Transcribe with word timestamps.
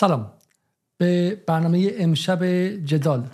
سلام. 0.00 0.32
به 0.98 1.42
برنامه 1.46 1.90
امشب 1.98 2.44
جدال 2.84 3.26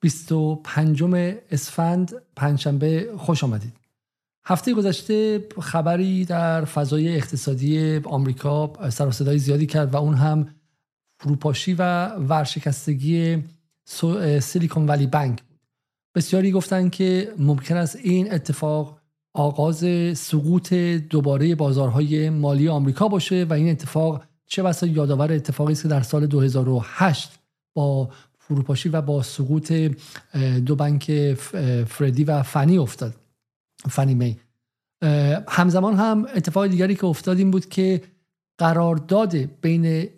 25 0.00 1.04
اسفند 1.50 2.12
پنجشنبه 2.36 3.08
خوش 3.16 3.44
آمدید. 3.44 3.72
هفته 4.44 4.74
گذشته 4.74 5.44
خبری 5.60 6.24
در 6.24 6.64
فضای 6.64 7.16
اقتصادی 7.16 7.96
آمریکا 8.04 8.90
سر 8.90 9.06
و 9.06 9.10
صدای 9.10 9.38
زیادی 9.38 9.66
کرد 9.66 9.94
و 9.94 9.96
اون 9.96 10.14
هم 10.14 10.48
فروپاشی 11.20 11.74
و 11.74 12.06
ورشکستگی 12.06 13.44
سیلیکون 14.40 14.86
ولی 14.86 15.06
بنک 15.06 15.42
بود. 15.42 15.60
بسیاری 16.14 16.52
گفتن 16.52 16.88
که 16.88 17.34
ممکن 17.38 17.76
است 17.76 17.96
این 17.96 18.32
اتفاق 18.32 19.00
آغاز 19.32 19.84
سقوط 20.18 20.74
دوباره 20.74 21.54
بازارهای 21.54 22.30
مالی 22.30 22.68
آمریکا 22.68 23.08
باشه 23.08 23.46
و 23.50 23.52
این 23.52 23.70
اتفاق 23.70 24.29
چه 24.50 24.62
بسا 24.62 24.86
یادآور 24.86 25.32
اتفاقی 25.32 25.72
است 25.72 25.82
که 25.82 25.88
در 25.88 26.02
سال 26.02 26.26
2008 26.26 27.38
با 27.74 28.10
فروپاشی 28.38 28.88
و 28.88 29.02
با 29.02 29.22
سقوط 29.22 29.72
دو 30.66 30.76
بانک 30.76 31.34
فردی 31.88 32.24
و 32.24 32.42
فنی 32.42 32.78
افتاد. 32.78 33.14
فنی 33.88 34.14
می. 34.14 34.36
همزمان 35.48 35.94
هم 35.94 36.26
اتفاق 36.34 36.66
دیگری 36.66 36.94
که 36.94 37.04
افتاد 37.06 37.38
این 37.38 37.50
بود 37.50 37.68
که 37.68 38.02
قرارداد 38.58 39.36
بین 39.36 40.08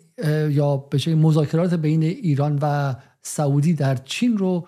یا 0.49 0.77
به 0.77 1.15
مذاکرات 1.15 1.73
بین 1.73 2.03
ایران 2.03 2.59
و 2.61 2.95
سعودی 3.21 3.73
در 3.73 3.95
چین 3.95 4.37
رو 4.37 4.67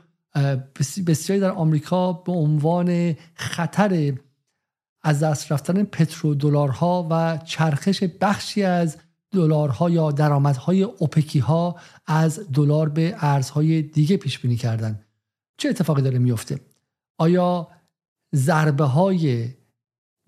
بسیاری 1.08 1.42
در 1.42 1.52
آمریکا 1.52 2.14
به 2.14 2.32
عنوان 2.32 3.16
خطر 3.36 4.14
از 5.04 5.24
دست 5.24 5.52
رفتن 5.52 5.84
پترو 5.84 6.36
دلارها 6.36 7.08
و 7.12 7.38
چرخش 7.38 8.04
بخشی 8.04 8.64
از 8.64 8.98
دلارها 9.36 9.90
یا 9.90 10.12
درآمدهای 10.12 10.84
اوپکی 10.84 11.40
ها 11.40 11.76
از 12.08 12.40
دلار 12.54 12.90
به 12.90 13.16
ارزهای 13.20 13.82
دیگه 13.82 14.18
پیش 14.18 14.40
بینی 14.40 14.56
کردن 14.56 15.00
چه 15.58 15.70
اتفاقی 15.70 16.02
داره 16.02 16.20
میفته 16.20 16.60
آیا 17.18 17.68
ضربه 18.36 18.84
های 18.84 19.50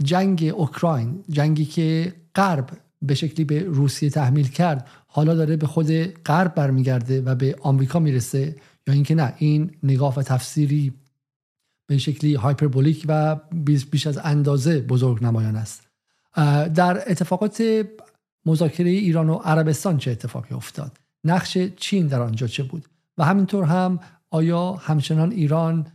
جنگ 0.04 0.54
اوکراین 0.56 1.24
جنگی 1.30 1.66
که 1.66 2.14
غرب 2.36 2.70
به 3.02 3.16
شکلی 3.16 3.46
به 3.46 3.64
روسیه 3.64 4.10
تحمیل 4.10 4.48
کرد 4.48 4.88
حالا 5.08 5.36
داره 5.36 5.58
به 5.58 5.68
خود 5.68 5.92
غرب 6.24 6.56
برمیگرده 6.56 7.22
و 7.22 7.36
به 7.36 7.56
آمریکا 7.62 8.00
می‌رسه 8.00 8.56
یا 8.88 8.94
اینکه 8.94 9.16
نه؟ 9.16 9.34
این 9.38 9.72
نگاه 9.84 10.16
و 10.16 10.22
تفسیری 10.22 10.94
به 11.88 11.98
شکلی 11.98 12.36
هایپربولیک 12.36 13.06
و 13.08 13.36
بیش 13.92 14.08
از 14.08 14.20
اندازه 14.24 14.82
بزرگ 14.82 15.24
نمایان 15.24 15.56
است. 15.56 15.88
در 16.76 17.12
اتفاقات 17.12 17.86
مذاکره 18.48 18.90
ایران 18.90 19.30
و 19.30 19.36
عربستان 19.36 19.98
چه 19.98 20.12
اتفاقی 20.12 20.56
افتاد؟ 20.56 20.92
نقش 21.24 21.58
چین 21.58 22.08
در 22.08 22.22
آنجا 22.22 22.48
چه 22.48 22.64
بود؟ 22.64 22.86
و 23.18 23.26
همینطور 23.26 23.64
هم 23.64 24.00
آیا 24.32 24.72
همچنان 24.72 25.32
ایران 25.32 25.88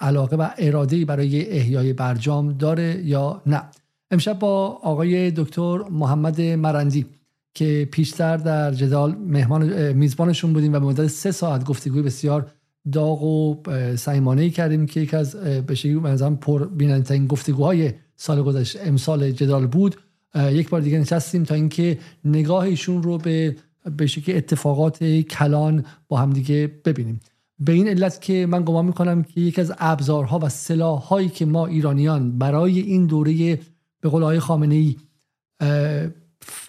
علاقه 0.00 0.36
و 0.36 0.48
اراده 0.58 1.04
برای 1.04 1.50
احیای 1.50 1.92
برجام 1.92 2.52
داره 2.52 3.02
یا 3.04 3.42
نه؟ 3.46 3.62
امشب 4.10 4.38
با 4.38 4.66
آقای 4.66 5.30
دکتر 5.30 5.78
محمد 5.90 6.40
مرندی 6.40 7.06
که 7.54 7.88
پیشتر 7.92 8.36
در 8.36 8.72
جدال 8.72 9.14
مهمان 9.14 9.92
میزبانشون 9.92 10.52
بودیم 10.52 10.72
و 10.72 10.80
به 10.80 10.86
مدت 10.86 11.06
سه 11.06 11.30
ساعت 11.30 11.64
گفتگوی 11.64 12.02
بسیار 12.02 12.50
داغ 12.92 13.22
و 13.22 13.62
سیمانه 13.96 14.50
کردیم 14.50 14.86
که 14.86 15.00
یک 15.00 15.14
از 15.14 15.36
به 15.36 15.74
شکلی 15.74 16.00
پر 16.40 16.66
بینندترین 16.66 17.26
گفتگوهای 17.26 17.92
سال 18.16 18.42
گذشته 18.42 18.80
امسال 18.82 19.30
جدال 19.30 19.66
بود. 19.66 19.96
یک 20.34 20.68
بار 20.68 20.80
دیگه 20.80 20.98
نشستیم 20.98 21.44
تا 21.44 21.54
اینکه 21.54 21.98
نگاه 22.24 22.64
ایشون 22.64 23.02
رو 23.02 23.18
به 23.18 23.56
به 23.96 24.06
شکل 24.06 24.36
اتفاقات 24.36 25.04
کلان 25.04 25.84
با 26.08 26.18
هم 26.18 26.30
دیگه 26.30 26.72
ببینیم. 26.84 27.20
به 27.58 27.72
این 27.72 27.88
علت 27.88 28.20
که 28.20 28.46
من 28.46 28.62
گمان 28.62 28.84
می‌کنم 28.84 29.22
که 29.22 29.40
یکی 29.40 29.60
از 29.60 29.72
ابزارها 29.78 30.38
و 30.38 30.48
سلاحهایی 30.48 31.28
که 31.28 31.46
ما 31.46 31.66
ایرانیان 31.66 32.38
برای 32.38 32.80
این 32.80 33.06
دوره 33.06 33.58
به 34.00 34.08
قول 34.08 34.22
آقای 34.22 34.40
خامنه 34.40 34.74
ای 34.74 34.96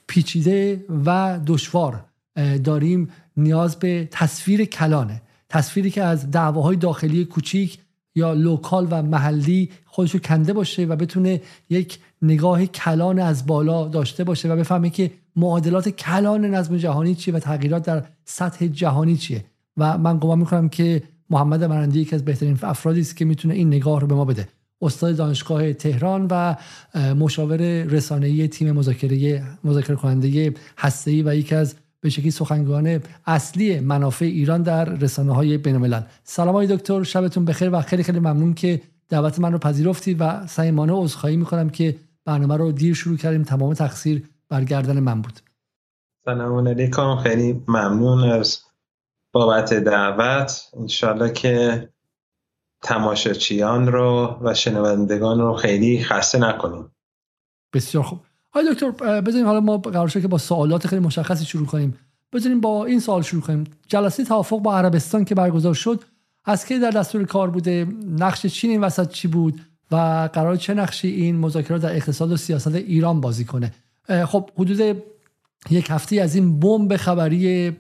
پیچیده 0.07 0.85
و 1.05 1.39
دشوار 1.47 2.05
داریم 2.63 3.09
نیاز 3.38 3.79
به 3.79 4.07
تصویر 4.11 4.66
کلانه. 4.66 5.22
تصویری 5.50 5.89
که 5.89 6.03
از 6.03 6.31
دعواهای 6.31 6.78
داخلی 6.78 7.25
کوچیک 7.25 7.79
یا 8.16 8.34
لوکال 8.34 8.88
و 8.91 9.03
محلی 9.03 9.69
خودشو 9.85 10.19
کنده 10.19 10.53
باشه 10.53 10.85
و 10.85 10.95
بتونه 10.95 11.41
یک 11.69 12.00
نگاه 12.22 12.66
کلان 12.66 13.19
از 13.19 13.46
بالا 13.46 13.88
داشته 13.88 14.24
باشه 14.24 14.50
و 14.50 14.56
بفهمه 14.56 14.90
که 14.90 15.12
معادلات 15.35 15.90
کلان 15.90 16.46
نظم 16.46 16.78
جهانی 16.78 17.16
چیه 17.16 17.34
و 17.34 17.40
تغییرات 17.40 17.84
در 17.84 18.03
سطح 18.25 18.68
جهانی 18.68 19.18
چیه. 19.18 19.46
و 19.78 19.97
من 19.97 20.18
گمان 20.19 20.40
می‌کنم 20.40 20.69
که 20.69 21.03
محمد 21.29 21.63
مرندی 21.63 22.00
یکی 22.00 22.16
از 22.16 22.25
بهترین 22.25 22.59
افرادی 22.63 23.02
است 23.02 23.16
که 23.16 23.25
می‌تونه 23.25 23.53
این 23.53 23.68
نگاه 23.68 24.02
رو 24.02 24.08
به 24.08 24.16
ما 24.16 24.25
بده. 24.25 24.47
استاد 24.81 25.16
دانشگاه 25.16 25.74
تهران 25.74 26.28
و 26.31 26.56
مشاور 27.16 27.84
رسانه‌ای 27.84 28.47
تیم 28.47 28.72
مذاکره 28.72 29.44
مذاکره 29.63 29.96
کننده 29.96 30.53
هسته‌ای 30.78 31.24
و 31.24 31.35
یکی 31.35 31.56
از 31.56 31.75
به 32.02 32.09
شکلی 32.09 32.31
سخنگوان 32.31 33.00
اصلی 33.25 33.79
منافع 33.79 34.25
ایران 34.25 34.62
در 34.62 34.85
رسانه 34.85 35.35
های 35.35 35.58
بین 35.58 35.75
الملل 35.75 36.02
سلام 36.24 36.56
های 36.56 36.68
دکتر 36.68 37.03
شبتون 37.03 37.46
بخیر 37.46 37.69
و 37.69 37.81
خیلی 37.81 38.03
خیلی 38.03 38.19
ممنون 38.19 38.53
که 38.53 38.81
دعوت 39.09 39.40
من 39.40 39.52
رو 39.52 39.58
پذیرفتید 39.58 40.18
و 40.19 40.47
صمیمانه 40.47 40.94
عذرخواهی 40.94 41.38
می‌کنم 41.38 41.69
که 41.69 41.96
برنامه 42.29 42.57
رو 42.57 42.72
دیر 42.72 42.94
شروع 42.94 43.17
کردیم. 43.17 43.44
تمام 43.44 43.73
تقصیر 43.73 44.29
برگردن 44.50 45.00
من 45.00 45.22
بود. 45.22 45.40
سلام 46.25 46.67
علیکم. 46.67 47.16
خیلی 47.16 47.63
ممنون 47.67 48.23
از 48.23 48.59
بابت 49.34 49.73
دعوت. 49.73 50.69
انشالله 50.79 51.31
که 51.31 51.90
تماشاچیان 52.81 53.88
رو 53.88 54.38
و 54.41 54.53
شنوندگان 54.53 55.40
رو 55.40 55.53
خیلی 55.53 56.03
خسته 56.03 56.40
نکنیم. 56.40 56.91
بسیار 57.73 58.03
خوب. 58.03 58.19
های 58.53 58.73
دکتر 58.73 58.91
بذاریم 59.22 59.46
حالا 59.47 59.59
ما 59.59 59.78
قرار 59.78 60.07
شد 60.07 60.22
که 60.22 60.28
با 60.28 60.38
سوالات 60.38 60.88
خیلی 60.88 61.01
مشخصی 61.01 61.46
شروع 61.46 61.66
کنیم. 61.66 61.97
بذاریم 62.34 62.61
با 62.61 62.85
این 62.85 63.00
سوال 63.00 63.22
شروع 63.22 63.41
کنیم. 63.41 63.63
جلسه 63.88 64.25
توافق 64.25 64.59
با 64.59 64.78
عربستان 64.78 65.25
که 65.25 65.35
برگزار 65.35 65.73
شد 65.73 66.03
از 66.46 66.66
که 66.66 66.79
در 66.79 66.91
دستور 66.91 67.23
کار 67.25 67.50
بوده؟ 67.50 67.88
نقش 68.07 68.46
چین 68.46 68.72
این 68.72 68.81
وسط 68.81 69.09
چی 69.09 69.28
بود؟ 69.28 69.61
و 69.91 70.29
قرار 70.33 70.55
چه 70.55 70.73
نقشی 70.73 71.07
این 71.07 71.38
مذاکرات 71.38 71.81
در 71.81 71.95
اقتصاد 71.95 72.31
و 72.31 72.38
سیاست 72.38 72.75
ایران 72.75 73.22
بازی 73.22 73.45
کنه؟ 73.45 73.73
خب 74.25 74.50
حدود 74.57 74.81
یک 75.69 75.88
هفته 75.89 76.22
از 76.22 76.35
این 76.35 76.59
بمب 76.59 76.97
خبری 76.97 77.72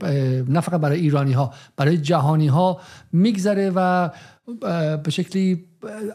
نه 0.49 0.61
فقط 0.61 0.81
برای 0.81 0.99
ایرانی 0.99 1.31
ها 1.31 1.53
برای 1.77 1.97
جهانی 1.97 2.47
ها 2.47 2.81
میگذره 3.11 3.71
و 3.75 4.09
به 5.03 5.11
شکلی 5.11 5.65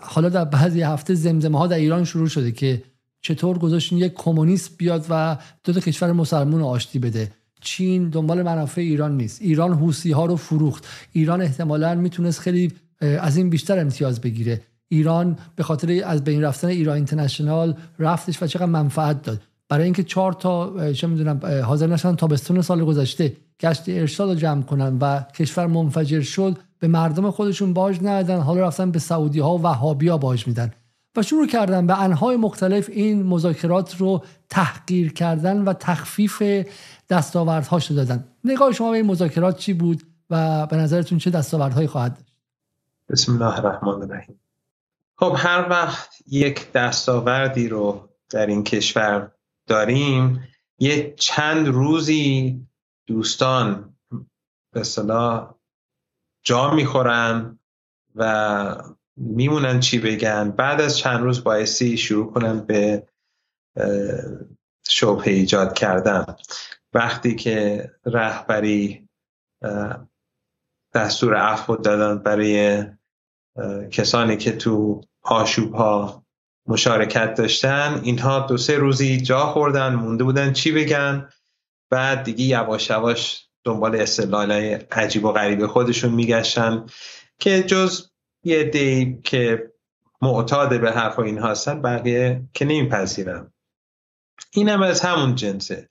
حالا 0.03 0.28
در 0.28 0.44
بعضی 0.44 0.83
هفته 0.83 1.15
زمزمه 1.15 1.59
ها 1.59 1.66
در 1.66 1.77
ایران 1.77 2.04
شروع 2.04 2.28
شده 2.28 2.53
که 2.53 2.83
چطور 3.21 3.59
گذاشتین 3.59 3.99
یک 3.99 4.12
کمونیست 4.15 4.77
بیاد 4.78 5.06
و 5.10 5.37
دو 5.65 5.72
تا 5.72 5.81
کشور 5.81 6.12
مسلمون 6.12 6.62
آشتی 6.62 6.99
بده؟ 6.99 7.31
چین 7.60 8.09
دنبال 8.09 8.43
منافع 8.43 8.81
ایران 8.81 9.16
نیست. 9.16 9.43
ایران 9.43 9.72
حوسی 9.72 10.12
ها 10.12 10.27
رو 10.27 10.37
فروخت. 10.37 10.87
ایران 11.12 11.43
احتمالا 11.43 11.94
می‌تونست 11.94 12.41
خیلی 12.41 12.72
از 13.00 13.37
این 13.37 13.50
بیشتر 13.50 13.78
امتیاز 13.78 14.21
بگیره. 14.21 14.60
ایران 14.89 15.39
به 15.56 15.62
خاطر 15.62 16.03
از 16.06 16.25
بین 16.25 16.43
رفتن 16.43 16.69
ایران 16.69 16.97
اینترنشنال 16.97 17.77
رفتش 17.99 18.43
و 18.43 18.47
چقدر 18.47 18.67
منفعت 18.67 19.22
داد. 19.22 19.41
برای 19.69 19.84
اینکه 19.84 20.03
چهار 20.03 20.33
تا 20.33 20.93
چه 20.93 21.06
می‌دونم 21.06 21.41
حاضر 21.65 21.87
نشدن 21.87 22.17
تابستون 22.17 22.62
سال 22.62 22.84
گذشته 22.84 23.37
گشت 23.61 23.83
ارشاد 23.89 24.28
رو 24.28 24.34
جمع 24.34 24.62
کنن 24.62 24.99
و 25.00 25.21
کشور 25.21 25.67
منفجر 25.67 26.21
شد 26.21 26.59
به 26.78 26.89
مردم 26.89 27.31
خودشون 27.31 27.72
باج 27.72 27.99
ندادن 28.03 28.41
حالا 28.41 28.61
رفتن 28.61 28.91
به 28.91 28.99
سعودی 28.99 29.41
ها 29.41 29.56
و 29.56 29.62
وهابیا 29.62 30.19
باج 30.19 30.47
میدن. 30.47 30.71
و 31.16 31.22
شروع 31.22 31.47
کردن 31.47 31.87
به 31.87 32.03
انهای 32.03 32.37
مختلف 32.37 32.91
این 32.93 33.22
مذاکرات 33.22 33.97
رو 33.97 34.22
تحقیر 34.51 35.12
کردن 35.12 35.62
و 35.62 35.72
تخفیف 35.72 36.43
دستاوردهاش 37.11 37.91
دادن. 37.91 38.25
نگاه 38.45 38.72
شما 38.72 38.91
به 38.91 38.97
این 38.97 39.07
مذاکرات 39.07 39.57
چی 39.57 39.72
بود 39.72 40.03
و 40.31 40.66
به 40.66 40.77
نظرتون 40.77 41.19
چه 41.19 41.31
دستاوردهایی 41.31 41.89
خواهد 41.89 42.15
داشت؟ 42.15 42.34
بسم 43.09 43.33
الله 43.33 43.59
الرحمن 43.59 44.03
الرحیم. 44.03 44.41
خب 45.24 45.36
هر 45.38 45.66
وقت 45.71 46.15
یک 46.26 46.72
دستاوردی 46.72 47.68
رو 47.68 48.09
در 48.30 48.47
این 48.47 48.65
کشور 48.65 49.32
داریم 49.66 50.48
یه 50.78 51.15
چند 51.15 51.68
روزی 51.68 52.60
دوستان 53.06 53.97
به 54.72 54.82
صلاح 54.82 55.54
جا 56.42 56.71
می‌خورن 56.71 57.59
و 58.15 58.76
میمونن 59.16 59.80
چی 59.80 59.98
بگن. 59.98 60.50
بعد 60.50 60.80
از 60.80 60.98
چند 60.98 61.21
روز 61.22 61.44
بایستی 61.44 61.97
شروع 61.97 62.32
کنن 62.32 62.60
به 62.60 63.09
شبه 64.88 65.30
ایجاد 65.30 65.74
کردن. 65.74 66.36
وقتی 66.92 67.34
که 67.34 67.91
رهبری 68.06 69.09
دستور 70.94 71.36
عفو 71.36 71.76
دادن 71.76 72.18
برای 72.18 72.84
کسانی 73.91 74.36
که 74.36 74.56
تو 74.56 75.00
آشوب 75.24 75.74
ها 75.74 76.24
مشارکت 76.66 77.34
داشتن. 77.34 78.00
اینها 78.03 78.41
دو 78.41 78.56
سه 78.56 78.78
روزی 78.78 79.21
جا 79.21 79.47
خوردن 79.47 79.94
مونده 79.94 80.24
بودن 80.24 80.53
چی 80.53 80.72
بگن؟ 80.72 81.28
بعد 81.91 82.22
دیگه 82.22 82.44
یواش 82.44 82.91
یواش 82.91 83.48
دنبال 83.65 83.97
استدلالای 83.97 84.74
عجیب 84.74 85.24
و 85.24 85.32
غریب 85.32 85.66
خودشون 85.66 86.10
میگشتن 86.10 86.86
که 87.38 87.62
جز 87.62 88.10
یه 88.44 88.65
دی 88.65 89.21
که 89.24 89.72
معتاد 90.22 90.80
به 90.80 90.92
حرف 90.92 91.18
این 91.18 91.38
هستن 91.38 91.82
بقیه 91.82 92.42
که 92.54 92.65
نمیپذیرن. 92.65 93.53
این 94.53 94.68
هم 94.68 94.82
از 94.82 95.00
همون 95.00 95.34
جنسه. 95.34 95.91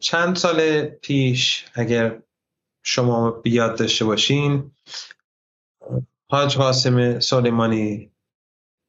چند 0.00 0.36
سال 0.36 0.86
پیش 0.86 1.64
اگر 1.74 2.22
شما 2.82 3.30
بیاد 3.30 3.78
داشته 3.78 4.04
باشین 4.04 4.72
حاج 6.32 6.56
قاسم 6.56 7.20
سلیمانی 7.20 8.12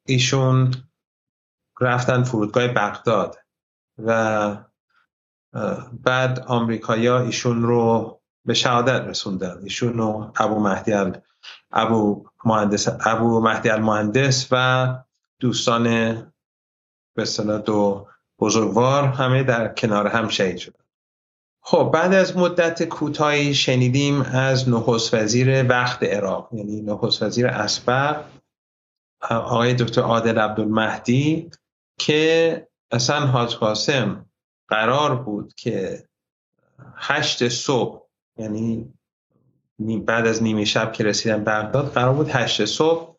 ایشون 0.05 0.73
رفتن 1.81 2.23
فرودگاه 2.23 2.67
بغداد 2.67 3.37
و 3.97 4.57
بعد 6.03 6.39
آمریکایا 6.39 7.21
ایشون 7.21 7.61
رو 7.61 8.19
به 8.45 8.53
شهادت 8.53 9.01
رسوندن. 9.07 9.59
ایشون 9.63 9.93
رو 9.93 10.31
ابو 10.35 10.59
مهدی 10.59 10.93
ابو 11.71 12.29
مهندس 12.45 12.87
ابو 13.05 13.41
مهدی 13.41 13.69
المهندس 13.69 14.47
و 14.51 14.95
دوستان 15.39 15.83
به 17.15 17.25
دو 17.65 18.07
بزرگوار 18.39 19.03
همه 19.03 19.43
در 19.43 19.73
کنار 19.73 20.07
هم 20.07 20.27
شهید 20.27 20.57
شدن. 20.57 20.80
خب 21.61 21.91
بعد 21.93 22.13
از 22.13 22.37
مدت 22.37 22.83
کوتاهی 22.83 23.53
شنیدیم 23.53 24.21
از 24.21 24.69
نخست 24.69 25.13
وزیر 25.13 25.69
وقت 25.69 26.03
عراق 26.03 26.49
یعنی 26.53 26.81
نخست 26.81 27.23
وزیر 27.23 27.47
اسبق 27.47 28.23
آقای 29.29 29.73
دکتر 29.73 30.01
عادل 30.01 30.39
عبدالمهدی 30.39 31.51
که 31.99 32.67
اصلا 32.91 33.19
حاج 33.19 33.55
قاسم 33.55 34.25
قرار 34.67 35.15
بود 35.15 35.53
که 35.53 36.03
هشت 36.95 37.47
صبح 37.47 38.01
یعنی 38.37 38.93
بعد 40.05 40.27
از 40.27 40.43
نیمه 40.43 40.65
شب 40.65 40.93
که 40.93 41.03
رسیدن 41.03 41.43
بغداد 41.43 41.91
قرار 41.91 42.13
بود 42.13 42.29
هشت 42.29 42.65
صبح 42.65 43.15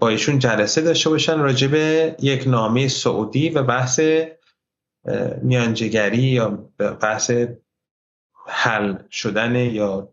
با 0.00 0.08
ایشون 0.08 0.38
جلسه 0.38 0.80
داشته 0.80 1.10
باشن 1.10 1.38
راجع 1.38 1.66
به 1.66 2.16
یک 2.20 2.48
نامه 2.48 2.88
سعودی 2.88 3.48
و 3.50 3.62
بحث 3.62 4.00
میانجگری 5.42 6.18
یا 6.18 6.50
بحث 7.00 7.30
حل 8.46 8.96
شدن 9.10 9.56
یا 9.56 10.08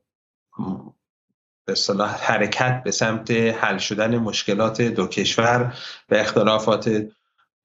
به 1.66 1.76
صلاح 1.76 2.24
حرکت 2.24 2.82
به 2.84 2.92
سمت 2.92 3.32
حل 3.32 3.78
شدن 3.78 4.18
مشکلات 4.18 4.82
دو 4.82 5.08
کشور 5.08 5.78
و 6.10 6.16
اختلافات 6.16 7.08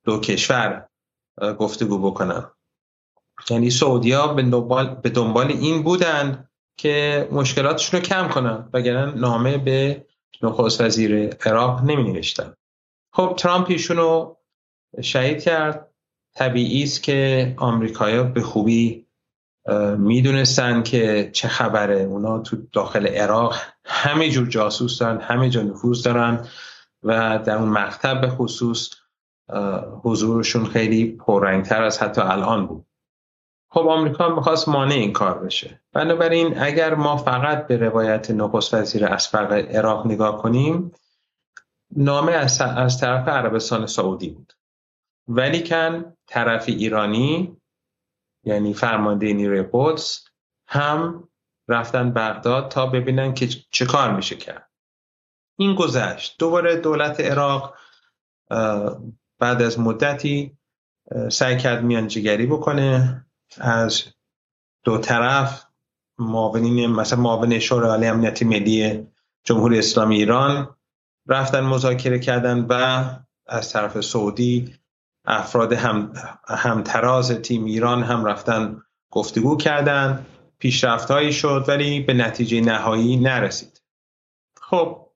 دو 0.05 0.21
کشور 0.21 0.89
گفتگو 1.59 2.11
بکنن 2.11 2.51
یعنی 3.51 3.71
سعودیا 3.71 4.27
به 4.27 4.43
دنبال, 4.43 4.95
به 4.95 5.09
دنبال 5.09 5.47
این 5.47 5.83
بودن 5.83 6.49
که 6.77 7.29
مشکلاتشون 7.33 8.01
رو 8.01 8.07
کم 8.07 8.29
کنن 8.29 8.69
وگرنه 8.73 9.15
نامه 9.15 9.59
به 9.59 10.07
نخست 10.43 10.81
وزیر 10.81 11.37
عراق 11.47 11.83
نمی 11.83 12.13
نوشتن 12.13 12.55
خب 13.13 13.35
ترامپ 13.39 13.67
ایشون 13.71 13.97
رو 13.97 14.37
شهید 15.03 15.43
کرد. 15.43 15.90
طبیعی 16.35 16.83
است 16.83 17.03
که 17.03 17.55
آمریکایا 17.57 18.23
به 18.23 18.41
خوبی 18.41 19.07
می‌دونستن 19.99 20.83
که 20.83 21.31
چه 21.33 21.49
خبره. 21.49 22.01
اونا 22.01 22.39
تو 22.39 22.57
داخل 22.73 23.07
عراق 23.07 23.57
همه 23.85 24.31
جور 24.31 24.49
جاسوس 24.49 24.99
دارن 24.99 25.21
همه 25.21 25.51
جا 25.51 25.63
نفوذ 25.63 26.03
دارن 26.03 26.47
و 27.03 27.39
در 27.45 27.57
اون 27.57 27.69
مکتب 27.69 28.21
به 28.21 28.29
خصوص 28.29 28.91
حضورشون 30.03 30.65
خیلی 30.65 31.07
پررنگتر 31.07 31.83
از 31.83 32.03
حتی 32.03 32.21
الان 32.21 32.67
بود. 32.67 32.87
خب 33.71 33.87
آمریکا 33.89 34.29
می‌خواست 34.29 34.69
مانع 34.69 34.95
این 34.95 35.13
کار 35.13 35.39
بشه. 35.39 35.81
بنابراین 35.93 36.59
اگر 36.59 36.95
ما 36.95 37.17
فقط 37.17 37.67
به 37.67 37.77
روایت 37.77 38.31
نخست 38.31 38.75
وزیر 38.75 39.07
اسبق 39.07 39.53
عراق 39.53 40.07
نگاه 40.07 40.43
کنیم 40.43 40.93
نامه 41.97 42.33
از, 42.33 42.61
از 42.61 43.01
طرف 43.01 43.29
عربستان 43.29 43.87
سعودی 43.87 44.31
بود. 44.31 44.53
ولی 45.29 45.65
کن 45.65 46.17
طرف 46.31 46.65
ایرانی 46.69 47.57
یعنی 48.45 48.75
فرمانده 48.75 49.33
نیروی 49.33 49.65
قدس 49.73 50.25
هم 50.67 51.29
رفتن 51.69 52.13
بغداد 52.13 52.71
تا 52.71 52.87
ببینن 52.87 53.35
که 53.35 53.49
چه 53.71 53.87
کار 53.87 54.17
میشه 54.17 54.37
کرد. 54.37 54.71
این 55.57 55.75
گذشت. 55.75 56.39
دوباره 56.39 56.77
دولت 56.77 57.21
عراق 57.21 57.75
بعد 59.39 59.63
از 59.63 59.81
مدتی 59.81 60.59
سعی 61.31 61.59
کرد 61.59 61.85
میانجیگری 61.85 62.47
بکنه. 62.47 63.27
از 63.59 64.05
دو 64.85 64.99
طرف 64.99 65.67
معاونین 66.19 66.87
مثلا 66.87 67.21
معاون 67.21 67.59
شورای 67.59 67.91
عالی 67.91 68.07
امنیتی 68.07 68.45
ملی 68.45 69.07
جمهوری 69.45 69.79
اسلامی 69.79 70.17
ایران 70.17 70.77
رفتن 71.27 71.61
مذاکره 71.61 72.19
کردن 72.19 72.67
و 72.69 73.05
از 73.47 73.73
طرف 73.73 74.01
سعودی 74.01 74.80
افراد 75.25 75.73
هم 75.73 76.13
همتراز 76.49 77.33
تیم 77.33 77.65
ایران 77.65 78.03
هم 78.03 78.25
رفتن 78.25 78.83
گفتگو 79.11 79.57
کردن 79.57 80.27
پیشرفت 80.59 81.31
شد 81.31 81.65
ولی 81.69 82.01
به 82.01 82.15
نتیجه 82.15 82.61
نهایی 82.61 83.17
نرسید. 83.17 83.83
خب 84.61 85.07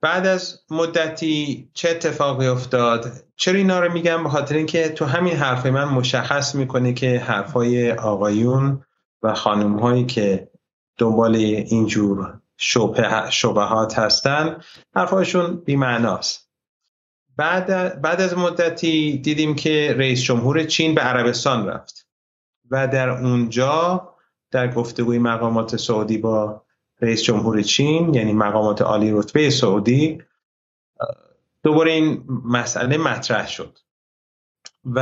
بعد 0.00 0.26
از 0.26 0.60
مدتی 0.70 1.70
چه 1.74 1.90
اتفاقی 1.90 2.46
افتاد؟ 2.46 3.12
چرا 3.36 3.58
اینا 3.58 3.80
رو 3.80 3.92
میگم؟ 3.92 4.22
به 4.22 4.28
خاطر 4.28 4.54
اینکه 4.54 4.88
تو 4.88 5.04
همین 5.04 5.36
حرف 5.36 5.66
من 5.66 5.84
مشخص 5.84 6.54
می‌کنه 6.54 6.92
که 6.92 7.18
حرفای 7.18 7.92
آقایون 7.92 8.84
و 9.22 9.34
خانم 9.34 9.78
هایی 9.78 10.06
که 10.06 10.50
دنبال 10.98 11.34
اینجور 11.34 12.40
شبهات 13.30 13.98
هستن 13.98 14.60
حرفایشون 14.94 15.56
بیمعناست. 15.56 16.47
بعد, 17.38 18.00
بعد 18.00 18.20
از 18.20 18.38
مدتی 18.38 19.18
دیدیم 19.18 19.54
که 19.54 19.94
رئیس 19.98 20.22
جمهور 20.22 20.64
چین 20.64 20.94
به 20.94 21.00
عربستان 21.00 21.66
رفت 21.66 22.06
و 22.70 22.88
در 22.88 23.08
اونجا 23.10 24.08
در 24.50 24.72
گفتگوی 24.72 25.18
مقامات 25.18 25.76
سعودی 25.76 26.18
با 26.18 26.64
رئیس 27.00 27.22
جمهور 27.22 27.62
چین 27.62 28.14
یعنی 28.14 28.32
مقامات 28.32 28.82
عالی 28.82 29.12
رتبه 29.12 29.50
سعودی 29.50 30.22
دوباره 31.62 31.92
این 31.92 32.24
مسئله 32.44 32.98
مطرح 32.98 33.48
شد 33.48 33.78
و 34.84 35.00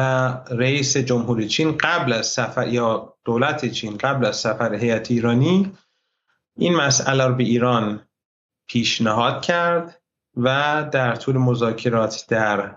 رئیس 0.50 0.96
جمهور 0.96 1.44
چین 1.44 1.76
قبل 1.78 2.12
از 2.12 2.26
سفر 2.26 2.68
یا 2.68 3.14
دولت 3.24 3.66
چین 3.66 3.96
قبل 3.96 4.24
از 4.24 4.36
سفر 4.36 4.74
هیئت 4.74 5.10
ایرانی 5.10 5.72
این 6.56 6.76
مسئله 6.76 7.26
رو 7.26 7.34
به 7.34 7.44
ایران 7.44 8.08
پیشنهاد 8.68 9.42
کرد 9.42 9.95
و 10.36 10.88
در 10.92 11.16
طول 11.16 11.36
مذاکرات 11.36 12.26
در 12.28 12.76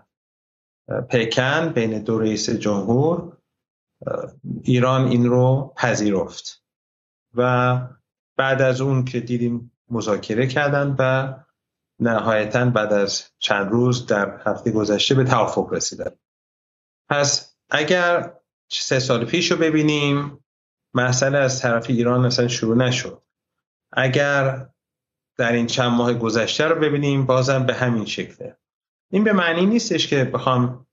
پکن 1.10 1.70
بین 1.70 2.04
دو 2.04 2.20
رئیس 2.20 2.50
جمهور 2.50 3.38
ایران 4.64 5.08
این 5.08 5.26
رو 5.26 5.74
پذیرفت 5.78 6.64
و 7.36 7.80
بعد 8.38 8.62
از 8.62 8.82
اون 8.82 9.06
که 9.06 9.20
دیدیم 9.20 9.72
مذاکره 9.90 10.48
کردن 10.48 10.96
و 11.00 11.34
نهایتا 12.00 12.66
بعد 12.66 12.94
از 12.94 13.24
چند 13.40 13.72
روز 13.72 14.06
در 14.06 14.42
هفته 14.46 14.72
گذشته 14.72 15.16
به 15.16 15.24
توافق 15.24 15.74
رسیدن. 15.74 16.12
پس 17.10 17.56
اگر 17.70 18.34
سه 18.70 19.00
سال 19.00 19.26
پیش 19.26 19.52
رو 19.52 19.58
ببینیم 19.58 20.46
مسئله 20.94 21.38
از 21.38 21.62
طرف 21.62 21.90
ایران 21.90 22.26
مثلا 22.26 22.48
شروع 22.48 22.78
نشد. 22.78 23.22
اگر 23.92 24.70
در 25.40 25.52
این 25.52 25.68
چند 25.68 25.92
ماه 25.92 26.14
گذشته 26.14 26.68
رو 26.68 26.76
ببینیم. 26.76 27.26
بازم 27.26 27.66
به 27.66 27.74
همین 27.74 28.06
شکله. 28.06 28.58
این 29.12 29.24
به 29.24 29.34
معنی 29.34 29.66
نیستش 29.66 30.08
که 30.08 30.24
بخوام 30.24 30.86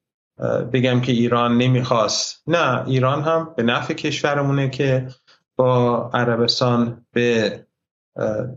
بگم 0.73 1.01
که 1.01 1.13
ایران 1.13 1.59
نمی‌خواست. 1.59 2.43
نه 2.47 2.89
ایران 2.89 3.23
هم 3.23 3.55
به 3.57 3.63
نفع 3.63 3.95
کشورمونه 3.95 4.71
که 4.71 5.09
با 5.57 6.11
عربستان 6.15 7.07
به 7.13 7.67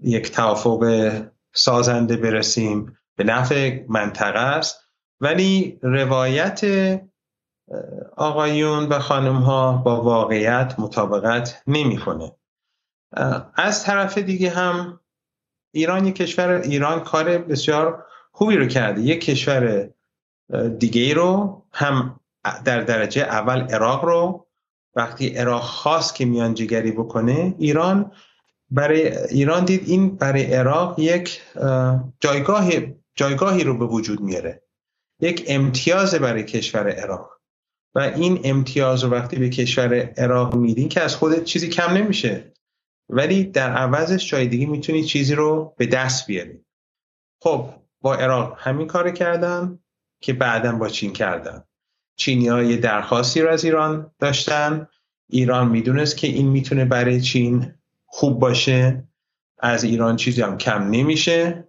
یک 0.04 0.32
توافق 0.32 1.12
سازنده 1.54 2.18
برسیم. 2.18 2.98
به 3.18 3.24
نفع 3.24 3.84
منطقه 3.88 4.40
است. 4.40 4.80
ولی 5.22 5.80
روایت 5.82 6.62
آقایون 8.18 8.84
و 8.84 9.00
خانم 9.00 9.36
ها 9.36 9.72
با 9.72 10.02
واقعیت 10.02 10.76
مطابقت 10.78 11.64
نمی‌کنه. 11.68 12.36
از 13.56 13.84
طرف 13.84 14.18
دیگه 14.18 14.50
هم 14.50 15.00
ایران 15.72 16.06
یک 16.06 16.16
کشور 16.16 16.50
ایران 16.50 17.00
کار 17.00 17.38
بسیار 17.38 18.06
خوبی 18.32 18.56
رو 18.56 18.68
کرده. 18.68 19.02
یک 19.02 19.22
کشور 19.22 19.90
دیگه 20.80 21.14
رو 21.14 21.62
هم 21.72 22.20
در 22.66 22.82
درجه 22.82 23.22
اول 23.22 23.62
عراق 23.62 24.06
رو 24.06 24.46
وقتی 24.96 25.28
عراق 25.28 25.62
خواست 25.62 26.16
که 26.16 26.26
میانجیگری 26.26 26.92
بکنه 26.92 27.56
ایران 27.60 28.12
برای 28.72 29.18
ایران 29.18 29.66
دید 29.66 29.90
این 29.90 30.16
برای 30.16 30.54
عراق 30.54 31.00
یک 31.00 31.42
جایگاه 32.20 32.70
جایگاهی 33.16 33.64
رو 33.64 33.78
به 33.78 33.86
وجود 33.86 34.20
میاره. 34.22 34.62
یک 35.20 35.46
امتیاز 35.48 36.16
برای 36.16 36.44
کشور 36.44 36.90
عراق. 36.90 37.40
و 37.96 38.00
این 38.00 38.40
امتیاز 38.44 39.04
رو 39.04 39.10
وقتی 39.10 39.36
به 39.36 39.50
کشور 39.50 40.14
عراق 40.18 40.56
میدین 40.56 40.90
که 40.90 41.02
از 41.02 41.16
خودت 41.16 41.44
چیزی 41.44 41.70
کم 41.70 41.94
نمیشه. 41.94 42.54
ولی 43.10 43.44
در 43.44 43.74
عوضش 43.74 44.30
جای 44.30 44.48
دیگه 44.48 44.66
می‌تونی 44.66 45.04
چیزی 45.04 45.36
رو 45.36 45.74
به 45.78 45.86
دست 45.86 46.28
بیاری. 46.28 46.66
خب 47.40 47.70
با 48.02 48.16
عراق 48.16 48.56
همین 48.60 48.88
کار 48.88 49.12
کردن 49.12 49.80
که 50.22 50.34
بعدا 50.34 50.72
با 50.72 50.90
چین 50.90 51.14
کردن 51.14 51.64
چینی 52.16 52.48
ها 52.48 52.64
یه 52.64 52.78
درخواستی 52.78 53.42
رو 53.42 53.50
از 53.50 53.64
ایران 53.64 54.12
داشتن. 54.20 54.88
ایران 55.30 55.68
می‌دونست 55.68 56.18
که 56.18 56.28
این 56.28 56.48
می‌تونه 56.50 56.86
برای 56.86 57.22
چین 57.22 57.74
خوب 58.06 58.40
باشه. 58.40 59.04
از 59.60 59.84
ایران 59.84 60.16
چیزی 60.16 60.42
هم 60.42 60.58
کم 60.58 60.90
نمیشه. 60.90 61.68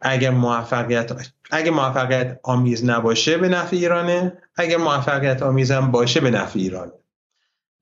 اگر 0.00 0.30
موفقیت 0.30 1.30
اگر 1.50 1.70
موفقیت 1.70 2.40
آمیز 2.42 2.84
نباشه 2.84 3.38
به 3.38 3.48
نفع 3.48 3.76
ایرانه. 3.76 4.38
اگر 4.56 4.76
موفقیت 4.76 5.42
آمیز 5.42 5.70
هم 5.70 5.90
باشه 5.90 6.20
به 6.20 6.30
نفع 6.30 6.58
ایرانه. 6.58 6.92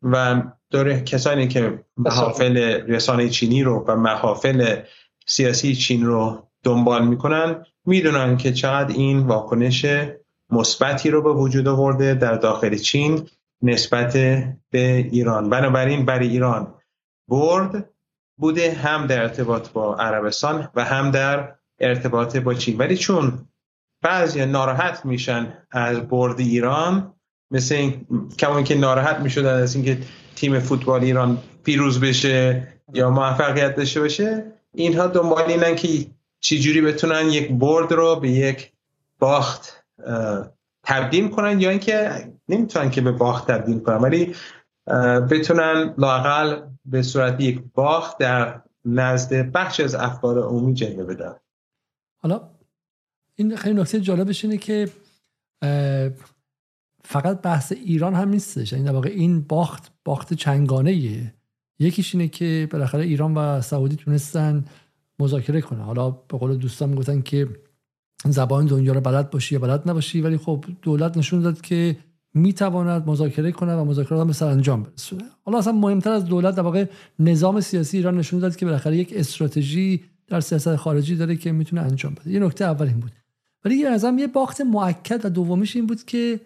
و 0.03 0.43
داره 0.75 1.01
کسانی 1.01 1.49
که 1.49 1.85
محافل 1.97 2.57
رسانه 2.89 3.29
چینی 3.29 3.63
رو 3.63 3.85
و 3.89 3.97
محافل 3.97 4.83
سیاسی 5.27 5.75
چین 5.75 6.07
رو 6.07 6.49
دنبال 6.63 7.09
می‌کنن 7.09 7.65
می‌دونن 7.87 8.37
که 8.37 8.53
چقدر 8.53 8.95
این 8.95 9.19
واکنش 9.19 9.87
مثبتی 10.51 11.11
رو 11.11 11.23
به 11.23 11.33
وجود 11.33 11.69
آورده 11.69 12.15
در 12.15 12.35
داخل 12.35 12.77
چین 12.77 13.29
نسبت 13.63 14.13
به 14.71 14.97
ایران. 14.97 15.51
بنابراین 15.51 16.05
برای 16.05 16.29
ایران 16.29 16.75
برد 17.29 17.91
بوده 18.39 18.73
هم 18.73 19.07
در 19.07 19.23
ارتباط 19.23 19.69
با 19.69 19.97
عربستان 19.97 20.69
و 20.75 20.85
هم 20.85 21.11
در 21.11 21.55
ارتباط 21.81 22.37
با 22.37 22.55
چین. 22.55 22.79
ولی 22.79 22.97
چون 22.97 23.49
بعضی 24.03 24.47
ناراحت 24.47 25.07
میشن 25.07 25.59
از 25.71 26.09
برد 26.09 26.41
ایران 26.41 27.15
مثل 27.51 27.75
این 27.75 28.07
کما 28.39 28.63
که 28.63 28.75
ناراحت 28.75 29.21
می‌شدن 29.21 29.63
از 29.63 29.75
اینکه 29.75 29.99
تیم 30.37 30.59
فوتبال 30.59 31.01
ایران 31.01 31.39
پیروز 31.65 32.01
بشه 32.01 32.69
یا 32.95 33.11
موفقیت 33.11 33.77
داشته 33.77 34.01
باشه 34.01 34.53
اینها 34.75 35.07
دنبال 35.07 35.43
اینن 35.43 35.77
که 35.77 36.07
چجوری 36.41 36.81
بتونن 36.81 37.29
یک 37.29 37.53
برد 37.53 37.93
رو 37.93 38.17
به 38.17 38.31
یک 38.31 38.73
باخت 39.19 39.85
تبدیل 40.85 41.29
کنن 41.29 41.61
یا 41.61 41.71
اینکه 41.71 42.11
نمی‌تونن 42.49 42.91
که 42.91 43.01
به 43.01 43.13
باخت 43.13 43.51
تبدیل 43.51 43.79
کنن 43.79 43.97
ولی 43.97 44.35
بتونن 45.31 45.95
لاقل 45.99 46.63
به 46.85 47.03
صورت 47.03 47.41
یک 47.41 47.63
باخت 47.75 48.19
در 48.19 48.61
نزد 48.85 49.53
بخش 49.53 49.81
از 49.81 49.95
افکار 49.95 50.39
عمومی 50.39 50.75
جلوه 50.75 51.05
بدن. 51.05 51.35
حالا 52.23 52.51
این 53.37 53.57
خیلی 53.57 53.81
نکته 53.81 54.01
جالبش 54.01 54.45
اینه 54.45 54.57
که 54.57 54.89
فقط 57.05 57.43
بحث 57.43 57.73
ایران 57.73 58.15
هم 58.15 58.29
نیستش. 58.29 58.73
یعنی 58.73 58.89
واقع 58.89 59.09
این 59.09 59.41
باخت 59.41 59.93
باخت 60.05 60.35
چنگانه 60.35 60.91
ایه. 60.91 61.35
یکیش 61.79 62.15
اینه 62.15 62.29
که 62.29 62.69
بالاخره 62.71 63.05
ایران 63.05 63.35
و 63.35 63.61
سعودی 63.61 63.97
تونستن 63.97 64.65
مذاکره 65.19 65.61
کنن. 65.61 65.81
حالا 65.81 66.11
به 66.11 66.39
قول 66.39 66.57
دوستان 66.57 66.89
می‌گفتن 66.89 67.23
که 67.23 67.49
زبان 68.25 68.67
دنیا 68.67 68.93
رو 68.93 69.01
بلد 69.01 69.31
باشی 69.31 69.55
یا 69.55 69.61
بلد 69.61 69.91
نباشی 69.91 70.21
ولی 70.21 70.37
خب 70.37 70.65
دولت 70.83 71.17
نشون 71.17 71.41
داد 71.41 71.61
که 71.61 71.97
می‌تواند 72.35 73.09
مذاکره 73.09 73.53
کنه 73.53 73.75
و 73.75 73.85
مذاکرات 73.85 74.21
هم 74.21 74.27
به 74.27 74.33
سرانجام 74.33 74.83
برسونه. 74.83 75.25
حالا 75.45 75.59
اصلا 75.59 75.73
مهمتر 75.73 76.13
از 76.13 76.25
دولت 76.25 76.55
در 76.55 76.63
واقع 76.63 76.87
نظام 77.19 77.61
سیاسی 77.61 77.97
ایران 77.97 78.19
نشون 78.19 78.41
داد 78.41 78.57
که 78.57 78.67
بالاخره 78.67 78.97
یک 78.97 79.13
استراتژی 79.17 80.05
در 80.27 80.41
سیاست 80.41 80.77
خارجی 80.77 81.17
داره 81.17 81.37
که 81.37 81.53
می‌تونه 81.53 81.83
انجام 81.83 82.15
بده. 82.15 82.31
یه 82.31 82.41
نکته 82.41 82.65
اول 82.65 82.87
این 82.87 83.01
بود. 83.01 83.13
ولی 83.65 83.77
یه 83.77 83.99
یه 84.19 84.27
باخت 84.27 84.61
موکد 84.61 85.27
و 85.27 85.29
دومیش 85.29 85.77
این 85.77 85.87
بود 85.87 86.05
که 86.05 86.41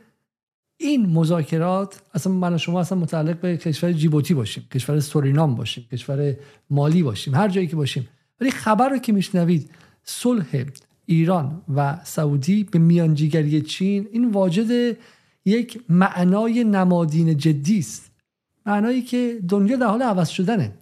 این 0.81 1.07
مذاکرات 1.07 2.03
اصلا 2.15 2.33
من 2.33 2.55
و 2.55 2.59
شما 2.59 2.81
اصلا 2.81 2.99
متعلق 2.99 3.41
به 3.41 3.57
کشور 3.57 3.93
جیبوتی 3.93 4.35
باشیم 4.35 4.69
کشور 4.73 5.01
سورینام 5.01 5.55
باشیم 5.55 5.87
کشور 5.93 6.37
مالی 6.71 7.03
باشیم 7.03 7.35
هر 7.35 7.49
جایی 7.49 7.67
که 7.67 7.77
باشیم. 7.77 8.09
ولی 8.41 8.51
خبر 8.51 8.89
رو 8.89 8.99
که 8.99 9.13
میشنوید 9.13 9.71
صلح 10.03 10.65
ایران 11.07 11.63
و 11.75 11.99
سعودی 12.05 12.65
به 12.65 12.79
میانجیگری 12.79 13.63
چین 13.63 14.09
این 14.13 14.31
واجد 14.31 14.97
یک 15.45 15.81
معنای 15.89 16.65
نمادین 16.65 17.37
جدی 17.37 17.79
است. 17.79 18.11
معنایی 18.67 19.03
که 19.03 19.41
دنیا 19.49 19.77
در 19.77 19.87
حال 19.87 20.03
عوض 20.03 20.29
شدنه. 20.29 20.73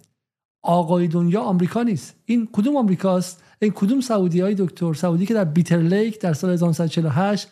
آقای 0.61 1.07
دنیا 1.07 1.41
آمریکا 1.41 1.83
نیست. 1.83 2.15
این 2.25 2.47
کدوم 2.51 2.77
آمریکاست؟ 2.77 3.43
این 3.61 3.71
کدوم 3.75 4.01
سعودی 4.01 4.41
های 4.41 4.55
دکتر؟ 4.55 4.93
سعودی 4.93 5.25
که 5.25 5.33
در 5.33 5.45
بیتر 5.45 5.77
لیک 5.77 6.19
در 6.19 6.33
سال 6.33 6.51
1948 6.51 7.47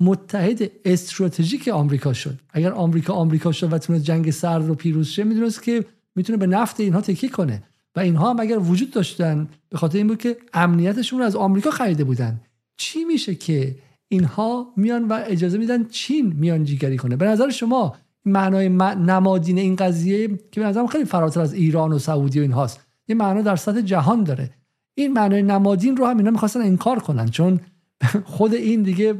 متحد 0.00 0.70
استراتژیک 0.84 1.68
آمریکا 1.68 2.12
شد. 2.12 2.38
اگر 2.50 2.72
آمریکا 2.72 3.12
آمریکا 3.12 3.52
شد 3.52 3.72
و 3.72 3.78
تونست 3.78 4.04
جنگ 4.04 4.30
سرد 4.30 4.66
رو 4.66 4.74
پیروز 4.74 5.08
شه 5.08 5.24
می‌دونست 5.24 5.62
که 5.62 5.84
می‌تونه 6.16 6.38
به 6.38 6.46
نفت 6.46 6.80
اینها 6.80 7.00
تکیه 7.00 7.30
کنه. 7.30 7.62
و 7.96 8.00
اینها 8.00 8.30
هم 8.30 8.40
اگر 8.40 8.58
وجود 8.58 8.90
داشتن 8.90 9.48
به 9.68 9.78
خاطر 9.78 9.98
این 9.98 10.06
بود 10.06 10.18
که 10.18 10.36
امنیتشون 10.54 11.18
رو 11.18 11.24
از 11.24 11.36
آمریکا 11.36 11.70
خریده 11.70 12.04
بودن. 12.04 12.40
چی 12.76 13.04
میشه 13.04 13.34
که 13.34 13.74
اینها 14.08 14.72
میان 14.76 15.08
و 15.08 15.20
اجازه 15.26 15.58
میدن 15.58 15.84
چین 15.84 16.32
میان 16.36 16.64
جیگری 16.64 16.96
کنه؟ 16.96 17.16
به 17.16 17.26
نظر 17.26 17.50
شما 17.50 17.96
معنای 18.24 18.68
نمادین 18.68 19.58
این 19.58 19.76
قضیه 19.76 20.28
که 20.52 20.60
به 20.60 20.66
نظرم 20.66 20.86
خیلی 20.86 21.04
فراتر 21.04 21.40
از 21.40 21.54
ایران 21.54 21.92
و 21.92 21.98
سعودی 21.98 22.38
و 22.38 22.42
اینهاست. 22.42 22.80
یه 23.08 23.14
معنا 23.14 23.42
در 23.42 23.56
سطح 23.56 23.80
جهان 23.80 24.24
داره. 24.24 24.50
این 24.94 25.12
معنای 25.12 25.42
نمادین 25.42 25.96
رو 25.96 26.06
هم 26.06 26.16
اینا 26.16 26.30
می‌خواستن 26.30 26.60
انکار 26.60 26.98
کنن 26.98 27.28
چون 27.28 27.60
خود 28.36 28.54
این 28.54 28.82
دیگه 28.82 29.14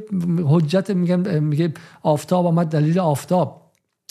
حجت 0.45 0.89
میگن 0.89 1.39
میگه 1.39 1.73
آفتاب 2.03 2.45
آمد 2.45 2.67
دلیل 2.67 2.99
آفتاب. 2.99 3.69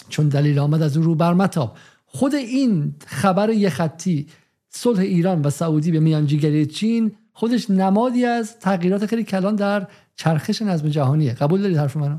چون 0.08 0.28
دلیل 0.28 0.58
آمد 0.58 0.82
از 0.82 0.96
او 0.96 1.02
رو 1.02 1.14
برمتاب 1.14 1.76
خود 2.06 2.34
این 2.34 2.94
خبر 3.06 3.50
یه 3.50 3.70
خطی 3.70 4.26
صلح 4.68 5.00
ایران 5.00 5.42
و 5.42 5.50
سعودی 5.50 5.92
به 5.92 6.00
میانجیگری 6.00 6.66
چین 6.66 7.16
خودش 7.32 7.70
نمادی 7.70 8.24
از 8.24 8.58
تغییرات 8.58 9.06
خیلی 9.06 9.24
کلان 9.24 9.56
در 9.56 9.86
چرخش 10.16 10.62
نظم 10.62 10.88
جهانیه. 10.88 11.34
قبول 11.34 11.62
دارید 11.62 11.76
حرف 11.76 11.96
منو؟ 11.96 12.18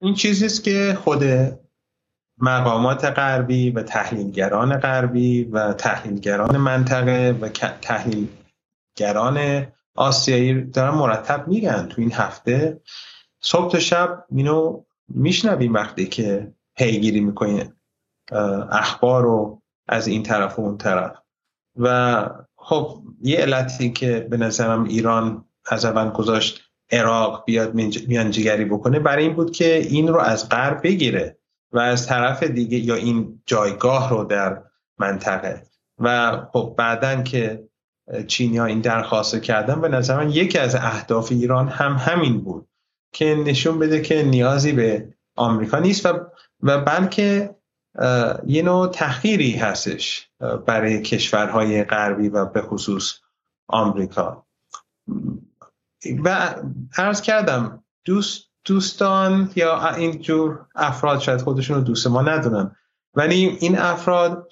این 0.00 0.14
چیزیست 0.14 0.64
که 0.64 0.98
خود 1.04 1.24
مقامات 2.38 3.04
غربی 3.04 3.70
و 3.70 3.82
تحلیلگران 3.82 4.76
غربی 4.76 5.44
و 5.44 5.72
تحلیلگران 5.72 6.56
منطقه 6.56 7.38
و 7.40 7.48
تحلیلگران 7.82 9.66
آسیایی 9.96 10.62
دارن 10.62 10.94
مرتب 10.94 11.48
میگن 11.48 11.86
تو 11.86 12.00
این 12.00 12.12
هفته. 12.12 12.80
صبح 13.40 13.72
تا 13.72 13.78
شب 13.78 14.24
اینو 14.30 14.84
میشنویم 15.08 15.74
وقتی 15.74 16.06
که 16.06 16.52
پیگیری 16.76 17.20
می‌کنین 17.20 17.72
اخبار 18.70 19.22
رو 19.22 19.62
از 19.88 20.06
این 20.06 20.22
طرف 20.22 20.58
و 20.58 20.62
اون 20.62 20.78
طرف. 20.78 21.16
و 21.76 22.28
خب 22.56 23.02
یه 23.20 23.38
علتی 23.38 23.92
که 23.92 24.26
به 24.30 24.36
نظرم 24.36 24.84
ایران 24.84 25.44
از 25.66 25.84
اول 25.84 26.10
گذاشت 26.10 26.60
عراق 26.92 27.44
بیاد 27.44 27.74
میانجیگری 28.08 28.64
بکنه 28.64 28.98
برای 28.98 29.24
این 29.24 29.34
بود 29.34 29.50
که 29.50 29.76
این 29.76 30.08
رو 30.08 30.18
از 30.20 30.48
غرب 30.48 30.82
بگیره 30.82 31.38
و 31.72 31.78
از 31.78 32.06
طرف 32.06 32.42
دیگه 32.42 32.78
یا 32.78 32.94
این 32.94 33.42
جایگاه 33.46 34.10
رو 34.10 34.24
در 34.24 34.62
منطقه. 34.98 35.62
و 35.98 36.36
خب 36.52 36.74
بعدا 36.78 37.22
که 37.22 37.68
چینی 38.26 38.56
ها 38.56 38.64
این 38.64 38.80
درخواست 38.80 39.42
کردن 39.42 39.80
به 39.80 39.88
نظر 39.88 40.16
من 40.16 40.30
یکی 40.30 40.58
از 40.58 40.74
اهداف 40.74 41.32
ایران 41.32 41.68
هم 41.68 41.92
همین 41.92 42.40
بود 42.40 42.68
که 43.12 43.34
نشون 43.34 43.78
بده 43.78 44.00
که 44.00 44.22
نیازی 44.22 44.72
به 44.72 45.14
آمریکا 45.36 45.78
نیست 45.78 46.06
و, 46.06 46.20
و 46.62 46.80
بلکه 46.80 47.56
یه 48.46 48.62
نوع 48.62 48.88
تحقیری 48.88 49.52
هستش 49.52 50.30
برای 50.66 51.02
کشورهای 51.02 51.84
غربی 51.84 52.28
و 52.28 52.44
به 52.44 52.62
خصوص 52.62 53.14
آمریکا. 53.68 54.46
و 56.24 56.54
عرض 56.96 57.20
کردم 57.20 57.84
دوست 58.04 58.46
دوستان 58.64 59.52
یا 59.56 59.94
اینجور 59.94 60.66
افراد 60.74 61.20
شاید 61.20 61.40
خودشون 61.40 61.76
رو 61.76 61.82
دوست 61.82 62.06
ما 62.06 62.22
ندونن 62.22 62.76
ولی 63.14 63.58
این 63.60 63.78
افراد 63.78 64.48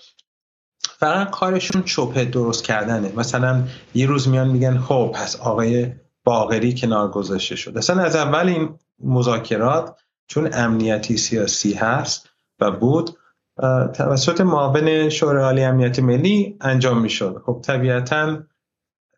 فقط 0.99 1.31
کارشون 1.31 1.83
چوپه 1.83 2.25
درست 2.25 2.65
کردنه. 2.65 3.13
مثلا 3.17 3.63
یه 3.95 4.07
روز 4.07 4.29
میان 4.29 4.49
میگن 4.49 4.79
خب 4.79 5.13
پس 5.15 5.37
آقای 5.37 5.93
باغری 6.25 6.75
کنار 6.75 7.09
گذاشته 7.11 7.57
شد. 7.57 7.79
اصلا 7.79 8.03
از 8.03 8.17
اول 8.17 8.49
این 8.49 8.79
مذاکرات 9.03 9.97
چون 10.27 10.51
امنیتی 10.53 11.17
سیاسی 11.17 11.75
هست 11.75 12.31
و 12.61 12.71
بود 12.71 13.19
توسط 13.95 14.41
معاون 14.41 15.09
شورای 15.09 15.45
عالی 15.45 15.65
امنیت 15.65 15.99
ملی 15.99 16.57
انجام 16.61 17.01
می‌شد. 17.01 17.43
خب 17.47 17.61
طبیعتا 17.65 18.39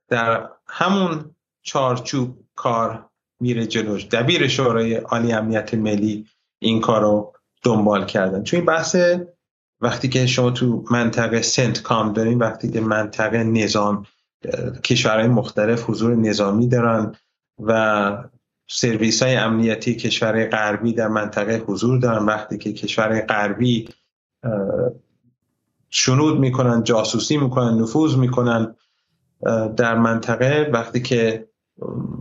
در 0.08 0.48
همون 0.66 1.34
چارچوب 1.62 2.38
کار 2.54 3.06
میره 3.40 3.66
جلوش 3.66 4.06
دبیر 4.06 4.48
شورای 4.48 4.94
عالی 4.94 5.32
امنیت 5.32 5.74
ملی 5.74 6.26
این 6.58 6.80
کار 6.80 7.00
رو 7.00 7.32
دنبال 7.62 8.04
کردن. 8.04 8.42
چون 8.42 8.58
این 8.58 8.66
بحث 8.66 8.96
وقتی 9.80 10.08
که 10.08 10.26
شما 10.26 10.50
تو 10.50 10.84
منطقه 10.90 11.42
سنت 11.42 11.82
کام 11.82 12.12
دارین 12.12 12.38
وقتی 12.38 12.70
که 12.70 12.80
منطقه 12.80 13.44
نظام 13.44 14.06
کشورهای 14.84 15.28
مختلف 15.28 15.90
حضور 15.90 16.14
نظامی 16.14 16.68
دارن 16.68 17.14
و 17.58 18.28
سرویس 18.68 19.22
های 19.22 19.36
امنیتی 19.36 19.94
کشور 19.94 20.46
غربی 20.46 20.92
در 20.92 21.08
منطقه 21.08 21.56
حضور 21.66 21.98
دارن. 21.98 22.24
وقتی 22.24 22.58
که 22.58 22.72
کشور 22.72 23.20
غربی 23.20 23.88
شنود 25.90 26.38
می‌کنن 26.38 26.82
جاسوسی 26.82 27.36
می‌کنن 27.36 27.82
نفوذ 27.82 28.16
می‌کنن 28.16 28.76
در 29.76 29.94
منطقه 29.94 30.70
وقتی 30.72 31.00
که 31.02 31.48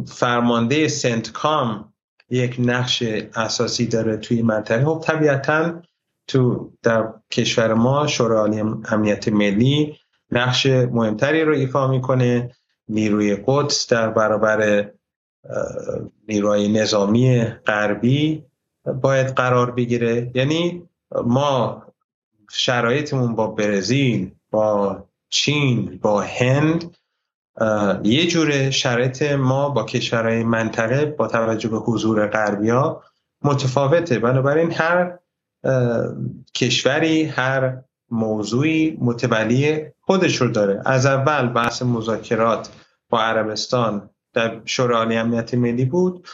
فرمانده 0.07 0.87
سنت 0.87 1.31
کام 1.31 1.93
یک 2.29 2.55
نقش 2.59 3.03
اساسی 3.35 3.87
داره 3.87 4.17
توی 4.17 4.41
منطقه 4.41 4.85
خب 4.85 5.03
طبیعتا 5.05 5.81
تو 6.27 6.71
در 6.83 7.13
کشور 7.31 7.73
ما 7.73 8.07
شورای 8.07 8.59
امنیت 8.59 9.27
ملی 9.27 9.97
نقش 10.31 10.65
مهمتری 10.65 11.43
رو 11.43 11.53
ایفا 11.53 11.87
می‌کنه. 11.87 12.51
نیروی 12.89 13.37
قدس 13.45 13.87
در 13.87 14.09
برابر 14.09 14.89
نیروی 16.27 16.67
نظامی 16.67 17.43
غربی 17.45 18.45
باید 19.01 19.27
قرار 19.27 19.71
بگیره. 19.71 20.31
یعنی 20.35 20.83
ما 21.25 21.83
شرایطمون 22.51 23.35
با 23.35 23.47
برزیل 23.47 24.31
با 24.51 25.03
چین 25.29 25.99
با 26.01 26.21
هند 26.21 26.95
یه 28.03 28.27
جوره 28.27 28.71
شرایط 28.71 29.21
ما 29.21 29.69
با 29.69 29.83
کشورهای 29.83 30.43
منطقه 30.43 31.05
با 31.05 31.27
توجه 31.27 31.69
به 31.69 31.77
حضور 31.77 32.27
غربی 32.27 32.69
ها 32.69 33.03
متفاوته. 33.41 34.19
بنابراین 34.19 34.71
هر 34.71 35.19
کشوری 36.55 37.23
هر 37.23 37.77
موضوعی 38.11 38.97
متولی 39.01 39.85
خودش 40.01 40.41
رو 40.41 40.47
داره. 40.47 40.81
از 40.85 41.05
اول 41.05 41.47
بحث 41.47 41.81
مذاکرات 41.81 42.69
با 43.09 43.21
عربستان 43.21 44.09
در 44.33 44.61
شورای 44.65 45.17
امنیت 45.17 45.53
ملی 45.53 45.85
بود. 45.85 46.27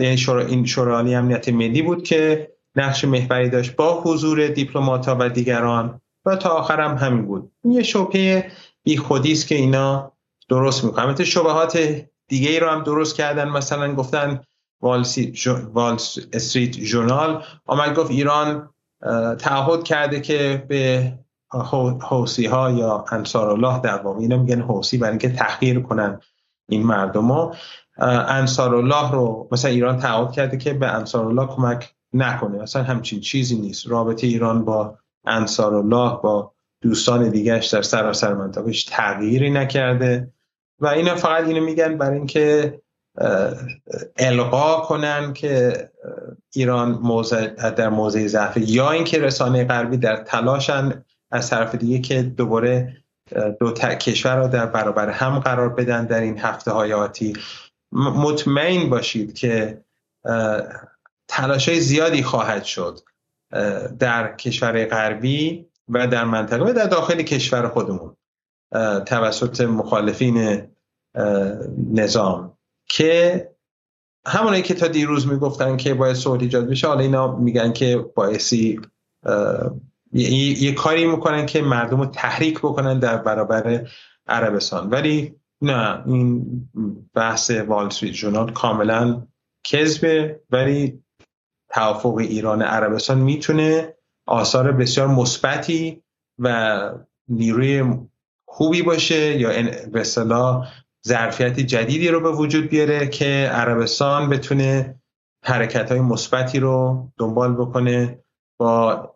یعنی 0.00 0.16
شورا 0.16 0.46
این 0.46 0.66
شورای 0.66 1.14
امنیت 1.14 1.48
ملی 1.48 1.82
بود 1.82 2.02
که 2.02 2.52
نقش 2.76 3.04
محوری 3.04 3.48
داشت 3.48 3.76
با 3.76 4.00
حضور 4.02 4.46
دیپلمات 4.46 5.08
و 5.08 5.28
دیگران 5.28 6.00
و 6.24 6.36
تا 6.36 6.48
آخرم 6.48 6.96
همین 6.96 7.26
بود. 7.26 7.52
این 7.64 7.72
یه 7.72 7.82
شبهه 7.82 8.52
بی 8.84 8.96
خودی 8.96 9.32
است 9.32 9.46
که 9.46 9.54
اینا 9.54 10.12
درست 10.48 10.84
می‌کنن. 10.84 11.04
البته 11.04 11.24
شبهات 11.24 11.78
دیگه 12.28 12.50
ای 12.50 12.60
رو 12.60 12.68
هم 12.68 12.82
درست 12.82 13.16
کردن. 13.16 13.48
مثلا 13.48 13.94
گفتن 13.94 14.40
وال, 14.82 15.04
وال 15.72 15.98
استریت 16.32 16.72
ژورنال. 16.72 17.44
آمد 17.66 17.94
گفت 17.94 18.10
ایران 18.10 18.70
تعهد 19.38 19.82
کرده 19.84 20.20
که 20.20 20.64
به 20.68 21.12
حوسی 22.00 22.46
ها 22.46 22.70
یا 22.70 23.04
انصار 23.10 23.50
الله 23.50 23.80
در 23.80 23.98
واقع 23.98 24.20
اینا 24.20 24.36
میگن 24.36 24.60
حوسی 24.60 24.98
برای 24.98 25.10
اینکه 25.10 25.28
تحقیر 25.28 25.80
کنن 25.80 26.20
این 26.68 26.82
مردم 26.82 27.24
ها 27.32 27.54
انصار 28.28 28.74
الله 28.74 29.12
رو 29.12 29.48
مثلا 29.52 29.70
ایران 29.70 29.98
تعهد 29.98 30.32
کرده 30.32 30.56
که 30.56 30.74
به 30.74 30.86
انصار 30.86 31.26
الله 31.26 31.46
کمک 31.46 31.94
نکنه. 32.12 32.62
اصلا 32.62 32.82
همچین 32.82 33.20
چیزی 33.20 33.56
نیست. 33.56 33.86
رابطه 33.86 34.26
ایران 34.26 34.64
با 34.64 34.98
انصار 35.26 35.74
الله 35.74 36.18
با 36.22 36.52
دوستان 36.80 37.28
دیگرش 37.28 37.66
در 37.66 37.82
سراسر 37.82 38.34
منطقه 38.34 38.72
تغییری 38.88 39.50
نکرده. 39.50 40.32
و 40.80 40.86
اینا 40.86 41.14
فقط 41.14 41.44
اینو 41.44 41.64
میگن 41.64 41.98
برای 41.98 42.16
اینکه 42.16 42.80
القا 44.18 44.80
کنن 44.80 45.32
که 45.32 45.90
ایران 46.52 46.90
موضع 46.90 47.70
در 47.70 47.88
موضع 47.88 48.26
ضعف 48.26 48.56
یا 48.56 48.90
اینکه 48.90 49.18
رسانه 49.18 49.64
غربی 49.64 49.96
در 49.96 50.16
تلاشن 50.16 51.04
از 51.30 51.50
طرف 51.50 51.74
دیگه 51.74 51.98
که 51.98 52.22
دوباره 52.22 52.96
دو 53.60 53.72
کشور 53.72 54.36
را 54.36 54.46
در 54.46 54.66
برابر 54.66 55.10
هم 55.10 55.38
قرار 55.38 55.68
بدن 55.68 56.04
در 56.04 56.20
این 56.20 56.38
هفته 56.38 56.70
های 56.70 56.92
آتی. 56.92 57.32
مطمئن 57.92 58.90
باشید 58.90 59.34
که 59.34 59.84
تلاش 61.28 61.78
زیادی 61.78 62.22
خواهد 62.22 62.64
شد 62.64 63.00
در 63.98 64.36
کشور 64.36 64.84
غربی 64.84 65.66
و 65.88 66.06
در 66.06 66.24
منطقه 66.24 66.64
و 66.64 66.72
در 66.72 66.86
داخل 66.86 67.22
کشور 67.22 67.68
خودمون 67.68 68.16
توسط 69.06 69.60
مخالفین 69.60 70.68
نظام. 71.92 72.58
که 72.88 73.48
همونایی 74.26 74.62
که 74.62 74.74
تا 74.74 74.88
دیروز 74.88 75.26
می‌گفتن 75.26 75.76
که 75.76 75.94
باید 75.94 76.16
صلح 76.16 76.40
ایجاد 76.40 76.68
بشه 76.68 76.86
حالا 76.86 77.00
اینا 77.00 77.36
میگن 77.36 77.72
که 77.72 77.96
بایستی 77.96 78.80
یه،, 80.12 80.74
کاری 80.74 81.06
می‌کنن 81.06 81.46
که 81.46 81.62
مردم 81.62 82.00
رو 82.00 82.06
تحریک 82.06 82.58
بکنن 82.58 82.98
در 82.98 83.16
برابر 83.16 83.88
عربستان. 84.26 84.90
ولی 84.90 85.34
نه 85.62 86.02
این 86.06 86.46
بحث 87.14 87.50
وال 87.50 87.86
استریت 87.86 88.12
ژورنال 88.12 88.52
کاملا 88.52 89.26
کذبه 89.64 90.40
ولی 90.50 91.02
توافق 91.68 92.16
ایران 92.16 92.62
عربستان 92.62 93.18
می‌تونه 93.18 93.94
آثار 94.26 94.72
بسیار 94.72 95.06
مثبتی 95.08 96.02
و 96.38 96.80
نیروی 97.28 97.98
خوبی 98.44 98.82
باشه 98.82 99.38
یا 99.40 99.50
به 99.92 100.04
ظرفیت 101.08 101.60
جدیدی 101.60 102.08
رو 102.08 102.20
به 102.20 102.30
وجود 102.30 102.68
بیاره 102.68 103.08
که 103.08 103.50
عربستان 103.52 104.30
بتونه 104.30 105.00
حرکت 105.44 105.92
های 105.92 106.00
مثبتی 106.00 106.60
رو 106.60 107.08
دنبال 107.18 107.54
بکنه 107.54 108.18
با 108.58 109.08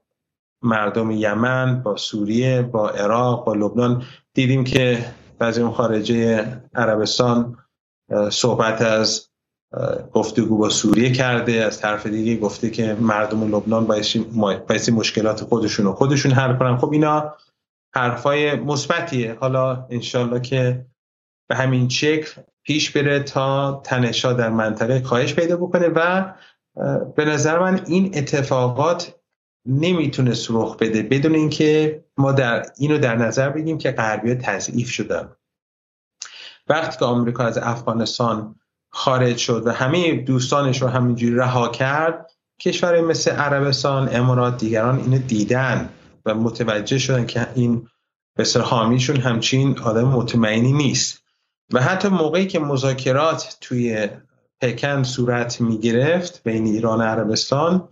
مردم 0.63 1.11
یمن 1.11 1.83
با 1.83 1.97
سوریه 1.97 2.63
با 2.63 2.91
عراق 2.91 3.45
با 3.45 3.55
لبنان. 3.55 4.03
دیدیم 4.35 4.65
که 4.65 5.05
اون 5.41 5.73
خارجه 5.73 6.47
عربستان 6.75 7.57
صحبت 8.31 8.83
از 8.83 9.29
گفتگو 10.13 10.59
با 10.59 10.69
سوریه 10.69 11.13
کرده 11.13 11.53
از 11.53 11.81
طرف 11.81 12.07
دیگه 12.07 12.37
گفته 12.37 12.71
که 12.71 12.97
مردم 13.01 13.57
لبنان 13.57 13.87
بایستی 14.69 14.93
مشکلات 14.93 15.45
خودشون 15.45 15.87
رو 15.87 15.93
خودشون 15.93 16.33
حل 16.33 16.57
کنن. 16.57 16.77
خب 16.77 16.93
اینا 16.93 17.35
حرفای 17.95 18.55
مثبتیه. 18.55 19.37
حالا 19.41 19.87
انشالله 19.91 20.41
که 20.41 20.87
به 21.49 21.57
همین 21.57 21.89
شکل 21.89 22.43
پیش 22.63 22.91
بره 22.91 23.21
تا 23.21 23.81
تنشا 23.85 24.33
در 24.33 24.51
منطقه 24.51 25.01
کاهش 25.01 25.35
پیدا 25.35 25.57
بکنه 25.57 25.89
و 25.89 26.33
به 27.17 27.25
نظر 27.25 27.59
من 27.59 27.81
این 27.87 28.11
اتفاقات 28.15 29.15
نمی‌تونه 29.67 30.35
رخ 30.51 30.77
بده 30.77 31.03
بدون 31.03 31.35
اینکه 31.35 32.05
ما 32.17 32.33
در 32.33 32.67
اینو 32.79 32.99
در 32.99 33.17
نظر 33.17 33.51
بگیریم 33.51 33.79
که 33.79 33.91
غربی 33.91 34.35
تضعیف 34.35 34.91
شدن 34.91 35.29
وقتی 36.69 36.99
که 36.99 37.05
آمریکا 37.05 37.45
از 37.45 37.59
افغانستان 37.59 38.55
خارج 38.91 39.37
شد 39.37 39.67
و 39.67 39.71
همه 39.71 40.17
دوستانش 40.17 40.83
رو 40.83 40.89
همینجوری 40.89 41.35
رها 41.35 41.69
کرد 41.69 42.31
کشور 42.61 43.01
مثل 43.01 43.31
عربستان 43.31 44.17
امارات 44.17 44.59
دیگران 44.59 44.99
اینو 44.99 45.19
دیدن 45.19 45.89
و 46.27 46.35
متوجه 46.35 46.99
شدن 46.99 47.27
که 47.27 47.47
این 47.55 47.89
بسر 48.37 48.61
حامیشون 48.61 49.17
همچین 49.17 49.79
آدم 49.79 50.09
مطمئنی 50.09 50.73
نیست. 50.73 51.26
و 51.73 51.83
حتی 51.83 52.09
موقعی 52.09 52.47
که 52.47 52.59
مذاکرات 52.59 53.57
توی 53.61 54.09
پکن 54.61 55.03
صورت 55.03 55.61
می 55.61 55.79
گرفت 55.79 56.43
بین 56.43 56.67
ایران 56.67 56.99
و 56.99 57.03
عربستان 57.03 57.89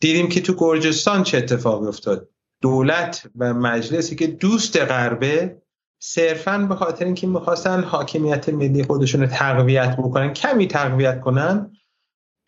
دیدیم 0.00 0.28
که 0.28 0.40
تو 0.40 0.54
گرجستان 0.58 1.22
چه 1.22 1.38
اتفاقی 1.38 1.86
افتاد. 1.86 2.28
دولت 2.60 3.26
و 3.38 3.54
مجلسی 3.54 4.16
که 4.16 4.26
دوست 4.26 4.80
غربه 4.80 5.62
صرفا 5.98 6.58
به 6.58 6.74
خاطر 6.74 7.04
اینکه 7.04 7.26
می‌خواستن 7.26 7.82
حاکمیت 7.82 8.48
ملی 8.48 8.84
خودشون 8.84 9.20
رو 9.20 9.26
تقویت 9.26 9.96
بکنن 9.96 10.32
کمی 10.32 10.68
تقویت 10.68 11.20
کنن 11.20 11.70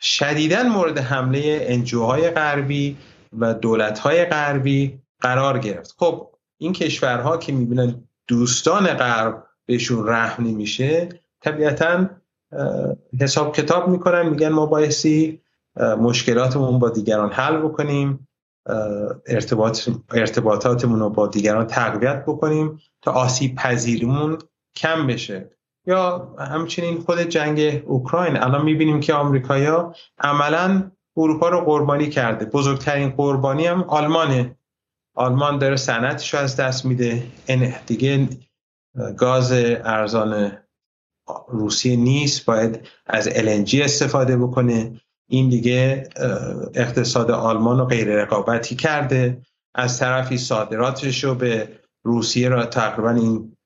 شدیدا 0.00 0.62
مورد 0.62 0.98
حمله 0.98 1.66
انجوهای 1.68 2.30
غربی 2.30 2.96
و 3.38 3.54
دولتهای 3.54 4.24
غربی 4.24 5.00
قرار 5.20 5.58
گرفت. 5.58 5.94
خب 5.98 6.30
این 6.58 6.72
کشورها 6.72 7.36
که 7.36 7.52
می‌بینن 7.52 8.08
دوستان 8.28 8.86
غرب 8.86 9.45
بهشون 9.66 10.08
رحم 10.08 10.44
نمیشه 10.44 11.08
طبیعتا 11.40 12.08
حساب 13.20 13.56
کتاب 13.56 13.88
می‌کنن 13.88 14.28
میگن 14.28 14.48
ما 14.48 14.66
بایستی 14.66 15.40
مشکلاتمون 15.98 16.78
با 16.78 16.90
دیگران 16.90 17.32
حل 17.32 17.56
بکنیم 17.56 18.28
ارتباط 19.26 19.88
ارتباطاتمون 20.10 21.00
رو 21.00 21.10
با 21.10 21.26
دیگران 21.26 21.66
تقویت 21.66 22.22
بکنیم 22.22 22.80
تا 23.02 23.12
آسیب 23.12 23.54
پذیریمون 23.54 24.38
کم 24.76 25.06
بشه. 25.06 25.50
یا 25.86 26.34
همچنین 26.38 27.00
خود 27.00 27.18
جنگ 27.18 27.82
اوکراین 27.86 28.36
الان 28.36 28.64
می‌بینیم 28.64 29.00
که 29.00 29.14
آمریکایا 29.14 29.94
عملا 30.18 30.90
اروپا 31.16 31.48
رو 31.48 31.60
قربانی 31.60 32.08
کرده. 32.08 32.44
بزرگترین 32.44 33.10
قربانی 33.10 33.66
هم 33.66 33.82
آلمانه. 33.82 34.56
آلمان 35.14 35.58
داره 35.58 35.76
رو 36.32 36.38
از 36.38 36.56
دست 36.56 36.84
میده. 36.84 37.22
دیگه 37.86 38.28
گاز 39.16 39.52
ارزان 39.52 40.52
روسیه 41.48 41.96
نیست 41.96 42.44
باید 42.44 42.88
از 43.06 43.28
LNG 43.28 43.74
استفاده 43.74 44.36
بکنه. 44.36 45.00
این 45.28 45.48
دیگه 45.48 46.08
اقتصاد 46.74 47.30
آلمان 47.30 47.78
رو 47.78 47.84
غیر 47.84 48.08
رقابتی 48.08 48.76
کرده. 48.76 49.42
از 49.74 49.98
طرفی 49.98 50.38
صادراتش 50.38 51.24
رو 51.24 51.34
به 51.34 51.68
روسیه 52.04 52.48
را 52.48 52.66
تقریبا 52.66 53.10
این 53.10 53.56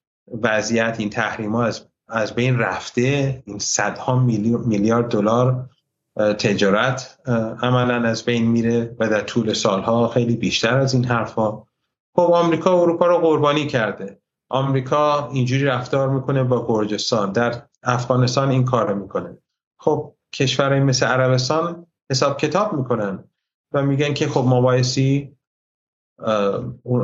وضعیت 0.41 0.95
این 0.99 1.09
تحریم 1.09 1.55
ها 1.55 1.65
از 1.65 1.87
از 2.07 2.35
بین 2.35 2.59
رفته. 2.59 3.43
این 3.45 3.59
صدها 3.59 4.19
میلیارد 4.19 5.11
دلار 5.11 5.69
تجارت 6.17 7.19
عملا 7.61 8.09
از 8.09 8.25
بین 8.25 8.47
میره 8.47 8.95
و 8.99 9.09
در 9.09 9.21
طول 9.21 9.53
سالها 9.53 10.07
خیلی 10.07 10.35
بیشتر 10.35 10.77
از 10.77 10.93
این 10.93 11.05
حرفها. 11.05 11.67
خب 12.15 12.31
آمریکا 12.33 12.81
اروپا 12.81 13.07
رو 13.07 13.17
قربانی 13.17 13.67
کرده. 13.67 14.20
آمریکا 14.51 15.27
اینجوری 15.27 15.65
رفتار 15.65 16.09
می‌کنه 16.09 16.43
با 16.43 16.67
گرجستان. 16.67 17.31
در 17.31 17.61
افغانستان 17.83 18.49
این 18.49 18.65
کار 18.65 18.93
می‌کنه. 18.93 19.37
خب 19.79 20.13
کشورهای 20.33 20.79
مثل 20.79 21.05
عربستان 21.05 21.85
حساب 22.11 22.37
کتاب 22.37 22.73
می‌کنن 22.73 23.23
و 23.73 23.81
میگن 23.81 24.13
که 24.13 24.27
خب 24.27 24.43
ما 24.47 24.61
بایستی 24.61 25.37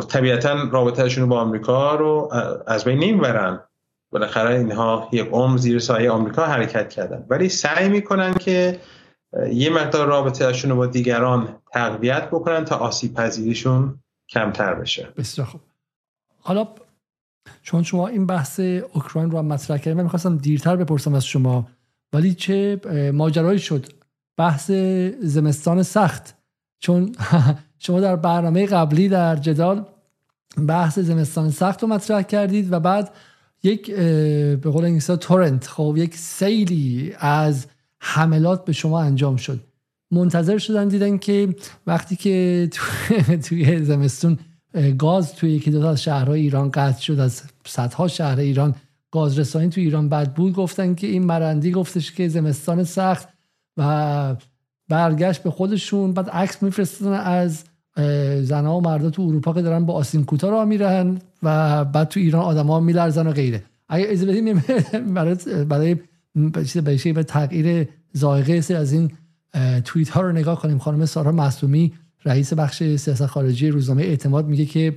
طبیعتا 0.09 0.63
رابطهشون 0.71 1.29
با 1.29 1.41
آمریکا 1.41 1.95
رو 1.95 2.33
از 2.67 2.85
بین 2.85 2.99
نمی‌برن. 2.99 3.63
بالاخره 4.11 4.55
اینها 4.55 5.09
یک 5.11 5.27
عمر 5.27 5.57
زیر 5.57 5.79
سایه 5.79 6.11
آمریکا 6.11 6.45
حرکت 6.45 6.89
کردن. 6.89 7.25
ولی 7.29 7.49
سعی 7.49 7.89
می‌کنن 7.89 8.33
که 8.33 8.79
یه 9.51 9.69
مقدار 9.69 10.07
رابطهشون 10.07 10.71
رو 10.71 10.77
با 10.77 10.85
دیگران 10.85 11.61
تقویت 11.71 12.27
بکنن 12.27 12.65
تا 12.65 12.75
آسیب 12.75 13.13
پذیریشون 13.13 13.99
کمتر 14.29 14.75
بشه. 14.75 15.13
بسیار 15.17 15.47
خوب. 15.47 15.61
حالا 16.39 16.67
چون 17.61 17.83
شما 17.83 18.07
این 18.07 18.25
بحث 18.25 18.59
اوکراین 18.59 19.31
رو 19.31 19.37
هم 19.37 19.45
مطرح 19.45 19.77
کردیم 19.77 19.97
من 19.97 20.03
می‌خواستم 20.03 20.37
دیرتر 20.37 20.75
بپرسم 20.75 21.13
از 21.13 21.25
شما. 21.25 21.67
ولی 22.13 22.33
چه 22.33 22.81
ماجرایی 23.13 23.59
شد؟ 23.59 23.85
بحث 24.37 24.71
زمستان 25.21 25.83
سخت. 25.83 26.35
چون 26.79 27.11
شما 27.79 27.99
در 27.99 28.15
برنامه 28.15 28.65
قبلی 28.65 29.09
در 29.09 29.35
جدال 29.35 29.85
بحث 30.67 30.99
زمستان 30.99 31.51
سخت 31.51 31.83
رو 31.83 31.87
مطرح 31.87 32.21
کردید 32.21 32.73
و 32.73 32.79
بعد 32.79 33.11
یک 33.63 33.91
به 33.91 34.69
قول 34.71 34.85
انگلیسی 34.85 35.15
تورنت 35.15 35.67
خب 35.67 35.93
یک 35.97 36.15
سیلی 36.15 37.13
از 37.19 37.67
حملات 37.99 38.65
به 38.65 38.73
شما 38.73 39.01
انجام 39.01 39.35
شد. 39.35 39.59
منتظر 40.11 40.57
شدن 40.57 40.87
دیدن 40.87 41.17
که 41.17 41.55
وقتی 41.87 42.15
که 42.15 42.69
توی 43.45 43.83
زمستون 43.83 44.39
گاز 44.97 45.33
توی 45.35 45.51
یکی 45.51 45.71
دو 45.71 45.81
تا 45.81 45.95
شهرهای 45.95 46.41
ایران 46.41 46.71
قطع 46.71 47.01
شد 47.01 47.19
از 47.19 47.43
صدها 47.65 48.07
شهر 48.07 48.39
ایران 48.39 48.75
گاز 49.11 49.39
رسانی 49.39 49.69
توی 49.69 49.83
ایران 49.83 50.09
بد 50.09 50.33
بود 50.33 50.53
گفتن 50.53 50.95
که 50.95 51.07
این 51.07 51.23
مرندی 51.23 51.71
گفتش 51.71 52.11
که 52.11 52.27
زمستان 52.27 52.83
سخت 52.83 53.27
و 53.77 54.35
برگشت 54.89 55.43
به 55.43 55.51
خودشون 55.51 56.13
بعد 56.13 56.29
عکس 56.29 56.63
میفرستن 56.63 57.13
از 57.13 57.63
زنها 58.41 58.77
و 58.77 58.81
مردا 58.81 59.09
تو 59.09 59.21
اروپا 59.21 59.53
که 59.53 59.61
دارن 59.61 59.85
با 59.85 59.93
آسین 59.93 60.25
کوتا 60.25 60.49
را 60.49 60.65
میرن 60.65 61.17
و 61.43 61.85
بعد 61.85 62.07
تو 62.07 62.19
ایران 62.19 62.41
آدما 62.41 62.79
میلرزن 62.79 63.27
و 63.27 63.31
غیره. 63.31 63.63
اگه 63.89 64.07
از 64.11 64.25
بدیم 64.25 64.63
برای 65.69 65.97
برای 66.35 67.11
یه 67.13 67.23
تغییر 67.23 67.87
ذائقه 68.17 68.75
از 68.75 68.91
این 68.91 69.11
توییت 69.85 70.09
ها 70.09 70.21
رو 70.21 70.31
نگاه 70.31 70.61
کنیم. 70.61 70.77
خانم 70.77 71.05
سارا 71.05 71.31
معصومی 71.31 71.93
رئیس 72.25 72.53
بخش 72.53 72.83
سیاست 72.83 73.25
خارجی 73.25 73.69
روزنامه 73.69 74.03
اعتماد 74.03 74.47
میگه 74.47 74.65
که 74.65 74.93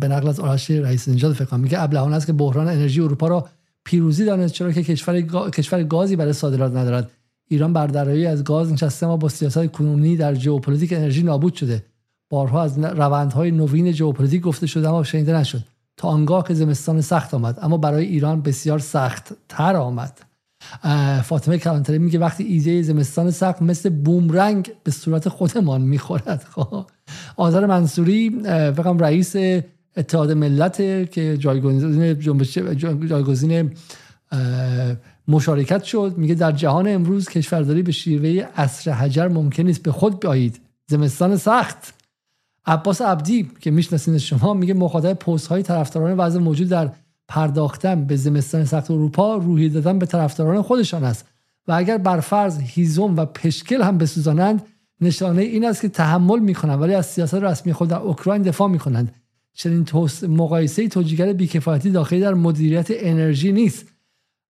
به 0.00 0.08
نقل 0.08 0.28
از 0.28 0.40
آرش 0.40 0.70
رئیس 0.70 1.08
نژاد 1.08 1.32
فکر 1.32 1.56
میگه 1.56 1.82
ابلهانه 1.82 2.16
است 2.16 2.26
که 2.26 2.32
بحران 2.32 2.68
انرژی 2.68 3.00
اروپا 3.00 3.28
را 3.28 3.48
پیروزی 3.84 4.24
دانست 4.24 4.54
چرا 4.54 4.72
که 4.72 4.82
کشور 4.82 5.20
کشور 5.50 5.82
گازی 5.82 6.16
برای 6.16 6.32
صادرات 6.32 6.72
ندارد. 6.72 7.10
ایران 7.48 7.72
بر 7.72 8.08
از 8.08 8.44
گاز 8.44 8.72
نشسته 8.72 9.06
ما 9.06 9.16
با 9.16 9.28
سیاست 9.28 9.66
کنونی 9.66 10.16
در 10.16 10.34
ژئوپلیتیک 10.34 10.92
انرژی 10.92 11.22
نابود 11.22 11.54
شده. 11.54 11.84
بارها 12.30 12.62
از 12.62 12.78
روندهای 12.78 13.50
نوین 13.50 13.92
ژئوپلیتیک 13.92 14.42
گفته 14.42 14.66
شده 14.66 14.88
اما 14.88 15.04
شنیده 15.04 15.36
نشد. 15.36 15.64
تا 15.96 16.08
آنگاه 16.08 16.48
که 16.48 16.54
زمستان 16.54 17.00
سخت 17.00 17.34
آمد 17.34 17.58
اما 17.62 17.76
برای 17.76 18.06
ایران 18.06 18.42
بسیار 18.42 18.78
سخت 18.78 19.32
تر 19.48 19.76
آمد. 19.76 20.20
فاطمه 21.24 21.58
کلانتری 21.58 21.98
میگه 21.98 22.18
وقتی 22.18 22.44
ایده 22.44 22.82
زمستان 22.82 23.30
سخت 23.30 23.62
مثل 23.62 23.88
بومرنگ 23.88 24.72
به 24.84 24.90
صورت 24.90 25.28
خودمان 25.28 25.80
می‌خورد. 25.80 26.46
خب. 26.50 26.86
آذر 27.36 27.66
منصوری 27.66 28.40
فقط 28.44 29.02
رئیس 29.02 29.36
اتحاد 29.96 30.32
ملت 30.32 30.76
که 31.10 31.36
جایگزین 31.36 32.18
جایگزین 33.08 33.70
مشارکت 35.28 35.82
شد 35.84 36.14
میگه 36.16 36.34
در 36.34 36.52
جهان 36.52 36.88
امروز 36.88 37.28
کشورداری 37.28 37.82
به 37.82 37.92
شیوه 37.92 38.46
عصر 38.56 38.90
حجر 38.90 39.28
ممکن 39.28 39.62
نیست 39.62 39.82
به 39.82 39.92
خود 39.92 40.20
بیایید. 40.20 40.60
زمستان 40.86 41.36
سخت. 41.36 41.94
عباس 42.66 43.02
عبدی 43.02 43.50
که 43.60 43.70
می‌شناسین 43.70 44.18
شما 44.18 44.54
میگه 44.54 44.74
مخاطب 44.74 45.12
پست 45.12 45.46
های 45.46 45.62
طرفداران 45.62 46.16
وضع 46.16 46.38
موجود 46.38 46.68
در 46.68 46.90
پرداختن 47.32 48.04
به 48.04 48.16
زمستان 48.16 48.64
سخت 48.64 48.90
اروپا 48.90 49.36
روحی 49.36 49.68
دادن 49.68 49.98
به 49.98 50.06
طرفداران 50.06 50.62
خودشان 50.62 51.04
است. 51.04 51.26
و 51.68 51.72
اگر 51.72 51.98
بر 51.98 52.20
فرض 52.20 52.60
هیزم 52.60 53.16
و 53.16 53.24
پشکل 53.24 53.82
هم 53.82 53.98
بسوزانند 53.98 54.62
نشانه 55.00 55.42
این 55.42 55.64
است 55.64 55.80
که 55.80 55.88
تحمل 55.88 56.38
می‌کنند 56.38 56.80
ولی 56.80 56.94
از 56.94 57.06
سیاست 57.06 57.34
رسمی 57.34 57.72
خود 57.72 57.88
در 57.88 57.98
اوکراین 57.98 58.42
دفاع 58.42 58.68
می‌کنند. 58.68 59.14
چنین 59.52 59.86
مقایسه 60.28 60.88
توجیگر 60.88 61.32
بیکفایتی 61.32 61.90
داخلی 61.90 62.20
در 62.20 62.34
مدیریت 62.34 62.86
انرژی 62.90 63.52
نیست. 63.52 63.86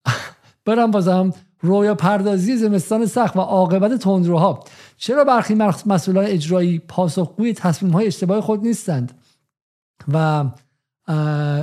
برم 0.66 0.90
بازم 0.90 1.32
رویا 1.60 1.94
پردازی 1.94 2.56
زمستان 2.56 3.06
سخت 3.06 3.36
و 3.36 3.40
عاقبت 3.40 3.94
تندروها. 3.94 4.64
چرا 4.96 5.24
برخی 5.24 5.54
مسئولان 5.86 6.24
اجرایی 6.24 6.78
پاسخگوی 6.78 7.52
تصمیم 7.52 7.92
های 7.92 8.06
اشتباه 8.06 8.40
خود 8.40 8.62
نیستند؟ 8.62 9.12
و 10.12 10.44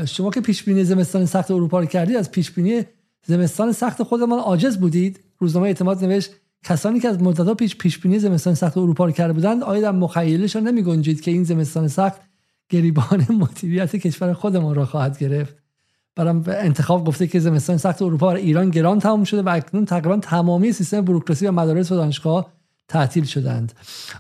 شما 0.05 0.29
که 0.33 0.41
پیش 0.41 0.63
بینی 0.63 0.83
زمستان 0.83 1.25
سخت 1.25 1.51
اروپا 1.51 1.79
رو 1.79 1.85
کردید 1.85 2.15
از 2.15 2.31
پیش 2.31 2.51
بینی 2.51 2.83
زمستان 3.25 3.71
سخت 3.71 4.03
خودمان 4.03 4.39
عاجز 4.39 4.77
بودید. 4.77 5.19
روزنامه 5.39 5.67
اعتماد 5.67 6.05
نوشت 6.05 6.31
کسانی 6.63 6.99
که 6.99 7.07
از 7.07 7.21
مدتها 7.21 7.53
پیش 7.53 7.75
پیش 7.75 7.99
بینی 7.99 8.19
زمستان 8.19 8.53
سخت 8.53 8.77
اروپا 8.77 9.05
رو 9.05 9.11
کرده 9.11 9.33
بودند 9.33 9.63
آیا 9.63 9.81
در 9.81 9.91
مخیلشان 9.91 10.67
نمی 10.67 10.83
گنجید 10.83 11.21
که 11.21 11.31
این 11.31 11.43
زمستان 11.43 11.87
سخت 11.87 12.21
گریبان 12.69 13.25
مدیریت 13.41 13.95
کشور 13.95 14.33
خودمان 14.33 14.75
را 14.75 14.85
خواهد 14.85 15.19
گرفت. 15.19 15.55
برام 16.15 16.43
انتخاب 16.47 17.07
گفته 17.07 17.27
که 17.27 17.39
زمستان 17.39 17.77
سخت 17.77 18.01
اروپا 18.01 18.27
برای 18.27 18.41
ایران 18.41 18.69
گران 18.69 18.99
تمام 18.99 19.23
شده 19.23 19.41
و 19.41 19.49
اکنون 19.49 19.85
تقریبا 19.85 20.17
تمامی 20.17 20.71
سیستم 20.71 21.01
بروکراسی 21.01 21.47
و 21.47 21.51
مدارس 21.51 21.91
و 21.91 21.95
دانشگاه 21.95 22.56
تعطیل 22.87 23.23
شدند. 23.23 23.73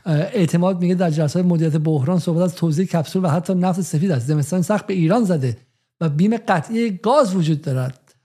اعتماد 0.05 0.81
میگه 0.81 0.95
در 0.95 1.09
جلسات 1.09 1.45
مدیریت 1.45 1.77
بحران 1.77 2.19
صحبت 2.19 2.41
از 2.43 2.55
توزیع 2.55 2.85
کپسول 2.85 3.25
و 3.25 3.27
حتی 3.27 3.55
نفت 3.55 3.81
سفید 3.81 4.11
است. 4.11 4.27
زمستان 4.27 4.61
سخت 4.61 4.87
به 4.87 4.93
ایران 4.93 5.23
زده 5.23 5.57
و 6.01 6.09
بیم 6.09 6.37
قطعی 6.37 6.91
گاز 6.91 7.35
وجود 7.35 7.61
دارد. 7.61 8.15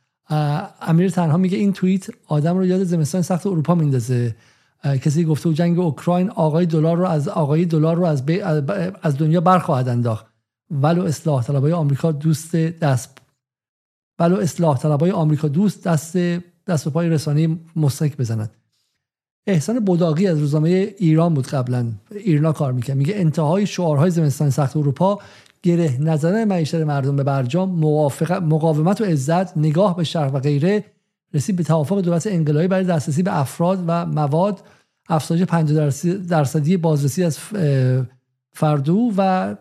امیر 0.81 1.11
تنها 1.11 1.37
میگه 1.37 1.59
این 1.59 1.73
توییت 1.73 2.07
آدم 2.27 2.59
رو 2.59 2.67
یاد 2.67 2.85
زمستان 2.85 3.23
سخت 3.23 3.47
اروپا 3.47 3.75
میندازه. 3.75 4.37
کسی 4.85 5.25
گفته 5.25 5.49
و 5.49 5.53
جنگ 5.53 5.79
اوکراین 5.79 6.31
آقای 6.31 6.67
دلار 6.67 6.97
رو 6.97 7.07
از 7.07 7.29
آقای 7.29 7.65
دلار 7.65 7.97
رو 7.97 8.05
از, 8.05 8.23
از 9.03 9.19
دنیا 9.19 9.41
برخواهد 9.41 9.89
انداخت. 9.89 10.27
ولو 10.71 11.03
اصلاح 11.03 11.45
طلبای 11.45 11.73
آمریکا 11.73 12.13
دوست 12.13 12.57
دست 12.57 13.19
ولو 14.19 14.37
اصلاح 14.37 14.79
طلبای 14.79 15.11
آمریکا 15.11 15.49
دوست 15.49 15.85
دست 15.85 16.17
دست 16.67 16.87
و 16.87 16.91
پای 16.91 17.09
رسانه 17.09 17.59
مستک 17.77 18.17
بزند. 18.17 18.51
احسان 19.47 19.81
بوداقی 19.81 20.27
از 20.27 20.39
روزنامه 20.39 20.95
ایران 20.99 21.35
بود 21.35 21.47
قبلا. 21.47 21.87
ایرنا 22.11 22.53
کار 22.53 22.73
می‌کنه 22.73 22.97
میگه 22.97 23.15
انتهای 23.17 23.67
شعارهای 23.67 24.11
زمستان 24.11 24.51
سخت 24.51 24.77
اروپا 24.77 25.19
گره 25.63 25.99
نزدن 26.01 26.45
معیشت 26.45 26.75
مردم 26.75 27.17
به 27.17 27.23
برجام 27.23 27.71
مقاومت 28.31 29.01
و 29.01 29.05
عزت 29.05 29.57
نگاه 29.57 29.97
به 29.97 30.05
شرق 30.05 30.35
و 30.35 30.39
غیره 30.39 30.85
رسید 31.35 31.57
به 31.57 31.63
توافق 31.63 32.01
دولت 32.01 32.27
انقلابی 32.27 32.69
برای 32.69 32.85
دسترسی 32.85 33.23
به 33.23 33.41
افراد 33.41 33.85
و 33.87 34.07
مواد 34.07 34.61
افزایش 35.09 35.43
50 35.43 35.93
درصدی 36.29 36.77
بازرسی 36.77 37.25
از 37.25 37.39
فردو 38.53 39.13
و 39.17 39.55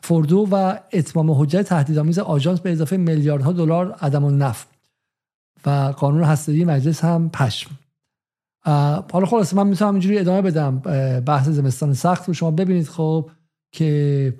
فردو 0.00 0.48
و 0.52 0.78
اتمام 0.92 1.30
حجت 1.30 1.62
تهدیدآمیز 1.62 2.18
آژانس 2.18 2.60
به 2.60 2.72
اضافه 2.72 2.96
میلیاردها 2.96 3.52
دلار 3.52 3.92
عدم 3.92 4.24
النفت 4.24 4.66
و 5.66 5.70
قانون 5.70 6.24
هسته‌ای 6.24 6.64
مجلس 6.64 7.04
هم 7.04 7.30
پشم. 7.30 7.70
حالا 9.12 9.26
خلاصه 9.26 9.56
من 9.56 9.66
می‌تونم 9.66 9.94
اینجوری 9.94 10.18
ادامه 10.18 10.42
بدم. 10.42 10.78
بحث 11.20 11.48
زمستان 11.48 11.94
سخت 11.94 12.28
رو 12.28 12.34
شما 12.34 12.50
ببینید 12.50 12.88
خب 12.88 13.30
که 13.72 14.34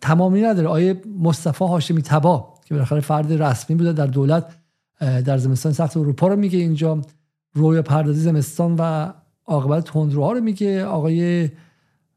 تمامی 0.00 0.40
نداره. 0.40 0.68
آیه 0.68 1.00
مصطفی 1.20 1.64
هاشمی 1.64 2.02
تبا 2.02 2.54
که 2.64 2.74
بالاخره 2.74 3.00
فرد 3.00 3.42
رسمی 3.42 3.76
بوده 3.76 3.92
در 3.92 4.06
دولت 4.06 4.52
در 5.00 5.38
زمستان 5.38 5.72
سخت 5.72 5.96
اروپا 5.96 6.28
رو 6.28 6.36
میگه 6.36 6.58
اینجا. 6.58 7.00
رویا 7.54 7.82
پردازی 7.82 8.20
زمستان 8.20 8.76
و 8.78 9.12
عاقبت 9.46 9.84
تندروها 9.84 10.32
رو 10.32 10.40
میگه. 10.40 10.84
آقای 10.84 11.50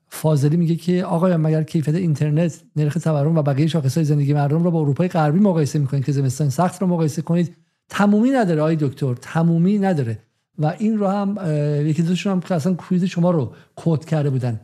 فاضلی 0.08 0.58
میگه 0.58 0.76
که 0.76 1.06
آقای 1.06 1.36
مگر 1.36 1.64
کیفیت 1.64 1.96
اینترنت 1.96 2.64
نرخ 2.76 2.94
تورم 2.94 3.38
و 3.38 3.42
بقیه 3.42 3.68
شاخصهای 3.68 4.04
زندگی 4.04 4.34
مردم 4.34 4.64
رو 4.64 4.72
با 4.72 4.80
اروپای 4.80 5.08
غربی 5.08 5.40
مقایسه 5.40 5.80
می‌کنید 5.80 6.06
که 6.06 6.12
زمستان 6.12 6.50
سخت 6.50 6.82
رو 6.82 6.88
مقایسه 6.88 7.22
کنید؟ 7.22 7.56
تمومی 7.90 8.30
نداره 8.30 8.62
آقای 8.62 8.76
دکتر. 8.76 9.14
تمومی 9.14 9.80
نداره. 9.80 10.20
و 10.60 10.74
این 10.80 10.98
رو 10.98 11.08
هم 11.08 11.38
یکی 11.86 12.02
دوشون 12.02 12.32
هم 12.32 12.39
که 12.41 12.56
اصلا 12.56 12.74
کویز 12.74 13.04
شما 13.04 13.32
رو 13.32 13.54
کد 13.76 14.06
کرده 14.06 14.30
بودن. 14.30 14.62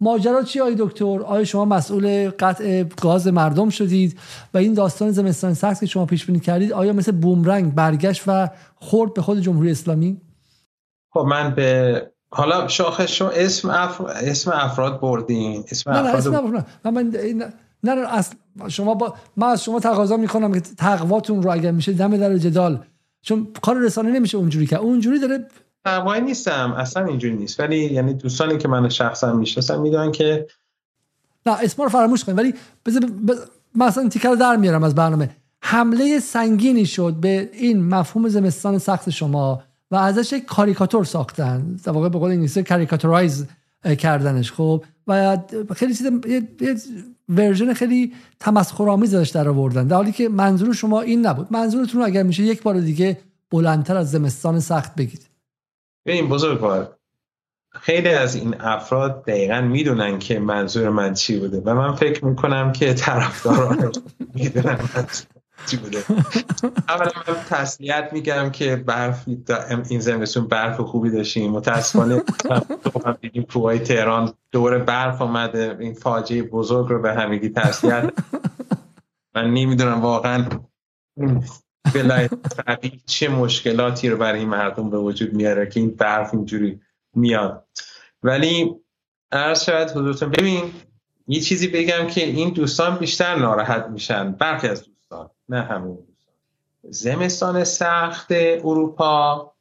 ماجرا 0.00 0.42
چی 0.42 0.60
آی 0.60 0.74
دکتر؟ 0.78 1.22
آیا 1.26 1.44
شما 1.44 1.64
مسئول 1.64 2.30
قطع 2.30 2.82
گاز 2.82 3.26
مردم 3.26 3.70
شدید 3.70 4.18
و 4.54 4.58
این 4.58 4.74
داستان 4.74 5.10
زمستان 5.10 5.54
سخت 5.54 5.80
که 5.80 5.86
شما 5.86 6.06
پیش 6.06 6.26
بینی 6.26 6.40
کردید 6.40 6.72
آیا 6.72 6.92
مثل 6.92 7.12
بومرنگ 7.12 7.74
برگشت 7.74 8.22
و 8.26 8.48
خورد 8.76 9.14
به 9.14 9.22
خود 9.22 9.40
جمهوری 9.40 9.70
اسلامی؟ 9.70 10.20
خب 11.12 11.20
من 11.20 11.54
به 11.54 12.02
حالا 12.30 12.68
شاخص 12.68 13.10
شما 13.10 13.28
اسم 13.28 13.70
اسم 14.08 14.50
افراد 14.54 15.00
بردین. 15.00 15.64
اسم 15.70 15.90
نه 15.90 16.02
نه 16.02 16.08
اسم 16.08 16.30
نه. 16.84 16.90
من 16.90 17.12
نه 17.82 17.94
نه 17.94 18.14
اصل 18.14 18.34
شما 18.68 18.94
با 18.94 19.14
من 19.36 19.46
از 19.46 19.64
شما 19.64 19.80
تقاضا 19.80 20.16
می‌کنم 20.16 20.52
که 20.52 20.60
تقواتون 20.60 21.42
رو 21.42 21.52
اگر 21.52 21.70
میشه 21.70 21.92
دم 21.92 22.16
در 22.16 22.36
جدال. 22.36 22.84
چون 23.22 23.48
کار 23.62 23.78
رسانه 23.78 24.10
نمیشه 24.10 24.38
اونجوری 24.38 24.66
که 24.66 24.76
اونجوری 24.76 25.20
داره 25.20 25.46
تقوایی 25.84 26.22
نیستم. 26.22 26.74
اصلا 26.78 27.06
اینجوری 27.06 27.36
نیست. 27.36 27.60
ولی 27.60 27.78
یعنی 27.78 28.14
دوستانی 28.14 28.58
که 28.58 28.68
من 28.68 28.88
شخصا 28.88 29.32
می‌شناسم 29.32 29.80
می‌دونن 29.80 30.12
که 30.12 30.46
نه 31.46 31.52
اسم 31.62 31.82
رو 31.82 31.88
فراموش 31.88 32.24
کنید. 32.24 32.38
ولی 32.38 32.54
بذار 32.86 33.02
مثلا 33.74 34.08
تیکر 34.08 34.34
در 34.34 34.56
میارم 34.56 34.82
از 34.82 34.94
برنامه. 34.94 35.30
حمله 35.62 36.18
سنگینی 36.18 36.86
شد 36.86 37.14
به 37.20 37.50
این 37.52 37.84
مفهوم 37.84 38.28
زمستان 38.28 38.78
سخت 38.78 39.10
شما 39.10 39.62
و 39.90 39.96
ازش 39.96 40.32
یک 40.32 40.44
کاریکاتور 40.44 41.04
ساختن. 41.04 41.76
در 41.84 41.92
واقع 41.92 42.08
به 42.08 42.18
قول 42.18 42.30
انگلیسی 42.30 42.62
کاریکاتورایز 42.62 43.46
کردنش. 43.98 44.52
خب 44.52 44.84
و 45.08 45.38
خیلی 45.76 45.94
چیز 45.94 46.10
یه 46.60 46.76
ورژن 47.28 47.74
خیلی 47.74 48.12
تمسخرآمیز 48.40 49.14
ازش 49.14 49.28
در 49.28 49.48
آوردن 49.48 49.86
در 49.86 49.96
حالی 49.96 50.12
که 50.12 50.28
منظور 50.28 50.74
شما 50.74 51.00
این 51.00 51.26
نبود. 51.26 51.46
منظورتون 51.50 52.02
اگر 52.02 52.22
میشه 52.22 52.42
یک 52.42 52.62
بار 52.62 52.80
دیگه 52.80 53.18
بلندتر 53.50 53.96
از 53.96 54.10
زمستان 54.10 54.60
سخت 54.60 54.94
بگید. 54.94 55.28
ببین 56.06 56.28
بزرگوار 56.28 56.98
خیلی 57.70 58.08
از 58.08 58.34
این 58.34 58.60
افراد 58.60 59.24
دقیقا 59.24 59.60
می‌دونن 59.60 60.18
که 60.18 60.38
منظور 60.38 60.88
من 60.88 61.14
چی 61.14 61.38
بوده 61.38 61.60
و 61.60 61.74
من 61.74 61.94
فکر 61.94 62.24
می‌کنم 62.24 62.72
که 62.72 62.94
طرفداران 62.94 63.92
می‌دونن 64.34 64.78
چی 65.66 65.76
بوده؟ 65.76 66.04
اولا 66.88 67.10
من 67.28 67.34
تسلیت 67.48 68.10
میگم 68.12 68.50
که 68.50 68.76
برف 68.76 69.24
این 69.88 70.00
زمستون 70.00 70.46
برف 70.46 70.80
خوبی 70.80 71.10
داشتیم. 71.10 71.50
متاسفانه 71.50 72.22
دیدیم 73.20 73.42
کوهای 73.42 73.78
تهران 73.78 74.32
دور 74.52 74.78
برف 74.78 75.22
آمده 75.22 75.76
این 75.80 75.94
فاجعه 75.94 76.42
بزرگ 76.42 76.88
رو 76.88 77.02
به 77.02 77.14
همگی 77.14 77.48
تسلیت 77.48 78.12
من 79.34 79.50
نمی‌دونم 79.50 80.00
واقعا 80.00 80.44
بلای 81.94 82.28
چه 83.06 83.28
مشکلاتی 83.28 84.08
رو 84.08 84.16
برای 84.16 84.40
این 84.40 84.48
مردم 84.48 84.90
به 84.90 84.98
وجود 84.98 85.32
میاره 85.34 85.66
که 85.66 85.80
این 85.80 85.90
برف 85.90 86.34
اینجوری 86.34 86.80
میاد. 87.14 87.66
ولی 88.22 88.74
عرض 89.32 89.64
شاید 89.64 89.90
حضورتون 89.90 90.30
ببین 90.30 90.72
یه 91.28 91.40
چیزی 91.40 91.68
بگم 91.68 92.06
که 92.06 92.24
این 92.24 92.50
دوستان 92.50 92.98
بیشتر 92.98 93.34
ناراحت 93.34 93.86
میشن. 93.86 94.32
برخی 94.32 94.68
از 94.68 94.78
دوستان. 94.78 94.97
نه 95.48 95.62
همون 95.62 95.98
زمستان 96.90 97.64
سخت 97.64 98.28
اروپا 98.64 99.52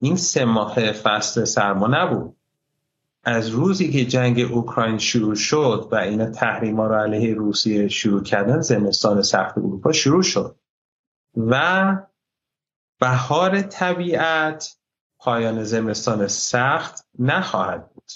این 0.00 0.16
سه 0.16 0.44
ماه 0.44 0.92
فصل 0.92 1.44
سرما 1.44 1.86
نبود. 1.86 2.36
از 3.24 3.48
روزی 3.48 3.92
که 3.92 4.04
جنگ 4.04 4.40
اوکراین 4.40 4.98
شروع 4.98 5.34
شد 5.34 5.88
و 5.92 5.94
اینا 5.94 6.30
تحریما 6.30 6.86
رو 6.86 6.94
علیه 6.94 7.34
روسیه 7.34 7.88
شروع 7.88 8.22
کردن 8.22 8.60
زمستان 8.60 9.22
سخت 9.22 9.58
اروپا 9.58 9.92
شروع 9.92 10.22
شد. 10.22 10.56
و 11.36 11.96
بهار 13.00 13.60
طبیعت 13.60 14.76
پایان 15.18 15.64
زمستان 15.64 16.26
سخت 16.26 17.06
نخواهد 17.18 17.90
بود 17.94 18.10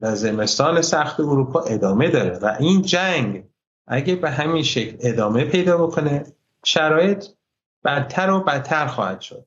و 0.00 0.14
زمستان 0.14 0.82
سخت 0.82 1.20
اروپا 1.20 1.60
ادامه 1.60 2.10
داره. 2.10 2.38
و 2.38 2.56
این 2.60 2.82
جنگ 2.82 3.44
اگه 3.86 4.16
به 4.16 4.30
همین 4.30 4.62
شکل 4.62 4.96
ادامه 5.00 5.44
پیدا 5.44 5.86
بکنه 5.86 6.24
شرایط 6.66 7.24
بدتر 7.84 8.30
و 8.30 8.40
بدتر 8.40 8.86
خواهد 8.86 9.20
شد. 9.20 9.46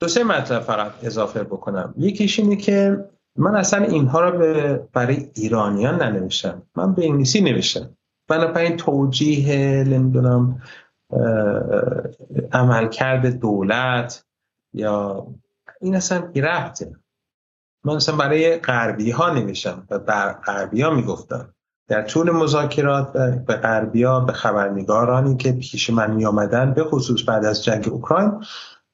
دو 0.00 0.08
سه 0.08 0.24
مطلب 0.24 0.62
فقط 0.62 0.92
اضافه 1.02 1.42
بکنم. 1.42 1.94
یکیش 1.96 2.38
اینه 2.38 2.56
که 2.56 3.04
من 3.36 3.56
اصلا 3.56 3.84
اینها 3.84 4.20
رو 4.20 4.38
به 4.38 4.76
برای 4.92 5.30
ایرانیان 5.34 6.02
ننوشتم. 6.02 6.62
من 6.76 6.94
به 6.94 7.04
انگلیسی 7.04 7.40
نوشتم. 7.40 7.96
بنابراین 8.28 8.76
توجیه 8.76 9.84
نمی‌دونم 9.84 10.62
عملکرد 12.52 13.26
دولت 13.26 14.24
یا 14.74 15.26
این 15.80 15.96
اصلا 15.96 16.20
بی 16.20 16.40
من 17.84 17.94
اصلا 17.94 18.16
برای 18.16 18.58
غربی 18.58 19.10
ها 19.10 19.30
نوشتم 19.30 19.86
و 19.90 19.98
بر 19.98 20.32
غربی 20.32 20.82
ها 20.82 20.90
می‌گفتم. 20.90 21.54
در 21.88 22.02
طول 22.02 22.30
مذاکرات 22.30 23.12
به 23.46 23.54
غربی 23.54 24.02
ها 24.02 24.20
به 24.20 24.32
خبرنگارانی 24.32 25.36
که 25.36 25.52
پیش 25.52 25.90
من 25.90 26.10
می 26.10 26.24
آمدن 26.24 26.74
به 26.74 26.84
خصوص 26.84 27.22
بعد 27.28 27.44
از 27.44 27.64
جنگ 27.64 27.88
اوکراین 27.88 28.32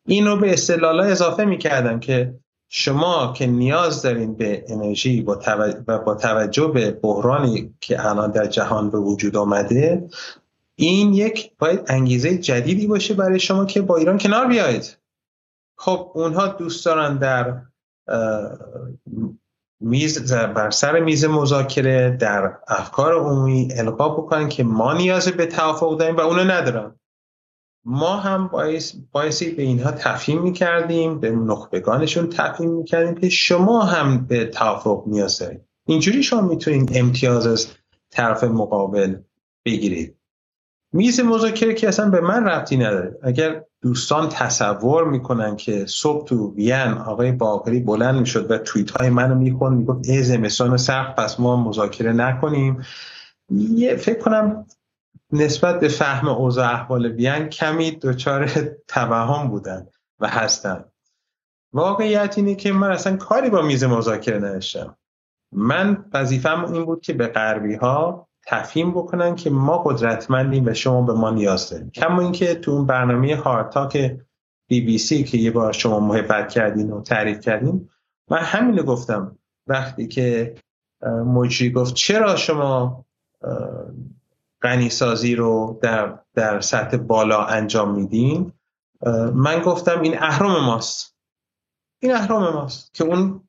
این 0.07 0.27
رو 0.27 0.37
به 0.37 0.53
استدلال 0.53 1.01
اضافه 1.01 1.45
می 1.45 1.59
کردم 1.59 2.01
که 2.01 2.35
شما 2.69 3.33
که 3.37 3.47
نیاز 3.47 4.03
دارین 4.03 4.35
به 4.35 4.65
انرژی 4.69 5.23
با 5.23 5.41
و 5.87 5.99
با 5.99 6.15
توجه 6.15 6.67
به 6.67 6.91
بحرانی 6.91 7.75
که 7.81 8.11
الان 8.11 8.31
در 8.31 8.47
جهان 8.47 8.91
به 8.91 8.99
وجود 8.99 9.37
آمده 9.37 10.09
این 10.77 11.15
یک 11.15 11.51
باید 11.59 11.81
انگیزه 11.87 12.39
جدیدی 12.39 12.87
باشه 12.87 13.15
برای 13.15 13.41
شما 13.41 13.65
که 13.65 13.83
با 13.83 13.97
ایران 13.97 14.19
کنار 14.19 14.47
بیایید 14.47 14.99
خب 15.79 16.11
اونها 16.15 16.47
دوست 16.47 16.87
دارن 16.87 17.19
در 17.19 17.63
میز 19.85 20.33
بر 20.33 20.71
سر 20.71 21.01
میز 21.01 21.25
مذاکره 21.25 22.17
در 22.21 22.53
افکار 22.69 23.15
عمومی 23.15 23.69
القا 23.77 24.09
بکنن 24.09 24.49
که 24.49 24.65
ما 24.65 24.93
نیاز 24.93 25.29
به 25.29 25.47
توافق 25.47 25.99
داریم 25.99 26.17
و 26.17 26.21
اونو 26.21 26.45
ندارن. 26.45 26.99
ما 27.85 28.17
هم 28.17 28.49
باعث 28.49 28.95
باعثی 29.13 29.51
به 29.51 29.63
اینها 29.63 29.91
تفهیم 29.91 30.43
می‌کردیم 30.43 31.21
به 31.21 31.31
نخبگانشون 31.31 32.29
تفهیم 32.29 32.71
می‌کردیم 32.71 33.15
که 33.15 33.29
شما 33.29 33.83
هم 33.83 34.27
به 34.27 34.45
توافق 34.45 35.03
نیاز 35.07 35.39
دارید. 35.39 35.61
اینجوری 35.87 36.23
شما 36.23 36.41
می‌تونید 36.41 36.91
امتیاز 36.95 37.47
از 37.47 37.67
طرف 38.11 38.45
مقابل 38.45 39.17
بگیرید. 39.65 40.17
میز 40.95 41.21
مذاکره 41.21 41.75
که 41.75 41.89
اصلا 41.89 42.11
به 42.11 42.21
من 42.21 42.45
ربطی 42.45 42.77
نداره. 42.77 43.19
اگر 43.23 43.65
دوستان 43.83 44.29
تصور 44.29 45.05
می‌کنن 45.05 45.57
که 45.57 45.87
صبح 45.87 46.25
تو 46.25 46.55
وین 46.55 46.93
آقای 46.93 47.33
باقری 47.33 47.81
بلند 47.81 48.21
می‌شد 48.21 48.51
و 48.51 48.59
توییت 48.59 48.91
های 48.91 49.11
منو 49.11 49.35
میخون 49.35 49.75
می‌گفت 49.75 50.09
ای 50.09 50.23
زمستان 50.23 50.77
سخت 50.77 51.17
پس 51.17 51.41
ما 51.41 51.57
مذاکره 51.57 52.13
نکنیم. 52.13 52.83
یه 53.51 53.97
فکر 53.97 54.19
کنم 54.19 54.67
نسبت 55.33 55.81
به 55.81 55.89
فهم 55.89 56.29
اوضاع 56.29 56.73
احوال 56.73 57.07
وین 57.07 57.49
کمی 57.49 57.91
دچار 57.91 58.51
توهم 58.89 59.49
بودن 59.49 59.87
و 60.21 60.29
هستن. 60.29 60.85
واقعیت 61.73 62.35
اینه 62.37 62.55
که 62.55 62.73
من 62.73 62.91
اصلا 62.91 63.17
کاری 63.17 63.51
با 63.51 63.63
میز 63.63 63.85
مذاکره 63.85 64.39
نداشتم. 64.39 64.97
من 65.53 66.05
وظیفم 66.13 66.65
این 66.73 66.85
بود 66.85 67.01
که 67.01 67.13
به 67.13 67.27
غربی 67.27 67.75
ها 67.75 68.29
تفهیم 68.47 68.91
بکنن 68.91 69.35
که 69.37 69.51
ما 69.51 69.79
قدرتمندیم 69.79 70.67
و 70.67 70.75
شما 70.75 71.03
به 71.03 71.13
ما 71.13 71.31
نیاز 71.31 71.71
داریم. 71.71 71.91
کما 71.91 72.21
اینکه 72.21 72.55
تو 72.55 72.71
اون 72.71 72.87
برنامه 72.87 73.37
هارتاک 73.37 74.17
بی 74.69 74.81
بی 74.81 74.99
سی 74.99 75.25
که 75.25 75.39
یه 75.39 75.51
بار 75.51 75.73
شما 75.73 76.01
محبت 76.01 76.49
کردین 76.49 76.91
و 76.91 77.03
تعریف 77.03 77.41
کردین 77.41 77.91
من 78.31 78.39
همینو 78.39 78.83
گفتم 78.83 79.39
وقتی 79.67 80.09
که 80.09 80.55
مجری 81.27 81.71
گفت 81.71 81.95
چرا 81.95 82.37
شما 82.37 83.05
غنیسازی 84.63 85.35
رو 85.35 85.79
در, 85.83 86.19
در 86.35 86.61
سطح 86.61 86.97
بالا 86.97 87.45
انجام 87.45 87.95
میدین؟ 87.95 88.53
من 89.35 89.63
گفتم 89.63 90.01
این 90.01 90.23
اهرام 90.23 90.65
ماست. 90.65 91.17
این 91.99 92.15
اهرام 92.15 92.55
ماست 92.55 92.95
که 92.95 93.05
اون 93.05 93.49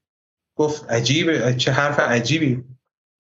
گفت 0.56 0.92
عجیبه 0.92 1.56
چه 1.58 1.72
حرف 1.72 2.00
عجیبی. 2.00 2.64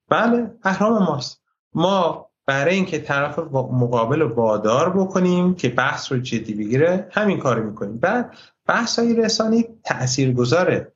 بله 0.09 0.51
اهرام 0.63 1.03
ماست. 1.03 1.44
ما 1.75 2.29
برای 2.45 2.75
اینکه 2.75 2.99
طرف 2.99 3.39
مقابل 3.53 4.21
رو 4.21 4.35
وادار 4.35 4.89
بکنیم 4.89 5.55
که 5.55 5.69
بحث 5.69 6.11
رو 6.11 6.17
جدی 6.17 6.53
بگیره 6.53 7.09
همین 7.11 7.37
کار 7.39 7.59
می‌کنیم. 7.61 7.97
بعد 7.97 8.37
بحث 8.65 8.99
های 8.99 9.15
رسانی 9.15 9.65
تأثیر 9.83 10.33
گذاره 10.33 10.93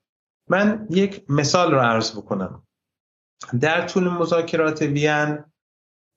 من 0.47 0.87
یک 0.89 1.25
مثال 1.29 1.71
رو 1.71 1.79
عرض 1.79 2.11
بکنم. 2.11 2.63
در 3.61 3.87
طول 3.87 4.09
مذاکرات 4.09 4.81
وین 4.81 5.37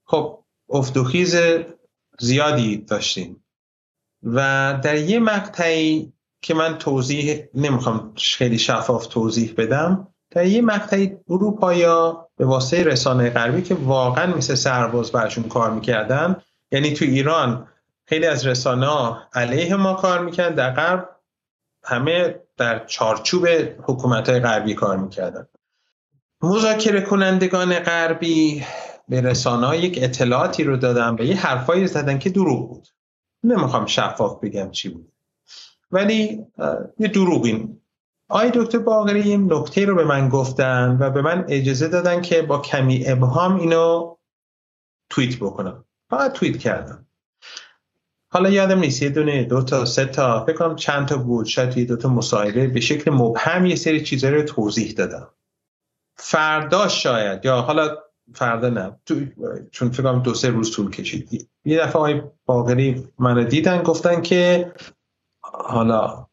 خب 0.06 0.44
افتوخیز 0.70 1.36
زیادی 2.18 2.76
داشتیم. 2.76 3.44
و 4.22 4.38
در 4.84 4.96
یه 4.96 5.18
مقطعی 5.18 6.12
که 6.42 6.54
من 6.54 6.78
توضیح 6.78 7.48
نمی‌خوام 7.54 8.12
خیلی 8.16 8.58
شفاف 8.58 9.06
توضیح 9.06 9.54
بدم 9.56 10.08
در 10.30 10.46
یه 10.46 10.62
مقطعی 10.62 11.16
اروپایا 11.28 12.28
به 12.42 12.48
واسطه 12.48 12.84
رسانه 12.84 13.30
غربی 13.30 13.62
که 13.62 13.74
واقعا 13.74 14.36
مثل 14.36 14.54
سرباز 14.54 15.12
برشون 15.12 15.44
کار 15.44 15.70
می‌کردن. 15.70 16.36
یعنی 16.72 16.92
تو 16.92 17.04
ایران 17.04 17.68
خیلی 18.04 18.26
از 18.26 18.46
رسانه 18.46 18.86
ها 18.86 19.22
علیه 19.34 19.76
ما 19.76 19.94
کار 19.94 20.24
می‌کردن 20.24 20.54
در 20.54 20.70
غرب 20.70 21.08
همه 21.84 22.34
در 22.56 22.86
چارچوب 22.86 23.46
حکومت 23.82 24.28
های 24.28 24.40
غربی 24.40 24.74
کار 24.74 24.96
می‌کردن. 24.96 25.46
مذاکره 26.42 27.00
کنندگان 27.00 27.78
غربی 27.78 28.64
به 29.08 29.20
رسانه 29.20 29.78
یک 29.78 29.98
اطلاعاتی 30.02 30.64
رو 30.64 30.76
دادن 30.76 31.16
و 31.18 31.24
یه 31.24 31.36
حرفایی 31.36 31.86
زدن 31.86 32.18
که 32.18 32.30
دروغ 32.30 32.68
بود. 32.68 32.88
نمی‌خوام 33.44 33.86
شفاف 33.86 34.40
بگم 34.40 34.70
چی 34.70 34.88
بود. 34.88 35.12
ولی 35.92 36.46
یه 36.98 37.08
دروغین 37.08 37.80
آی 38.32 38.50
دکتر 38.54 38.78
باقری 38.78 39.20
این 39.20 39.52
نکته 39.52 39.84
رو 39.84 39.94
به 39.94 40.04
من 40.04 40.28
گفتن 40.28 40.96
و 41.00 41.10
به 41.10 41.22
من 41.22 41.44
اجازه 41.48 41.88
دادن 41.88 42.22
که 42.22 42.42
با 42.42 42.58
کمی 42.58 43.04
ابهام 43.06 43.56
اینو 43.56 44.16
توییت 45.10 45.36
بکنم. 45.36 45.84
فقط 46.10 46.32
توییت 46.32 46.58
کردم. 46.58 47.06
حالا 48.30 48.50
یادم 48.50 48.78
نیست 48.78 49.02
یه 49.02 49.08
دونه 49.08 49.44
دو 49.44 49.62
تا 49.62 49.84
سه 49.84 50.04
تا 50.04 50.44
فکر 50.44 50.56
کنم 50.56 50.76
چند 50.76 51.08
تا 51.08 51.16
بود 51.16 51.46
شاید 51.46 51.78
یه 51.78 51.84
دو 51.84 51.96
تا 51.96 52.08
مصاحبه 52.08 52.66
به 52.66 52.80
شکل 52.80 53.10
مبهم 53.10 53.66
یه 53.66 53.76
سری 53.76 54.04
چیزا 54.04 54.28
رو 54.28 54.42
توضیح 54.42 54.92
دادم. 54.92 55.28
فردا 56.14 56.88
شاید 56.88 57.44
یا 57.44 57.60
حالا 57.60 57.96
فردا 58.34 58.68
نه 58.68 59.00
چون 59.70 59.90
فکر 59.90 60.02
کنم 60.02 60.22
دو 60.22 60.34
سه 60.34 60.50
روز 60.50 60.76
طول 60.76 60.90
کشید. 60.90 61.48
یه 61.64 61.78
دفعه 61.78 61.96
آقای 61.96 62.22
باقری 62.46 63.08
من 63.18 63.44
دیدن 63.44 63.82
گفتن 63.82 64.22
که 64.22 64.72
حالا 65.42 66.26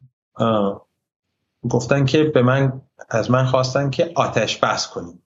گفتن 1.70 2.06
که 2.06 2.24
به 2.24 2.42
من 2.42 2.82
از 3.10 3.32
من 3.32 3.46
خواستن 3.46 3.90
که 3.90 4.12
آتش 4.16 4.58
بس 4.58 4.88
کنیم 4.88 5.24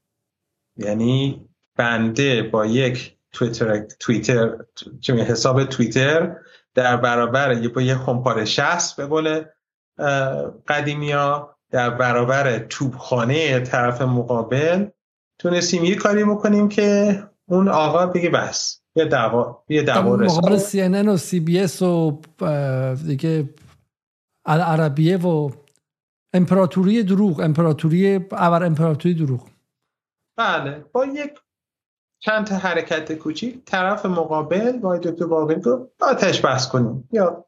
یعنی 0.77 1.45
بنده 1.77 2.43
با 2.43 2.65
یک 2.65 3.17
تویتر 3.31 3.85
توییتر 3.99 4.57
حساب 5.09 5.63
توییتر 5.63 6.35
در 6.73 6.97
برابر 6.97 7.67
با 7.67 7.81
یه 7.81 7.95
خمپاره 7.95 8.45
شست 8.45 8.97
به 8.97 9.05
قول 9.05 9.43
قدیمی 10.67 11.11
ها 11.11 11.57
در 11.71 11.89
برابر 11.89 12.59
توبخانه 12.59 13.59
طرف 13.59 14.01
مقابل 14.01 14.87
تونستیم 15.39 15.83
یه 15.83 15.95
کاری 15.95 16.23
بکنیم 16.23 16.69
که 16.69 17.19
اون 17.45 17.67
آقا 17.69 18.05
بگه 18.05 18.29
بس. 18.29 18.79
یه 18.95 19.05
دعوا 19.05 19.63
یه 19.69 19.83
دعوا 19.83 20.15
مقابل 20.15 20.57
سی 20.57 20.81
و 20.81 21.17
سی 21.17 21.39
بی 21.39 21.59
اس 21.59 21.81
و 21.81 22.21
دیگه 23.07 23.49
عربیه 24.45 25.17
و 25.17 25.51
امپراتوری 26.33 27.03
دروغ 27.03 27.39
امپراتوری 27.39 28.15
اور 28.31 28.63
امپراتوری 28.63 29.13
دروغ. 29.13 29.49
بله. 30.37 30.85
با 30.91 31.05
یک 31.05 31.39
چند 32.19 32.45
تا 32.45 32.55
حرکت 32.55 33.13
کوچیک 33.13 33.65
طرف 33.65 34.05
مقابل 34.05 34.79
با 34.79 34.97
دکتر 34.97 35.25
باقری 35.25 35.61
گفت 35.61 36.03
آتش 36.03 36.41
بس 36.41 36.69
کنیم. 36.69 37.09
یا 37.11 37.45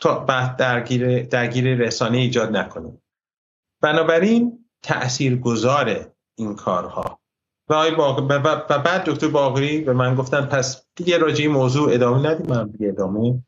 تا 0.00 0.18
بعد 0.18 0.56
درگیر 0.56 1.26
درگیر 1.26 1.74
رسانه 1.74 2.18
ایجاد 2.18 2.56
نکنیم. 2.56 3.02
بنابراین 3.82 4.64
تأثیر 4.82 5.36
گذاره 5.36 6.12
این 6.38 6.56
کارها. 6.56 7.20
و, 7.68 7.74
و 7.74 8.78
بعد 8.78 9.04
دکتر 9.04 9.28
باقری 9.28 9.80
به 9.80 9.92
من 9.92 10.14
گفتن 10.14 10.46
پس 10.46 10.86
دیگه 10.96 11.18
راجعی 11.18 11.48
موضوع 11.48 11.94
ادامه 11.94 12.28
ندیم. 12.30 12.46
من 12.46 12.68
دیگه 12.68 12.88
ادامه 12.88 13.42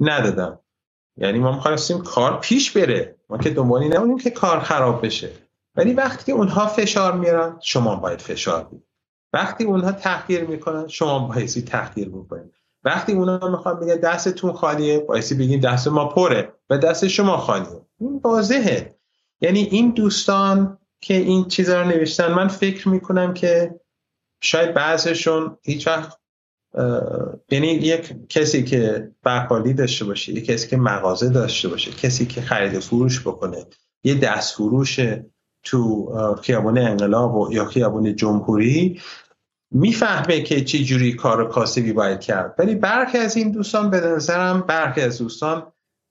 ندادم. 0.00 0.60
یعنی 1.16 1.38
ما 1.38 1.52
می‌خواستیم 1.52 1.98
کار 1.98 2.40
پیش 2.40 2.76
بره. 2.76 3.13
ما 3.30 3.38
که 3.38 3.50
دنبالی 3.50 3.88
نمونیم 3.88 4.18
که 4.18 4.30
کار 4.30 4.60
خراب 4.60 5.06
بشه. 5.06 5.30
ولی 5.76 5.92
وقتی 5.92 6.32
اونها 6.32 6.66
فشار 6.66 7.12
میارن 7.12 7.56
شما 7.60 7.96
باید 7.96 8.20
فشار 8.20 8.64
بدید. 8.64 8.84
وقتی 9.32 9.64
اونها 9.64 9.92
تحقیر 9.92 10.44
می‌کنن 10.44 10.88
شما 10.88 11.18
بایستی 11.18 11.62
تحقیر 11.62 12.08
بکنید. 12.08 12.54
وقتی 12.84 13.12
اونها 13.12 13.48
می‌خوان 13.48 13.80
بگن 13.80 13.96
دستتون 13.96 14.52
خالیه 14.52 14.98
بایستی 14.98 15.34
بگین 15.34 15.60
دست 15.60 15.88
ما 15.88 16.08
پره 16.08 16.52
و 16.70 16.78
دست 16.78 17.08
شما 17.08 17.36
خالیه. 17.36 17.80
این 18.00 18.20
واضحه. 18.24 18.94
یعنی 19.40 19.60
این 19.60 19.90
دوستان 19.90 20.78
که 21.00 21.14
این 21.14 21.44
چیزا 21.44 21.82
رو 21.82 21.88
نوشتن 21.88 22.32
من 22.32 22.48
فکر 22.48 22.88
می‌کنم 22.88 23.34
که 23.34 23.80
شاید 24.40 24.74
بعضشون 24.74 25.58
هیچ 25.62 25.86
وقت 25.86 26.18
یعنی 27.50 27.66
یک 27.66 28.14
کسی 28.28 28.64
که 28.64 29.10
بقالی 29.24 29.72
داشته 29.72 30.04
باشه 30.04 30.32
یک 30.32 30.44
کسی 30.44 30.68
که 30.68 30.76
مغازه 30.76 31.28
داشته 31.28 31.68
باشه 31.68 31.90
کسی 31.90 32.26
که 32.26 32.40
خرید 32.40 32.78
فروش 32.78 33.20
بکنه 33.20 33.66
یه 34.04 34.14
دست 34.14 34.54
فروش 34.54 35.00
تو 35.62 36.10
خیابون 36.42 36.78
انقلاب 36.78 37.34
و 37.34 37.52
یا 37.52 37.64
خیابون 37.64 38.16
جمهوری 38.16 39.00
می‌فهمه 39.70 40.40
که 40.42 40.64
چه 40.64 40.78
جوری 40.78 41.12
کار 41.12 41.48
کاسبی 41.48 41.92
باید 41.92 42.20
کرد. 42.20 42.54
ولی 42.58 42.74
برخی 42.74 43.18
از 43.18 43.36
این 43.36 43.50
دوستان 43.50 43.90
به 43.90 44.00
نظرم 44.00 44.60
برخی 44.60 45.00
از 45.00 45.18
دوستان 45.18 45.62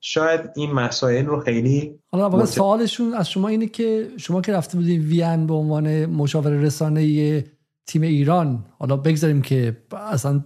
شاید 0.06 0.41
این 0.56 0.71
مسائل 0.71 1.26
رو 1.26 1.39
خیلی 1.39 1.99
حالا 2.12 2.30
واقعا 2.30 2.45
سوالشون 2.45 3.13
از 3.13 3.30
شما 3.30 3.47
اینه 3.47 3.67
که 3.67 4.08
شما 4.17 4.41
که 4.41 4.54
رفته 4.54 4.78
بودید 4.78 5.02
وین 5.02 5.47
به 5.47 5.54
عنوان 5.54 6.06
مشاور 6.06 6.52
رسانه 6.52 7.43
تیم 7.86 8.02
ایران. 8.02 8.65
حالا 8.80 8.98
بگذاریم 8.98 9.41
که 9.41 9.78
اصلا 9.91 10.43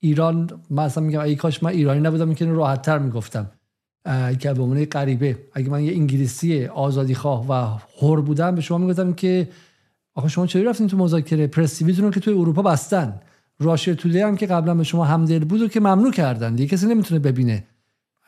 ایران 0.00 0.50
من 0.70 0.82
اصلا 0.82 1.04
میگم 1.04 1.20
ای 1.20 1.36
کاش 1.36 1.62
من 1.62 1.70
ایرانی 1.70 2.00
نبودم 2.00 2.34
که 2.34 2.44
راحت 2.44 2.82
تر 2.82 2.98
می‌گفتم. 2.98 3.50
که 4.38 4.52
به 4.52 4.62
عنوان 4.62 4.84
غریبه. 4.84 5.38
اگه 5.52 5.70
من 5.70 5.84
یه 5.84 5.92
انگلیسی 5.92 6.66
آزادی 6.66 7.14
خواه 7.14 7.46
و 7.48 7.78
حر 8.00 8.20
بودم 8.20 8.54
به 8.54 8.60
شما 8.60 8.78
می‌گفتم 8.78 9.12
که 9.12 9.48
آخه 10.14 10.28
شما 10.28 10.46
چطوری 10.46 10.64
رفتین 10.64 10.86
تو 10.86 10.96
مذاکره؟ 10.96 11.46
پرس 11.46 11.82
رو 11.82 12.10
که 12.10 12.20
توی 12.20 12.34
اروپا 12.34 12.62
بستن. 12.62 13.20
راشر 13.60 13.94
تولی 13.94 14.20
هم 14.20 14.36
که 14.36 14.46
قبلا 14.46 14.74
به 14.74 14.84
شما 14.84 15.04
همدل 15.04 15.44
بود 15.44 15.62
و 15.62 15.68
که 15.68 15.80
ممنوع 15.80 16.12
کردن. 16.12 16.54
دیگه 16.54 16.76
کسی 16.76 16.86
نمی‌تونه 16.86 17.20
ببینه. 17.20 17.64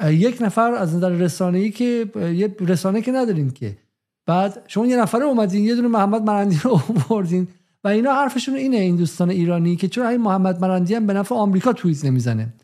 یک 0.04 0.38
نفر 0.40 0.72
از 0.72 0.94
نظر 0.94 1.08
رسانه 1.08 1.58
ای 1.58 1.70
که 1.70 2.06
یه 2.16 2.56
رسانه 2.60 3.02
که 3.02 3.12
ندارین 3.12 3.50
که. 3.50 3.76
بعد 4.26 4.62
شما 4.66 4.86
یه 4.86 4.96
نفر 4.96 5.22
اومدین 5.22 5.64
یه 5.64 5.74
دونه 5.74 5.88
محمد 5.88 6.22
مرندی 6.22 6.60
رو 6.62 6.80
آوردین. 7.10 7.48
و 7.84 7.88
اینا 7.88 8.12
حرفشون 8.12 8.54
اینه 8.54 8.76
این 8.76 8.96
دوستان 8.96 9.30
ایرانی 9.30 9.76
که 9.76 9.88
چرا 9.88 10.08
این 10.08 10.20
محمد 10.20 10.60
مرندی 10.60 10.94
هم 10.94 11.06
به 11.06 11.12
نفع 11.12 11.34
آمریکا 11.34 11.72
توییت 11.72 12.04
نمی‌زنه؟ 12.04 12.54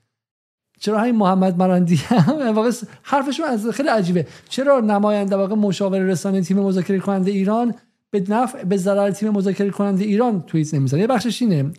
چرا 0.80 0.98
همین 0.98 1.16
محمد 1.16 1.58
مرندی 1.58 1.96
هم؟ 1.96 2.64
حرفشون 3.02 3.46
از 3.46 3.68
خیلی 3.68 3.88
عجیبه. 3.88 4.26
چرا 4.48 4.80
نماینده 4.80 5.36
واقع 5.36 5.54
مشاور 5.54 5.98
رسانه 5.98 6.40
تیم 6.40 6.58
مذاکره 6.58 6.98
کننده 6.98 7.30
ایران 7.30 7.74
به 8.10 8.24
نفع 8.28 8.64
به 8.64 8.76
ضرر 8.76 9.10
تیم 9.10 9.30
مذاکره 9.30 9.70
کننده 9.70 10.04
ایران 10.04 10.42
توییت 10.42 10.74
نمی‌زنه؟ 10.74 11.00
یه 11.00 11.06
بخشش 11.06 11.42
اینه. 11.42 11.72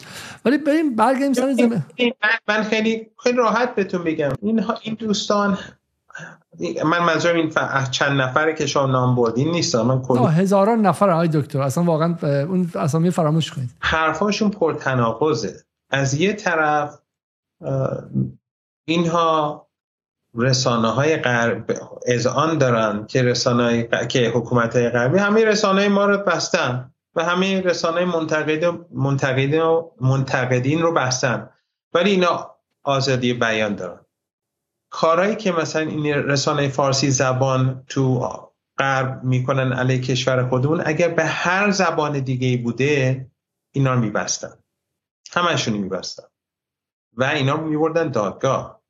ولی 0.45 0.58
بریم 0.58 0.95
برگردیم 0.95 1.34
سر 1.34 1.54
زمین 1.54 1.84
من 2.47 2.63
خیلی 2.63 3.08
خیلی 3.23 3.38
راحت 3.38 3.76
بهتون 3.76 4.04
بگم. 4.04 4.32
این 4.41 4.63
این 4.82 4.93
دوستان 4.93 5.58
من 6.86 6.99
منظورم 6.99 7.36
این 7.36 7.51
چند 7.91 8.21
نفره 8.21 8.53
که 8.53 8.65
شما 8.65 8.86
نام 8.86 9.15
بردین 9.15 9.51
نیست. 9.51 9.75
من 9.75 10.01
کلی 10.01 10.25
هزاران 10.25 10.82
نفر 10.82 11.10
آقای 11.10 11.27
دکتر. 11.27 11.62
اصلا 11.62 11.84
واقعا 11.84 12.15
اون 12.23 12.71
اسامی 12.75 13.12
فراموش 13.12 13.51
کنید. 13.51 13.69
حرفاشون 13.80 14.49
پرتناقضه. 14.49 15.56
از 15.89 16.13
یه 16.13 16.34
طرف 16.34 16.99
اینها 18.88 19.67
رسانه 20.36 20.88
های 20.88 21.17
غرب 21.17 21.71
آن 22.36 22.58
دارن 22.58 23.06
که 23.06 23.23
رسانه 23.23 23.89
که 24.10 24.32
حکومت 24.36 24.75
های 24.75 24.89
غربی 24.89 25.17
همه 25.17 25.45
رسانه 25.45 25.89
ما 25.89 26.06
رو 26.06 26.17
بستن 26.17 26.91
و 27.15 27.23
همه 27.23 27.62
رسانه 27.62 28.06
منتقد 28.06 28.77
منتقدین 28.91 29.84
منتقدین 30.01 30.82
رو 30.82 30.93
بستن. 30.93 31.49
ولی 31.93 32.12
اینا 32.12 32.56
آزادی 32.84 33.34
بیان 33.34 33.75
دارن. 33.75 33.99
کارهایی 34.89 35.36
که 35.36 35.52
مثلا 35.52 35.82
این 35.82 36.06
رسانه 36.06 36.67
فارسی 36.67 37.12
زبان 37.12 37.84
تو 37.88 38.30
غرب 38.78 39.23
می‌کنن 39.23 39.73
علیه 39.73 40.02
کشور 40.02 40.50
خودمون 40.50 40.84
اگر 40.86 41.10
به 41.10 41.26
هر 41.26 41.71
زبان 41.71 42.19
دیگه 42.19 42.58
بوده 42.58 43.26
اینا 43.71 43.93
رو 43.93 44.00
میبستن. 44.00 44.54
همشونی 45.32 45.78
میبستن. 45.78 46.23
و 47.13 47.23
اینا 47.23 47.56
رو 47.56 47.67
میبردن 47.67 48.12
دادگاه. 48.12 48.82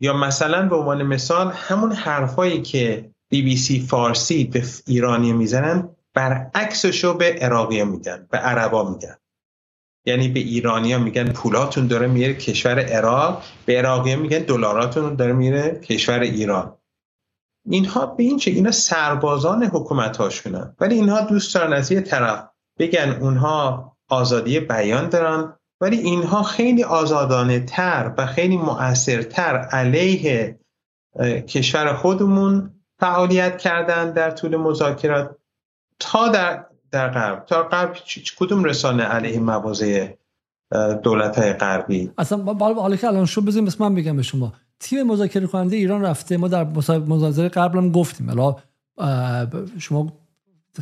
یا 0.00 0.12
مثلا 0.12 0.68
به 0.68 0.76
عنوان 0.76 1.02
مثال 1.02 1.52
همون 1.52 1.92
حرفایی 1.92 2.62
که 2.62 3.10
بی 3.28 3.42
بی 3.42 3.56
سی 3.56 3.80
فارسی 3.80 4.44
به 4.44 4.64
ایرانی 4.86 5.32
می‌زنن 5.32 5.96
برعکسشو 6.14 7.14
به 7.14 7.32
عراقی 7.32 7.84
میگن 7.84 8.26
به 8.30 8.38
عربا 8.38 8.90
میگن. 8.90 9.16
یعنی 10.04 10.28
به 10.28 10.40
ایرانیا 10.40 10.98
میگن 10.98 11.32
پولاتون 11.32 11.86
داره 11.86 12.06
میره 12.06 12.34
کشور 12.34 12.80
عراق 12.80 13.42
به 13.66 13.78
عراقی 13.78 14.16
میگن 14.16 14.38
دلاراتون 14.38 15.14
داره 15.14 15.32
میره 15.32 15.80
کشور 15.80 16.20
ایران. 16.20 16.76
اینها 17.66 18.06
به 18.06 18.22
این 18.22 18.38
چه 18.38 18.50
اینا 18.50 18.70
سربازان 18.70 19.64
حکومت 19.64 20.16
هاشونن 20.16 20.76
ولی 20.80 20.94
اینها 20.94 21.20
دوست 21.20 21.54
دارن 21.54 21.72
از 21.72 21.92
یه 21.92 22.00
طرف 22.00 22.48
بگن 22.78 23.18
اونها 23.20 23.92
آزادی 24.08 24.60
بیان 24.60 25.08
دارن 25.08 25.54
ولی 25.80 25.96
اینها 25.96 26.42
خیلی 26.42 26.84
آزادانه 26.84 27.60
تر 27.60 28.14
و 28.18 28.26
خیلی 28.26 28.56
مؤثرتر 28.56 29.56
علیه 29.56 30.58
کشور 31.48 31.94
خودمون 31.94 32.70
فعالیت 33.00 33.58
کردن 33.58 34.12
در 34.12 34.30
طول 34.30 34.56
مذاکرات 34.56 35.36
تا 35.98 36.28
در 36.28 36.66
در 36.92 37.08
غرب. 37.08 37.44
تا 37.46 37.62
غرب 37.62 37.96
کدوم 38.38 38.64
رسانه 38.64 39.02
علیه 39.02 39.40
مواضع 39.40 40.08
دولت 41.02 41.38
های 41.38 41.52
غربی؟ 41.52 42.10
اصلا 42.18 42.38
حالا 42.54 42.96
که 42.96 43.06
الان 43.06 43.26
شو 43.26 43.40
بزنیم 43.40 43.64
بس 43.64 43.80
من 43.80 43.94
بگم 43.94 44.16
به 44.16 44.22
شما. 44.22 44.52
تیم 44.80 45.06
مذاکره 45.06 45.46
کننده 45.46 45.76
ایران 45.76 46.02
رفته. 46.02 46.36
ما 46.36 46.48
در 46.48 46.64
مناظره 46.98 47.48
قبل 47.48 47.78
هم 47.78 47.92
گفتیم. 47.92 48.30
حالا 48.30 48.56
شما 49.78 50.12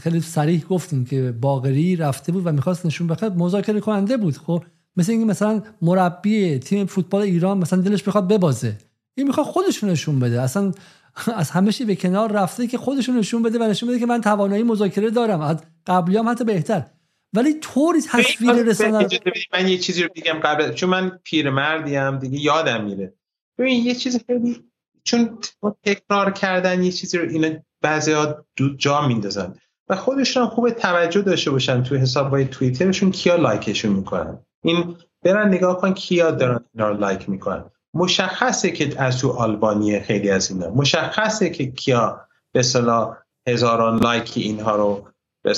خیلی 0.00 0.20
صریح 0.20 0.64
گفتیم 0.64 1.04
که 1.04 1.34
باقری 1.40 1.96
رفته 1.96 2.32
بود 2.32 2.46
و 2.46 2.52
می‌خواست 2.52 2.86
نشون 2.86 3.06
بخواد. 3.06 3.36
مذاکره 3.36 3.80
کننده 3.80 4.16
بود. 4.16 4.36
خب 4.36 4.64
مثل 4.96 5.12
اینکه 5.12 5.26
مثلا 5.26 5.62
مربی 5.82 6.58
تیم 6.58 6.86
فوتبال 6.86 7.22
ایران 7.22 7.58
مثلا 7.58 7.80
دلش 7.80 8.02
بخواد 8.02 8.28
ببازه. 8.28 8.76
این 9.14 9.26
می‌خواد 9.26 9.46
خودشون 9.46 9.90
نشون 9.90 10.20
بده. 10.20 10.40
اصلا 10.40 10.72
از 11.36 11.50
همه 11.50 11.72
به 11.86 11.96
کنار 11.96 12.32
رفته 12.32 12.66
که 12.66 12.78
خودشون 12.78 13.18
نشون 13.18 13.42
بده 13.42 13.58
و 13.58 13.62
نشون 13.62 13.88
بده 13.88 13.98
که 13.98 14.06
من 14.06 14.20
توانایی 14.20 14.62
مذاکره 14.62 15.10
دارم. 15.10 15.60
قبلی 15.86 16.16
هم 16.16 16.28
حتی 16.28 16.44
بهتر. 16.44 16.86
ولی 17.32 17.54
طوری 17.54 18.00
تصویر 18.02 18.52
رسانه 18.52 19.08
من 19.52 19.68
یه 19.68 19.78
چیزی 19.78 20.02
رو 20.02 20.08
بگم 20.16 20.40
قبل 20.42 20.72
چون 20.72 20.90
من 20.90 21.18
پیرمردی 21.24 21.96
ام 21.96 22.18
دیگه 22.18 22.38
یادم 22.38 22.84
میره. 22.84 23.14
ببین 23.58 23.84
یه 23.84 23.94
چیز 23.94 24.24
خیلی 24.26 24.64
چون 25.04 25.38
تکرار 25.84 26.30
کردن 26.30 26.82
یه 26.82 26.92
چیزی 26.92 27.18
رو 27.18 27.28
اینا 27.28 27.48
بعضیا 27.82 28.44
دو 28.56 28.76
جا 28.76 29.06
میندازن. 29.06 29.54
و 29.88 29.96
خودشون 29.96 30.46
خوب 30.46 30.70
توجه 30.70 31.22
داشته 31.22 31.50
باشن 31.50 31.82
توی 31.82 31.98
حساب 31.98 32.44
توییترشون 32.44 33.10
کیا 33.10 33.36
لایکشون 33.36 33.92
می‌کنن. 33.92 34.38
این 34.64 34.96
برن 35.22 35.48
نگاه 35.48 35.80
کن 35.80 35.94
کیا 35.94 36.30
دارن 36.30 36.64
اینا 36.74 36.88
رو 36.88 36.96
لایک 36.96 37.28
می‌کنن. 37.28 37.64
مشخصه 37.94 38.70
که 38.70 39.02
از 39.02 39.18
تو 39.18 39.30
آلبانی 39.30 40.00
خیلی 40.00 40.30
از 40.30 40.50
اینا. 40.50 40.70
مشخصه 40.70 41.50
که 41.50 41.72
کیا 41.72 42.20
به 42.52 42.62
صلاح 42.62 43.16
هزاران 43.48 43.98
لایک 43.98 44.32
اینها 44.36 44.76
رو 44.76 45.08
به 45.42 45.54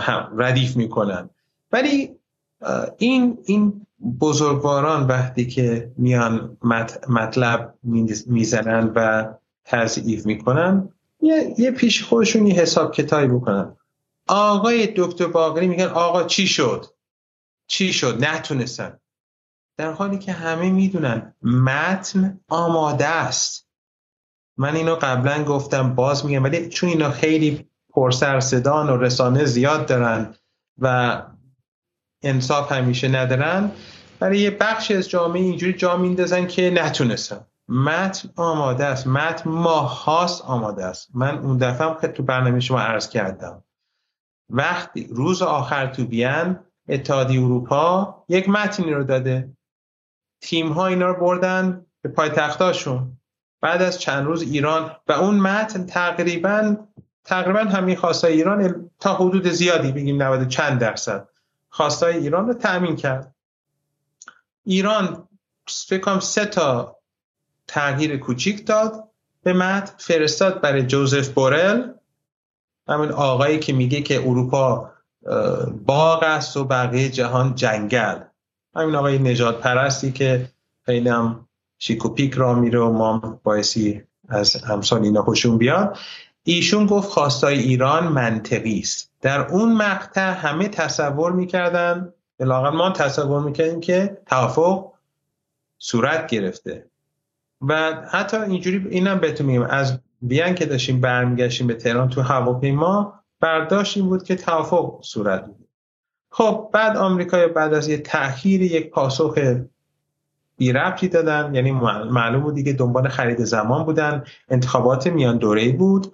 هم 0.00 0.32
ردیف 0.36 0.76
می‌کنن. 0.76 1.30
ولی 1.72 2.16
این 2.98 3.38
این 3.44 3.86
بزرگواران 4.20 5.06
وقتی 5.06 5.46
که 5.46 5.92
میان 5.96 6.56
مطلب 7.08 7.78
می‌زنن 8.26 8.92
و 8.94 9.32
تضعیف 9.64 10.26
می‌کنن 10.26 10.88
یه, 11.20 11.54
یه 11.58 11.70
پیش 11.70 12.02
خودشون 12.02 12.46
یه 12.46 12.54
حساب 12.54 12.92
کتابی 12.92 13.26
بکنن. 13.26 13.76
آقای 14.28 14.94
دکتر 14.96 15.26
باقری 15.26 15.66
میگن 15.66 15.84
آقا 15.84 16.24
چی 16.24 16.46
شد؟ 16.46 16.86
چی 17.66 17.92
شد؟ 17.92 18.24
نتونستن. 18.24 18.98
در 19.76 19.92
حالی 19.92 20.18
که 20.18 20.32
همه 20.32 20.70
می‌دونن 20.70 21.34
متن 21.42 22.40
آماده 22.48 23.06
است. 23.06 23.68
من 24.56 24.76
اینو 24.76 24.94
قبلا 24.94 25.44
گفتم 25.44 25.94
باز 25.94 26.26
میگم 26.26 26.44
ولی 26.44 26.68
چون 26.68 26.88
اینا 26.88 27.10
خیلی 27.10 27.68
پرسر 27.92 28.40
صدان 28.40 28.90
و 28.90 28.96
رسانه 28.96 29.44
زیاد 29.44 29.86
دارن 29.86 30.34
و 30.78 31.22
انصاف 32.22 32.72
همیشه 32.72 33.08
ندارن. 33.08 33.70
برای 34.18 34.38
یه 34.38 34.50
بخشی 34.50 34.94
از 34.94 35.08
جامعه 35.08 35.42
اینجوری 35.42 35.72
جا 35.72 35.96
میندازن 35.96 36.46
که 36.46 36.70
نتونستن. 36.70 37.46
متن 37.68 38.28
آماده 38.36 38.84
است. 38.84 39.06
متن 39.06 39.50
ماهاست 39.50 40.44
آماده 40.44 40.84
است. 40.84 41.08
من 41.14 41.38
اون 41.38 41.56
دفعه 41.58 41.86
هم 41.86 41.94
تو 41.94 42.22
برنامه 42.22 42.60
شما 42.60 42.80
عرض 42.80 43.08
کردم. 43.08 43.64
وقتی 44.50 45.08
روز 45.10 45.42
آخر 45.42 45.86
تو 45.86 46.04
بیان 46.04 46.60
اتحادیه 46.88 47.40
اروپا 47.40 48.24
یک 48.28 48.48
متنی 48.48 48.92
رو 48.92 49.04
داده. 49.04 49.56
تیم 50.42 50.72
ها 50.72 50.86
اینا 50.86 51.06
رو 51.06 51.20
بردن 51.20 51.86
به 52.02 52.08
پایتختاشون. 52.08 53.18
بعد 53.60 53.82
از 53.82 54.00
چند 54.00 54.26
روز 54.26 54.42
ایران 54.42 54.96
و 55.08 55.12
اون 55.12 55.34
متن 55.34 55.86
تقریبا 55.86 56.76
تقریبا 57.24 57.60
همین 57.60 57.96
خواستای 57.96 58.32
ایران 58.32 58.90
تا 59.00 59.14
حدود 59.14 59.48
زیادی 59.48 59.92
بگیم 59.92 60.22
90 60.22 60.48
چند 60.48 60.80
درصد 60.80 61.28
خواستای 61.68 62.16
ایران 62.16 62.48
رو 62.48 62.54
تأمین 62.54 62.96
کرد. 62.96 63.34
ایران 64.64 65.28
فکر 65.66 66.20
سه 66.20 66.44
تا 66.44 66.96
تغییر 67.66 68.16
کوچیک 68.16 68.66
داد. 68.66 69.04
به 69.42 69.52
متن 69.52 69.92
فرستاد 69.98 70.60
برای 70.60 70.82
جوزف 70.82 71.28
بورل 71.28 71.92
همین 72.88 73.10
آقایی 73.12 73.58
که 73.58 73.72
میگه 73.72 74.02
که 74.02 74.20
اروپا 74.20 74.92
باغ 75.86 76.22
است 76.22 76.56
و 76.56 76.64
بقیه 76.64 77.08
جهان 77.08 77.54
جنگل. 77.54 78.20
همین 78.76 78.94
آقای 78.94 79.18
نجات 79.18 79.60
پرستی 79.60 80.12
که 80.12 80.48
خیلی 80.86 81.08
هم 81.08 81.48
شیک 81.78 82.04
و 82.04 82.08
پیک 82.08 82.34
را 82.34 82.54
میره 82.54 82.78
و 82.78 82.92
ما 82.92 83.40
بایسی 83.42 84.02
از 84.28 84.56
همسان 84.56 85.04
اینا 85.04 85.22
خوشون 85.22 85.58
بیاد. 85.58 85.98
ایشون 86.44 86.86
گفت 86.86 87.08
خواستای 87.08 87.58
ایران 87.58 88.08
منطقی 88.08 88.78
است. 88.78 89.10
در 89.20 89.40
اون 89.40 89.72
مقطع 89.72 90.30
همه 90.30 90.68
تصور 90.68 91.32
می‌کردن 91.32 92.12
بلاغت 92.38 92.72
ما 92.72 92.90
تصور 92.90 93.42
می‌کردیم 93.42 93.80
که 93.80 94.18
توافق 94.26 94.92
صورت 95.78 96.26
گرفته. 96.26 96.86
و 97.68 97.92
حتی 98.10 98.36
اینجوری 98.36 98.88
اینم 98.88 99.18
بهتون 99.18 99.46
میگم 99.46 99.62
از 99.62 99.98
بیان 100.22 100.54
که 100.54 100.66
داشتیم 100.66 101.00
برمیگشتیم 101.00 101.66
به 101.66 101.74
تهران 101.74 102.08
تو 102.08 102.20
هواپیما 102.20 103.14
برداشت 103.40 103.96
این 103.96 104.06
بود 104.06 104.22
که 104.22 104.36
توافق 104.36 104.98
صورت 105.02 105.46
بود 105.46 105.68
خب 106.30 106.70
بعد 106.72 106.96
آمریکا 106.96 107.48
بعد 107.48 107.74
از 107.74 107.88
یه 107.88 107.98
تأخیر 107.98 108.62
یک 108.62 108.90
پاسخ 108.90 109.38
بی 110.56 110.72
ربطی 110.72 111.08
دادن 111.08 111.54
یعنی 111.54 111.72
معلوم 111.72 112.42
بود 112.42 112.54
دیگه 112.54 112.72
دنبال 112.72 113.08
خرید 113.08 113.44
زمان 113.44 113.84
بودن 113.84 114.24
انتخابات 114.48 115.06
میان 115.06 115.38
دوره 115.38 115.72
بود. 115.72 116.12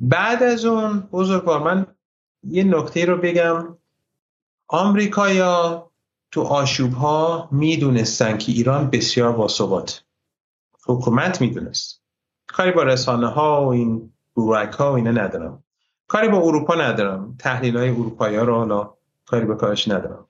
بعد 0.00 0.42
از 0.42 0.64
اون 0.64 1.00
بزرگوار 1.00 1.62
من 1.62 1.86
یه 2.42 2.64
نکته 2.64 3.04
رو 3.04 3.16
بگم. 3.16 3.76
آمریکایا 4.68 5.90
تو 6.30 6.42
آشوب 6.42 6.92
ها 6.92 7.48
می‌دونستن 7.52 8.38
که 8.38 8.52
ایران 8.52 8.90
بسیار 8.90 9.32
باثبات. 9.32 10.04
حکومت 10.86 11.40
می‌دونست. 11.40 12.02
کاری 12.46 12.72
با 12.72 12.82
رسانه 12.82 13.26
ها 13.26 13.66
و 13.66 13.68
این 13.68 14.12
بروک 14.36 14.72
ها 14.72 14.92
و 14.92 14.94
اینا 14.96 15.10
ندارم. 15.10 15.64
کاری 16.08 16.28
با 16.28 16.38
اروپا 16.38 16.74
ندارم. 16.74 17.36
تحلیل 17.38 17.76
های 17.76 17.90
اروپایی 17.90 18.36
ها 18.36 18.42
رو 18.42 18.54
حالا 18.54 18.94
کاری 19.26 19.46
به 19.46 19.54
کارش 19.54 19.88
ندارم. 19.88 20.26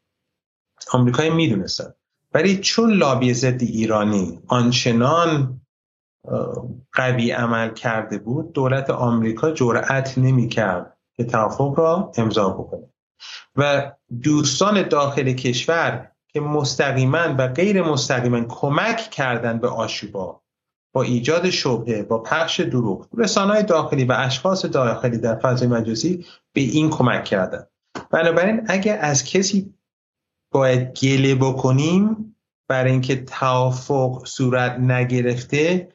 آمریکایی 0.93 1.31
می‌دونستن. 1.31 1.95
ولی 2.35 2.61
چون 2.61 2.93
لابی 2.93 3.35
ضد 3.35 3.63
ایرانی 3.63 4.41
آنچنان 4.47 5.61
قوی 6.93 7.31
عمل 7.31 7.75
کرده 7.75 8.19
بود 8.19 8.53
دولت 8.53 8.91
آمریکا 8.91 9.51
جرأت 9.51 10.19
نمی‌کرد 10.19 10.97
که 11.17 11.25
توافق 11.25 11.79
را 11.79 12.13
امضا 12.17 12.51
بکنه. 12.51 12.91
و 13.57 13.93
دوستان 14.23 14.89
داخل 14.89 15.33
کشور 15.33 16.11
که 16.29 16.41
مستقیما 16.41 17.35
و 17.39 17.49
غیر 17.49 17.83
مستقیما 17.83 18.41
کمک 18.41 18.97
کردند 18.97 19.61
به 19.61 19.69
آشوبا 19.69 20.43
با 20.93 21.03
ایجاد 21.03 21.51
شبهه 21.51 22.03
با 22.03 22.19
پخش 22.19 22.61
دروغ 22.61 23.07
رسانه 23.17 23.63
داخلی 23.63 24.05
و 24.05 24.15
اشخاص 24.19 24.65
داخلی 24.65 25.19
در 25.19 25.37
فضای 25.37 25.69
مجازی 25.69 26.27
به 26.53 26.61
این 26.61 26.91
کمک 26.91 27.25
کردن. 27.25 27.67
بنابراین 28.11 28.63
اگر 28.67 28.99
از 29.01 29.25
کسی 29.25 29.75
باید 30.53 30.99
گله 30.99 31.35
بکنیم 31.35 32.37
برای 32.69 32.91
اینکه 32.91 33.25
توافق 33.25 34.27
صورت 34.27 34.79
نگرفته 34.79 35.89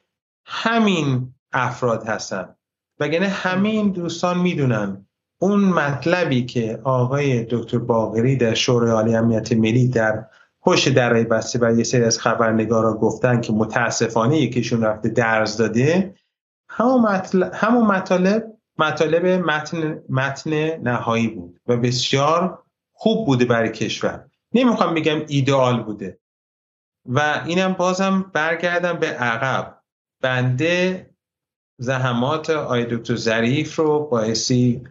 همین 0.45 1.33
افراد 1.51 2.07
هستن. 2.07 2.55
وگرنه 2.99 3.27
همین 3.27 3.91
دوستان 3.91 4.39
می‌دونن 4.39 5.05
اون 5.39 5.59
مطلبی 5.59 6.45
که 6.45 6.79
آقای 6.83 7.43
دکتر 7.49 7.77
باغری 7.77 8.35
در 8.35 8.53
شورای 8.53 8.91
عالی 8.91 9.15
امنیت 9.15 9.51
ملی 9.51 9.87
در 9.87 10.25
پشت 10.61 10.89
درای 10.89 11.23
بسته 11.23 11.59
و 11.61 11.77
یه 11.77 11.83
سری 11.83 12.03
از 12.03 12.19
خبرنگارا 12.19 12.93
گفتن 12.93 13.41
که 13.41 13.53
متاسفانه 13.53 14.37
یکیشون 14.37 14.81
رفته 14.81 15.09
درز 15.09 15.57
داده 15.57 16.15
همون 16.69 17.01
مطلب, 17.01 17.51
همون 17.53 17.85
مطالب 17.85 18.43
مطالب 18.77 19.25
متن, 19.25 19.99
متن 20.09 20.51
نهایی 20.77 21.27
بود 21.27 21.59
و 21.67 21.77
بسیار 21.77 22.63
خوب 22.93 23.25
بوده 23.25 23.45
برای 23.45 23.71
کشور. 23.71 24.25
نمی‌خوام 24.53 24.93
بگم 24.93 25.21
ایدئال 25.27 25.83
بوده. 25.83 26.19
و 27.05 27.41
اینم 27.45 27.73
بازم 27.73 28.31
برگردم 28.33 28.93
به 28.93 29.07
عقب. 29.07 29.74
بنده 30.21 31.09
زحمات 31.77 32.49
آی 32.49 32.85
دکتر 32.85 33.15
ظریف 33.15 33.75
رو 33.75 33.99
بایستی 33.99 34.87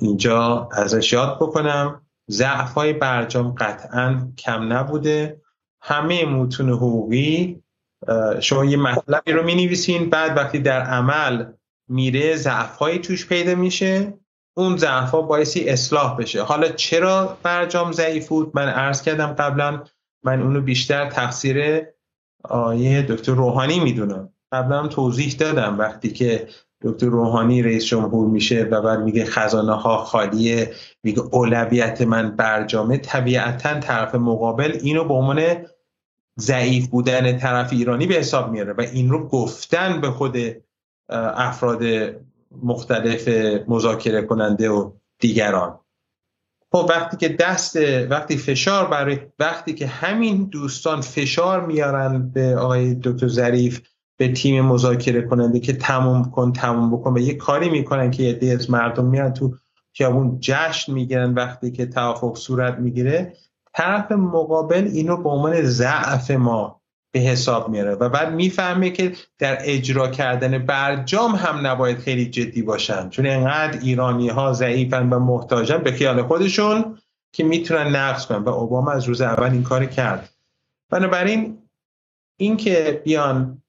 اینجا 0.00 0.68
ازش 0.72 1.12
یاد 1.12 1.36
بکنم. 1.36 2.06
ضعف 2.30 2.74
های 2.74 2.92
برجام 2.92 3.54
قطعا 3.54 4.32
کم 4.38 4.72
نبوده. 4.72 5.40
همه 5.82 6.24
متون 6.24 6.68
حقوقی 6.68 7.62
شما 8.40 8.64
یه 8.64 8.76
مطلبی 8.76 9.32
رو 9.32 9.42
می 9.42 9.54
نویسین 9.54 10.10
بعد 10.10 10.36
وقتی 10.36 10.58
در 10.58 10.80
عمل 10.80 11.52
میره 11.88 12.36
ضعف 12.36 12.78
توش 13.02 13.26
پیدا 13.26 13.54
میشه. 13.54 14.14
اون 14.56 14.76
ضعف 14.76 15.10
ها 15.10 15.22
بایستی 15.22 15.68
اصلاح 15.68 16.16
بشه. 16.16 16.42
حالا 16.42 16.68
چرا 16.68 17.38
برجام 17.42 17.92
ضعیف 17.92 18.28
بود؟ 18.28 18.50
من 18.54 18.68
عرض 18.68 19.02
کردم 19.02 19.26
قبلا 19.26 19.84
من 20.24 20.42
اونو 20.42 20.60
بیشتر 20.60 21.10
تقصیر 21.10 21.86
آیه 22.44 23.02
دکتر 23.02 23.32
روحانی 23.32 23.80
می‌دونم. 23.80 24.28
قبلا 24.52 24.78
هم 24.78 24.88
توضیح 24.88 25.34
دادم 25.38 25.78
وقتی 25.78 26.10
که 26.10 26.48
دکتر 26.82 27.06
روحانی 27.06 27.62
رئیس 27.62 27.84
جمهور 27.84 28.28
میشه 28.28 28.62
و 28.62 28.82
بعد 28.82 29.00
میگه 29.00 29.24
خزانه 29.24 29.72
ها 29.72 29.96
خالیه 29.96 30.74
میگه 31.02 31.20
اولویت 31.20 32.02
من 32.02 32.36
برجامه 32.36 32.96
طبیعتا 32.96 33.80
طرف 33.80 34.14
مقابل 34.14 34.78
اینو 34.82 35.04
به 35.04 35.14
عنوان 35.14 35.42
ضعیف 36.40 36.88
بودن 36.88 37.38
طرف 37.38 37.72
ایرانی 37.72 38.06
به 38.06 38.14
حساب 38.14 38.50
میاره 38.50 38.72
و 38.72 38.80
این 38.80 39.10
رو 39.10 39.28
گفتن 39.28 40.00
به 40.00 40.10
خود 40.10 40.36
افراد 41.08 41.82
مختلف 42.62 43.28
مذاکره 43.68 44.22
کننده 44.22 44.70
و 44.70 44.92
دیگران. 45.18 45.78
خب 46.72 46.86
وقتی 46.90 47.16
که 47.16 47.28
دست 47.28 47.76
وقتی 48.10 48.36
فشار 48.36 48.88
برای 48.88 49.18
وقتی 49.38 49.74
که 49.74 49.86
همین 49.86 50.44
دوستان 50.44 51.00
فشار 51.00 51.66
میارن 51.66 52.28
به 52.28 52.56
آقای 52.56 52.94
دکتر 52.94 53.28
ظریف 53.28 53.80
به 54.18 54.32
تیم 54.32 54.64
مذاکره 54.64 55.22
کننده 55.22 55.60
که 55.60 55.72
تموم 55.72 56.24
کن 56.24 56.52
تموم 56.52 56.90
بکن 56.90 57.12
و 57.12 57.18
یه 57.18 57.34
کاری 57.34 57.70
می‌کنن 57.70 58.10
که 58.10 58.38
یه 58.42 58.54
از 58.54 58.70
مردم 58.70 59.04
میان 59.04 59.32
تو 59.32 59.54
خیابون 59.96 60.38
جشن 60.40 60.92
می‌گیرن 60.92 61.34
وقتی 61.34 61.70
که 61.70 61.86
توافق 61.86 62.36
صورت 62.36 62.78
می‌گیره 62.78 63.32
طرف 63.74 64.12
مقابل 64.12 64.88
اینو 64.92 65.16
به 65.16 65.28
عنوان 65.28 65.62
ضعف 65.62 66.30
ما 66.30 66.81
به 67.12 67.20
حساب 67.20 67.68
میاره 67.68 67.94
و 67.94 68.08
بعد 68.08 68.34
می‌فهمه 68.34 68.90
که 68.90 69.12
در 69.38 69.58
اجرا 69.60 70.08
کردن 70.08 70.58
برجام 70.58 71.34
هم 71.34 71.66
نباید 71.66 71.98
خیلی 71.98 72.26
جدی 72.26 72.62
باشن. 72.62 73.08
چون 73.08 73.26
انقدر 73.26 73.78
ایرانی 73.80 74.28
ها 74.28 74.52
ضعیفن 74.52 75.10
و 75.10 75.18
محتاجن 75.18 75.78
به 75.78 75.92
خیال 75.92 76.22
خودشون 76.22 76.98
که 77.32 77.44
می‌تونن 77.44 77.96
نقص 77.96 78.26
کنن. 78.26 78.38
و 78.38 78.48
اوباما 78.48 78.90
از 78.92 79.04
روز 79.04 79.20
اول 79.20 79.50
این 79.50 79.62
کار 79.62 79.84
کرد. 79.84 80.28
بنابراین 80.90 81.58
اینکه 82.36 83.02
بیان 83.04 83.62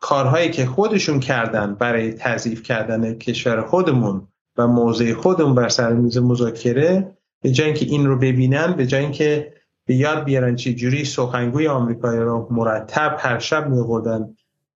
کارهایی 0.00 0.50
که 0.50 0.66
خودشون 0.66 1.20
کردن 1.20 1.74
برای 1.74 2.12
تضعیف 2.12 2.62
کردن 2.62 3.14
کشور 3.14 3.62
خودمون 3.62 4.28
و 4.56 4.66
موضع 4.66 5.12
خودمون 5.12 5.54
بر 5.54 5.68
سر 5.68 5.92
میز 5.92 6.18
مذاکره 6.18 7.16
به 7.42 7.50
جای 7.50 7.66
اینکه 7.66 7.86
این 7.86 8.06
رو 8.06 8.18
ببینن 8.18 8.72
به 8.72 8.86
جای 8.86 9.02
اینکه 9.02 9.55
به 9.86 9.94
یاد 9.94 10.24
بیارن 10.24 10.56
چه 10.56 10.74
جوری 10.74 11.04
سخنگوی 11.04 11.68
آمریکایی 11.68 12.20
رو 12.20 12.48
مرتب 12.50 13.16
هر 13.18 13.38
شب 13.38 13.68
میگردن 13.68 14.36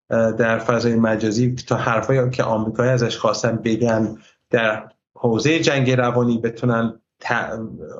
در 0.09 0.59
فضای 0.59 0.95
مجازی 0.95 1.55
تا 1.55 1.75
حرفایی 1.75 2.29
که 2.29 2.43
آمریکایی 2.43 2.91
ازش 2.91 3.17
خواستن 3.17 3.55
بگن 3.55 4.17
در 4.49 4.89
حوزه 5.13 5.59
جنگ 5.59 5.91
روانی 5.91 6.37
بتونن 6.37 6.99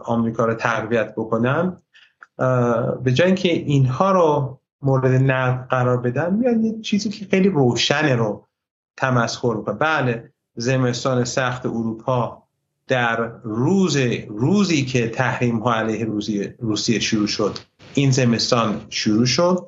آمریکا 0.06 0.46
رو 0.46 0.54
تقویت 0.54 1.12
بکنن. 1.16 1.78
به 3.04 3.12
جای 3.14 3.28
اینکه 3.28 3.52
اینها 3.52 4.12
رو 4.12 4.60
مورد 4.82 5.06
نقد 5.32 5.68
قرار 5.70 5.98
بدن 5.98 6.34
میاد 6.34 6.62
یه 6.62 6.82
چیزی 6.82 7.10
که 7.10 7.26
خیلی 7.26 7.50
روشنه 7.50 8.16
رو 8.16 8.48
تمسخر 8.98 9.54
بله 9.54 10.34
زمستان 10.56 11.24
سخت 11.24 11.66
اروپا 11.66 12.44
در 12.90 13.32
روز 13.44 13.98
روزی 14.28 14.86
که 14.86 15.10
تحریم 15.10 15.60
ها 15.60 15.76
علیه 15.76 16.06
روسیه 16.60 17.00
شروع 17.00 17.28
شد 17.28 17.58
این 17.94 18.12
زمستان 18.12 18.86
شروع 18.90 19.26
شد. 19.26 19.68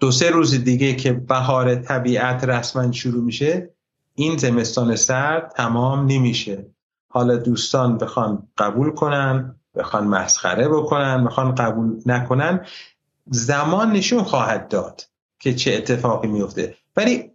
دو 0.00 0.10
سه 0.10 0.30
روز 0.30 0.64
دیگه 0.64 0.94
که 0.94 1.12
بهار 1.12 1.74
طبیعت 1.74 2.44
رسما 2.44 2.92
شروع 2.92 3.24
میشه 3.24 3.70
این 4.14 4.36
زمستان 4.36 4.96
سرد 4.96 5.52
تمام 5.56 6.06
نمیشه. 6.06 6.66
حالا 7.08 7.36
دوستان 7.36 7.98
بخوان 7.98 8.48
قبول 8.58 8.90
کنن 8.90 9.54
بخوان 9.74 10.06
مسخره 10.06 10.68
بکنن 10.68 11.24
بخوان 11.24 11.54
قبول 11.54 12.00
نکنن 12.06 12.66
زمان 13.26 13.92
نشون 13.92 14.22
خواهد 14.22 14.68
داد 14.68 15.02
که 15.38 15.54
چه 15.54 15.74
اتفاقی 15.74 16.28
میفته. 16.28 16.76
ولی 16.96 17.30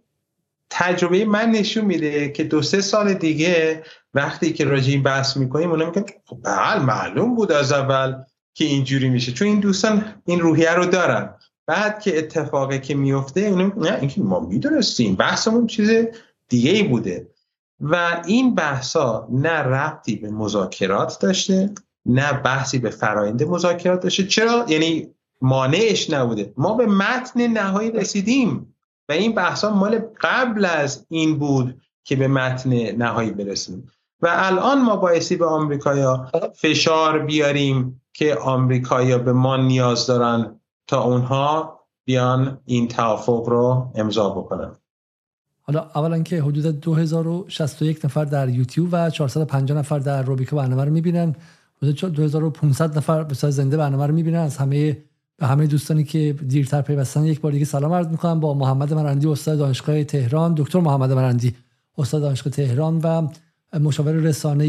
تجربه 0.70 1.24
من 1.24 1.50
نشون 1.50 1.84
میده 1.84 2.28
که 2.28 2.44
دو 2.44 2.62
سه 2.62 2.80
سال 2.80 3.14
دیگه 3.14 3.82
وقتی 4.14 4.52
که 4.52 4.64
راجع 4.64 4.90
این 4.90 5.02
بحث 5.02 5.36
می‌کنیم 5.36 5.70
اونا 5.70 5.86
میگن 5.86 6.04
خب 6.26 6.38
بله 6.44 6.82
معلوم 6.82 7.34
بود 7.34 7.52
از 7.52 7.72
اول 7.72 8.14
که 8.54 8.64
اینجوری 8.64 9.08
میشه. 9.08 9.32
چون 9.32 9.48
این 9.48 9.60
دوستان 9.60 10.04
این 10.26 10.40
روحیه 10.40 10.74
رو 10.74 10.86
دارن. 10.86 11.34
بعد 11.66 12.00
که 12.00 12.18
اتفاقی 12.18 12.78
که 12.78 12.94
میفته 12.94 13.40
اونا 13.40 13.72
نه 13.76 13.98
اینکه 14.00 14.20
ما 14.20 14.40
می‌دونستیم. 14.40 15.14
بحثمون 15.14 15.66
چیز 15.66 15.90
دیگه 16.48 16.70
ای 16.70 16.82
بوده. 16.82 17.28
و 17.80 18.22
این 18.26 18.54
بحثا 18.54 19.28
نه 19.30 19.50
ربطی 19.58 20.16
به 20.16 20.30
مذاکرات 20.30 21.18
داشته 21.20 21.70
نه 22.06 22.32
بحثی 22.32 22.78
به 22.78 22.90
فرایند 22.90 23.42
مذاکرات 23.42 24.00
داشته. 24.00 24.26
چرا؟ 24.26 24.66
یعنی 24.68 25.08
مانعش 25.40 26.10
نبوده. 26.10 26.52
ما 26.56 26.74
به 26.74 26.86
متن 26.86 27.46
نهایی 27.46 27.90
رسیدیم. 27.90 28.74
و 29.08 29.12
این 29.12 29.34
بحثا 29.34 29.74
مال 29.74 29.98
قبل 30.20 30.64
از 30.64 31.06
این 31.08 31.38
بود 31.38 31.80
که 32.04 32.16
به 32.16 32.28
متن 32.28 32.70
نهایی 32.90 33.30
برسیم. 33.30 33.90
و 34.22 34.28
الان 34.30 34.82
ما 34.82 34.96
بایستی 34.96 35.36
به 35.36 35.46
آمریکایا 35.46 36.30
فشار 36.54 37.18
بیاریم 37.18 38.02
که 38.12 38.34
آمریکایا 38.34 39.18
به 39.18 39.32
ما 39.32 39.56
نیاز 39.56 40.06
دارن 40.06 40.60
تا 40.86 41.02
اونها 41.02 41.80
بیان 42.04 42.60
این 42.64 42.88
توافق 42.88 43.48
رو 43.48 43.92
امضا 43.94 44.30
بکنن. 44.30 44.72
حالا 45.62 45.90
اولا 45.94 46.22
که 46.22 46.42
حدود 46.42 46.80
2061 46.80 48.04
نفر 48.04 48.24
در 48.24 48.48
یوتیوب 48.48 48.88
و 48.92 49.10
450 49.10 49.78
نفر 49.78 49.98
در 49.98 50.22
روبیکو 50.22 50.56
برنامه 50.56 50.84
رو 50.84 50.90
می‌بینن. 50.90 51.36
حدود 51.82 52.12
2500 52.12 52.96
نفر 52.96 53.22
به 53.22 53.34
زنده 53.34 53.76
برنامه 53.76 54.06
رو 54.06 54.14
می‌بینن. 54.14 54.38
از 54.38 54.56
همه 54.56 54.98
به 55.36 55.46
همه 55.46 55.66
دوستانی 55.66 56.04
که 56.04 56.32
دیرتر 56.32 56.82
پیوستن 56.82 57.24
یک 57.24 57.40
بار 57.40 57.52
دیگه 57.52 57.64
سلام 57.64 57.92
عرض 57.92 58.06
می‌کنم 58.06 58.40
با 58.40 58.54
محمد 58.54 58.94
مرندی 58.94 59.28
استاد 59.28 59.58
دانشگاه 59.58 60.04
تهران. 60.04 60.54
دکتر 60.54 60.80
محمد 60.80 61.12
مرندی 61.12 61.54
استاد 61.98 62.22
دانشگاه 62.22 62.52
تهران 62.52 62.98
و 62.98 63.28
مشاور 63.78 64.12
رسانه 64.12 64.64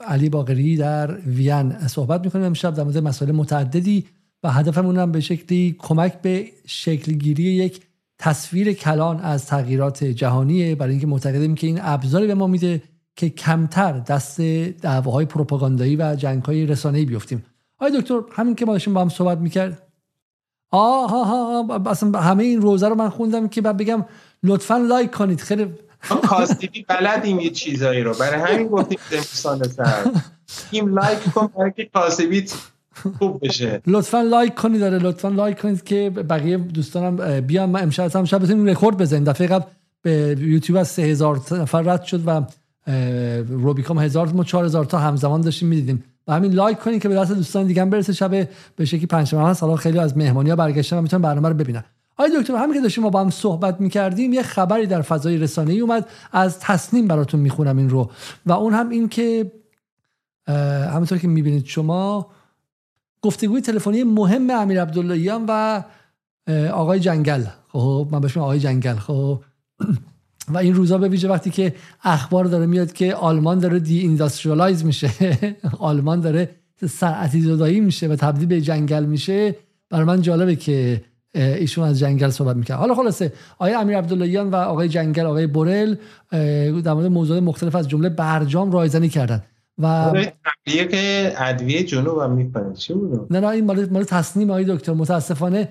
علی 0.00 0.28
باقری 0.28 0.76
در 0.76 1.14
وین 1.14 1.88
صحبت 1.88 2.24
می‌کنیم. 2.24 2.44
امشب 2.44 2.74
در 2.74 2.82
مورد 2.82 2.98
مسائل 2.98 3.32
متعددی 3.32 4.04
و 4.42 4.50
هدفمون 4.50 4.98
هم 4.98 5.12
به 5.12 5.20
شکلی 5.20 5.76
کمک 5.78 6.22
به 6.22 6.46
شکلگیری 6.66 7.42
یک 7.42 7.80
تصویر 8.18 8.72
کلان 8.72 9.20
از 9.20 9.46
تغییرات 9.46 10.04
جهانیه 10.04 10.74
برای 10.74 10.90
اینکه 10.90 11.06
معتقدیم 11.06 11.54
که 11.54 11.66
این 11.66 11.78
ابزاری 11.82 12.26
به 12.26 12.34
ما 12.34 12.46
میده 12.46 12.82
که 13.16 13.28
کمتر 13.28 13.92
دست 13.92 14.40
دعواهای 14.80 15.24
پروپاگاندایی 15.24 15.96
و 15.96 16.14
جنگهای 16.16 16.66
رسانه‌ای 16.66 17.04
بیفتیم. 17.04 17.44
آی 17.78 18.00
دکتر 18.00 18.20
همین 18.32 18.54
که 18.54 18.66
ما 18.66 18.72
داشتیم 18.72 18.94
با 18.94 19.00
هم 19.00 19.08
صحبت 19.08 19.38
می‌کرد. 19.38 19.82
آه 20.70 21.10
ها 21.10 21.24
ها 21.24 21.90
اصلا 21.90 22.20
همه 22.20 22.44
این 22.44 22.60
روزه 22.60 22.88
رو 22.88 22.94
من 22.94 23.08
خوندم 23.08 23.48
که 23.48 23.60
بعد 23.60 23.76
بگم 23.76 24.04
لطفا 24.42 24.76
لایک 24.76 25.10
کنید. 25.10 25.40
خیلی 25.40 25.66
کاستیوی 26.08 26.84
بلدیم 26.88 27.40
یه 27.40 27.50
چیزایی 27.50 28.02
رو. 28.02 28.14
برای 28.14 28.40
همین 28.40 28.68
گفتیم 28.68 28.98
انسان 29.12 29.62
سر. 29.62 30.04
این 30.70 30.88
لایک 30.88 31.18
کن 31.18 31.50
برای 31.58 31.72
که 31.76 31.90
کاستیوی 31.94 32.46
خوب 33.18 33.46
بشه. 33.46 33.82
لطفا 33.86 34.22
لایک 34.22 34.54
کنید 34.54 34.80
داره. 34.80 34.98
لطفا 34.98 35.28
لایک 35.28 35.60
کنید 35.60 35.84
که 35.84 36.10
بقیه 36.10 36.56
دوستانم 36.56 37.40
بیان. 37.40 37.70
ما 37.70 37.78
امشب 37.78 38.16
هم 38.16 38.24
شب 38.24 38.42
بتونیم 38.42 38.66
رکورد 38.66 38.96
بزنیم. 38.96 39.24
دفعه 39.24 39.46
قبل 39.46 39.64
به 40.02 40.36
یوتیوب 40.38 40.78
از 40.78 40.88
3000 40.88 41.40
نفر 41.50 41.82
رد 41.82 42.02
شد 42.02 42.22
و 42.26 42.42
روبیکام 43.48 43.98
هزار 43.98 44.28
ما 44.28 44.44
4000 44.44 44.84
تا 44.84 44.98
همزمان 44.98 45.40
داشتیم 45.40 45.68
می‌دیدیم. 45.68 46.04
و 46.28 46.32
همین 46.32 46.52
لایک 46.52 46.78
کنید 46.78 47.02
که 47.02 47.08
به 47.08 47.14
دست 47.14 47.32
دوستان 47.32 47.66
دیگه 47.66 47.84
برسه. 47.84 48.12
شب 48.12 48.48
به 48.76 48.84
شکلی 48.84 49.06
پنجشنبه 49.06 49.44
هست. 49.44 49.62
حالا 49.62 49.76
خیلی 49.76 49.98
از 49.98 50.16
مهمانی 50.16 50.50
ها 50.50 50.56
برگشتن 50.56 50.98
و 50.98 51.02
می‌تونن 51.02 51.22
برنامه 51.22 51.48
رو 51.48 51.54
ببینن. 51.54 51.84
آقای 52.16 52.40
دکتر 52.40 52.56
همین 52.56 52.74
که 52.74 52.80
داشتیم 52.80 53.04
ما 53.04 53.10
با 53.10 53.20
هم 53.20 53.30
صحبت 53.30 53.80
می‌کردیم 53.80 54.32
یه 54.32 54.42
خبری 54.42 54.86
در 54.86 55.02
فضای 55.02 55.38
رسانه‌ای 55.38 55.80
اومد 55.80 56.08
از 56.32 56.58
تسنیم 56.58 57.08
براتون 57.08 57.40
می‌خونم 57.40 57.76
این 57.76 57.90
رو. 57.90 58.10
و 58.46 58.52
اون 58.52 58.74
هم 58.74 58.88
این 58.88 59.08
که 59.08 59.52
همونطور 60.92 61.18
که 61.18 61.28
می‌بینید 61.28 61.66
شما 61.66 62.26
گفتگوی 63.22 63.60
تلفنی 63.60 64.04
مهم 64.04 64.50
امیر 64.50 64.82
عبداللهیان 64.82 65.44
و 65.48 65.82
آقای 66.72 67.00
جنگل. 67.00 67.44
خب 67.68 68.08
من 68.10 68.20
بهش 68.20 68.36
آقای 68.36 68.60
جنگل. 68.60 68.96
خب 68.96 69.42
و 70.52 70.58
این 70.58 70.74
روزا 70.74 70.98
به 70.98 71.08
ویژه 71.08 71.28
وقتی 71.28 71.50
که 71.50 71.74
اخبار 72.04 72.44
داره 72.44 72.66
میاد 72.66 72.92
که 72.92 73.14
آلمان 73.14 73.58
داره 73.58 73.78
دی 73.78 73.98
اینداستریالایز 73.98 74.84
میشه 74.84 75.10
آلمان 75.78 76.20
داره 76.20 76.50
صنعتی 76.86 77.40
زدایی 77.40 77.80
میشه 77.80 78.08
و 78.08 78.16
تبدیل 78.16 78.48
به 78.48 78.60
جنگل 78.60 79.04
میشه 79.04 79.56
برای 79.90 80.04
من 80.04 80.22
جالبه 80.22 80.56
که 80.56 81.04
ایشون 81.34 81.84
از 81.88 81.98
جنگل 81.98 82.30
صحبت 82.30 82.56
می‌کرد. 82.56 82.78
حالا 82.78 82.94
خلاصه 82.94 83.32
آقای 83.58 83.74
امیر 83.74 83.98
عبداللهیان 83.98 84.50
و 84.50 84.56
آقای 84.56 84.88
جنگل 84.88 85.26
آقای 85.26 85.46
بورل 85.46 85.94
در 86.84 86.92
مورد 86.94 87.06
موضوعات 87.06 87.42
مختلف 87.42 87.74
از 87.74 87.88
جمله 87.88 88.08
برجام 88.08 88.72
رایزنی 88.72 89.08
کردن. 89.08 89.42
و 89.78 90.12
تبلیغ 90.66 90.88
ادویه 91.36 91.84
جنوب 91.84 92.18
هم 92.18 92.32
می‌کنه. 92.32 92.74
چی 92.74 92.94
بود؟ 92.94 93.26
نه 93.30 93.40
نه 93.40 93.46
این 93.46 93.64
مال 93.64 93.88
مال 93.90 94.04
تصنیم 94.04 94.50
آقای 94.50 94.64
دکتر 94.64 94.92
متاسفانه. 94.92 95.68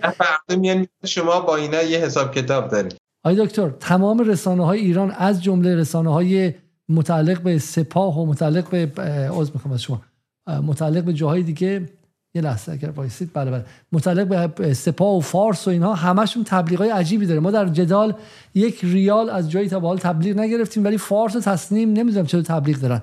میان 0.57 0.87
شما 1.05 1.39
با 1.39 1.55
اینا 1.55 1.81
یه 1.81 1.97
حساب 1.97 2.35
کتاب 2.35 2.67
دارید. 2.67 2.95
آقای 3.23 3.45
دکتر 3.45 3.69
تمام 3.69 4.19
رسانه 4.19 4.65
های 4.65 4.79
ایران 4.79 5.11
از 5.11 5.43
جمله 5.43 5.75
رسانه 5.75 6.13
های 6.13 6.53
متعلق 6.89 7.41
به 7.41 7.57
سپاه 7.57 8.19
و 8.19 8.25
متعلق 8.25 8.69
به 8.69 9.01
عضو 9.29 9.51
می‌خوام 9.53 9.73
از 9.73 9.81
شما 9.81 10.01
متعلق 10.47 11.03
به 11.03 11.13
جاهای 11.13 11.43
دیگه 11.43 11.89
یه 12.33 12.41
لحظه 12.41 12.71
اگر 12.71 12.89
وایسید 12.89 13.31
بله 13.33 13.51
بله. 13.51 13.65
متعلق 13.91 14.55
به 14.55 14.73
سپاه 14.73 15.17
و 15.17 15.19
فارس 15.19 15.67
و 15.67 15.71
اینها 15.71 15.93
همشون 15.93 16.43
تبلیغ 16.43 16.79
های 16.79 16.89
عجیبی 16.89 17.25
داره. 17.25 17.39
ما 17.39 17.51
در 17.51 17.67
جدال 17.67 18.13
یک 18.53 18.79
ریال 18.83 19.29
از 19.29 19.51
جایی 19.51 19.69
تا 19.69 19.79
به 19.79 19.99
تبلیغ 19.99 20.37
نگرفتیم 20.37 20.83
ولی 20.83 20.97
فارس 20.97 21.35
و 21.35 21.39
تصنیم 21.39 21.93
نمی‌دونم 21.93 22.25
چرا 22.25 22.41
تبلیغ 22.41 22.77
دارن. 22.77 23.01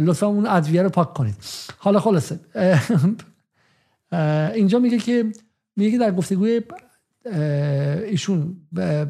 لطفا 0.00 0.26
اون 0.26 0.46
ادویه 0.46 0.82
رو 0.82 0.88
پاک 0.88 1.14
کنید. 1.14 1.34
حالا 1.78 2.00
خلاصه. 2.00 2.40
اینجا 4.54 4.78
میگه 4.78 4.98
که 4.98 5.32
میگه 5.76 5.98
در 5.98 6.10
گفتگوی 6.12 6.60
ایشون 8.06 8.56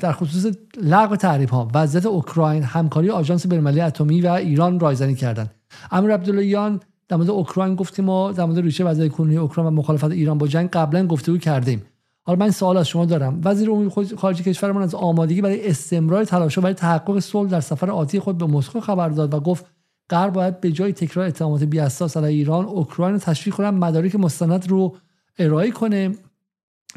در 0.01 0.13
خصوص 0.13 0.55
لغو 0.83 1.17
تحریم 1.17 1.49
ها 1.49 1.71
وضعیت 1.75 2.07
اوکراین 2.07 2.63
همکاری 2.63 3.11
آژانس 3.11 3.47
بین‌المللی 3.47 3.81
اتمی 3.81 4.21
و 4.21 4.29
ایران 4.29 4.81
رایزنی 4.81 5.15
کردند. 5.15 5.51
امیر 5.91 6.15
عبداللهیان 6.15 6.81
در 7.11 7.17
مورد 7.17 7.31
اوکراین 7.31 7.75
گفتیم 7.75 8.05
ما 8.05 8.33
در 8.33 8.45
مورد 8.45 8.59
ریشه 8.59 8.85
وضعیت 8.85 9.13
کنونی 9.13 9.37
اوکراین 9.37 9.69
و 9.69 9.71
مخالفت 9.71 10.11
ایران 10.11 10.39
با 10.39 10.47
جنگ 10.47 10.71
قبلا 10.71 11.07
گفتگو 11.07 11.39
کردیم. 11.39 11.83
حالا 12.23 12.39
من 12.39 12.51
سوال 12.51 12.77
از 12.77 12.89
شما 12.89 13.05
دارم. 13.05 13.41
وزیر 13.45 13.71
امور 13.71 14.07
خارجه 14.17 14.45
کشورمان 14.45 14.83
از 14.83 14.95
آمادگی 14.95 15.41
برای 15.41 15.69
استمرار 15.69 16.25
تلاش 16.25 16.59
برای 16.59 16.75
تحقق 16.75 17.19
صلح 17.19 17.51
در 17.51 17.61
سفر 17.61 17.91
آتی 17.91 18.21
خود 18.21 18.39
به 18.39 18.47
مسکو 18.47 18.81
خبر 18.81 19.09
داد 19.09 19.35
و 19.35 19.41
گفت 19.41 19.67
غرب 20.11 20.33
باید 20.33 20.61
به 20.61 20.73
جای 20.73 20.93
تکرار 20.93 21.27
اتهامات 21.27 21.63
بی‌اساس 21.63 22.17
علیه 22.17 22.29
ایران 22.29 22.65
اوکراین 22.65 23.19
تشویق 23.19 23.55
کنه 23.55 23.71
مدارک 23.71 24.17
مستند 24.17 24.69
رو 24.69 24.97
ارائه 25.39 25.71
کنه 25.71 26.15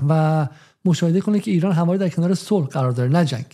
و 0.10 0.48
مشاهده 0.86 1.22
کنه 1.22 1.40
که 1.40 1.52
ایران 1.52 1.72
همواره 1.72 2.00
در 2.00 2.10
کنار 2.10 2.34
صلح 2.34 2.68
قرار 2.68 2.92
داره 2.92 3.10
نه 3.10 3.26
جنگ. 3.26 3.46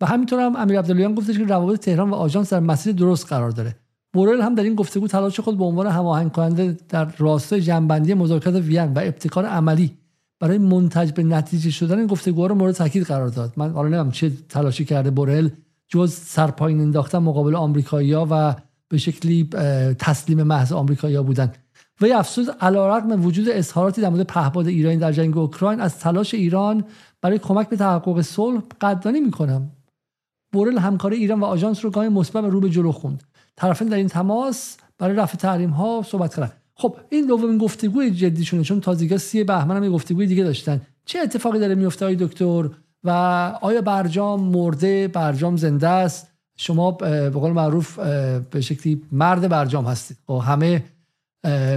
و 0.00 0.06
همینطور 0.06 0.40
هم 0.40 0.56
امیر 0.56 0.78
عبداللهیان 0.78 1.14
گفتش 1.14 1.38
که 1.38 1.44
روابط 1.44 1.80
تهران 1.80 2.10
و 2.10 2.14
آژانس 2.14 2.52
در 2.52 2.60
مسیر 2.60 2.92
درست 2.92 3.26
قرار 3.26 3.50
داره. 3.50 3.76
بورل 4.14 4.40
هم 4.40 4.54
در 4.54 4.62
این 4.62 4.74
گفتگو 4.74 5.08
تلاش 5.08 5.40
خود 5.40 5.58
به 5.58 5.64
عنوان 5.64 5.86
هماهنگ 5.86 6.32
کننده 6.32 6.76
در 6.88 7.04
راستای 7.18 7.60
جنبندی 7.60 8.14
مذاکرات 8.14 8.54
وین 8.54 8.92
و 8.92 8.98
ابتکار 8.98 9.46
عملی 9.46 9.96
برای 10.40 10.58
منتج 10.58 11.12
به 11.12 11.22
نتیجه 11.22 11.70
شدن 11.70 11.98
این 11.98 12.06
گفتگوها 12.06 12.46
رو 12.46 12.54
مورد 12.54 12.74
تاکید 12.74 13.02
قرار 13.02 13.28
داد. 13.28 13.52
من 13.56 13.72
حالا 13.72 13.88
نمی‌دونم 13.88 14.10
چه 14.10 14.32
تلاشی 14.48 14.84
کرده 14.84 15.10
بورل 15.10 15.48
جز 15.88 16.12
سرپایین 16.12 16.80
انداختن 16.80 17.18
مقابل 17.18 17.54
آمریکایی‌ها 17.54 18.28
و 18.30 18.54
به 18.88 18.98
شکلی 18.98 19.44
تسلیم 19.98 20.42
محض 20.42 20.72
آمریکایی‌ها 20.72 21.22
بودن. 21.22 21.52
و 22.00 22.06
افسوس 22.14 22.48
علیرغم 22.60 23.24
وجود 23.24 23.48
اظهاراتی 23.48 24.00
در 24.00 24.08
مورد 24.08 24.26
پهپاد 24.26 24.66
ایرانی 24.66 24.96
در 24.96 25.12
جنگ 25.12 25.38
اوکراین 25.38 25.80
از 25.80 25.98
تلاش 25.98 26.34
ایران 26.34 26.84
برای 27.20 27.38
کمک 27.38 27.68
به 27.68 27.76
تحقق 27.76 28.20
صلح 28.20 28.62
قدردانی 28.80 29.20
می‌کنم. 29.20 29.70
بورل 30.52 30.78
همکاری 30.78 31.16
ایران 31.16 31.40
و 31.40 31.44
آژانس 31.44 31.84
رو 31.84 31.90
گاهی 31.90 32.08
مثبت 32.08 32.44
رو 32.44 32.60
به 32.60 32.70
جلو 32.70 32.92
خوند. 32.92 33.22
طرفین 33.56 33.88
در 33.88 33.96
این 33.96 34.08
تماس 34.08 34.76
برای 34.98 35.16
رفع 35.16 35.36
تحریم 35.36 35.70
ها 35.70 36.04
صحبت 36.06 36.34
کردن. 36.34 36.52
خب 36.74 36.96
این 37.08 37.26
دومین 37.26 37.58
گفتگوی 37.58 38.10
جدیشونه 38.10 38.62
چون 38.62 38.80
تازگی 38.80 39.18
سی 39.18 39.44
بهمن 39.44 39.76
هم 39.76 39.84
یه 39.84 39.90
گفتگوی 39.90 40.26
دیگه 40.26 40.44
داشتن. 40.44 40.80
چه 41.04 41.18
اتفاقی 41.18 41.58
داره 41.58 41.74
میفته 41.74 42.04
های 42.04 42.16
دکتر؟ 42.16 42.68
و 43.04 43.10
آیا 43.60 43.82
برجام 43.82 44.40
مرده 44.40 45.08
برجام 45.08 45.56
زنده 45.56 45.88
است؟ 45.88 46.30
شما 46.56 46.90
به 46.90 47.30
قول 47.30 47.52
معروف 47.52 47.98
به 48.50 48.60
شکلی 48.60 49.02
مرد 49.12 49.48
برجام 49.48 49.84
هستید. 49.84 50.16
و 50.28 50.32
خب 50.32 50.44
همه 50.46 50.84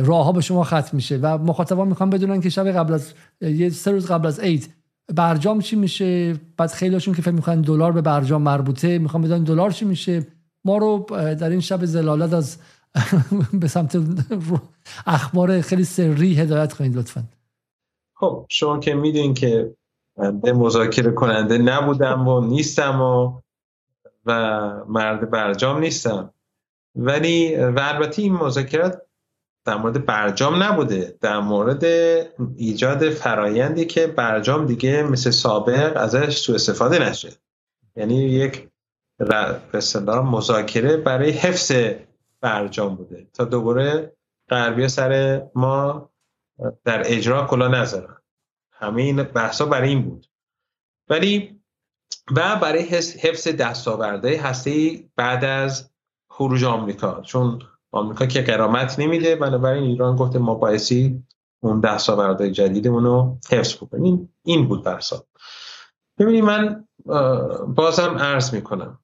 راه 0.05 0.25
ها 0.25 0.31
به 0.31 0.41
شما 0.41 0.63
ختم 0.63 0.89
میشه 0.91 1.17
و 1.17 1.37
مخاطبان 1.37 1.87
می‌خوان 1.87 2.09
بدونن 2.09 2.41
که 2.41 2.49
شب 2.49 2.71
قبل 2.71 2.93
از 2.93 3.13
یه 3.41 3.69
سه 3.69 3.91
روز 3.91 4.07
قبل 4.07 4.27
از 4.27 4.39
عید 4.39 4.73
برجام 5.15 5.61
چی 5.61 5.75
میشه؟ 5.75 6.35
بعد 6.57 6.71
خیلیشون 6.71 7.13
که 7.13 7.21
فکر 7.21 7.31
می‌کنن 7.31 7.61
دلار 7.61 7.91
به 7.91 8.01
برجام 8.01 8.41
مربوطه 8.41 8.97
می‌خوان 8.97 9.23
بدونن 9.23 9.43
دلار 9.43 9.71
چی 9.71 9.85
میشه؟ 9.85 10.27
ما 10.67 10.77
رو 10.77 11.05
در 11.09 11.49
این 11.49 11.59
شب 11.59 11.85
زلالت 11.85 12.33
از 12.33 12.57
به 13.61 13.67
سمت 13.67 13.97
اخبار 15.07 15.61
خیلی 15.61 15.83
سری 15.83 16.35
هدایت 16.35 16.73
کنید 16.73 16.97
لطفا. 16.97 17.23
خب 18.13 18.45
شما 18.49 18.79
که 18.79 18.95
می‌دونین 18.95 19.33
که 19.33 19.75
به 20.43 20.53
مذاکره 20.53 21.11
کننده 21.11 21.57
نبودم 21.57 22.27
و 22.27 22.41
نیستم 22.41 23.01
و 23.01 23.41
و 24.25 24.71
مرد 24.87 25.31
برجام 25.31 25.79
نیستم. 25.79 26.33
ولی 26.95 27.55
و 27.55 27.79
البته 27.79 28.21
این 28.21 28.33
مذاکرات 28.33 29.01
در 29.65 29.77
مورد 29.77 30.05
برجام 30.05 30.63
نبوده. 30.63 31.17
در 31.21 31.39
مورد 31.39 31.83
ایجاد 32.55 33.09
فرایندی 33.09 33.85
که 33.85 34.07
برجام 34.07 34.65
دیگه 34.65 35.03
مثل 35.03 35.29
سابق 35.29 35.97
ازش 35.97 36.37
سوء 36.37 36.55
استفاده 36.55 37.09
نشه. 37.09 37.29
یعنی 37.95 38.15
یک 38.15 38.69
به 39.17 40.21
مذاکره 40.21 40.97
برای 40.97 41.31
حفظ 41.31 41.71
برجام 42.41 42.95
بوده. 42.95 43.27
تا 43.33 43.45
دوباره 43.45 44.17
غربی 44.49 44.87
سر 44.87 45.41
ما 45.55 46.09
در 46.83 47.01
اجرا 47.05 47.47
کلا 47.47 47.67
نذارن 47.67 48.17
همه 48.71 49.01
این 49.01 49.23
بحثا 49.23 49.65
برای 49.65 49.89
این 49.89 50.01
بود. 50.01 50.27
ولی 51.09 51.61
و 52.35 52.55
برای 52.55 52.83
حفظ 53.21 53.47
دستاوردهای 53.47 54.35
هسته 54.35 55.03
بعد 55.15 55.45
از 55.45 55.89
خروج 56.29 56.63
آمریکا. 56.63 57.21
چون 57.21 57.59
آمریکا 57.91 58.25
که 58.25 58.41
قرامت 58.41 58.99
نمیده 58.99 59.35
بنابراین 59.35 59.83
ایران 59.83 60.15
گفته 60.15 60.39
ما 60.39 60.55
بایستی 60.55 61.23
اون 61.59 61.79
دستاوردهای 61.79 62.51
جدیدمون 62.51 63.03
رو 63.03 63.37
حفظ 63.49 63.75
بکنیم. 63.75 64.33
این 64.43 64.67
بود 64.67 64.83
بحثا. 64.83 65.23
ببینید 66.19 66.43
من 66.43 66.87
بازم 67.67 68.17
عرض 68.17 68.53
می‌کنم. 68.53 68.99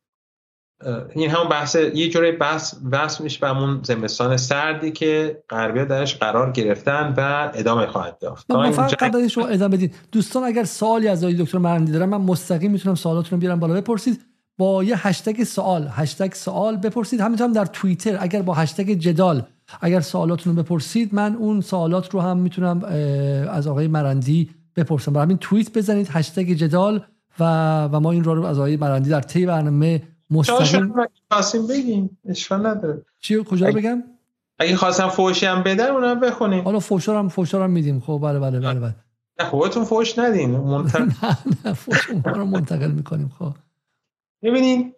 این 1.16 1.30
همون 1.30 1.50
بحث 1.50 1.76
یه 1.76 2.10
جوری 2.10 2.32
بحث 2.32 2.76
بحث 2.92 3.22
میشه 3.22 3.40
به 3.40 3.48
همون 3.48 3.80
زمستان 3.84 4.38
سردی 4.38 4.92
که 4.92 5.44
غربی 5.50 5.86
درش 5.86 6.16
قرار 6.16 6.52
گرفتن 6.52 7.14
و 7.18 7.52
ادامه 7.54 7.86
خواهد 7.86 8.18
داشت. 8.20 8.52
من 8.52 8.72
فقط 8.72 8.96
قبل 8.96 9.28
شما 9.28 9.48
ادامه 9.48 9.78
بدید 9.78 9.96
دوستان 10.12 10.44
اگر 10.44 10.64
سوالی 10.64 11.08
از 11.08 11.24
آقای 11.24 11.36
دکتر 11.36 11.58
مرندی 11.58 11.92
دارن 11.92 12.10
من 12.10 12.18
مستقیم 12.22 12.72
می‌تونم 12.72 12.96
سوالاتون 12.96 13.32
رو 13.32 13.38
بیارم 13.38 13.60
بالا 13.60 13.74
بپرسید. 13.74 14.22
با 14.58 14.84
یه 14.84 15.08
هشتگ 15.08 15.44
سوال 15.44 15.90
هشتگ 15.92 16.34
سوال 16.34 16.78
بپرسید. 16.78 17.22
همینطور 17.22 17.48
هم 17.48 17.54
در 17.54 17.66
توییتر 17.66 18.18
اگر 18.20 18.42
با 18.42 18.54
هشتگ 18.54 18.92
جدال 18.92 19.44
اگر 19.82 20.00
سوالاتون 20.00 20.56
رو 20.56 20.64
بپرسید 20.64 21.16
من 21.16 21.36
اون 21.36 21.62
سوالات 21.62 22.14
رو 22.14 22.22
هم 22.22 22.38
می‌تونم 22.38 22.84
از 23.50 23.68
آقای 23.68 23.88
مرندی 23.88 24.50
بپرسم. 24.76 25.14
برای 25.14 25.26
همین 25.26 25.38
توییت 25.38 25.78
بزنید 25.78 26.08
هشتگ 26.12 26.52
جدال 26.52 27.04
و 27.40 27.44
و 27.92 28.00
ما 28.00 28.12
این 28.12 28.24
رو 28.24 28.46
از 28.46 28.58
آقای 28.58 28.78
مرندی 28.78 29.10
در 29.10 29.22
طی 29.22 29.46
برنامه 29.46 30.02
مستقیم 30.34 30.94
خواستیم 31.32 31.68
بگیم 31.68 32.18
اشکال 32.26 32.68
نداره. 32.68 33.06
چی 33.20 33.44
کجا 33.44 33.68
اگه... 33.68 33.78
بگم؟ 33.78 34.04
اگه 34.60 34.76
خواستم 34.76 35.10
فوشی 35.10 35.46
هم 35.46 35.64
بدن 35.64 35.88
اونم 35.88 36.20
بخونیم. 36.20 36.64
حالا 36.64 36.80
فوشا 36.80 37.20
هم 37.20 37.30
فوشا 37.30 37.64
هم 37.64 37.70
میدیم. 37.70 38.00
خب 38.00 38.20
بله 38.24 38.40
بله 38.40 38.60
بله 38.60 38.80
بله. 38.80 38.96
نه 39.40 39.46
خودتون 39.46 39.84
فوش 39.84 40.20
ندین. 40.20 40.50
منتقل 40.76 41.06
نه 41.06 41.38
نه 41.66 41.74
فوش 41.74 42.10
رو 42.26 42.46
منتقل 42.46 42.92
می‌کنیم. 42.92 43.32
خب. 43.40 43.54
ببینین 44.44 44.94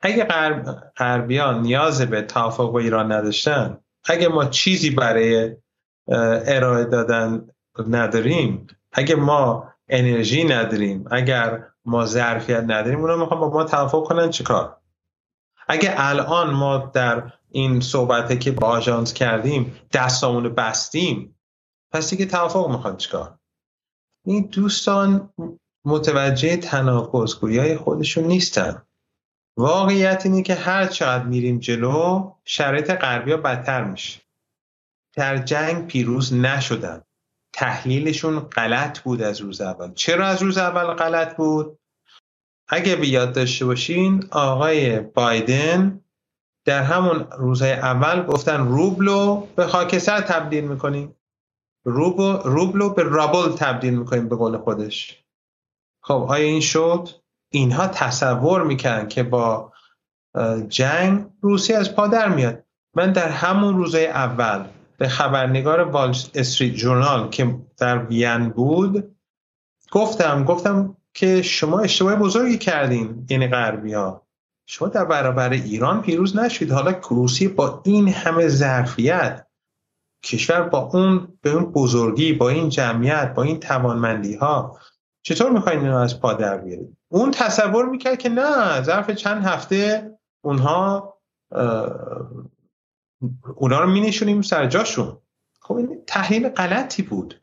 اگه 0.00 0.24
غرب 0.24 0.92
غربیان 0.96 1.62
نیاز 1.62 2.02
به 2.02 2.22
توافق 2.22 2.72
با 2.72 2.78
ایران 2.78 3.12
نداشتن 3.12 3.78
اگه 4.04 4.28
ما 4.28 4.44
چیزی 4.44 4.90
برای 4.90 5.56
ارائه 6.46 6.84
دادن 6.84 7.48
نداریم 7.88 8.66
اگه 8.92 9.14
ما 9.14 9.68
انرژی 9.88 10.44
نداریم 10.44 11.04
اگر 11.10 11.67
ما 11.84 12.06
ظرفیت 12.06 12.62
نداریم 12.62 13.00
اونا 13.00 13.16
می‌خوان 13.16 13.40
با 13.40 13.50
ما 13.50 13.64
توافق 13.64 14.04
کنن 14.04 14.30
چیکار؟ 14.30 14.80
اگه 15.68 15.94
الان 15.96 16.50
ما 16.50 16.78
در 16.78 17.32
این 17.50 17.80
صحبته 17.80 18.36
که 18.38 18.52
با 18.52 18.66
آژانس 18.66 19.12
کردیم 19.12 19.76
دستامون 19.92 20.48
بستیم 20.48 21.38
پس 21.92 22.10
دیگه 22.10 22.26
توافق 22.26 22.70
می‌خوان 22.70 22.96
چیکار؟ 22.96 23.38
این 24.24 24.42
دوستان 24.52 25.32
متوجه 25.84 26.56
تناقضگویی 26.56 27.58
های 27.58 27.76
خودشون 27.76 28.24
نیستن. 28.24 28.82
واقعیت 29.56 30.22
اینه 30.26 30.42
که 30.42 30.54
هر 30.54 30.86
چقدر 30.86 31.24
میریم 31.24 31.58
جلو 31.58 32.32
شرایط 32.44 32.90
غربی 32.90 33.30
ها 33.32 33.36
بدتر 33.36 33.84
میشه. 33.84 34.20
در 35.16 35.36
جنگ 35.36 35.86
پیروز 35.86 36.34
نشدن. 36.34 37.02
تحلیلشون 37.52 38.38
غلط 38.38 38.98
بود 38.98 39.22
از 39.22 39.40
روز 39.40 39.60
اول. 39.60 39.94
چرا 39.94 40.26
از 40.26 40.42
روز 40.42 40.58
اول 40.58 40.94
غلط 40.94 41.36
بود؟ 41.36 41.78
اگه 42.68 42.96
بیاد 42.96 43.34
داشته 43.34 43.64
باشین 43.64 44.24
آقای 44.30 45.00
بایدن 45.00 46.00
در 46.64 46.82
همون 46.82 47.26
روزهای 47.38 47.72
اول 47.72 48.22
گفتن 48.22 48.66
روبلو 48.68 49.46
به 49.56 49.66
خاکستر 49.66 50.20
تبدیل 50.20 50.64
می‌کنیم. 50.64 51.14
روبلو 51.84 52.94
به 52.94 53.02
رابل 53.02 53.52
تبدیل 53.56 53.98
می‌کنیم 53.98 54.28
به 54.28 54.36
قول 54.36 54.58
خودش. 54.58 55.24
خب 56.02 56.26
آیا 56.28 56.46
این 56.46 56.60
شد؟ 56.60 57.08
اینها 57.52 57.86
تصور 57.86 58.62
می‌کنن 58.62 59.08
که 59.08 59.22
با 59.22 59.72
جنگ 60.68 61.26
روسیه 61.40 61.76
از 61.76 61.94
پادر 61.94 62.28
میاد. 62.28 62.64
من 62.94 63.12
در 63.12 63.28
همون 63.28 63.76
روزهای 63.76 64.06
اول 64.06 64.64
به 64.98 65.08
خبرنگار 65.08 65.80
وال 65.80 66.14
استریت 66.34 66.74
جورنال 66.74 67.28
که 67.28 67.58
در 67.78 67.98
وین 67.98 68.48
بود 68.48 69.16
گفتم 69.90 70.44
گفتم 70.44 70.96
که 71.14 71.42
شما 71.42 71.80
اشتباه 71.80 72.16
بزرگی 72.16 72.58
کردین 72.58 73.26
یعنی 73.30 73.48
غربی 73.48 73.92
ها. 73.92 74.26
شما 74.66 74.88
در 74.88 75.04
برابر 75.04 75.50
ایران 75.50 76.02
پیروز 76.02 76.36
نشید 76.36 76.72
حالا 76.72 77.00
روسیه 77.10 77.48
با 77.48 77.82
این 77.84 78.08
همه 78.08 78.48
ظرفیت 78.48 79.46
کشور 80.24 80.62
با 80.62 80.78
اون 80.78 81.38
به 81.42 81.50
اون 81.50 81.64
بزرگی 81.64 82.32
با 82.32 82.48
این 82.48 82.68
جمعیت 82.68 83.34
با 83.34 83.42
این 83.42 83.60
توانمندی 83.60 84.34
ها 84.34 84.78
چطور 85.22 85.50
می‌خواین 85.50 85.80
اینو 85.80 85.96
از 85.96 86.20
پا 86.20 86.32
در 86.32 86.58
بیارید؟ 86.58 86.96
اون 87.08 87.30
تصور 87.30 87.88
می‌کرد 87.88 88.18
که 88.18 88.28
نه 88.28 88.82
ظرف 88.82 89.10
چند 89.10 89.44
هفته 89.44 90.10
اونها 90.44 91.14
اونا 93.56 93.80
رو 93.80 93.90
می 93.90 94.00
نشونیم 94.00 94.42
سر 94.42 94.66
جاشون. 94.66 95.18
خب 95.60 95.74
این 95.74 96.02
تحلیل 96.06 96.48
غلطی 96.48 97.02
بود. 97.02 97.40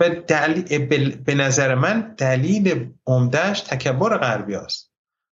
و 0.00 0.08
دلیل 0.08 1.16
به 1.16 1.34
نظر 1.34 1.74
من 1.74 2.14
دلیل 2.16 2.92
عمدهش 3.06 3.60
تکبر 3.60 4.16
غربی 4.16 4.54
است 4.54 4.92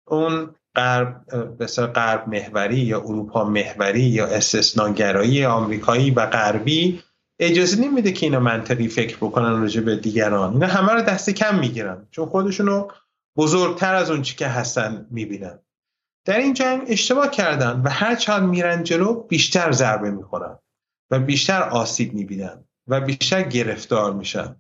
اون 0.08 0.56
غرب 0.76 1.26
بسیار 1.60 1.88
غرب 1.88 2.28
محوری 2.28 2.80
یا 2.80 2.99
اروپا 2.99 3.43
محوری 3.43 4.01
یا 4.01 4.28
استثناگرایی 4.28 5.45
آمریکایی 5.45 6.12
و 6.12 6.26
غربی 6.26 7.04
اجازه 7.39 7.82
نمیده 7.82 8.12
که 8.12 8.26
اینا 8.26 8.39
منطقی 8.39 8.88
فکر 8.88 9.18
بکنن 9.18 9.62
راجع 9.62 9.82
به 9.82 9.95
دیگران. 9.95 10.54
اینا 10.54 10.68
همه 10.68 10.93
رو 10.93 11.01
دست 11.01 11.30
کم 11.30 11.60
می‌گیرن. 11.60 12.08
چون 12.12 12.26
خودشونو 12.26 12.88
بزرگتر 13.38 13.95
از 13.95 14.12
اون 14.12 14.22
چی 14.22 14.36
که 14.36 14.47
هستن 14.47 15.08
می‌بینن. 15.12 15.60
در 16.26 16.38
این 16.38 16.53
جنگ 16.53 16.82
اشتباه 16.88 17.32
کردن 17.32 17.82
و 17.86 17.89
هر 17.89 18.15
چند 18.15 18.43
میرن 18.49 18.84
جلو 18.84 19.13
بیشتر 19.13 19.71
ضربه 19.71 20.11
می‌خورن 20.11 20.59
و 21.11 21.19
بیشتر 21.19 21.61
آسیب 21.61 22.13
می‌بینن 22.13 22.63
و 22.88 23.01
بیشتر 23.01 23.41
گرفتار 23.41 24.13
میشن. 24.13 24.55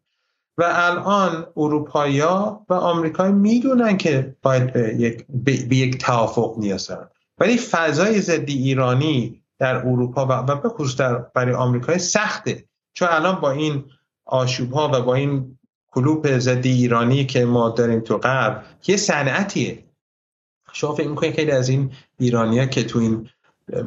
و 0.57 0.63
الان 0.67 1.47
اروپایا 1.57 2.65
و 2.69 2.73
آمریکایی 2.73 3.33
می‌دونن 3.33 3.97
که 3.97 4.35
باید 4.41 4.73
به 4.73 4.95
یک, 4.95 5.25
به 5.43 5.75
یک 5.75 5.97
توافق 5.97 6.55
نیازن 6.57 7.07
ولی 7.37 7.57
فضای 7.57 8.21
ضد 8.21 8.49
ایرانی 8.49 9.43
در 9.59 9.75
اروپا 9.75 10.27
و 10.29 10.55
به 10.55 10.69
خصوص 10.69 10.95
در 10.95 11.13
برای 11.15 11.53
آمریکای 11.53 11.99
سخته. 11.99 12.63
چون 12.93 13.07
الان 13.11 13.35
با 13.41 13.51
این 13.51 13.83
آشوب 14.25 14.71
ها 14.71 14.91
و 14.93 15.01
با 15.01 15.15
این 15.15 15.59
کلوپ 15.91 16.37
ضد 16.37 16.65
ایرانی 16.65 17.25
که 17.25 17.45
ما 17.45 17.69
داریم 17.69 17.99
تو 17.99 18.17
غرب 18.17 18.63
یه 18.87 18.97
صنعتیه. 18.97 19.83
شما 20.73 20.95
فکر 20.95 21.07
می‌کنید 21.07 21.35
خیلی 21.35 21.51
از 21.51 21.69
این 21.69 21.91
ایرانیا 22.19 22.65
که 22.65 22.83
تو 22.83 22.99
این 22.99 23.29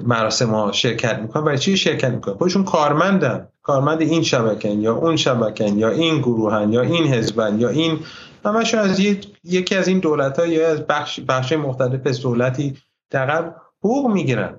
مراسم 0.04 0.50
ها 0.50 0.72
شرکت 0.72 1.18
می‌کنن 1.18 1.44
برای 1.44 1.58
چی 1.58 1.76
شرکت 1.76 2.10
می‌کنن؟ 2.10 2.34
خودشون 2.34 2.64
کارمندن. 2.64 3.48
کارمند 3.62 4.00
این 4.00 4.22
شبکن 4.22 4.68
یا 4.68 4.94
اون 4.94 5.16
شبکن 5.16 5.78
یا 5.78 5.88
این 5.88 6.18
گروهن 6.18 6.72
یا 6.72 6.80
این 6.80 7.14
حزبن 7.14 7.60
یا 7.60 7.68
این 7.68 7.98
همشون 8.44 8.80
از 8.80 9.00
یکی 9.44 9.74
از 9.74 9.88
این 9.88 9.98
دولت 9.98 10.38
ها 10.38 10.46
یا 10.46 10.68
از 10.68 10.86
بخش, 10.86 11.20
بخش 11.20 11.52
مختلف 11.52 12.06
از 12.06 12.20
دولتی 12.20 12.76
در 13.10 13.52
حقوق 13.78 14.10
می‌گیرن. 14.10 14.54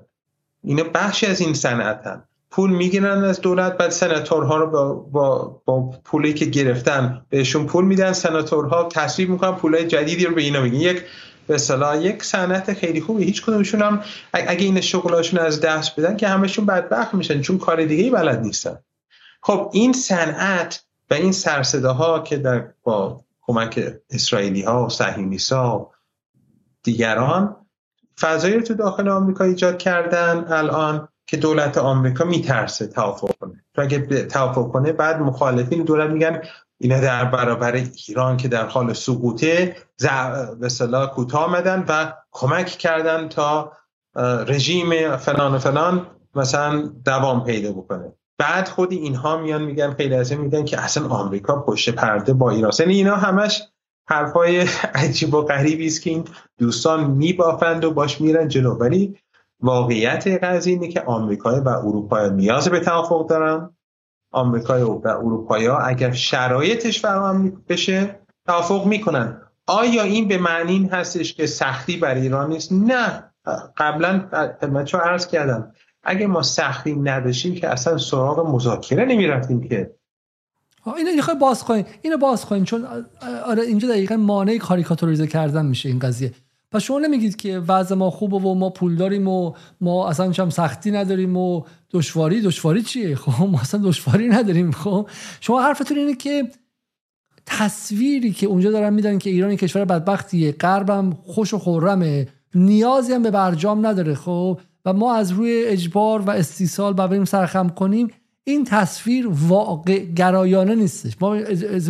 اینا 0.64 0.84
بخشی 0.94 1.26
از 1.26 1.40
این 1.40 1.54
صنعتن 1.54 2.24
پول 2.50 2.70
می‌گیرن 2.70 3.24
از 3.24 3.40
دولت 3.40 3.76
بعد 3.76 3.90
سناتورها 3.90 4.56
رو 4.56 4.66
با, 4.70 4.94
با, 4.94 5.60
با 5.64 5.94
پولی 6.04 6.34
که 6.34 6.44
گرفتن 6.44 7.22
بهشون 7.28 7.66
پول 7.66 7.84
میدن 7.84 8.12
سناتورها 8.12 8.88
تصویب 8.92 9.30
می‌کنن 9.30 9.52
پولای 9.52 9.86
جدیدی 9.86 10.24
رو 10.24 10.34
به 10.34 10.42
اینا 10.42 10.60
میگن 10.60 10.76
یک 10.76 11.02
به 11.48 11.58
صلاح 11.58 12.02
یک 12.02 12.24
صنعت 12.24 12.72
خیلی 12.72 13.00
خوبی. 13.00 13.24
هیچ 13.24 13.42
کدومشون 13.42 13.82
هم 13.82 14.02
اگه 14.32 14.64
این 14.64 14.80
شغلاشون 14.80 15.40
از 15.40 15.60
دست 15.60 16.00
بدن 16.00 16.16
که 16.16 16.28
همشون 16.28 16.66
بدبخت 16.66 17.14
میشن 17.14 17.40
چون 17.40 17.58
کار 17.58 17.84
دیگه 17.84 18.10
بلد 18.10 18.40
نیستن. 18.40 18.78
خب 19.42 19.70
این 19.72 19.92
صنعت 19.92 20.84
و 21.10 21.14
این 21.14 21.32
سرصداها 21.32 22.20
که 22.20 22.36
در 22.36 22.68
با 22.82 23.24
کمک 23.42 23.92
اسرائیلی 24.10 24.62
ها 24.62 24.86
و 24.86 24.88
صهیونیسا 24.88 25.78
و 25.78 25.92
دیگران 26.82 27.56
فضایی 28.20 28.54
رو 28.54 28.60
تو 28.60 28.74
داخل 28.74 29.08
آمریکا 29.08 29.44
ایجاد 29.44 29.78
کردن 29.78 30.44
الان 30.48 31.08
که 31.26 31.36
دولت 31.36 31.78
آمریکا 31.78 32.24
میترسه 32.24 32.86
توافق 32.86 33.30
کنه. 33.40 33.64
تو 33.74 33.82
اگه 33.82 34.26
توافق 34.26 34.72
کنه 34.72 34.92
بعد 34.92 35.20
مخالفین 35.20 35.84
دولت 35.84 36.10
میگن 36.10 36.42
اینا 36.78 37.00
در 37.00 37.24
برابر 37.24 37.72
ایران 38.08 38.36
که 38.36 38.48
در 38.48 38.66
حال 38.66 38.92
سقوطه 38.92 39.76
به 40.60 40.68
صلاح 40.68 41.10
کوتاه 41.10 41.44
آمدن 41.44 41.84
و 41.88 42.12
کمک 42.32 42.66
کردن 42.66 43.28
تا 43.28 43.72
رژیم 44.46 45.16
فلان 45.16 45.54
و 45.54 45.58
فلان 45.58 46.06
مثلا 46.34 46.90
دوام 47.04 47.44
پیدا 47.44 47.72
بکنه. 47.72 48.12
بعد 48.38 48.68
خودی 48.68 48.96
اینها 48.96 49.36
میان 49.36 49.62
میگن 49.62 49.94
خیلی 49.94 50.14
از 50.14 50.32
میگن 50.32 50.64
که 50.64 50.80
اصلا 50.80 51.08
آمریکا 51.08 51.60
پشت 51.60 51.90
پرده 51.90 52.32
با 52.32 52.50
ایران. 52.50 52.72
یعنی 52.78 52.94
اینا 52.94 53.16
همش 53.16 53.62
حرفای 54.06 54.60
عجیب 54.94 55.34
و 55.34 55.42
غریبی 55.42 55.86
است 55.86 56.02
که 56.02 56.10
این 56.10 56.24
دوستان 56.58 57.10
میبافند 57.10 57.84
و 57.84 57.90
باش 57.90 58.20
میرن 58.20 58.48
جلو. 58.48 58.74
ولی 58.74 59.18
واقعیت 59.60 60.26
قضیه 60.44 60.74
اینه 60.74 60.88
که 60.88 61.02
آمریکا 61.02 61.62
و 61.62 61.68
اروپا 61.68 62.26
نیاز 62.26 62.68
به 62.68 62.80
توافق 62.80 63.28
دارن. 63.28 63.70
آمریکا 64.38 64.90
و 64.90 65.08
اروپایا 65.08 65.78
اگر 65.78 66.12
شرایطش 66.12 67.00
فراهم 67.00 67.62
بشه 67.68 68.20
توافق 68.46 68.86
می‌کنن. 68.86 69.42
آیا 69.66 70.02
این 70.02 70.28
به 70.28 70.38
معنی 70.38 70.88
هستش 70.92 71.34
که 71.34 71.46
سختی 71.46 71.96
بر 71.96 72.14
ایران 72.14 72.50
نیست؟ 72.50 72.72
نه. 72.72 73.24
قبلا 73.76 74.28
خدمت 74.60 74.94
عرض 74.94 75.26
کردم. 75.26 75.72
اگه 76.02 76.26
ما 76.26 76.42
سختی 76.42 76.94
نداشتیم 76.94 77.54
که 77.54 77.68
اصلا 77.68 77.98
سراغ 77.98 78.54
مذاکره 78.54 79.04
نمی‌رفتیم 79.04 79.68
که. 79.68 79.94
اینو 80.96 81.10
یه 81.10 81.34
باز 81.40 81.64
کنیم. 81.64 81.86
اینو 82.02 82.16
باز 82.16 82.46
کنیم 82.46 82.64
چون 82.64 82.86
آره 83.46 83.62
اینجا 83.62 83.88
دقیقا 83.88 84.16
مانع 84.16 84.58
کاریکاتوریزه 84.58 85.26
کردن 85.26 85.66
میشه 85.66 85.88
این 85.88 85.98
قضیه. 85.98 86.32
پس 86.72 86.82
شما 86.82 86.98
نمیگید 86.98 87.36
که 87.36 87.58
وضع 87.58 87.94
ما 87.94 88.10
خوبه 88.10 88.36
و 88.36 88.54
ما 88.54 88.70
پول 88.70 88.96
داریم 88.96 89.28
و 89.28 89.52
ما 89.80 90.08
اصلا 90.08 90.32
هم 90.38 90.50
سختی 90.50 90.90
نداریم 90.90 91.36
و 91.36 91.62
دشواری 91.90 92.40
دشواری 92.40 92.82
چیه؟ 92.82 93.16
خب 93.16 93.44
ما 93.44 93.60
اصلا 93.60 93.80
دشواری 93.84 94.28
نداریم. 94.28 94.70
خب 94.70 95.08
شما 95.40 95.62
حرفتون 95.62 95.98
اینه 95.98 96.14
که 96.14 96.50
تصویری 97.46 98.32
که 98.32 98.46
اونجا 98.46 98.70
دارن 98.70 98.94
میدن 98.94 99.18
که 99.18 99.30
ایران 99.30 99.56
کشور 99.56 99.84
بدبختیه 99.84 100.52
غربم 100.52 101.18
خوش 101.24 101.54
و 101.54 101.58
خورمه 101.58 102.28
نیازی 102.54 103.12
هم 103.12 103.22
به 103.22 103.30
برجام 103.30 103.86
نداره. 103.86 104.14
خب 104.14 104.60
و 104.84 104.92
ما 104.92 105.14
از 105.14 105.30
روی 105.30 105.64
اجبار 105.66 106.20
و 106.20 106.30
استیصال 106.30 106.92
بریم 106.92 107.24
سرخم 107.24 107.68
کنیم 107.68 108.08
این 108.44 108.64
تصویر 108.64 109.28
واقع 109.30 109.98
گرایانه 109.98 110.74
نیستش. 110.74 111.16
ما 111.20 111.36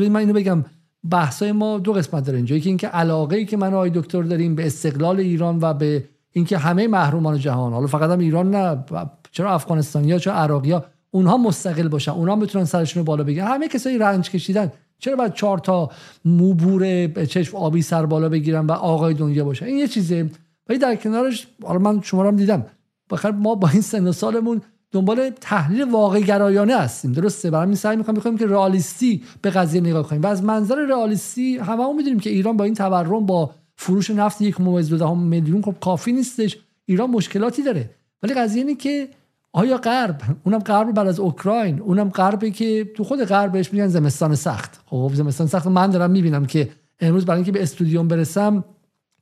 من 0.09 0.16
اینو 0.16 0.33
بگم 0.33 0.64
بحثای 1.11 1.53
ما 1.53 1.79
دو 1.79 1.93
قسمت 1.93 2.25
داره. 2.25 2.37
اینجا 2.37 2.59
که 2.59 2.69
اینکه 2.69 2.89
علاقه 2.89 3.37
ای 3.37 3.45
که 3.45 3.57
من 3.57 3.75
آقای 3.75 3.91
دکتر 3.95 4.23
داریم 4.23 4.55
به 4.55 4.67
استقلال 4.67 5.21
ایران 5.21 5.59
و 5.63 5.75
به 5.75 6.05
اینکه 6.33 6.59
همه 6.59 6.89
محرومان 6.89 7.39
جهان 7.39 7.73
حالا 7.73 7.87
فقط 7.87 8.11
هم 8.11 8.19
ایران 8.19 8.51
نه 8.51 8.85
چرا 9.33 9.55
افغانستانیا 9.55 10.19
چرا 10.19 10.35
عراقیا 10.35 10.85
اونها 11.11 11.37
مستقل 11.37 11.89
باشن 11.89 12.13
اونها 12.13 12.37
بتونن 12.37 12.65
سرشون 12.65 13.03
بالا 13.03 13.25
بگیرن. 13.25 13.47
همه 13.47 13.69
کسایی 13.69 13.99
رنج 13.99 14.31
کشیدن. 14.31 14.73
چرا 14.99 15.17
باید 15.17 15.35
چهار 15.35 15.59
تا 15.59 15.91
موبور 16.25 17.07
چشم 17.25 17.57
آبی 17.57 17.83
سر 17.83 18.07
بالا 18.07 18.29
بگیرن 18.29 18.67
و 18.67 18.73
آقای 18.73 19.15
دنیا 19.15 19.45
باشن 19.45 19.67
این 19.67 19.79
یه 19.79 19.89
چیزه. 19.89 20.31
ولی 20.69 20.79
در 20.79 20.97
کنارش 20.97 21.47
حالا 21.63 21.79
من 21.79 22.01
شما 22.03 22.23
رو 22.23 22.29
هم 22.29 22.37
دیدم. 22.37 22.67
بخیر 23.11 23.31
ما 23.31 23.55
با 23.55 23.69
این 23.69 23.83
سن 23.83 24.11
سالمون 24.11 24.63
دنبال 24.93 25.30
تحلیل 25.41 25.91
واقع 25.91 26.20
گرایانه 26.20 26.76
هستیم. 26.76 27.12
درسته؟ 27.12 27.51
برای 27.51 27.74
سعی 27.74 27.97
می‌کنم 27.97 28.14
می‌خوایم 28.14 28.39
که 28.39 28.47
رئالیستی 28.47 29.22
به 29.43 29.51
قضیه 29.51 29.80
نگاه 29.80 30.09
کنیم. 30.09 30.22
و 30.22 30.26
از 30.26 30.45
منظر 30.45 30.76
رئالیستی 30.76 31.59
هممون 31.59 31.97
می‌دونیم 31.97 32.20
که 32.20 32.30
ایران 32.30 32.57
با 32.57 32.64
این 32.64 32.74
تورم 32.74 33.26
با 33.26 33.51
فروش 33.76 34.11
نفت 34.11 34.43
یک 34.43 34.61
ممیز 34.61 34.93
میلیون 35.03 35.62
خب 35.62 35.74
کافی 35.80 36.12
نیستش. 36.12 36.59
ایران 36.86 37.11
مشکلاتی 37.11 37.62
داره. 37.62 37.91
ولی 38.22 38.34
قضیه 38.34 38.62
اینه 38.62 38.74
که 38.74 39.09
آیا 39.53 39.76
غرب 39.76 40.20
اونم 40.45 40.59
غرب 40.59 40.93
بعد 40.93 41.07
از 41.07 41.20
اوکراین 41.20 41.80
اونم 41.80 42.09
غربی 42.09 42.51
که 42.51 42.84
تو 42.97 43.05
خود 43.05 43.24
غربش 43.24 43.72
میگن 43.72 43.89
زمستان 43.89 44.34
سخت. 44.34 44.80
خب 44.86 45.11
زمستان 45.14 45.47
سخت. 45.47 45.66
من 45.66 45.91
دارم 45.91 46.11
می‌بینم 46.11 46.47
که 46.47 46.68
امروز 47.01 47.24
برای 47.24 47.36
اینکه 47.36 47.53
به 47.53 47.62
استودیوم 47.62 48.09
برسم 48.09 48.64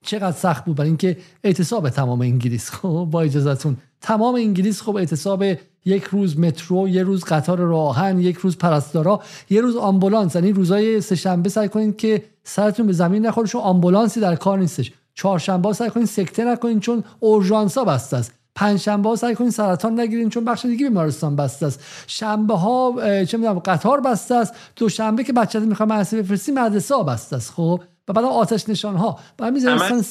چقدر 0.03 0.37
سخت 0.37 0.65
بود. 0.65 0.77
برای 0.77 0.89
اینکه 0.89 1.17
اعتصاب 1.45 1.89
تمام 1.89 2.21
انگلیس. 2.21 2.71
خب 2.71 3.09
با 3.11 3.23
اجازهتون 3.23 3.77
تمام 4.01 4.35
انگلیس 4.35 4.83
خب 4.83 4.97
اعتصاب 4.97 5.45
یک 5.85 6.05
روز 6.05 6.39
مترو 6.39 6.89
یه 6.89 7.03
روز 7.03 7.25
قطار 7.25 7.59
راهن 7.59 8.19
یک 8.19 8.37
روز 8.37 8.59
پرستارا 8.59 9.23
یه 9.51 9.61
روز 9.61 9.77
آمبولانس. 9.77 10.35
یعنی 10.35 10.53
روزای 10.53 11.01
سه 11.01 11.15
شنبه 11.15 11.49
سعی 11.49 11.69
کنید 11.69 11.97
که 11.97 12.25
سرتون 12.45 12.87
به 12.87 12.93
زمین 12.93 13.27
نخوره 13.27 13.49
چون 13.49 13.61
آمبولانسی 13.61 14.21
در 14.21 14.37
کار 14.37 14.59
نیستش. 14.59 14.93
چهارشنبه 15.15 15.73
سعی 15.73 15.91
کنید 15.91 16.07
سکته 16.07 16.45
نکنید 16.45 16.81
چون 16.81 17.05
اورژانسا 17.21 17.85
بسته 17.85 18.17
است. 18.17 18.33
پنجشنبه 18.55 19.17
سعی 19.17 19.35
کنید 19.35 19.51
سرطان 19.51 20.01
نگیرین 20.01 20.29
چون 20.29 20.45
بخش 20.45 20.65
دیگه 20.65 20.89
بیمارستان 20.89 21.37
بسته 21.37 21.67
است. 21.67 21.81
شنبه 22.07 22.55
ها 22.55 22.95
چه 23.25 23.39
می‌دونم 23.39 23.59
قطار 23.59 24.01
بسته 24.01 24.35
است. 24.35 24.55
دوشنبه 24.77 25.25
که 25.25 25.33
بچه‌ت 25.33 25.63
می‌خواد 25.63 25.93
مدرسه 25.93 26.23
بفرستی 26.23 26.53
مدرسه 26.53 26.95
ها 26.95 27.03
بسته 27.03 27.37
است. 27.37 27.51
خب 27.51 27.81
و 28.09 28.13
بعد 28.13 28.25
آتش 28.25 28.69
نشان 28.69 28.97
ها 28.97 29.19
بعد 29.39 29.53
می‌ذارن 29.53 30.03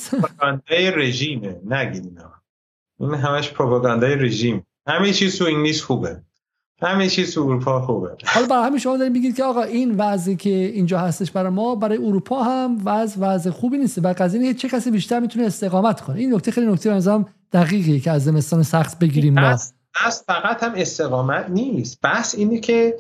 رژیمه. 0.90 1.56
نگیرین 1.70 2.18
این 3.00 3.14
همش 3.14 3.52
پروپاگاندای 3.52 4.16
رژیم. 4.16 4.68
همه 4.88 5.14
چیز 5.14 5.38
تو 5.38 5.46
انگلیس 5.46 5.82
خوبه. 5.82 6.22
همه 6.82 7.10
چیز 7.10 7.34
تو 7.34 7.42
اروپا 7.42 7.86
خوبه. 7.86 8.16
حالا 8.26 8.48
برای 8.48 8.66
همین 8.66 8.80
شما 8.80 8.98
دارین 8.98 9.14
میگید 9.14 9.36
که 9.36 9.44
آقا 9.44 9.62
این 9.62 9.96
وضعی 9.98 10.36
که 10.36 10.50
اینجا 10.50 11.00
هستش 11.00 11.32
برای 11.32 11.50
ما 11.50 11.76
برای 11.76 11.98
اروپا 11.98 12.44
هم 12.44 12.78
وضع 12.86 13.20
وضع 13.20 13.50
خوبی 13.50 13.78
نیست. 13.78 14.06
و 14.06 14.14
قضیه 14.14 14.54
چه 14.54 14.70
کسی 14.70 14.92
بیشتر 14.92 15.20
می‌تونه 15.20 15.46
استقامت 15.46 16.02
کنه. 16.02 16.20
این 16.20 16.36
نکته 16.36 16.52
خیلی 16.52 16.68
نکته 16.68 16.90
بنظرم 16.90 17.26
دقیقی 17.52 18.00
که 18.00 18.12
از 18.12 18.24
زمستان 18.24 18.64
سخت 18.64 19.00
بگیریم 19.00 19.36
بس, 19.36 19.74
بس 20.06 20.24
فقط 20.26 20.64
هم 20.64 20.74
استقامت 20.76 21.50
نیست. 21.50 22.02
بس 22.04 22.36
اینه 22.36 22.60
که 22.60 22.98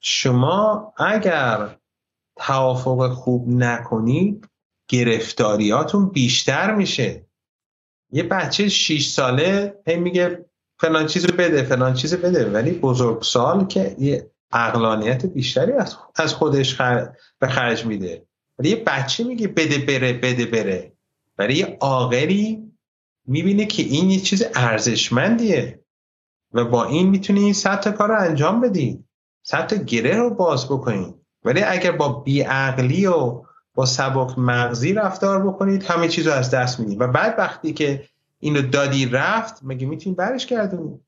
شما 0.00 0.92
اگر 0.96 1.76
توافق 2.36 3.12
خوب 3.12 3.48
نکنید 3.48 4.48
گرفتاریاتون 4.88 6.08
بیشتر 6.08 6.74
میشه. 6.74 7.27
یه 8.12 8.22
بچه 8.22 8.68
6 8.68 9.06
ساله 9.06 9.74
هی 9.86 9.96
میگه 9.96 10.44
فلان 10.78 11.06
چیز 11.06 11.26
بده 11.26 11.62
فلان 11.62 11.94
چیز 11.94 12.14
بده. 12.14 12.50
ولی 12.50 12.70
بزرگ 12.70 13.22
سال 13.22 13.66
که 13.66 14.30
اقلانیت 14.52 15.26
بیشتری 15.26 15.72
از 16.16 16.34
خودش 16.34 16.80
به 17.38 17.48
خرج 17.48 17.86
میده. 17.86 18.26
ولی 18.58 18.68
یه 18.68 18.76
بچه 18.76 19.24
میگه 19.24 19.48
بده 19.48 19.78
بره 19.78 20.12
بده 20.12 20.46
بره. 20.46 20.92
برای 21.36 21.54
یه 21.54 21.76
عاقلی 21.80 22.72
می‌بینه 23.26 23.66
که 23.66 23.82
این 23.82 24.10
یه 24.10 24.20
چیز 24.20 24.44
ارزشمندیه 24.54 25.84
و 26.52 26.64
با 26.64 26.84
این 26.84 27.08
می‌تونی 27.08 27.52
صد 27.52 27.80
تا 27.80 27.92
کار 27.92 28.08
رو 28.08 28.20
انجام 28.20 28.60
بدی. 28.60 29.04
صد 29.42 29.66
تا 29.66 29.76
گره 29.76 30.16
رو 30.16 30.34
باز 30.34 30.66
بکنی. 30.66 31.14
ولی 31.44 31.62
اگر 31.62 31.92
با 31.92 32.08
بیعقلی 32.08 33.06
و 33.06 33.42
با 33.78 33.86
سبک 33.86 34.38
مغزی 34.38 34.92
رفتار 34.92 35.46
بکنید 35.46 35.82
همه 35.82 36.08
چیز 36.08 36.26
رو 36.26 36.32
از 36.32 36.50
دست 36.50 36.80
می‌دید. 36.80 37.00
و 37.00 37.06
بعد 37.06 37.34
وقتی 37.38 37.72
که 37.72 38.08
اینو 38.38 38.62
دادی 38.62 39.06
رفت 39.06 39.60
مگه 39.62 39.86
می‌تونی 39.86 40.16
برش 40.16 40.46
گردونی 40.46 41.00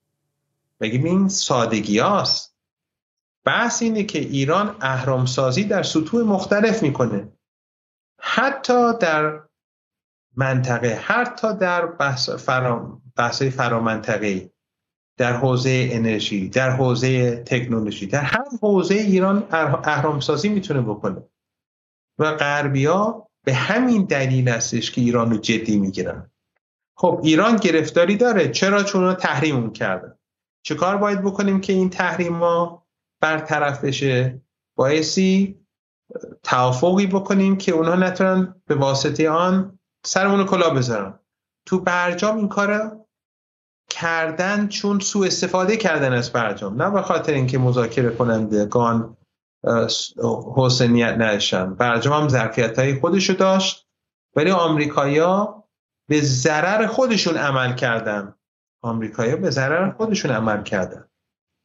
مگه 0.81 1.05
این 1.05 1.29
سادگی 1.29 1.99
هاست؟ 1.99 2.55
بحث 3.45 3.81
اینه 3.81 4.03
که 4.03 4.19
ایران 4.19 4.75
اهرامسازی 4.81 5.63
در 5.63 5.83
سطوح 5.83 6.23
مختلف 6.23 6.83
می‌کنه. 6.83 7.27
حتی 8.19 8.97
در 8.99 9.39
منطقه 10.35 10.99
حتی 11.03 11.53
در 11.57 11.85
بحث 11.85 12.29
فرام 12.29 13.01
بحث 13.15 13.41
فرامنطقه 13.41 14.51
در 15.17 15.33
حوزه 15.33 15.89
انرژی 15.91 16.49
در 16.49 16.69
حوزه 16.69 17.35
تکنولوژی 17.35 18.07
در 18.07 18.21
هر 18.21 18.45
حوزه 18.61 18.95
ایران 18.95 19.47
اهرامسازی 19.83 20.49
می‌تونه 20.49 20.81
بکنه. 20.81 21.23
و 22.21 22.35
غربیا 22.35 23.27
به 23.45 23.53
همین 23.53 24.05
دلیل 24.05 24.49
هستش 24.49 24.91
که 24.91 25.01
ایران 25.01 25.31
رو 25.31 25.37
جدی 25.37 25.77
می‌گیرن. 25.77 26.31
خب 26.97 27.19
ایران 27.23 27.55
گرفتاری 27.55 28.17
داره. 28.17 28.49
چرا؟ 28.49 28.83
چون 28.83 29.03
رو 29.03 29.13
تحریم 29.13 29.73
کردن. 29.73 30.15
چه 30.63 30.75
کار 30.75 30.97
باید 30.97 31.21
بکنیم 31.21 31.61
که 31.61 31.73
این 31.73 31.89
تحریم 31.89 32.35
ها 32.35 32.87
برطرف 33.21 33.83
بشه؟ 33.83 34.41
بایستی 34.75 35.59
توافقی 36.43 37.07
بکنیم 37.07 37.57
که 37.57 37.71
اونها 37.71 37.95
نتونن 37.95 38.55
به 38.67 38.75
واسطه 38.75 39.29
آن 39.29 39.79
سرمون 40.05 40.45
کلا 40.45 40.69
بذارن. 40.69 41.19
تو 41.65 41.79
برجام 41.79 42.37
این 42.37 42.47
کار 42.47 42.97
کردن 43.89 44.67
چون 44.67 44.99
سوء 44.99 45.27
استفاده 45.27 45.77
کردن 45.77 46.13
از 46.13 46.31
برجام. 46.31 46.81
نه 46.81 46.89
به 46.89 47.01
خاطر 47.01 47.33
اینکه 47.33 47.57
مذاکره 47.57 48.09
کنندگان 48.09 49.17
حسنیت 50.55 51.13
نداشتن. 51.13 51.73
برجام 51.73 52.21
هم 52.21 52.29
ظرفیت 52.29 52.79
های 52.79 52.99
خودشو 52.99 53.33
داشت 53.33 53.87
ولی 54.35 54.51
آمریکایا 54.51 55.63
به 56.07 56.21
ضرر 56.21 56.87
خودشون 56.87 57.37
عمل 57.37 57.75
کردن. 57.75 58.35
آمریکایا 58.81 59.35
به 59.35 59.49
ضرر 59.49 59.91
خودشون 59.91 60.31
عمل 60.31 60.63
کردن. 60.63 61.07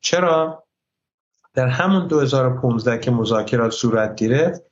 چرا؟ 0.00 0.66
در 1.54 1.66
همون 1.66 2.06
2015 2.06 2.98
که 2.98 3.10
مذاکرات 3.10 3.72
صورت 3.72 4.14
گرفت 4.14 4.62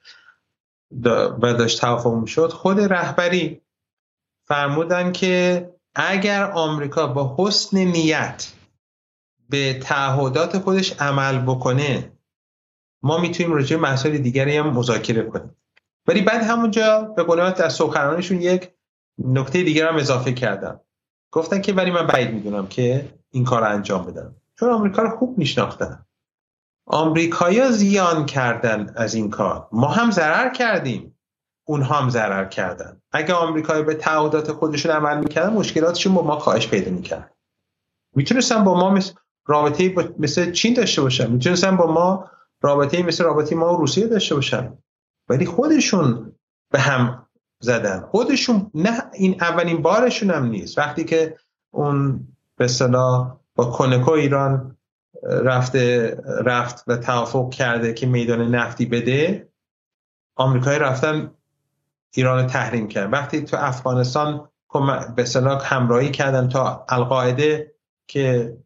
و 1.41 1.55
داشت 1.55 1.81
توافق 1.81 2.15
می‌شد 2.15 2.53
خود 2.53 2.81
رهبری 2.81 3.63
فرمودن 4.45 5.13
که 5.13 5.71
اگر 5.95 6.51
آمریکا 6.51 7.07
با 7.07 7.37
حسن 7.39 7.79
نیت 7.79 8.53
به 9.49 9.79
تعهدات 9.79 10.59
خودش 10.59 10.93
عمل 10.93 11.39
بکنه 11.39 12.13
ما 13.05 13.19
می‌تونیم 13.19 13.53
راجع 13.53 13.77
مسائل 13.77 14.19
دیگری 14.19 14.57
هم 14.57 14.71
مذاکره 14.71 15.23
کنیم. 15.23 15.57
ولی 16.07 16.23
بعد 16.23 16.43
همونجا 16.43 17.03
به 17.03 17.23
قولت 17.23 17.61
از 17.61 17.73
سخنرانشون 17.73 18.41
یک 18.41 18.71
نکته 19.19 19.63
دیگر 19.63 19.89
هم 19.89 19.97
اضافه 19.97 20.33
کردم. 20.33 20.81
گفتن 21.31 21.61
که 21.61 21.73
ولی 21.73 21.91
من 21.91 22.07
بعید 22.07 22.35
می‌دونم 22.35 22.67
که 22.67 23.09
این 23.31 23.45
کار 23.45 23.61
رو 23.61 23.69
انجام 23.69 24.07
بدم 24.07 24.35
چون 24.59 24.71
آمریکا 24.71 25.03
رو 25.03 25.11
خوب 25.11 25.39
میشناختن. 25.39 26.07
آمریکایا 26.87 27.71
زیان 27.71 28.27
کردن 28.27 28.93
از 28.97 29.15
این 29.15 29.31
کار. 29.31 29.69
ما 29.73 29.89
هم 29.89 30.11
ضرر 30.11 30.49
کردیم. 30.49 31.19
اونها 31.67 31.95
هم 31.95 32.11
ضرر 32.11 32.45
کردن. 32.45 33.01
اگه 33.13 33.35
آمریکایی 33.35 33.83
به 33.83 33.95
تعهدات 33.95 34.53
خودشون 34.53 34.93
عمل 34.93 35.19
می‌کردن 35.19 35.53
مشکلاتشون 35.53 36.15
با 36.15 36.23
ما 36.23 36.37
کاهش 36.37 36.69
پیدا 36.69 36.91
می‌کرد. 36.91 37.35
می‌تونستن 38.15 38.65
با 38.65 38.75
ما 38.75 38.91
مثل 38.91 39.13
رابطه 39.47 39.95
مثل 40.19 40.53
چین 40.53 40.75
داشته 40.75 41.03
باشن. 41.03 41.31
می‌تونستن 41.31 41.77
با 41.77 41.93
ما 41.93 42.31
رابطه 42.65 43.03
مثل 43.03 43.25
رابطه 43.25 43.57
ما 43.57 43.75
و 43.75 43.77
روسیه 43.77 44.07
داشته 44.07 44.35
باشن. 44.35 44.79
ولی 45.29 45.47
خودشون 45.47 46.33
به 46.71 46.81
هم 46.81 47.27
زدن. 47.61 48.01
خودشون 48.01 48.71
نه 48.75 49.03
این 49.13 49.43
اولین 49.43 49.83
بارشون 49.83 50.31
هم 50.31 50.47
نیست. 50.47 50.79
وقتی 50.79 51.05
که 51.05 51.37
اون 51.71 52.29
به 52.57 52.69
صلاح 52.69 53.37
با 53.55 53.65
کنکو 53.65 54.11
ایران 54.11 54.77
رفته 55.23 56.11
رفت 56.45 56.85
و 56.87 56.97
توافق 56.97 57.51
کرده 57.51 57.95
که 57.95 58.07
میدان 58.07 58.55
نفتی 58.55 58.87
بده 58.87 59.49
آمریکایی 60.37 60.79
رفتن 60.79 61.31
ایران 62.15 62.47
تحریم 62.47 62.89
کرد. 62.89 63.13
وقتی 63.13 63.43
تو 63.43 63.57
افغانستان 63.61 64.49
به 65.17 65.25
صلاح 65.25 65.75
همراهی 65.75 66.11
کردن 66.11 66.49
تا 66.49 66.85
القاعده 66.89 67.75
که 68.07 68.57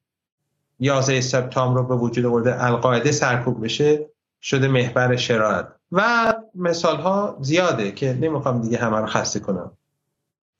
11 0.81 1.21
سپتامبر 1.21 1.81
رو 1.81 1.87
به 1.87 1.95
وجود 1.95 2.25
آورده 2.25 2.65
القاعده 2.65 3.13
سرکوب 3.13 3.65
بشه 3.65 4.11
شده 4.43 4.69
محور 4.69 5.17
شرارت 5.17 5.69
و 5.93 6.35
مثال 6.55 6.97
ها 6.97 7.39
زیاده 7.41 7.93
که 7.93 8.19
نمی‌خوام 8.21 8.61
دیگه 8.61 8.79
همه 8.79 8.97
رو 8.97 9.07
خسته 9.07 9.41
کنم. 9.41 9.73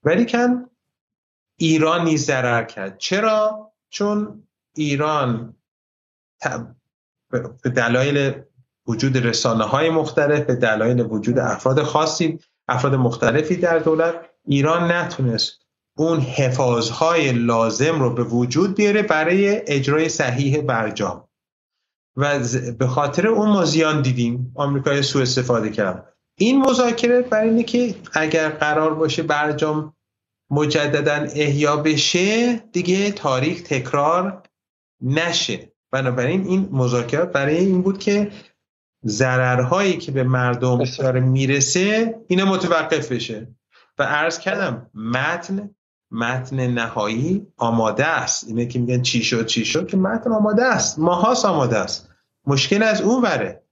ولی 0.05 0.27
کن 0.27 0.65
ایران 1.57 2.05
نیز 2.05 2.27
ضرر 2.27 2.65
کرد. 2.65 2.99
چرا؟ 2.99 3.71
چون 3.91 4.43
ایران 4.75 5.55
به 7.63 7.71
دلایل 7.71 8.33
وجود 8.87 9.27
رسانه 9.27 9.65
های 9.65 9.91
مختلف 9.91 10.41
به 10.41 10.55
دلایل 10.55 11.01
وجود 11.01 11.39
افراد 11.39 11.83
خاصی 11.83 12.39
افراد 12.69 12.95
مختلفی 12.95 13.57
در 13.57 13.79
دولت 13.79 14.15
ایران 14.45 14.93
نتونست 14.93 15.68
اون 15.99 16.21
حفاظهای 16.21 17.33
لازم 17.33 18.01
رو 18.01 18.15
به 18.15 18.23
وجود 18.25 18.75
بیاره 18.75 19.03
برای 19.03 19.63
اجرای 19.67 20.09
صحیح 20.09 20.61
برجام. 20.61 21.29
و 22.17 22.39
به 22.79 22.87
خاطر 22.87 23.27
اون 23.27 23.49
ما 23.49 23.65
زیان 23.65 24.03
دیدیم. 24.03 24.53
آمریکای 24.55 25.03
سوء 25.03 25.23
استفاده 25.23 25.71
کرد 25.71 26.15
این 26.39 26.61
مذاکره 26.61 27.23
برای 27.23 27.49
اینه 27.49 27.63
که 27.63 27.95
اگر 28.13 28.49
قرار 28.49 28.95
باشه 28.95 29.23
برجام 29.23 29.97
مجددا 30.51 31.27
احیا 31.35 31.77
بشه 31.77 32.57
دیگه 32.57 33.11
تاریخ 33.11 33.63
تکرار 33.63 34.43
نشه. 35.03 35.73
بنابراین 35.91 36.47
این 36.47 36.69
مذاکرات 36.73 37.33
برای 37.33 37.57
این 37.57 37.83
بود 37.83 37.99
که 37.99 38.31
ضررهایی 39.07 39.97
که 39.97 40.13
به 40.13 40.23
مردم 40.23 40.85
داره 40.99 41.21
می‌رسه 41.21 42.15
اینا 42.29 42.45
متوقف 42.45 43.13
بشه. 43.13 43.49
و 43.99 44.03
عرض 44.03 44.39
کردم 44.39 44.91
متن 44.95 45.71
متن 46.11 46.67
نهایی 46.67 47.47
آماده 47.57 48.07
است. 48.07 48.49
اینه 48.49 48.67
که 48.67 48.79
میگن 48.79 49.03
چی 49.03 49.25
شد 49.25 49.47
چی 49.47 49.65
شد 49.65 49.87
که 49.87 49.97
متن 49.97 50.33
آماده 50.33 50.65
است. 50.65 50.99
ماهاست 50.99 51.45
آماده 51.45 51.79
است. 51.79 52.09
مشکل 52.47 52.83
از 52.83 53.01
اون 53.01 53.23
وره 53.23 53.63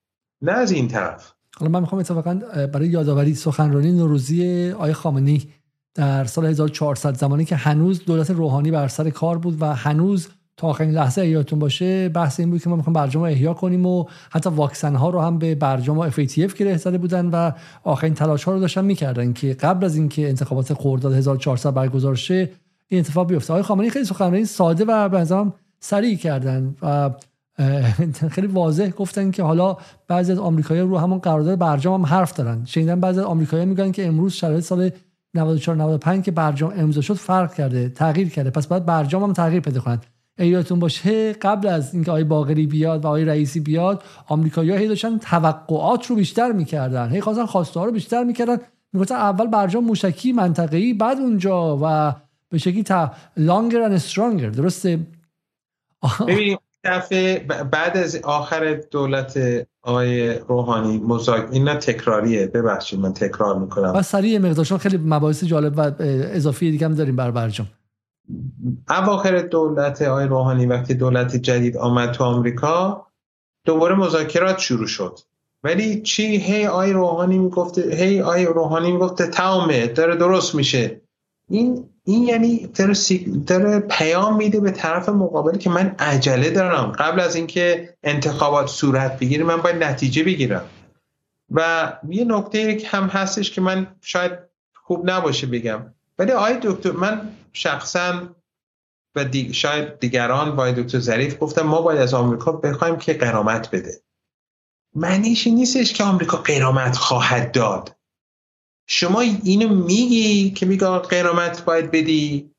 نه 0.43 0.53
از 0.53 0.70
این 0.70 0.89
طرف. 0.89 1.32
حالا 1.57 1.70
من 1.70 1.80
می‌خوام 1.80 2.01
اتفاقا 2.01 2.34
برای 2.72 2.89
یادآوری 2.89 3.34
سخنرانی 3.34 3.93
نوروزی 3.93 4.70
آی 4.78 4.93
خامنی 4.93 5.53
در 5.95 6.24
سال 6.24 6.47
1400 6.47 7.14
زمانی 7.14 7.45
که 7.45 7.57
هنوز 7.57 8.05
دولت 8.05 8.30
روحانی 8.30 8.70
بر 8.70 8.89
سر 8.89 9.11
کار 9.11 9.39
بود 9.39 9.62
و 9.62 9.74
هنوز 9.74 10.28
تا 10.57 10.69
آخرین 10.69 10.91
لحظه 10.91 11.27
یادتون 11.27 11.59
باشه 11.59 12.09
بحث 12.09 12.41
این 12.41 12.51
بود 12.51 12.63
که 12.63 12.69
ما 12.69 12.77
می‌خوایم 12.77 12.93
برجام 12.95 13.23
احیا 13.23 13.55
کنیم 13.55 13.87
و 13.87 14.05
حتی 14.31 14.51
واکسن 14.51 14.95
ها 14.95 15.11
رو 15.11 15.21
هم 15.21 15.39
به 15.39 15.55
برجام 15.55 15.99
و 15.99 16.11
FATF 16.11 16.55
گره 16.55 16.77
زده 16.77 16.99
بودن 16.99 17.27
و 17.27 17.53
آخرین 17.85 18.15
تلاش 18.15 18.45
ها 18.45 18.53
رو 18.53 18.61
داشتن 18.61 18.85
می‌کردن 18.85 19.33
که 19.33 19.55
قبل 19.55 19.85
از 19.85 19.97
اینکه 19.97 20.29
انتخابات 20.29 20.75
خرداد 20.75 21.13
1400 21.13 21.75
برگزار 21.75 22.15
شه 22.15 22.51
این 22.89 23.01
اتفاق 23.01 23.29
بیفته. 23.29 23.53
آقای 23.53 23.63
خامنه‌ای 23.63 23.91
خیلی 23.91 24.05
سخنرانی 24.05 24.45
ساده 24.45 24.85
و 24.85 25.09
به 25.09 25.19
نظرم 25.19 25.53
سریع 25.81 26.17
کردن 26.17 26.75
و 26.83 27.11
خیلی 28.35 28.47
واضح 28.47 28.91
گفتن 28.91 29.31
که 29.31 29.43
حالا 29.43 29.77
بعضی 30.09 30.33
از 30.33 30.39
آمریکایی‌ها 30.39 30.89
رو 30.89 30.99
همون 30.99 31.19
قرارداد 31.19 31.59
برجام 31.59 32.01
هم 32.01 32.07
حرف 32.07 32.33
دارن. 32.35 32.65
شنیدن 32.65 33.01
بعضی 33.01 33.21
از 33.21 33.27
آمریکایی‌ها 33.27 33.69
میگن 33.69 33.93
که 33.93 34.07
امروز 34.07 34.33
شرایط 34.33 34.65
سال 34.65 34.91
94 35.35 35.77
95 35.77 36.25
که 36.25 36.31
برجام 36.31 36.73
امضا 36.77 37.01
شد 37.01 37.15
فرق 37.15 37.55
کرده 37.55 37.89
تغییر 37.89 38.29
کرده. 38.29 38.51
پس 38.51 38.67
باید 38.67 38.87
برجام 38.87 39.23
هم 39.23 39.33
تغییر 39.33 39.61
پیدا 39.61 39.81
کنند 39.81 40.07
یادتون 40.39 40.78
باشه 40.78 41.32
قبل 41.32 41.68
از 41.68 41.95
اینکه 41.95 42.11
آقای 42.11 42.24
باقری 42.24 42.66
بیاد 42.66 43.05
و 43.05 43.09
آقای 43.09 43.24
رئیسی 43.24 43.61
بیاد 43.61 44.03
آمریکایی‌ها 44.28 44.76
هی 44.76 44.89
داشتن 44.89 45.18
توقعات 45.18 46.07
رو 46.07 46.16
بیشتر 46.16 46.53
می‌کردن. 46.53 47.11
هی 47.11 47.20
خواستن 47.20 47.47
خواسته 47.47 47.80
ها 47.80 47.87
رو 47.87 47.93
بیشتر 47.93 48.24
می‌کردن. 48.24 48.57
می‌گفتن 48.93 49.14
اول 49.14 49.47
برجام 49.47 49.84
موشکی 49.84 50.32
منطقه‌ای 50.32 50.95
بعد 50.95 51.18
اونجا 51.18 51.78
و 51.82 52.14
به 52.49 52.59
شکلی 52.59 52.82
تا 52.82 53.12
لانگر 53.37 53.82
اند 53.82 53.93
استرانگر 53.93 54.51
درسته؟ 54.51 54.99
ببینیم 56.28 56.59
دفعه 56.84 57.39
بعد 57.72 57.97
از 57.97 58.16
آخر 58.16 58.80
دولت 58.91 59.39
آقای 59.82 60.34
روحانی 60.34 60.99
مزاک 60.99 61.49
اینا 61.53 61.74
تکراریه. 61.74 62.47
ببخشید 62.47 63.01
من 63.01 63.12
تکرار 63.12 63.59
می‌کنم. 63.59 63.93
و 63.95 64.03
سریع 64.03 64.39
مقدارشون 64.39 64.78
خیلی 64.78 64.97
مباحث 64.97 65.45
جالب 65.45 65.78
و 65.78 65.93
اضافی 66.01 66.70
دیگه 66.70 66.87
هم 66.87 66.95
داریم 66.95 67.16
بر 67.16 67.30
برجام 67.30 67.66
اواخر 68.89 69.39
دولت 69.39 70.03
آقای 70.03 70.27
روحانی 70.27 70.66
وقتی 70.66 70.95
دولت 70.95 71.37
جدید 71.37 71.77
آمد 71.77 72.12
تو 72.12 72.24
آمریکا 72.24 73.07
دوباره 73.64 73.95
مذاکرات 73.95 74.59
شروع 74.59 74.87
شد. 74.87 75.18
ولی 75.64 76.03
چی؟ 76.03 76.37
هی 76.37 76.66
آی 76.66 76.93
روحانی 76.93 77.39
می‌گفته 77.39 77.97
هی 77.97 78.20
آی 78.20 78.45
روحانی 78.45 78.93
می‌گفته 78.93 79.27
تمامه 79.27 79.87
داره 79.87 80.16
درست 80.16 80.55
میشه. 80.55 81.01
این 81.49 81.85
این 82.05 82.22
یعنی 82.22 82.70
داره, 83.47 83.81
پیام 83.81 84.37
میده 84.37 84.61
به 84.61 84.70
طرف 84.70 85.09
مقابلی 85.09 85.59
که 85.59 85.70
من 85.70 85.95
عجله 85.99 86.51
دارم. 86.51 86.93
قبل 86.93 87.20
از 87.20 87.37
اینکه 87.37 87.95
انتخابات 88.03 88.66
صورت 88.66 89.18
بگیره 89.18 89.45
من 89.45 89.57
باید 89.57 89.85
نتیجه 89.85 90.22
بگیرم. 90.24 90.64
و 91.51 91.93
یه 92.09 92.24
نکته 92.24 92.79
هم 92.87 93.05
هستش 93.05 93.51
که 93.51 93.61
من 93.61 93.87
شاید 94.01 94.33
خوب 94.74 95.11
نباشه 95.11 95.47
بگم. 95.47 95.83
ولی 96.18 96.33
آی 96.33 96.59
دکتر 96.62 96.91
من 96.91 97.29
شخصا 97.57 98.37
و 99.15 99.25
شاید 99.53 99.99
دیگران 99.99 100.57
با 100.57 100.71
دکتر 100.71 100.99
ظریف 100.99 101.37
گفتم 101.41 101.63
ما 101.63 101.83
باید 101.83 102.01
از 102.01 102.15
آمریکا 102.15 102.53
بخوایم 102.53 102.97
که 102.97 103.13
قرامت 103.13 103.71
بده. 103.71 104.03
معنیش 104.95 105.47
نیستش 105.47 105.93
که 105.93 106.05
آمریکا 106.05 106.37
قرامت 106.37 106.97
خواهد 106.97 107.53
داد. 107.53 107.97
شما 108.87 109.21
اینو 109.21 109.69
میگی 109.69 110.51
که 110.51 110.67
میگه 110.67 110.99
قرامت 110.99 111.65
باید 111.65 111.91
بدی؟ 111.91 112.51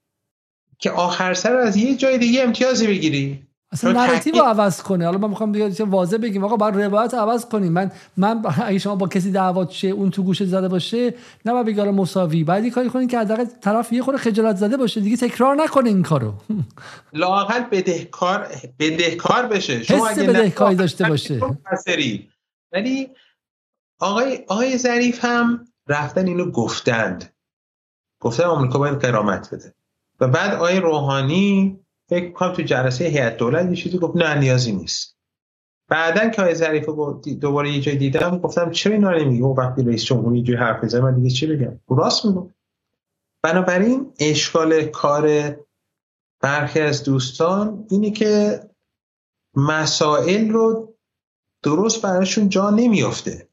که 0.80 0.91
آخر 0.91 1.34
سر 1.34 1.56
از 1.56 1.78
یه 1.78 1.95
جای 1.95 2.18
دیگه 2.18 2.43
امتیازی 2.43 2.88
بگیری. 2.88 3.47
اصلا 3.78 4.05
نراتیو 4.05 4.36
رو 4.36 4.41
عوض 4.41 4.82
کنه. 4.82 5.05
حالا 5.05 5.17
من 5.17 5.30
می‌خوام 5.30 5.51
دیگه 5.51 5.84
واضح 5.84 6.17
بگیم. 6.17 6.43
آقا 6.43 6.55
باید 6.55 6.75
روایت 6.75 7.13
عوض 7.13 7.45
کنیم. 7.45 7.71
من 7.71 7.91
من 8.17 8.43
اگه 8.63 8.80
شما 8.80 8.95
با 8.95 9.07
کسی 9.07 9.32
دعوا 9.32 9.69
شه 9.69 9.88
اون 9.88 10.11
تو 10.11 10.23
گوشه 10.23 10.45
زده 10.45 10.67
باشه 10.67 11.13
نه 11.45 11.53
با 11.53 11.63
بگاره 11.63 11.91
مساوی. 11.91 12.43
بعد 12.43 12.65
یه 12.65 12.71
کاری 12.71 12.89
کنین 12.89 13.07
که 13.07 13.19
حداقل 13.19 13.45
طرف 13.61 13.93
یه 13.93 14.01
خورده 14.01 14.19
خجالت 14.19 14.55
زده 14.55 14.78
باشه. 14.78 15.01
دیگه 15.01 15.17
تکرار 15.17 15.55
نکنه 15.55 15.89
این 15.89 16.03
کارو. 16.03 16.34
لاقل 17.13 17.59
بدهکار 17.71 18.47
بدهکار 18.80 19.45
بشه. 19.45 19.84
شما 19.84 20.07
اگه 20.07 20.23
بدهکاری 20.23 20.75
داشته 20.75 21.07
باشه. 21.07 21.39
ولی 22.71 23.09
آقای 23.99 24.43
آقای 24.47 24.78
ظریف 24.78 25.25
هم 25.25 25.65
رفتن 25.88 26.28
اینو 26.28 26.51
گفتند. 26.51 27.34
گفتن 28.21 28.43
آمریکا 28.43 28.80
باید 28.80 28.99
قرامت 28.99 29.53
بده. 29.53 29.73
و 30.19 30.28
بعد 30.28 30.53
آقای 30.53 30.80
روحانی 30.80 31.80
فکر 32.10 32.32
کنم 32.32 32.53
تو 32.53 32.62
جلسه 32.62 33.05
هیئت 33.05 33.38
دولت 33.38 33.70
یه 33.70 33.76
چیزی 33.76 33.97
گفت 33.97 34.16
نه 34.16 34.39
نیازی 34.39 34.72
نیست. 34.72 35.18
بعدا 35.89 36.30
که 36.30 36.41
آقای 36.41 36.55
ظریف 36.55 36.86
دوباره 37.41 37.72
یه 37.72 37.82
جای 37.82 37.95
دیدم 37.95 38.38
گفتم 38.38 38.72
چرا 38.72 38.93
اینا 38.93 39.12
نمیگی؟ 39.12 39.41
و 39.41 39.47
وقتی 39.47 39.84
رئیس 39.84 40.03
جمهوری 40.03 40.43
جوی 40.43 40.55
حرف 40.55 40.84
بزنه 40.84 41.01
من 41.01 41.16
دیگه 41.16 41.30
چی 41.30 41.47
بگم؟ 41.47 41.80
راست 41.89 42.26
میگم 42.26 42.53
بنابراین 43.43 44.14
اشکال 44.20 44.86
کار 44.86 45.55
برخی 46.41 46.80
از 46.80 47.03
دوستان 47.03 47.86
اینه 47.89 48.12
که 48.12 48.60
مسائل 49.55 50.49
رو 50.49 50.93
درست 51.64 52.01
براشون 52.01 52.49
جا 52.49 52.70
نمیافته 52.70 53.49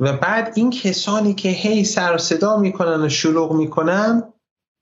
و 0.00 0.12
بعد 0.12 0.52
این 0.56 0.70
کسانی 0.70 1.34
که 1.34 1.48
هی 1.48 1.84
سر 1.84 2.18
صدا 2.18 2.56
می‌کنن 2.56 3.02
و 3.02 3.08
شلوغ 3.08 3.52
می‌کنن 3.52 4.32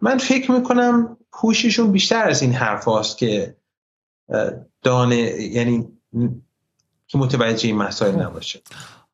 من 0.00 0.18
فکر 0.18 0.52
می‌کنم 0.52 1.16
هوششون 1.32 1.92
بیشتر 1.92 2.28
از 2.28 2.42
این 2.42 2.52
حرف 2.52 2.84
هاست 2.84 3.18
که 3.18 3.56
دانه 4.82 5.16
یعنی 5.40 5.88
که 7.06 7.18
متوجه 7.18 7.66
این 7.66 7.76
مسائل 7.76 8.12
خب. 8.12 8.22
نباشه. 8.22 8.60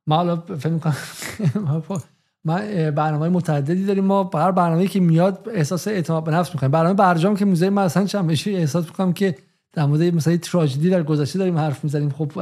ما 0.07 0.17
حالا 0.17 0.37
فکر 0.37 0.69
می‌کنم 0.69 0.97
ما 2.45 2.57
برنامه 2.91 3.29
متعددی 3.29 3.87
داریم. 3.87 4.05
ما 4.05 4.31
هر 4.35 4.51
برنامه 4.51 4.87
که 4.87 5.01
میاد 5.01 5.49
احساس 5.53 5.89
اعتماد 5.89 6.25
به 6.25 6.31
نفس 6.31 6.55
می‌کنیم. 6.55 6.71
برنامه 6.71 6.95
برجام 6.95 7.37
که 7.37 7.45
موزه 7.45 7.71
من 7.71 7.83
اصلا 7.83 8.07
چند 8.07 8.27
بشه 8.27 8.51
احساس 8.51 8.85
می‌کنم 8.85 9.13
که 9.13 9.39
در 9.73 9.87
مورد 9.87 10.03
مثلا 10.03 10.37
تراژدی 10.37 10.91
در 10.91 11.03
گذشته 11.03 11.39
داریم 11.39 11.59
حرف 11.59 11.85
می‌زنیم. 11.85 12.11
خب 12.11 12.33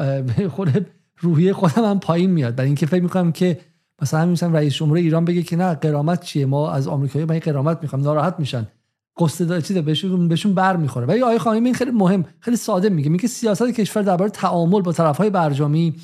خود 0.48 0.86
روحیه 1.18 1.52
خودم 1.52 1.84
هم 1.84 2.00
پایین 2.00 2.30
میاد. 2.30 2.54
برای 2.54 2.66
اینکه 2.66 2.86
فکر 2.86 3.02
می‌کنم 3.02 3.32
که 3.32 3.60
مثلا 4.02 4.26
مثلا 4.26 4.52
رئیس 4.52 4.74
جمهور 4.74 4.96
ایران 4.96 5.24
بگه 5.24 5.42
که 5.42 5.56
نه 5.56 5.74
قرامت 5.74 6.22
چیه؟ 6.22 6.46
ما 6.46 6.70
از 6.70 6.88
آمریکایی 6.88 7.26
این 7.30 7.40
قرامت 7.40 7.78
می‌خوام 7.82 8.02
ناراحت 8.02 8.34
میشن. 8.38 8.66
قصه 9.18 9.62
چیزا 9.62 9.82
بهشون 9.82 10.28
بهشون 10.28 10.54
بر 10.54 10.76
می‌خوره 10.76 11.06
ولی 11.06 11.22
آقای 11.22 11.38
خامنه‌ای 11.38 11.64
این 11.64 11.74
خیلی 11.74 11.90
مهم 11.90 12.24
خیلی 12.40 12.56
ساده 12.56 12.88
میگه. 12.88 13.10
میگه 13.10 13.28
سیاست 13.28 13.70
کشور 13.70 14.02
درباره 14.02 14.30
تعامل 14.30 14.82
با 14.82 14.92
طرفهای 14.92 15.30
برجامی 15.30 15.94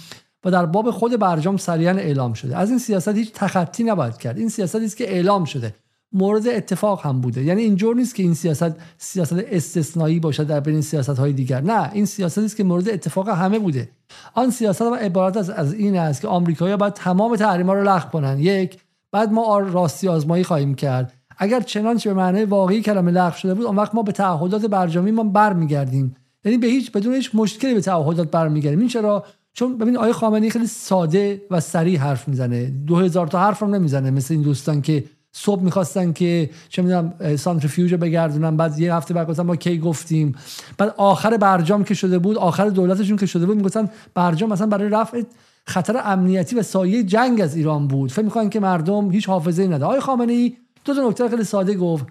و 0.45 0.51
در 0.51 0.67
باب 0.67 0.91
خود 0.91 1.19
برجام 1.21 1.57
سریعا 1.57 1.97
اعلام 1.97 2.33
شده. 2.33 2.57
از 2.57 2.71
این 2.71 2.79
سیاست 2.79 3.09
هیچ 3.09 3.33
تخطی 3.33 3.85
نباید 3.85 4.17
کرد. 4.17 4.39
این 4.39 4.49
سیاستی 4.49 4.85
است 4.85 4.97
که 4.97 5.11
اعلام 5.13 5.45
شده. 5.45 5.75
مورد 6.15 6.49
اتفاق 6.49 7.07
هم 7.07 7.21
بوده. 7.21 7.45
یعنی 7.45 7.63
اینجور 7.63 7.97
نیست 7.97 8.15
که 8.15 8.23
این 8.23 8.35
سیاست 8.35 8.75
سیاست 8.99 9.45
استثنایی 9.51 10.21
باشد 10.21 10.47
در 10.47 10.61
بین 10.61 10.81
سیاست 10.81 11.19
های 11.19 11.33
دیگر. 11.33 11.61
نه 11.61 11.91
این 11.93 12.07
سیاست 12.07 12.39
است 12.39 12.57
که 12.57 12.65
مورد 12.65 12.89
اتفاق 12.89 13.29
همه 13.29 13.59
بوده. 13.59 13.89
آن 14.35 14.51
سیاست 14.51 14.83
هم 14.83 14.95
عبارت 14.95 15.37
از, 15.37 15.51
از 15.51 15.75
این 15.75 15.99
است 15.99 16.21
که 16.21 16.29
آمریکایی‌ها 16.29 16.77
باید 16.77 16.93
تمام 16.93 17.37
تحریم‌ها 17.37 17.75
رو 17.75 17.83
لغو 17.83 18.11
کنن. 18.11 18.39
یک 18.39 18.79
بعد 19.13 19.33
ما 19.33 19.59
راستی 19.59 20.09
آزمایی 20.09 20.45
خواهیم 20.45 20.75
کرد. 20.75 21.13
اگر 21.39 21.61
چنانچه 21.61 22.11
به 22.11 22.17
معنای 22.17 22.45
واقعی 22.45 22.83
کلمه 22.83 23.11
لغو 23.11 23.37
شده 23.37 23.55
بود 23.55 23.67
اون 23.67 23.77
وقت 23.77 23.95
ما 23.95 24.03
به 24.03 24.13
تعهدات 24.13 24.67
برجامی 24.67 25.11
ما 25.11 25.25
برمیگردیم. 25.25 26.17
یعنی 26.45 26.59
به 26.59 26.67
هیچ 26.67 26.93
بدون 26.93 27.15
هیچ 27.15 27.31
مشکلی 27.35 27.75
به 27.75 27.81
تعهدات 27.81 28.31
برمیگردیم. 28.31 28.79
این 28.79 28.89
چرا؟ 28.89 29.25
چون 29.53 29.79
ببین 29.79 29.97
آقای 29.97 30.13
خامنه‌ای 30.13 30.51
خیلی 30.51 30.67
ساده 30.67 31.43
و 31.51 31.61
سریع 31.61 31.99
حرف 31.99 32.29
می‌زنه. 32.29 32.65
2000 32.67 33.27
تا 33.27 33.41
حرف 33.41 33.63
هم 33.63 33.75
نمی‌زنه. 33.75 34.11
مثل 34.11 34.35
این 34.35 34.43
دوستان 34.43 34.83
که 34.83 35.05
صبح 35.37 35.63
می‌خواستن 35.63 36.13
که 36.13 36.51
چه 36.69 36.83
می‌دونم 36.83 37.37
سانتریفیوژ 37.37 37.95
بگردونن 37.95 38.57
بعد 38.57 38.79
یه 38.79 38.95
هفته 38.95 39.15
بعد 39.15 39.29
گفتن 39.29 39.43
ما 39.43 39.57
کی 39.57 39.79
گفتیم. 39.79 40.35
بعد 40.79 40.95
آخر 40.97 41.37
برجام 41.37 41.85
که 41.85 41.95
شده 41.95 42.19
بود 42.19 42.39
آخر 42.39 42.69
دولتشون 42.69 43.17
که 43.17 43.27
شده 43.27 43.47
بود 43.47 43.57
می‌گفتن 43.57 43.89
برجام 44.15 44.53
مثلا 44.53 44.67
برای 44.67 44.89
رفع 44.89 45.23
خطر 45.67 46.01
امنیتی 46.05 46.57
و 46.57 46.63
سایه 46.63 47.03
جنگ 47.03 47.41
از 47.41 47.57
ایران 47.57 47.89
بود. 47.89 48.13
فکر 48.13 48.25
می‌کنن 48.25 48.51
که 48.51 48.61
مردم 48.61 49.11
هیچ 49.11 49.29
حافظه 49.29 49.63
ای 49.63 49.69
نداره 49.69 49.85
آقای 49.85 50.01
خامنه 50.01 50.33
ای 50.33 50.57
دو 50.85 50.95
تا 50.95 51.09
نکته 51.09 51.29
خیلی 51.29 51.45
ساده 51.45 51.75
گفت. 51.75 52.07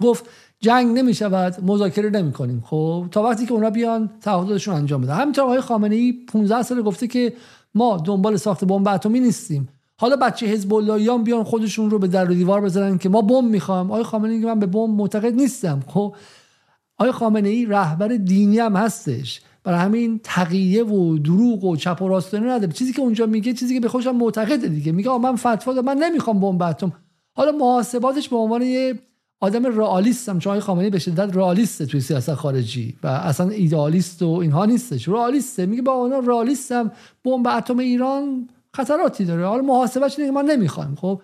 گفت 0.00 0.24
جنگ 0.60 0.98
نمی‌شود 0.98 1.64
مذاکره 1.64 2.10
نمی‌کنیم. 2.10 2.62
خب 2.66 3.06
تا 3.10 3.22
وقتی 3.22 3.46
که 3.46 3.52
اونا 3.52 3.70
بیان 3.70 4.10
تعهداتشون 4.20 4.74
انجام 4.74 5.00
بدن. 5.00 5.14
همینطور 5.14 5.44
آقای 5.44 5.60
خامنه 5.60 5.94
ای 5.94 6.12
15 6.12 6.62
سال 6.62 6.82
گفته 6.82 7.06
که 7.06 7.32
ما 7.74 7.96
دنبال 7.96 8.36
ساخت 8.36 8.64
بمب 8.64 8.88
اتمی 8.88 9.20
نیستیم. 9.20 9.68
حالا 9.98 10.16
بچه 10.16 10.46
حزب 10.46 10.74
اللهیان 10.74 11.24
بیان 11.24 11.44
خودشون 11.44 11.90
رو 11.90 11.98
به 11.98 12.06
در 12.06 12.30
و 12.30 12.34
دیوار 12.34 12.60
بزنن 12.60 12.98
که 12.98 13.08
ما 13.08 13.22
بم 13.22 13.44
می‌خوام. 13.44 13.90
آقای 13.90 14.02
خامنه 14.02 14.32
ای 14.32 14.38
من 14.38 14.58
به 14.58 14.66
بم 14.66 14.90
معتقد 14.90 15.34
نیستم؟ 15.34 15.82
خب 15.86 16.14
آقای 16.98 17.12
خامنه 17.12 17.48
ای 17.48 17.66
رهبر 17.66 18.08
دینی 18.08 18.58
هم 18.58 18.76
هستش؟ 18.76 19.40
برای 19.64 19.78
همین 19.78 20.20
تقیه 20.22 20.84
و 20.84 21.18
دروغ 21.18 21.64
و 21.64 21.76
چپ 21.76 22.02
و 22.02 22.08
راستانه 22.08 22.46
نداره. 22.46 22.72
چیزی 22.72 22.92
که 22.92 23.00
اونجا 23.00 23.26
میگه 23.26 23.52
چیزی 23.52 23.74
که 23.74 23.80
به 23.80 23.88
خوشم 23.88 24.16
معتقده 24.16 24.68
دیگه. 24.68 24.92
میگه 24.92 25.18
من 25.18 25.36
فتوا 25.36 25.82
من 25.82 25.96
نمی‌خوام 25.96 26.40
بمب 26.40 26.62
اتم. 26.62 26.92
حالا 27.34 27.52
محاسباتش 27.52 28.28
به 28.28 28.36
عنوان 28.36 28.62
یه 28.62 28.98
آدم 29.40 29.66
رئالیستم 29.66 30.38
چون 30.38 30.50
آقای 30.50 30.60
خامنه‌ای 30.60 30.90
به 30.90 30.98
شدت 30.98 31.36
رئالیسته 31.36 31.86
توی 31.86 32.00
سیاست 32.00 32.34
خارجی 32.34 32.94
و 33.02 33.06
اصلا 33.06 33.48
ایدئالیست 33.48 34.22
و 34.22 34.28
اینها 34.28 34.64
نیستش. 34.64 35.08
رئالیسته. 35.08 35.66
میگه 35.66 35.82
با 35.82 35.92
اونا 35.92 36.18
رئالیستم. 36.18 36.92
بمب 37.24 37.46
اتم 37.46 37.78
ایران 37.78 38.48
خطراتی 38.76 39.24
داره. 39.24 39.46
حالا 39.46 39.62
محاسبش 39.62 40.18
اینه 40.18 40.28
که 40.28 40.32
ما 40.32 40.42
نمی‌خوایم. 40.42 40.94
خب؟ 40.94 41.22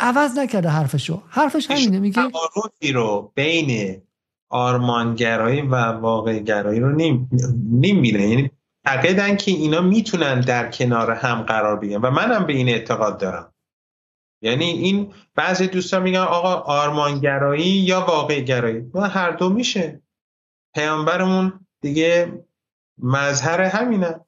عوض 0.00 0.38
نکرده 0.38 0.68
حرفشو. 0.68 1.22
حرفش 1.28 1.70
همینه 1.70 1.98
میگه 1.98 2.14
تعارضی 2.14 2.92
رو 2.92 3.32
بین 3.34 4.02
آرمانگرایی 4.48 5.60
و 5.60 5.74
واقعگرایی 5.76 6.80
رو 6.80 6.92
نیم 6.92 7.30
نمی‌بینه. 7.72 8.28
یعنی 8.28 8.50
عقیدن 8.84 9.36
که 9.36 9.50
اینا 9.50 9.80
می‌تونن 9.80 10.40
در 10.40 10.70
کنار 10.70 11.10
هم 11.10 11.42
قرار 11.42 11.76
بگیرن 11.76 12.00
و 12.00 12.10
منم 12.10 12.46
به 12.46 12.52
این 12.52 12.68
اعتقاد 12.68 13.18
دارم. 13.18 13.52
یعنی 14.42 14.64
این 14.64 15.12
بعضی 15.34 15.66
دوستان 15.66 16.02
میگن 16.02 16.20
آقا 16.20 16.54
آرمانگرایی 16.54 17.64
یا 17.64 18.00
واقعگرایی؟ 18.00 18.80
و 18.94 19.08
هر 19.08 19.30
دو 19.30 19.48
میشه. 19.48 20.02
پیامبرمون 20.74 21.66
دیگه 21.80 22.44
مظهر 22.98 23.60
همینه. 23.60 24.20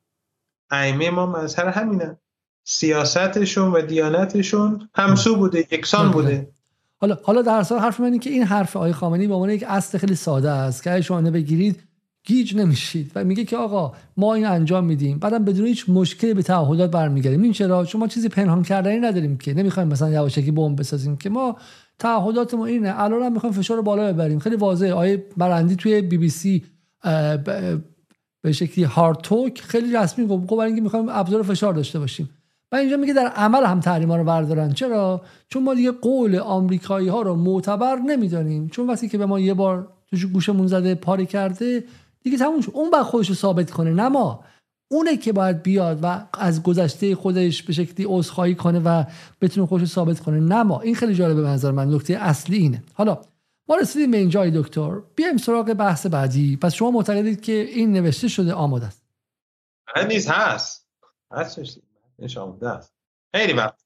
ائمه 0.70 1.10
ما 1.10 1.26
مظهر 1.26 1.68
همینه. 1.68 2.18
سیاستشون 2.64 3.72
و 3.72 3.80
دیانتشون 3.80 4.88
همسو 4.94 5.36
بوده 5.36 5.58
یکسان 5.58 6.10
بوده. 6.10 6.48
حالا 6.96 7.18
حالا 7.22 7.42
در 7.42 7.52
اصل 7.52 7.78
حرف 7.78 8.00
من 8.00 8.18
که 8.18 8.30
این 8.30 8.42
حرف 8.42 8.76
آقای 8.76 8.92
خامنه‌ای 8.92 9.28
به 9.28 9.34
عنوان 9.34 9.50
یک 9.50 9.64
اصل 9.68 9.98
خیلی 9.98 10.14
ساده 10.14 10.50
است 10.50 10.82
که 10.82 11.00
شما 11.00 11.20
بگیرید 11.20 11.82
گیج 12.26 12.56
نمیشید 12.56 13.12
و 13.14 13.24
میگه 13.24 13.44
که 13.44 13.56
آقا 13.56 13.92
ما 14.16 14.34
این 14.34 14.46
انجام 14.46 14.84
میدیم. 14.84 15.18
بعدم 15.18 15.44
بدون 15.44 15.66
هیچ 15.66 15.84
مشکلی 15.88 16.34
به 16.34 16.42
تعهدات 16.42 16.90
برمیگردیم. 16.90 17.42
این 17.42 17.52
چرا؟ 17.52 17.84
چون 17.84 18.00
ما 18.00 18.06
چیزی 18.06 18.28
پنهان 18.28 18.62
کردنی 18.62 18.96
نداریم 18.96 19.36
که. 19.36 19.54
نمی‌خوایم 19.54 19.88
مثلا 19.88 20.10
یواشکی 20.10 20.50
بمب 20.50 20.80
بسازیم 20.80 21.16
که. 21.16 21.30
ما 21.30 21.56
تعهدات 21.98 22.54
ما 22.54 22.66
اینه. 22.66 22.94
الان 22.96 23.22
هم 23.22 23.32
می‌خوایم 23.32 23.54
فشار 23.54 23.82
بالا 23.82 24.12
ببریم. 24.12 24.38
خیلی 24.38 24.56
واضحه. 24.56 24.92
آیه 24.92 25.24
برندی 25.36 25.76
توی 25.76 26.02
بی 26.02 26.18
بی 26.18 26.28
سی 26.28 26.64
به 28.42 28.52
شکلی 28.52 28.84
هارد 28.84 29.18
توک 29.18 29.60
خیلی 29.60 29.96
رسمی 29.96 30.26
گفت 30.26 30.46
برای 30.46 30.66
اینکه 30.66 30.82
می‌خوایم 30.82 31.06
ابزار 31.08 31.42
فشار 31.42 31.74
داشته 31.74 31.98
باشیم. 31.98 32.30
اینجا 32.80 32.96
میگه 32.96 33.12
در 33.12 33.26
عمل 33.26 33.64
هم 33.64 33.80
تحریم 33.80 34.10
ها 34.10 34.16
رو 34.16 34.24
بردارن. 34.24 34.72
چرا؟ 34.72 35.22
چون 35.48 35.62
ما 35.62 35.74
دیگه 35.74 35.90
قول 35.90 36.36
آمریکایی 36.36 37.08
ها 37.08 37.22
رو 37.22 37.34
معتبر 37.34 37.96
نمی‌دانیم. 37.96 38.68
چون 38.68 38.86
وقتی 38.86 39.08
که 39.08 39.18
به 39.18 39.26
ما 39.26 39.40
یه 39.40 39.54
بار 39.54 39.92
تو 40.10 40.28
گوشمون 40.28 40.66
زده 40.66 40.94
پاری 40.94 41.26
کرده 41.26 41.84
دیگه 42.22 42.38
تموم 42.38 42.60
اون 42.72 42.90
بعد 42.90 43.02
خودش 43.02 43.28
رو 43.28 43.34
ثابت 43.34 43.70
کنه 43.70 43.90
نه 43.90 44.08
ما. 44.08 44.44
اونه 44.90 45.16
که 45.16 45.32
باید 45.32 45.62
بیاد 45.62 45.98
و 46.02 46.26
از 46.32 46.62
گذشته 46.62 47.14
خودش 47.14 47.62
به 47.62 47.72
شکلی 47.72 48.06
عذرخواهی 48.08 48.54
کنه 48.54 48.80
و 48.84 49.04
بتونه 49.40 49.66
خودش 49.66 49.88
ثابت 49.88 50.20
کنه 50.20 50.40
نه 50.40 50.62
ما. 50.62 50.80
این 50.80 50.94
خیلی 50.94 51.14
جالبه 51.14 51.42
به 51.42 51.48
نظر 51.48 51.70
من. 51.70 51.94
نکته 51.94 52.14
اصلی 52.14 52.56
اینه. 52.56 52.82
حالا 52.94 53.18
ما 53.68 53.76
رسیدیم 53.76 54.10
به 54.10 54.16
اینجای 54.16 54.50
دکتر. 54.50 55.00
بیایم 55.16 55.36
سراغ 55.36 55.72
بحث 55.72 56.06
بعدی. 56.06 56.56
پس 56.56 56.74
شما 56.74 56.90
معتقدید 56.90 57.40
که 57.40 57.52
این 57.52 57.92
نوشته 57.92 58.28
شده 58.28 58.52
آماده 58.52 58.86
است. 58.86 59.04
نیز 60.08 60.28
هست. 60.28 60.88
هستش. 61.32 61.78
آماده 62.36 62.70
است. 62.70 62.94
خیلی 63.34 63.52
وقت. 63.52 63.84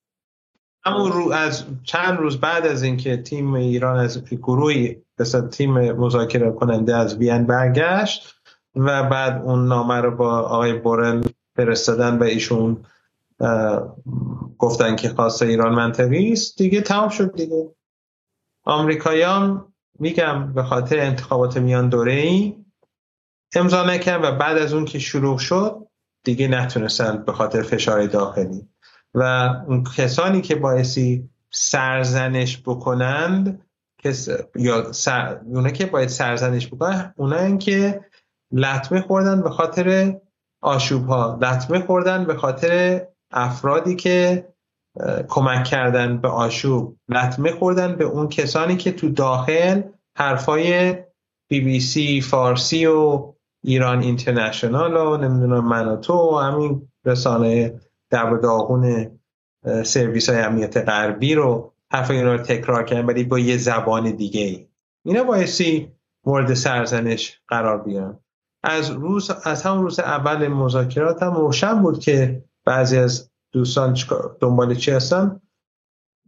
همون 0.84 1.12
رو 1.12 1.32
از 1.32 1.64
چند 1.84 2.18
روز 2.18 2.40
بعد 2.40 2.66
از 2.66 2.82
اینکه 2.82 3.16
تیم 3.16 3.54
ایران 3.54 3.98
از 3.98 4.24
گروهی 4.24 5.02
مثل 5.18 5.48
تیم 5.48 5.92
مذاکره 5.92 6.52
کننده 6.52 6.96
از 6.96 7.16
وین 7.16 7.46
برگشت 7.46 8.34
و 8.76 9.02
بعد 9.02 9.42
اون 9.42 9.68
نامه 9.68 9.94
رو 9.94 10.16
با 10.16 10.38
آقای 10.38 10.72
بورل 10.72 11.24
فرستادن 11.56 12.18
و 12.18 12.22
ایشون 12.22 12.84
گفتن 14.58 14.96
که 14.96 15.08
خاص 15.08 15.42
ایران 15.42 15.74
منطقی 15.74 16.32
است 16.32 16.58
دیگه 16.58 16.80
تمام 16.80 17.08
شد 17.08 17.34
دیگه. 17.34 17.70
آمریکایان 18.64 19.72
میگم 19.98 20.52
به 20.52 20.62
خاطر 20.62 21.00
انتخابات 21.00 21.56
میان 21.56 21.88
دوره 21.88 22.12
ای 22.12 22.56
امضا 23.56 23.84
نکرد 23.84 24.24
و 24.24 24.36
بعد 24.36 24.58
از 24.58 24.72
اون 24.72 24.84
که 24.84 24.98
شروع 24.98 25.38
شد 25.38 25.87
دیگه 26.24 26.48
نتونستن 26.48 27.22
به 27.26 27.32
خاطر 27.32 27.62
فشار 27.62 28.06
داخلی. 28.06 28.68
و 29.14 29.22
اون 29.68 29.84
کسانی 29.96 30.40
که 30.40 30.54
بایستی 30.54 31.28
سرزنش 31.50 32.62
بکنند 32.66 33.66
کس 34.02 34.28
یا 34.56 34.92
سر... 34.92 35.40
اونا 35.46 35.70
که 35.70 35.86
باید 35.86 36.08
سرزنش 36.08 36.66
بکنن 36.66 37.14
اونا 37.16 37.56
که 37.56 38.04
لطمه 38.52 39.00
خوردن 39.00 39.42
به 39.42 39.50
خاطر 39.50 40.16
آشوب 40.62 41.06
ها 41.06 41.38
لطمه 41.42 41.80
خوردن 41.80 42.24
به 42.24 42.34
خاطر 42.34 43.06
افرادی 43.30 43.96
که 43.96 44.48
کمک 45.28 45.64
کردن 45.64 46.18
به 46.18 46.28
آشوب 46.28 46.96
لطمه 47.08 47.52
خوردن 47.52 47.96
به 47.96 48.04
اون 48.04 48.28
کسانی 48.28 48.76
که 48.76 48.92
تو 48.92 49.08
داخل 49.08 49.82
حرفای 50.16 50.96
بی 51.48 51.60
بی 51.60 51.80
سی 51.80 52.20
فارسی 52.20 52.86
و 52.86 53.34
ایران 53.62 54.00
اینترنشنال 54.00 54.96
و 54.96 55.16
نمی‌دونم 55.16 55.68
من 55.68 55.88
و 55.88 55.96
تو 55.96 56.12
و 56.12 56.38
همین 56.38 56.88
رسانه 57.04 57.80
در 58.10 58.30
داغون 58.30 59.10
سرویس 59.84 60.30
های 60.30 60.38
امنیت 60.38 60.76
غربی 60.76 61.34
رو 61.34 61.72
حرف 61.92 62.10
اینا 62.10 62.32
رو 62.32 62.42
تکرار 62.42 62.84
کردن 62.84 63.06
ولی 63.06 63.24
با 63.24 63.38
یه 63.38 63.56
زبان 63.56 64.10
دیگه 64.10 64.40
ای. 64.40 64.68
اینا 65.04 65.24
بایستی 65.24 65.92
مورد 66.26 66.54
سرزنش 66.54 67.40
قرار 67.48 67.82
بیان 67.82 68.20
از 68.62 68.90
روز 68.90 69.30
از 69.44 69.62
همون 69.62 69.82
روز 69.82 69.98
اول 70.00 70.48
مذاکرات 70.48 71.22
هم 71.22 71.34
روشن 71.34 71.82
بود 71.82 71.98
که 71.98 72.44
بعضی 72.64 72.98
از 72.98 73.30
دوستان 73.52 73.96
دنبال 74.40 74.74
چی 74.74 74.90
هستن؟ 74.90 75.40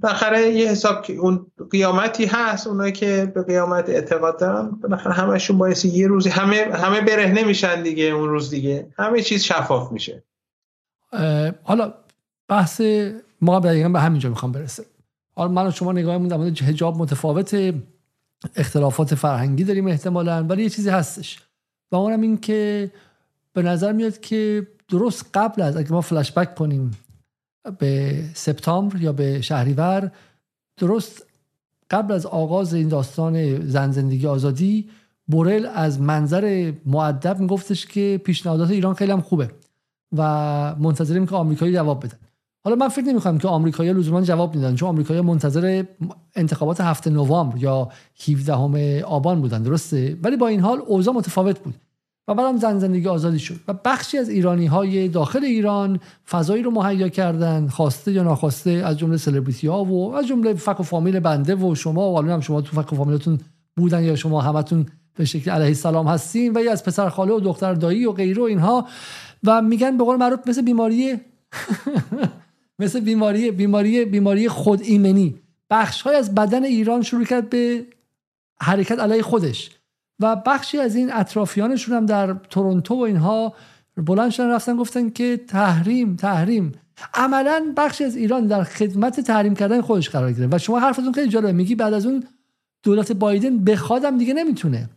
بالاخره 0.01 0.49
یه 0.49 0.69
حساب 0.69 1.03
که 1.03 1.13
اون 1.13 1.47
قیامتی 1.71 2.27
هست 2.27 2.67
اونایی 2.67 2.93
که 2.93 3.33
به 3.35 3.43
قیامت 3.43 3.89
اعتقاد 3.89 4.39
دارن 4.41 4.71
بالاخره 4.71 5.13
همشون 5.13 5.59
باعث 5.59 5.85
یه 5.85 6.07
روزی 6.07 6.29
همه 6.29 6.57
همه 6.57 7.01
برهنه 7.01 7.45
میشن 7.45 7.83
دیگه 7.83 8.05
اون 8.05 8.29
روز 8.29 8.51
دیگه. 8.51 8.87
همه 8.97 9.23
چیز 9.23 9.43
شفاف 9.43 9.93
میشه. 9.93 10.23
حالا 11.63 11.95
بحث 12.49 12.83
ما 13.41 13.61
دقیقا 13.61 13.89
به 13.89 14.01
همینجا 14.01 14.29
می‌خوام 14.29 14.53
برسه. 14.53 14.85
حالا 15.37 15.51
من 15.51 15.67
و 15.67 15.71
شما 15.71 15.93
نگاهمون 15.93 16.29
در 16.29 16.37
مورد 16.37 16.59
حجاب 16.59 16.97
متفاوت 16.97 17.75
اختلافات 18.57 19.15
فرهنگی 19.15 19.65
داریم 19.65 19.87
احتمالا 19.87 20.47
ولی 20.49 20.63
یه 20.63 20.69
چیزی 20.69 20.91
هستش. 20.91 21.39
و 21.93 21.97
اونم 21.97 22.21
این 22.21 22.39
که 22.39 22.91
به 23.53 23.63
نظر 23.63 23.93
میاد 23.93 24.21
که 24.21 24.67
درست 24.89 25.31
قبل 25.35 25.63
از 25.63 25.77
اگه 25.77 25.93
ما 25.93 26.01
فلش 26.01 26.33
بک 26.33 26.55
کنیم 26.55 26.91
به 27.79 28.23
سپتامبر 28.35 29.01
یا 29.01 29.13
به 29.13 29.41
شهریور. 29.41 30.11
درست 30.77 31.27
قبل 31.91 32.15
از 32.15 32.27
آغاز 32.27 32.75
این 32.75 32.89
داستان 32.89 33.67
زن 33.67 33.91
زندگی 33.91 34.27
آزادی 34.27 34.89
بورل 35.27 35.67
از 35.75 36.01
منظر 36.01 36.73
معدب 36.87 37.41
میگفتش 37.41 37.87
که 37.87 38.21
پیشنهادات 38.25 38.71
ایران 38.71 38.95
خیلی 38.95 39.13
هم 39.13 39.21
خوبه 39.21 39.51
و 40.17 40.23
منتظریم 40.79 41.27
که 41.27 41.35
آمریکایی 41.35 41.75
جواب 41.75 42.05
بدن 42.05 42.19
حالا 42.65 42.77
من 42.77 42.89
فکر 42.89 43.05
نمی‌خوام 43.05 43.39
که 43.39 43.49
آمریکایی‌ها 43.49 43.99
لزوما 43.99 44.23
جواب 44.23 44.55
میدن 44.55 44.75
چون 44.75 44.89
آمریکایی‌ها 44.89 45.27
منتظر 45.27 45.85
انتخابات 46.35 46.81
هفته 46.81 47.11
نوامبر 47.11 47.59
یا 47.59 47.89
17 48.29 49.05
آبان 49.05 49.41
بودن 49.41 49.63
درسته؟ 49.63 50.19
ولی 50.23 50.37
با 50.37 50.49
این 50.49 50.61
حال 50.61 50.79
اوضاع 50.87 51.15
متفاوت 51.15 51.59
بود. 51.59 51.75
و 52.29 52.35
بعدم 52.35 52.57
زن 52.57 52.79
زندگی 52.79 53.09
آزادی 53.09 53.39
شد 53.39 53.61
و 53.69 53.75
بخشی 53.85 54.19
از 54.19 54.29
ایرانی 54.29 54.67
های 54.67 55.09
داخل 55.09 55.45
ایران 55.45 56.01
فضایی 56.31 56.63
رو 56.63 56.71
مهیا 56.71 57.09
کردن 57.09 57.69
خواسته 57.69 58.13
یا 58.13 58.23
ناخواسته 58.23 58.71
از 58.71 58.99
جمله 58.99 59.17
سلبریتی 59.17 59.67
ها 59.67 59.85
و 59.85 60.15
از 60.15 60.27
جمله 60.27 60.55
فک 60.55 60.81
و 60.81 60.83
فامیل 60.83 61.21
بنده 61.21 61.55
و 61.55 61.75
شما 61.75 62.13
و 62.13 62.23
هم 62.23 62.41
شما 62.41 62.61
تو 62.61 62.83
فک 62.83 62.93
و 62.93 62.97
فامیلتون 62.97 63.39
بودن 63.77 64.03
یا 64.05 64.17
شما 64.17 64.41
همتون 64.41 64.87
به 65.15 65.25
شکل 65.25 65.51
علیه 65.51 65.67
السلام 65.67 66.09
هستین 66.09 66.57
و 66.57 66.61
یا 66.61 66.73
از 66.73 66.85
پسر 66.85 67.09
خاله 67.09 67.33
و 67.33 67.41
دختر 67.41 67.75
دایی 67.75 68.07
و 68.07 68.13
غیره 68.13 68.43
و 68.43 68.45
اینها. 68.45 68.89
و 69.45 69.63
میگن 69.63 69.97
به 69.97 70.05
قول 70.05 70.17
معروف 70.17 70.49
مثل 70.49 70.63
بیماری 70.63 71.21
مثل 72.79 73.01
بیماری 73.01 73.51
بیماری 73.51 74.05
بیماری 74.05 74.49
خود 74.49 74.81
ایمنی 74.83 75.35
بخش 75.71 76.03
های 76.03 76.17
از 76.17 76.35
بدن 76.35 76.65
ایران 76.65 77.03
شروع 77.03 77.25
کرد 77.25 77.51
به 77.51 77.87
حرکت 78.61 78.99
علیه 78.99 79.23
خودش. 79.23 79.71
و 80.21 80.37
بخشی 80.47 80.79
از 80.79 80.97
این 80.97 81.13
اطرافیانشون 81.13 81.97
هم 81.97 82.07
در 82.07 82.37
تورنتو 82.51 82.95
و 82.95 83.01
اینها 83.01 83.55
بلند 83.97 84.31
شدن 84.31 84.51
رفتن 84.51 84.77
گفتن 84.77 85.11
که 85.11 85.41
تحریم 85.49 86.17
تحریم. 86.17 86.73
عملا 87.15 87.73
بخشی 87.77 88.05
از 88.05 88.17
ایران 88.17 88.47
در 88.47 88.65
خدمت 88.65 89.21
تحریم 89.21 89.55
کردن 89.55 89.81
خودش 89.81 90.11
قرار 90.11 90.33
گرفت. 90.33 90.55
و 90.55 90.59
شما 90.59 90.79
حرفتون 90.81 91.13
خیلی 91.13 91.29
جالبه. 91.29 91.53
میگی 91.53 91.75
بعد 91.75 91.95
از 91.95 92.07
اون 92.07 92.25
دولت 92.83 93.13
بایدن 93.13 93.59
بخوادم 93.59 94.19
دیگه 94.19 94.35
نمی‌تونه. 94.35 94.91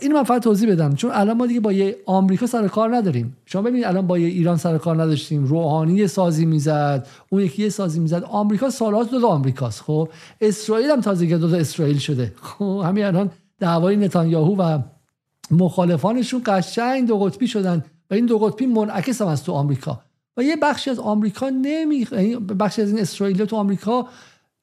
اینو 0.00 0.14
من 0.16 0.22
فقط 0.22 0.42
توضیح 0.42 0.72
بدم. 0.72 0.94
چون 0.94 1.10
الان 1.14 1.36
ما 1.36 1.46
دیگه 1.46 1.60
با 1.60 1.72
یه 1.72 1.96
آمریکا 2.06 2.46
سر 2.46 2.68
کار 2.68 2.96
نداریم. 2.96 3.36
شما 3.46 3.62
ببینید 3.62 3.84
الان 3.84 4.06
با 4.06 4.18
یه 4.18 4.28
ایران 4.28 4.56
سر 4.56 4.78
کار 4.78 5.02
نداشتیم. 5.02 5.44
روحانی 5.44 6.06
سازی 6.06 6.46
می‌زد 6.46 7.06
اون 7.28 7.42
یکی 7.42 7.70
سازی 7.70 8.00
می‌زد. 8.00 8.24
آمریکا 8.24 8.70
سالات 8.70 9.10
دو, 9.10 9.20
دو 9.20 9.26
آمریکاست. 9.26 9.82
خب 9.82 10.08
اسرائیل 10.40 10.90
هم 10.90 11.00
تازه 11.00 11.38
دو, 11.38 11.48
دو 11.48 11.56
اسرائیل 11.56 11.98
شده. 11.98 12.32
خب 12.42 12.82
همین 12.86 13.04
الان 13.04 13.30
دعوای 13.60 13.96
نتانیاهو 13.96 14.56
و 14.56 14.78
مخالفانشون 15.50 16.42
قشنگ 16.46 17.08
دو 17.08 17.18
قطبی 17.18 17.46
شدن 17.46 17.84
و 18.10 18.14
این 18.14 18.26
دو 18.26 18.38
قطبی 18.38 18.66
منعکس 18.66 19.22
هم 19.22 19.28
از 19.28 19.44
تو 19.44 19.52
آمریکا. 19.52 20.00
و 20.36 20.42
یه 20.42 20.56
بخشی 20.56 20.90
از 20.90 20.98
آمریکا 20.98 21.48
نمی 21.48 22.06
یعنی 22.12 22.36
بخشی 22.36 22.82
از 22.82 22.88
این 22.88 22.98
اسرائیل 22.98 23.44
تو 23.44 23.56
آمریکا 23.56 24.08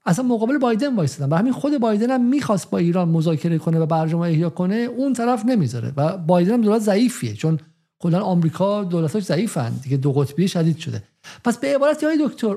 اصلا 0.05 0.25
مقابل 0.25 0.57
بایدن 0.57 0.95
وایسادن 0.95 1.33
و 1.33 1.37
همین 1.37 1.53
خود 1.53 1.77
بایدن 1.77 2.11
هم 2.11 2.25
می‌خواست 2.25 2.69
با 2.69 2.77
ایران 2.77 3.09
مذاکره 3.09 3.57
کنه 3.57 3.79
و 3.79 3.85
برجام 3.85 4.21
احیا 4.21 4.49
کنه 4.49 4.75
اون 4.75 5.13
طرف 5.13 5.45
نمی‌ذاره. 5.45 5.93
و 5.97 6.17
بایدن 6.17 6.53
هم 6.53 6.61
دولت 6.61 6.81
ضعیفیه 6.81 7.33
چون 7.33 7.59
کلا 7.99 8.21
آمریکا 8.21 8.83
دولتاش 8.83 9.23
ضعیفن. 9.23 9.73
دیگه 9.83 9.97
دو 9.97 10.13
قطبی 10.13 10.47
شدید 10.47 10.77
شده. 10.77 11.03
پس 11.43 11.57
به 11.57 11.75
عبارت 11.75 12.03
های 12.03 12.17
دکتر 12.25 12.55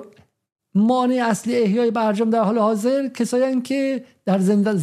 مانع 0.74 1.26
اصلی 1.30 1.56
احیای 1.56 1.90
برجام 1.90 2.30
در 2.30 2.42
حال 2.42 2.58
حاضر 2.58 3.08
کسایی 3.08 3.60
که 3.60 4.04
در, 4.24 4.38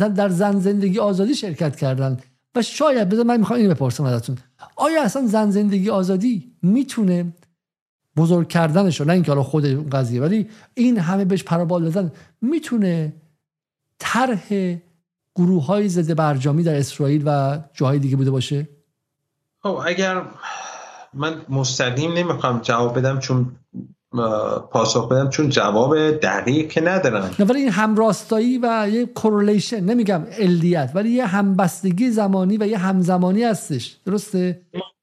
در 0.08 0.30
زن 0.30 0.60
زندگی 0.60 1.00
آزادی 1.00 1.36
شرکت 1.36 1.76
کردن. 1.76 2.18
و 2.56 2.62
شاید 2.62 3.10
بذار 3.10 3.26
من 3.26 3.38
می‌خوام 3.38 3.60
اینو 3.60 3.74
بپرسم 3.74 4.04
ازتون. 4.04 4.38
آیا 4.76 5.04
اصلا 5.04 5.28
زن 5.28 5.52
زندگی 5.52 5.90
آزادی 5.90 6.52
می‌تونه 6.62 7.34
بزرگ 8.18 8.48
کردنش 8.48 9.02
نه 9.02 9.14
اینکه 9.14 9.32
حالا 9.32 9.44
خود 9.44 9.90
قضیه 9.90 10.22
ولی 10.22 10.50
این 10.74 11.00
همه 11.00 11.26
بهش 11.26 11.44
پرابال 11.44 11.90
دادن 11.90 12.12
می‌تونه 12.42 13.14
طرح 14.00 14.76
گروه 15.36 15.66
های 15.66 15.90
ضد 15.90 16.16
برجامی 16.16 16.64
در 16.64 16.76
اسرائیل 16.76 17.24
و 17.26 17.60
جاهای 17.74 18.00
دیگه 18.00 18.16
بوده 18.16 18.32
باشه؟ 18.32 18.68
خب 19.64 19.80
اگر 19.86 20.22
من 21.14 21.42
مستقیم 21.50 22.14
نمی‌خوام 22.14 22.60
جواب 22.62 22.98
بدم 22.98 23.20
چون 23.20 23.56
پاسخ 24.72 25.10
بدم 25.10 25.30
چون 25.30 25.50
جواب 25.50 26.12
دقیق 26.12 26.70
که 26.70 26.82
ندارن. 26.82 27.30
نه 27.40 27.46
ولی 27.46 27.60
این 27.60 27.70
همراستایی 27.72 28.58
و 28.58 28.88
یه 28.92 29.06
correlation 29.06 29.80
نمیگم 29.80 30.24
علیت 30.32 30.92
ولی 30.96 31.10
یه 31.10 31.26
همبستگی 31.26 32.12
زمانی 32.12 32.58
و 32.58 32.68
یه 32.68 32.78
همزمانی 32.78 33.44
هستش. 33.44 33.98
درسته؟ 34.06 34.62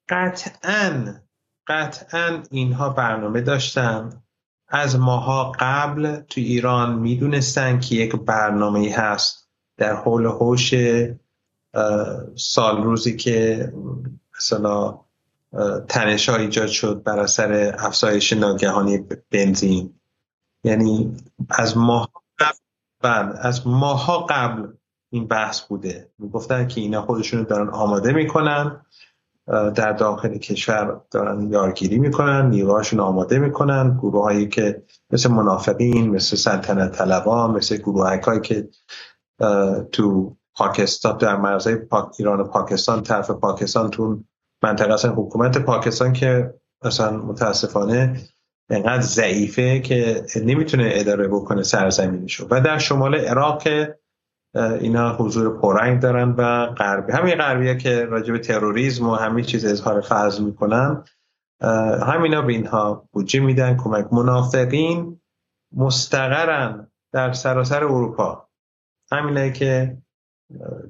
قطعا 0.08 1.14
قطعا 1.66 2.42
اینها 2.50 2.88
برنامه 2.88 3.40
داشتن. 3.40 4.10
از 4.68 4.98
ماها 4.98 5.52
قبل 5.60 6.16
تو 6.16 6.40
ایران 6.40 6.94
می‌دونستن 6.98 7.80
که 7.80 7.94
یک 7.94 8.16
برنامه 8.16 8.92
هست 8.96 9.48
در 9.76 9.94
حول 9.96 10.26
و 10.26 10.74
حوش 12.36 12.82
سالروزی 12.82 13.16
که 13.16 13.72
مثلا 14.38 15.00
تنش 15.88 16.28
ها 16.28 16.36
ایجاد 16.36 16.66
شد 16.66 17.02
بر 17.02 17.20
اثر 17.20 17.76
افزایش 17.78 18.32
ناگهانی 18.32 18.98
بنزین. 19.30 19.94
یعنی 20.64 21.16
از 21.50 21.76
ماه 21.76 22.10
قبل 22.38 22.56
بله، 23.02 23.46
از 23.46 23.66
ماها 23.66 24.18
قبل 24.18 24.68
این 25.10 25.26
بحث 25.26 25.60
بوده. 25.60 26.10
می‌گفتن 26.18 26.68
که 26.68 26.80
اینا 26.80 27.02
خودشون 27.02 27.42
دارن 27.42 27.68
آماده 27.68 28.12
می‌کنن 28.12 28.80
در 29.46 29.92
داخل 29.92 30.38
کشور 30.38 31.00
دارن 31.10 31.50
یارگیری 31.50 31.98
می‌کنن 31.98 32.50
نیروهاشون 32.50 33.00
آماده 33.00 33.38
می‌کنن. 33.38 33.98
گروه 33.98 34.22
هایی 34.22 34.48
که 34.48 34.82
مثل 35.10 35.30
منافقین 35.30 36.10
مثل 36.10 36.36
سلطنت 36.36 36.92
طلبان 36.92 37.50
مثل 37.50 37.76
گروه 37.76 38.02
هایی 38.02 38.40
که 38.40 38.68
تو 39.92 40.36
پاکستان 40.54 41.16
در 41.16 41.36
مرزهای 41.36 41.76
ایران 42.18 42.40
و 42.40 42.44
پاکستان 42.44 43.02
طرف 43.02 43.30
پاکستان 43.30 43.90
تو 43.90 44.24
منطقه 44.64 44.94
اصلا 44.94 45.12
حکومت 45.12 45.58
پاکستان 45.58 46.12
که 46.12 46.54
اصلا 46.82 47.16
متاسفانه 47.16 48.20
انقدر 48.70 49.00
ضعیفه 49.00 49.80
که 49.80 50.26
نمی‌تونه 50.44 50.90
اداره 50.92 51.28
بکنه 51.28 51.62
سرزمینشو. 51.62 52.46
و 52.50 52.60
در 52.60 52.78
شمال 52.78 53.14
عراق 53.14 53.62
اینا 54.54 55.16
حضور 55.16 55.60
پررنگ 55.60 56.00
دارن 56.00 56.34
و 56.38 56.66
غربی 56.66 57.12
همین 57.12 57.34
غربی 57.34 57.76
که 57.76 58.04
راجع 58.04 58.38
تروریسم 58.38 59.08
و 59.08 59.14
همین 59.14 59.44
چیز 59.44 59.64
اظهار 59.64 60.00
فضل 60.00 60.44
می‌کنن 60.44 61.04
همینا 62.02 62.42
به 62.42 62.52
اینها 62.52 63.08
بودجه 63.12 63.40
میدن 63.40 63.76
کمک 63.76 64.12
منافقین 64.12 65.20
مستقرن 65.76 66.90
در 67.12 67.32
سراسر 67.32 67.84
اروپا. 67.84 68.48
همینه 69.12 69.52
که 69.52 69.98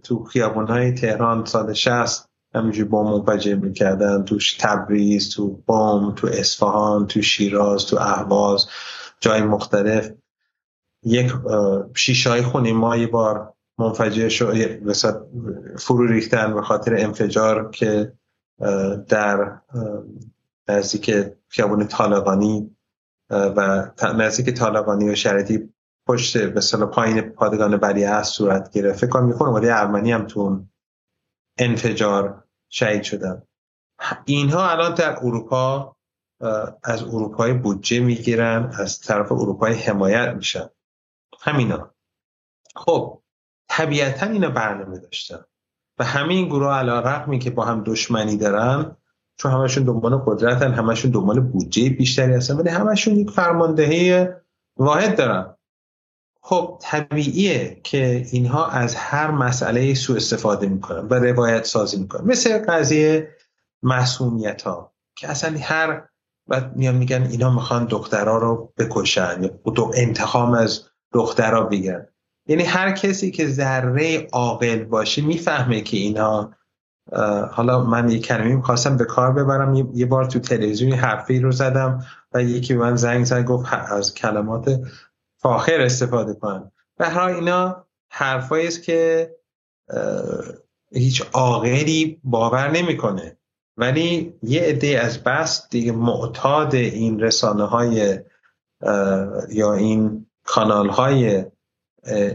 تو 0.02 0.24
خیابون 0.24 0.66
های 0.66 0.92
تهران 0.92 1.44
سال 1.44 1.72
60 1.72 2.33
همینجور 2.54 2.88
با 2.88 3.02
منفجر 3.02 3.54
می‌کردن 3.54 4.24
تو 4.24 4.38
تبریز 4.60 5.30
تو 5.30 5.62
بام 5.66 6.14
تو 6.14 6.26
اصفهان 6.26 7.06
تو 7.06 7.22
شیراز 7.22 7.86
تو 7.86 7.96
اهواز 8.00 8.66
جای 9.20 9.42
مختلف. 9.42 10.10
یک 11.02 11.32
شیشای 11.96 12.42
خونی 12.42 12.72
ما 12.72 12.96
یه 12.96 13.06
بار 13.06 13.52
منفجر 13.78 14.28
شد 14.28 14.54
فرو 15.78 16.06
ریختن 16.06 16.54
به 16.54 16.62
خاطر 16.62 16.96
انفجار 16.96 17.70
که 17.70 18.12
در 19.08 19.58
نزدیک 20.68 21.14
خیابون 21.48 21.86
طالقانی 21.86 22.76
و 23.30 23.90
نزدیک 24.18 24.54
طالقانی 24.54 25.10
و 25.10 25.14
شرطی 25.14 25.68
پشت 26.06 26.38
به 26.38 26.86
پایین 26.86 27.20
پادگان 27.20 27.76
بلی 27.76 28.04
هست 28.04 28.32
صورت 28.32 28.70
گرفت. 28.70 28.98
فکر 28.98 29.10
کنم 29.10 29.52
ولی 29.52 29.68
ارمنی 29.68 30.12
هم 30.12 30.26
تو 30.26 30.64
انفجار 31.58 32.43
شهید 32.74 33.02
شدن 33.02 33.42
اینها 34.24 34.70
الان 34.70 34.94
در 34.94 35.18
اروپا 35.22 35.96
از 36.82 37.02
اروپای 37.02 37.52
بودجه 37.52 38.00
می‌گیرن 38.00 38.72
از 38.78 39.00
طرف 39.00 39.32
اروپای 39.32 39.74
حمایت 39.74 40.34
میشن. 40.34 40.68
همینا. 41.40 41.94
خب 42.76 43.22
طبیعتا 43.68 44.26
اینا 44.26 44.50
برنامه 44.50 44.98
داشتن. 44.98 45.44
و 45.98 46.04
همین 46.04 46.46
گروه 46.46 46.74
علا 46.74 47.00
رقمی 47.00 47.38
که 47.38 47.50
با 47.50 47.64
هم 47.64 47.84
دشمنی 47.86 48.36
دارن 48.36 48.96
چون 49.36 49.52
همشون 49.52 49.84
دنبال 49.84 50.16
قدرتن 50.16 50.72
همشون 50.72 51.10
دنبال 51.10 51.40
بودجه 51.40 51.90
بیشتری 51.90 52.34
هستن 52.34 52.56
ولی 52.56 52.68
همشون 52.68 53.16
یک 53.16 53.30
فرماندهی 53.30 54.28
واحد 54.76 55.16
دارن. 55.16 55.53
خب 56.46 56.78
طبیعیه 56.82 57.80
که 57.84 58.26
اینها 58.32 58.66
از 58.66 58.94
هر 58.94 59.30
مسئله 59.30 59.94
سوء 59.94 60.16
استفاده 60.16 60.66
می‌کنن 60.66 61.08
و 61.08 61.14
روایت 61.14 61.64
سازی 61.64 61.96
می‌کنن. 61.96 62.26
مثل 62.26 62.58
قضیه 62.58 63.28
مسئولیت 63.82 64.62
ها 64.62 64.94
که 65.16 65.28
اصلا 65.28 65.58
هر 65.60 66.08
و 66.48 66.70
میان 66.74 66.94
میگن 66.94 67.22
اینا 67.22 67.54
می‌خوان 67.54 67.84
دخترها 67.84 68.38
رو 68.38 68.72
بکشن 68.78 69.42
یا 69.42 69.90
انتخام 69.94 70.54
از 70.54 70.84
دخترها 71.12 71.62
بگیرن. 71.62 72.06
یعنی 72.48 72.62
هر 72.62 72.92
کسی 72.92 73.30
که 73.30 73.48
ذره 73.48 74.26
عاقل 74.32 74.84
باشه 74.84 75.22
می‌فهمه 75.22 75.80
که 75.80 75.96
اینا 75.96 76.54
حالا 77.50 77.84
من 77.84 78.10
یه 78.10 78.18
کلمه 78.18 78.54
می‌خواستم 78.54 78.96
به 78.96 79.04
کار 79.04 79.32
ببرم 79.32 79.74
یه 79.74 80.06
بار 80.06 80.24
تو 80.24 80.38
تلویزیون 80.38 80.92
حرفی 80.92 81.40
رو 81.40 81.52
زدم 81.52 82.04
و 82.32 82.42
یکی 82.42 82.74
به 82.74 82.80
من 82.80 82.96
زنگ 82.96 83.24
زد 83.24 83.44
گفت 83.44 83.72
از 83.72 84.14
کلمات 84.14 84.80
فاخر 85.44 85.80
استفاده 85.80 86.34
کنم. 86.34 86.72
به 86.96 87.06
هر 87.06 87.28
اینا 87.28 87.86
حرفایی 88.08 88.66
است 88.66 88.82
که 88.82 89.30
هیچ 90.92 91.22
عاقلی 91.32 92.20
باور 92.24 92.70
نمی‌کنه. 92.70 93.36
ولی 93.76 94.34
یه 94.42 94.62
عده 94.62 95.00
از 95.00 95.24
بس 95.24 95.68
دیگه 95.68 95.92
معتاد 95.92 96.74
این 96.74 97.20
رسانه 97.20 97.64
های 97.64 98.20
یا 99.48 99.74
این 99.74 100.26
کانال 100.44 100.88
های 100.88 101.44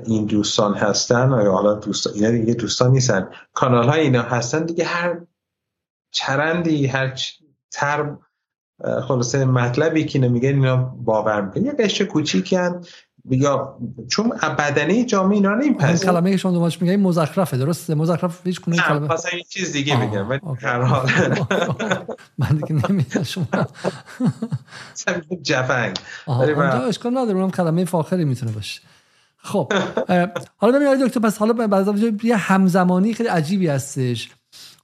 این 0.06 0.26
دوستان 0.26 0.74
هستن. 0.74 1.30
یا 1.30 1.52
حالا 1.52 1.74
دوستان 1.74 2.14
اینا 2.14 2.32
دیگه 2.32 2.54
دوستان 2.54 2.92
نیستن. 2.92 3.30
کانال 3.54 3.90
های 3.90 4.02
اینا 4.02 4.22
هستن 4.22 4.66
دیگه 4.66 4.86
هر 4.86 5.22
چرندی 6.12 6.88
هر 6.88 7.20
تر 7.72 8.18
خلاصه 9.08 9.46
مطلبی 9.46 10.06
که 10.06 10.20
نمیگه 10.20 10.50
اینا 10.50 10.78
باور 10.78 11.42
می‌کنه 11.42 11.64
یه 11.64 11.72
قشر 11.72 12.06
کوچیکی 12.06 12.56
هم 12.56 12.82
یا 13.30 13.78
چون 14.08 14.30
بدنه 14.58 15.06
جامعه 15.06 15.36
اینا 15.36 15.56
نمیپذیره 15.56 16.12
کلمه 16.12 16.32
که 16.32 16.38
شما 16.38 16.52
دوماش 16.52 16.82
میگه 16.82 16.98
مزخرفه 16.98 17.58
درسته؟ 17.58 17.96
مزخرف 17.96 18.48
هیچ 18.48 18.62
کنه 18.62 18.78
کلمه 18.78 19.14
مثلا 19.14 19.38
یه 19.38 19.44
چیز 19.44 19.72
دیگه 19.72 19.98
بگم 19.98 20.30
ولی 20.30 20.40
هر 20.62 20.82
حال. 20.82 21.10
من 22.38 22.48
دیگه 22.48 22.74
نمی‌دونم 22.92 23.24
شما 23.24 23.46
جفنگ. 25.42 26.00
اونجا 26.28 26.86
اشکال 26.86 27.18
نداره 27.18 27.38
اونم 27.38 27.52
کلمه 27.52 27.86
فاخری 27.86 28.26
می‌تونه 28.26 28.52
باشه. 28.52 28.82
خب 29.38 29.74
حالا 30.58 30.80
ببینید 30.80 31.06
دکتر 31.06 31.20
پس 31.20 31.38
حالا 31.38 31.68
بعد 31.68 32.24
یه 32.24 32.36
همزمانی 32.36 33.14
خیلی 33.14 33.30
عجیبی 33.30 33.68
هستش. 33.68 34.30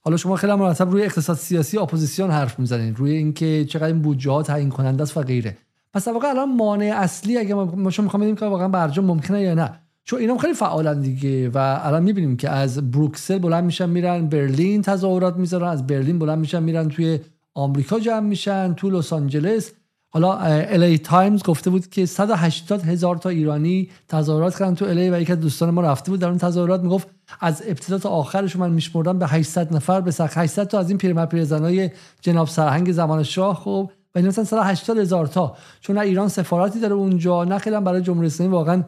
حالا 0.06 0.16
شما 0.16 0.36
خیلی 0.36 0.54
مرتب 0.54 0.90
روی 0.90 1.02
اقتصاد 1.02 1.36
سیاسی 1.36 1.78
اپوزیسیون 1.78 2.30
حرف 2.30 2.58
می‌زنید 2.58 2.98
روی 2.98 3.12
اینکه 3.12 3.64
چقدر 3.64 3.86
این 3.86 4.02
بودجه 4.02 4.30
ها 4.30 4.42
تعیین 4.42 4.68
کننده 4.68 5.02
است 5.02 5.16
و 5.16 5.22
غیره. 5.22 5.56
پس 5.94 6.04
در 6.04 6.12
واقع 6.12 6.28
الان 6.28 6.56
مانع 6.56 6.92
اصلی 6.96 7.38
اگه 7.38 7.54
ما 7.54 7.90
شما 7.90 8.04
می‌خوام 8.04 8.22
بدیم 8.22 8.36
که 8.36 8.46
واقعا 8.46 8.68
برجام 8.68 9.04
ممکنه 9.04 9.42
یا 9.42 9.54
نه. 9.54 9.80
چون 10.04 10.20
اینا 10.20 10.38
خیلی 10.38 10.54
فعالن 10.54 11.00
دیگه 11.00 11.48
و 11.48 11.80
الان 11.82 12.02
می‌بینیم 12.02 12.36
که 12.36 12.50
از 12.50 12.90
بروکسل 12.90 13.38
بلند 13.38 13.64
میشن 13.64 13.88
میرن 13.88 14.26
برلین 14.26 14.82
تظاهرات 14.82 15.36
می‌ذارن 15.36 15.68
از 15.68 15.86
برلین 15.86 16.18
بلند 16.18 16.38
میشن 16.38 16.62
میرن 16.62 16.88
توی 16.88 17.20
آمریکا 17.54 17.98
جمع 17.98 18.20
میشن 18.20 18.74
تو 18.74 18.90
لس 18.90 19.12
آنجلس. 19.12 19.72
حالا 20.16 20.36
LA 20.38 20.98
Times 20.98 21.42
گفته 21.42 21.70
بود 21.70 21.86
که 21.90 22.06
180 22.06 22.82
هزار 22.82 23.16
تا 23.16 23.28
ایرانی 23.28 23.90
تظاهرات 24.08 24.58
کردن 24.58 24.74
تو 24.74 24.84
LA 24.84 25.10
و 25.10 25.20
یک 25.20 25.30
از 25.30 25.40
دوستان 25.40 25.70
ما 25.70 25.80
رفته 25.80 26.10
بود 26.10 26.20
در 26.20 26.28
اون 26.28 26.38
تظاهرات. 26.38 26.80
می‌گفت 26.80 27.08
از 27.40 27.62
ابتدا 27.66 27.98
تا 27.98 28.08
آخرش 28.08 28.56
من 28.56 28.70
میشمردم 28.70 29.18
به 29.18 29.26
800 29.26 29.74
نفر 29.76 30.00
به 30.00 30.10
سخت 30.10 30.38
800 30.38 30.64
تا 30.64 30.78
از 30.78 30.88
این 30.88 30.98
پیرمرد 30.98 31.28
پیرزنای 31.28 31.90
جناب 32.20 32.48
سرهنگ 32.48 32.92
زمان 32.92 33.22
شاه. 33.22 33.56
خب 33.56 33.90
و 34.14 34.18
این 34.18 34.28
مثلا 34.28 34.44
180 34.44 34.98
هزار 34.98 35.26
تا. 35.26 35.56
چون 35.80 35.98
نه 35.98 36.02
ایران 36.02 36.28
سفارتی 36.28 36.80
داره 36.80 36.94
اونجا 36.94 37.44
نه 37.44 37.58
خیلی 37.58 37.80
برای 37.80 38.02
جمهوری 38.02 38.26
اسلامی 38.26 38.52
واقعا 38.52 38.82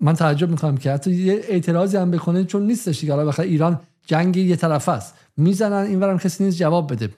من 0.00 0.14
تعجب 0.14 0.50
می‌کنم 0.50 0.76
که 0.76 0.92
حتی 0.92 1.10
یه 1.10 1.40
اعتراضی 1.48 1.96
هم 1.96 2.10
بکنه 2.10 2.44
چون 2.44 2.66
نیستش 2.66 3.00
دیگه. 3.00 3.14
حالا 3.14 3.32
ایران 3.38 3.80
جنگ 4.06 4.36
یه 4.36 4.56
طرف 4.56 4.88
است. 4.88 5.14
می‌زنن 5.36 5.86
اینورم 5.86 6.18
کسی 6.18 6.44
نیست 6.44 6.58
جواب 6.58 6.92
بده. 6.92 7.08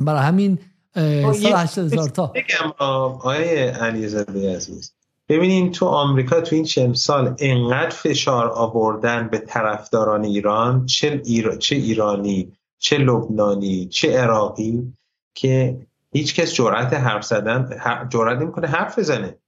برای 0.00 0.22
همین 0.22 0.58
180 0.94 1.92
هزار 1.92 2.08
تا. 2.08 2.26
بگم 2.26 2.72
آقای 2.78 3.68
علیزاده 3.68 4.56
عزیز. 4.56 4.92
ببینین 5.28 5.72
تو 5.72 5.86
آمریکا 5.86 6.40
تو 6.40 6.56
این 6.56 6.64
چند 6.64 6.94
سال 6.94 7.34
انقدر 7.38 7.90
فشار 7.90 8.50
آوردن 8.50 9.28
به 9.28 9.38
طرفداران 9.38 10.24
ایران 10.24 10.86
چه, 10.86 11.22
چه 11.58 11.76
ایرانی 11.76 12.52
چه 12.78 12.98
لبنانی 12.98 13.86
چه 13.86 14.18
عراقی 14.18 14.92
که 15.34 15.86
هیچ 16.12 16.34
کس 16.34 16.54
جرأت 16.54 16.92
حرف 16.92 17.24
زدن 17.24 17.80
جرأت 18.08 18.38
نمی‌کنه 18.38 18.66
حرف 18.66 18.98
بزنه. 18.98 19.38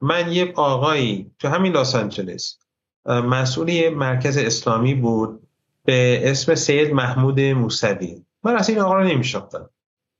من 0.00 0.32
یه 0.32 0.52
آقایی 0.56 1.30
تو 1.38 1.48
همین 1.48 1.72
لس 1.72 1.94
آنجلس 1.94 2.58
مسئول 3.06 3.88
مرکز 3.88 4.36
اسلامی 4.36 4.94
بود 4.94 5.40
به 5.84 6.30
اسم 6.30 6.54
سید 6.54 6.92
محمود 6.92 7.40
موسوی. 7.40 8.22
من 8.44 8.56
اصلا 8.56 8.74
این 8.74 8.84
آقا 8.84 8.94
رو 8.94 9.04
نمیشناختم. 9.04 9.70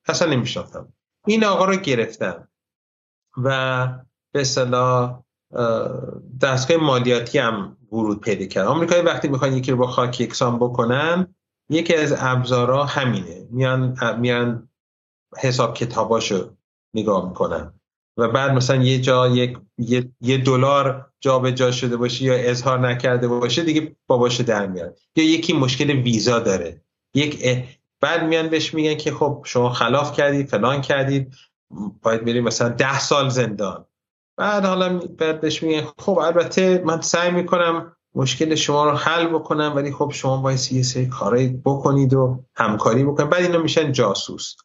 اصلا 0.07 0.33
نمیشناختم. 0.33 0.93
این 1.27 1.45
آقا 1.45 1.65
رو 1.65 1.77
گرفتم 1.77 2.49
و 3.37 3.89
به 4.33 4.45
صلاح 4.45 5.23
دستگاه 6.41 6.77
مالیاتی 6.77 7.39
هم 7.39 7.77
ورود 7.93 8.21
پیدا 8.21 8.47
کرد. 8.47 8.67
آمریکایی 8.67 9.03
وقتی 9.03 9.29
می‌خوان 9.29 9.57
یکی 9.57 9.71
رو 9.71 9.77
با 9.77 9.87
خاک 9.87 10.21
یکسان 10.21 10.59
بکنن 10.59 11.35
یکی 11.71 11.95
از 11.95 12.15
ابزارها 12.19 12.85
همینه. 12.85 13.47
میان 13.51 13.99
میان 14.21 14.69
حساب 15.37 15.75
کتاباشو 15.75 16.51
نگاه 16.95 17.29
می‌کنن 17.29 17.75
و 18.17 18.29
بعد 18.29 18.51
مثلا 18.51 18.83
یه 18.83 19.01
جا 19.01 19.29
یک 19.29 19.59
یه 20.21 20.39
دلار 20.39 21.11
جابجا 21.21 21.71
شده 21.71 21.97
باشه 21.97 22.25
یا 22.25 22.35
اظهار 22.35 22.79
نکرده 22.89 23.29
باشه 23.29 23.65
دیگه 23.65 23.97
باباشو 24.07 24.43
در 24.43 24.67
میاد. 24.67 24.99
یا 25.17 25.25
یکی 25.25 25.53
مشکل 25.53 25.91
ویزا 25.91 26.39
داره. 26.39 26.83
یک 27.15 27.39
بعد 28.05 28.25
میان 28.25 28.49
بهش 28.49 28.75
میگن 28.75 28.95
که 28.95 29.13
خب 29.13 29.43
شما 29.45 29.71
خلاف 29.71 30.17
کردید 30.17 30.49
فلان 30.49 30.81
کردید 30.81 31.35
باید 32.03 32.25
بریم 32.25 32.45
مثلا 32.45 32.69
ده 32.69 32.99
سال 32.99 33.29
زندان. 33.29 33.85
بعد 34.37 34.65
حالا 34.65 34.99
بعد 34.99 35.41
بهش 35.41 35.63
میگن 35.63 35.87
خب 35.99 36.19
البته 36.19 36.83
من 36.87 37.01
سعی 37.01 37.31
می‌کنم 37.31 37.97
مشکل 38.15 38.55
شما 38.55 38.91
رو 38.91 38.97
حل 38.97 39.27
بکنن 39.27 39.69
ولی 39.69 39.93
خب 39.93 40.11
شما 40.15 40.37
باید 40.37 40.73
یه 40.73 40.83
سری 40.83 41.11
بکنید 41.65 42.15
و 42.15 42.45
همکاری 42.57 43.05
بکنید. 43.05 43.31
بعد 43.31 43.43
اینا 43.43 43.59
میشن 43.59 43.93
جاسوس. 43.93 44.57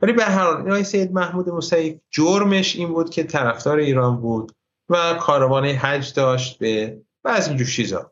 ولی 0.00 0.12
به 0.12 0.24
هر 0.24 0.44
حال 0.44 0.82
سید 0.82 1.12
محمود 1.12 1.48
موسوی 1.48 2.00
جرمش 2.10 2.76
این 2.76 2.88
بود 2.88 3.10
که 3.10 3.24
طرفدار 3.24 3.78
ایران 3.78 4.16
بود 4.16 4.52
و 4.88 5.14
کاروان 5.14 5.64
حج 5.64 6.12
داشت 6.14 6.58
به 6.58 7.00
بعضی 7.22 7.48
اینجور 7.48 7.68
چیزا. 7.68 8.10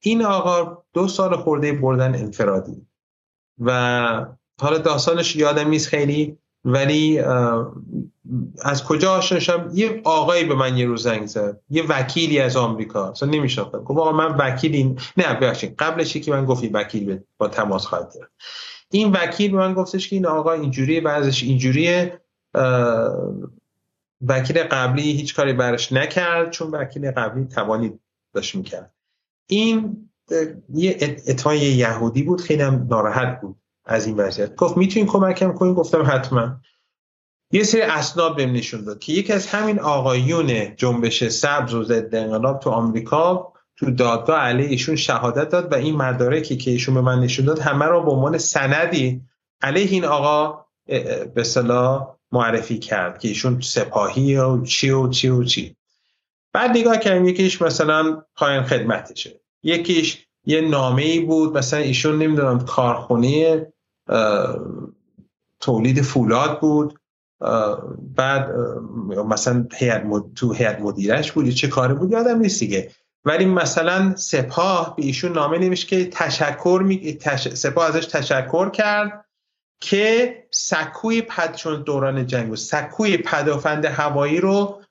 این 0.00 0.24
آقا 0.24 0.82
دو 0.92 1.08
سال 1.08 1.36
خورده 1.36 1.72
بردن 1.72 2.14
انفرادی. 2.14 2.86
و 3.58 4.26
حالا 4.60 4.78
داستانش 4.78 5.36
یادم 5.36 5.68
نیست 5.68 5.88
خیلی 5.88 6.38
ولی 6.64 7.18
از 8.62 8.84
کجا 8.84 9.12
آشنا 9.12 9.70
یه 9.74 10.00
آقایی 10.04 10.44
به 10.44 10.54
من 10.54 10.76
یه 10.76 10.86
روز 10.86 11.02
زنگ 11.02 11.26
زد. 11.26 11.60
یه 11.70 11.82
وکیلی 11.88 12.40
از 12.40 12.56
آمریکا. 12.56 13.10
اصلا 13.10 13.28
نمیشناختم. 13.28 13.78
گفت 13.78 14.00
آقا 14.00 14.12
من 14.12 14.36
وکیلی 14.36 14.96
نه 15.16 15.34
ببخشید. 15.34 15.74
قبلش 15.78 16.16
که 16.16 16.30
من 16.30 16.44
گفتی 16.44 16.68
وکیل 16.68 17.18
با 17.38 17.48
تماس 17.48 17.86
خواهد 17.86 18.12
این 18.90 19.12
وکیل 19.12 19.50
به 19.50 19.56
من 19.56 19.74
گفتش 19.74 20.08
که 20.08 20.16
این 20.16 20.26
آقا 20.26 20.52
اینجوریه 20.52 21.00
بعضش 21.00 21.42
اینجوریه. 21.42 22.20
وکیل 24.26 24.62
قبلی 24.62 25.02
هیچ 25.02 25.34
کاری 25.34 25.52
برش 25.52 25.92
نکرد 25.92 26.50
چون 26.50 26.70
وکیل 26.70 27.10
قبلی 27.10 27.44
توانی 27.44 27.98
داشت 28.34 28.54
می‌کرد. 28.54 28.94
این 29.46 30.08
یه 30.74 30.98
اتفاق 31.00 31.54
یهودی 31.54 32.22
بود 32.22 32.40
خیلی 32.40 32.62
هم 32.62 32.86
ناراحت 32.90 33.40
بود 33.40 33.56
از 33.84 34.06
این 34.06 34.16
وضعیت. 34.16 34.54
گفت 34.54 34.76
می‌تونین 34.76 35.08
کمکم 35.08 35.52
کنین 35.52 35.74
گفتم 35.74 36.02
حتما. 36.06 36.56
یه 37.50 37.62
سری 37.62 37.82
اسناد 37.82 38.36
بهم 38.36 38.52
نشون 38.52 38.84
داد 38.84 38.98
که 38.98 39.12
یکی 39.12 39.32
از 39.32 39.46
همین 39.46 39.80
آقایون 39.80 40.76
جنبش 40.76 41.28
سبز 41.28 41.74
و 41.74 41.84
ضد 41.84 42.14
انقلاب 42.14 42.60
تو 42.60 42.70
آمریکا 42.70 43.52
تو 43.76 43.90
دادگاه 43.90 44.40
علیه 44.40 44.68
ایشون 44.68 44.96
شهادت 44.96 45.48
داد 45.48 45.72
و 45.72 45.74
این 45.74 45.96
مدارکی 45.96 46.56
که 46.56 46.70
ایشون 46.70 46.94
به 46.94 47.00
من 47.00 47.20
نشون 47.20 47.46
داد 47.46 47.58
همه 47.58 47.84
رو 47.84 48.04
به 48.04 48.10
عنوان 48.10 48.38
سندی 48.38 49.22
علیه 49.62 49.90
این 49.90 50.04
آقا 50.04 50.64
به 51.34 51.42
صلاح 51.44 52.16
معرفی 52.32 52.78
کرد 52.78 53.18
که 53.18 53.28
ایشون 53.28 53.60
سپاهی 53.60 54.36
و 54.36 54.64
چی 54.64 54.90
و 54.90 55.08
چی 55.08 55.28
و 55.28 55.44
چی. 55.44 55.76
بعد 56.52 56.70
نگاه 56.70 56.98
کردیم 56.98 57.28
یکیش 57.28 57.62
مثلا 57.62 58.22
پایان 58.36 58.64
خدمتشه. 58.64 59.40
یکیش 59.64 60.26
یه 60.46 60.60
نامه 60.60 61.02
ای 61.02 61.20
بود 61.20 61.58
مثلا 61.58 61.80
ایشون 61.80 62.18
نمی‌دونم 62.18 62.64
کارخونه 62.64 63.66
تولید 65.60 66.02
فولاد 66.02 66.60
بود 66.60 66.98
بعد 68.16 68.50
مثلا 69.28 69.66
تو 70.34 70.52
هیئت 70.52 70.80
مدیرش 70.80 71.32
بود 71.32 71.50
چه 71.50 71.68
کاری 71.68 71.94
بود 71.94 72.12
یادم 72.12 72.38
نیست 72.38 72.60
دیگه. 72.60 72.90
ولی 73.24 73.44
مثلا 73.44 74.16
سپاه 74.16 74.96
به 74.96 75.04
ایشون 75.04 75.32
نامه 75.32 75.58
نوشت 75.58 75.88
که 75.88 76.08
تشکر 76.10 76.82
می... 76.84 77.18
سپاه 77.36 77.86
ازش 77.88 78.06
تشکر 78.06 78.70
کرد 78.70 79.24
که 79.80 80.36
سکوی 80.50 81.22
پد 81.22 81.54
چون 81.54 81.82
دوران 81.82 82.26
جنگ 82.26 82.48
بود 82.48 82.56
سکوی 82.56 83.16
پدافند 83.16 83.84
هوایی 83.84 84.40
رو 84.40 84.82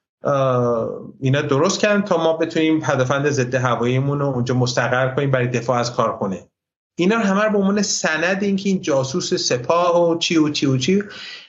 اینا 1.19 1.41
درست 1.41 1.79
کردن 1.79 2.01
تا 2.01 2.17
ما 2.17 2.33
بتونیم 2.33 2.79
پدافند 2.79 3.29
ضد 3.29 3.55
هواییمون 3.55 4.19
رو 4.19 4.25
اونجا 4.25 4.55
مستقر 4.55 5.15
کنیم 5.15 5.31
برای 5.31 5.47
دفاع 5.47 5.79
از 5.79 5.93
کارخونه. 5.93 6.47
اینا 6.95 7.17
همه 7.17 7.43
رو 7.43 7.51
به 7.51 7.57
عنوان 7.57 7.81
سند 7.81 8.43
اینکه 8.43 8.69
این 8.69 8.81
جاسوس 8.81 9.33
سپاه 9.33 10.09
و 10.09 10.17
چی 10.17 10.37
و 10.37 10.49
چی 10.49 10.65
و 10.65 10.77
چی 10.77 11.03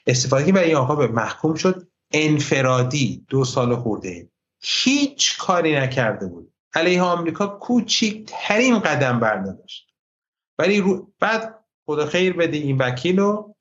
استفاده 0.07 0.53
و 0.53 0.57
این 0.57 0.75
آقا 0.75 0.95
به 0.95 1.07
محکوم 1.07 1.55
شد. 1.55 1.87
انفرادی 2.11 3.25
دو 3.29 3.45
سال 3.45 3.75
خورده. 3.75 4.29
هیچ 4.61 5.37
کاری 5.37 5.75
نکرده 5.75 6.27
بود. 6.27 6.51
علیه 6.73 7.01
آمریکا 7.01 7.47
کوچکترین 7.47 8.79
قدم 8.79 9.19
برداشت. 9.19 9.87
ولی 10.59 10.81
رو 10.81 11.11
بعد 11.19 11.65
خدا 11.85 12.05
خیر 12.05 12.33
بده 12.33 12.57
این 12.57 12.77
وکیل 12.77 13.19
رو 13.19 13.55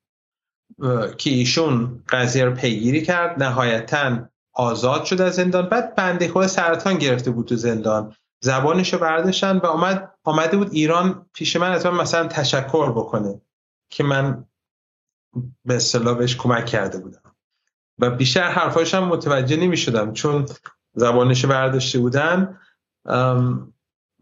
که 1.18 1.30
ایشون 1.30 2.04
قضیه 2.08 2.44
رو 2.44 2.54
پیگیری 2.54 3.02
کرد. 3.02 3.42
نهایتا 3.42 4.28
آزاد 4.54 5.04
شد 5.04 5.20
از 5.20 5.34
زندان. 5.34 5.68
بعد 5.68 5.94
بنده 5.94 6.28
خود 6.28 6.46
سرطان 6.46 6.98
گرفته 6.98 7.30
بود 7.30 7.46
تو 7.46 7.56
زندان. 7.56 8.14
زبانش 8.40 8.92
رو 8.92 8.98
برداشتن 8.98 9.56
و 9.56 9.66
آمد 9.66 10.14
آمده 10.24 10.56
بود 10.56 10.72
ایران 10.72 11.26
پیش 11.32 11.56
من 11.56 11.72
از 11.72 11.86
من 11.86 11.94
مثلا 11.94 12.26
تشکر 12.28 12.90
بکنه 12.90 13.40
که 13.90 14.04
من 14.04 14.44
به 15.64 15.76
اصطلاح 15.76 16.18
بهش 16.18 16.36
کمک 16.36 16.66
کرده 16.66 16.98
بودم. 16.98 17.34
و 17.98 18.10
بیشتر 18.10 18.50
حرفاش 18.50 18.94
هم 18.94 19.04
متوجه 19.04 19.56
نمی 19.56 19.76
شدم 19.76 20.12
چون 20.12 20.46
زبانش 20.94 21.44
برداشته 21.44 21.98
بودن. 21.98 22.60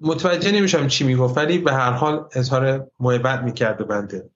متوجه 0.01 0.53
نمیشم 0.53 0.87
چی 0.87 1.05
می‌گفت 1.05 1.37
ولی 1.39 1.59
به 1.59 1.73
هر 1.73 1.91
حال 1.91 2.29
اظهار 2.33 2.91
محبت 3.01 3.41
می‌کرد 3.41 3.77
به 3.77 3.85
بنده. 3.85 4.31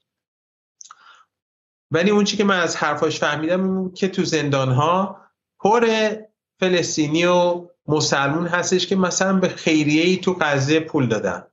ولی 1.90 2.10
اون 2.10 2.24
چی 2.24 2.36
که 2.36 2.44
من 2.44 2.60
از 2.60 2.76
حرفاش 2.76 3.18
فهمیدم 3.18 3.90
که 3.92 4.08
تو 4.08 4.24
زندان 4.24 4.72
ها 4.72 5.25
پر 5.60 5.86
فلسطینی 6.60 7.24
و 7.24 7.68
مسلمون 7.88 8.46
هستش 8.46 8.86
که 8.86 8.96
مثلا 8.96 9.32
به 9.32 9.48
خیریه 9.48 10.02
ای 10.02 10.16
تو 10.16 10.36
قضیه 10.40 10.80
پول 10.80 11.06
دادن. 11.06 11.46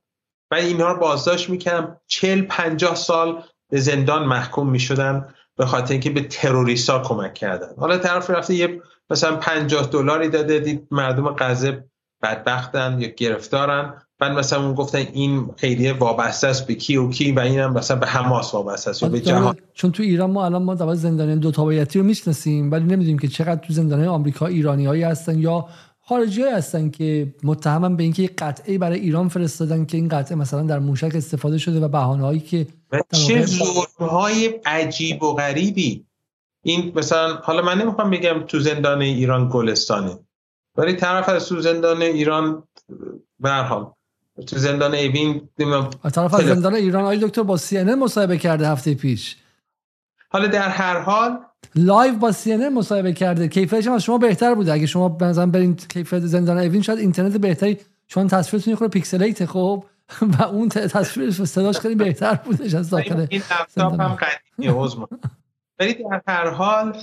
و 0.50 0.54
اینها 0.54 0.92
رو 0.92 0.98
بازداشت 0.98 1.50
می‌کنم 1.50 2.00
چل 2.06 2.42
پنجاه 2.42 2.94
سال 2.94 3.42
به 3.70 3.80
زندان 3.80 4.24
محکوم 4.24 4.70
می‌شدن 4.70 5.34
به 5.56 5.66
خاطر 5.66 5.92
اینکه 5.92 6.10
به 6.10 6.20
تروریستا 6.20 7.02
کمک 7.02 7.34
کردن. 7.34 7.74
حالا 7.78 7.98
طرف 7.98 8.30
رفته 8.30 8.54
یه 8.54 8.82
مثلا 9.10 9.36
پنجاه 9.36 9.86
دلاری 9.86 10.28
داده 10.28 10.58
دید 10.58 10.88
مردم 10.90 11.36
غزه 11.38 11.84
بدبختن 12.22 13.00
یا 13.00 13.08
گرفتارن. 13.08 14.03
بعد 14.18 14.32
مثلا 14.32 14.66
اون 14.66 14.74
گفتن 14.74 14.98
این 14.98 15.50
خیریه 15.56 15.92
وابسته 15.92 16.46
است 16.46 16.66
به 16.66 16.74
کی 16.74 16.96
و 16.96 17.10
کی 17.10 17.32
و 17.32 17.40
اینم 17.40 17.72
مثلا 17.72 17.96
به 17.96 18.06
حماس 18.06 18.54
وابسته 18.54 18.90
است 18.90 19.04
به 19.04 19.20
جهان. 19.20 19.56
چون 19.74 19.92
تو 19.92 20.02
ایران 20.02 20.30
ما 20.30 20.44
الان 20.44 20.62
ما 20.62 20.74
دوباره 20.74 20.96
زندانیان 20.96 21.38
دو 21.38 21.50
تابعیتی 21.50 21.98
رو 21.98 22.04
می‌شناسیم 22.04 22.70
ولی 22.70 22.84
نمی‌دونیم 22.84 23.18
که 23.18 23.28
چقدر 23.28 23.66
تو 23.66 23.72
زندانهای 23.72 24.08
آمریکا 24.08 24.46
ایرانی 24.46 24.86
هایی 24.86 25.02
هستن 25.02 25.38
یا 25.38 25.68
خارجی 26.00 26.42
های 26.42 26.52
هستن 26.52 26.90
که 26.90 27.34
متهمن 27.42 27.96
به 27.96 28.02
اینکه 28.02 28.30
قطعه 28.38 28.78
برای 28.78 29.00
ایران 29.00 29.28
فرستادن 29.28 29.84
که 29.84 29.96
این 29.96 30.08
قطعه 30.08 30.36
مثلا 30.36 30.62
در 30.62 30.78
موشک 30.78 31.12
استفاده 31.14 31.58
شده 31.58 31.80
و 31.80 31.88
بهانه 31.88 32.22
هایی 32.22 32.40
که 32.40 32.66
چه 33.12 33.46
های 33.98 34.46
عجیب 34.66 35.22
و 35.22 35.34
غریبی. 35.34 36.06
این 36.64 36.92
مثلا 36.96 37.34
حالا 37.34 37.62
من 37.62 37.80
نمی‌خوام 37.80 38.10
بگم 38.10 38.44
تو 38.46 38.58
زندان 38.58 39.02
ایران 39.02 39.48
گلستانه 39.52 40.18
ولی 40.76 40.92
طرف 40.92 41.28
از 41.28 41.48
تو 41.48 41.60
زندان 41.60 42.02
ایران 42.02 42.62
به 43.40 43.50
حال 43.50 43.92
تو 44.46 44.58
زندان 44.58 44.94
ایوین 44.94 45.48
طرف 46.12 46.34
از 46.34 46.44
زندان 46.44 46.74
ایران 46.74 47.02
آقای 47.02 47.18
دکتر 47.18 47.42
با 47.42 47.56
سی 47.56 47.82
مصاحبه 47.82 48.38
کرده 48.38 48.68
هفته 48.68 48.94
پیش. 48.94 49.36
حالا 50.28 50.46
در 50.46 50.68
هر 50.68 51.00
حال 51.00 51.38
لایو 51.74 52.14
با 52.14 52.32
سی 52.32 52.56
مصاحبه 52.56 53.12
کرده. 53.12 53.48
کیفیتش 53.48 53.86
از 53.86 54.02
شما 54.02 54.18
بهتر 54.18 54.54
بوده. 54.54 54.72
اگه 54.72 54.86
شما 54.86 55.16
مثلا 55.20 55.46
برین 55.46 55.76
کیفیت 55.76 56.20
زندان 56.20 56.58
اوین 56.58 56.82
شاید 56.82 56.98
اینترنت 56.98 57.36
بهتری 57.36 57.78
چون 58.06 58.28
تصویرتون 58.28 58.70
یه 58.70 58.76
خورده 58.76 58.92
پیکسلیت 58.92 59.44
خب 59.46 59.84
و 60.38 60.42
اون 60.42 60.68
تصویر 60.68 61.30
صداش 61.30 61.78
خیلی 61.78 61.94
بهتر 61.94 62.34
بودش 62.34 62.74
از 62.74 62.90
داخل 62.90 63.26
این 63.30 63.42
لپتاپ 63.50 64.00
هم 64.00 64.16
قدیمیه 64.16 64.96
ولی 65.78 65.94
در 65.94 66.22
هر 66.28 66.50
حال 66.50 66.96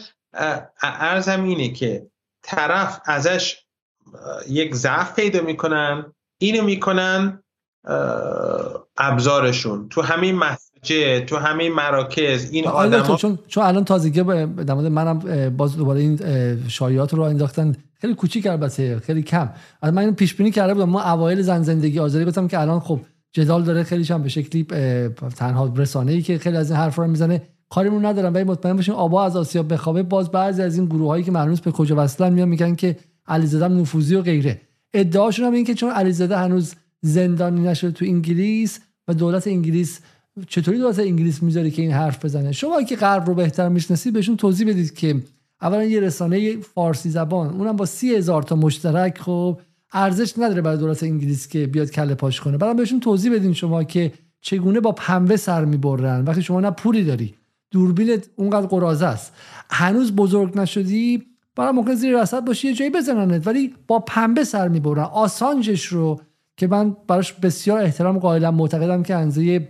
ارزم 0.81 1.43
اینه 1.43 1.69
که 1.69 2.07
طرف 2.41 3.01
ازش 3.05 3.65
یک 4.49 4.75
ضعف 4.75 5.15
پیدا 5.15 5.41
می‌کنن. 5.41 6.13
اینو 6.41 6.63
می‌کنن 6.63 7.43
ابزارشون. 8.97 9.89
تو 9.89 10.01
همین 10.01 10.35
مسجد 10.35 11.25
تو 11.25 11.37
همین 11.37 11.73
مراکز 11.73 12.51
این 12.51 12.67
آدم 12.67 13.15
چون 13.15 13.39
چون 13.47 13.63
الان 13.63 13.85
تازگی 13.85 14.23
در 14.23 14.73
مورد 14.73 14.85
منم 14.85 15.49
باز 15.57 15.77
دوباره 15.77 15.99
این 15.99 16.19
شایعات 16.67 17.13
رو 17.13 17.21
انداختن. 17.21 17.75
خیلی 18.01 18.15
کوچیک 18.15 18.47
البته 18.47 18.99
خیلی 18.99 19.23
کم. 19.23 19.49
من 19.83 19.97
اینو 19.97 20.11
پیش 20.11 20.35
بینی 20.35 20.51
کرده 20.51 20.73
بودم. 20.73 20.89
ما 20.89 21.01
اوایل 21.01 21.41
زن 21.41 21.63
زندگی 21.63 21.99
آزادی 21.99 22.25
گفتم 22.25 22.47
که 22.47 22.59
الان 22.59 22.79
خب 22.79 22.99
جدال 23.33 23.63
داره 23.63 23.83
خیلی 23.83 24.03
هم 24.03 24.23
به 24.23 24.29
شکلی 24.29 24.63
تنها 25.35 25.73
رسانه 25.75 26.11
ای 26.11 26.21
که 26.21 26.37
خیلی 26.37 26.57
از 26.57 26.71
این 26.71 26.79
حرفا 26.79 27.03
رو 27.03 27.07
می‌زنه. 27.07 27.41
کاریمون 27.69 28.05
ندارم. 28.05 28.33
ولی 28.33 28.43
مطمئن 28.43 28.75
باشین 28.75 28.93
آبا 28.93 29.25
از 29.25 29.37
آسیا 29.37 29.63
بخوابه 29.63 30.03
باز 30.03 30.31
بعضی 30.31 30.61
از 30.61 30.77
این 30.77 30.85
گروه 30.85 31.07
هایی 31.07 31.23
که 31.23 31.31
معلوم 31.31 31.55
به 31.63 31.71
کجا 31.71 31.95
وصلن 31.97 32.33
میان 32.33 32.49
میگن 32.49 32.75
که 32.75 32.97
علیزاده 33.27 33.67
نفوذی 33.67 34.15
و 34.15 34.21
غیره. 34.21 34.61
ادعاشون 34.93 35.45
هم 35.45 35.53
این 35.53 35.65
که 35.65 35.73
چون 35.73 35.89
علیزاده 35.89 36.37
هنوز 36.37 36.73
زندانی 37.01 37.61
نشده 37.61 37.91
تو 37.91 38.05
انگلیس 38.05 38.79
و 39.07 39.13
دولت 39.13 39.47
انگلیس 39.47 39.99
چطوری 40.47 40.77
دولت 40.77 40.99
انگلیس 40.99 41.43
می‌ذاره 41.43 41.69
که 41.69 41.81
این 41.81 41.91
حرف 41.91 42.25
بزنه؟ 42.25 42.51
شما 42.51 42.83
که 42.83 42.95
غرب 42.95 43.27
رو 43.27 43.33
بهتر 43.33 43.69
می‌شناسید 43.69 44.13
بهشون 44.13 44.37
توضیح 44.37 44.67
بدید 44.67 44.93
که 44.93 45.21
اولا 45.61 45.83
یه 45.83 45.99
رسانه 45.99 46.57
فارسی 46.57 47.09
زبان 47.09 47.49
اونم 47.49 47.75
با 47.75 47.85
سی 47.85 48.15
هزار 48.15 48.43
تا 48.43 48.55
مشترک 48.55 49.17
خب 49.17 49.59
ارزش 49.93 50.33
نداره 50.37 50.61
برای 50.61 50.77
دولت 50.77 51.03
انگلیس 51.03 51.47
که 51.47 51.67
بیاد 51.67 51.91
کله 51.91 52.15
پاش 52.15 52.41
کنه. 52.41 52.57
برام 52.57 52.75
بهشون 52.75 52.99
توضیح 52.99 53.33
بدین 53.33 53.53
شما 53.53 53.83
که 53.83 54.11
چگونه 54.41 54.79
با 54.79 54.91
پنبه 54.91 55.37
سر 55.37 55.65
می‌برن؟ 55.65 56.25
وقتی 56.25 56.41
شما 56.41 56.59
نه 56.59 56.71
پولی 56.71 57.03
داری. 57.03 57.33
دوربینت 57.71 58.29
اونقدر 58.35 58.67
قرازه 58.67 59.05
است. 59.05 59.33
هنوز 59.69 60.11
بزرگ 60.11 60.57
نشدی 60.57 61.23
برای 61.55 61.71
ممکن 61.71 61.93
زیر 61.93 62.21
رصد 62.21 62.45
باشی 62.45 62.67
یه 62.67 62.73
جایی 62.73 62.91
بزننت. 62.91 63.47
ولی 63.47 63.75
با 63.87 63.99
پنبه 63.99 64.43
سر 64.43 64.67
می‌برن. 64.67 65.03
آسانجش 65.03 65.85
رو 65.85 66.21
که 66.57 66.67
من 66.67 66.95
براش 67.07 67.33
بسیار 67.33 67.81
احترام 67.81 68.19
قائلم 68.19 68.55
معتقدم 68.55 69.03
که 69.03 69.15
انزه 69.15 69.69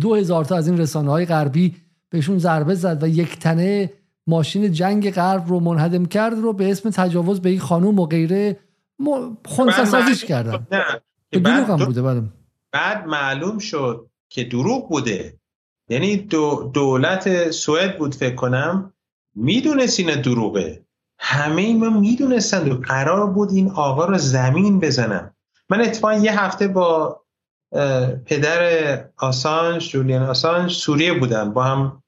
دو 0.00 0.14
هزار 0.14 0.44
تا 0.44 0.56
از 0.56 0.68
این 0.68 0.78
رسانه 0.78 1.10
های 1.10 1.26
غربی 1.26 1.76
بهشون 2.10 2.38
ضربه 2.38 2.74
زد 2.74 3.02
و 3.02 3.08
یک 3.08 3.38
تنه 3.38 3.92
ماشین 4.26 4.72
جنگ 4.72 5.10
غرب 5.10 5.48
رو 5.48 5.60
منهدم 5.60 6.04
کرد 6.04 6.38
رو 6.38 6.52
به 6.52 6.70
اسم 6.70 6.90
تجاوز 6.90 7.40
به 7.40 7.50
این 7.50 7.60
خانوم 7.60 7.98
و 7.98 8.06
غیره 8.06 8.56
خونسا 9.46 9.84
سازیش 9.84 10.24
کردن. 10.24 10.66
دروغ 11.32 11.70
هم 11.70 11.76
بوده 11.76 12.02
بله. 12.02 12.22
بعد 12.72 13.06
معلوم 13.06 13.58
شد 13.58 14.06
که 14.28 14.44
دروغ 14.44 14.88
بوده. 14.88 15.38
یعنی 15.88 16.16
دو 16.16 16.70
دولت 16.74 17.50
سوئد 17.50 17.98
بود 17.98 18.14
فکر 18.14 18.34
کنم. 18.34 18.92
می‌دونست 19.34 20.00
این 20.00 20.20
دروغه. 20.20 20.84
همه 21.22 21.74
ما 21.74 21.90
می‌دونستند 21.90 22.72
و 22.72 22.76
قرار 22.76 23.26
بود 23.26 23.50
این 23.52 23.70
آقا 23.70 24.04
رو 24.04 24.18
زمین 24.18 24.80
بزنن. 24.80 25.34
من 25.70 25.80
اتفاقا 25.80 26.14
یه 26.14 26.40
هفته 26.40 26.68
با 26.68 27.20
پدر 28.26 29.04
آسانج 29.16 29.90
جولیان 29.90 30.22
آسانج 30.22 30.72
سوریه 30.72 31.18
بودم. 31.18 31.52
با 31.52 31.64
هم 31.64 32.02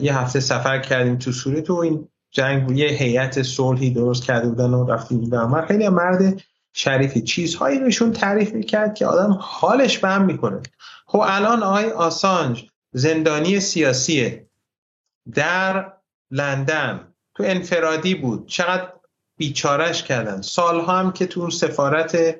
یه 0.00 0.18
هفته 0.18 0.40
سفر 0.40 0.78
کردیم 0.78 1.16
تو 1.16 1.32
سوریه 1.32 1.60
تو 1.60 1.74
این 1.74 2.08
جنگ. 2.30 2.70
یه 2.70 2.88
هیئت 2.88 3.42
صلحی 3.42 3.90
درست 3.90 4.24
کرده 4.24 4.48
بودن 4.48 4.70
و 4.70 4.90
رفتیم 4.90 5.32
و 5.32 5.66
خیلی 5.66 5.88
مرد 5.88 6.42
شریفی. 6.72 7.22
چیزهایی 7.22 7.78
بهشون 7.78 8.12
تعریف 8.12 8.52
می‌کرد 8.52 8.94
که 8.94 9.06
آدم 9.06 9.38
حالش 9.40 9.98
به 9.98 10.08
هم 10.08 10.24
می‌کنه. 10.24 10.62
خب 11.06 11.22
الان 11.24 11.62
آقای 11.62 11.90
آسانج 11.90 12.70
زندانی 12.92 13.60
سیاسیه. 13.60 14.48
در 15.34 15.92
لندن. 16.30 17.11
تو 17.34 17.42
انفرادی 17.42 18.14
بود. 18.14 18.48
چقدر 18.48 18.92
بیچارش 19.36 20.02
کردن. 20.02 20.40
سالها 20.40 20.98
هم 20.98 21.12
که 21.12 21.26
تو 21.26 21.50
سفارت 21.50 22.36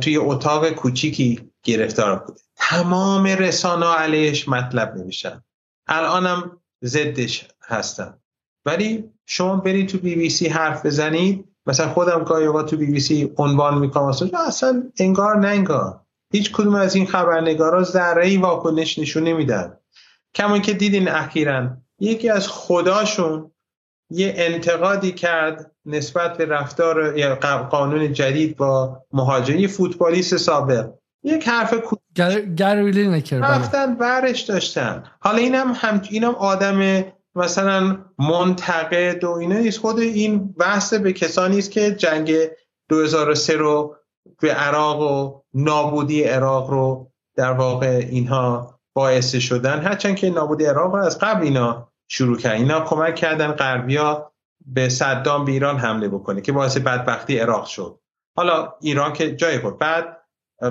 توی 0.00 0.16
اتاق 0.16 0.70
کوچیکی 0.70 1.50
گرفتار 1.62 2.16
بوده. 2.16 2.40
تمام 2.56 3.26
رسانه 3.26 3.86
علیش 3.86 4.48
مطلب 4.48 4.96
نمیشن 4.96 5.42
الانم 5.86 6.60
ضدش 6.84 7.48
هستن. 7.62 8.18
ولی 8.66 9.10
شما 9.26 9.56
برید 9.56 9.88
تو 9.88 9.98
بی 9.98 10.14
بی 10.14 10.30
سی 10.30 10.48
حرف 10.48 10.86
بزنید. 10.86 11.44
مثلا 11.66 11.88
خودم 11.88 12.24
گاهی 12.24 12.46
اوقات 12.46 12.70
تو 12.70 12.76
بی 12.76 12.86
بی 12.86 13.00
سی 13.00 13.32
عنوان 13.36 13.78
می‌کنم. 13.78 14.12
اصلا 14.46 14.90
انگار 14.98 15.36
نه 15.36 15.64
هیچ 16.32 16.52
کدوم 16.52 16.74
از 16.74 16.94
این 16.94 17.06
خبرنگارا 17.06 17.82
ذره 17.82 18.26
ای 18.26 18.36
واکنش 18.36 18.98
نشون 18.98 19.22
نمیدن. 19.22 19.76
کما 20.34 20.58
که 20.58 20.72
دیدین 20.72 21.08
اخیرا 21.08 21.76
یکی 22.00 22.30
از 22.30 22.48
خداشون 22.48 23.50
یه 24.10 24.34
انتقادی 24.36 25.12
کرد 25.12 25.72
نسبت 25.86 26.36
به 26.36 26.46
رفتار 26.46 27.18
یا 27.18 27.34
قانون 27.70 28.12
جدید 28.12 28.56
با 28.56 29.02
مهاجری 29.12 29.68
فوتبالیست 29.68 30.36
سابق. 30.36 30.88
یک 31.22 31.48
حرف 31.48 31.74
گرویلی 32.56 33.08
نکرد 33.08 33.42
بله. 33.42 33.50
رفتن 33.50 33.94
برش 33.94 34.40
داشتن. 34.40 35.04
حالا 35.20 35.36
اینم 35.36 35.72
هم 35.74 36.02
اینم 36.10 36.34
آدم 36.34 37.04
مثلا 37.34 37.98
منتقد 38.18 39.24
و 39.24 39.30
اینا 39.30 39.58
نیست. 39.58 39.80
خود 39.80 39.98
این 39.98 40.52
بحث 40.52 40.94
به 40.94 41.12
کسانی 41.12 41.58
است 41.58 41.70
که 41.70 41.90
جنگ 41.94 42.32
2003 42.88 43.56
رو 43.56 43.96
به 44.40 44.52
عراق 44.52 45.00
و 45.00 45.40
نابودی 45.54 46.22
عراق 46.22 46.70
رو 46.70 47.10
در 47.36 47.52
واقع 47.52 48.06
اینها 48.10 48.78
باعث 48.94 49.36
شدن. 49.36 49.80
هرچند 49.80 50.16
که 50.16 50.30
نابودی 50.30 50.64
عراق 50.64 50.94
رو 50.94 51.04
از 51.04 51.18
قبل 51.18 51.42
اینا 51.42 51.92
شروع 52.08 52.38
کردن. 52.38 52.56
اینا 52.56 52.80
کمک 52.80 53.14
کردن 53.14 53.52
غربیا 53.52 54.32
به 54.66 54.88
صدام 54.88 55.44
به 55.44 55.52
ایران 55.52 55.78
حمله 55.78 56.08
بکنه 56.08 56.40
که 56.40 56.52
باعث 56.52 56.76
بدبختی 56.76 57.38
عراق 57.38 57.66
شد. 57.66 58.00
حالا 58.36 58.74
ایران 58.80 59.12
که 59.12 59.36
جای 59.36 59.58
خود. 59.58 59.78
بعد 59.78 60.16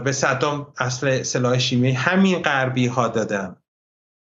به 0.03 0.11
صدام 0.11 0.73
اصل 0.77 1.23
سلاح 1.23 1.57
شیمی 1.57 1.91
همین 1.91 2.41
غربی 2.41 2.87
ها 2.87 3.07
دادن. 3.07 3.55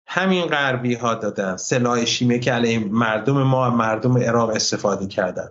همین 0.08 0.46
غربی 0.46 0.94
ها 0.94 1.14
دادن. 1.14 1.58
سلاح 1.58 2.06
شیمی 2.06 2.40
که 2.40 2.54
علیه 2.54 2.80
مردم 2.80 3.44
ما 3.44 3.70
مردم 3.70 4.18
عراق 4.18 4.50
استفاده 4.50 5.08
کردن. 5.08 5.50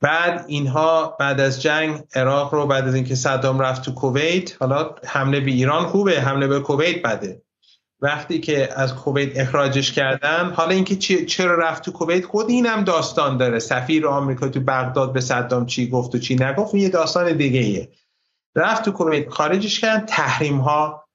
بعد 0.00 0.44
اینها 0.48 1.16
بعد 1.20 1.40
از 1.40 1.62
جنگ 1.62 2.02
عراق 2.14 2.54
رو 2.54 2.66
بعد 2.66 2.88
از 2.88 2.94
اینکه 2.94 3.14
صدام 3.14 3.60
رفت 3.60 3.82
تو 3.82 3.94
کویت 3.94 4.62
حالا 4.62 4.94
حمله 5.06 5.40
به 5.40 5.50
ایران 5.50 5.86
خوبه 5.86 6.20
حمله 6.20 6.46
به 6.46 6.60
کویت 6.60 7.02
بده. 7.02 7.42
وقتی 8.02 8.40
که 8.40 8.80
از 8.80 8.94
کویت 8.94 9.38
اخراجش 9.38 9.92
کردن 9.92 10.52
حالا 10.56 10.70
اینکه 10.70 10.96
چرا 11.24 11.58
رفت 11.58 11.82
تو 11.82 11.92
کویت 11.92 12.26
خود 12.26 12.50
اینم 12.50 12.84
داستان 12.84 13.36
داره. 13.36 13.58
سفیر 13.58 14.06
آمریکا 14.06 14.48
تو 14.48 14.60
بغداد 14.60 15.12
به 15.12 15.20
صدام 15.20 15.66
چی 15.66 15.88
گفت 15.88 16.14
و 16.14 16.18
چی 16.18 16.36
نگفت 16.36 16.74
یه 16.74 16.88
داستان 16.88 17.36
دیگه 17.36 17.60
ایه 17.60 17.88
رفت 18.56 18.84
تو 18.84 18.90
کویت 18.90 19.28
خارجش 19.28 19.80
کردن 19.80 20.06
تحریم 20.06 20.58
ها 20.58 21.08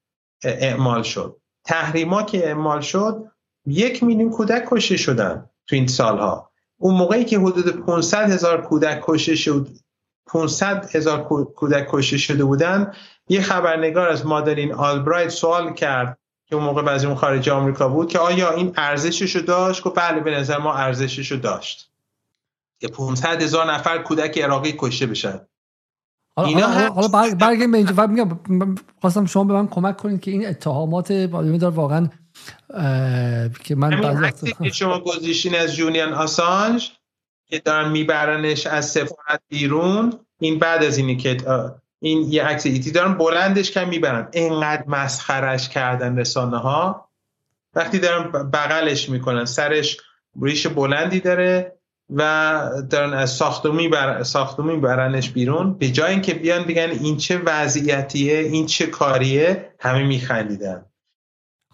اعمال 0.43 1.03
شد. 1.03 1.41
تحریم 1.65 2.13
ها 2.13 2.23
که 2.23 2.47
اعمال 2.47 2.81
شد 2.81 3.31
یک 3.65 4.03
میلیون 4.03 4.29
کودک 4.29 4.65
کشته 4.67 4.97
شدن 4.97 5.49
تو 5.67 5.75
این 5.75 5.87
سالها. 5.87 6.51
اون 6.77 6.95
موقعی 6.95 7.25
که 7.25 7.39
حدود 7.39 7.85
500 7.85 8.29
هزار 8.29 8.61
کودک 8.61 8.99
کشته 9.03 9.35
شد 9.35 9.67
500 10.27 10.95
هزار 10.95 11.23
کودک 11.55 11.87
کشته 11.89 12.17
شده 12.17 12.43
بودن 12.43 12.93
یه 13.29 13.41
خبرنگار 13.41 14.09
از 14.09 14.25
مادرین 14.25 14.73
آلبرایت 14.73 15.29
سوال 15.29 15.73
کرد 15.73 16.17
که 16.45 16.55
اون 16.55 16.63
موقع 16.63 16.81
بعضی 16.81 17.07
اون 17.07 17.15
خارج 17.15 17.49
آمریکا 17.49 17.89
بود 17.89 18.09
که 18.09 18.19
آیا 18.19 18.51
این 18.51 18.73
ارزشش 18.77 19.35
رو 19.35 19.41
داشت؟ 19.41 19.83
گفت 19.83 19.99
بله 19.99 20.19
به 20.19 20.31
نظر 20.31 20.57
ما 20.57 20.73
ارزشش 20.73 21.31
رو 21.31 21.37
داشت. 21.37 21.91
که 22.79 22.87
500 22.87 23.41
هزار 23.41 23.73
نفر 23.73 23.97
کودک 23.97 24.37
عراقی 24.37 24.75
کشته 24.77 25.05
بشن. 25.05 25.39
اینا 26.37 26.67
حالا 26.67 27.07
برگردیم 27.07 27.71
به 27.71 27.77
اینجا. 27.77 28.07
میگم 28.07 28.39
خواستم 29.01 29.25
شما 29.25 29.43
به 29.43 29.53
من 29.53 29.67
کمک 29.67 29.97
کنید 29.97 30.21
که 30.21 30.31
این 30.31 30.47
اتهامات 30.47 31.11
دار 31.11 31.71
واقعا 31.71 32.09
که 33.63 33.75
من 33.75 34.01
بعضی 34.01 34.53
شما 34.73 34.99
گذاشتین 34.99 35.55
از 35.55 35.75
جونیان 35.75 36.13
آسانج 36.13 36.91
که 37.45 37.59
دارن 37.59 37.91
میبرنش 37.91 38.67
از 38.67 38.89
سفارت 38.89 39.41
بیرون 39.49 40.13
این 40.39 40.59
بعد 40.59 40.83
از 40.83 40.97
اینی 40.97 41.17
که 41.17 41.37
این 41.99 42.31
یه 42.31 42.43
عکس 42.43 42.65
ایتی 42.65 42.91
دارن 42.91 43.13
بلندش 43.13 43.71
کم 43.71 43.89
می‌برن. 43.89 44.27
اینقدر 44.33 44.83
مسخرش 44.87 45.69
کردن 45.69 46.17
رسانه 46.17 46.57
ها 46.57 47.09
وقتی 47.73 47.99
دارن 47.99 48.31
بغلش 48.31 49.09
می‌کنن 49.09 49.45
سرش 49.45 49.97
ریش 50.41 50.67
بلندی 50.67 51.19
داره 51.19 51.75
و 52.09 52.69
دارن 52.89 53.13
از 53.13 53.29
ساختمون 53.29 53.89
بر... 53.89 54.23
ساختمون 54.23 54.81
برنش 54.81 55.29
بیرون. 55.29 55.73
به 55.73 55.89
جای 55.89 56.11
اینکه 56.11 56.33
بیان 56.33 56.63
بگن 56.63 56.89
این 56.89 57.17
چه 57.17 57.41
وضعیتیه 57.45 58.39
این 58.39 58.65
چه 58.65 58.87
کاریه 58.87 59.73
همه 59.79 60.03
میخندیدن. 60.03 60.85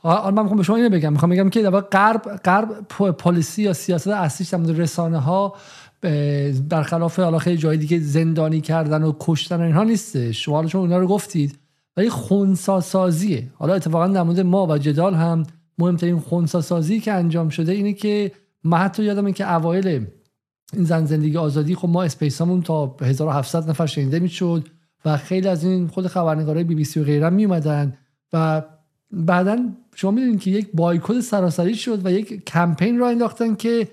حالا 0.01 0.31
من 0.31 0.41
می‌خوام 0.41 0.57
به 0.57 0.63
شما 0.63 0.75
اینو 0.75 0.89
بگم. 0.89 1.13
می‌خوام 1.13 1.31
بگم 1.31 1.49
که 1.49 1.61
در 1.61 1.69
غرب 1.69 2.21
غرب 2.21 2.87
پلیسی 3.11 3.63
یا 3.63 3.73
سیاست 3.73 4.07
اصلیش 4.07 4.49
در 4.49 4.57
رسانه 4.57 5.19
ها 5.19 5.55
برخلاف 6.69 7.19
حالا 7.19 7.39
خیلی 7.39 7.57
جای 7.57 7.77
دیگه 7.77 7.99
زندانی 7.99 8.61
کردن 8.61 9.03
و 9.03 9.13
کشتن 9.19 9.61
اینها 9.61 9.83
نیستش 9.83 10.45
شما 10.45 10.55
حالا 10.55 10.67
شما 10.67 10.81
اونا 10.81 10.97
رو 10.97 11.07
گفتید 11.07 11.59
ولی 11.97 12.09
خونسا 12.09 12.81
سازیه 12.81 13.47
حالا 13.53 13.73
اتفاقا 13.73 14.07
در 14.07 14.23
مورد 14.23 14.39
ما 14.39 14.67
و 14.67 14.77
جدال 14.77 15.13
هم 15.13 15.43
مهمترین 15.77 16.19
خونسا 16.19 16.61
سازی 16.61 16.99
که 16.99 17.13
انجام 17.13 17.49
شده 17.49 17.71
اینه 17.71 17.93
که 17.93 18.31
من 18.63 18.77
حتی 18.77 19.03
یادمه 19.03 19.31
که 19.31 19.53
اوایل 19.53 19.87
این 20.73 20.83
زن 20.83 21.05
زندگی 21.05 21.37
آزادی 21.37 21.75
خب 21.75 21.89
ما 21.89 22.03
اسپیسامون 22.03 22.61
تا 22.61 22.95
1700 23.01 23.69
نفر 23.69 23.85
شنیده 23.85 24.19
می‌شد 24.19 24.67
و 25.05 25.17
خیلی 25.17 25.47
از 25.47 25.63
این 25.63 25.87
خود 25.87 26.07
خبرنگارای 26.07 26.63
بی 26.63 26.75
بی 26.75 26.83
سی 26.83 26.99
و 26.99 27.03
غیره 27.03 27.29
می 27.29 27.45
اومدن 27.45 27.93
و 28.33 28.61
بعدا 29.11 29.57
شما 29.95 30.11
می‌دونید 30.11 30.39
که 30.39 30.51
یک 30.51 30.69
بایکوت 30.73 31.19
سراسری 31.19 31.75
شد 31.75 32.05
و 32.05 32.11
یک 32.11 32.45
کمپین 32.45 32.99
را 32.99 33.09
انداختن 33.09 33.55
که 33.55 33.87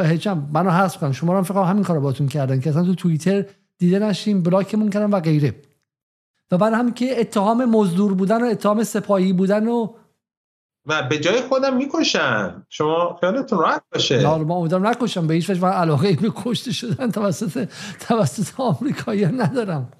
هیچم 0.00 0.48
منو 0.52 0.70
حذف 0.70 1.00
کردن. 1.00 1.12
شما 1.12 1.32
رو 1.32 1.42
فقط 1.42 1.66
همین 1.66 1.84
کارو 1.84 2.00
باتون 2.00 2.28
کردن 2.28 2.60
که 2.60 2.70
اصلا 2.70 2.84
تو 2.84 2.94
توییتر 2.94 3.44
دیده 3.78 3.98
نشیم 3.98 4.42
بلاکمون 4.42 4.90
کردن 4.90 5.10
و 5.10 5.20
غیره. 5.20 5.54
و 6.50 6.58
بعد 6.58 6.72
هم 6.72 6.94
که 6.94 7.20
اتهام 7.20 7.64
مزدور 7.64 8.14
بودن 8.14 8.42
و 8.42 8.46
اتهام 8.46 8.84
سپاهی 8.84 9.32
بودن 9.32 9.68
و 9.68 9.88
و 10.86 11.02
به 11.02 11.18
جای 11.18 11.40
خودم 11.40 11.76
می‌کشن. 11.76 12.66
شما 12.68 13.16
خیالتون 13.20 13.58
راحت 13.58 13.82
باشه. 13.92 14.22
نه 14.22 14.36
ما 14.36 14.56
امیدوارم 14.56 14.86
نکشم. 14.86 15.26
به 15.26 15.34
هیچ 15.34 15.50
وجه 15.50 15.62
من 15.62 15.70
علاقه 15.70 16.12
به 16.12 16.32
کشته 16.36 16.72
شدن 16.72 17.10
توسط 17.10 17.68
توسط 18.00 18.60
آمریکایی 18.60 19.26
ندارم. 19.26 19.92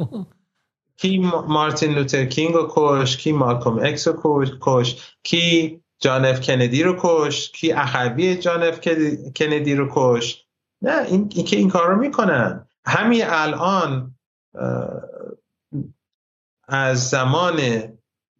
کی 0.97 1.19
مارتین 1.49 1.95
لوتر 1.95 2.25
کینگ 2.25 2.55
رو 2.55 2.69
کشت 2.71 3.17
کی 3.17 3.33
مالکوم 3.33 3.79
اکس 3.83 4.09
رو 4.09 4.45
کشت 4.61 5.17
کی 5.23 5.81
جان 5.99 6.25
اف 6.25 6.41
کندی 6.41 6.83
رو 6.83 6.97
کشت 6.99 7.51
کی 7.51 7.73
اخوی 7.73 8.37
جان 8.37 8.63
اف 8.63 8.81
کندی 9.37 9.75
رو 9.75 9.89
کشت 9.93 10.45
نه 10.83 11.03
این, 11.03 11.31
این 11.35 11.45
که 11.45 11.57
این 11.57 11.71
کار 11.71 11.91
رو 11.91 11.97
می‌کنن. 11.97 12.69
همین 12.87 13.23
الان 13.25 14.15
از 16.69 17.09
زمان 17.11 17.89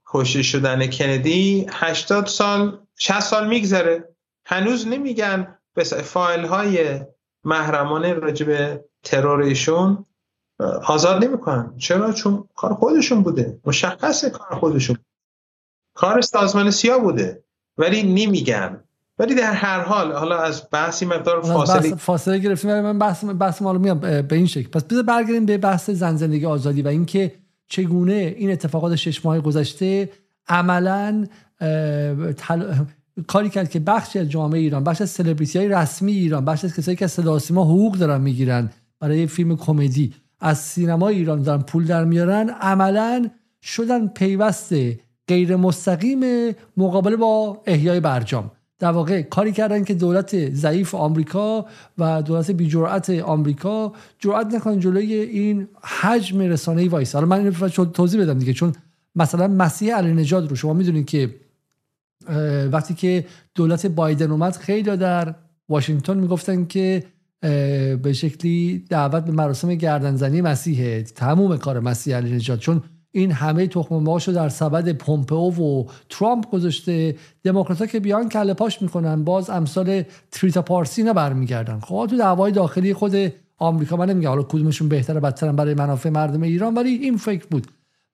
کشته 0.07 0.43
شدن 0.43 0.91
کندی 0.91 1.67
80 1.71 2.27
سال 2.27 2.87
60 2.97 3.21
سال 3.21 3.49
میگذره. 3.49 4.15
هنوز 4.47 4.87
نمیگن 4.89 5.59
فایل 5.85 6.45
های 6.45 7.01
محرمانه 7.45 8.13
راجب 8.13 8.81
ترور 9.03 9.43
ایشون 9.43 10.07
آزاد 10.87 11.25
نمی‌کنن. 11.25 11.77
چرا؟ 11.79 12.13
چون 12.13 12.49
کار 12.55 12.75
خودشون 12.75 13.23
بوده. 13.23 13.61
مشخصه 13.65 14.31
کار 14.31 14.59
خودشون. 14.59 14.97
کار 15.95 16.21
سازمان 16.21 16.71
سیا 16.71 16.99
بوده. 16.99 17.44
ولی 17.79 18.03
نمیگن 18.03 18.81
ولی 19.19 19.35
در 19.35 19.53
هر 19.53 19.81
حال 19.81 20.13
حالا 20.13 20.39
از 20.39 20.63
بحثی 20.73 21.07
مقدار 21.07 21.43
فاصله 21.43 21.95
فاصله 21.95 22.39
گرفتیم 22.39 22.81
من 22.81 22.99
بحث 22.99 23.25
بحث 23.25 23.63
ما 23.63 23.73
میام 23.73 23.99
به 23.99 24.37
این 24.37 24.47
شکل. 24.47 24.69
پس 24.69 24.85
بذار 24.85 25.03
برگردیم 25.03 25.47
به 25.47 25.59
بحث 25.59 25.91
زن 25.91 26.17
زندگی 26.17 26.47
آزادی 26.47 26.83
و 26.83 26.89
اینکه 26.89 27.33
چگونه 27.69 28.35
این 28.39 28.53
اتفاقات 28.53 28.97
شش 28.97 29.25
ماه 29.25 29.41
گذشته 29.41 30.11
عملا 30.49 31.27
کاری 33.27 33.49
کرد 33.49 33.71
که 33.71 33.81
بخشی 33.81 34.19
از 34.19 34.29
جامعه 34.29 34.61
ایران 34.61 34.85
بخش 34.85 35.01
از 35.01 35.11
سلبریتی 35.11 35.59
های 35.59 35.69
رسمی 35.69 36.13
ایران 36.13 36.45
بخش 36.45 36.65
از 36.65 36.77
کسایی 36.77 36.97
که 36.97 37.05
از 37.05 37.13
صدا 37.13 37.39
حقوق 37.39 37.95
دارن 37.97 38.21
می‌گیرن 38.21 38.71
برای 39.01 39.27
فیلم 39.27 39.57
کمدی 39.57 40.15
از 40.41 40.59
سینما 40.59 41.09
ایران 41.09 41.43
دارن 41.43 41.63
پول 41.63 41.87
در 41.87 42.05
میارن 42.05 42.49
عملا 42.49 43.31
شدن 43.63 44.09
پیوست 44.09 44.75
غیر 45.29 45.57
مستقیم 45.57 46.55
مقابله 46.77 47.17
با 47.17 47.63
احیای 47.67 48.01
برجام. 48.01 48.51
در 48.79 48.91
واقع 48.91 49.23
کاری 49.23 49.53
کردن 49.53 49.85
که 49.85 49.95
دولت 49.95 50.51
ضعیف 50.55 50.95
آمریکا 50.95 51.67
و 51.99 52.23
دولت 52.23 52.51
بی 52.51 52.69
جرأت 52.69 53.11
آمریکا 53.11 53.93
جرأت 54.19 54.55
نکنن 54.55 54.81
جلوی 54.81 55.15
این 55.15 55.69
حجم 55.83 56.41
رسانه‌ای 56.41 56.89
وایسن 56.89 57.15
حالا 57.15 57.27
من 57.27 57.51
توضیح 57.93 58.23
بدم 58.23 58.39
دیگه 58.39 58.53
چون 58.53 58.73
مثلا 59.15 59.49
مسیح 59.49 59.97
علی 59.97 60.13
نجاد 60.13 60.51
رو 60.51 60.57
شما 60.57 60.73
می‌دونید 60.73 61.07
که 61.07 61.35
وقتی 62.73 62.95
که 62.95 63.25
دولت 63.55 63.87
بایدن 63.87 64.31
اومد 64.31 64.57
خیلی 64.57 64.97
در 64.97 65.35
واشنگتن 65.69 66.17
می‌گفتن 66.17 66.65
که 66.65 67.05
به 68.03 68.13
شکلی 68.15 68.85
دعوت 68.91 69.25
به 69.25 69.33
مراسم 69.33 69.75
گردنزنی 69.75 70.41
مسیحه. 70.41 71.03
تموم 71.03 71.57
کار 71.57 71.81
مسیح 71.81 72.17
علی 72.17 72.33
نجات 72.33 72.59
چون 72.59 72.83
این 73.17 73.33
همه 73.33 73.67
تخم 73.67 73.95
ماشو 73.95 74.33
در 74.33 74.49
سبد 74.49 74.93
پومپئو 74.93 75.51
و 75.51 75.85
ترامپ 76.09 76.51
گذاشته. 76.51 77.17
دموکرات 77.45 77.91
که 77.91 78.01
بیان 78.01 78.29
کله 78.29 78.55
پاش 78.55 78.83
می‌کنن 78.83 79.25
باز 79.25 79.51
امثال 79.51 80.03
تریتا 80.31 80.63
پارسی 80.63 81.03
نه 81.03 81.13
برمیگردن. 81.13 81.81
خب 81.81 82.07
تو 82.11 82.17
دعوای 82.17 82.53
داخلی 82.53 82.95
خود 82.95 83.33
آمریکا 83.59 83.97
من 83.97 84.11
نمیگم 84.11 84.29
حالا 84.29 84.43
کدومشون 84.43 84.89
بهتره 84.89 85.21
بدترن 85.21 85.57
برای 85.57 85.75
منافع 85.75 86.09
مردم 86.09 86.43
ایران 86.43 86.75
ولی 86.75 86.91
این 86.91 87.17
فکر 87.17 87.47
بود. 87.51 87.67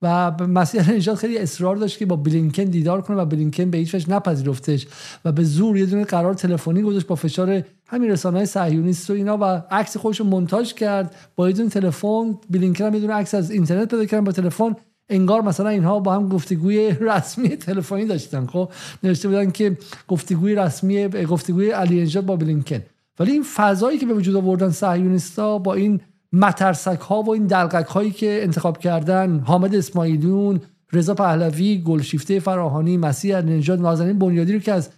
و 0.02 0.30
مسیح 0.30 0.90
نجات 0.90 1.16
خیلی 1.16 1.38
اصرار 1.38 1.76
داشت 1.76 1.98
که 1.98 2.06
با 2.06 2.16
بلینکن 2.16 2.64
دیدار 2.64 3.00
کنه 3.00 3.16
و 3.16 3.24
بلینکن 3.24 3.70
به 3.70 3.78
هیچ 3.78 3.94
وجه 3.94 4.10
نپذیرفتش 4.10 4.86
و 5.24 5.32
به 5.32 5.44
زور 5.44 5.76
یه 5.76 5.86
دونه 5.86 6.04
قرار 6.04 6.34
تلفنی 6.34 6.82
گذاشت 6.82 7.06
با 7.06 7.14
فشار 7.14 7.62
همین 7.86 8.10
رسانه 8.10 8.36
های 8.36 8.46
صهیونیست 8.46 9.10
و 9.10 9.12
اینا 9.12 9.38
و 9.40 9.44
عکس 9.70 9.96
خودش 9.96 10.20
رو 10.20 10.26
مونتاژ 10.26 10.72
کرد. 10.72 11.14
با 11.36 11.48
یه 11.48 11.56
دونه 11.56 11.68
تلفن 11.68 12.38
بلینکن 12.50 12.84
هم 12.84 12.94
یه 12.94 13.00
دونه 13.00 13.12
عکس 13.12 13.34
از 13.34 13.50
اینترنت 13.50 13.90
پیدا 13.90 14.04
کردن 14.04 14.24
با 14.24 14.32
تلفن. 14.32 14.76
انگار 15.10 15.40
مثلا 15.42 15.68
اینها 15.68 16.00
با 16.00 16.14
هم 16.14 16.28
گفتگوی 16.28 16.90
رسمی 17.00 17.48
تلفنی 17.48 18.04
داشتن. 18.04 18.46
خب 18.46 18.70
نوشته 19.02 19.28
بودن 19.28 19.50
که 19.50 19.78
گفتگوی 20.08 20.54
رسمی 20.54 21.08
گفتگوی 21.08 21.70
علی 21.70 22.02
نژاد 22.02 22.26
با 22.26 22.36
بلینکن. 22.36 22.80
ولی 23.18 23.32
این 23.32 23.42
فضایی 23.42 23.98
که 23.98 24.06
به 24.06 24.14
وجود 24.14 24.36
آوردن 24.36 24.70
صهیونیستا 24.70 25.58
با 25.58 25.74
این 25.74 26.00
مترسک 26.32 27.00
ها 27.00 27.22
و 27.22 27.30
این 27.30 27.46
دلقک 27.46 27.86
هایی 27.86 28.10
که 28.10 28.40
انتخاب 28.42 28.78
کردن 28.78 29.40
حامد 29.46 29.74
اسماعیلیون 29.74 30.60
رضا 30.92 31.14
پهلوی 31.14 31.78
گلشیفته 31.78 32.40
فراهانی 32.40 32.96
مسیح 32.96 33.40
نژاد 33.40 33.80
نازنین 33.80 34.18
بنیادی 34.18 34.52
رو 34.52 34.58
که 34.58 34.72
از 34.72 34.90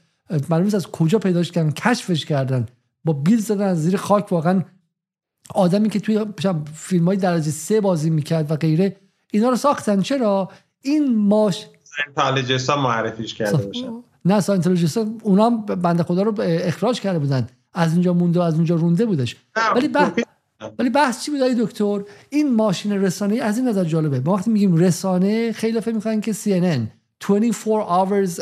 معلوم 0.48 0.66
از 0.74 0.86
کجا 0.86 1.18
پیداش 1.18 1.51
کردن 1.51 1.70
کشفش 1.70 2.24
کردن. 2.24 2.66
با 3.05 3.12
بیل 3.12 3.39
زدن 3.39 3.66
از 3.66 3.82
زیر 3.82 3.97
خاک 3.97 4.32
واقعا 4.32 4.62
آدمی 5.55 5.90
که 5.90 6.01
توی 6.01 6.24
فیلم 6.74 7.05
های 7.05 7.16
درجه 7.16 7.51
سه 7.51 7.80
بازی 7.80 8.10
می‌کرد 8.10 8.51
و 8.51 8.56
غیره 8.56 8.97
اینا 9.33 9.49
رو 9.49 9.57
ساختن. 9.57 10.01
چرا؟ 10.01 10.51
این 10.83 11.17
ماش 11.17 11.67
ساینتالوجیستا 11.83 12.77
معرفیش 12.77 13.35
کرده 13.35 13.67
باشن. 13.67 13.93
نه 14.25 14.41
ساینتالوجیستا 14.41 15.07
اونا 15.23 15.51
بنده 15.51 16.03
خدا 16.03 16.23
رو 16.23 16.35
اخراج 16.41 17.01
کرده 17.01 17.19
بودن. 17.19 17.47
از 17.75 17.93
اینجا 17.93 18.13
مونده 18.13 18.41
و 18.41 18.43
از 18.43 18.55
اونجا 18.55 18.75
رونده 18.75 19.07
بودش. 19.07 19.37
ولی 19.75 19.91
ولی 20.79 20.91
بحث 20.91 21.25
چی 21.25 21.31
بود 21.31 21.41
دکتر؟ 21.41 22.01
این 22.31 22.55
ماشین 22.55 22.93
رسانه 22.93 23.37
از 23.37 23.59
این 23.59 23.69
نظر 23.69 23.85
جالبه. 23.85 24.21
ما 24.21 24.33
وقتی 24.33 24.51
میگیم 24.51 24.77
رسانه 24.77 25.53
خیلی 25.53 25.81
فکر 25.81 25.95
می‌کنن 25.95 26.21
که 26.21 26.33
CNN 26.33 26.81
24 27.29 28.07
hours 28.07 28.41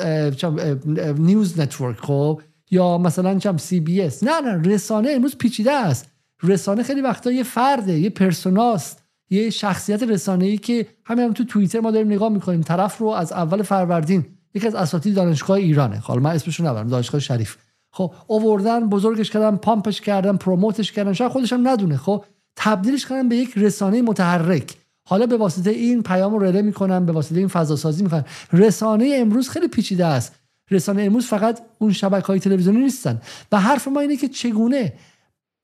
news 1.19 1.61
network 1.61 1.97
خب. 1.97 2.41
یا 2.71 2.99
مثلا 2.99 3.39
چم 3.39 3.57
CBS 3.57 4.23
نه 4.23 4.41
نه 4.41 4.62
رسانه 4.71 5.11
امروز 5.11 5.37
پیچیده 5.37 5.73
است. 5.73 6.07
رسانه 6.43 6.83
خیلی 6.83 7.01
وقتا 7.01 7.33
یه 7.33 7.43
فرده 7.43 7.99
یه 7.99 8.11
persona 8.11 8.73
ست. 8.73 8.99
یه 9.31 9.51
شخصیت 9.51 10.02
رسانه 10.02 10.44
ای 10.44 10.59
که 10.59 10.86
همین 11.05 11.24
هم 11.24 11.32
تو 11.32 11.44
توییتر 11.44 11.81
ما 11.81 11.90
داریم 11.90 12.12
نگاه 12.12 12.28
می‌کنیم. 12.28 12.61
طرف 12.61 12.98
رو 12.98 13.07
از 13.09 13.32
اول 13.32 13.62
فروردین 13.62 14.24
یکی 14.55 14.66
از 14.66 14.74
اساتید 14.74 15.15
دانشگاه 15.15 15.57
ایرانه. 15.57 15.97
حالا 15.97 16.20
من 16.20 16.31
اسمشو 16.31 16.65
نبرم 16.65 16.89
دانشگاه 16.89 17.20
شریف. 17.20 17.57
خب 17.93 18.15
آوردن 18.28 18.89
بزرگش 18.89 19.31
کردن 19.31 19.57
پامپش 19.57 20.01
کردن 20.01 20.36
پروموتش 20.36 20.93
کردن 20.93 21.12
شاید 21.12 21.32
خودش 21.32 21.52
هم 21.52 21.69
ندونه. 21.69 21.97
خب 21.97 22.24
تبدیلش 22.57 23.07
کردن 23.07 23.28
به 23.28 23.36
یک 23.36 23.52
رسانه 23.57 24.02
متحرک. 24.02 24.74
حالا 25.09 25.27
به 25.27 25.36
واسطه 25.36 25.70
این 25.70 26.02
پیام 26.02 26.32
رو 26.35 26.39
رله 26.39 26.62
می‌کنن 26.62 27.07
به 27.07 27.12
واسطه 27.12 27.39
این 27.39 27.48
فضا 27.48 27.77
سازی 27.77 28.02
می‌کنن. 28.02 28.24
رسانه 28.52 29.15
امروز 29.15 29.48
خیلی 29.48 29.69
پیچیده 29.69 30.07
است. 30.07 30.35
رسانه 30.70 31.02
امروز 31.02 31.27
فقط 31.27 31.61
اون 31.78 31.93
شبکه 31.93 32.27
های 32.27 32.40
تلویزیونی 32.40 32.78
نیستن. 32.78 33.20
و 33.52 33.61
حرف 33.61 33.89
ما 33.89 34.01
اینه 34.01 34.16
که 34.16 34.28
چگونه 34.28 34.93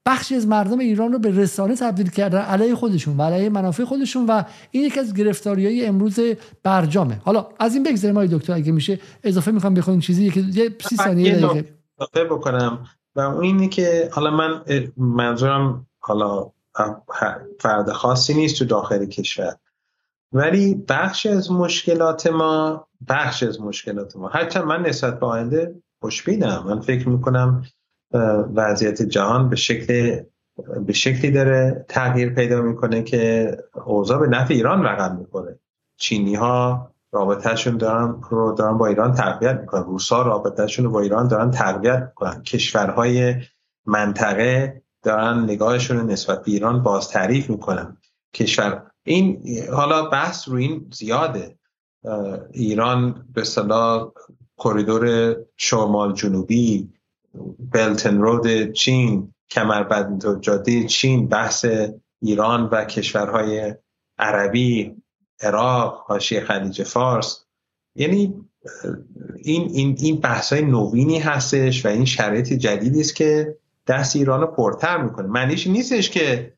بخشی 0.06 0.34
از 0.34 0.46
مردم 0.46 0.78
ایران 0.78 1.12
رو 1.12 1.18
به 1.18 1.30
رسانه 1.30 1.76
تبدیل 1.76 2.10
کردن 2.10 2.38
علیه 2.38 2.74
خودشون 2.74 3.16
و 3.16 3.22
علیه 3.22 3.48
منافع 3.48 3.84
خودشون 3.84 4.26
و 4.26 4.42
این 4.70 4.84
یکی 4.84 5.00
از 5.00 5.14
گرفتاری 5.14 5.66
های 5.66 5.86
امروز 5.86 6.20
برجامه. 6.62 7.20
حالا 7.24 7.46
از 7.58 7.74
این 7.74 7.82
بگذاریم 7.82 8.16
های 8.16 8.28
دکتر 8.28 8.52
اگه 8.52 8.72
میشه 8.72 9.00
اضافه 9.24 9.50
می‌خوام 9.50 9.74
بخوام 9.74 10.00
چیزی 10.00 10.30
که 10.30 10.40
یه 10.40 10.76
30 10.88 10.96
ثانیه 10.96 11.34
اضافه 11.98 12.24
بکنم 12.24 12.86
و 13.14 13.20
اون 13.20 13.44
اینه 13.44 13.68
که 13.68 14.08
حالا 14.12 14.30
من 14.30 14.62
منظورم 14.96 15.86
حالا 15.98 16.50
فرد 17.60 17.92
خاصی 17.92 18.34
نیست 18.34 18.58
تو 18.58 18.64
داخل 18.64 19.06
کشور. 19.06 19.56
ولی 20.32 20.84
بخش 20.88 21.26
از 21.26 21.52
مشکلات 21.52 22.26
ما 22.26 22.86
بخش 23.08 23.42
از 23.42 23.60
مشکلات 23.60 24.16
ما. 24.16 24.28
حتی 24.28 24.60
من 24.60 24.82
نسبت 24.82 25.20
به 25.20 25.26
آینده 25.26 25.74
خوشبینم. 26.00 26.64
من 26.66 26.80
فکر 26.80 27.08
می‌کنم 27.08 27.64
وضعیت 28.55 29.02
جهان 29.02 29.48
به 29.48 29.56
شکل 29.56 30.20
به 30.86 30.93
شکلی 30.93 31.30
داره 31.30 31.84
تغییر 31.88 32.34
پیدا 32.34 32.62
می‌کنه 32.62 33.02
که 33.02 33.56
اوضاع 33.86 34.18
به 34.18 34.26
نفع 34.26 34.55
ایران 34.55 34.82
رقم 34.82 35.16
می‌کنه 35.16 35.59
چینی 35.97 36.34
ها 36.34 36.90
رابطهشون 37.12 37.76
دارن 37.76 38.20
رو 38.30 38.52
دارن 38.52 38.78
با 38.78 38.86
ایران 38.86 39.12
تقویت 39.12 39.60
می‌کنن. 39.60 39.84
روسا 39.84 40.22
رابطهشون 40.22 40.84
رو 40.84 40.90
با 40.90 41.01
ایران 41.01 41.28
دارن 41.28 41.51
تقویت 41.51 42.02
می‌کنن. 42.02 42.43
کشورهای 42.43 43.34
منطقه 43.86 44.82
دارن 45.02 45.38
نگاهشون 45.44 46.10
نسبت 46.10 46.43
به 46.43 46.51
ایران 46.51 46.82
باز 46.82 47.09
تعریف 47.09 47.51
می‌کنن. 47.51 47.97
کشور 48.34 48.82
این 49.05 49.43
حالا 49.72 50.09
بحث 50.10 50.48
رو 50.48 50.56
این 50.56 50.90
زیاده. 50.93 51.59
ایران 52.52 53.26
به 53.34 53.44
صلاح 53.44 54.12
کریدور 54.59 55.36
شمال 55.56 56.12
جنوبی 56.12 56.93
بلتن 57.72 58.18
رود 58.18 58.72
چین 58.72 59.34
کمربند 59.50 60.40
جاده 60.40 60.84
چین 60.84 61.28
بحث 61.28 61.66
ایران 62.22 62.68
و 62.72 62.84
کشورهای 62.84 63.74
عربی 64.18 64.94
عراق 65.40 66.04
حاشیه 66.06 66.40
خلیج 66.40 66.82
فارس. 66.82 67.44
یعنی 67.94 68.34
این 69.38 69.70
این 69.70 69.96
این 69.98 70.20
بحث 70.20 70.52
های 70.52 70.62
نوینی 70.62 71.18
هستش 71.18 71.86
و 71.86 71.88
این 71.88 72.04
شرایط 72.04 72.52
جدیدی 72.52 73.00
است 73.00 73.16
که 73.16 73.56
دست 73.86 74.16
ایران 74.16 74.40
رو 74.40 74.46
پرتر 74.46 75.02
می‌کنه. 75.02 75.26
معنیش 75.26 75.66
نیستش 75.66 76.10
که 76.10 76.56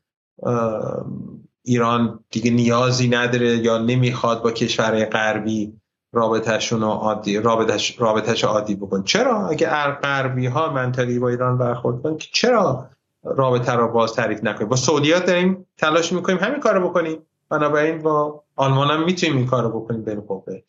ایران 1.63 2.23
دیگه 2.31 2.51
نیازی 2.51 3.07
نداره 3.07 3.57
یا 3.57 3.77
نمی‌خواد 3.77 4.43
با 4.43 4.51
کشورهای 4.51 5.05
غربی 5.05 5.78
رابطهشون 6.11 6.83
عادی 6.83 7.37
رابطش 7.37 8.01
رابطش 8.01 8.43
عادی 8.43 8.75
بکن. 8.75 9.03
چرا 9.03 9.47
اگه 9.47 9.69
غربی 9.69 10.47
ها 10.47 10.73
منطقی 10.73 11.19
با 11.19 11.29
ایران 11.29 11.57
برخورد 11.57 12.01
کنن 12.01 12.17
چرا 12.17 12.89
رابطه 13.23 13.71
رو 13.71 13.87
باز 13.87 14.13
تعریف 14.13 14.43
نکنیم؟ 14.43 14.69
با 14.69 14.75
سعودیات 14.75 15.25
داریم 15.25 15.65
تلاش 15.77 16.13
می‌کنیم 16.13 16.37
همین 16.37 16.59
کارو 16.59 16.89
بکنیم. 16.89 17.17
بنابراین 17.49 18.01
با 18.01 18.43
آلمان 18.55 18.87
هم 18.87 19.03
می‌تونیم 19.03 19.37
این 19.37 19.45
کارو 19.45 19.81
بکنیم 19.81 20.01
بین 20.01 20.21
قوه 20.21 20.61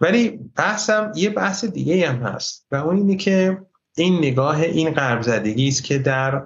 ولی 0.00 0.40
بحثم 0.56 1.12
یه 1.14 1.30
بحث 1.30 1.64
دیگه 1.64 2.08
هم 2.08 2.16
هست 2.16 2.66
و 2.72 2.76
اون 2.76 2.96
اینه 2.96 3.16
که 3.16 3.60
این 3.96 4.18
نگاه 4.18 4.60
این 4.60 4.90
غرب 4.90 5.22
زدگی 5.22 5.68
است 5.68 5.84
که 5.84 5.98
در 5.98 6.42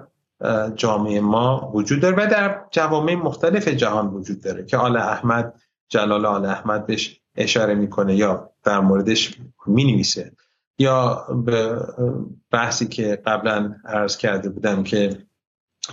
جامعه 0.75 1.21
ما 1.21 1.71
وجود 1.73 1.99
داره 1.99 2.15
و 2.15 2.29
در 2.29 2.61
جوامع 2.71 3.15
مختلف 3.15 3.67
جهان 3.67 4.07
وجود 4.07 4.41
داره 4.41 4.65
که 4.65 4.77
آل 4.77 4.97
احمد 4.97 5.53
جلال 5.89 6.25
آل 6.25 6.45
احمد 6.45 6.85
بهش 6.85 7.21
اشاره 7.35 7.75
می‌کنه 7.75 8.15
یا 8.15 8.49
در 8.63 8.79
موردش 8.79 9.37
می‌نویسه 9.65 10.31
یا 10.79 11.27
به 11.45 11.79
بحثی 12.51 12.87
که 12.87 13.21
قبلا 13.25 13.75
عرض 13.85 14.17
کرده 14.17 14.49
بودم 14.49 14.83
که 14.83 15.17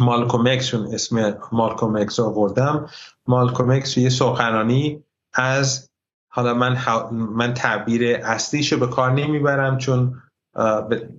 مالکوم 0.00 0.46
اکس 0.46 0.74
اسم 0.74 1.38
مالکوم 1.52 1.96
اکس 1.96 2.20
آوردم. 2.20 2.88
مالکوم 3.26 3.70
اکس 3.70 3.98
یه 3.98 4.08
سخنرانی 4.08 5.04
از 5.32 5.90
حالا 6.28 6.54
من 6.54 6.76
من 7.10 7.54
تعبیر 7.54 8.16
اصلیشو 8.16 8.78
به 8.78 8.86
کار 8.86 9.12
نمی‌برم 9.12 9.78
چون 9.78 10.22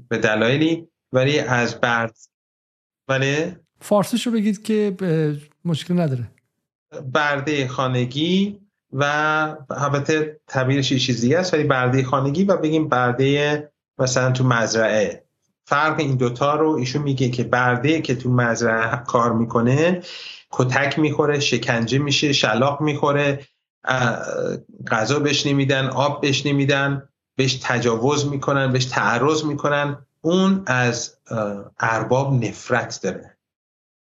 به 0.09 0.17
دلایلی 0.17 0.87
ولی 1.13 1.39
از 1.39 1.81
برد 1.81 2.17
ولی 3.07 3.55
فارسیشو 3.79 4.31
بگید 4.31 4.63
که 4.63 4.97
مشکل 5.65 5.99
نداره. 5.99 6.31
برده 7.13 7.67
خانگی 7.67 8.60
و 8.93 9.03
البته 9.69 10.39
تعبیرش 10.47 10.91
یه 10.91 10.99
چیزی 10.99 11.35
است 11.35 11.53
ولی 11.53 11.63
برده 11.63 12.03
خانگی 12.03 12.43
و 12.43 12.57
بگیم 12.57 12.87
برده 12.87 13.71
مثلا 13.97 14.31
تو 14.31 14.43
مزرعه. 14.43 15.23
فرق 15.65 15.99
این 15.99 16.15
دوتا 16.15 16.55
رو 16.55 16.69
ایشون 16.69 17.01
میگه 17.01 17.29
که 17.29 17.43
برده 17.43 18.01
که 18.01 18.15
تو 18.15 18.29
مزرعه 18.29 19.03
کار 19.07 19.33
می‌کنه 19.33 20.01
کتک 20.51 20.99
می‌خوره 20.99 21.39
شکنجه 21.39 21.99
میشه 21.99 22.33
شلاق 22.33 22.81
می‌خوره 22.81 23.47
غذا 24.91 25.19
بهش 25.19 25.45
نمیدن 25.47 25.87
آب 25.87 26.21
بهش 26.21 26.45
نمیدن 26.45 27.09
بهش 27.35 27.59
تجاوز 27.63 28.27
می‌کنن 28.27 28.71
بهش 28.71 28.85
تعرض 28.85 29.43
می‌کنن. 29.43 30.05
اون 30.21 30.63
از 30.67 31.17
ارباب 31.79 32.33
نفرت 32.33 32.99
داره. 33.03 33.37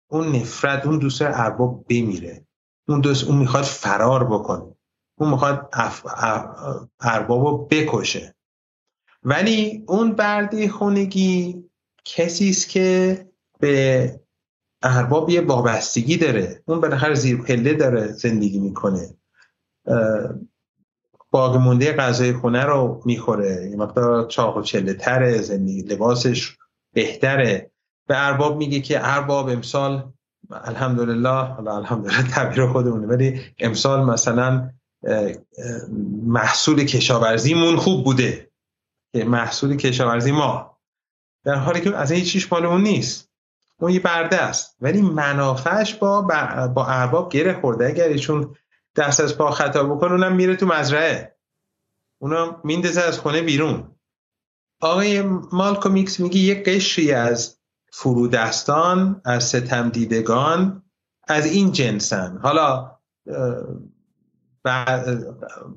اون 0.08 0.36
نفرت 0.36 0.86
اون 0.86 1.00
دوست 1.00 1.22
ارباب 1.22 1.86
بمیره. 1.90 2.46
اون 2.88 3.02
دوست 3.02 3.24
اون 3.24 3.38
می‌خواد 3.38 3.64
فرار 3.64 4.24
بکنه. 4.24 4.75
اون 5.18 5.30
می‌خواد 5.32 5.70
ارباب 7.00 7.46
رو 7.46 7.68
بکشه. 7.72 8.36
ولی 9.24 9.84
اون 9.88 10.12
برده 10.12 10.70
خونگی 10.70 11.64
کسی 12.06 12.50
است 12.50 12.70
که 12.70 13.26
به 13.60 14.20
ارباب 14.82 15.30
یه 15.30 15.42
وابستگی 15.42 16.18
داره. 16.18 16.64
اون 16.66 16.82
بالاخره 16.82 17.14
زیر 17.14 17.42
پله 17.42 17.74
داره 17.74 18.08
زندگی 18.08 18.60
می‌کنه. 18.60 19.10
باقی 21.32 21.58
مونده 21.58 21.94
غذای 21.94 22.34
خونه 22.34 22.64
رو 22.64 23.02
می‌خوره. 23.06 23.70
یه 23.70 23.78
مقدار 23.78 24.28
چاق 24.28 24.58
و 24.58 24.62
چله 24.62 24.94
تره 24.94 25.38
زندگی 25.42 25.82
لباسش 25.82 26.58
بهتره. 26.94 27.72
به 28.08 28.28
ارباب 28.28 28.58
میگه 28.58 28.80
که 28.80 29.00
ارباب 29.02 29.50
امسال 29.50 30.14
الحمدلله 30.52 31.68
الحمدلله 31.68 32.28
تعبیر 32.28 32.68
خودمونه 32.68 33.08
ولی 33.08 33.42
امسال 33.60 34.06
مثلا 34.06 34.70
محصول 36.24 36.86
کشاورزیمون 36.86 37.76
خوب 37.76 38.04
بوده. 38.04 38.52
محصول 39.14 39.76
کشاورزی 39.76 40.32
ما. 40.32 40.78
در 41.44 41.56
حالی 41.56 41.82
که 41.82 41.96
از 41.96 42.12
این 42.12 42.24
چیش 42.24 42.52
مال 42.52 42.66
اون 42.66 42.82
نیست. 42.82 43.32
اون 43.80 43.92
یه 43.92 44.00
برده 44.00 44.42
است. 44.42 44.76
ولی 44.82 45.02
منافعش 45.02 45.94
با 45.94 46.22
با 46.76 46.86
ارباب 46.86 47.32
گره 47.32 47.62
خورده. 47.62 47.88
اگر 47.88 48.08
ایشون 48.08 48.56
دست 48.96 49.20
از 49.20 49.38
پا 49.38 49.52
خطا 49.52 49.84
بکن 49.84 50.12
اونم 50.12 50.36
میره 50.36 50.56
تو 50.56 50.66
مزرعه. 50.66 51.36
اونم 52.22 52.62
میندازه 52.64 53.02
از 53.02 53.20
خونه 53.20 53.42
بیرون. 53.42 53.96
آقای 54.82 55.22
مالکومیکس 55.52 56.20
میگه 56.20 56.38
یه 56.38 56.64
قشری 56.64 57.12
از 57.12 57.60
فرودستان 57.92 59.22
از 59.26 59.44
ستم 59.44 59.90
دیدگان 59.90 60.84
از 61.28 61.46
این 61.46 61.72
جنسن. 61.72 62.40
حالا 62.44 62.92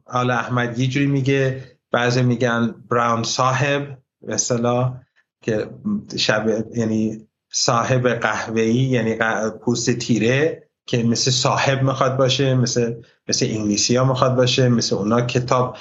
حالا 0.05 0.35
احمد 0.35 0.79
یه 0.79 0.87
جوری 0.87 1.07
میگه 1.07 1.65
بعضی 1.93 2.23
میگن 2.23 2.75
براون 2.91 3.23
صاحب 3.23 3.99
مثلا 4.23 5.01
که 5.43 5.71
شب 6.17 6.65
یعنی 6.77 7.29
صاحب 7.53 8.09
قهوه‌ای 8.09 8.75
یعنی 8.75 9.17
پوست 9.61 9.91
تیره 9.91 10.69
که 10.87 11.03
مثل 11.03 11.31
صاحب 11.31 11.83
می‌خواد 11.83 12.17
باشه 12.17 12.55
مثل 12.55 13.03
مثل 13.29 13.47
انگلیسی 13.47 13.97
ها 13.97 14.05
می‌خواد 14.05 14.37
باشه 14.37 14.69
مثل 14.69 14.97
اونا 14.97 15.21
کتاب 15.21 15.77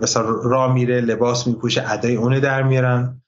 مثلا 0.00 0.22
را 0.22 0.72
میره 0.72 1.00
لباس 1.00 1.46
میپوشه 1.46 1.92
ادای 1.92 2.16
اونو 2.16 2.40
در 2.40 2.62
میارن. 2.62 3.22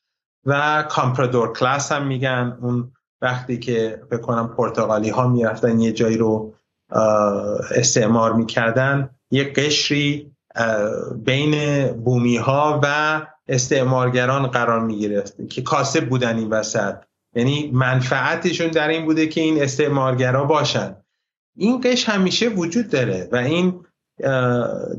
و 0.46 0.84
کامپرادور 0.90 1.52
کلاس 1.52 1.92
هم 1.92 2.06
میگن. 2.06 2.58
اون 2.60 2.92
وقتی 3.22 3.58
که 3.58 4.02
بکنم 4.10 4.48
پرتغالی 4.48 5.10
ها 5.10 5.28
می‌رفتن 5.28 5.80
یه 5.80 5.92
جایی 5.92 6.16
رو 6.16 6.54
استعمار 7.70 8.32
می‌کردن. 8.32 9.10
یه 9.30 9.44
قشری 9.44 10.32
بین 11.24 11.86
بومی 11.86 12.36
ها 12.36 12.80
و 12.82 13.26
استعمارگران 13.48 14.46
قرار 14.46 14.80
می‌گرفت 14.80 15.48
که 15.48 15.62
کاسب 15.62 16.08
بودن 16.08 16.36
این 16.36 16.48
وسط. 16.48 16.94
یعنی 17.34 17.70
منفعتشون 17.74 18.68
در 18.68 18.88
این 18.88 19.04
بوده 19.04 19.26
که 19.26 19.40
این 19.40 19.62
استعمارگرا 19.62 20.44
باشن. 20.44 20.96
این 21.56 21.80
قش 21.80 22.08
همیشه 22.08 22.48
وجود 22.48 22.88
داره 22.88 23.28
و 23.32 23.36
این 23.36 23.84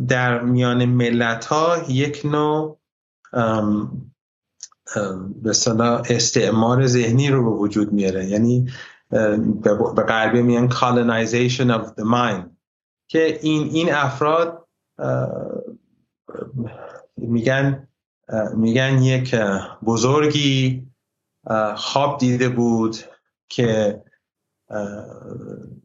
در 0.08 0.40
میان 0.40 0.86
ملت 0.86 1.46
ها 1.46 1.78
یک 1.90 2.22
نوع 2.26 2.80
به 5.44 5.50
استعمار 6.10 6.88
ذهنی 6.88 7.30
رو 7.30 7.44
به 7.44 7.58
وجود 7.58 7.94
میاره. 7.94 8.26
یعنی 8.26 8.72
به 9.62 10.04
غربی 10.08 10.42
میگن 10.42 10.70
colonization 10.70 11.72
of 11.72 11.94
the 11.98 12.04
mind. 12.04 12.59
که 13.12 13.40
این 13.42 13.70
این 13.70 13.94
افراد 13.94 14.68
میگن 17.18 17.88
میگن 18.56 19.02
یک 19.02 19.36
بزرگی 19.86 20.88
خواب 21.76 22.18
دیده 22.18 22.50
بود 22.50 22.98
که 23.50 24.02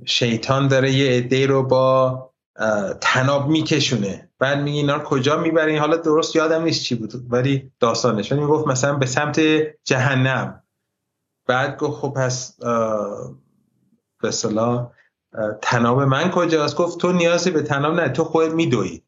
شیطان 0.05 0.69
داره 0.69 0.93
یه 0.93 1.19
عده 1.19 1.47
رو 1.47 1.63
با 1.63 2.31
تناب 3.01 3.49
میکشونه. 3.49 4.31
بعد 4.39 4.59
میگه 4.59 4.77
اینا 4.77 4.97
رو 4.97 5.03
کجا 5.03 5.37
می‌برین؟ 5.37 5.79
حالا 5.79 5.97
درست 5.97 6.37
یادم 6.37 6.63
نیست 6.63 6.83
چی 6.83 6.95
بود 6.95 7.33
ولی 7.33 7.73
داستانش. 7.81 8.33
ولی 8.33 8.47
گفت 8.47 8.67
مثلا 8.67 8.95
به 8.99 9.07
سمت 9.07 9.41
جهنم. 9.85 10.63
بعد 11.47 11.79
گفت 11.79 12.01
خب 12.01 12.13
پس 12.17 12.61
به 14.23 14.31
صلاح 14.31 14.91
تناب 15.63 16.03
من 16.03 16.31
کجاست؟ 16.31 16.77
گفت 16.77 16.99
تو 16.99 17.13
نیازی 17.13 17.51
به 17.51 17.63
تناب 17.63 18.01
نه 18.01 18.09
تو 18.09 18.25
خود 18.25 18.53
میدوی. 18.53 19.03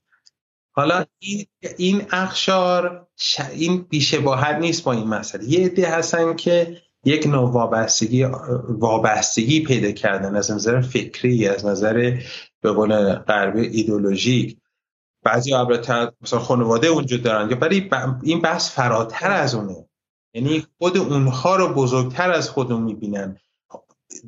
حالا 0.73 1.05
این 1.19 1.47
این 1.77 2.07
اخشار 2.11 3.07
این 3.53 3.83
بیشباهت 3.83 4.57
نیست 4.57 4.85
با 4.85 4.93
این 4.93 5.07
مسئله. 5.07 5.45
یه 5.45 5.67
عده 5.67 5.91
هستن 5.91 6.37
که 6.37 6.77
یک 7.05 7.27
نوع 7.27 7.51
وابستگی 7.51 8.25
وابستگی 8.69 9.61
پیدا 9.61 9.91
کردن 9.91 10.37
از 10.37 10.51
نظر 10.51 10.81
فکری 10.81 11.49
از 11.49 11.67
نظر 11.67 12.21
به 12.61 12.73
قول 12.73 13.15
غربی 13.15 13.67
ایدولوژیک. 13.67 14.59
بعضی 15.23 15.55
البته 15.55 16.13
مثلا 16.21 16.39
خانواده 16.39 16.91
وجود 16.91 17.23
دارن 17.23 17.51
یا 17.51 17.59
ولی 17.61 17.91
این 18.23 18.41
بحث 18.41 18.71
فراتر 18.71 19.31
از 19.31 19.55
اونه. 19.55 19.89
یعنی 20.35 20.67
خود 20.79 20.99
اونها 20.99 21.57
رو 21.57 21.75
بزرگتر 21.75 22.31
از 22.33 22.51
خودمون 22.51 22.83
می‌بینن. 22.83 23.39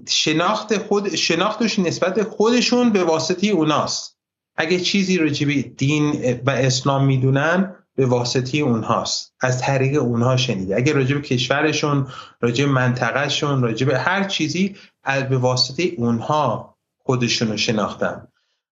شناخت 0.08 0.78
خود 0.78 1.14
شناختش 1.14 1.78
نسبت 1.78 2.22
خودشون 2.22 2.92
به 2.92 3.04
واسطه 3.04 3.46
اوناست. 3.46 4.18
اگه 4.56 4.80
چیزی 4.80 5.18
رو 5.18 5.28
دین 5.76 6.40
و 6.46 6.50
اسلام 6.50 7.04
می‌دونن 7.04 7.74
به 7.94 8.06
واسطه 8.06 8.58
اونهاست. 8.58 9.34
از 9.40 9.60
طریق 9.62 10.02
اونها 10.02 10.36
شنیده. 10.36 10.76
اگه 10.76 10.92
راجع 10.92 11.14
به 11.14 11.20
کشورشون 11.20 12.08
راجع 12.40 12.64
به 12.64 12.70
منطقهشون 12.70 13.62
راجع 13.62 13.86
به 13.86 13.98
هر 13.98 14.24
چیزی 14.24 14.76
از 15.02 15.28
به 15.28 15.38
واسطه 15.38 15.82
اونها 15.96 16.76
خودشون 16.98 17.48
رو 17.48 17.56
شناختن. 17.56 18.28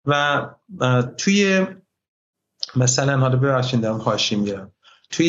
و 0.06 0.46
توی 1.18 1.66
مثلا 2.76 3.18
حالا 3.18 3.36
ببخشید 3.36 3.80
دارم 3.80 3.98
هاشی 3.98 4.36
میرم 4.36 4.72
توی 5.12 5.28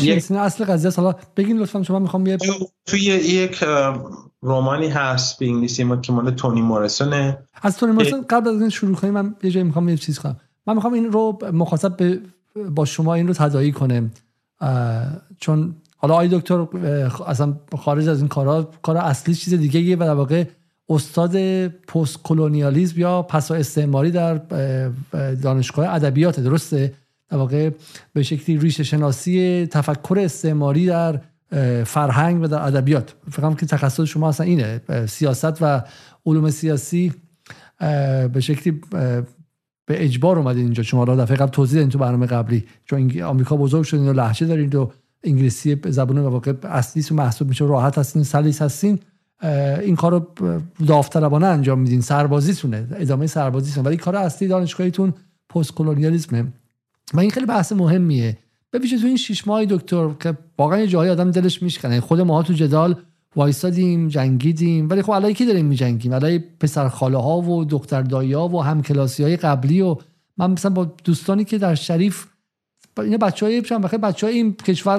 یک... 0.00 0.32
اصل 0.32 0.64
قضیه 0.64 0.90
حالا 0.90 1.14
بگین 1.36 1.58
لطفا 1.58 1.82
شما 1.82 1.98
می‌خوام 1.98 2.26
یه 2.26 2.38
توی 2.86 3.00
یک 3.00 3.64
رومانی 4.42 4.88
هست 4.88 5.38
به 5.38 5.46
انگلیسی 5.46 5.84
ما 5.84 5.96
که 5.96 6.12
مال 6.12 6.30
تونی 6.30 6.62
مورسونه 6.62 7.38
از 7.62 7.76
تونی 7.76 7.92
مورسون 7.92 8.24
قبل 8.30 8.48
از 8.48 8.60
این 8.60 8.70
شروع 8.70 8.94
کنیم 8.94 9.14
من 9.14 9.34
یه 9.42 9.50
جایی 9.50 9.64
می‌خوام 9.64 9.88
یه 9.88 9.96
چیز 9.96 10.18
کنم. 10.18 10.36
من 10.66 10.74
می‌خوام 10.74 10.92
این 10.92 11.12
رو 11.12 11.38
مخاطب 11.52 11.96
به 11.96 12.20
با 12.70 12.84
شما 12.84 13.14
این 13.14 13.28
رو 13.28 13.34
تدایی 13.34 13.72
کنه 13.72 14.10
چون 15.40 15.74
حالا 15.96 16.14
آی 16.14 16.28
دکتر 16.28 16.66
اصلا 17.26 17.54
خارج 17.78 18.08
از 18.08 18.18
این 18.18 18.28
کارا 18.28 18.70
کار 18.82 18.96
اصلی 18.96 19.34
چیز 19.34 19.54
دیگه 19.54 19.96
و 19.96 19.98
در 19.98 20.14
واقع 20.14 20.44
استاد 20.88 21.36
پست 21.68 22.22
کلونیالیسم 22.22 23.00
یا 23.00 23.22
پسا 23.22 23.54
استعماری 23.54 24.10
در 24.10 24.40
دانشگاه 25.42 25.94
ادبیات 25.94 26.40
درسته؟ 26.40 26.94
در 27.28 27.36
واقع 27.36 27.70
به 28.12 28.22
شکلی 28.22 28.58
ریشه 28.58 28.82
شناسی 28.82 29.66
تفکر 29.66 30.18
استعماری 30.18 30.86
در 30.86 31.20
فرهنگ 31.84 32.42
و 32.42 32.46
در 32.46 32.62
ادبیات. 32.62 33.14
فکر 33.30 33.54
که 33.54 33.66
تخصص 33.66 34.00
شما 34.00 34.28
اصلا 34.28 34.46
اینه. 34.46 34.80
سیاست 35.08 35.62
و 35.62 35.82
علوم 36.26 36.50
سیاسی 36.50 37.12
به 38.32 38.40
شکلی 38.40 38.80
به 39.86 40.04
اجبار 40.04 40.38
اومدین 40.38 40.64
اینجا. 40.64 40.82
شما 40.82 41.04
را 41.04 41.16
دفعه 41.16 41.36
قبل 41.36 41.50
توضیح 41.50 41.74
دادین 41.74 41.90
تو 41.90 41.98
برنامه 41.98 42.26
قبلی. 42.26 42.64
چون 42.84 43.22
آمریکا 43.22 43.56
بزرگ 43.56 43.82
شدین 43.82 44.08
و 44.08 44.12
لهجه 44.12 44.46
دارین 44.46 44.72
و 44.72 44.90
انگلیسی 45.24 45.80
زبان 45.86 46.18
واقع 46.18 46.52
اصلی 46.62 47.16
محسوب 47.16 47.48
میشه. 47.48 47.64
راحت 47.64 47.98
هستین 47.98 48.22
سلیس 48.22 48.62
هستین. 48.62 48.98
این 49.82 49.96
کار 49.96 50.12
رو 50.12 50.52
داوطلبانه 50.86 51.46
انجام 51.46 51.80
میدین. 51.80 52.00
سربازیتونه. 52.00 52.86
ادامه 52.90 53.26
سربازیتونه. 53.26 53.86
ولی 53.86 53.96
کار 53.96 54.16
اصلی 54.16 54.48
دانشگاهیتون 54.48 55.12
پست 55.48 55.74
کلونیالیسمه 55.74 56.52
و 57.14 57.20
این 57.20 57.30
خیلی 57.30 57.46
بحث 57.46 57.72
مهمیه. 57.72 58.38
به 58.70 58.78
ویژه 58.78 58.98
تو 58.98 59.06
این 59.06 59.16
شش 59.16 59.46
ماه 59.46 59.64
دکتر 59.64 60.10
که 60.20 60.38
واقعا 60.58 60.78
یه 60.78 60.86
جایی 60.86 61.10
آدم 61.10 61.30
دلش 61.30 61.62
میشکنه. 61.62 62.00
خود 62.00 62.20
ما 62.20 62.42
تو 62.42 62.52
جدال 62.52 62.96
وایسادیم 63.36 64.08
جنگیدیم. 64.08 64.90
ولی 64.90 65.02
خب 65.02 65.10
الان 65.10 65.32
کی 65.32 65.46
داریم 65.46 65.66
میجنگیم. 65.66 66.12
الان 66.12 66.44
پسر 66.60 66.88
خاله 66.88 67.18
ها 67.18 67.40
و 67.40 67.64
دختر 67.64 68.02
دایی 68.02 68.32
ها 68.32 68.48
و 68.48 68.62
همکلاسی 68.64 69.22
های 69.22 69.36
قبلی 69.36 69.80
و 69.80 69.96
من 70.36 70.50
مثلا 70.50 70.70
با 70.70 70.84
دوستانی 71.04 71.44
که 71.44 71.58
در 71.58 71.74
شریف 71.74 72.26
اینا 72.98 73.16
بچهای 73.16 73.60
بخیر 73.60 73.98
بچه 73.98 74.26
های 74.26 74.36
این 74.36 74.54
کشور 74.54 74.98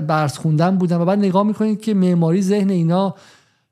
برس 0.00 0.38
خوندن 0.38 0.78
بودن 0.78 0.96
و 0.96 1.04
بعد 1.04 1.18
نگاه 1.18 1.42
می‌کنید 1.42 1.80
که 1.80 1.94
معماری 1.94 2.42
ذهن 2.42 2.70
اینا 2.70 3.14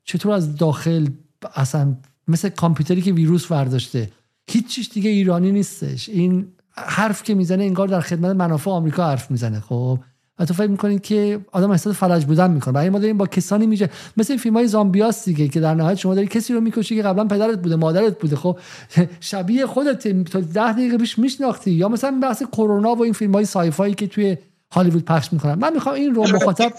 چطور 0.03 0.31
از 0.31 0.55
داخل 0.55 1.07
اصلا 1.55 1.95
مثل 2.27 2.49
کامپیوتری 2.49 3.01
که 3.01 3.13
ویروس 3.13 3.51
ورداشته. 3.51 4.11
هیچ 4.47 4.67
چیز 4.67 4.89
دیگه 4.89 5.09
ایرانی 5.09 5.51
نیستش. 5.51 6.09
این 6.09 6.47
حرف 6.77 7.23
که 7.23 7.35
می‌زنه 7.35 7.63
انگار 7.63 7.87
در 7.87 8.01
خدمت 8.01 8.35
منافع 8.35 8.71
آمریکا 8.71 9.05
حرف 9.07 9.31
می‌زنه 9.31 9.59
خب؟ 9.59 9.99
و 10.39 10.45
تو 10.45 10.53
فکر 10.53 10.67
می‌کنید 10.67 11.01
که 11.01 11.39
آدم 11.51 11.71
احساس 11.71 11.95
فلج 11.95 12.25
بودن 12.25 12.51
می‌کنه. 12.51 12.73
برای 12.73 12.89
ما 12.89 12.99
داریم 12.99 13.17
با 13.17 13.27
کسانی 13.27 13.67
میشه 13.67 13.89
مثل 14.17 14.33
این 14.33 14.39
فیلم 14.39 14.55
های 14.55 14.67
زامبیاس 14.67 15.25
دیگه 15.25 15.47
که 15.47 15.59
در 15.59 15.73
نهایت 15.73 15.97
شما 15.97 16.15
داری 16.15 16.27
کسی 16.27 16.53
رو 16.53 16.61
می‌کشی 16.61 16.95
که 16.95 17.01
قبلا 17.01 17.25
پدرت 17.25 17.61
بوده 17.61 17.75
مادرت 17.75 18.19
بوده 18.19 18.35
خب؟ 18.35 18.59
شبیه 19.19 19.65
خودت 19.65 20.07
تا 20.23 20.39
ده 20.39 20.73
دقیقه 20.73 20.97
پیش 20.97 21.19
میشناختی. 21.19 21.71
یا 21.71 21.87
مثلا 21.89 22.19
بحث 22.23 22.43
کرونا 22.43 22.95
و 22.95 23.03
این 23.03 23.13
فیلم 23.13 23.33
های 23.33 23.45
سایفایی 23.45 23.93
که 23.93 24.07
توی 24.07 24.37
هالیوود 24.73 25.05
پخش 25.05 25.33
می‌کنن. 25.33 25.55
من 25.55 25.73
می‌خوام 25.73 25.95
این 25.95 26.15
رو 26.15 26.23
مخاطب 26.23 26.71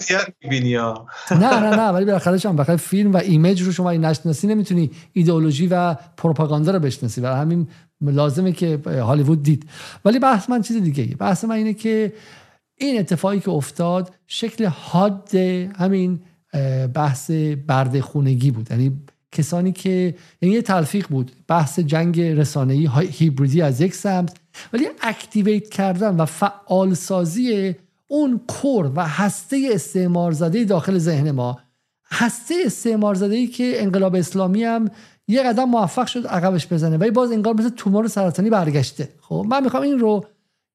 نه 1.31 1.59
نه 1.59 1.75
نه 1.75 1.87
ولی 1.89 2.05
بالاخره 2.05 2.37
شما 2.37 2.53
بخاطر 2.53 2.75
فیلم 2.75 3.13
و 3.13 3.17
ایمیج 3.17 3.61
رو 3.61 3.71
شما 3.71 3.91
نشناسی 3.91 4.47
نمی‌تونی 4.47 4.91
ایدئولوژی 5.13 5.67
و 5.67 5.93
پروپاگاندا 6.17 6.71
رو 6.71 6.79
بشناسی. 6.79 7.21
و 7.21 7.27
همین 7.27 7.67
لازمه 8.01 8.51
که 8.51 8.79
هالیوود 8.85 9.43
دید. 9.43 9.69
ولی 10.05 10.19
بحث 10.19 10.49
من 10.49 10.61
چیز 10.61 10.77
دیگه 10.77 11.15
بحث 11.15 11.45
من 11.45 11.55
اینه 11.55 11.73
که 11.73 12.13
این 12.75 12.99
اتفاقی 12.99 13.39
که 13.39 13.49
افتاد 13.49 14.15
شکل 14.27 14.65
حاد 14.65 15.35
همین 15.75 16.19
بحث 16.93 17.31
برد 17.67 17.99
خونگی 17.99 18.51
بود. 18.51 18.67
یعنی 18.71 19.01
کسانی 19.31 19.71
که 19.71 20.15
یعنی 20.41 20.55
یه 20.55 20.61
تلفیق 20.61 21.07
بود. 21.07 21.31
بحث 21.47 21.79
جنگ 21.79 22.21
رسانه‌ای 22.21 22.89
هیبریدی 23.11 23.61
از 23.61 23.81
یک 23.81 23.95
سمت. 23.95 24.37
ولی 24.73 24.87
اکتیویت 25.01 25.69
کردن 25.69 26.15
و 26.15 26.25
فعال 26.25 26.93
سازی 26.93 27.75
اون 28.07 28.41
کور 28.47 28.91
و 28.95 29.07
هسته 29.07 29.69
استعمار 29.71 30.31
زده 30.31 30.63
داخل 30.63 30.97
ذهن 30.97 31.31
ما. 31.31 31.59
هسته 32.11 32.55
استعمار 32.65 33.15
زده 33.15 33.35
ای 33.35 33.47
که 33.47 33.83
انقلاب 33.83 34.15
اسلامی 34.15 34.63
هم 34.63 34.89
یه 35.27 35.43
قدم 35.43 35.63
موفق 35.63 36.07
شد 36.07 36.27
عقبش 36.27 36.67
بزنه. 36.67 36.97
ولی 36.97 37.11
باز 37.11 37.31
انگار 37.31 37.53
مثل 37.53 37.69
تومور 37.69 38.07
سرطانی 38.07 38.49
برگشته. 38.49 39.09
خب 39.21 39.45
من 39.49 39.63
می‌خوام 39.63 39.83
این 39.83 39.99
رو 39.99 40.25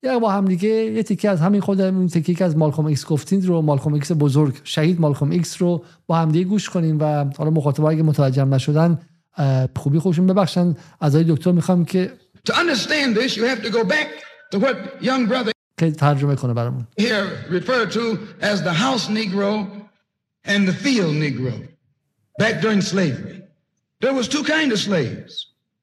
یا 0.02 0.18
با 0.18 0.30
هم 0.30 0.44
دیگه 0.44 0.68
یه 0.68 1.02
تیکه 1.02 1.30
از 1.30 1.40
همین 1.40 1.60
خود 1.60 1.80
این 1.80 2.08
تیکه 2.08 2.44
از 2.44 2.56
مالکوم 2.56 2.86
ایکس 2.86 3.06
گفتین 3.06 3.46
رو 3.46 3.62
مالکوم 3.62 3.94
ایکس 3.94 4.12
بزرگ 4.12 4.60
شهید 4.64 5.00
مالکوم 5.00 5.30
ایکس 5.30 5.62
رو 5.62 5.84
با 6.06 6.16
هم 6.16 6.28
دیگه 6.28 6.44
گوش 6.44 6.70
کنیم 6.70 6.98
و 7.00 7.24
حالا 7.38 7.50
مخاطبا 7.50 7.90
اگه 7.90 8.02
متوجه 8.02 8.44
نشدن 8.44 8.98
خوبی 9.76 9.98
خودشون 9.98 10.26
ببخشن. 10.26 10.76
از 11.00 11.16
دکتر 11.16 11.52
می‌خوام 11.52 11.84
که 11.84 12.12
To 12.48 12.52
understand 12.52 13.16
this 13.16 13.36
you 13.36 13.44
have 13.44 13.62
to 13.62 13.70
go 13.70 13.84
back 13.84 14.08
to 14.54 14.58
what 14.58 14.76
young 15.02 15.32
brother 15.32 15.50
که 15.78 15.90
ترجمه 15.90 16.36
کنه 16.36 16.54
برامون. 16.54 16.86
here 17.00 17.52
referred 17.52 17.92
to 17.92 18.18
as 18.40 18.58
the 18.62 18.72
house 18.72 19.08
negro 19.08 19.66
and 20.46 20.68
the 20.68 20.74
field 20.84 21.14
negro 21.14 21.52
back 22.40 22.60
during 22.62 22.80
slavery. 22.80 23.41
There 24.02 24.14
was 24.18 24.26
two 24.34 24.44
kind 24.54 24.68
of 24.74 24.78
slaves. 24.88 25.32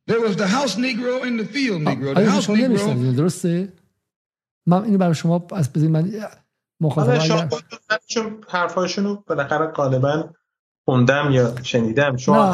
There 0.10 0.22
was 0.28 0.36
the 0.42 0.50
house 0.58 0.74
negro 0.88 1.14
and 1.26 1.36
the 1.42 1.48
field 1.54 1.80
negro. 1.90 2.08
The 2.16 2.30
house 2.36 2.48
negro 2.48 3.16
درسته؟ 3.18 3.74
من 4.66 4.84
اینو 4.84 4.98
برای 4.98 5.16
شما 5.16 5.48
از 5.52 5.74
بزنید 5.74 5.90
من 5.90 6.12
مخاطب 6.82 7.22
اگر 7.22 7.50
چون 8.08 8.44
حرفاشون 8.50 9.04
رو 9.06 9.24
بالاخره 9.28 9.66
غالبا 9.66 10.30
خوندم 10.86 11.32
یا 11.32 11.56
شنیدم. 11.64 12.18
شما 12.18 12.52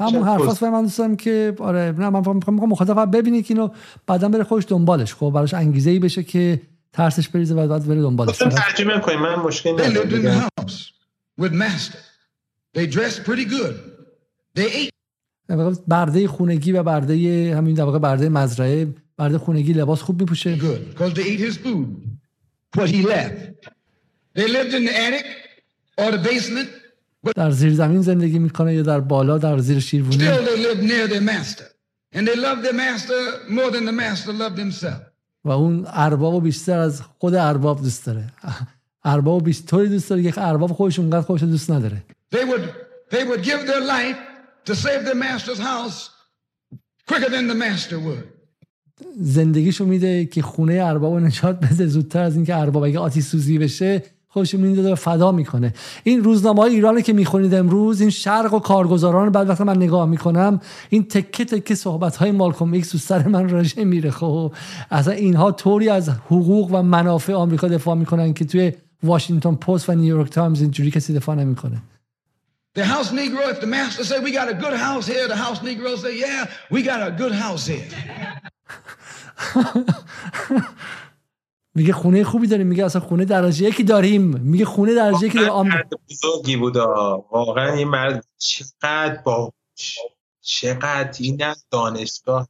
همون 0.00 0.22
حرفاست 0.22 0.62
من 0.62 0.82
دوست 0.82 0.98
دارم 0.98 1.16
که 1.16 1.54
آره 1.58 1.94
نه 1.98 2.10
من 2.10 2.34
می‌خوام 2.34 2.56
مخاطب 2.56 3.16
ببینی 3.16 3.42
که 3.42 3.54
اینو 3.54 3.68
بعدا 4.06 4.28
بره 4.28 4.44
خوش 4.44 4.64
دنبالش. 4.68 5.14
خب 5.14 5.32
براش 5.34 5.54
انگیزه 5.54 5.90
ای 5.90 5.98
بشه 5.98 6.22
که 6.22 6.62
ترسش 6.92 7.28
بریزه 7.28 7.54
و 7.54 7.68
بعد 7.68 7.86
بره 7.86 8.02
دنبالش. 8.02 8.38
ترجمه 8.38 9.00
کنیم 9.00 9.20
من 9.20 9.34
مشکل 9.34 9.72
ندارم. 9.72 10.48
with 11.40 11.52
master 11.52 11.98
they 12.76 12.86
dressed 12.86 13.24
pretty 13.24 13.44
good. 13.44 13.97
برده 15.88 16.28
خونگی 16.28 16.72
و 16.72 16.82
برده 16.82 17.14
همین 17.56 17.74
در 17.74 17.84
واقع 17.84 17.98
برده 17.98 18.28
مزرعه 18.28 18.94
برده 19.16 19.38
خونگی 19.38 19.72
لباس 19.72 20.02
خوب 20.02 20.20
میپوشه 20.20 20.56
good 20.56 20.94
because 20.94 21.14
they 21.14 21.22
ate 21.22 21.40
his 21.40 21.56
food 21.56 21.86
what 22.76 22.88
he 22.88 23.02
left 23.02 23.68
they 24.34 24.48
lived 24.48 24.74
in 24.74 24.84
the 24.84 24.96
attic 25.06 25.26
or 25.98 26.10
the 26.10 26.28
basement 26.28 26.68
در 27.36 27.50
زیر 27.50 27.74
زمین 27.74 28.02
زندگی 28.02 28.38
می‌کنه 28.38 28.74
یا 28.74 28.82
در 28.82 29.00
بالا 29.00 29.38
در 29.38 29.58
زیر 29.58 29.80
شیروانی 29.80 30.16
still 30.16 30.44
they 30.44 30.58
lived 30.58 30.82
near 30.82 31.12
their 31.12 31.20
master 31.20 31.64
and 32.14 32.28
they 32.28 32.36
loved 32.36 32.62
their 32.66 32.78
master 32.86 33.50
more 33.50 33.70
than 33.70 33.84
the 33.84 33.92
master 33.92 34.32
loved 34.32 34.58
himself 34.58 35.02
و 35.44 35.50
اون 35.50 35.86
ارباب 35.88 36.42
بیشتر 36.42 36.78
از 36.78 37.02
خود 37.18 37.34
ارباب 37.34 37.82
دوست 37.82 38.06
داره 38.06 38.24
ارباب 39.04 39.44
بیشتر 39.44 39.84
دوست 39.84 40.10
داره 40.10 40.22
که 40.22 40.32
ارباب 40.36 40.72
خودش 40.72 40.98
اونقدر 40.98 41.20
خودش 41.20 41.42
دوست 41.42 41.70
نداره 41.70 42.02
they 42.34 42.38
would 42.38 42.62
they 43.10 43.24
would 43.24 43.42
give 43.42 43.66
their 43.66 43.80
life 43.80 44.27
to 44.68 44.74
save 44.84 45.00
their 45.08 45.20
master's 45.26 45.62
house 45.72 45.98
quicker 47.08 47.30
than 47.34 47.46
the 47.52 47.58
master 47.64 47.98
would. 48.06 48.24
زندگیشو 49.16 49.84
میده 49.84 50.26
که 50.26 50.42
خونه 50.42 50.80
ارباب 50.82 51.18
نجات 51.18 51.60
بده. 51.60 51.86
زودتر 51.86 52.22
از 52.22 52.36
اینکه 52.36 52.56
ارباب 52.56 52.84
اگه 52.84 52.98
آتیش 52.98 53.24
سوزی 53.24 53.58
بشه 53.58 54.02
خودش 54.28 54.54
میده 54.54 54.94
فدا 54.94 55.32
می‌کنه. 55.32 55.74
این 56.04 56.24
روزنامه 56.24 56.62
های 56.62 56.74
ایرانی 56.74 57.02
که 57.02 57.12
می‌خونید 57.12 57.54
امروز 57.54 58.00
این 58.00 58.10
شرق 58.10 58.54
و 58.54 58.58
کارگزاران 58.58 59.30
بعد 59.30 59.48
وقت 59.48 59.60
من 59.60 59.76
نگاه 59.76 60.06
می‌کنم 60.06 60.60
این 60.90 61.04
تکه 61.04 61.44
تکه 61.44 61.74
صحبت 61.74 62.16
های 62.16 62.30
مالکوم 62.30 62.72
ایکس 62.72 62.90
تو 62.90 62.98
سر 62.98 63.28
من 63.28 63.48
رژه 63.48 63.84
میره. 63.84 64.10
خب 64.10 64.52
اصلا 64.90 65.12
اینها 65.12 65.52
طوری 65.52 65.88
از 65.88 66.08
حقوق 66.08 66.70
و 66.72 66.82
منافع 66.82 67.32
آمریکا 67.32 67.68
دفاع 67.68 67.94
می‌کنن 67.94 68.34
که 68.34 68.44
توی 68.44 68.72
واشنگتن 69.02 69.54
پست 69.54 69.88
و 69.88 69.92
نیویورک 69.92 70.30
تایمز 70.30 70.60
اینجوری 70.60 70.90
کسی 70.90 71.14
دفاع 71.14 71.36
نمی‌کنه. 71.36 71.82
The 72.78 72.84
house 72.84 73.10
Negro, 73.10 73.42
if 73.54 73.58
the 73.60 73.66
master 73.66 74.04
say 74.04 74.16
we 74.20 74.30
got 74.40 74.48
a 74.54 74.56
good 74.64 74.76
house 74.86 75.04
here, 75.12 75.26
the 75.26 75.40
house 75.46 75.58
Negro 75.68 75.90
say, 76.04 76.14
yeah, 76.24 76.42
we 76.74 76.78
got 76.90 77.00
a 77.08 77.10
good 77.10 77.34
house 77.44 77.66
here. 77.66 77.90
میگه 81.74 81.92
خونه 81.92 82.24
خوبی 82.24 82.46
داریم. 82.46 82.66
میگه 82.66 82.84
اصلا 82.84 83.00
خونه 83.00 83.24
درجه 83.24 83.68
یکی 83.68 83.84
داریم. 83.84 84.22
میگه 84.22 84.64
خونه 84.64 84.94
درجه 84.94 85.26
یکی 85.26 85.38
داریم. 85.38 85.52
آم... 85.52 85.70
بزرگی 86.10 86.56
بود 86.56 86.76
واقعا 86.76 87.72
این 87.72 87.88
مرد 87.88 88.24
چقدر 88.38 89.16
با 89.24 89.52
چقدر 90.40 91.12
این 91.20 91.42
دانشگاه. 91.70 92.48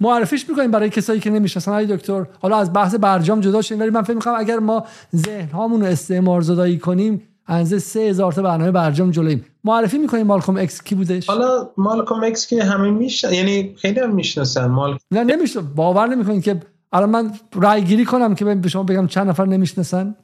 معرفیش 0.00 0.48
می‌کنیم 0.48 0.70
برای 0.70 0.90
کسایی 0.90 1.20
که 1.20 1.30
نمی‌شناسن. 1.30 1.72
آقای 1.72 1.96
دکتر 1.96 2.26
حالا 2.40 2.56
از 2.56 2.72
بحث 2.72 2.94
برجام 2.94 3.40
جدا 3.40 3.62
شیم 3.62 3.80
ولی 3.80 3.90
من 3.90 4.02
فکر 4.02 4.14
می‌کنم 4.14 4.34
اگر 4.38 4.58
ما 4.58 4.86
ذهن 5.16 5.50
هامون 5.50 5.80
رو 5.80 5.86
استعمار 5.86 6.40
زدایی 6.40 6.78
کنیم 6.78 7.33
اندازه 7.46 7.78
سه 7.78 8.00
هزار 8.00 8.32
تا 8.32 8.42
برنامه 8.42 8.70
برجام 8.70 9.10
جلوییم. 9.10 9.46
معرفی 9.64 9.98
می‌کنیم 9.98 10.26
مالکوم 10.26 10.56
ایکس 10.56 10.82
کی 10.82 10.94
بودش؟ 10.94 11.26
حالا 11.26 11.70
مالکوم 11.76 12.24
ایکس 12.24 12.46
که 12.46 12.64
همه 12.64 12.90
میشن 12.90 13.32
یعنی 13.32 13.74
خیلی 13.78 14.00
هم 14.00 14.14
می‌شناسن 14.14 14.66
مال 14.66 14.98
نه 15.10 15.24
نمیشه 15.24 15.60
باور 15.60 16.06
نمی‌کنین 16.06 16.40
که 16.40 16.60
الان 16.92 17.10
من 17.10 17.32
رای 17.54 17.84
گیری 17.84 18.04
کنم 18.04 18.34
که 18.34 18.44
به 18.44 18.68
شما 18.68 18.82
بگم 18.82 19.06
چند 19.06 19.28
نفر 19.28 19.44
نمی‌شناسن؟ 19.44 20.16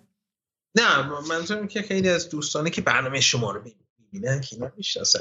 نه 0.75 0.85
منظورم 1.29 1.67
که 1.67 1.83
خیلی 1.83 2.09
از 2.09 2.29
دوستانه 2.29 2.71
که 2.71 2.83
برنامه 2.83 3.21
شما 3.21 3.51
رو 3.51 3.61
می‌بینن 4.13 4.41
که 4.41 4.57
نمی‌شناسن 4.57 5.21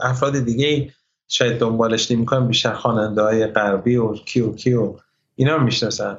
افراد 0.00 0.38
دیگه 0.38 0.92
شاید 1.28 1.58
دنبالش 1.58 2.10
نمی‌کنن 2.10 2.48
بیشتر 2.48 2.72
خواننده 2.72 3.22
های 3.22 3.46
غربی 3.46 3.96
و 3.96 4.14
کیو 4.14 4.52
کیو 4.52 4.96
اینا 5.34 5.58
می‌شناسن. 5.58 6.18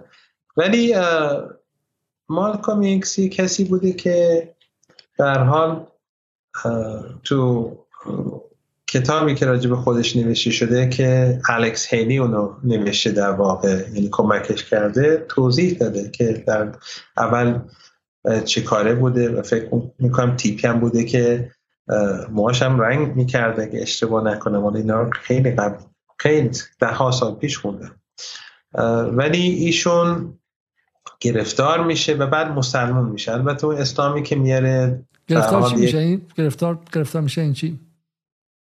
ولی 0.57 0.95
مالکوم 2.29 2.79
ایکسی 2.79 3.29
کسی 3.29 3.63
بوده 3.63 3.93
که 3.93 4.49
در 5.17 5.43
حال 5.43 5.87
تو 7.23 7.71
کتابی 8.87 9.35
که 9.35 9.45
راجع 9.45 9.69
به 9.69 9.75
خودش 9.75 10.15
نوشته 10.15 10.51
شده 10.51 10.89
که 10.89 11.39
الکس 11.49 11.93
هیلی 11.93 12.17
اونو 12.17 12.53
نوشته 12.63 13.11
در 13.11 13.31
واقع 13.31 13.83
یعنی 13.93 14.09
کمکش 14.11 14.63
کرده 14.63 15.25
توضیح 15.29 15.77
داده 15.77 16.09
که 16.09 16.43
در 16.47 16.71
اول 17.17 17.59
چه 18.45 18.61
کاره 18.61 18.95
بوده 18.95 19.39
و 19.39 19.41
فکر 19.41 19.67
می‌کنم 19.99 20.35
تیپی 20.35 20.67
هم 20.67 20.79
بوده 20.79 21.03
که 21.03 21.51
موهاش 22.31 22.61
هم 22.61 22.79
رنگ 22.79 23.15
می‌کرده 23.15 23.69
که 23.69 23.81
اشتباه 23.81 24.23
نکنم. 24.23 24.65
ولی 24.65 24.77
اینا 24.77 25.09
خیلی 25.09 25.51
قبل 25.51 25.83
خیلی 26.17 26.51
ده 26.79 26.87
ها 26.87 27.11
سال 27.11 27.35
پیش 27.35 27.57
خونده 27.57 27.91
ولی 29.11 29.41
ایشون 29.41 30.39
گرفتار 31.23 31.83
میشه 31.83 32.13
و 32.13 32.27
بعد 32.27 32.47
مسلمان 32.47 33.09
میشه. 33.09 33.31
البته 33.31 33.65
اون 33.65 33.75
اسلامی 33.75 34.23
که 34.23 34.35
میاره 34.35 35.03
گرفتار 35.27 35.69
چی 35.69 35.75
میشه 35.75 35.97
این؟ 35.97 36.21
گرفتار 36.35 36.79
گرفتار 36.93 37.21
میشه 37.21 37.41
این 37.41 37.53
چی؟ 37.53 37.79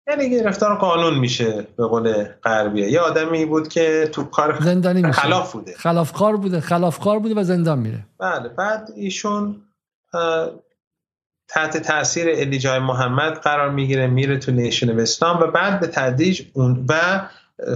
یعنی 0.07 0.29
گرفتار 0.29 0.75
قانون 0.75 1.19
میشه 1.19 1.67
به 1.77 1.87
قول 1.87 2.23
غربیه. 2.23 2.91
یه 2.91 2.99
آدمی 2.99 3.45
بود 3.45 3.67
که 3.67 4.09
تو 4.11 4.23
کار 4.23 4.59
زندانی 4.61 5.01
میشه. 5.01 5.21
خلاف 5.21 5.53
بوده. 5.53 5.73
خلافکار 5.77 6.37
بوده 6.37 6.59
خلافکار 6.59 7.19
بوده 7.19 7.35
و 7.35 7.43
زندان 7.43 7.79
میره. 7.79 8.05
بله 8.19 8.49
بعد 8.49 8.89
ایشون 8.95 9.61
تحت 11.47 11.77
تاثیر 11.77 12.29
الیجای 12.29 12.79
محمد 12.79 13.33
قرار 13.33 13.69
می‌گیره 13.69 14.07
میره 14.07 14.37
تو 14.37 14.51
نیشن 14.51 14.99
اسلام 14.99 15.39
و 15.39 15.47
بعد 15.47 15.79
به 15.79 15.87
تدریج 15.87 16.41
اون 16.53 16.85
و 16.89 17.21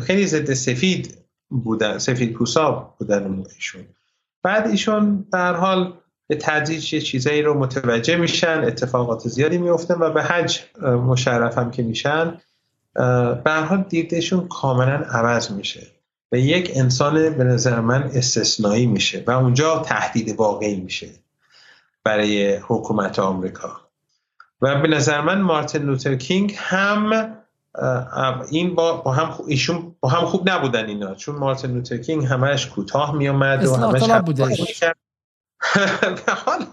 خیلی 0.02 0.28
ضد 0.28 0.54
سفید 0.54 1.18
بودن 1.50 1.98
سفید 1.98 2.34
پوسا 2.34 2.96
بودن 3.00 3.44
ایشون. 3.56 3.82
بعد 4.46 4.68
ایشون 4.68 5.26
در 5.32 5.54
حال 5.54 5.94
به 6.28 6.36
تدریج 6.36 6.94
یه 6.94 7.02
چیزایی 7.02 7.42
رو 7.42 7.60
متوجه 7.60 8.16
میشن 8.16 8.64
اتفاقات 8.64 9.28
زیادی 9.28 9.58
میفتن 9.58 9.96
و 10.00 10.10
به 10.10 10.24
حج 10.24 10.60
مشرف 10.82 11.58
هم 11.58 11.72
که 11.72 11.84
میشن 11.84 12.38
به 13.44 13.66
حال 13.70 13.86
دیدشون 13.90 14.48
کاملا 14.48 14.96
عوض 14.96 15.52
میشه. 15.52 15.88
و 16.32 16.38
یک 16.38 16.72
انسان 16.76 17.38
به 17.38 17.44
نظر 17.44 17.80
من 17.80 18.04
استثنایی 18.04 18.86
میشه 18.86 19.24
و 19.28 19.32
اونجا 19.32 19.80
تهدید 19.80 20.36
واقعی 20.40 20.76
میشه 20.76 21.10
برای 22.04 22.56
حکومت 22.56 23.20
آمریکا. 23.20 23.82
و 24.62 24.82
به 24.82 24.88
نظر 24.88 25.22
من 25.22 25.42
مارتین 25.42 25.82
لوتر 25.82 26.16
کینگ 26.16 26.56
هم 26.58 27.36
این 28.52 28.76
با, 28.76 28.98
با 28.98 29.12
هم 29.12 29.34
ایشون 29.48 29.95
با 30.06 30.12
هم 30.12 30.26
خوب 30.26 30.50
نبودن 30.50 30.86
اینا 30.86 31.16
چون 31.16 31.36
مارتین 31.36 31.72
لوتر 31.72 31.98
کینگ 31.98 32.26
همش 32.26 32.68
کوتاه 32.68 33.16
می 33.16 33.28
اومد 33.28 33.66
و 33.66 33.76
همش 33.76 34.02
حالا 36.46 36.68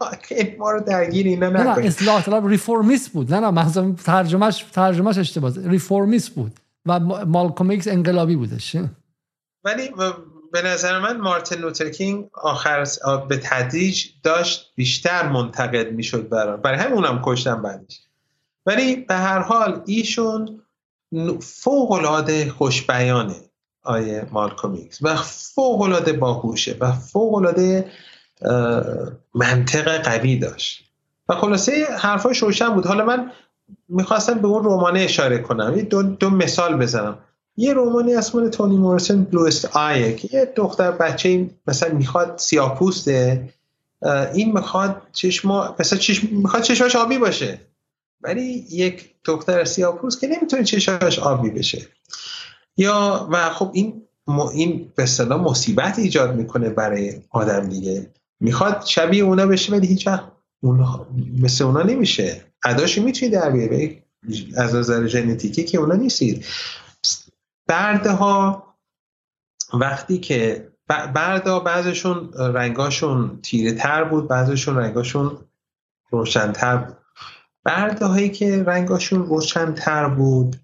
ما 0.58 0.70
رو 0.70 0.80
درگیر 0.80 1.26
اینا 1.26 1.48
نه 1.48 1.62
نه 1.62 1.86
اصلاح 1.86 2.22
طلب 2.22 2.46
reformist 2.46 3.12
بود. 3.12 3.34
نه 3.34 3.40
نه 3.40 3.50
محضا 3.50 3.92
ترجمهش 4.04 4.64
ترجمهش 4.72 5.18
اشتباه. 5.18 5.52
reformist 5.68 6.30
بود 6.30 6.52
و 6.86 7.00
مالکوم 7.26 7.70
ایکس 7.70 7.88
انقلابی 7.88 8.36
بودش. 8.36 8.76
ولی 9.64 9.90
به 10.52 10.62
نظر 10.62 10.98
من 10.98 11.16
مارتین 11.16 11.58
لوتر 11.58 11.88
کینگ 11.88 12.28
آخر 12.34 12.84
به 13.28 13.40
تدریج 13.42 14.06
داشت 14.22 14.72
بیشتر 14.76 15.28
منتقد 15.28 15.92
می‌شد 15.92 16.28
برای 16.28 16.56
برای 16.56 16.78
همون 16.78 17.04
هم 17.04 17.22
کشتن 17.24 17.62
بعدش. 17.62 18.00
ولی 18.66 18.96
به 18.96 19.14
هر 19.14 19.38
حال 19.38 19.82
ایشون 19.86 20.61
فوق 21.40 21.92
العاده 21.92 22.50
خوشبیانه 22.50 23.36
آقای 23.82 24.26
مالکوم 24.30 24.72
ایکس 24.72 24.98
و 25.02 25.16
فوق 25.54 25.80
العاده 25.80 26.12
باهوشه 26.12 26.76
و 26.80 26.92
فوق 26.92 27.34
العاده 27.34 27.90
منطق 29.34 30.02
قوی 30.02 30.36
داشت. 30.36 30.84
و 31.28 31.34
خلاصه 31.34 31.86
حرفاش 31.98 32.38
روشن 32.42 32.68
بود. 32.68 32.86
حالا 32.86 33.04
من 33.04 33.30
می‌خواستم 33.88 34.34
به 34.34 34.48
اون 34.48 34.64
رومانه 34.64 35.00
اشاره 35.00 35.38
کنم. 35.38 35.80
دو, 35.80 36.02
دو 36.02 36.30
مثال 36.30 36.76
بزنم. 36.76 37.18
یه 37.56 37.72
رومانی 37.72 38.14
اسم 38.14 38.48
تونی 38.48 38.76
مورسن 38.76 39.24
بلوست 39.24 39.76
آیه 39.76 40.16
که 40.16 40.28
یه 40.32 40.52
دختر 40.56 40.90
بچه 40.90 41.50
مثلا 41.66 41.94
می‌خواد 41.94 42.38
سیاپوسته 42.38 43.48
این 44.34 44.52
می‌خواد 44.52 45.02
چشما 45.12 45.76
مثلا 45.78 45.98
چشم 45.98 46.28
می‌خواد 46.30 46.62
چشماش 46.62 46.96
آبی 46.96 47.18
باشه. 47.18 47.60
ولی 48.22 48.66
یک 48.70 49.14
دختر 49.24 49.64
سیاپوست 49.64 50.20
که 50.20 50.26
نمی‌تونه 50.26 50.64
چشماش 50.64 51.18
آبی 51.18 51.50
بشه. 51.50 51.88
یا 52.76 53.28
و 53.32 53.50
خب 53.50 53.70
این 53.74 54.02
این 54.52 54.92
به 54.96 55.02
اصطلاح 55.02 55.40
مصیبت 55.40 55.98
ایجاد 55.98 56.36
می‌کنه 56.36 56.70
برای 56.70 57.22
آدم 57.30 57.68
دیگه. 57.68 58.10
می‌خواد 58.40 58.84
شبیه 58.84 59.24
اونا 59.24 59.46
بشه 59.46 59.72
ولی 59.72 59.86
هیچ 59.86 60.08
اون 60.60 61.06
مثل 61.40 61.64
اونا 61.64 61.82
نمیشه. 61.82 62.44
اداشو 62.64 63.02
می‌تونی 63.02 63.30
در 63.30 63.50
بیاره 63.50 64.02
از 64.56 64.74
نظر 64.74 65.06
ژنتیکی 65.06 65.64
که 65.64 65.78
اونا 65.78 65.94
نیستید. 65.94 66.44
برده 67.68 68.62
وقتی 69.74 70.18
که 70.18 70.68
بردا 70.88 71.60
بعضشون 71.60 72.32
رنگاشون 72.32 73.38
تیره 73.42 73.72
تر 73.72 74.04
بود 74.04 74.28
بعضشون 74.28 74.76
رنگاشون 74.76 75.38
روشنتر 76.10 76.76
بود. 76.76 76.96
برده 77.64 78.06
هایی 78.06 78.30
که 78.30 78.62
رنگاشون 78.62 79.26
روشنتر 79.26 80.08
بود. 80.08 80.56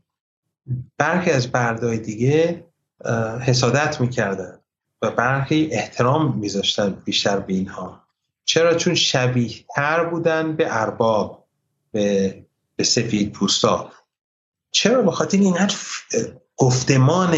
برخی 0.98 1.30
از 1.30 1.52
بردهای 1.52 1.98
دیگه 1.98 2.64
حسادت 3.40 4.00
می‌کردن 4.00 4.58
و 5.02 5.10
برخی 5.10 5.68
احترام 5.72 6.38
میذاشتن 6.38 6.90
بیشتر 6.90 7.40
به 7.40 7.52
اینها. 7.52 8.02
چرا؟ 8.44 8.74
چون 8.74 8.94
شبیه 8.94 9.50
تر 9.74 10.04
بودن 10.04 10.56
به 10.56 10.66
ارباب 10.68 11.44
به, 11.92 12.44
به 12.76 12.84
سفید 12.84 13.32
پوستا. 13.32 13.92
چرا؟ 14.70 15.02
بخاطر 15.02 15.38
اینقدر 15.38 15.76
گفتمان 16.56 17.30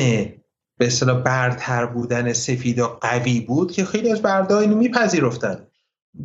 به 0.77 0.87
اصطلاح 0.87 1.20
برتر 1.23 1.87
بودن 1.87 2.32
سفید 2.32 2.78
و 2.78 2.87
قوی 2.87 3.41
بود 3.41 3.73
که 3.73 3.85
خیلی 3.85 4.12
از 4.12 4.23
برده 4.23 4.57
اینو 4.57 4.77
میپذیرفتن. 4.77 5.66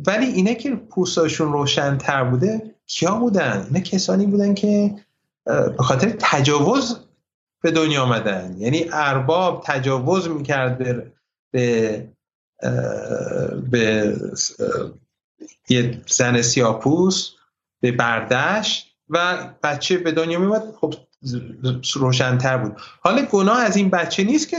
ولی 0.06 0.26
اینه 0.26 0.54
که 0.54 0.70
پوستاشون 0.70 1.52
روشنتر 1.52 2.24
بوده. 2.24 2.74
کیا 2.86 3.14
بودن؟ 3.14 3.64
اینا 3.66 3.80
کسانی 3.80 4.26
بودن 4.26 4.54
که 4.54 4.94
به 5.44 5.82
خاطر 5.82 6.14
تجاوز 6.18 6.96
به 7.62 7.70
دنیا 7.70 8.02
آمدن. 8.02 8.56
یعنی 8.58 8.86
ارباب 8.92 9.62
تجاوز 9.66 10.28
می‌کرد 10.28 10.78
به 10.78 11.12
به 11.50 12.08
به 13.70 14.16
یه 15.68 16.00
زن 16.06 16.42
سیاپوس 16.42 17.30
به 17.80 17.92
بردش 17.92 18.92
و 19.08 19.36
بچه 19.62 19.98
به 19.98 20.12
دنیا 20.12 20.38
میمد 20.38 20.62
خب 20.80 20.94
روشنتر 21.94 22.58
بود. 22.58 22.76
حالا 23.00 23.22
گناه 23.22 23.60
از 23.60 23.76
این 23.76 23.90
بچه 23.90 24.24
نیست 24.24 24.48
که 24.48 24.56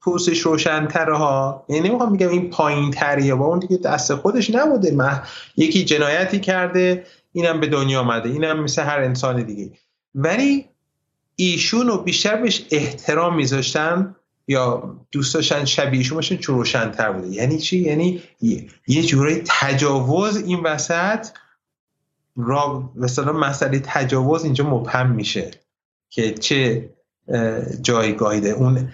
پوستش 0.00 0.38
روشنتره 0.38 1.16
ها. 1.16 1.64
یعنی 1.68 1.88
نمی‌خوام 1.88 2.12
میگم 2.12 2.28
این 2.28 2.50
پایین 2.50 2.90
تریه 2.90 3.34
با 3.34 3.46
اون 3.46 3.58
دیگه 3.58 3.76
دست 3.76 4.14
خودش 4.14 4.50
نبوده. 4.50 4.92
من 4.92 5.22
یکی 5.56 5.84
جنایتی 5.84 6.40
کرده. 6.40 7.06
اینم 7.32 7.60
به 7.60 7.66
دنیا 7.66 8.00
آمده 8.00 8.28
اینم 8.28 8.62
مثل 8.62 8.82
هر 8.82 9.00
انسان 9.00 9.42
دیگه. 9.42 9.70
ولی 10.14 10.64
ایشون 11.36 11.86
رو 11.86 11.98
بیشتر 11.98 12.36
بهش 12.36 12.66
احترام 12.70 13.36
میذاشتن 13.36 14.16
یا 14.48 14.96
دوست 15.12 15.34
داشتن 15.34 15.64
شبیهشون 15.64 16.16
باشن 16.16 16.36
چون 16.36 16.56
روشنتر 16.56 17.12
بوده. 17.12 17.28
یعنی 17.28 17.58
چی؟ 17.58 17.78
یعنی 17.78 18.22
یه 18.88 19.02
جورایی 19.02 19.42
تجاوز 19.46 20.36
این 20.36 20.60
وسط 20.60 21.26
را 22.36 22.92
مثلا 22.94 23.32
مسئله 23.32 23.80
تجاوز 23.84 24.44
اینجا 24.44 24.70
مبهم 24.70 25.10
میشه 25.10 25.50
که 26.10 26.34
چه 26.34 26.90
جایگاهی 27.82 28.40
ده 28.40 28.48
اون 28.48 28.88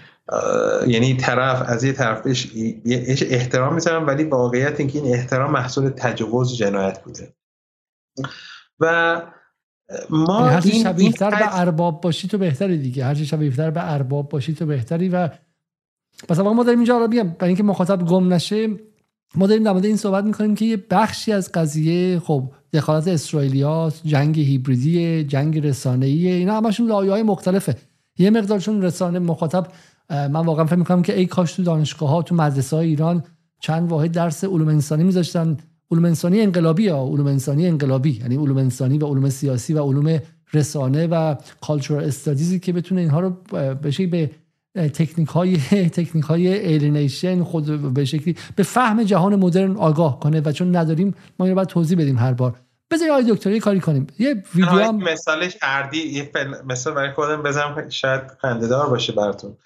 یعنی 0.86 1.16
طرف 1.16 1.62
از 1.66 1.84
یه 1.84 1.92
طرف 1.92 2.22
بهش 2.22 2.48
احترام 3.22 3.74
می‌ذارم 3.74 4.06
ولی 4.06 4.24
واقعیت 4.24 4.80
اینکه 4.80 4.98
این 4.98 5.14
احترام 5.14 5.52
محصول 5.52 5.88
تجاوز 5.88 6.56
جنایت 6.56 7.02
بوده. 7.02 7.32
و 8.80 9.22
ما 10.10 10.40
هر 10.40 10.60
چی 10.60 10.80
شبیه‌تر 10.80 11.30
به 11.30 11.60
ارباب 11.60 12.00
باشی 12.00 12.28
تو 12.28 12.38
بهتری 12.38 12.78
دیگه. 12.78 13.04
هر 13.04 13.14
چی 13.14 13.26
شبیه‌تر 13.26 13.70
به 13.70 13.92
ارباب 13.92 14.28
باشی 14.28 14.54
تو 14.54 14.66
بهتری 14.66 15.08
و 15.08 15.28
پس 16.28 16.38
ما 16.38 16.64
داریم 16.64 16.78
اینجا 16.78 16.98
رو 16.98 17.08
برای 17.08 17.34
اینکه 17.42 17.62
مخاطب 17.62 18.06
گم 18.06 18.32
نشه 18.32 18.68
ما 19.34 19.46
داریم 19.46 19.64
در 19.64 19.72
مورد 19.72 19.84
این 19.84 19.96
صحبت 19.96 20.24
می‌کنیم 20.24 20.54
که 20.54 20.64
یه 20.64 20.84
بخشی 20.90 21.32
از 21.32 21.52
قضیه 21.52 22.18
خب 22.18 22.52
دخالت 22.72 23.08
اسرائیلیات 23.08 24.00
جنگ 24.04 24.38
هیبریدی 24.38 25.24
جنگ 25.24 25.66
رسانه‌ای 25.66 26.28
اینا 26.28 26.56
همشون 26.56 26.90
های 26.90 27.22
مختلفه. 27.22 27.76
یه 28.18 28.30
مقدارشون 28.30 28.82
رسانه 28.82 29.18
مخاطب 29.18 29.66
من 30.10 30.46
واقعا 30.46 30.66
فکر 30.66 30.76
می‌کنم 30.76 31.02
که 31.02 31.18
ای 31.18 31.26
کاش 31.26 31.52
تو 31.52 31.62
دانشگاه 31.62 32.08
ها 32.08 32.22
تو 32.22 32.34
مدرسه 32.34 32.76
های 32.76 32.86
ایران 32.86 33.24
چند 33.60 33.90
واحد 33.90 34.12
درس 34.12 34.44
علوم 34.44 34.68
انسانی 34.68 35.04
میذاشتن. 35.04 35.56
علوم 35.90 36.04
انسانی 36.04 36.40
انقلابی 36.40 36.82
یا 36.82 37.02
علوم 37.02 37.26
انسانی 37.26 37.66
انقلابی؟ 37.66 38.10
یعنی 38.10 38.36
علوم 38.36 38.56
انسانی 38.56 38.98
و 38.98 39.06
علوم 39.06 39.28
سیاسی 39.28 39.74
و 39.74 39.82
علوم 39.82 40.18
رسانه 40.54 41.06
و 41.06 41.34
cultural 41.60 42.04
studies 42.04 42.51
ی 42.51 42.58
که 42.58 42.72
بتونه 42.72 43.00
اینها 43.00 43.20
رو 43.20 43.30
به 43.80 44.06
به 44.06 44.30
تکنیک 44.74 45.28
های 45.28 45.56
تکنیک 45.96 46.24
های 46.24 46.48
alienation 46.48 47.42
خود 47.42 47.94
به 47.94 48.04
شکلی 48.04 48.36
به 48.56 48.62
فهم 48.62 49.02
جهان 49.02 49.36
مدرن 49.36 49.76
آگاه 49.76 50.20
کنه 50.20 50.40
و 50.40 50.52
چون 50.52 50.76
نداریم 50.76 51.14
ما 51.38 51.46
اینو 51.46 51.56
باید 51.56 51.68
توضیح 51.68 51.98
بدیم 51.98 52.18
هر 52.18 52.32
بار. 52.32 52.54
بذارین 52.90 53.10
آقای 53.10 53.24
دکتری 53.32 53.60
کاری 53.60 53.80
کنیم. 53.80 54.06
یه 54.18 54.42
ویدیو 54.54 54.78
هم 54.78 54.96
مثالش 54.96 55.56
اردی 55.62 55.98
یه 55.98 56.30
مثال 56.66 56.94
برای 56.94 57.12
خودم 57.12 57.42
بزنم 57.42 57.88
شاید 57.88 58.20
خنده‌دار 58.40 58.90
باشه 58.90 59.12
براتون. 59.12 59.56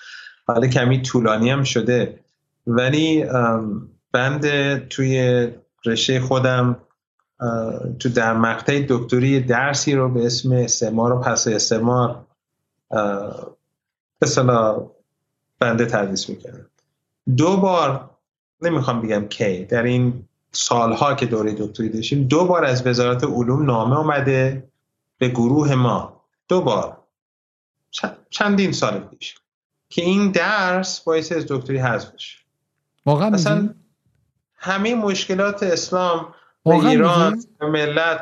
حالا 0.46 0.66
کمی 0.66 1.02
طولانی 1.02 1.50
هم 1.50 1.64
شده. 1.64 2.18
ولی 2.66 3.24
بند 4.12 4.78
توی 4.88 5.48
رشته 5.86 6.20
خودم 6.20 6.76
تو 7.98 8.08
در 8.08 8.36
مقطع 8.36 8.84
دکتری 8.88 9.40
درسی 9.40 9.94
رو 9.94 10.08
به 10.08 10.26
اسم 10.26 10.52
استعمار 10.52 11.12
و 11.12 11.20
پس 11.20 11.46
استعمار 11.46 12.26
مثلا 14.22 14.86
بنده 15.58 15.86
تدریس 15.86 16.28
می‌کردم. 16.28 16.66
دو 17.36 17.56
بار 17.56 18.10
نمی‌خوام 18.62 19.02
بگم 19.02 19.24
کی 19.28 19.64
در 19.64 19.82
این 19.82 20.24
سالها 20.52 21.14
که 21.14 21.26
دوره 21.26 21.52
دکتری 21.52 21.88
داشتیم 21.88 22.24
دو 22.24 22.44
بار 22.44 22.64
از 22.64 22.86
وزارت 22.86 23.24
علوم 23.24 23.64
نامه 23.64 23.96
آمده 23.96 24.68
به 25.18 25.28
گروه 25.28 25.74
ما. 25.74 26.22
دو 26.48 26.60
بار. 26.60 26.98
چندین 28.30 28.72
سال 28.72 28.98
پیش. 28.98 29.34
که 29.88 30.02
این 30.02 30.30
درس 30.30 31.00
باعث 31.00 31.32
از 31.32 31.46
دکتری 31.48 31.78
حذف 31.78 32.10
بشه. 32.10 32.38
واقعا 33.06 33.68
همه 34.62 34.94
مشکلات 34.94 35.62
اسلام 35.62 36.34
و 36.64 36.70
ایران 36.70 37.42
و 37.60 37.66
ملت 37.66 38.20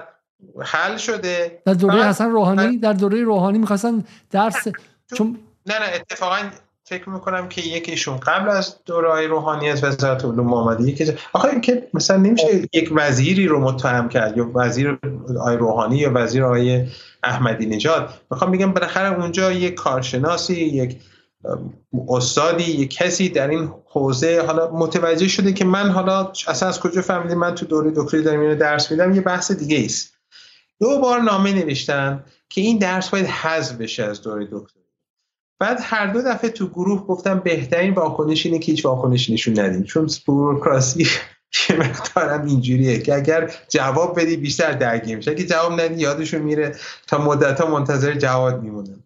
حل 0.60 0.96
شده. 0.96 1.62
در 1.66 1.74
دوره 1.74 2.04
حسن 2.04 2.30
روحانی 2.30 2.78
در 2.78 2.92
دوره 2.92 3.22
روحانی 3.22 3.58
می‌خواستن 3.58 4.04
درس 4.30 4.68
چون 5.16 5.38
نه 5.66 5.78
نه 5.78 5.86
اتفاقا 5.94 6.36
فکر 6.84 7.08
می‌کنم 7.08 7.48
که 7.48 7.60
یکیشون 7.60 8.16
قبل 8.16 8.48
از 8.48 8.76
دوره 8.84 9.26
روحانی 9.26 9.70
از 9.70 9.84
وزارت 9.84 10.24
علوم 10.24 10.54
آمده 10.54 10.82
یکی 10.82 11.12
آخه 11.32 11.60
که 11.60 11.88
مثلا 11.94 12.16
نمیشه 12.16 12.46
یک 12.72 12.90
وزیری 12.92 13.46
رو 13.46 13.60
متهم 13.60 14.08
کرد 14.08 14.36
یا 14.36 14.50
وزیر 14.54 14.98
آی 15.40 15.56
روحانی 15.56 15.96
یا 15.96 16.10
وزیر 16.14 16.44
آقای 16.44 16.86
احمدی 17.22 17.66
نژاد. 17.66 18.14
می‌خوام 18.30 18.50
بگم 18.50 18.72
بالاخره 18.72 19.20
اونجا 19.20 19.52
یک 19.52 19.74
کارشناسی 19.74 20.54
یک 20.54 21.00
استادی 22.08 22.64
یک 22.64 22.90
کسی 22.90 23.28
در 23.28 23.48
این 23.48 23.72
حوزه. 23.86 24.42
حالا 24.46 24.70
متوجه 24.70 25.28
شده 25.28 25.52
که 25.52 25.64
من 25.64 25.90
حالا 25.90 26.32
اصلا 26.48 26.68
از 26.68 26.80
کجا 26.80 27.02
فهمیدم 27.02 27.38
من 27.38 27.54
تو 27.54 27.66
دوره 27.66 27.92
دکتری 27.96 28.22
دارم 28.22 28.40
اینو 28.40 28.54
درس 28.54 28.90
میدم 28.90 29.14
یه 29.14 29.20
بحث 29.20 29.52
دیگه 29.52 29.84
است. 29.84 30.14
دو 30.80 30.98
بار 30.98 31.20
نامه 31.20 31.52
نوشتن 31.52 32.24
که 32.48 32.60
این 32.60 32.78
درس 32.78 33.08
باید 33.08 33.26
حذف 33.26 33.76
بشه 33.76 34.04
از 34.04 34.22
دوره 34.22 34.44
دکتری. 34.44 34.80
بعد 35.58 35.78
هر 35.82 36.06
دو 36.06 36.22
دفعه 36.22 36.50
تو 36.50 36.68
گروه 36.68 37.06
گفتم 37.06 37.38
بهترین 37.38 37.94
واکنش 37.94 38.46
اینه 38.46 38.58
که 38.58 38.72
هیچ 38.72 38.84
واکنش 38.84 39.30
نشون 39.30 39.60
ندیم. 39.60 39.82
چون 39.82 40.10
بوروکراسی 40.26 41.06
یه 41.70 41.76
مقدارم 41.76 42.46
اینجوریه 42.46 42.98
که 42.98 43.14
اگر 43.14 43.54
جواب 43.68 44.20
بدی 44.20 44.36
بیشتر 44.36 44.72
درگیر 44.72 45.16
میشه 45.16 45.30
اگه 45.30 45.46
جواب 45.46 45.80
ندی 45.80 46.00
یادشون 46.02 46.42
میره 46.42 46.76
تا 47.06 47.18
مدت 47.18 47.60
ها 47.60 47.70
منتظر 47.70 48.14
جواب 48.14 48.62
میمونن. 48.62 49.02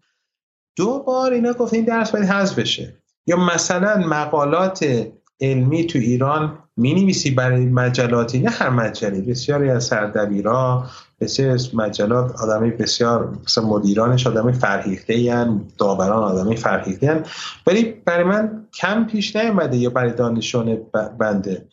دو 0.77 0.99
بار 0.99 1.33
اینا 1.33 1.53
گفت 1.53 1.75
این 1.75 1.85
درس 1.85 2.11
باید 2.11 2.25
حذف 2.25 2.59
بشه. 2.59 2.95
یا 3.27 3.37
مثلا 3.37 3.97
مقالات 3.97 5.07
علمی 5.41 5.87
تو 5.87 5.99
ایران 5.99 6.59
می 6.77 6.95
نویسی 6.95 7.31
برای 7.31 7.65
مجلاتی 7.67 8.39
نه 8.39 8.51
هر 8.51 8.71
مجله. 8.71 9.21
بسیاری 9.21 9.71
از 9.71 9.85
سردبیرا 9.85 10.87
بسیار 11.21 11.51
از 11.51 11.75
مجلات 11.75 12.41
آدمی 12.41 12.71
بسیار 12.71 13.39
مثلا 13.45 13.65
مدیرانش 13.65 14.27
آدمی 14.27 14.53
فرهیخته 14.53 15.15
این 15.15 15.69
داوران 15.79 16.23
آدمی 16.23 16.57
فرهیخته 16.57 17.23
ولی 17.67 17.85
برای 17.85 18.25
من 18.25 18.67
کم 18.75 19.07
پیش 19.07 19.37
نیامده 19.37 19.77
یا 19.77 19.91
برای 19.91 20.13
دانشان 20.13 20.79
بنده 21.19 21.69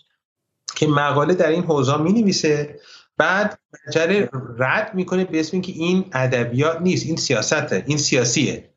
که 0.75 0.87
مقاله 0.87 1.33
در 1.33 1.47
این 1.47 1.63
حوزه 1.63 1.97
می 1.97 2.13
نویسه 2.13 2.79
بعد 3.17 3.59
مجله 3.87 4.29
رد 4.57 4.91
می‌کنه 4.95 5.23
به 5.23 5.39
اسم 5.39 5.49
اینکه 5.53 5.71
این 5.71 6.05
ادبیات 6.13 6.81
نیست 6.81 7.05
این 7.05 7.15
سیاسته 7.15 7.83
این 7.87 7.97
سیاسیه. 7.97 8.70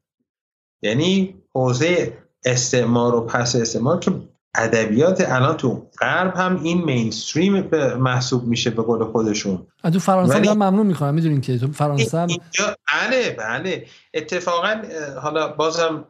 یعنی 0.84 1.34
حوزه 1.54 2.12
استعمار 2.44 3.14
و 3.14 3.20
پس 3.20 3.56
استعمار 3.56 3.98
که 3.98 4.12
ادبیات 4.54 5.30
الان 5.30 5.56
تو 5.56 5.86
غرب 6.00 6.36
هم 6.36 6.62
این 6.62 6.84
مینستریم 6.84 7.70
محسوب 7.98 8.44
میشه 8.44 8.70
به 8.70 8.82
قول 8.82 9.04
خودشون. 9.04 9.66
تو 9.92 9.98
فرانسه 9.98 10.34
هم 10.34 10.52
ممنون 10.52 10.86
می‌کنم 10.86 11.14
می‌دونین 11.14 11.40
که 11.40 11.58
تو 11.58 11.72
فرانسه 11.72 12.18
هم 12.18 12.28
بله 12.92 13.36
بله. 13.38 13.86
اتفاقا 14.14 14.74
حالا 15.22 15.48
بازم 15.48 16.04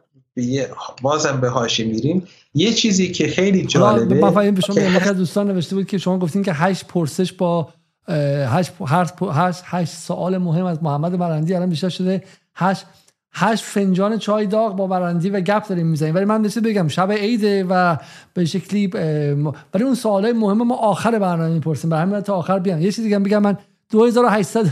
بازم 1.01 1.41
به 1.41 1.49
هاشی 1.49 1.83
میریم. 1.83 2.27
یه 2.53 2.73
چیزی 2.73 3.11
که 3.11 3.27
خیلی 3.27 3.65
جالبه 3.65 4.15
من 4.15 4.31
فهمیدم 4.31 4.61
شما 4.61 4.79
یه 4.79 5.13
دوستان 5.13 5.47
نوشته 5.47 5.75
بود 5.75 5.87
که 5.87 5.97
شما 5.97 6.19
گفتین 6.19 6.43
که 6.43 6.53
هشت 6.53 6.87
پرسش 6.87 7.33
با 7.33 7.69
هشت, 8.47 8.71
هشت, 8.87 9.63
هشت 9.65 9.93
سوال 9.93 10.37
مهم 10.37 10.65
از 10.65 10.83
محمد 10.83 11.15
مرندی 11.15 11.53
الان 11.53 11.69
بیشتر 11.69 11.89
شده. 11.89 12.23
هشت 12.55 12.85
هشت 13.37 13.63
فنجان 13.63 14.17
چای 14.17 14.45
داغ 14.45 14.75
با 14.75 14.87
برندی 14.87 15.29
و 15.29 15.39
گپ 15.39 15.67
داریم 15.67 15.87
می‌زنیم. 15.87 16.15
ولی 16.15 16.25
من 16.25 16.41
نشید 16.41 16.63
بگم 16.63 16.87
شب 16.87 17.11
عیده 17.11 17.65
و 17.69 17.97
به 18.33 18.45
شکلی 18.45 18.87
ولی 19.73 19.83
اون 19.83 19.95
سوالای 19.95 20.33
مهم 20.33 20.57
ما 20.57 20.75
آخر 20.75 21.19
برنامه 21.19 21.53
می‌پرسیم. 21.53 21.89
برای 21.89 22.03
همین 22.03 22.19
تا 22.19 22.35
آخر 22.35 22.59
بیان. 22.59 22.81
یه 22.81 22.91
چیزی 22.91 23.03
دیگه 23.03 23.19
بگم 23.19 23.41
من 23.41 23.57
2800 23.91 24.65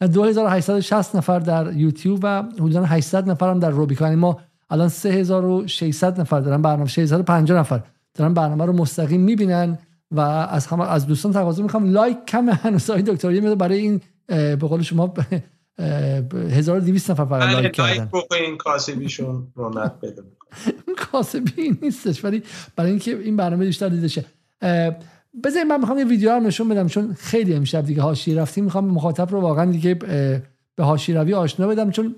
2860 0.00 1.16
نفر 1.16 1.38
در 1.38 1.72
یوتیوب 1.72 2.20
و 2.22 2.42
حدودا 2.42 2.84
800 2.84 3.30
نفر 3.30 3.50
هم 3.50 3.58
در 3.58 3.70
روبیکو 3.70 4.04
یعنی 4.04 4.16
ما 4.16 4.38
الان 4.70 4.88
3600 4.88 6.20
نفر 6.20 6.40
دارن 6.40 6.62
برنامه 6.62 6.88
650 6.88 7.58
نفر 7.58 7.80
دارن 8.14 8.34
برنامه 8.34 8.64
رو 8.64 8.72
مستقیم 8.72 9.20
می‌بینن 9.20 9.78
و 10.10 10.20
از 10.20 10.66
همه 10.66 10.90
از 10.90 11.06
دوستان 11.06 11.32
تقاضا 11.32 11.62
می‌خوام. 11.62 11.92
لایک 11.92 12.16
کم 12.26 12.48
هنوز 12.48 12.90
های 12.90 13.02
دکتری 13.02 13.54
برای 13.54 13.78
این 13.78 14.00
به 14.28 14.56
قول 14.56 14.82
شما 14.82 15.14
1200 15.78 17.10
نفر 17.10 17.24
فقط 17.24 17.48
لایک 17.52 17.72
کردن. 17.72 18.08
بکنین 18.12 18.56
کاسبیشون 18.56 19.46
رونق 19.54 20.00
پیدا 20.00 20.22
کاسبی 20.96 21.78
نیستش 21.82 22.24
ولی 22.24 22.42
برای 22.76 22.90
اینکه 22.90 23.18
این 23.18 23.36
برنامه 23.36 23.66
بیشتر 23.66 23.88
دیده 23.88 24.08
شه. 24.08 24.24
بذارید 25.44 25.66
من 25.68 25.80
می‌خوام 25.80 25.98
یه 25.98 26.04
ویدیو 26.04 26.30
رو 26.30 26.40
نشون 26.40 26.68
بدم 26.68 26.86
چون 26.86 27.14
خیلی 27.14 27.54
امشب 27.54 27.84
دیگه 27.84 28.02
هاشی 28.02 28.34
رفتیم. 28.34 28.64
می‌خوام 28.64 28.84
مخاطب 28.84 29.30
رو 29.30 29.40
واقعا 29.40 29.70
دیگه 29.70 29.94
به 30.74 30.84
هاشی 30.84 31.14
روی 31.14 31.34
آشنا 31.34 31.66
بدم 31.66 31.90
چون 31.90 32.16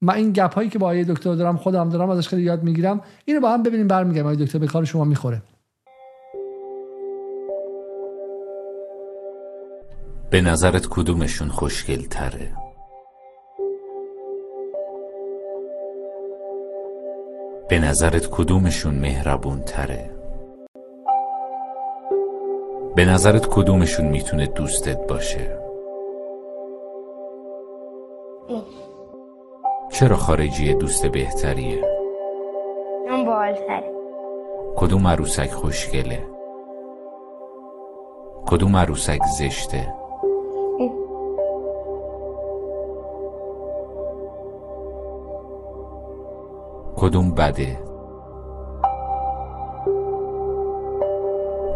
من 0.00 0.14
این 0.14 0.32
گپ 0.32 0.54
هایی 0.54 0.68
که 0.68 0.78
با 0.78 0.86
آیه 0.86 1.04
دکتر 1.04 1.34
دارم 1.34 1.56
خودم 1.56 1.88
دارم 1.88 2.10
ازش 2.10 2.28
خیلی 2.28 2.42
یاد 2.42 2.62
می‌گیرم. 2.62 3.00
اینو 3.24 3.40
با 3.40 3.52
هم 3.52 3.62
ببینیم 3.62 3.88
برمیگردم 3.88 4.28
آیه 4.28 4.36
دکتر 4.36 4.58
به 4.58 4.66
کار 4.66 4.84
شما 4.84 5.04
می‌خوره. 5.04 5.42
به 10.30 10.40
نظرت 10.40 10.86
کدومشون 10.86 11.48
خوشگل 11.48 12.02
تره؟ 12.10 12.52
به 17.68 17.78
نظرت 17.78 18.26
کدومشون 18.30 18.94
مهربون 18.94 19.60
تره؟ 19.60 20.10
به 22.96 23.04
نظرت 23.04 23.46
کدومشون 23.46 24.06
می‌تونه 24.06 24.46
دوستت 24.46 25.06
باشه؟ 25.06 25.58
چرا 29.90 30.16
خارجی 30.16 30.74
دوست 30.74 31.06
بهتریه؟ 31.06 31.84
اون 33.10 33.24
بالتره 33.24 33.92
کدوم 34.76 35.06
عروسک 35.06 35.50
خوشگله؟ 35.50 36.22
کدوم 38.46 38.76
عروسک 38.76 39.20
زشته؟ 39.38 39.97
کدوم 47.08 47.30
بده؟ 47.30 47.78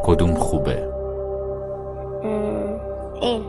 کدوم 0.04 0.34
خوبه؟ 0.34 0.88
این. 3.20 3.44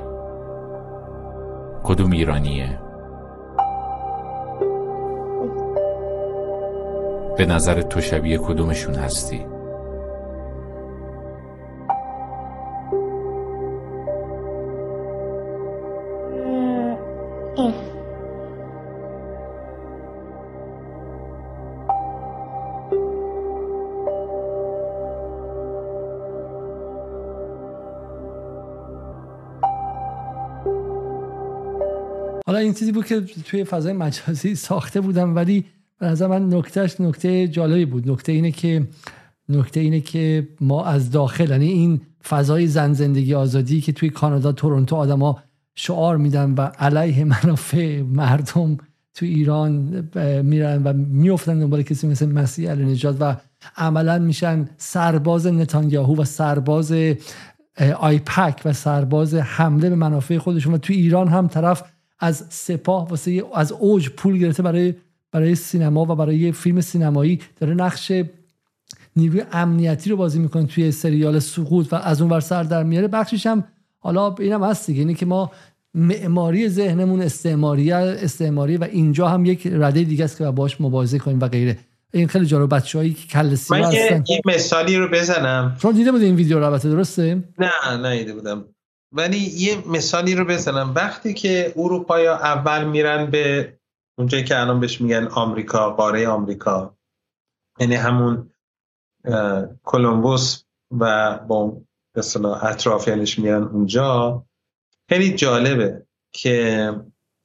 کدوم 1.83 2.11
ایرانیه؟ 2.11 2.79
به 7.37 7.45
نظر 7.45 7.81
تو 7.81 8.01
شبیه 8.01 8.37
کدومشون 8.37 8.95
هستی؟ 8.95 9.45
بود 32.93 33.05
که 33.05 33.21
توی 33.21 33.63
فضای 33.63 33.93
مجازی 33.93 34.55
ساخته 34.55 35.01
بودم 35.01 35.35
ولی 35.35 35.65
به 35.99 36.05
نظر 36.05 36.27
من 36.27 36.53
نکتهش 36.53 37.01
نکته 37.01 37.47
جالبی 37.47 37.85
بود. 37.85 38.11
نکته 38.11 38.31
اینه 38.31 38.51
که 38.51 38.87
نکته 39.49 39.79
اینه 39.79 40.01
که 40.01 40.47
ما 40.61 40.85
از 40.85 41.11
داخل 41.11 41.49
یعنی 41.49 41.67
این 41.67 42.01
فضای 42.27 42.67
زن 42.67 42.93
زندگی 42.93 43.33
آزادی 43.33 43.81
که 43.81 43.91
توی 43.91 44.09
کانادا 44.09 44.51
تورنتو 44.51 44.95
آدما 44.95 45.43
شعار 45.75 46.17
میدن 46.17 46.53
و 46.53 46.61
علیه 46.61 47.23
منافع 47.23 48.01
مردم 48.01 48.77
تو 49.13 49.25
ایران 49.25 49.71
میرن 50.43 50.83
و 50.83 50.93
میفتن 50.93 51.59
دنبال 51.59 51.81
کسی 51.81 52.07
مثل 52.07 52.25
مسیح 52.25 52.71
علی 52.71 52.85
نجات 52.85 53.17
و 53.19 53.35
عملا 53.77 54.19
میشن 54.19 54.69
سرباز 54.77 55.47
نتانیاهو 55.47 56.15
و 56.15 56.25
سرباز 56.25 56.93
آیپک 57.99 58.61
و 58.65 58.73
سرباز 58.73 59.33
حمله 59.33 59.89
به 59.89 59.95
منافع 59.95 60.37
خودشون. 60.37 60.73
و 60.73 60.77
تو 60.77 60.93
ایران 60.93 61.27
هم 61.27 61.47
طرف 61.47 61.83
از 62.23 62.45
سپاه 62.49 63.09
واسه 63.09 63.43
از 63.55 63.71
اوج 63.71 64.09
پول 64.09 64.37
گرفته 64.37 64.63
برای 64.63 64.93
برای 65.31 65.55
سینما 65.55 66.01
و 66.01 66.15
برای 66.15 66.51
فیلم 66.51 66.81
سینمایی. 66.81 67.39
داره 67.59 67.73
نقش 67.73 68.11
نیروی 69.15 69.43
امنیتی 69.51 70.09
رو 70.09 70.17
بازی 70.17 70.39
می‌کنه 70.39 70.65
توی 70.65 70.91
سریال 70.91 71.39
سقوط 71.39 71.93
و 71.93 71.95
از 71.95 72.21
اون 72.21 72.31
ور 72.31 72.39
سر 72.39 72.63
در 72.63 72.83
میاره. 72.83 73.07
بخشش 73.07 73.47
هم 73.47 73.63
حالا 73.99 74.35
اینم 74.39 74.63
هست 74.63 74.87
دیگه 74.87 74.99
یعنی 74.99 75.13
که 75.13 75.25
ما 75.25 75.51
معماری 75.93 76.69
ذهنمون 76.69 77.21
استعماری 77.21 77.91
استعماری 77.91 78.77
و 78.77 78.83
اینجا 78.83 79.27
هم 79.27 79.45
یک 79.45 79.67
رده 79.67 80.03
دیگه 80.03 80.23
است 80.23 80.37
که 80.37 80.45
باش 80.45 80.81
مبارزه 80.81 81.19
کنیم 81.19 81.39
و 81.39 81.47
غیره. 81.47 81.77
این 82.13 82.27
خیلی 82.27 82.45
جالب 82.45 82.75
بچه‌هایی 82.75 83.13
که 83.13 83.27
کل 83.27 83.55
من 83.69 83.91
یه 83.91 84.41
مثالی 84.45 84.97
رو 84.97 85.07
بزنم. 85.07 85.75
چون 85.81 85.95
دیده 85.95 86.11
بود 86.11 86.21
این 86.21 86.35
ویدیو 86.35 86.59
رو؟ 86.59 86.65
البته 86.65 86.89
درسته؟ 86.89 87.43
نه 87.59 87.97
نه 87.97 88.33
بودم. 88.33 88.65
ولی 89.13 89.37
یه 89.37 89.87
مثالی 89.87 90.35
رو 90.35 90.45
بزنم. 90.45 90.93
وقتی 90.95 91.33
که 91.33 91.73
اروپایا 91.77 92.35
اول 92.35 92.83
میرن 92.83 93.25
به 93.25 93.73
اونجایی 94.17 94.43
که 94.43 94.59
الان 94.59 94.79
بهش 94.79 95.01
میگن 95.01 95.27
آمریکا 95.27 95.89
قاره 95.89 96.27
آمریکا 96.27 96.97
یعنی 97.79 97.95
همون 97.95 98.49
کلمبوس 99.83 100.63
و 100.91 101.37
با 101.37 101.81
اطرافیانش 102.61 103.39
میرن 103.39 103.63
اونجا. 103.63 104.45
خیلی 105.09 105.33
جالبه 105.33 106.05
که 106.31 106.89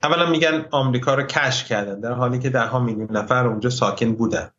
اولا 0.03 0.31
میگن 0.31 0.67
آمریکا 0.71 1.15
رو 1.15 1.23
کشف 1.23 1.69
کردن 1.69 2.01
در 2.01 2.13
حالی 2.13 2.39
که 2.39 2.51
ده 2.51 2.67
ها 2.67 2.79
میلیون 2.79 3.17
نفر 3.17 3.47
اونجا 3.47 3.71
ساکن 3.71 4.13
بودن. 4.13 4.51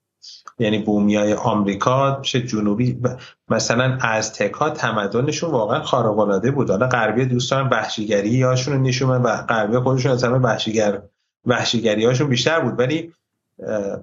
یعنی 0.60 0.80
بومیای 0.80 1.34
آمریکا 1.34 2.20
چه 2.22 2.42
جنوبی 2.42 3.02
مثلا 3.50 3.98
ازتک 4.02 4.54
ها 4.54 4.70
تمدنشون 4.70 5.52
واقعا 5.52 5.84
خارق 5.84 6.52
بود. 6.52 6.70
حالا 6.70 6.88
غربی 6.88 7.26
دوستان 7.26 7.70
وحشیگری 7.70 8.44
هاشون 8.44 8.74
رو 8.74 8.82
نشون 8.82 9.10
و 9.10 9.42
غربی 9.42 9.78
خودشون 9.78 10.12
از 10.12 10.24
همه 10.24 10.38
وحشیگر 10.38 11.02
وحشیگری 11.46 12.06
هاشون 12.06 12.30
بیشتر 12.30 12.60
بود. 12.60 12.80
ولی 12.80 13.14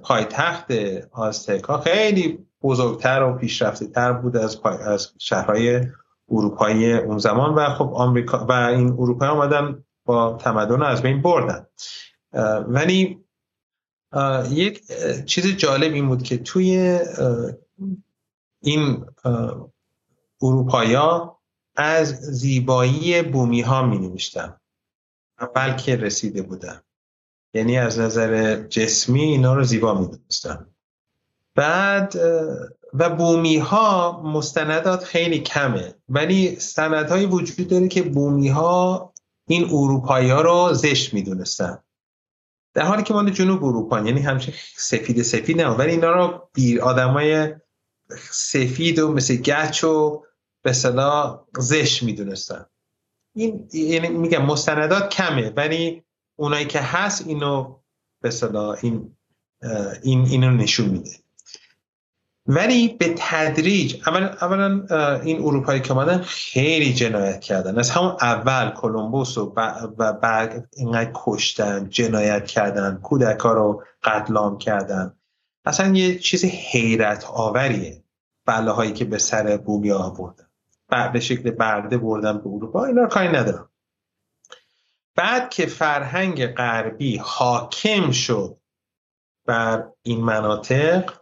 پایتخت 0.02 0.72
آزتک 1.12 1.64
ها 1.64 1.80
خیلی 1.80 2.46
بزرگتر 2.62 3.22
و 3.22 3.32
پیشرفته 3.32 3.86
تر 3.86 4.12
بود 4.12 4.36
از, 4.36 4.60
از 4.64 5.12
شهرهای 5.18 5.80
اروپایی 6.30 6.92
اون 6.92 7.18
زمان. 7.18 7.54
و 7.54 7.68
خب 7.68 7.90
آمریکا 7.94 8.46
و 8.48 8.52
این 8.52 8.88
اروپایی 8.88 9.30
آمدن 9.30 9.84
با 10.04 10.38
تمدن 10.40 10.82
از 10.82 11.02
بین 11.02 11.22
بردن. 11.22 11.66
ولی 12.68 13.25
یک 14.50 14.82
چیز 15.26 15.46
جالب 15.46 15.92
این 15.92 16.08
بود 16.08 16.22
که 16.22 16.38
توی 16.38 17.00
این 18.62 19.06
اروپایا 20.42 21.38
از 21.76 22.08
زیبایی 22.20 23.22
بومی 23.22 23.60
ها 23.60 23.86
می 23.86 23.98
نوشتن 23.98 24.56
اول 25.40 25.76
که 25.76 25.96
رسیده 25.96 26.42
بودن. 26.42 26.82
یعنی 27.54 27.78
از 27.78 27.98
نظر 27.98 28.62
جسمی 28.62 29.22
اینا 29.22 29.54
رو 29.54 29.64
زیبا 29.64 29.94
می 29.94 30.06
دونستن 30.06 30.66
بعد 31.54 32.16
و 32.94 33.10
بومی 33.10 33.56
ها 33.56 34.22
مستندات 34.24 35.04
خیلی 35.04 35.38
کمه. 35.38 35.94
ولی 36.08 36.60
سندهایی 36.60 37.26
وجود 37.26 37.68
داره 37.68 37.88
که 37.88 38.02
بومی 38.02 38.48
ها 38.48 39.12
این 39.46 39.64
اروپایی 39.64 40.30
ها 40.30 40.40
رو 40.40 40.74
زشت 40.74 41.14
می 41.14 41.22
دونستن 41.22 41.78
در 42.76 42.82
حالی 42.82 43.02
که 43.02 43.14
مال 43.14 43.30
جنوب 43.30 43.64
اروپا 43.64 44.00
یعنی 44.00 44.20
همچه 44.20 44.52
سفید 44.76 45.22
سفید 45.22 45.60
نه 45.60 45.68
ولی 45.68 45.90
اینا 45.90 46.12
رو 46.12 46.48
بیر 46.52 46.82
آدمای 46.82 47.54
سفید 48.30 48.98
و 48.98 49.12
مثل 49.12 49.36
گچ 49.36 49.84
و 49.84 50.22
به 50.62 50.72
صدا 50.72 51.46
زش 51.58 52.02
می‌دونستن. 52.02 52.66
این 53.34 53.68
یعنی 53.72 54.08
میگم 54.08 54.46
مستندات 54.46 55.08
کمه 55.10 55.50
ولی 55.50 56.02
اونایی 56.36 56.66
که 56.66 56.80
هست 56.80 57.26
اینو 57.26 57.78
به 58.22 58.30
صدا 58.30 58.72
این 58.72 59.16
این 60.02 60.26
اینو 60.26 60.50
نشون 60.50 60.88
میده. 60.88 61.10
ولی 62.48 62.88
به 62.88 63.14
تدریج 63.18 64.08
اولا, 64.08 64.26
اولا 64.26 64.86
این 65.22 65.42
اروپایی 65.42 65.80
که 65.80 65.92
آمدن 65.92 66.22
خیلی 66.22 66.94
جنایت 66.94 67.40
کردن. 67.40 67.78
از 67.78 67.90
همون 67.90 68.16
اول 68.20 68.70
کلمبوس 68.70 69.38
و, 69.38 69.54
و 69.98 70.12
بعد 70.12 70.68
اینقدر 70.76 71.10
کشتن 71.14 71.88
جنایت 71.88 72.46
کردن 72.46 73.00
کودک 73.02 73.40
ها 73.40 73.52
رو 73.52 73.84
قتلام 74.02 74.58
کردن. 74.58 75.12
اصلا 75.64 75.96
یه 75.96 76.18
چیز 76.18 76.44
حیرت 76.44 77.24
آوریه 77.24 78.04
بله 78.46 78.70
هایی 78.70 78.92
که 78.92 79.04
به 79.04 79.18
سر 79.18 79.56
بومی 79.56 79.90
ها 79.90 80.10
بردن 80.10 80.46
به 81.12 81.20
شکل 81.20 81.50
برده 81.50 81.98
بردن 81.98 82.38
به 82.38 82.46
اروپا. 82.46 82.84
اینا 82.84 83.02
رو 83.02 83.08
کاری 83.08 83.28
ندارم. 83.28 83.68
بعد 85.16 85.50
که 85.50 85.66
فرهنگ 85.66 86.46
غربی 86.46 87.16
حاکم 87.16 88.10
شد 88.10 88.56
بر 89.46 89.88
این 90.02 90.20
مناطق 90.20 91.12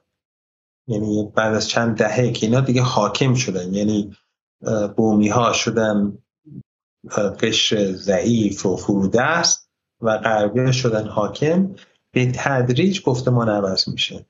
یعنی 0.87 1.33
بعد 1.35 1.55
از 1.55 1.69
چند 1.69 1.97
دهه 1.97 2.31
که 2.33 2.47
اینا 2.47 2.61
دیگه 2.61 2.83
حاکم 2.83 3.35
شدن. 3.35 3.75
یعنی 3.75 4.17
بومی 4.97 5.29
ها 5.29 5.53
شدن 5.53 6.19
قشر 7.41 7.93
ضعیف 7.93 8.67
و 8.67 8.77
فرودست 8.77 9.71
و 10.01 10.19
غربی 10.19 10.73
شدن 10.73 11.09
حاکم. 11.09 11.75
به 12.13 12.33
تدریج 12.35 13.03
گفتمان 13.03 13.49
عوض 13.49 13.89
میشه. 13.89 14.27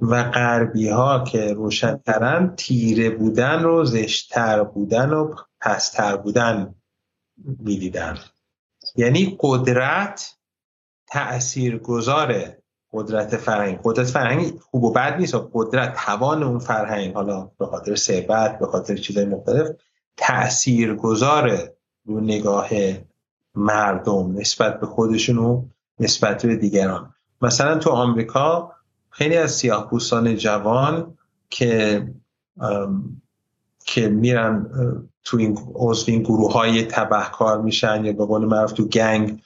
و 0.00 0.30
غربی 0.30 0.88
ها 0.88 1.24
که 1.24 1.52
روشنترن 1.52 2.54
تیره 2.56 3.10
بودن 3.10 3.62
رو 3.62 3.84
زشتر 3.84 4.64
بودن 4.64 5.10
و 5.10 5.34
پستر 5.60 6.16
بودن 6.16 6.74
می‌دیدن. 7.36 8.18
یعنی 8.96 9.36
قدرت 9.40 10.36
تأثیر 11.06 11.78
گذاره 11.78 12.62
قدرت 12.96 13.36
فرهنگ. 13.36 13.78
قدرت 13.84 14.06
فرهنگ 14.06 14.58
خوب 14.70 14.84
و 14.84 14.92
بد 14.92 15.16
نیست. 15.18 15.34
قدرت 15.52 15.96
توان 15.96 16.42
اون 16.42 16.58
فرهنگ 16.58 17.14
حالا 17.14 17.50
به 17.58 17.66
خاطر 17.66 17.94
ثروت 17.94 18.58
به 18.58 18.66
خاطر 18.66 18.96
چیزهای 18.96 19.26
مختلف 19.26 19.68
تأثیر 20.16 20.94
گذاره 20.94 21.76
رو 22.04 22.20
نگاه 22.20 22.68
مردم 23.54 24.38
نسبت 24.38 24.80
به 24.80 24.86
خودشون 24.86 25.38
و 25.38 25.64
نسبت 26.00 26.46
به 26.46 26.56
دیگران. 26.56 27.14
مثلا 27.42 27.78
تو 27.78 27.90
آمریکا 27.90 28.72
خیلی 29.10 29.36
از 29.36 29.52
سیاه 29.52 29.90
جوان 30.36 31.18
که 31.50 32.06
که 33.84 34.08
میرن 34.08 34.70
تو 35.24 35.36
این 35.36 35.58
عضو 35.74 36.12
این 36.12 36.22
گروه 36.22 36.52
های 36.52 36.84
تبهکار 36.84 37.62
میشن 37.62 38.04
یا 38.04 38.12
به 38.12 38.26
قول 38.26 38.44
معروف 38.44 38.72
تو 38.72 38.84
گنگ 38.88 39.42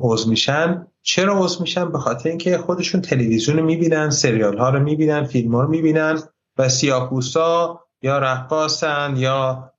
عضو 0.00 0.30
میشن 0.30 0.86
چرا 1.02 1.38
عضو 1.38 1.60
میشن؟ 1.60 1.92
به 1.92 1.98
خاطر 1.98 2.28
اینکه 2.28 2.58
خودشون 2.58 3.00
تلویزیون 3.00 3.56
رو 3.56 3.64
می‌بینن 3.64 4.10
سریال 4.10 4.58
ها 4.58 4.68
رو 4.68 4.80
می‌بینن 4.80 5.24
فیلم 5.24 5.54
ها 5.54 5.60
رو 5.62 5.68
می‌بینن 5.68 6.22
و 6.58 6.68
سیاپوسا 6.68 7.80
یا 8.02 8.18
رقاصن 8.18 9.14
یا 9.16 9.72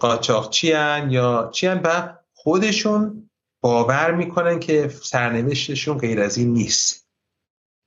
قاچاقچی 0.00 0.68
یا 1.08 1.50
چی 1.52 1.66
و 1.66 2.14
خودشون 2.32 3.30
باور 3.60 4.14
می‌کنن 4.14 4.60
که 4.60 4.88
سرنوشتشون 5.02 5.98
غیر 5.98 6.20
از 6.20 6.36
این 6.36 6.52
نیست. 6.52 7.08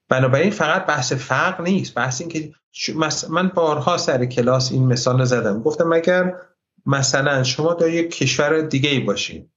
بنابراین 0.09 0.51
فقط 0.51 0.85
بحث 0.85 1.13
فرق 1.13 1.61
نیست. 1.61 1.93
بحث 1.93 2.21
این 2.21 2.29
که 2.29 2.53
من 3.29 3.47
بارها 3.47 3.97
سر 3.97 4.25
کلاس 4.25 4.71
این 4.71 4.85
مثال 4.85 5.25
زدم. 5.25 5.61
گفتم 5.61 5.93
اگر 5.93 6.35
مثلا 6.85 7.43
شما 7.43 7.73
در 7.73 7.89
یک 7.89 8.11
کشور 8.11 8.61
دیگه 8.61 8.89
ای 8.89 8.99
باشین 8.99 9.49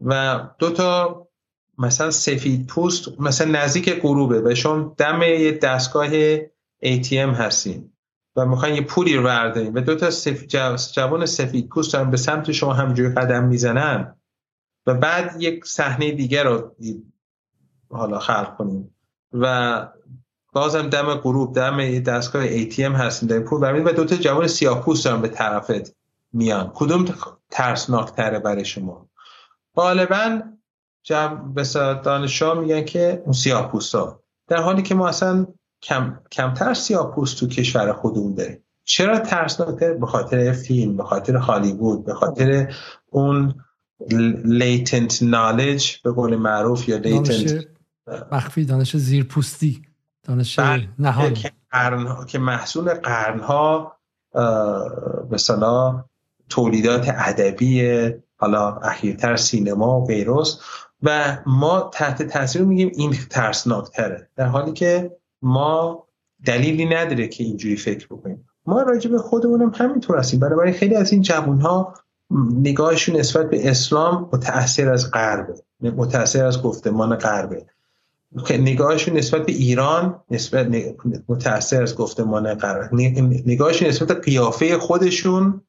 و 0.00 0.40
دو 0.58 0.70
تا 0.70 1.25
مثلا 1.78 2.10
سفید 2.10 2.66
پوست 2.66 3.20
مثلا 3.20 3.62
نزدیک 3.62 4.00
غروبه 4.00 4.40
و 4.40 4.54
شما 4.54 4.94
دم 4.98 5.22
یه 5.22 5.52
دستگاه 5.52 6.38
ATM 6.84 7.12
هستین 7.12 7.92
و 8.36 8.46
می‌خواین 8.46 8.74
یه 8.74 8.82
پولی 8.82 9.16
رو 9.16 9.22
بردارین 9.22 9.72
و 9.72 9.80
دو 9.80 9.94
تا 9.94 10.10
جوان 10.92 11.26
سفید 11.26 11.68
پوست 11.68 11.94
هم 11.94 12.10
به 12.10 12.16
سمت 12.16 12.52
شما 12.52 12.72
همجوری 12.72 13.14
قدم 13.14 13.44
می‌زنن 13.44 14.16
و 14.86 14.94
بعد 14.94 15.36
یک 15.42 15.64
صحنه 15.64 16.10
دیگر 16.10 16.44
رو 16.44 16.74
حالا 17.90 18.18
خلق 18.18 18.56
کنیم 18.56 18.94
و 19.32 19.86
بازم 20.52 20.88
دم 20.88 21.14
غروب 21.14 21.54
دم 21.54 21.98
دستگاه 21.98 22.46
ATM 22.46 22.80
هستین 22.80 23.28
در 23.28 23.40
پول 23.40 23.86
و 23.86 23.92
دو 23.92 24.04
تا 24.04 24.16
جوان 24.16 24.46
سیاپوست 24.46 25.06
هم 25.06 25.22
به 25.22 25.28
طرفت 25.28 25.96
میان. 26.32 26.70
کدوم 26.74 27.04
ترسناکتره 27.50 28.38
برای 28.38 28.64
شما؟ 28.64 29.08
غالبا 29.74 30.40
دانشجو 32.04 32.60
میگن 32.60 32.84
که 32.84 33.22
اون 33.24 33.32
سیاه 33.32 33.72
ها 33.92 34.22
در 34.48 34.62
حالی 34.62 34.82
که 34.82 34.94
ما 34.94 35.08
اصلا 35.08 35.46
کم، 35.82 36.20
کمتر 36.32 36.74
سیاه 36.74 37.14
پوست 37.14 37.40
تو 37.40 37.46
کشور 37.46 37.92
خودمون 37.92 38.34
داریم. 38.34 38.62
چرا 38.84 39.18
ترسناکتر؟ 39.18 39.94
به 39.94 40.06
خاطر 40.06 40.52
فیلم 40.52 40.96
به 40.96 41.04
خاطر 41.04 41.36
هالیوود 41.36 42.04
به 42.04 42.14
خاطر 42.14 42.74
اون 43.10 43.54
latent 44.44 45.22
knowledge 45.22 45.96
به 46.04 46.12
قول 46.12 46.36
معروف 46.36 46.88
یا 46.88 46.96
latent 46.96 47.66
مخفی 48.32 48.64
دانش 48.64 48.96
زیرپوستی 48.96 49.82
دانش 50.22 50.58
بله، 50.58 50.88
نهان. 50.98 51.34
که, 51.34 51.52
که 52.26 52.38
محصول 52.38 52.94
قرنها 52.94 53.96
به 55.30 55.36
تولیدات 56.48 57.08
ادبی 57.08 58.10
حالا 58.36 58.76
اخیرتر 58.76 59.36
سینما 59.36 60.00
و 60.00 60.06
غیرست 60.06 60.60
و 61.02 61.38
ما 61.46 61.90
تحت 61.92 62.22
تاثیر 62.22 62.62
میگیم 62.62 62.90
این 62.94 63.16
ترسناکتره. 63.30 64.28
در 64.36 64.46
حالی 64.46 64.72
که 64.72 65.16
ما 65.42 66.06
دلیلی 66.46 66.84
نداره 66.84 67.28
که 67.28 67.44
اینجوری 67.44 67.76
فکر 67.76 68.06
بکنیم. 68.06 68.48
ما 68.66 68.82
راجع 68.82 69.10
به 69.10 69.18
خودمونم 69.18 69.72
همینطور 69.74 70.18
هستیم. 70.18 70.40
برای 70.40 70.72
خیلی 70.72 70.94
از 70.94 71.12
این 71.12 71.22
جوان 71.22 71.60
ها 71.60 71.94
نگاهشون 72.50 73.16
نسبت 73.16 73.50
به 73.50 73.70
اسلام 73.70 74.28
متأثر 74.32 74.92
از 74.92 75.10
غربه. 75.10 75.54
متأثر 75.80 76.44
از 76.44 76.62
گفتمان 76.62 77.16
غربه. 77.16 77.66
نگاهشون 78.50 79.16
نسبت 79.16 79.46
به 79.46 79.52
ایران 79.52 80.22
نسبت 80.30 80.68
متأثر 81.28 81.82
از 81.82 81.96
گفتمان 81.96 82.54
غرب 82.54 82.94
نگاهشون 83.46 83.88
نسبت 83.88 84.08
به 84.08 84.14
قیافه 84.14 84.78
خودشون 84.78 85.62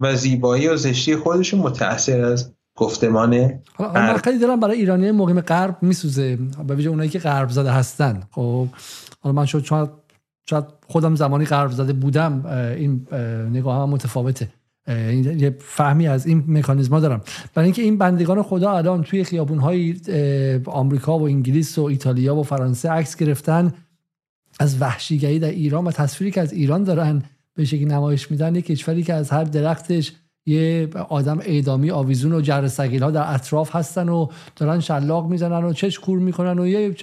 و 0.00 0.16
زیبایی 0.16 0.68
و 0.68 0.76
زشتی 0.76 1.16
خودشون 1.16 1.60
متأثر 1.60 2.24
از 2.24 2.52
گفتمان 2.74 3.60
حالا 3.74 4.16
خیلی 4.16 4.38
دارم 4.38 4.60
برای 4.60 4.78
ایرانی 4.78 5.10
مقیم 5.10 5.40
غرب 5.40 5.82
میسوزه 5.82 6.38
به 6.66 6.74
ویژه 6.74 6.90
اونایی 6.90 7.10
که 7.10 7.18
غرب 7.18 7.50
زده 7.50 7.70
هستن. 7.70 8.22
خب 8.30 8.68
حالا 9.20 9.34
من 9.34 9.46
شاید 9.46 9.90
شاید 10.50 10.64
خودم 10.86 11.14
زمانی 11.14 11.44
غرب 11.44 11.70
زده 11.70 11.92
بودم 11.92 12.46
این 12.76 13.06
نگاه 13.50 13.82
هم 13.82 13.88
متفاوته. 13.88 14.48
یه 14.88 15.56
فهمی 15.60 16.08
از 16.08 16.26
این 16.26 16.44
مکانیزما 16.48 17.00
دارم. 17.00 17.20
برای 17.54 17.64
اینکه 17.64 17.82
این 17.82 17.98
بندگان 17.98 18.42
خدا 18.42 18.72
الان 18.72 19.02
توی 19.02 19.24
خیابون 19.24 19.58
های 19.58 20.00
آمریکا 20.66 21.18
و 21.18 21.22
انگلیس 21.22 21.78
و 21.78 21.82
ایتالیا 21.82 22.36
و 22.36 22.42
فرانسه 22.42 22.90
عکس 22.90 23.16
گرفتن 23.16 23.72
از 24.60 24.82
وحشیگری 24.82 25.38
در 25.38 25.48
ایران 25.48 25.84
و 25.84 25.90
تصویری 25.90 26.30
که 26.30 26.40
از 26.40 26.52
ایران 26.52 26.84
دارن 26.84 27.22
به 27.54 27.64
شکلی 27.64 27.84
نمایش 27.84 28.30
میدن 28.30 28.54
یک 28.54 28.66
کشوری 28.66 29.02
که 29.02 29.14
از 29.14 29.30
هر 29.30 29.44
درختش 29.44 30.12
یه 30.46 30.88
آدم 31.08 31.38
اعدامی 31.42 31.90
آویزون 31.90 32.32
و 32.32 32.40
جر 32.40 32.68
ها 33.00 33.10
در 33.10 33.34
اطراف 33.34 33.76
هستن 33.76 34.08
و 34.08 34.26
دارن 34.56 34.80
شلاق 34.80 35.26
می‌زنن 35.30 35.64
و 35.64 35.72
چش 35.72 35.98
کور 35.98 36.18
می‌کنن 36.18 36.58
و 36.58 36.66
یه 36.66 36.96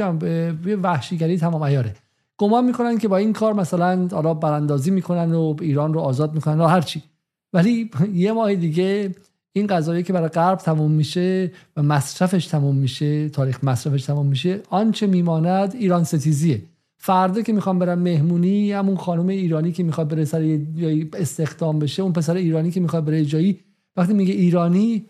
یه 0.65 0.75
وحشیگری 0.75 1.37
تمام 1.37 1.61
ایاره. 1.61 1.95
گمان 2.37 2.65
می‌کنن 2.65 2.97
که 2.97 3.07
با 3.07 3.17
این 3.17 3.33
کار 3.33 3.53
مثلا 3.53 4.07
حالا 4.11 4.33
براندازی 4.33 4.91
می‌کنن 4.91 5.33
و 5.33 5.55
ایران 5.61 5.93
رو 5.93 5.99
آزاد 5.99 6.33
می‌کنن 6.33 6.61
و 6.61 6.67
هرچی 6.67 7.03
ولی 7.53 7.91
یه 8.13 8.31
ماه 8.31 8.55
دیگه 8.55 9.15
این 9.53 9.67
قضایی 9.67 10.03
که 10.03 10.13
برای 10.13 10.29
غرب 10.29 10.57
تموم 10.57 10.91
میشه 10.91 11.51
و 11.77 11.83
مصرفش 11.83 12.47
تموم 12.47 12.75
میشه 12.75 13.29
تاریخ 13.29 13.63
مصرفش 13.63 14.05
تموم 14.05 14.25
میشه 14.25 14.61
آنچه 14.69 15.07
میماند 15.07 15.75
ایران 15.75 16.03
ستیزیه. 16.03 16.61
فردا 17.01 17.41
که 17.41 17.53
می‌خوام 17.53 17.79
برم 17.79 17.99
مهمونی 17.99 18.71
همون 18.71 18.97
خانم 18.97 19.27
ایرانی 19.27 19.71
که 19.71 19.83
می‌خواد 19.83 20.07
بره 20.07 20.25
سر 20.25 20.39
جایی 20.55 21.09
استخدام 21.13 21.79
بشه 21.79 22.03
اون 22.03 22.13
پسر 22.13 22.35
ایرانی 22.35 22.71
که 22.71 22.79
می‌خواد 22.79 23.05
بره 23.05 23.25
جایی 23.25 23.59
وقتی 23.97 24.13
میگه 24.13 24.33
ایرانی 24.33 25.05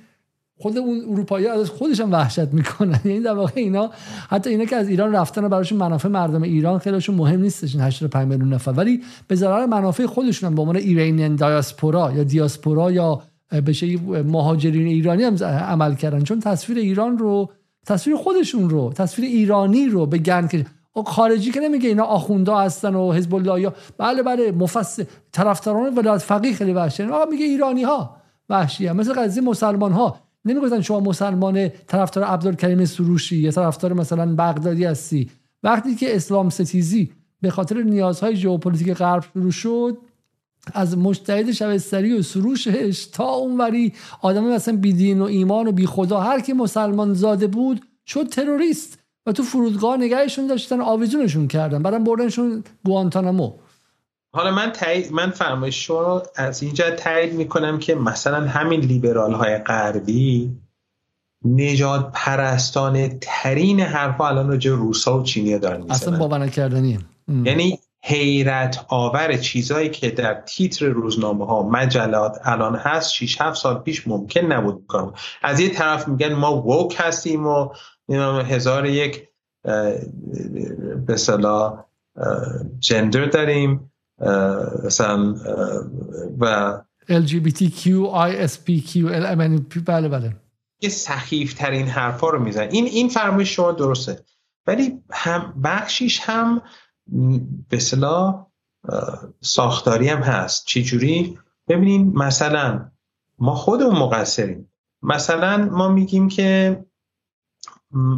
خود 0.57 0.77
اون 0.77 1.01
اروپایی 1.09 1.47
از 1.47 1.69
خودش 1.69 1.99
هم 1.99 2.11
وحشت 2.11 2.53
می‌کنن. 2.53 2.99
یعنی 3.05 3.19
در 3.19 3.33
واقع 3.33 3.51
اینا 3.55 3.89
حتی 4.29 4.49
اینا 4.49 4.65
که 4.65 4.75
از 4.75 4.87
ایران 4.87 5.11
رفتن 5.15 5.43
و 5.43 5.49
براشون 5.49 5.77
منافع 5.77 6.09
مردم 6.09 6.41
ایران 6.41 6.79
خیلیشون 6.79 7.15
مهم 7.15 7.41
نیستش 7.41 7.75
این 7.75 7.83
85 7.83 8.27
میلیون 8.27 8.53
نفر. 8.53 8.71
ولی 8.71 9.01
به 9.27 9.35
ضرر 9.35 9.65
منافع 9.65 10.05
خودشون 10.05 10.49
هم 10.49 10.55
به 10.55 10.61
عنوان 10.61 10.75
ایرانیان 10.75 11.35
دیاسپورا 11.35 12.11
یا 12.15 12.23
دیاسپورا 12.23 12.91
یا 12.91 13.21
بشه 13.67 13.97
مهاجرین 14.23 14.87
ایرانی 14.87 15.23
هم 15.23 15.35
عمل 15.43 15.95
کردن. 15.95 16.23
چون 16.23 16.39
تصویر 16.39 16.77
ایران 16.77 17.17
رو 17.17 17.49
تصویر 17.85 18.15
خودشون 18.15 18.69
رو 18.69 18.93
تصویر 18.93 19.27
ایرانی 19.27 19.85
رو 19.85 20.05
به 20.05 20.17
گند 20.17 20.65
که 21.03 21.11
خارجی 21.11 21.51
که 21.51 21.59
نمیگه 21.59 21.89
اینا 21.89 22.03
آخوندا 22.03 22.59
هستن 22.59 22.95
و 22.95 23.11
حزب 23.11 23.35
الله 23.35 23.61
یا 23.61 23.73
بله 23.97 24.23
بله 24.23 24.51
مفصل 24.51 25.03
طرفداران 25.31 25.95
ولایت 25.95 26.21
فقیه 26.21 26.53
خیلی 26.53 26.73
وحشی 26.73 27.03
آقا 27.03 27.25
میگه 27.25 27.45
ایرانی 27.45 27.83
ها 27.83 28.15
وحشیه. 28.49 28.93
مثل 28.93 29.13
قضیه 29.13 29.43
مسلمان 29.43 29.91
ها 29.91 30.19
نمی‌گفتن 30.45 30.81
شما 30.81 30.99
مسلمان 30.99 31.69
طرفدار 31.87 32.23
عبدالکریم 32.23 32.85
سروشی 32.85 33.37
یا 33.37 33.51
طرفدار 33.51 33.93
مثلا 33.93 34.35
بغدادی 34.37 34.85
هستی؟ 34.85 35.29
وقتی 35.63 35.95
که 35.95 36.15
اسلام 36.15 36.49
ستیزی 36.49 37.11
به 37.41 37.49
خاطر 37.49 37.83
نیازهای 37.83 38.35
ژئوپلیتیک 38.35 38.93
غرب 38.93 39.23
شروع 39.33 39.51
شد 39.51 39.97
از 40.73 40.97
مجتهد 40.97 41.51
شبستری 41.51 42.13
و 42.13 42.21
سروشش 42.21 43.05
تا 43.05 43.23
اونوری 43.23 43.93
آدم 44.21 44.43
مثلا 44.43 44.77
بیدین 44.77 45.21
و 45.21 45.23
ایمان 45.23 45.67
و 45.67 45.71
بی 45.71 45.85
خدا 45.85 46.19
هر 46.19 46.39
کی 46.39 46.53
مسلمان 46.53 47.13
زاده 47.13 47.47
بود 47.47 47.81
شد 48.05 48.27
تروریست. 48.27 48.98
و 49.29 49.31
تو 49.31 49.43
فرودگاه 49.43 49.97
نگهشون 49.97 50.47
داشتن 50.47 50.81
آویزونشون 50.81 51.47
کردن. 51.47 51.83
بعدم 51.83 52.03
بردنشون 52.03 52.63
گوانتانامو. 52.85 53.53
حالا 54.31 54.51
من 54.51 54.71
تایید 54.71 55.11
من 55.11 55.29
فرمایش 55.29 55.85
رو 55.85 56.23
از 56.35 56.63
اینجا 56.63 56.91
تایید 56.91 57.33
می‌کنم 57.33 57.79
که 57.79 57.95
مثلا 57.95 58.47
همین 58.47 58.79
لیبرال 58.79 59.33
های 59.33 59.57
غربی 59.57 60.51
نجات 61.45 62.09
پرستانه 62.13 63.17
ترین 63.21 63.79
حرفا 63.79 64.27
الان 64.27 64.47
راجع 64.47 64.71
روسا 64.71 65.19
و 65.19 65.23
چینی 65.23 65.59
دارن 65.59 65.77
می‌زنن. 65.77 65.91
اصلا 65.91 66.17
باور 66.17 66.37
نکردنیه 66.37 66.99
یعنی 67.43 67.79
حیرت 68.03 68.85
آور 68.87 69.37
چیزایی 69.37 69.89
که 69.89 70.11
در 70.11 70.33
تیتر 70.33 70.85
روزنامه 70.85 71.45
ها 71.45 71.63
مجلات 71.63 72.37
الان 72.43 72.75
هست 72.75 73.13
6 73.13 73.41
7 73.41 73.61
سال 73.61 73.79
پیش 73.79 74.07
ممکن 74.07 74.41
نبود 74.41 74.83
کنم 74.87 75.13
از 75.41 75.59
یه 75.59 75.69
طرف 75.69 76.07
میگن 76.07 76.33
ما 76.33 76.61
ووک 76.61 76.95
هستیم 76.99 77.47
و 77.47 77.69
هزار 78.09 78.85
یک 78.85 79.27
به 81.07 81.15
صلاح 81.17 81.85
جندر 82.79 83.25
داریم 83.25 83.91
مثلا 84.85 85.35
و 86.39 86.73
LGBTQ 87.09 87.85
ISPQ 88.13 88.97
بله 89.85 90.09
بله. 90.09 90.35
یه 90.81 90.89
سخیف 90.89 91.53
ترین 91.53 91.87
حرفا 91.87 92.29
رو 92.29 92.43
میزن 92.43 92.67
این 92.71 92.85
این 92.85 93.09
فرمایش 93.09 93.55
شما 93.55 93.71
درسته. 93.71 94.23
ولی 94.67 95.03
هم 95.11 95.61
بخشیش 95.63 96.19
هم 96.23 96.61
به 97.69 97.79
صلاح 97.79 98.47
ساختاری 99.41 100.07
هم 100.07 100.19
هست. 100.19 100.65
چجوری؟ 100.65 101.39
ببینیم 101.67 102.11
مثلا 102.15 102.91
ما 103.39 103.55
خودمون 103.55 103.95
مقصریم. 103.95 104.71
مثلا 105.01 105.69
ما 105.71 105.89
میگیم 105.89 106.27
که 106.27 106.79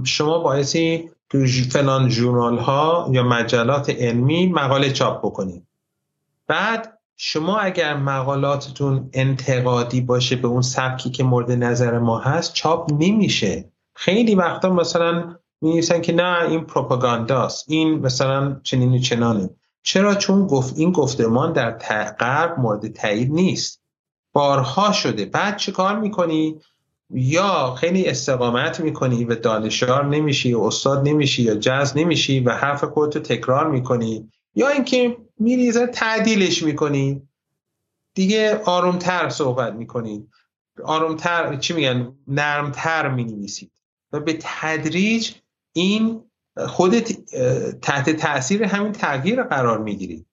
شما 0.04 0.40
باعثی 0.40 1.10
تو 1.30 1.46
فلان 1.46 2.10
جورنال 2.10 2.58
ها 2.58 3.10
یا 3.12 3.24
مجلات 3.24 3.90
علمی 3.90 4.48
مقاله 4.48 4.92
چاپ 4.92 5.26
بکنید 5.26 5.68
بعد 6.48 6.98
شما 7.16 7.58
اگر 7.58 7.98
مقالاتتون 7.98 9.10
انتقادی 9.14 10.02
باشه 10.02 10.36
به 10.36 10.48
اون 10.48 10.62
سبکی 10.62 11.10
که 11.10 11.24
مورد 11.24 11.52
نظر 11.52 12.00
ما 12.00 12.20
هست 12.20 12.54
چاپ 12.54 12.94
نمیشه. 12.94 13.72
خیلی 13.94 14.36
وقتا 14.36 14.70
مثلا 14.70 15.36
می 15.62 15.82
که 15.82 16.14
نه 16.14 16.50
این 16.50 16.66
پروپاگانداست 16.66 17.66
این 17.68 18.00
مثلا 18.00 18.60
چنین 18.64 19.02
چنانه. 19.02 19.50
چرا؟ 19.84 20.16
چون 20.16 20.48
گفت 20.48 20.78
این 20.78 20.92
گفتمان 20.92 21.54
در 21.54 21.72
غرب 22.20 22.60
مورد 22.60 22.94
تایید 22.94 23.32
نیست. 23.32 23.82
بارها 24.34 24.92
شده. 24.92 25.26
بعد 25.26 25.58
چه 25.58 25.72
کار 25.72 26.00
می‌کنی؟ 26.00 26.60
یا 27.14 27.76
خیلی 27.76 28.08
استقامت 28.08 28.80
می‌کنی 28.80 29.26
و 29.26 29.36
دانشیار 29.36 30.06
نمیشی 30.06 30.54
و 30.54 30.62
استاد 30.62 31.08
نمیشی 31.08 31.44
یا 31.44 31.56
جز 31.56 31.98
نمیشی 31.98 32.40
و 32.40 32.52
حرف 32.52 32.84
خودتو 32.84 33.20
تکرار 33.20 33.70
می‌کنی 33.70 34.30
یا 34.56 34.68
اینکه 34.68 35.18
میری 35.40 35.72
تعدیلش 35.72 36.64
می‌کنی. 36.64 37.22
دیگه 38.14 38.62
آرومتر 38.66 39.30
صحبت 39.30 39.74
می‌کنید 39.74 40.28
آرومتر 40.84 41.56
چی 41.56 41.74
میگن؟ 41.74 42.14
نرمتر 42.28 43.10
می‌نویسید. 43.10 43.72
و 44.14 44.20
به 44.20 44.38
تدریج 44.42 45.32
این 45.74 46.22
خودت 46.58 47.12
تحت 47.82 48.10
تاثیر 48.10 48.64
همین 48.64 48.92
تغییر 48.92 49.44
قرار 49.44 49.78
می‌گیرید 49.78 50.26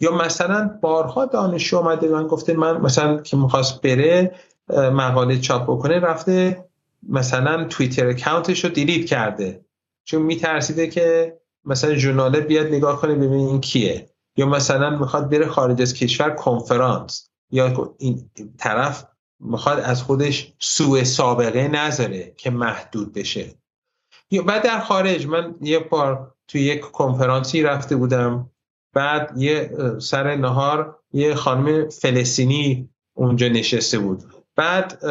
یا 0.00 0.12
مثلا 0.16 0.78
بارها 0.80 1.26
دانشجو 1.26 1.78
آمده 1.78 2.08
من 2.08 2.26
گفته 2.26 2.54
من 2.54 2.80
مثلا 2.80 3.20
که 3.20 3.36
می‌خواست 3.36 3.82
بره 3.82 4.34
مقاله 4.68 5.38
چاپ 5.38 5.62
بکنه 5.62 5.98
رفته 5.98 6.64
مثلا 7.08 7.64
توییتر 7.64 8.08
اکاونتش 8.08 8.64
رو 8.64 8.70
دیلیت 8.70 9.06
کرده. 9.06 9.64
چون 10.04 10.22
میترسیده 10.22 10.86
که 10.86 11.36
مثلا 11.64 11.94
ژورناله 11.94 12.40
بیاد 12.40 12.66
نگاه 12.66 13.00
کنه 13.00 13.14
ببینه 13.14 13.36
این 13.36 13.60
کیه. 13.60 14.10
یا 14.36 14.46
مثلا 14.46 14.90
می‌خواد 14.90 15.30
بره 15.30 15.46
خارج 15.46 15.82
از 15.82 15.94
کشور 15.94 16.30
کنفرانس. 16.30 17.30
یا 17.50 17.94
این 17.98 18.30
طرف 18.58 19.06
می‌خواد 19.40 19.80
از 19.80 20.02
خودش 20.02 20.52
سوء 20.58 21.04
سابقه 21.04 21.68
نذاره 21.68 22.34
که 22.36 22.50
محدود 22.50 23.12
بشه. 23.12 23.54
یا 24.30 24.42
بعد 24.42 24.62
در 24.62 24.80
خارج 24.80 25.26
من 25.26 25.54
یه 25.60 25.78
بار 25.78 26.34
توی 26.48 26.60
یک 26.60 26.80
کنفرانسی 26.80 27.62
رفته 27.62 27.96
بودم. 27.96 28.50
بعد 28.92 29.32
یه 29.36 29.70
سر 30.00 30.36
نهار 30.36 30.98
یه 31.12 31.34
خانم 31.34 31.88
فلسطینی 31.88 32.88
اونجا 33.14 33.48
نشسته 33.48 33.98
بود. 33.98 34.24
بعد 34.56 35.04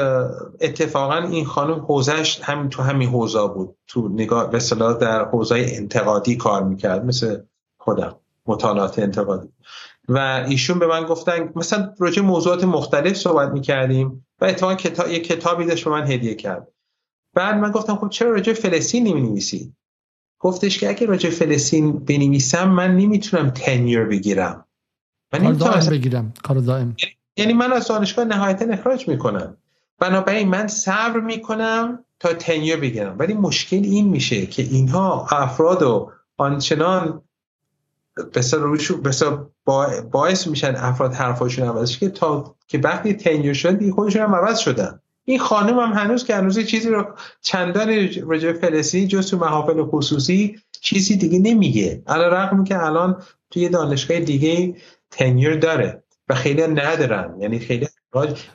اتفاقا 0.62 1.18
این 1.18 1.46
خانم 1.46 1.80
حوزش 1.80 2.40
همین 2.44 2.70
تو 2.70 2.84
همین 2.84 3.10
حوزا 3.10 3.48
بود. 3.48 3.76
تو 3.88 4.08
نگاه 4.08 4.50
به 4.50 4.60
در 5.02 5.26
حوزه 5.26 5.66
انتقادی 5.70 6.36
کار 6.36 6.64
می‌کرد 6.64 7.06
مثل 7.06 7.42
خودم 7.78 8.16
مطالعات 8.46 9.00
انتقادی. 9.00 9.50
و 10.10 10.46
ایشون 10.48 10.80
به 10.80 10.88
من 10.88 11.06
گفتن 11.06 11.50
مثلا 11.56 11.94
راجع 11.98 12.22
موضوعات 12.22 12.64
مختلف 12.64 13.18
صحبت 13.18 13.50
می‌کردیم 13.50 14.26
و 14.42 14.46
اتفاقا 14.46 14.76
کتاب 14.76 15.10
یه 15.10 15.20
کتابی 15.20 15.66
داشت 15.66 15.86
به 15.86 15.92
من 15.92 16.12
هدیه 16.12 16.36
کرد. 16.36 16.68
بعد 17.34 17.56
من 17.56 17.72
گفتم 17.72 17.96
خب 17.96 18.10
چرا 18.10 18.32
راجع 18.32 18.54
فلسطین 18.54 19.08
نمی 19.08 19.42
گفتش 20.40 20.80
که 20.80 20.90
اگه 20.90 21.08
راجع 21.08 21.30
فلسطین 21.30 22.00
بنویسم 22.00 22.70
من 22.70 22.98
نمی‌تونم 22.98 23.50
تنیر 23.50 24.04
بگیرم. 24.04 24.66
من 25.34 25.42
نمی‌تونم 25.42 25.90
بگیرم. 25.92 26.34
کار 26.44 26.58
دائم. 26.58 26.96
یعنی 27.38 27.54
من 27.54 27.74
از 27.74 27.88
دانشگاه 27.88 28.26
نهایتا 28.26 28.66
اخراج 28.66 29.08
می‌کنم. 29.08 29.58
بنابراین 30.00 30.48
من 30.48 30.68
صبر 30.68 31.20
می‌کنم 31.20 32.06
تا 32.20 32.34
تنیر 32.34 32.78
بگیرم. 32.78 33.16
ولی 33.20 33.34
مشکل 33.34 33.82
این 33.84 34.08
میشه 34.08 34.46
که 34.46 34.64
اینها 34.64 35.28
افراد 35.32 35.84
و 35.84 36.12
آنچنان 36.38 37.22
بسیار 38.34 39.50
باعث 40.12 40.48
میشن 40.48 40.76
افراد 40.76 41.14
حرفاشون 41.14 41.68
عوض 41.68 41.98
که 41.98 42.10
تا 42.10 42.56
که 42.68 42.78
وقتی 42.78 43.14
تنیر 43.14 43.54
شدن 43.54 43.76
دیگه 43.76 43.92
خودشون 43.92 44.22
هم 44.22 44.36
عوض 44.36 44.58
شدن. 44.58 45.00
این 45.26 45.40
خانم 45.40 45.80
هم 45.80 45.94
هنوز 45.94 46.26
که 46.26 46.36
هنوز 46.36 46.60
چیزی 46.60 46.90
رو 46.90 47.16
چندان 47.42 47.90
رجوع 48.28 48.54
فلسطین 48.54 49.08
جز 49.08 49.30
تو 49.30 49.38
محافل 49.38 49.84
خصوصی 49.84 50.60
چیزی 50.82 51.18
دیگه 51.18 51.40
نمیگه. 51.40 52.04
علا 52.08 52.28
رقم 52.28 52.64
که 52.64 52.84
الان 52.84 53.22
توی 53.52 53.70
دانشگاه 53.70 54.20
دیگه 54.20 54.76
تنیر 55.12 55.56
داره. 55.56 56.04
و 56.30 56.36
خیلی 56.36 56.62
ندارن. 56.68 57.42
یعنی 57.42 57.60
خیلی 57.60 57.88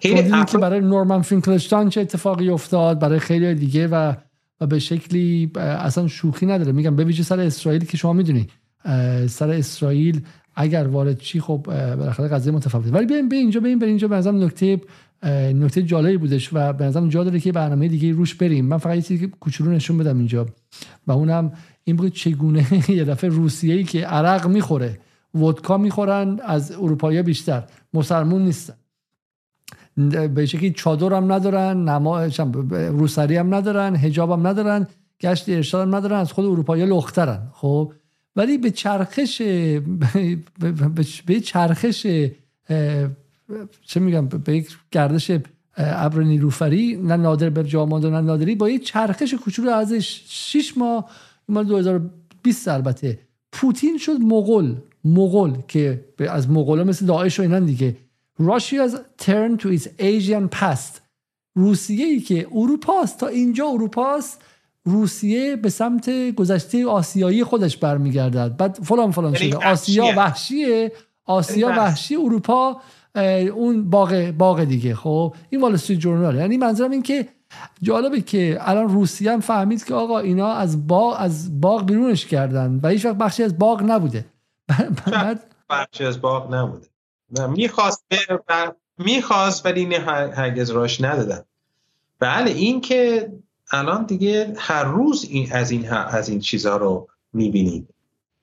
خیلی 0.01 0.44
که 0.44 0.59
برای 0.59 0.80
نورمن 0.80 1.22
فینکلشتان 1.22 1.88
چه 1.88 2.01
اتفاقی 2.01 2.48
افتاد؟ 2.48 2.98
برای 2.98 3.18
خیلی 3.18 3.55
دیگه 3.55 3.88
و 3.88 4.12
و 4.60 4.66
به 4.66 4.78
شکلی 4.78 5.51
اصلا 5.56 6.09
شوخی 6.09 6.47
نداره. 6.47 6.72
میگم 6.72 6.97
به 6.97 7.05
ویژه 7.05 7.22
سر 7.22 7.40
اسرائیل 7.40 7.84
که 7.84 7.97
شما 7.97 8.12
می‌دونی. 8.12 8.47
سر 9.28 9.51
اسرائیل 9.51 10.20
اگر 10.55 10.86
وارد 10.86 11.18
چی 11.18 11.40
خب 11.40 11.62
بالاخره 11.97 12.28
قضیه 12.28 12.52
متفاوته. 12.52 12.90
ولی 12.90 13.06
بیایم 13.06 13.28
به 13.28 13.36
اینجا 13.36 13.60
بریم 13.60 13.78
به 13.78 13.86
اینجا. 13.86 14.09
به 14.09 14.16
نظرم 14.16 14.44
نکته 14.44 14.80
نکته 15.55 15.82
جالبی 15.82 16.16
بودش 16.16 16.51
و 16.52 16.72
به 16.72 16.84
نظرم 16.84 17.09
جا 17.09 17.24
داره 17.24 17.40
که 17.40 17.52
برنامه 17.52 17.88
دیگه 17.88 18.12
روش 18.12 18.34
بریم. 18.34 18.64
من 18.64 18.78
فقط 18.78 18.97
یه 18.97 19.02
چیزی 19.02 19.26
کوچولو 19.40 19.70
نشون 19.70 19.98
بدم 19.98 20.18
اینجا. 20.18 20.47
و 21.06 21.12
اونم 21.12 21.52
این 21.84 21.97
بود 21.97 22.12
چگونه 22.12 22.66
یه 22.88 23.05
دفعه 23.05 23.30
روسیه 23.30 23.74
ای 23.74 23.84
که 23.84 24.06
عرق 24.06 24.47
می‌خوره 24.47 24.98
ودکا 25.35 25.78
می‌خورن 25.78 26.40
از 26.44 26.73
اروپایی 26.73 27.23
بیشتر. 27.23 27.62
مسلمون 27.94 28.43
نیستن. 28.44 28.74
به 30.35 30.47
شکلی 30.47 30.70
چادر 30.70 31.12
هم 31.12 31.32
ندارن 31.32 31.89
نما 31.89 32.24
روسری 32.70 33.36
هم 33.36 33.55
ندارن 33.55 33.97
حجاب 33.97 34.31
هم 34.31 34.47
ندارن 34.47 34.86
گشت 35.20 35.48
ارشاد 35.48 35.89
هم 35.89 35.94
ندارن 35.94 36.16
از 36.16 36.32
خود 36.32 36.44
اروپایی 36.44 36.86
لخترن. 36.86 37.43
خب؟ 37.52 37.93
ولی 38.36 38.59
به 38.59 38.70
چرخش 38.70 39.43
به 41.27 41.40
چرخش 41.44 42.02
چه 43.86 44.01
میگم 44.01 44.27
به 44.27 44.57
یک 44.57 44.78
گردش 44.90 45.31
ابر 45.77 46.23
نیروفری 46.23 46.97
نه 46.97 47.16
نادر 47.16 47.51
به 47.51 47.65
جاماند 47.65 48.07
نه 48.07 48.20
نادری 48.20 48.55
با 48.55 48.69
یک 48.69 48.85
چرخش 48.85 49.35
کوچولو 49.35 49.70
از 49.70 49.93
6 49.93 50.78
ماه 50.78 51.11
مال 51.48 51.65
2020 51.65 52.69
البته. 52.69 53.19
پوتین 53.52 53.98
شد 53.98 54.20
مغول. 54.20 54.77
مغول 55.05 55.59
که 55.68 56.05
از 56.18 56.51
مغولا 56.51 56.85
مثل 56.85 57.06
داعش 57.06 57.39
و 57.39 57.43
اینان 57.43 57.64
دیگه. 57.64 57.97
Russia's 58.40 58.94
turn 59.22 59.62
to 59.62 59.66
its 59.78 59.86
Asian 59.98 60.59
past. 60.59 61.01
روسیه 61.55 62.06
ای 62.06 62.20
که 62.20 62.47
اروپاست. 62.55 63.18
تا 63.18 63.27
اینجا 63.27 63.66
اروپاست. 63.66 64.43
روسیه 64.85 65.56
به 65.56 65.68
سمت 65.68 66.10
گذشته 66.35 66.86
آسیایی 66.86 67.44
خودش 67.44 67.77
برمیگردد. 67.77 68.56
بعد 68.56 68.78
فلان 68.82 69.10
فلان 69.10 69.35
یعنی 69.35 69.51
شده. 69.51 69.70
آسیا 69.70 70.05
وحشیه. 70.16 70.93
آسیا 71.24 71.68
یعنی 71.68 71.78
وحشی 71.78 72.16
اروپا 72.16 72.81
اون 73.55 73.90
باغ 73.90 74.32
باغ 74.39 74.64
دیگه. 74.64 74.94
خب؟ 74.94 75.35
این 75.51 75.60
وال 75.60 75.74
استریت 75.74 75.98
جورنال 75.98 76.36
یعنی 76.36 76.56
منظورم 76.56 76.90
این 76.90 77.02
که 77.02 77.28
جالبه 77.82 78.20
که 78.20 78.59
الان 78.60 78.89
روسیه 78.89 79.32
هم 79.32 79.40
فهمید 79.40 79.85
که 79.85 79.94
آقا 79.94 80.18
اینا 80.18 80.52
از 80.52 80.86
باغ 80.86 81.16
از 81.18 81.60
باغ 81.60 81.86
بیرونش 81.86 82.27
کردن 82.27 82.81
و 82.82 82.89
هیچ 82.89 83.05
وقت 83.05 83.16
بخشی 83.16 83.43
از 83.43 83.59
باغ 83.59 83.82
نبوده. 83.82 84.24
بعد 85.12 85.55
بخشی 85.70 86.05
از 86.05 86.20
باغ 86.20 86.55
نبوده. 86.55 86.86
می‌خواست 87.48 88.05
می‌خواست 88.98 89.66
ولی 89.66 89.86
نه 89.86 89.98
هرگز 90.34 90.70
راش 90.70 91.01
ندادن. 91.01 91.42
بله 92.18 92.51
این 92.51 92.80
که 92.80 93.32
الان 93.72 94.05
دیگه 94.05 94.55
هر 94.56 94.84
روز 94.84 95.26
این 95.30 95.52
از 95.52 95.70
این 95.70 95.90
از 95.90 96.28
این 96.28 96.40
چیزها 96.40 96.76
رو 96.76 97.09
می‌بینید 97.32 97.94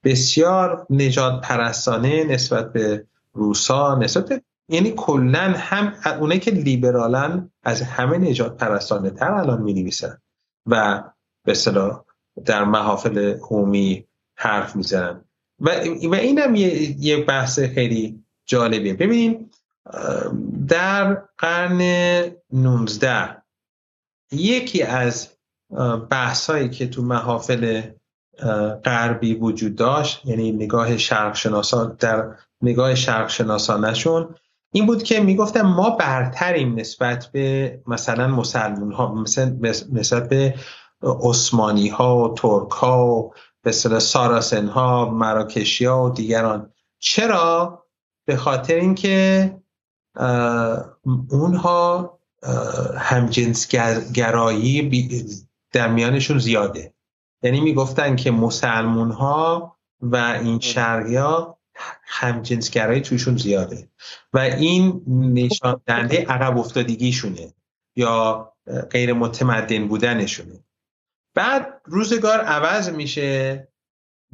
بسیار 0.03 0.87
نجات 0.89 1.41
پرستانه 1.41 2.23
نسبت 2.23 2.73
به 2.73 3.05
روسا 3.33 3.95
نسبت 3.95 4.29
به 4.29 4.41
یعنی 4.69 4.93
کلا 4.97 5.53
هم 5.57 5.93
اونه 6.19 6.39
که 6.39 6.51
لیبرالن 6.51 7.51
از 7.63 7.81
همه 7.81 8.17
نجات 8.17 8.57
پرستانه 8.57 9.09
تر 9.09 9.31
الان 9.31 9.61
می 9.61 9.73
نویسن 9.73 10.17
و 10.65 11.03
به 11.43 11.53
صلاح 11.53 12.03
در 12.45 12.63
محافل 12.63 13.37
عمومی 13.49 14.05
حرف 14.35 14.75
می‌زنن. 14.75 15.21
و, 15.59 15.69
و 16.03 16.15
اینم 16.15 16.55
یه،, 16.55 16.95
یه 17.05 17.25
بحث 17.25 17.59
خیلی 17.59 18.23
جالبیه. 18.45 18.93
ببینیم 18.93 19.49
در 20.67 21.23
قرن 21.37 21.81
19 22.53 23.37
یکی 24.31 24.83
از 24.83 25.29
بحث 26.09 26.49
هایی 26.49 26.69
که 26.69 26.87
تو 26.87 27.01
محافل 27.01 27.81
غربی 28.83 29.33
وجود 29.33 29.75
داشت 29.75 30.25
یعنی 30.25 30.51
نگاه 30.51 30.97
شرق 30.97 31.35
شناسان 31.35 31.95
در 31.99 32.35
نگاه 32.61 32.95
شرق 32.95 33.29
شناسانشون 33.29 34.35
این 34.71 34.85
بود 34.85 35.03
که 35.03 35.19
می‌گفتن 35.19 35.61
ما 35.61 35.89
برتریم 35.89 36.79
نسبت 36.79 37.25
به 37.25 37.79
مثلا 37.87 38.27
مسلمون 38.27 38.91
ها 38.91 39.23
نسبت 39.91 40.29
به 40.29 40.55
عثمانی 41.03 41.87
ها 41.87 42.17
و 42.17 42.33
ترک 42.33 42.71
ها 42.71 43.07
و 43.07 43.33
به 43.67 43.99
ساراسن 43.99 44.67
ها 44.67 45.09
مراکشی 45.09 45.85
ها 45.85 46.03
و 46.03 46.09
دیگران. 46.09 46.71
چرا؟ 46.99 47.83
به 48.25 48.35
خاطر 48.35 48.75
اینکه 48.75 49.57
اونها 51.29 52.19
همجنس 52.97 53.67
گرایی 54.13 54.89
در 55.71 55.87
میانشون 55.87 56.39
زیاده. 56.39 56.93
یعنی 57.43 57.61
می‌گفتن 57.61 58.15
که 58.15 58.31
مسلمون 58.31 59.11
ها 59.11 59.77
و 60.01 60.15
این 60.15 60.59
شرقی 60.59 61.15
ها 61.15 61.59
همجنسگرایی 62.03 63.01
توشون 63.01 63.37
زیاده. 63.37 63.89
و 64.33 64.39
این 64.39 65.01
نشان 65.07 65.81
دهنده 65.85 66.25
عقب 66.25 66.57
افتادگیشونه 66.57 67.53
یا 67.95 68.53
غیر 68.91 69.13
متمدن 69.13 69.87
بودنشونه. 69.87 70.63
بعد 71.37 71.81
روزگار 71.85 72.39
عوض 72.39 72.89
میشه 72.89 73.67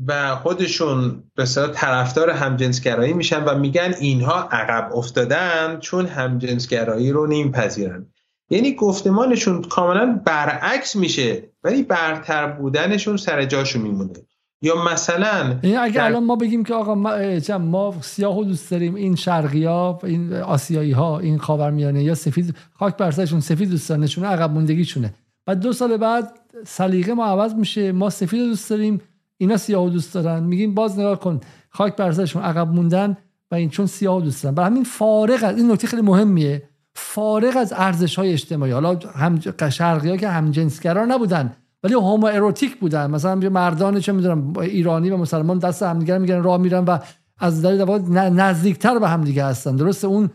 و 0.08 0.36
خودشون 0.36 1.24
به 1.36 1.46
طرفدار 1.74 2.30
همجنسگرایی 2.30 3.14
میشن 3.14 3.44
و 3.44 3.60
میگن 3.60 3.94
اینها 4.00 4.44
عقب 4.52 4.96
افتادن 4.96 5.80
چون 5.80 6.06
همجنسگرایی 6.06 7.12
رو 7.12 7.28
نمیپذیرن. 7.28 8.08
یعنی 8.50 8.76
گفتمانشون 8.76 9.62
کاملا 9.62 10.22
برعکس 10.26 10.96
میشه 10.96 11.44
ولی 11.64 11.84
برتر 11.84 12.48
بودنشون 12.48 13.18
سر 13.18 13.46
جاشو 13.46 13.80
میمونه. 13.80 14.14
یا 14.62 14.84
مثلا 14.84 15.60
یعنی 15.64 15.76
اگه 15.76 16.04
الان 16.04 16.24
ما 16.24 16.36
بگیم 16.36 16.64
که 16.64 16.74
آقا 16.74 16.96
ما, 16.96 17.18
ما 17.60 17.96
سیاه 18.02 18.44
دوست 18.44 18.72
داریم 18.72 18.96
این 18.96 19.16
شرقی 19.16 19.66
ها 19.66 20.00
این 20.04 20.34
آسیایی 20.34 20.92
ها 20.92 21.20
این 21.20 21.38
خاورمیانه 21.38 22.04
یا 22.04 22.16
سفید 22.16 22.56
خاک 22.74 22.98
برسرشون 22.98 23.40
سفید 23.40 23.70
دوست 23.70 23.90
دارن 23.90 24.04
نشونه 24.04 24.28
عقب 24.28 24.52
موندگیشونه. 24.52 25.14
بعد 25.46 25.60
دو 25.60 25.74
سال 25.74 25.98
بعد 25.98 26.40
سلیقه 26.66 27.14
ما 27.14 27.26
عوض 27.26 27.54
میشه 27.54 27.92
ما 27.92 28.10
سفید 28.10 28.46
دوست 28.46 28.70
داریم 28.70 29.02
اینا 29.38 29.58
سیاه 29.58 29.90
دوست 29.90 30.14
دارن. 30.14 30.44
میگیم 30.44 30.74
باز 30.74 31.00
نگاه 31.00 31.20
کن 31.20 31.40
خاک 31.70 31.96
برسرشون 31.96 32.42
عقب 32.42 32.68
موندن 32.68 33.18
و 33.52 33.56
این 33.56 33.70
چون 33.70 33.86
سیاه 33.86 34.22
دوست 34.22 34.44
دارن. 34.44 34.56
برای 34.56 34.70
همین 34.70 34.84
فارغ 34.84 35.44
از 35.44 35.58
این 35.58 35.72
نکته 35.72 35.88
خیلی 35.88 36.02
مهمیه. 36.02 36.64
فارغ 36.96 37.58
از 37.58 37.74
ارزش 37.78 38.16
های 38.16 38.34
اجتماعی. 38.34 38.72
حالا 38.72 39.00
هم 39.16 39.40
شرقی 39.70 40.10
ها 40.10 40.18
که 40.18 40.30
هم 40.30 40.52
جنسگرا 40.52 41.06
نبودن 41.06 41.54
ولی 41.84 41.94
هومو 41.94 42.26
اروتیک 42.26 42.80
بودن. 42.80 43.12
مثلا 43.12 43.36
مردان 43.36 44.00
چه 44.00 44.12
می‌دونم 44.12 44.58
ایرانی 44.58 45.10
و 45.10 45.18
مسلمان 45.18 45.60
دست 45.60 45.84
همدیگه 45.84 46.18
میگن 46.18 46.44
راه 46.44 46.58
میرن 46.58 46.86
و 46.86 46.98
از 47.40 47.62
در 47.62 48.30
نزدیکتر 48.30 49.00
به 49.00 49.08
همدیگه 49.08 49.46
هستن. 49.46 49.76
درسته؟ 49.76 50.08
اون 50.08 50.30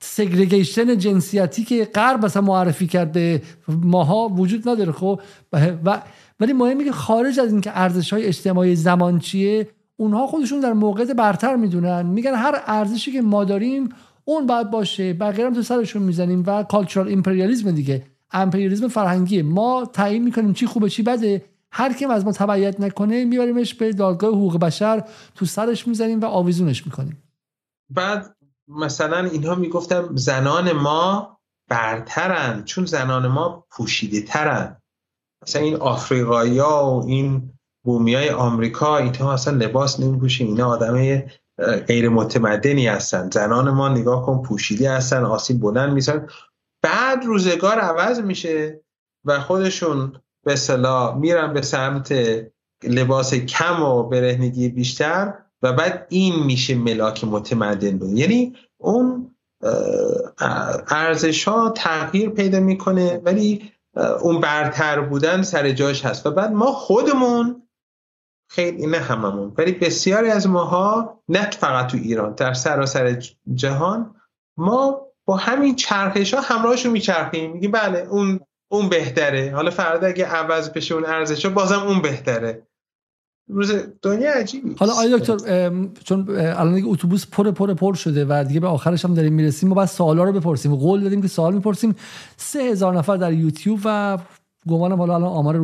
سگریگیشن 0.00 0.98
جنسیتی 0.98 1.64
که 1.64 1.84
غرب 1.84 2.24
مثلا 2.24 2.42
معرفی 2.42 2.86
کرده 2.86 3.42
ماها 3.68 4.28
وجود 4.28 4.68
نداره 4.68 4.92
خب؟ 4.92 5.20
و 5.52 6.02
ولی 6.40 6.52
مهمه 6.52 6.84
که 6.84 6.92
خارج 6.92 7.40
از 7.40 7.52
اینکه 7.52 7.78
ارزش 7.78 8.12
های 8.12 8.24
اجتماعی 8.24 8.76
زمان 8.76 9.18
چیه 9.18 9.68
اونها 9.96 10.26
خودشون 10.26 10.60
در 10.60 10.72
موقع 10.72 11.04
برتر 11.04 11.56
می‌دونن. 11.56 12.06
میگن 12.06 12.34
هر 12.34 12.62
ارزشی 12.66 13.12
که 13.12 13.22
ما 13.22 13.44
داریم 13.44 13.88
اون 14.24 14.46
باید 14.46 14.70
باشه. 14.70 15.12
بقیه 15.12 15.46
هم 15.46 15.54
تو 15.54 15.62
سرشون 15.62 16.02
می‌زنیم 16.02 16.44
و 16.46 16.62
کالچورال 16.62 17.08
ایمپریالیسم 17.08 17.70
دیگه. 17.70 18.02
امپریالیسم 18.32 18.88
فرهنگی 18.88 19.42
ما 19.42 19.90
تعیین 19.92 20.24
می‌کنیم 20.24 20.52
چی 20.52 20.66
خوبه 20.66 20.88
چی 20.88 21.02
بده. 21.02 21.44
هر 21.72 21.92
کیم 21.92 22.10
از 22.10 22.24
ما 22.24 22.32
تبعیت 22.32 22.80
نکنه 22.80 23.24
میبریمش 23.24 23.74
به 23.74 23.92
دادگاه 23.92 24.30
حقوق 24.30 24.58
بشر 24.58 25.04
تو 25.34 25.44
سرش 25.44 25.88
می‌زنیم 25.88 26.20
و 26.20 26.24
آویزونش 26.24 26.86
می‌کنیم. 26.86 27.22
بعد 27.90 28.36
مثلا 28.68 29.18
اینها 29.18 29.54
می‌گفتم 29.54 30.16
زنان 30.16 30.72
ما 30.72 31.38
برترن 31.68 32.64
چون 32.64 32.84
زنان 32.84 33.26
ما 33.26 33.66
پوشیده 33.70 34.22
ترن 34.22 34.76
مثلا 35.42 35.62
این 35.62 35.76
آفریقایی 35.76 36.60
و 36.60 37.02
این 37.06 37.50
بومیای 37.84 38.30
آمریکا 38.30 38.98
اینها 38.98 39.32
اصلا 39.32 39.56
لباس 39.56 40.00
نمیپوشن 40.00 40.44
اینا 40.44 40.68
آدم 40.68 41.22
غیر 41.86 42.08
متمدنی 42.08 42.86
هستن. 42.86 43.30
زنان 43.30 43.70
ما 43.70 43.88
نگاه 43.88 44.26
کن 44.26 44.42
پوشیده 44.42 44.90
هستن 44.90 45.24
آسیب 45.24 45.60
بلند 45.60 45.92
میسن 45.92 46.26
بعد 46.82 47.24
روزگار 47.24 47.78
عوض 47.78 48.20
میشه 48.20 48.80
و 49.24 49.40
خودشون 49.40 50.12
به 50.44 50.56
صلاح 50.56 51.16
میرن 51.16 51.52
به 51.52 51.62
سمت 51.62 52.14
لباس 52.82 53.34
کم 53.34 53.82
و 53.82 54.02
برهنگی 54.02 54.68
بیشتر. 54.68 55.43
و 55.64 55.72
بعد 55.72 56.06
این 56.08 56.44
میشه 56.44 56.74
ملاک 56.74 57.24
متمدن 57.24 57.98
بود. 57.98 58.18
یعنی 58.18 58.56
اون 58.78 59.34
ارزش 60.88 61.44
ها 61.44 61.70
تغییر 61.70 62.30
پیدا 62.30 62.60
می‌کنه 62.60 63.20
ولی 63.24 63.70
اون 64.20 64.40
برتر 64.40 65.00
بودن 65.00 65.42
سر 65.42 65.70
جاش 65.70 66.04
هست. 66.04 66.26
و 66.26 66.30
بعد 66.30 66.52
ما 66.52 66.66
خودمون 66.66 67.62
خیلی 68.50 68.86
نه 68.86 68.98
هممون 68.98 69.52
ولی 69.58 69.72
بسیاری 69.72 70.30
از 70.30 70.46
ماها 70.46 71.20
نه 71.28 71.50
فقط 71.50 71.86
تو 71.86 71.96
ایران 71.96 72.34
در 72.34 72.52
سراسر 72.52 73.22
جهان 73.54 74.14
ما 74.56 75.06
با 75.24 75.36
همین 75.36 75.76
چرخش 75.76 76.34
ها 76.34 76.40
همراهشون 76.40 76.92
میچرخیم. 76.92 77.52
میگیم 77.52 77.70
بله 77.70 77.98
اون 77.98 78.40
اون 78.68 78.88
بهتره. 78.88 79.52
حالا 79.54 79.70
فردا 79.70 80.06
اگه 80.06 80.26
عوض 80.26 80.70
بشه 80.70 80.94
اون 80.94 81.04
ارزش 81.04 81.46
بازم 81.46 81.80
اون 81.80 82.02
بهتره. 82.02 82.66
روز 83.48 83.72
دنیا 84.02 84.32
عجیبی 84.32 84.74
حالا 84.78 84.92
آیا 84.92 85.18
دکتر 85.18 85.36
چون 86.04 86.26
الان 86.36 86.74
دیگه 86.74 86.88
اتوبوس 86.88 87.26
پر 87.26 87.50
پر 87.50 87.74
پر 87.74 87.94
شده 87.94 88.24
و 88.28 88.44
دیگه 88.48 88.60
به 88.60 88.66
آخرش 88.66 89.04
هم 89.04 89.14
داریم 89.14 89.32
می‌رسیم 89.32 89.68
ما 89.68 89.74
بعد 89.74 89.88
سوالا 89.88 90.24
رو 90.24 90.32
بپرسیم. 90.32 90.74
قول 90.74 91.02
دادیم 91.02 91.22
که 91.22 91.28
سوال 91.28 91.54
می‌پرسیم. 91.54 91.94
سه 92.36 92.58
هزار 92.58 92.98
نفر 92.98 93.16
در 93.16 93.32
یوتیوب 93.32 93.80
و 93.84 94.18
گمانم 94.68 94.98
حالا 94.98 95.14
الان 95.14 95.32
آمار 95.32 95.56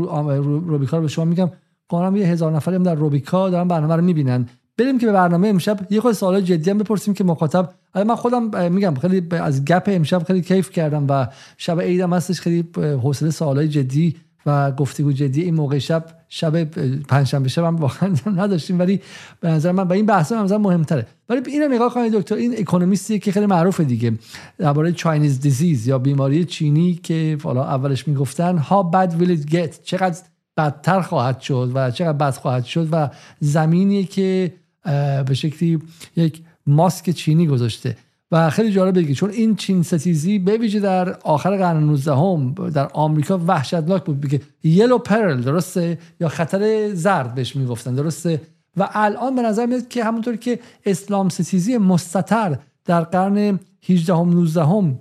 روبیکا 0.43 0.97
رو 0.97 1.02
به 1.02 1.09
شما 1.09 1.24
میگم. 1.24 1.51
گمانم 1.89 2.16
یه 2.16 2.27
هزار 2.27 2.52
نفری 2.52 2.74
هم 2.74 2.82
در 2.82 2.94
روبیکا 2.94 3.51
دارن 3.51 3.69
برنامه 3.69 3.97
رو 3.97 4.02
می‌بینن. 4.02 4.48
بریم 4.78 4.98
که 4.98 5.07
به 5.07 5.12
برنامه 5.12 5.48
امشب 5.48 5.86
یه 5.90 6.01
خود 6.01 6.12
سوال 6.12 6.40
جدی 6.40 6.70
هم 6.70 6.78
بپرسیم 6.78 7.15
که 7.15 7.24
مخاطب 7.24 7.70
من 7.94 8.15
خودم 8.15 8.73
میگم 8.73 8.94
خیلی 8.94 9.27
از 9.31 9.65
گپ 9.65 9.82
امشب 9.86 10.23
خیلی 10.23 10.43
کیف 10.43 10.70
کردم 10.70 11.07
و 11.09 11.27
شب 11.57 11.81
عیدم 11.81 12.12
هستش 12.12 12.40
خیلی 12.40 12.69
حوصله 12.77 13.31
سوالای 13.31 13.69
جدی 13.69 14.16
و 14.47 14.73
گفتگو 14.73 15.12
جدی 15.12 15.43
این 15.43 15.55
موقع 15.55 15.79
شب 15.79 16.05
شب 16.29 16.65
پنجشنبه 17.09 17.49
شب 17.49 17.65
هم 17.65 17.77
واقعا 17.77 18.15
نداشتیم 18.27 18.79
ولی 18.79 19.01
به 19.41 19.49
نظر 19.49 19.73
من 19.73 19.89
به 19.89 19.95
این 19.95 20.07
بحث 20.07 20.33
هم 20.33 20.57
مهمتره. 20.57 21.07
ولی 21.29 21.41
اینو 21.47 21.69
نگاه 21.69 21.95
کنید 21.95 22.12
دکتر 22.12 22.35
این 22.35 22.59
اکونومیستی 22.59 23.19
که 23.19 23.33
خیلی 23.33 23.47
معروفه 23.47 23.85
دیگه. 23.85 24.12
درباره 24.59 24.93
چاینیز 24.93 25.41
دیزیز 25.41 25.87
یا 25.87 25.99
بیماری 25.99 26.45
چینی 26.45 26.95
که 26.95 27.39
حالا 27.43 27.65
اولش 27.65 28.09
می‌گفتن 28.09 28.59
ها 28.59 28.91
will 29.19 29.39
it 29.39 29.51
get 29.51 29.83
چقدر 29.83 30.19
بدتر 30.57 31.01
خواهد 31.01 31.41
شد 31.41 31.73
و 31.75 31.91
چقدر 31.91 32.12
بد 32.12 32.35
خواهد 32.35 32.65
شد 32.65 32.89
و 32.93 33.11
زمینی 33.41 34.05
که 34.05 34.53
به 35.27 35.35
شکلی 35.35 35.79
یک 36.17 36.43
ماسک 36.67 37.11
چینی 37.11 37.47
گذاشته. 37.47 37.97
و 38.32 38.51
خیلی 38.51 38.73
جالب 38.73 38.94
بگی 38.94 39.15
چون 39.15 39.31
این 39.31 39.57
چین 39.57 39.82
ستیزی 39.82 40.39
به 40.39 40.57
ویژه 40.57 40.81
در 40.81 41.12
آخر 41.15 41.57
قرن 41.57 41.85
19 41.85 42.15
هم 42.15 42.55
در 42.55 42.89
آمریکا 42.93 43.39
وحشتناک 43.39 44.05
بود 44.05 44.20
بگه 44.20 44.40
یلو 44.62 44.98
پرل 44.98 45.40
درسته؟ 45.40 45.98
یا 46.20 46.28
خطر 46.28 46.94
زرد 46.94 47.35
بهش 47.35 47.57
می‌گفتن 47.57 47.94
درسته؟ 47.94 48.40
و 48.77 48.89
الان 48.93 49.35
به 49.35 49.43
نظر 49.43 49.66
میاد 49.66 49.89
که 49.89 50.05
همونطور 50.05 50.36
که 50.36 50.59
اسلام 50.86 51.28
ستیزی 51.28 51.78
مستطر 51.78 52.59
در 52.85 53.01
قرن 53.01 53.59
18 53.89 54.15
هم 54.15 54.31
19 54.31 54.65
هم 54.65 54.98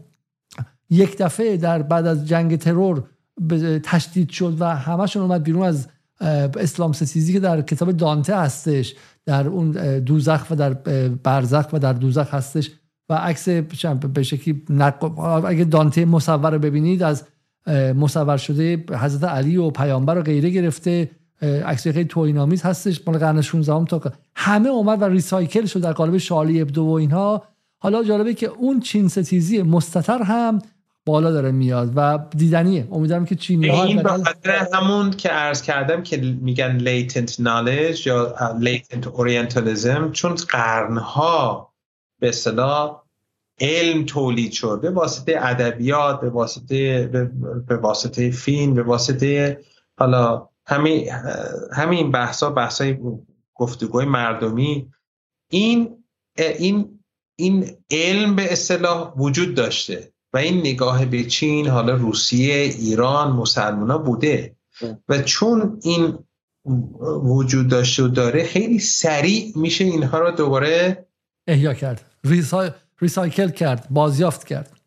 یک 0.90 1.18
دفعه 1.18 1.58
در 1.58 1.82
بعد 1.82 2.08
از 2.08 2.28
جنگ 2.28 2.56
ترور 2.56 3.04
تشدید 3.84 4.30
شد 4.30 4.62
و 4.62 4.76
همشون 4.76 5.24
اومد 5.24 5.44
بیرون 5.44 5.64
از 5.64 5.88
اسلام 6.22 6.92
ستیزی 6.92 7.34
که 7.34 7.40
در 7.40 7.62
کتاب 7.62 7.92
دانته 7.92 8.36
هستش 8.36 8.96
در 9.26 9.48
اون 9.48 9.72
دوزخ 10.00 10.46
و 10.52 10.56
در 10.56 10.74
برزخ 11.24 11.74
و 11.74 11.80
در 11.80 11.94
دوزخ 11.94 12.34
هستش. 12.34 12.72
و 13.10 13.14
عکس 13.14 13.50
به 14.14 14.24
شکلی 14.24 14.62
اگه 15.46 15.64
دانته 15.64 16.06
مصور 16.06 16.52
رو 16.52 16.60
ببینید 16.60 17.04
از 17.04 17.24
مصور 17.96 18.38
شده 18.38 18.86
حضرت 18.92 19.24
علی 19.24 19.58
و 19.58 19.70
پیامبر 19.70 20.18
و 20.18 20.22
غیره 20.22 20.50
گرفته 20.50 21.10
عکس 21.42 21.88
خیلی 21.88 22.06
توهین‌آمیز 22.06 22.62
هستش 22.62 23.02
مال 23.08 23.18
قرن 23.18 23.42
16 23.42 23.86
تا 23.86 24.12
همه 24.36 24.70
اومد 24.70 25.02
و 25.02 25.06
ریسایکل 25.06 25.66
شد 25.66 25.82
در 25.82 25.94
قالب 25.94 26.18
شالی 26.18 26.62
ابدو 26.62 26.86
و 26.86 26.92
اینها. 26.92 27.44
حالا 27.78 28.04
جالبه 28.04 28.34
که 28.34 28.48
اون 28.48 28.80
چین 28.80 29.08
ستیزی 29.08 29.62
مستتر 29.62 30.22
هم 30.22 30.62
بالا 31.06 31.32
داره 31.32 31.52
میاد 31.52 31.92
و 31.96 32.20
دیدنیه. 32.38 32.88
امیدوارم 32.92 33.26
که 33.26 33.36
چینی 33.36 33.68
ها 33.68 33.84
این 33.84 34.04
به 34.04 34.12
همون 34.74 35.10
که 35.10 35.30
عرض 35.30 35.62
کردم 35.62 36.04
که 36.04 36.18
میگن 36.42 36.80
latent 36.80 37.30
knowledge 37.30 38.08
یا 38.08 38.36
latent 38.62 39.06
orientalism 39.06 40.12
چون 40.12 40.36
قرنها 40.36 41.69
به 42.20 42.30
اصطلاح 42.30 43.04
علم 43.60 44.06
تولید 44.06 44.52
شد. 44.52 44.80
به 44.82 44.90
واسطه 44.90 45.36
ادبیات 45.40 46.22
به 46.22 46.30
واسطه 46.30 47.08
به 47.68 47.78
واسطه 47.78 48.32
فیلم 48.32 48.74
به 48.74 48.84
واسطه 48.84 49.60
حالا 49.98 50.50
همین 50.66 51.10
همین 51.74 52.12
بحثا 52.12 52.50
بحثای 52.50 52.98
گفتگوی 53.56 54.06
مردمی 54.06 54.92
این 55.52 56.04
این 56.38 57.00
این 57.36 57.78
علم 57.92 58.36
به 58.36 58.54
اصطلاح 58.54 59.14
وجود 59.18 59.56
داشته 59.56 60.14
و 60.34 60.38
این 60.38 60.60
نگاه 60.60 61.06
به 61.06 61.24
چین 61.24 61.68
حالا 61.68 61.96
روسیه 61.96 62.54
ایران 62.56 63.32
مسلمان 63.32 64.04
بوده. 64.04 64.56
و 65.10 65.22
چون 65.22 65.80
این 65.84 66.18
وجود 67.24 67.68
داشته 67.68 68.04
و 68.04 68.08
داره 68.08 68.44
خیلی 68.44 68.80
سریع 68.80 69.54
میشه 69.56 69.84
اینها 69.84 70.20
رو 70.20 70.32
دوباره 70.32 71.06
احیا 71.48 71.74
کرد. 71.74 72.09
ریسای... 72.24 72.72
ریسایکل 73.02 73.50
کرد 73.50 73.88
بازیافت 73.90 74.48
کرد. 74.48 74.80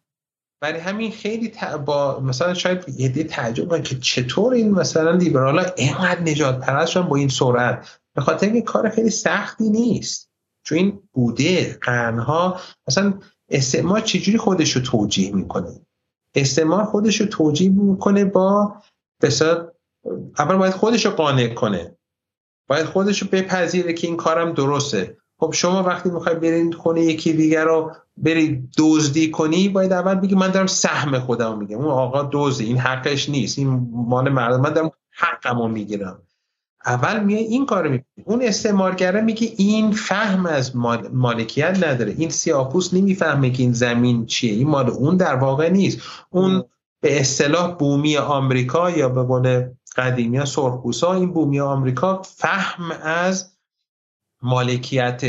برای 0.62 0.80
همین 0.80 1.12
خیلی 1.12 1.52
با 1.86 2.20
مثلا 2.20 2.54
شاید 2.54 2.88
یه 2.88 3.24
تعجب 3.24 3.82
که 3.82 3.98
چطور 3.98 4.52
این 4.52 4.70
مثلا 4.70 5.10
لیبرال 5.10 5.58
ها 5.58 5.64
اینقدر 5.76 6.20
نجات 6.20 6.60
پرست 6.60 6.98
با 6.98 7.16
این 7.16 7.28
سرعت. 7.28 8.00
به 8.14 8.22
خاطر 8.22 8.46
اینکه 8.46 8.62
کار 8.62 8.90
خیلی 8.90 9.10
سختی 9.10 9.70
نیست. 9.70 10.30
چون 10.64 10.78
این 10.78 11.02
بوده 11.12 11.78
قرنها. 11.80 12.60
مثلا 12.88 13.20
استعمار 13.48 14.00
چجوری 14.00 14.38
خودش 14.38 14.76
رو 14.76 14.82
توجیه 14.82 15.34
می‌کنه؟ 15.34 15.86
استعمار 16.34 16.84
خودش 16.84 17.20
رو 17.20 17.26
توجیه 17.26 17.70
می‌کنه 17.70 18.24
با 18.24 18.76
بسیار 19.22 19.74
اول 20.38 20.56
باید 20.56 20.74
خودش 20.74 21.06
رو 21.06 21.10
قانع 21.10 21.54
کنه. 21.54 21.96
باید 22.68 22.86
خودش 22.86 23.22
رو 23.22 23.28
بپذیره 23.32 23.92
که 23.92 24.06
این 24.06 24.16
کارم 24.16 24.52
درسته. 24.52 25.16
خب 25.42 25.52
شما 25.52 25.82
وقتی 25.82 26.10
می‌خوای 26.10 26.34
برید 26.34 26.74
خونه 26.74 27.00
یکی 27.00 27.32
دیگر 27.32 27.64
رو 27.64 27.92
برید 28.16 28.68
دزدی 28.78 29.30
کنی 29.30 29.68
باید 29.68 29.92
اول 29.92 30.14
بگی 30.14 30.34
من 30.34 30.50
دارم 30.50 30.66
سهم 30.66 31.18
خودم 31.18 31.58
میگم 31.58 31.78
اون 31.78 31.88
آقا 31.88 32.28
دزده 32.32 32.64
این 32.64 32.78
حقش 32.78 33.28
نیست. 33.28 33.58
این 33.58 33.88
مال 33.92 34.28
مردم 34.28 34.60
من 34.60 34.72
دارم 34.72 34.90
حقمو 35.10 35.68
می‌گیرم. 35.68 36.22
اول 36.86 37.24
میای 37.24 37.44
این 37.44 37.66
کارو 37.66 37.90
می‌کنی. 37.90 38.24
اون 38.24 38.42
استعمارگره 38.42 39.20
میگه 39.20 39.52
این 39.56 39.92
فهم 39.92 40.46
از 40.46 40.76
مالکیت 41.12 41.84
نداره. 41.86 42.14
این 42.18 42.30
سیاپوس 42.30 42.94
نمی‌فهمه 42.94 43.50
که 43.50 43.62
این 43.62 43.72
زمین 43.72 44.26
چیه. 44.26 44.52
این 44.52 44.68
مال 44.68 44.90
اون 44.90 45.16
در 45.16 45.34
واقع 45.34 45.68
نیست. 45.68 45.98
اون 46.30 46.64
به 47.00 47.20
اصطلاح 47.20 47.76
بومی 47.76 48.16
آمریکا 48.16 48.90
یا 48.90 49.08
به 49.08 49.22
قول 49.22 49.68
قدیمی 49.96 50.38
ها 50.38 51.14
این 51.14 51.32
بومی 51.32 51.60
آمریکا 51.60 52.22
فهم 52.22 52.92
از 53.02 53.51
مالکیت 54.42 55.22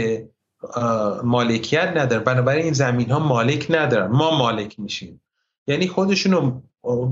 مالکیت 1.24 1.94
نداره. 1.96 2.24
بنابراین 2.24 2.64
این 2.64 2.74
زمین 2.74 3.12
ها 3.12 3.20
مالک 3.20 3.68
ندارن. 3.70 4.08
ما 4.08 4.38
مالک 4.38 4.80
میشیم. 4.80 5.22
یعنی 5.68 5.88
خودشونو 5.88 6.62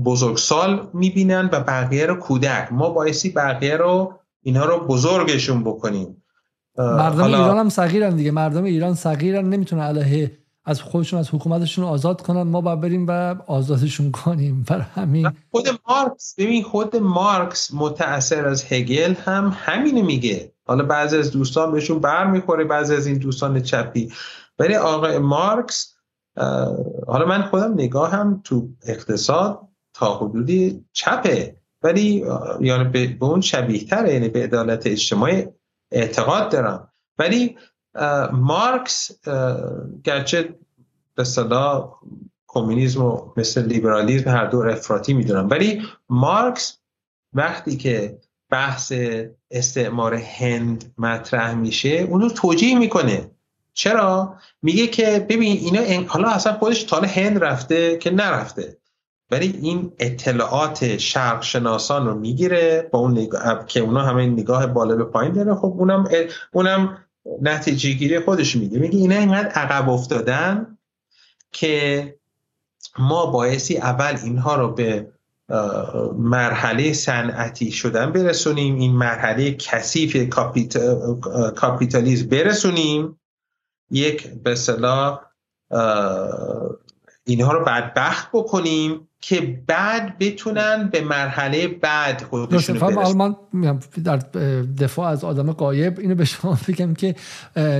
بزرگسال 0.04 0.88
می‌بینن 0.94 1.50
و 1.52 1.60
بقیه 1.60 2.06
رو 2.06 2.14
کودک. 2.14 2.68
ما 2.70 2.90
بایستی 2.90 3.30
بقیه 3.30 3.76
رو 3.76 4.14
اینها 4.42 4.64
رو 4.64 4.86
بزرگشون 4.86 5.64
بکنیم. 5.64 6.22
مردم 6.78 7.24
ایران 7.24 7.58
هم 7.58 7.68
صغیرن 7.68 8.16
دیگه. 8.16 8.30
مردم 8.30 8.64
ایران 8.64 8.94
صغیرن 8.94 9.48
نمی‌تونه 9.48 9.82
علیه 9.82 10.38
از 10.64 10.82
خودشون 10.82 11.18
از 11.18 11.34
حکومتشون 11.34 11.84
آزاد 11.84 12.22
کنن. 12.22 12.42
ما 12.42 12.60
باید 12.60 12.80
بریم 12.80 13.06
و 13.08 13.36
آزادشون 13.46 14.10
کنیم. 14.10 14.62
بر 14.68 14.80
همین. 14.80 15.30
خود 15.50 15.68
مارکس 15.88 16.34
ببین 16.38 16.62
خود 16.62 16.96
مارکس 16.96 17.74
متأثر 17.74 18.48
از 18.48 18.64
هگل 18.68 19.14
هم 19.14 19.52
همینو 19.56 20.02
میگه. 20.02 20.52
حالا 20.72 20.84
بعضی 20.84 21.16
از 21.16 21.30
دوستان 21.30 21.72
بهشون 21.72 22.00
بر 22.00 22.26
می‌خوره 22.26 22.64
بعضی 22.64 22.94
از 22.94 23.06
این 23.06 23.18
دوستان 23.18 23.62
چپی. 23.62 24.12
ولی 24.58 24.76
آقای 24.76 25.18
مارکس 25.18 25.94
حالا 27.06 27.26
من 27.26 27.42
خودم 27.42 27.72
نگاهم 27.72 28.40
تو 28.44 28.68
اقتصاد 28.86 29.60
تا 29.94 30.18
حدودی 30.18 30.84
چپه. 30.92 31.56
ولی 31.82 32.24
یعنی 32.60 32.84
به 32.84 33.26
اون 33.26 33.40
شبیه 33.40 33.84
تره 33.84 34.12
یعنی 34.12 34.28
به 34.28 34.44
عدالت 34.44 34.86
اجتماعی 34.86 35.46
اعتقاد 35.90 36.52
دارم. 36.52 36.88
ولی 37.18 37.56
مارکس 38.32 39.10
گرچه 40.04 40.54
به 41.14 41.24
صدا 41.24 41.98
کمونیسم 42.46 43.04
و 43.04 43.32
مثل 43.36 43.66
لیبرالیزم 43.66 44.30
هر 44.30 44.46
دو 44.46 44.58
افراطی 44.58 45.14
می‌دونم. 45.14 45.50
ولی 45.50 45.82
مارکس 46.08 46.78
وقتی 47.32 47.76
که 47.76 48.18
بحث 48.52 48.92
استعمار 49.50 50.14
هند 50.14 50.92
مطرح 50.98 51.54
میشه 51.54 51.88
اونو 51.88 52.28
توجیه 52.28 52.78
می‌کنه. 52.78 53.30
چرا؟ 53.74 54.34
میگه 54.62 54.86
که 54.86 55.26
ببین 55.28 55.56
اینا 55.56 56.08
حالا 56.08 56.28
اصلا 56.28 56.52
خودش 56.52 56.82
تاله 56.82 57.08
هند 57.08 57.44
رفته 57.44 57.96
که 57.96 58.10
نرفته. 58.10 58.76
ولی 59.30 59.58
این 59.62 59.92
اطلاعات 59.98 60.96
شرق 60.96 61.42
شناسان 61.42 62.06
رو 62.06 62.14
می‌گیره 62.14 62.88
با 62.92 62.98
اون 62.98 63.12
نگاه 63.12 63.66
که 63.66 63.80
اونا 63.80 64.02
همه 64.02 64.26
نگاه 64.26 64.66
بالا 64.66 64.96
به 64.96 65.04
پایین 65.04 65.32
داره. 65.32 65.54
خب 65.54 65.74
اونم 65.78 66.04
اونم 66.52 66.98
نتیجه 67.42 67.92
گیری 67.92 68.20
خودش 68.20 68.56
میگه 68.56 68.78
میگه 68.78 68.98
اینا 68.98 69.16
اینقدر 69.16 69.48
عقب 69.48 69.88
افتادن 69.88 70.78
که 71.52 72.14
ما 72.98 73.26
بایستی 73.26 73.78
اول 73.78 74.18
اینها 74.24 74.56
رو 74.56 74.68
به 74.68 75.11
مرحله 76.16 76.92
صنعتی 76.92 77.72
شدن 77.72 78.12
برسونیم 78.12 78.76
این 78.76 78.92
مرحله 78.92 79.54
کثیف 79.54 80.28
کاپیتالیزم 81.54 82.28
برسونیم 82.28 83.20
یک 83.90 84.28
به 84.28 84.54
اصطلاح 84.54 85.20
اینها 87.24 87.52
رو 87.52 87.64
بدبخت 87.64 88.28
بکنیم 88.32 89.08
که 89.20 89.62
بعد 89.66 90.18
بتونن 90.18 90.88
به 90.92 91.00
مرحله 91.00 91.68
بعد 91.68 92.22
خودشون 92.22 92.82
آلمان 92.82 93.36
در 94.04 94.16
دفاع 94.78 95.08
از 95.08 95.24
آدم 95.24 95.52
غایب 95.52 95.98
اینو 95.98 96.14
به 96.14 96.24
شما 96.24 96.58
بگم 96.68 96.94
که 96.94 97.14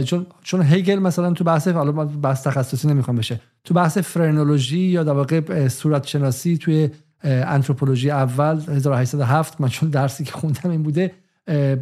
چون 0.05 0.27
چون 0.43 0.63
هگل 0.63 0.99
مثلا 0.99 1.33
تو 1.33 1.45
بحث 1.45 1.69
حالا 1.69 1.93
بحث 2.05 2.47
تخصصی 2.47 2.89
نمی‌خوام 2.89 3.17
بشه 3.17 3.41
تو 3.65 3.75
بحث 3.75 3.99
phrenology 3.99 4.79
یا 4.79 5.05
در 5.05 5.13
واقع 5.13 5.69
صورت 5.69 6.07
شناسی 6.07 6.59
توی 6.59 6.91
anthropology 7.25 8.11
اول 8.11 8.61
1807 8.69 9.61
من 9.61 9.69
چون 9.69 9.91
درسی 9.91 10.25
که 10.25 10.33
خوندم 10.33 10.71
این 10.71 10.83
بوده 10.83 11.11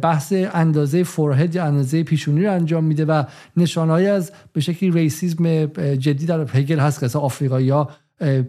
بحث 0.01 0.33
اندازه 0.53 1.03
forehead 1.03 1.55
یا 1.55 1.65
اندازه 1.65 2.03
پیشونی 2.03 2.45
رو 2.45 2.53
انجام 2.53 2.83
میده 2.83 3.05
و 3.05 3.23
نشانهایی 3.57 4.07
از 4.07 4.31
به 4.53 4.61
شکلی 4.61 4.91
racism 4.91 5.65
جدی 5.95 6.25
در 6.25 6.45
هگل 6.53 6.79
هست 6.79 6.99
که 6.99 7.17
آفریقایی 7.17 7.69
ها 7.69 7.89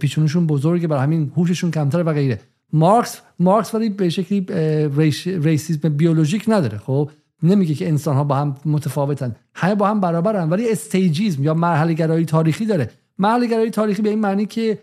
پیشونیشون 0.00 0.46
بزرگه 0.46 0.88
برای 0.88 1.02
همین 1.02 1.32
هوششون 1.36 1.70
کمتره 1.70 2.02
و 2.02 2.12
غیره. 2.12 2.40
مارکس 2.72 3.20
مارکس 3.38 3.74
ولی 3.74 3.88
به 3.88 4.08
شکلی 4.08 4.46
racism 5.24 5.88
بیولوژیک 5.88 6.44
نداره 6.48 6.78
خب؟ 6.78 7.10
نمیگه 7.42 7.74
که 7.74 7.88
انسان 7.88 8.16
ها 8.16 8.24
با 8.24 8.34
هم 8.34 8.56
متفاوتن. 8.64 9.36
همه 9.54 9.74
با 9.74 9.88
هم 9.88 10.00
برابرن 10.00 10.50
ولی 10.50 10.70
stagism 10.70 11.44
یا 11.44 11.54
مرحله 11.54 11.92
گرایی 11.92 12.24
تاریخی 12.24 12.66
داره. 12.66 12.90
مرحله 13.18 13.46
گرایی 13.46 13.70
تاریخی 13.70 14.02
به 14.02 14.08
این 14.08 14.20
معنی 14.20 14.46
که 14.46 14.78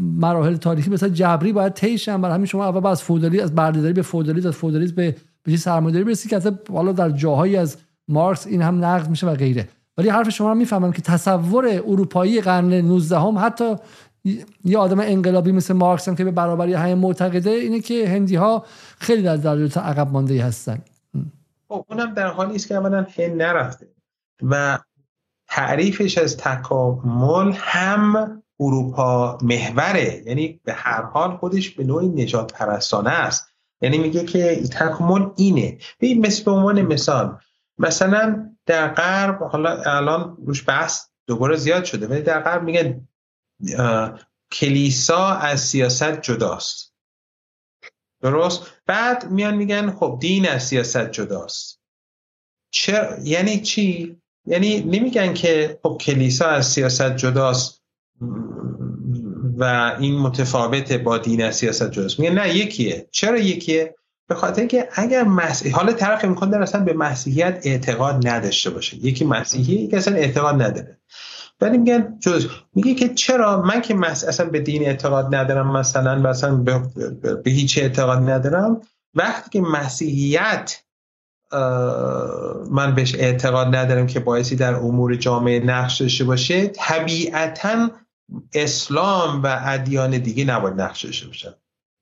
مراحل 0.00 0.56
تاریخی 0.56 0.90
مثلا 0.90 1.08
جبری 1.08 1.52
باید 1.52 1.72
طی 1.72 1.91
شن 1.91 2.20
برای 2.20 2.34
همین 2.34 2.46
شما 2.46 2.64
اول 2.64 2.90
از 2.90 3.02
فودالی 3.02 3.40
از 3.40 3.54
بردهداری 3.54 3.92
به 3.92 4.02
فودالیسم 4.02 4.48
از 4.48 4.54
فودالیسم 4.54 4.94
به 4.94 5.16
به 5.42 5.56
سرمایه‌داری 5.56 6.04
برسید 6.04 6.30
که 6.30 6.36
اصلا 6.36 6.58
حالا 6.72 6.92
در 6.92 7.10
جاهایی 7.10 7.56
از 7.56 7.76
مارکس 8.08 8.46
این 8.46 8.62
هم 8.62 8.84
نقد 8.84 9.10
میشه 9.10 9.26
و 9.26 9.34
غیره. 9.34 9.68
ولی 9.98 10.08
حرف 10.08 10.28
شما 10.28 10.48
رو 10.48 10.54
می‌فهمم 10.54 10.92
که 10.92 11.02
تصور 11.02 11.82
اروپایی 11.86 12.40
قرن 12.40 12.74
19 12.74 13.18
هم 13.18 13.38
حتی 13.38 13.74
یه 14.64 14.78
آدم 14.78 15.00
انقلابی 15.00 15.52
مثل 15.52 15.74
مارکس 15.74 16.08
هم 16.08 16.16
که 16.16 16.24
به 16.24 16.30
برابری 16.30 16.74
همه 16.74 16.94
معتقده 16.94 17.50
اینه 17.50 17.80
که 17.80 18.08
هندی 18.08 18.36
ها 18.36 18.64
خیلی 18.98 19.22
در 19.22 19.36
درجه 19.36 19.80
عقب 19.80 20.12
مانده 20.12 20.44
هستن. 20.44 20.78
خب 21.68 21.84
اونم 21.90 22.14
در 22.14 22.26
حالی 22.26 22.54
است 22.54 22.68
که 22.68 22.74
اولا 22.74 23.06
هند 23.16 23.42
نرفته 23.42 23.88
و 24.42 24.78
تعریفش 25.48 26.18
از 26.18 26.36
تکامل 26.36 27.52
هم 27.56 28.42
اروپا 28.60 29.38
محوره. 29.42 30.22
یعنی 30.26 30.60
به 30.64 30.72
هر 30.72 31.02
حال 31.02 31.36
خودش 31.36 31.70
به 31.70 31.84
نوعی 31.84 32.08
نجات 32.08 32.52
پرستانه 32.52 33.10
است. 33.10 33.46
یعنی 33.80 33.98
میگه 33.98 34.24
که 34.24 34.62
تکامل 34.62 35.30
اینه. 35.36 35.78
ببین 36.00 36.26
مثل 36.26 36.44
به 36.44 36.50
عنوان 36.50 36.82
مثال 36.82 37.38
مثلا 37.78 38.50
در 38.66 38.94
غرب 38.94 39.42
حالا 39.42 39.82
الان 39.82 40.36
روش 40.46 40.68
بحث 40.68 41.06
دوباره 41.26 41.56
زیاد 41.56 41.84
شده 41.84 42.06
ولی 42.06 42.22
در 42.22 42.40
غرب 42.40 42.62
میگن 42.62 43.08
کلیسا 44.52 45.26
از 45.28 45.60
سیاست 45.60 46.20
جداست. 46.20 46.94
درست؟ 48.22 48.62
بعد 48.86 49.30
میان 49.30 49.54
میگن 49.54 49.90
خب 49.90 50.18
دین 50.20 50.48
از 50.48 50.62
سیاست 50.62 51.10
جداست. 51.10 51.80
چرا 52.70 53.18
یعنی 53.22 53.60
چی؟ 53.60 54.20
یعنی 54.46 54.80
نمیگن 54.80 55.34
که 55.34 55.80
خب 55.82 55.98
کلیسا 56.00 56.46
از 56.46 56.66
سیاست 56.66 57.16
جداست. 57.16 57.83
و 59.58 59.96
این 60.00 60.18
متفاوت 60.18 60.92
با 60.92 61.18
دین 61.18 61.42
از 61.42 61.56
سیاست 61.56 61.90
جداست 61.90 62.20
میگن 62.20 62.34
نه 62.34 62.56
یکیه. 62.56 63.08
چرا 63.10 63.38
یکیه؟ 63.38 63.94
به 64.28 64.34
خاطر 64.34 64.60
اینکه 64.60 64.88
اگر 64.94 65.24
مسیح 65.24 65.74
حالا 65.74 65.92
طرف 65.92 66.24
امکان 66.24 66.50
داره 66.50 66.62
اصلا 66.62 66.84
به 66.84 66.92
مسیحیت 66.92 67.60
اعتقاد 67.62 68.28
نداشته 68.28 68.70
باشه. 68.70 68.96
یکی 68.96 69.24
مسیحی 69.24 69.74
یکی 69.74 69.96
اصلا 69.96 70.16
اعتقاد 70.16 70.62
نداره. 70.62 70.98
ولی 71.60 71.78
میگن 71.78 72.18
جز 72.20 72.48
میگه 72.74 72.94
که 72.94 73.08
چرا 73.08 73.62
من 73.62 73.80
که 73.80 73.94
مس... 73.94 74.24
اصلا 74.24 74.46
به 74.46 74.60
دین 74.60 74.86
اعتقاد 74.86 75.34
ندارم 75.34 75.76
مثلا 75.76 76.14
مثلا 76.14 76.54
به, 76.56 76.78
به 77.44 77.50
هیچ 77.50 77.78
اعتقاد 77.78 78.30
ندارم 78.30 78.80
وقتی 79.14 79.50
که 79.50 79.60
مسیحیت 79.60 80.84
من 82.70 82.94
بهش 82.94 83.14
اعتقاد 83.14 83.76
ندارم 83.76 84.06
که 84.06 84.20
باعثی 84.20 84.56
در 84.56 84.74
امور 84.74 85.14
جامعه 85.14 85.60
نقش 85.60 86.00
داشته 86.00 86.24
باشه 86.24 86.66
طبیعتا 86.66 87.90
اسلام 88.52 89.42
و 89.42 89.60
ادیان 89.64 90.18
دیگه 90.18 90.44
نباید 90.44 90.80
نقش 90.80 91.04
داشته 91.04 91.26
باشن. 91.26 91.54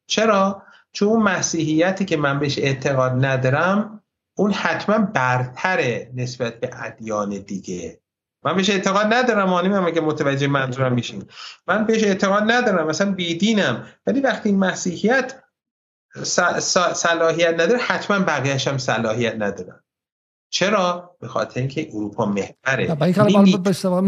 چرا؟ 0.07 0.63
چون 0.93 1.09
اون 1.09 1.23
مسیحیتی 1.23 2.05
که 2.05 2.17
من 2.17 2.39
بهش 2.39 2.59
اعتقاد 2.59 3.25
ندارم 3.25 4.03
اون 4.37 4.53
حتما 4.53 4.99
برتره 4.99 6.11
نسبت 6.15 6.61
به 6.61 6.71
ادیان 6.73 7.29
دیگه. 7.29 8.01
من 8.45 8.57
بهش 8.57 8.71
اعتقاد 8.71 9.13
ندارم 9.13 9.49
مانی 9.49 9.69
هم 9.69 9.91
که 9.91 10.01
متوجه 10.01 10.47
منظورم 10.47 10.93
میشین. 10.93 11.25
من 11.67 11.87
بهش 11.87 12.05
اعتقاد 12.05 12.43
ندارم 12.47 12.87
مثلا 12.87 13.13
بیدینم. 13.13 13.87
ولی 14.07 14.21
وقتی 14.21 14.53
مسیحیت 14.53 15.43
صلاحیت 16.95 17.55
نداره 17.55 17.79
حتما 17.79 18.19
بقیهش 18.19 18.69
هم 18.69 18.79
صلاحیت 18.79 19.35
ندارن. 19.35 19.81
چرا؟ 20.51 21.17
به 21.21 21.29
خاطر 21.29 21.61
اینکه 21.61 21.89
اروپا 21.89 22.27
محوره. 22.27 22.87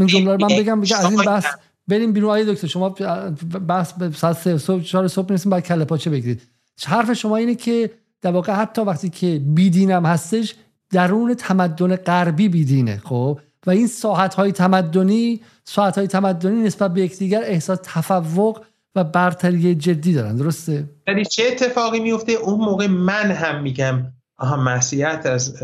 جمله 0.07 0.37
من 0.37 0.49
بگم 0.49 0.81
بگم 0.81 0.99
از 0.99 1.05
این 1.05 1.25
بحث 1.25 1.47
بریم 1.89 2.13
بیرون. 2.13 2.31
آیه 2.31 2.45
دکتر 2.45 2.67
شما 2.67 2.89
به 2.89 4.11
ساعت 4.15 4.37
3 4.37 4.59
صبح 4.59 4.83
4 4.83 5.09
صبح 5.09 5.27
می‌رسیم 5.29 5.51
بعد 5.51 5.67
کله 5.67 5.85
پاچه 5.85 6.11
بگیرید. 6.11 6.43
حرف 6.87 7.13
شما 7.13 7.37
اینه 7.37 7.55
که 7.55 7.91
در 8.23 8.31
واقع 8.31 8.53
حتی 8.53 8.83
وقتی 8.83 9.11
که 9.11 9.41
بیدینم 9.47 10.07
هستش 10.07 10.55
درون 10.91 11.35
تمدن 11.35 11.97
غربی 11.97 12.49
بیدینه 12.49 13.01
خب؟ 13.05 13.41
و 13.67 13.71
این 13.71 13.87
ساحت 13.87 14.35
های 14.35 14.53
تمدنی 14.53 15.41
ساحت 15.65 15.99
های 15.99 16.07
تمدنی 16.07 16.63
نسبت 16.63 16.95
به 16.95 17.01
یکدیگر 17.01 17.43
احساس 17.45 17.79
تفوق 17.83 18.65
و 18.95 19.05
برتری 19.05 19.75
جدی 19.75 20.13
دارن. 20.13 20.37
درسته؟ 20.37 20.89
یعنی 21.09 21.25
چه 21.25 21.43
اتفاقی 21.53 22.01
میفته 22.01 22.33
اون 22.33 22.61
موقع 22.61 22.87
من 22.87 23.31
هم 23.31 23.63
میگم 23.63 24.07
آها 24.39 24.57
مسیحیت 24.57 25.27
از 25.27 25.55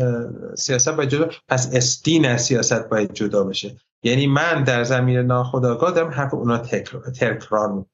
سیاست 0.57 0.89
باید 0.89 1.09
جدا 1.09 1.29
پس 1.47 1.69
استین 1.73 2.25
از 2.25 2.41
سیاست 2.45 2.89
باید 2.89 3.13
جدا 3.13 3.43
بشه. 3.43 3.75
یعنی 4.03 4.27
من 4.27 4.63
در 4.63 4.83
زمین 4.83 5.17
ناخودآگاه 5.17 5.91
دارم 5.91 6.09
حرف 6.09 6.33
اونا 6.33 6.57
تکرار 6.57 7.85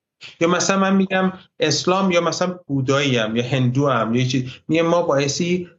یا 0.41 0.47
مثلا 0.47 0.79
من 0.79 0.95
میگم 0.95 1.31
اسلام 1.59 2.11
یا 2.11 2.21
مثلا 2.21 2.59
بودایی 2.67 3.17
هم 3.17 3.35
یا 3.35 3.43
هندو 3.43 3.89
هم 3.89 4.15
یا 4.15 4.25
چیز. 4.25 4.43
میگم 4.67 4.87
ما 4.87 5.01
بایستی 5.01 5.69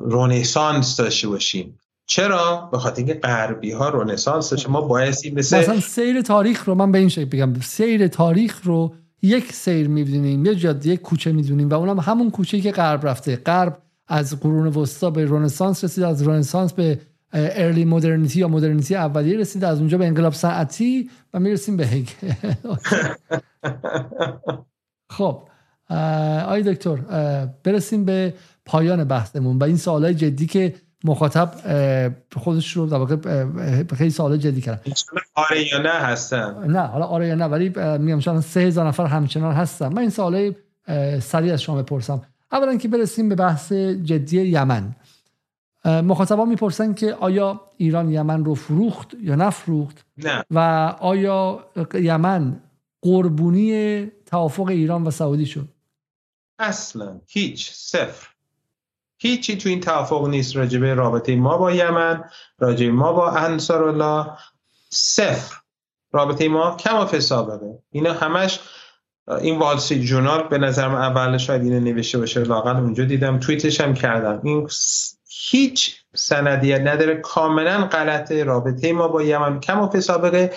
رونسانس 0.00 0.96
داشته 0.96 1.28
باشیم. 1.28 1.78
چرا؟ 2.06 2.68
به 2.72 2.78
خاطر 2.78 2.96
اینکه 2.96 3.14
غربی 3.14 3.72
ها 3.72 3.88
رنسانس 3.88 4.50
داشته 4.50 4.70
ما 4.70 4.80
بایستی 4.80 5.30
مثل 5.30 5.58
مثلا 5.58 5.80
سیر 5.80 6.22
تاریخ 6.22 6.64
رو 6.64 6.74
من 6.74 6.92
به 6.92 6.98
این 6.98 7.08
شکل 7.08 7.24
بگم. 7.24 7.60
سیر 7.60 8.08
تاریخ 8.08 8.60
رو 8.64 8.94
یک 9.22 9.52
سیر 9.52 9.88
می‌بینیم 9.88 10.46
یه 10.46 10.54
جاده 10.54 10.88
یک 10.88 11.00
کوچه 11.00 11.32
می‌دونیم 11.32 11.68
و 11.68 11.74
اونم 11.74 12.00
همون 12.00 12.30
کوچه 12.30 12.60
که 12.60 12.72
غرب 12.72 13.06
رفته. 13.06 13.36
غرب 13.36 13.82
از 14.08 14.40
قرون 14.40 14.66
وسطا 14.66 15.10
به 15.10 15.24
رنسانس 15.24 15.84
رسید 15.84 16.04
از 16.04 16.28
رنسانس 16.28 16.72
به 16.72 17.00
ارلی 17.32 17.84
مدرنیتی 17.84 18.40
یا 18.40 18.48
مدرنیتی 18.48 18.96
اولیه 18.96 19.38
رسید 19.38 19.64
از 19.64 19.78
اونجا 19.78 19.98
به 19.98 20.06
انقلاب 20.06 20.32
صنعتی 20.32 21.10
و 21.34 21.40
می‌رسیم 21.40 21.76
به 21.76 21.86
هگ 21.86 22.08
خب 25.16 25.42
آی 26.48 26.62
دکتر 26.62 26.96
برسیم 27.64 28.04
به 28.04 28.34
پایان 28.64 29.04
بحثمون 29.04 29.58
و 29.58 29.64
این 29.64 29.76
سوالای 29.76 30.14
جدی 30.14 30.46
که 30.46 30.74
مخاطب 31.04 31.50
خودش 32.36 32.72
رو 32.72 32.86
در 32.86 32.96
واقع 32.96 33.16
خیلی 33.96 34.10
سوال 34.10 34.36
جدی 34.36 34.60
کردن. 34.60 34.80
آره 35.34 35.72
یا 35.72 35.82
نه 35.82 35.90
هستن. 35.90 36.70
نه 36.70 36.80
حالا 36.80 37.04
آره 37.04 37.28
یا 37.28 37.34
نه 37.34 37.44
ولی 37.44 37.68
میگم 37.98 38.20
شما 38.20 38.40
سه 38.40 38.60
هزار 38.60 38.88
نفر 38.88 39.06
همچنان 39.06 39.54
هستن. 39.54 39.88
من 39.88 39.98
این 39.98 40.10
سوالای 40.10 40.54
سریع 41.20 41.52
از 41.52 41.62
شما 41.62 41.82
بپرسم. 41.82 42.22
اولا 42.52 42.76
که 42.76 42.88
برسیم 42.88 43.28
به 43.28 43.34
بحث 43.34 43.72
جدی 43.72 44.42
یمن. 44.42 44.94
مخاطبا 45.88 46.44
می‌پرسن 46.44 46.94
که 46.94 47.14
آیا 47.14 47.60
ایران 47.76 48.10
یمن 48.10 48.44
رو 48.44 48.54
فروخت 48.54 49.14
یا 49.22 49.34
نفروخت؟ 49.34 50.04
نه. 50.16 50.44
و 50.50 50.58
آیا 51.00 51.64
یمن 51.94 52.60
قربونی 53.02 54.04
توافق 54.26 54.66
ایران 54.66 55.04
و 55.04 55.10
سعودی 55.10 55.46
شد؟ 55.46 55.68
اصلا 56.58 57.20
هیچ 57.26 57.72
صفر. 57.72 58.28
هیچی 59.18 59.56
تو 59.56 59.68
این 59.68 59.80
توافق 59.80 60.28
نیست 60.28 60.56
راجبه 60.56 60.94
رابطه 60.94 61.36
ما 61.36 61.58
با 61.58 61.72
یمن 61.72 62.24
راجبه 62.58 62.92
ما 62.92 63.12
با 63.12 63.30
انصار 63.30 63.84
الله 63.84 64.26
صفر. 64.90 65.56
رابطه 66.12 66.48
ما 66.48 66.76
کم 66.76 66.96
و 66.96 67.20
سابقه 67.20 67.78
اینا 67.90 68.12
همش 68.12 68.60
این 69.40 69.58
والسی 69.58 70.04
جورنال 70.04 70.48
به 70.48 70.58
نظرم 70.58 70.94
اول 70.94 71.38
شاید 71.38 71.62
اینو 71.62 71.80
نوشته 71.80 72.18
باشه 72.18 72.40
لاغل 72.40 72.76
اونجا 72.76 73.04
دیدم 73.04 73.38
توییتش 73.38 73.80
هم 73.80 73.94
کردم. 73.94 74.40
این 74.44 74.68
هیچ 75.50 76.04
سندیت 76.14 76.80
نداره. 76.80 77.14
کاملا 77.14 77.86
غلطه. 77.86 78.44
رابطه 78.44 78.92
ما 78.92 79.08
با 79.08 79.22
یمن 79.22 79.60
کم 79.60 79.80
و 79.80 80.00
سابقه. 80.00 80.52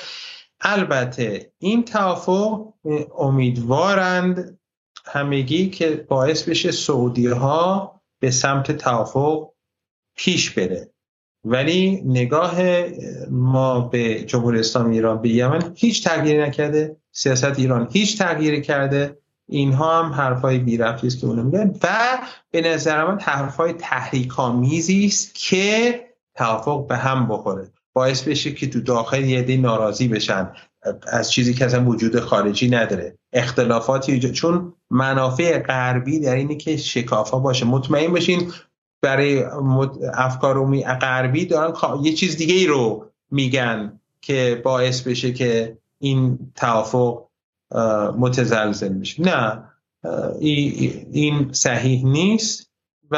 البته 0.62 1.52
این 1.60 1.86
توافق 1.86 2.74
امیدوارند 3.18 4.60
همگی 5.06 5.70
که 5.70 6.06
باعث 6.08 6.50
بشه 6.50 6.72
سعودی 6.72 7.28
ها 7.28 8.02
به 8.20 8.32
سمت 8.32 8.72
توافق 8.72 9.50
پیش 10.16 10.52
بره. 10.52 10.92
ولی 11.46 12.02
نگاه 12.06 12.56
ما 13.30 13.80
به 13.80 14.24
جمهوری 14.24 14.60
اسلامی 14.60 14.96
ایران 14.96 15.22
به 15.22 15.30
یمن 15.30 15.74
هیچ 15.76 16.04
تغییری 16.04 16.42
نکرده. 16.42 16.98
سیاست 17.12 17.60
ایران 17.60 17.90
هیچ 17.92 18.18
تغییری 18.18 18.62
کرده. 18.62 19.21
اینها 19.52 20.04
هم 20.04 20.12
حرفای 20.14 20.58
بیرفتی 20.58 21.08
است 21.08 21.20
که 21.20 21.28
اونو 21.28 21.44
میگن 21.44 21.74
و 21.84 21.88
به 22.52 22.62
نظر 22.62 23.06
من 23.06 23.20
حرفای 23.20 23.74
تحریکامیزی 23.74 25.06
است 25.06 25.36
که 25.36 26.02
توافق 26.36 26.88
به 26.88 26.98
هم 26.98 27.28
بخوره. 27.28 27.72
باعث 27.94 28.24
بشه 28.24 28.52
که 28.52 28.70
تو 28.70 28.82
داخل 28.82 29.24
یه 29.24 29.42
دی 29.42 29.58
ناراضی 29.58 30.08
بشن 30.08 30.52
از 31.08 31.32
چیزی 31.32 31.54
که 31.54 31.66
اصلا 31.66 31.86
وجود 31.86 32.20
خارجی 32.20 32.70
نداره. 32.70 33.18
اختلافاتی 33.34 34.20
چون 34.32 34.74
منافع 34.90 35.60
غربی 35.60 36.20
در 36.20 36.36
اینه 36.36 36.56
که 36.56 36.78
شکافا 36.78 37.40
باشه. 37.40 37.66
مطمئن 37.66 38.12
باشین 38.12 38.52
برای 39.02 39.44
افکار 40.14 40.82
غربی 40.84 41.46
دارن 41.46 41.74
یه 42.04 42.14
چیز 42.14 42.38
دیگه 42.38 42.56
ای 42.56 42.68
رو 42.68 43.06
میگن 43.32 44.00
که 44.22 44.62
باعث 44.64 45.02
بشه 45.02 45.34
که 45.34 45.78
این 46.00 46.40
توافق 46.56 47.31
متزلزل 48.18 48.94
میشه. 48.94 49.24
نه 49.24 49.64
این 51.12 51.50
صحیح 51.52 52.06
نیست 52.06 52.72
و 53.12 53.16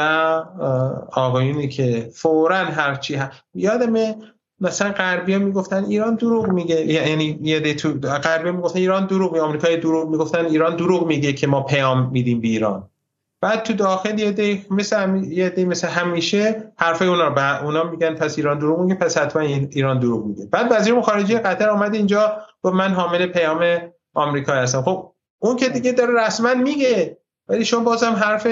آقایونی 1.12 1.68
که 1.68 2.10
فورا 2.14 2.56
هرچی 2.56 3.20
یادمه 3.54 4.16
مثلا 4.60 4.92
غربی 4.92 5.32
ها 5.32 5.38
می‌گفتن 5.38 5.84
ایران 5.84 6.14
دروغ 6.14 6.48
میگه 6.48 6.86
یعنی 6.86 7.38
یه 7.42 7.74
تو 7.74 7.92
غربی 7.98 8.50
می‌گفتن 8.50 8.78
ایران 8.78 9.06
دروغ 9.06 9.32
میگه 9.32 9.44
آمریکای 9.44 9.76
دروغ 9.76 10.10
می‌گفتن 10.10 10.46
ایران 10.46 10.76
دروغ 10.76 11.06
میگه 11.06 11.32
که 11.32 11.46
ما 11.46 11.62
پیام 11.62 12.10
میدیم 12.10 12.40
به 12.40 12.48
ایران. 12.48 12.88
بعد 13.40 13.62
تو 13.62 13.72
داخل 13.72 14.18
یه 14.18 14.32
دی 14.32 14.64
مثل 14.70 15.16
یه 15.16 15.50
دی 15.50 15.64
مثل 15.64 15.88
همیشه 15.88 16.72
حرفای 16.76 17.08
اونا 17.08 17.28
رو 17.28 17.64
اونا 17.64 17.84
میگن 17.84 18.14
پس 18.14 18.38
ایران 18.38 18.58
دروغ 18.58 18.80
میگه 18.80 18.94
پس 18.94 19.18
حتما 19.18 19.42
ایران 19.42 19.98
دروغ 19.98 20.26
میگه. 20.26 20.46
بعد 20.46 20.66
وزیر 20.70 21.00
خارجه 21.00 21.38
قطر 21.38 21.70
اومد 21.70 21.94
اینجا 21.94 22.36
گفت 22.62 22.74
من 22.74 22.94
حامل 22.94 23.26
پیام 23.26 23.78
آمریکا 24.14 24.52
هستم 24.52 24.82
خب 24.82 25.12
اون 25.38 25.56
که 25.56 25.68
دیگه 25.68 25.92
داره 25.92 26.26
رسما 26.26 26.54
میگه 26.54 27.18
ولی 27.48 27.64
شما 27.64 27.84
بازم 27.84 28.12
حرف 28.12 28.46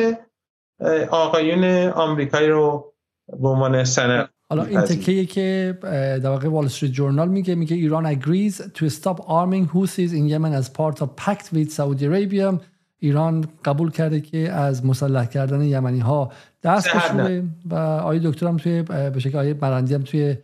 آقایون 1.11 1.89
آمریکایی 1.89 2.49
رو 2.49 2.93
به 3.41 3.49
عنوان 3.49 3.85
سند 3.85 4.29
حالا 4.49 4.65
این 4.65 4.81
تکیه 4.81 5.25
که 5.25 5.79
در 6.23 6.29
واقع 6.31 6.49
وال 6.49 6.65
استریت 6.65 6.93
جورنال 6.93 7.29
میگه 7.29 7.55
میگه 7.55 7.77
ایران 7.77 8.15
agrees 8.15 8.55
to 8.55 8.89
stop 8.89 9.21
arming 9.21 9.67
Houthis 9.75 10.13
in 10.13 10.27
Yemen 10.29 10.53
as 10.53 10.69
part 10.69 11.03
of 11.03 11.17
pact 11.17 11.53
with 11.53 11.71
Saudi 11.73 12.07
Arabia. 12.07 12.61
ایران 12.99 13.45
قبول 13.65 13.91
کرده 13.91 14.21
که 14.21 14.53
از 14.53 14.87
مسلح 14.87 15.27
کردن 15.27 15.63
یمنی 15.63 15.99
ها 15.99 16.33
دست 16.63 16.97
بشوره 16.97 17.45
و 17.71 17.75
آقای 17.75 18.21
دکتر 18.25 18.49
هم 18.49 18.57
توی 18.57 18.83
به 18.83 19.19
شکل 19.19 19.39
آقای 19.39 19.53
مرندی 19.53 19.95
هم 19.95 20.03
توی 20.03 20.37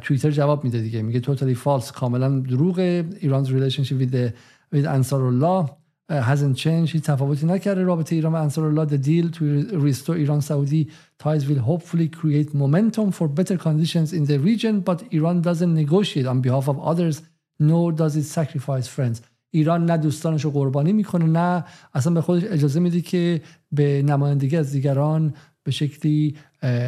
توییتر 0.00 0.30
جواب 0.30 0.64
میده 0.64 0.80
دیگه 0.80 1.02
میگه 1.02 1.20
totally 1.20 1.56
false 1.64 1.92
کاملا 1.92 2.38
دروغ 2.40 3.04
ایران's 3.20 3.50
relationship 3.50 3.98
with, 4.00 4.12
the, 4.12 4.32
with 4.74 4.86
انصار 4.86 5.22
الله 5.22 5.66
hasn't 6.10 6.56
changed 6.56 6.92
هیچ 6.92 7.02
تفاوتی 7.02 7.46
نکرده 7.46 7.82
رابطه 7.82 8.16
ایران 8.16 8.32
و 8.32 8.36
انصار 8.36 8.64
الله 8.64 8.86
the 8.86 9.02
deal 9.02 9.36
to 9.36 9.42
restore 9.84 10.10
ایران 10.10 10.40
سعودی 10.40 10.88
ties 11.22 11.42
will 11.42 11.60
hopefully 11.68 12.08
create 12.08 12.54
momentum 12.54 13.10
for 13.12 13.28
better 13.28 13.56
conditions 13.56 14.12
in 14.12 14.24
the 14.26 14.38
region 14.38 14.80
but 14.80 15.02
Iran 15.12 15.42
doesn't 15.42 15.74
negotiate 15.74 16.26
on 16.26 16.40
behalf 16.40 16.68
of 16.68 16.78
others 16.78 17.22
nor 17.60 17.92
does 17.92 18.16
it 18.16 18.24
sacrifice 18.24 18.86
friends 18.86 19.20
ایران 19.50 19.84
نه 19.84 19.96
دوستانش 19.96 20.44
رو 20.44 20.50
قربانی 20.50 20.92
می‌کنه 20.92 21.26
نه 21.26 21.64
اصلا 21.94 22.14
به 22.14 22.20
خودش 22.20 22.44
اجازه 22.44 22.80
میده 22.80 23.00
که 23.00 23.40
به 23.72 24.02
نمایندگی 24.02 24.56
از 24.56 24.72
دیگران 24.72 25.34
به 25.66 25.72
شکلی 25.72 26.34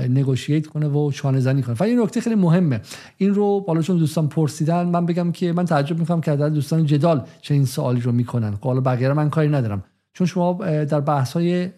نگوشیت 0.09 0.67
کنه 0.67 0.89
و 0.89 1.11
چانه 1.11 1.41
زنی 1.41 1.63
کنه. 1.63 1.77
و 1.81 1.83
این 1.83 2.01
نکته 2.01 2.21
خیلی 2.21 2.37
مهمه. 2.37 2.81
این 3.17 3.35
رو 3.35 3.61
بالا 3.61 3.83
چون 3.83 3.99
دوستان 3.99 4.29
پرسیدن 4.29 4.83
من 4.83 5.07
بگم 5.07 5.33
که 5.33 5.53
من 5.53 5.65
تعجب 5.65 5.99
می‌کنم 5.99 6.21
که 6.21 6.37
در 6.37 6.49
دوستان 6.49 6.87
جدال 6.87 7.25
چه 7.43 7.55
این 7.55 7.65
سوالی 7.65 8.01
رو 8.01 8.13
می‌کنن. 8.13 8.55
خب 8.55 8.65
حالا 8.65 8.81
بقیه 8.81 9.13
من 9.13 9.31
کاری 9.31 9.49
ندارم. 9.49 9.85
چون 10.13 10.27
شما 10.27 10.53
در 10.85 11.01
بحث 11.01 11.33
های 11.33 11.69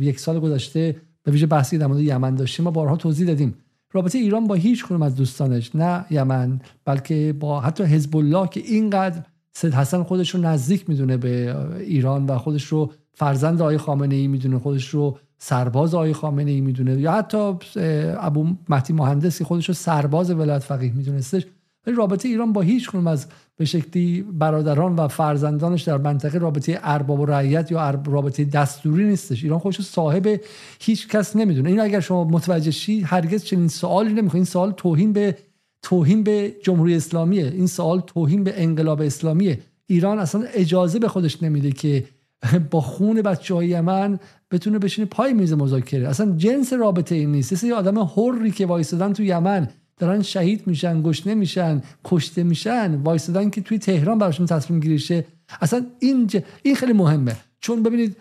یک 0.00 0.20
سال 0.20 0.40
گذشته 0.40 0.96
به 1.22 1.32
ویژه 1.32 1.46
بحثی 1.46 1.78
در 1.78 1.86
مورد 1.86 2.00
یمن 2.00 2.34
داشتیم 2.34 2.64
ما 2.64 2.70
بارها 2.70 2.96
توضیح 2.96 3.26
دادیم. 3.26 3.54
رابطه 3.92 4.18
ایران 4.18 4.46
با 4.46 4.54
هیچ 4.54 4.84
کنم 4.84 5.02
از 5.02 5.16
دوستانش 5.16 5.76
نه 5.76 6.04
یمن 6.10 6.60
بلکه 6.84 7.34
با 7.40 7.60
حتی 7.60 7.84
حزب 7.84 8.16
الله 8.16 8.48
که 8.48 8.60
اینقدر 8.60 9.22
سید 9.52 9.74
حسن 9.74 10.02
خودش 10.02 10.30
رو 10.30 10.40
نزدیک 10.40 10.88
می‌دونه 10.88 11.16
به 11.16 11.56
ایران 11.78 12.26
و 12.26 12.38
خودش 12.38 12.64
رو 12.64 12.92
فرزند 13.14 13.62
آقای 13.62 13.78
خامنه 13.78 14.14
ای 14.14 14.28
می‌دونه 14.28 14.58
خودش 14.58 14.88
رو 14.88 15.18
سرباز 15.38 15.94
آقای 15.94 16.12
خامنه 16.12 16.50
ای 16.50 16.60
می‌دونه 16.60 17.00
یا 17.00 17.12
حتی 17.12 17.52
ابو 18.20 18.46
مهدی 18.68 18.92
مهندس 18.92 19.38
که 19.38 19.44
خودش 19.44 19.68
رو 19.68 19.74
سرباز 19.74 20.30
ولایت 20.30 20.62
فقیه 20.62 20.92
میدونستش. 20.92 21.46
ولی 21.86 21.96
رابطه 21.96 22.28
ایران 22.28 22.52
با 22.52 22.60
هیچ 22.60 22.90
کنم 22.90 23.06
از 23.06 23.26
به 23.56 23.64
شکلی 23.64 24.22
برادران 24.22 24.96
و 24.96 25.08
فرزندانش 25.08 25.82
در 25.82 25.96
منطقه 25.96 26.38
رابطه 26.38 26.78
ارباب 26.82 27.20
و 27.20 27.26
رعیت 27.26 27.70
یا 27.70 27.90
رابطه 27.90 28.44
دستوری 28.44 29.04
نیستش. 29.04 29.42
ایران 29.42 29.58
خودش 29.58 29.80
صاحب 29.80 30.40
هیچ 30.80 31.08
کس 31.08 31.36
نمی‌دونه. 31.36 31.70
این 31.70 31.80
اگر 31.80 32.00
شما 32.00 32.24
متوجه 32.24 32.70
شی 32.70 33.00
هرگز 33.00 33.44
چنین 33.44 33.68
سوالی 33.68 34.12
نمی‌خواد 34.12 34.36
این 34.36 34.44
سوال 34.44 34.72
توهین 34.72 35.12
به 35.12 35.36
توهین 35.82 36.22
به 36.22 36.56
جمهوری 36.62 36.96
اسلامیه. 36.96 37.46
این 37.46 37.66
سوال 37.66 38.00
توهین 38.00 38.44
به 38.44 38.62
انقلاب 38.62 39.00
اسلامیه. 39.00 39.58
ایران 39.86 40.18
اصلا 40.18 40.42
اجازه 40.54 40.98
به 40.98 41.08
خودش 41.08 41.42
نمیده 41.42 41.70
که 41.72 42.04
با 42.70 42.80
خون 42.80 43.22
بچه 43.22 43.54
های 43.54 43.68
یمن 43.68 44.18
بتونه 44.50 44.78
بشینه 44.78 45.06
پای 45.06 45.32
میز 45.32 45.52
مذاکره. 45.52 46.08
اصلا 46.08 46.34
جنس 46.36 46.72
رابطه 46.72 47.14
این 47.14 47.32
نیست. 47.32 47.64
یه 47.64 47.74
آدم 47.74 47.98
حری 47.98 48.50
که 48.50 48.66
وایستادن 48.66 49.12
تو 49.12 49.22
یمن 49.22 49.68
دارن 49.98 50.22
شهید 50.22 50.66
میشن 50.66 51.02
گشنه 51.02 51.34
میشن 51.34 51.82
کشته 52.04 52.42
میشن 52.42 52.94
وایستادن 52.94 53.50
که 53.50 53.60
توی 53.60 53.78
تهران 53.78 54.18
براشون 54.18 54.46
تصمیم 54.46 54.80
گیریشه 54.80 55.24
اصلا 55.60 55.86
این 55.98 56.30
این 56.62 56.74
خیلی 56.74 56.92
مهمه. 56.92 57.36
چون 57.60 57.82
ببینید 57.82 58.16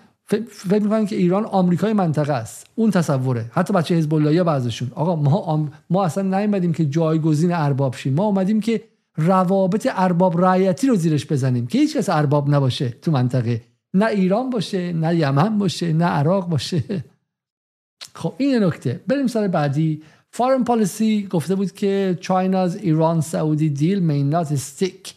فکر 0.47 0.83
می‌کنن 0.83 1.05
که 1.05 1.15
ایران 1.15 1.45
آمریکای 1.45 1.93
منطقه 1.93 2.33
است. 2.33 2.67
اون 2.75 2.91
تصوره. 2.91 3.45
حتی 3.51 3.73
بچه 3.73 3.95
حزب 3.95 4.13
الله 4.13 4.43
بعضشون 4.43 4.91
آقا 4.95 5.15
ما 5.15 5.69
ما 5.89 6.05
اصلا 6.05 6.39
نیومدیم 6.39 6.73
که 6.73 6.85
جایگزین 6.85 7.53
ارباب 7.53 7.95
شیم. 7.95 8.13
ما 8.13 8.25
اومدیم 8.25 8.59
که 8.59 8.83
روابط 9.17 9.87
ارباب 9.91 10.45
رعیتی 10.45 10.87
رو 10.87 10.95
زیرش 10.95 11.25
بزنیم. 11.25 11.67
که 11.67 11.77
هیچ 11.79 11.97
کس 11.97 12.09
ارباب 12.09 12.55
نباشه 12.55 12.89
تو 12.89 13.11
منطقه. 13.11 13.61
نه 13.93 14.05
ایران 14.05 14.49
باشه 14.49 14.93
نه 14.93 15.15
یمن 15.15 15.57
باشه 15.57 15.93
نه 15.93 16.05
عراق 16.05 16.49
باشه. 16.49 17.03
خب 18.13 18.33
این 18.37 18.63
نکته. 18.63 19.03
بریم 19.07 19.27
سر 19.27 19.47
بعدی. 19.47 20.03
فارن 20.31 20.63
پالیسی 20.63 21.27
گفته 21.27 21.55
بود 21.55 21.71
که 21.71 22.17
چایناز 22.21 22.75
ایران 22.75 23.21
سعودی 23.21 23.69
دیل 23.69 23.99
may 23.99 24.33
not 24.33 24.57
stick. 24.57 25.11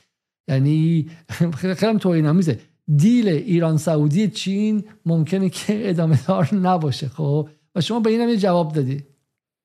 یعنی 0.49 1.11
خیلی 1.57 1.99
توهین 1.99 2.27
آمیزه 2.27 2.61
دیل 2.97 3.29
ایران 3.29 3.77
سعودی 3.77 4.29
چین 4.29 4.85
ممکنه 5.07 5.49
که 5.49 5.91
ادامه 5.91 6.21
دار 6.29 6.55
نباشه. 6.55 7.09
خب 7.09 7.49
و 7.75 7.81
شما 7.81 8.01
به 8.01 8.11
اینم 8.11 8.29
یه 8.29 8.37
جواب 8.37 8.73
دادی. 8.73 9.05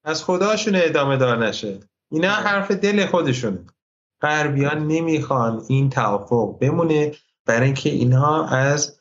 از 0.03 0.23
خداشون 0.23 0.73
ادامه 0.75 1.17
دار 1.17 1.47
نشه. 1.47 1.79
اینا 2.11 2.29
حرف 2.29 2.71
دل 2.71 3.05
خودشونه. 3.05 3.59
غربیان 4.21 4.87
نمی‌خوان 4.87 5.63
این 5.67 5.89
توافق 5.89 6.59
بمونه. 6.59 7.11
برای 7.45 7.65
اینکه 7.65 7.89
اینها 7.89 8.47
از 8.47 8.99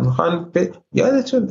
می‌خوان 0.00 0.50
ب... 0.54 0.66
یادتون 0.92 1.50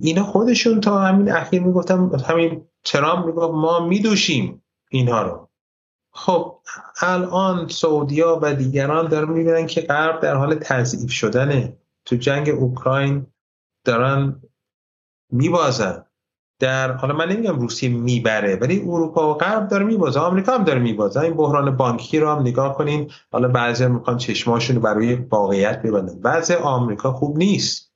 اینا 0.00 0.24
خودشون 0.24 0.80
تا 0.80 1.00
همین 1.00 1.32
اخیر 1.32 1.62
می‌گفتم 1.62 2.10
همین 2.26 2.64
ترامپ 2.84 3.26
می‌گفت 3.26 3.54
ما 3.54 3.86
میدوشیم 3.86 4.62
اینها 4.90 5.22
رو. 5.22 5.48
خب 6.12 6.58
الان 7.00 7.68
سعودیا 7.68 8.38
و 8.42 8.54
دیگران 8.54 9.08
دارن 9.08 9.28
می‌بینن 9.28 9.66
که 9.66 9.80
غرب 9.80 10.20
در 10.20 10.34
حال 10.34 10.54
تضعیف 10.54 11.10
شدنه. 11.10 11.76
تو 12.04 12.16
جنگ 12.16 12.48
اوکراین 12.48 13.26
دارن 13.84 14.42
میبازن. 15.30 16.04
در 16.62 16.92
حالا 16.92 17.14
من 17.14 17.28
نمیگم 17.28 17.58
روسیه 17.58 17.88
می‌بره 17.88 18.56
ولی 18.56 18.80
اروپا 18.80 19.30
و 19.30 19.34
غرب 19.34 19.68
داره 19.68 19.84
میبازه 19.84 20.20
آمریکا 20.20 20.54
هم 20.54 20.64
داره 20.64 20.80
میبازه. 20.80 21.20
این 21.20 21.34
بحران 21.34 21.76
بانکی 21.76 22.18
رو 22.18 22.30
هم 22.30 22.40
نگاه 22.40 22.74
کنین. 22.74 23.10
حالا 23.32 23.48
بعضی 23.48 23.86
می‌خوان 23.86 24.16
چشماشون 24.16 24.78
برای 24.78 25.14
واقعیت 25.14 25.82
ببندن. 25.82 26.20
بعضی 26.20 26.54
آمریکا 26.54 27.12
خوب 27.12 27.38
نیست. 27.38 27.92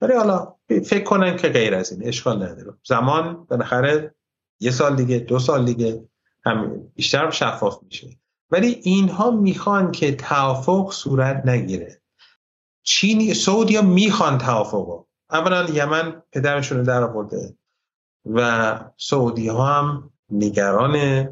ولی 0.00 0.12
حالا 0.12 0.54
فکر 0.68 1.04
کنن 1.04 1.36
که 1.36 1.48
غیر 1.48 1.74
از 1.74 1.92
این 1.92 2.08
اشکال 2.08 2.36
نداره. 2.36 2.74
زمان 2.84 3.46
بالاخره 3.50 4.14
یه 4.60 4.70
سال 4.70 4.96
دیگه 4.96 5.18
دو 5.18 5.38
سال 5.38 5.64
دیگه 5.64 6.04
هم 6.44 6.80
بیشتر 6.94 7.30
شفاف 7.30 7.78
میشه. 7.82 8.08
ولی 8.50 8.80
اینها 8.82 9.30
می‌خوان 9.30 9.92
که 9.92 10.14
توافق 10.16 10.92
صورت 10.92 11.46
نگیره. 11.46 12.00
چینی 12.82 13.34
سعودیا 13.34 13.82
می‌خوان 13.82 14.38
توافق 14.38 15.04
اولا 15.30 15.64
یمن 15.64 16.22
پدرشون 16.32 16.78
رو 16.78 16.84
در 16.84 17.02
آورده. 17.02 17.54
و 18.34 18.80
سعودی 18.96 19.48
ها 19.48 19.66
هم 19.66 20.10
نگران 20.30 21.26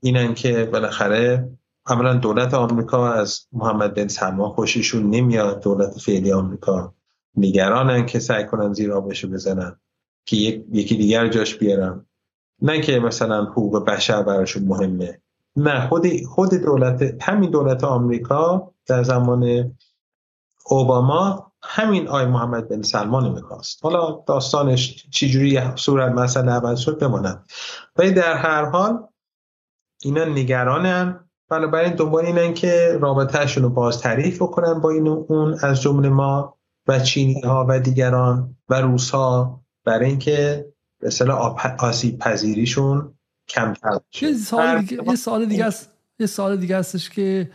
اینن 0.00 0.34
که 0.34 0.64
بالاخره 0.72 1.50
اولا 1.88 2.14
دولت 2.14 2.54
آمریکا 2.54 3.12
از 3.12 3.46
محمد 3.52 3.94
بن 3.94 4.08
سلمان 4.08 4.50
خوششون 4.50 5.10
نمیاد. 5.10 5.62
دولت 5.62 5.98
فعلی 5.98 6.32
آمریکا 6.32 6.94
نگرانن 7.36 8.06
که 8.06 8.18
سعی 8.18 8.46
کنن 8.46 8.72
زیر 8.72 8.92
آبشو 8.92 9.28
بزنن 9.28 9.80
که 10.24 10.36
یکی 10.72 10.96
دیگر 10.96 11.28
جاش 11.28 11.54
بیارن. 11.54 12.06
نه 12.62 12.80
که 12.80 13.00
مثلا 13.00 13.44
حقوق 13.44 13.84
بشر 13.84 14.22
براشون 14.22 14.64
مهمه. 14.64 15.20
نه 15.56 15.88
خود 15.88 16.24
خود 16.24 16.54
دولت 16.54 17.16
همین 17.22 17.50
دولت 17.50 17.84
آمریکا 17.84 18.72
در 18.86 19.02
زمان 19.02 19.74
اوباما 20.66 21.49
همین 21.62 22.08
آی 22.08 22.26
محمد 22.26 22.68
بن 22.68 22.82
سلمان 22.82 23.32
می‌خواست. 23.32 23.84
حالا 23.84 24.24
داستانش 24.26 25.06
چجوری 25.10 25.60
صورت 25.76 26.12
مسئله 26.12 26.52
عوض 26.52 26.78
شد 26.78 26.98
بماند 26.98 27.50
ولی 27.96 28.10
در 28.12 28.34
هر 28.34 28.64
حال 28.64 29.06
اینا 30.02 30.24
نگرانن. 30.24 31.24
بنابراین 31.48 31.94
دنبال 31.94 32.26
اینن 32.26 32.54
که 32.54 32.98
رابطهشون 33.00 33.62
رو 33.62 33.70
باز 33.70 34.00
تعریف 34.00 34.42
بکنن 34.42 34.80
با 34.80 34.90
این 34.90 35.08
اون 35.08 35.58
از 35.62 35.82
جمله 35.82 36.08
ما 36.08 36.58
و 36.88 36.98
چینی 37.00 37.40
ها 37.40 37.66
و 37.68 37.80
دیگران 37.80 38.56
و 38.68 38.80
روس 38.80 39.10
ها 39.10 39.60
برای 39.84 40.06
اینکه 40.06 40.66
به 41.00 41.10
آسیب 41.78 42.18
پذیریشون 42.18 43.14
کمتر 43.48 44.00
یه 44.20 44.32
دیگه 44.80 45.04
یه 45.06 45.16
سوال 45.16 45.46
دیگه 45.46 45.64
است 45.64 45.92
یه 46.18 46.26
سوال 46.26 46.56
دیگه 46.56 46.78
هستش 46.78 47.10
که 47.10 47.50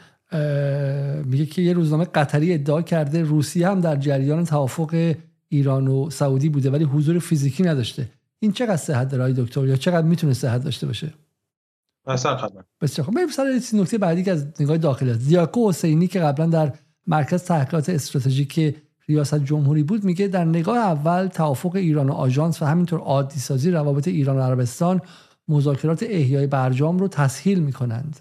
میگه 1.26 1.46
که 1.46 1.62
یه 1.62 1.74
روزنامه 1.74 2.06
قطری 2.06 2.54
ادعا 2.54 2.82
کرده 2.82 3.24
روسیه 3.24 3.70
هم 3.70 3.82
در 3.82 3.96
جریان 3.96 4.46
توافق 4.46 5.16
ایران 5.50 5.88
و 5.88 6.10
سعودی 6.10 6.50
بوده 6.50 6.70
ولی 6.70 6.84
حضور 6.84 7.20
فیزیکی 7.20 7.64
نداشته. 7.64 8.10
این 8.40 8.52
چقدر 8.52 8.78
صحت 8.78 9.10
داره 9.10 9.34
دکتر؟ 9.34 9.68
یا 9.68 9.76
چقدر 9.76 10.08
می‌تونه 10.08 10.34
صحت 10.34 10.64
داشته 10.64 10.88
باشه؟ 10.88 11.14
خبر. 12.08 12.64
بسیار 12.82 13.06
خوب. 13.06 13.16
بریم 13.16 13.28
سر 13.28 13.60
نکته 13.74 13.98
بعدی 13.98 14.24
که 14.24 14.32
از 14.32 14.48
نگاه 14.60 14.78
داخلی 14.78 15.10
است. 15.10 15.28
دیاکو 15.28 15.70
حسینی 15.70 16.08
که 16.08 16.20
قبلا 16.20 16.46
در 16.46 16.74
مرکز 17.08 17.44
تحقیقات 17.44 17.90
استراتژیک 17.90 18.76
ریاست 19.10 19.44
جمهوری 19.44 19.84
بود 19.84 20.04
میگه 20.04 20.28
در 20.28 20.46
نگاه 20.46 20.78
اول 20.78 21.28
توافق 21.28 21.76
ایران 21.76 22.10
و 22.10 22.14
آژانس 22.14 22.62
و 22.62 22.66
همینطور 22.66 23.00
عادی 23.00 23.40
سازی 23.40 23.72
روابط 23.72 24.08
ایران 24.08 24.38
و 24.38 24.42
عربستان 24.42 25.02
مذاکرات 25.48 26.04
احیای 26.04 26.48
برجام 26.48 27.00
رو 27.00 27.08
تسهیل 27.08 27.60
می‌کنند. 27.60 28.20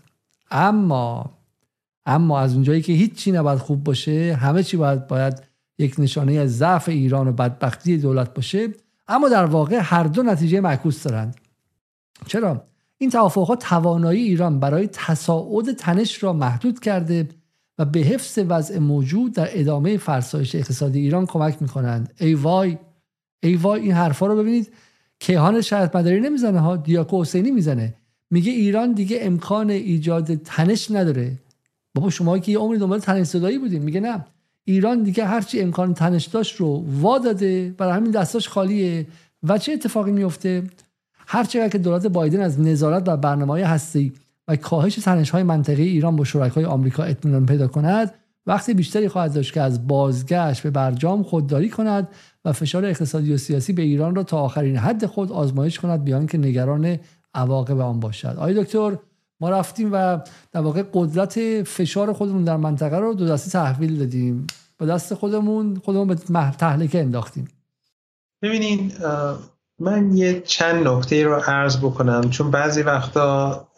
اما 0.50 1.38
اما 2.06 2.40
از 2.40 2.54
اونجایی 2.54 2.82
که 2.82 2.92
هیچی 2.92 3.32
نباید 3.32 3.58
خوب 3.58 3.84
باشه 3.84 4.34
همه 4.34 4.62
چی 4.62 4.76
باید 4.76 5.06
باید 5.06 5.42
یک 5.78 5.94
نشانه 5.98 6.32
از 6.32 6.58
ضعف 6.58 6.88
ایران 6.88 7.28
و 7.28 7.32
بدبختی 7.32 7.98
دولت 7.98 8.34
باشه. 8.34 8.68
اما 9.08 9.28
در 9.28 9.44
واقع 9.44 9.80
هر 9.82 10.04
دو 10.04 10.22
نتیجه 10.22 10.60
معکوس 10.60 11.02
دارند. 11.02 11.36
چرا؟ 12.26 12.64
این 12.98 13.10
توافقات 13.10 13.62
توانایی 13.62 14.22
ایران 14.22 14.60
برای 14.60 14.88
تصاعد 14.92 15.72
تنش 15.72 16.22
را 16.22 16.32
محدود 16.32 16.80
کرده 16.80 17.28
و 17.78 17.84
به 17.84 18.00
حفظ 18.00 18.38
وضع 18.48 18.78
موجود 18.78 19.32
در 19.32 19.48
ادامه 19.50 19.96
فرسایش 19.96 20.54
اقتصادی 20.54 21.00
ایران 21.00 21.26
کمک 21.26 21.62
می‌کنند. 21.62 22.14
ای 22.20 22.34
وای 22.34 22.78
ای 23.42 23.56
وای 23.56 23.80
این 23.80 23.92
حرفا 23.92 24.26
رو 24.26 24.36
ببینید. 24.36 24.72
کیهان 25.18 25.60
شهرت 25.60 25.96
مداری 25.96 26.20
نمی‌زنه 26.20 26.60
ها 26.60 26.76
دیاکو 26.76 27.22
حسینی 27.22 27.50
می‌زنه. 27.50 27.94
میگه 28.30 28.52
ایران 28.52 28.92
دیگه 28.92 29.18
امکان 29.20 29.70
ایجاد 29.70 30.34
تنش 30.34 30.90
نداره. 30.90 31.38
بابا 31.94 32.10
شما 32.10 32.38
که 32.38 32.52
یه 32.52 32.58
عمری 32.58 32.78
دنبال 32.78 32.98
تنش 32.98 33.26
صدایی 33.26 33.58
بودیم 33.58 33.82
میگه 33.82 34.00
نه. 34.00 34.24
ایران 34.64 35.02
دیگه 35.02 35.24
هرچی 35.24 35.60
امکان 35.60 35.94
تنش 35.94 36.24
داشت 36.24 36.56
رو 36.56 36.84
وا 36.88 37.18
داده. 37.18 37.74
برای 37.78 37.92
همین 37.92 38.10
دستاش 38.10 38.48
خالیه. 38.48 39.06
و 39.42 39.58
چه 39.58 39.72
اتفاقی 39.72 40.12
میفته؟ 40.12 40.62
هر 41.26 41.44
چقدر 41.44 41.68
که 41.68 41.78
دولت 41.78 42.06
بایدن 42.06 42.40
از 42.40 42.60
نظارت 42.60 43.08
و 43.08 43.16
برنامه‌های 43.16 43.62
هستی 43.62 44.12
و 44.48 44.56
کاهش 44.56 44.94
تنش‌های 44.94 45.42
منطقه 45.42 45.82
ایران 45.82 46.16
با 46.16 46.24
شرکای 46.24 46.64
آمریکا 46.64 47.02
اطمینان 47.02 47.46
پیدا 47.46 47.68
کند 47.68 48.14
وقتی 48.46 48.74
بیشتری 48.74 49.08
خواهد 49.08 49.34
داشت 49.34 49.52
که 49.52 49.60
از 49.60 49.86
بازگشت 49.86 50.62
به 50.62 50.70
برجام 50.70 51.22
خودداری 51.22 51.68
کند 51.68 52.08
و 52.44 52.52
فشار 52.52 52.84
اقتصادی 52.84 53.32
و 53.32 53.36
سیاسی 53.36 53.72
به 53.72 53.82
ایران 53.82 54.14
را 54.14 54.22
تا 54.22 54.38
آخرین 54.38 54.76
حد 54.76 55.06
خود 55.06 55.32
آزمایش 55.32 55.78
کند 55.78 56.04
بیان 56.04 56.26
که 56.26 56.38
نگران 56.38 56.98
عواقب 57.34 57.80
آن 57.80 58.00
باشد. 58.00 58.34
آقای 58.38 58.54
دکتر 58.54 58.96
ما 59.40 59.50
رفتیم 59.50 59.90
و 59.92 60.18
در 60.52 60.60
واقع 60.60 60.82
قدرت 60.92 61.62
فشار 61.62 62.12
خودمون 62.12 62.44
در 62.44 62.56
منطقه 62.56 62.98
رو 62.98 63.14
دو 63.14 63.28
دستی 63.28 63.50
تحویل 63.50 63.98
دادیم. 63.98 64.46
با 64.78 64.86
دست 64.86 65.14
خودمون 65.14 65.76
خودمون 65.84 66.08
به 66.08 66.14
تهلکه 66.58 67.00
انداختیم. 67.00 67.48
ببینین 68.42 68.92
من 69.78 70.16
یه 70.16 70.40
چند 70.40 70.88
نکته 70.88 71.24
رو 71.24 71.34
عرض 71.34 71.78
بکنم. 71.78 72.30
چون 72.30 72.50
بعضی 72.50 72.82
وقتا 72.82 73.68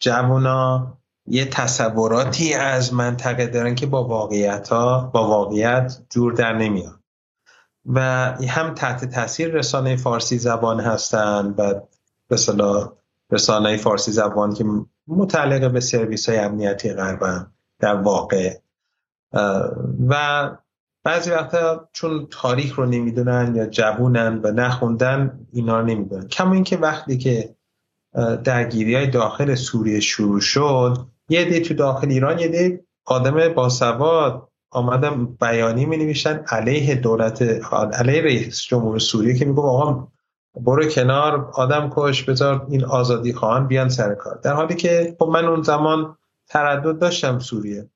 جوونا 0.00 0.98
یه 1.26 1.44
تصوراتی 1.44 2.54
از 2.54 2.94
منطقه 2.94 3.46
دارن 3.46 3.74
که 3.74 3.86
با 3.86 4.04
واقعیت 4.04 4.70
با 4.70 5.10
واقعیت 5.14 5.98
جور 6.10 6.32
در 6.32 6.52
نمیاد. 6.52 7.00
و 7.86 8.00
هم 8.48 8.74
تحت 8.74 9.04
تاثیر 9.04 9.48
رسانه 9.48 9.96
فارسی 9.96 10.38
زبان 10.38 10.80
هستن 10.80 11.54
و 11.58 11.74
به 12.28 12.36
رسانه 13.30 13.76
فارسی 13.76 14.12
زبان 14.12 14.54
که 14.54 14.64
متعلق 15.08 15.72
به 15.72 15.80
سرویس 15.80 16.28
های 16.28 16.38
امنیتی 16.38 16.92
غربن 16.92 17.52
در 17.80 17.94
واقع. 17.94 18.58
و 20.08 20.50
بعضی 21.04 21.30
وقتا 21.30 21.88
چون 21.92 22.26
تاریخ 22.30 22.78
رو 22.78 22.86
نمی‌دونن 22.86 23.54
یا 23.56 23.66
جوونن 23.66 24.40
و 24.42 24.50
نخوندن 24.50 25.46
اینا 25.52 25.80
رو 25.80 25.86
نمی‌دونن. 25.86 26.28
کما 26.28 26.52
اینکه 26.52 26.76
وقتی 26.76 27.18
که 27.18 27.54
درگیری 28.44 28.94
های 28.94 29.06
داخل 29.06 29.54
سوریه 29.54 30.00
شروع 30.00 30.40
شد 30.40 31.06
یه 31.28 31.44
دی 31.44 31.60
تو 31.60 31.74
داخل 31.74 32.08
ایران 32.08 32.38
یه 32.38 32.48
دی 32.48 32.78
آدم 33.04 33.54
باسواد 33.54 34.48
آمدن 34.70 35.24
بیانی 35.24 35.86
می 35.86 35.96
نوشتن 35.96 36.44
علیه 36.48 36.94
دولت 36.94 37.42
علیه 37.72 38.22
رئیس 38.22 38.62
جمهور 38.62 38.98
سوریه 38.98 39.34
که 39.34 39.44
میگم 39.44 39.58
آقا 39.58 40.08
برو 40.56 40.84
کنار 40.84 41.50
آدم 41.54 41.90
کش 41.96 42.22
بذار 42.22 42.66
این 42.70 42.84
آزادی 42.84 43.32
خواهان 43.32 43.66
بیان 43.66 43.88
سر 43.88 44.14
کار. 44.14 44.40
در 44.42 44.52
حالی 44.52 44.74
که 44.74 45.16
خب 45.18 45.28
من 45.28 45.44
اون 45.44 45.62
زمان 45.62 46.16
تردد 46.48 46.98
داشتم 46.98 47.38
سوریه. 47.38 47.90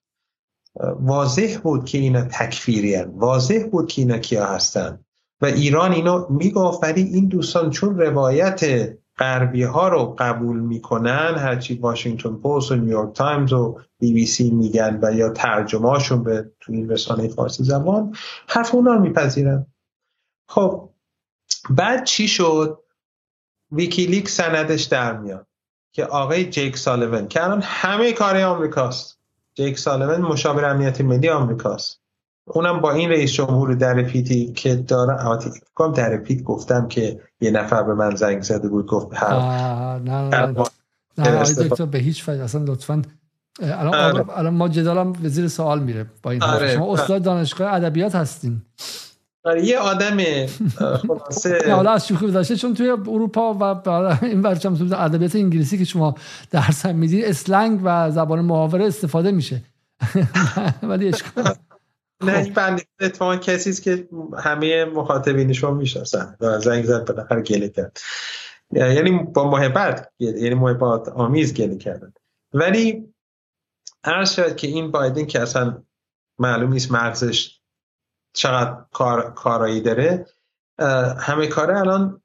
واضح 1.01 1.59
بود 1.63 1.85
که 1.85 1.99
اینا 1.99 2.23
تکفیری 2.23 3.03
واضح 3.03 3.69
بود 3.73 3.89
که 3.89 4.03
اینا 4.03 4.19
کیا 4.19 4.47
هستن. 4.47 4.99
و 5.41 5.47
ایران 5.47 5.93
اینو 5.93 6.27
می‌گفت 6.31 6.85
ولی 6.85 7.03
این 7.03 7.29
دوستان 7.29 7.71
چون 7.71 7.99
روایت 7.99 8.91
غربی 9.19 9.63
ها 9.63 9.89
رو 9.89 10.17
قبول 10.19 10.61
می‌کنن 10.61 11.35
هرچی 11.39 11.75
واشنگتن 11.75 12.37
پست 12.37 12.73
و 12.73 12.77
نیویورک 12.77 13.15
تایمز 13.15 13.53
و 13.53 13.79
بی 13.99 14.13
بی 14.13 14.27
سی 14.27 14.51
میگن 14.51 14.99
و 15.03 15.13
یا 15.13 15.29
ترجمهشون 15.29 16.23
به 16.23 16.51
تو 16.61 16.73
این 16.73 16.91
رسانه 16.91 17.29
فارسی 17.29 17.65
زبان 17.65 18.15
حرف 18.49 18.75
اونا 18.75 18.95
رو 18.95 19.01
میپذیرن. 19.01 19.67
خب 20.49 20.88
بعد 21.71 22.05
چی 22.05 22.29
شد؟ 22.29 22.79
ویکیلیک 23.73 24.29
سندش 24.29 24.83
در 24.83 25.17
میاد 25.17 25.47
که 25.93 26.05
آقای 26.05 26.51
جیک 26.51 26.77
سالیوان 26.77 27.29
که 27.29 27.45
الان 27.45 27.63
همه 27.65 28.13
کار 28.13 28.41
آمریکاست. 28.41 29.19
جیک 29.55 29.79
سالیوان 29.79 30.21
مشاور 30.21 30.65
امنیت 30.65 31.01
ملی 31.01 31.29
آمریکاست. 31.29 32.01
اونم 32.45 32.81
با 32.81 32.93
این 32.93 33.11
رئیس 33.11 33.33
جمهور 33.33 33.75
در 33.75 34.03
پیتی 34.03 34.53
که 34.53 34.77
داره 34.77 35.39
کام 35.75 35.93
در 35.93 36.17
پیت 36.17 36.43
گفتم 36.43 36.89
که 36.89 37.21
یه 37.41 37.51
نفر 37.51 37.83
به 37.83 37.95
من 37.95 38.15
زنگ 38.15 38.43
زده 38.43 38.69
بود 38.69 38.87
گفت 38.87 39.23
نه 39.23 39.99
نه 39.99 40.65
نه. 41.17 41.87
به 41.87 41.99
هیچ 41.99 42.29
وجه 42.29 42.43
اصلا 42.43 42.65
لطفا. 42.65 43.03
الان, 43.61 43.95
آره. 43.95 44.39
الان 44.39 44.55
ما 44.55 44.69
جدالم 44.69 45.13
به 45.13 45.29
زیر 45.29 45.49
سوال 45.49 45.83
میره 45.83 46.07
با 46.23 46.31
این 46.31 46.43
آره. 46.43 46.75
شما 46.75 46.93
استاد 46.93 47.23
دانشگاه 47.23 47.75
ادبیات 47.75 48.15
هستین. 48.15 48.63
یه 49.57 49.79
آدم 49.79 50.47
خلاصه. 50.77 51.75
حالا 51.75 51.91
از 51.91 52.09
شوخی 52.09 52.31
داشته 52.31 52.57
چون 52.57 52.75
توی 52.75 52.91
اروپا 52.91 53.55
و 53.55 53.65
این 54.23 54.43
برچم 54.43 54.75
تو 54.77 55.01
ادبیات 55.01 55.37
انگلیسی 55.37 55.79
که 55.79 55.85
شما 55.85 56.15
درس 56.51 56.87
هم 56.87 56.97
می‌دید 56.97 57.25
اسلنگ 57.25 57.81
و 57.85 58.11
زبان 58.11 58.41
محاوره 58.41 58.85
استفاده 58.85 59.31
میشه. 59.31 59.63
ولی 60.83 61.09
اشکال 61.09 61.55
نه 62.25 62.39
این 62.39 62.53
بنده 62.53 62.83
اتفاقا 63.01 63.37
کسی 63.37 63.71
است 63.71 63.83
که 63.83 64.09
همه 64.39 64.85
مخاطبین 64.85 65.53
شما 65.53 65.71
می‌شناسن. 65.71 66.37
و 66.41 66.59
زنگ 66.59 66.85
زد 66.85 67.05
بالاخره 67.05 67.43
گله 67.43 67.69
کرد. 67.69 67.99
یعنی 68.73 69.11
با 69.11 69.51
محبت 69.51 70.09
یعنی 70.19 70.55
محبت 70.55 71.09
آمیز 71.09 71.55
گله 71.55 71.77
کردن. 71.77 72.13
ولی 72.53 73.15
هر 74.05 74.25
شاید 74.25 74.57
که 74.57 74.67
این 74.67 74.91
بایدن 74.91 75.25
که 75.27 75.41
اصلا 75.41 75.83
معلوم 76.39 76.73
نیست 76.73 76.93
مغزش 76.93 77.58
چقدر 78.39 78.77
کار 78.93 79.33
کارایی 79.35 79.81
داره. 79.81 80.27
همه 81.19 81.47
کاره 81.47 81.79
الان 81.79 82.21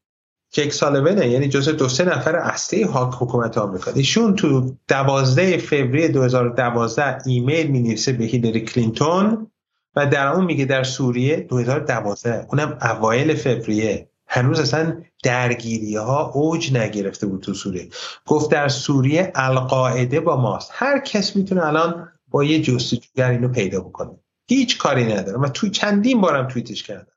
جک 0.52 0.74
سالوینه 0.74 1.30
یعنی 1.30 1.48
جزء 1.48 1.72
دو 1.72 1.90
سه 1.90 2.06
نفر 2.06 2.36
اصلی 2.36 2.84
حکومت 2.84 3.58
آمریکا. 3.58 3.92
ایشون 3.92 4.36
تو 4.36 4.76
دوازده 4.88 5.58
فوریه 5.58 6.08
2012 6.08 7.18
ایمیل 7.26 7.68
می 7.68 7.80
نویسه 7.80 8.14
به 8.14 8.24
هیلری 8.24 8.62
کلینتون 8.62 9.52
و 9.96 10.08
در 10.08 10.28
اون 10.28 10.46
میگه 10.46 10.66
در 10.66 10.84
سوریه 10.84 11.40
2012 11.40 12.48
اونم 12.50 12.78
اوایل 12.82 13.36
فوریه. 13.36 14.10
هنوز 14.28 14.60
اصلا 14.60 15.02
درگیری 15.24 15.96
ها 15.96 16.32
اوج 16.34 16.74
نگرفته 16.74 17.28
بود 17.28 17.42
تو 17.42 17.54
سوریه. 17.54 17.90
گفت 18.26 18.52
در 18.52 18.68
سوریه 18.68 19.32
القاعده 19.36 20.20
با 20.20 20.36
ماست. 20.36 20.70
هر 20.74 21.00
کس 21.00 21.36
می‌تونه 21.36 21.66
الان 21.66 22.10
با 22.28 22.44
یه 22.44 22.62
جستجوگر 22.62 23.30
اینو 23.30 23.48
پیدا 23.48 23.80
بکنه. 23.80 24.23
هیچ 24.48 24.78
کاری 24.78 25.14
نداره 25.14 25.38
و 25.38 25.50
تو 25.50 25.70
چندین 25.70 26.22
بارم 26.22 26.48
توییتش 26.48 26.84
کردم. 26.84 27.14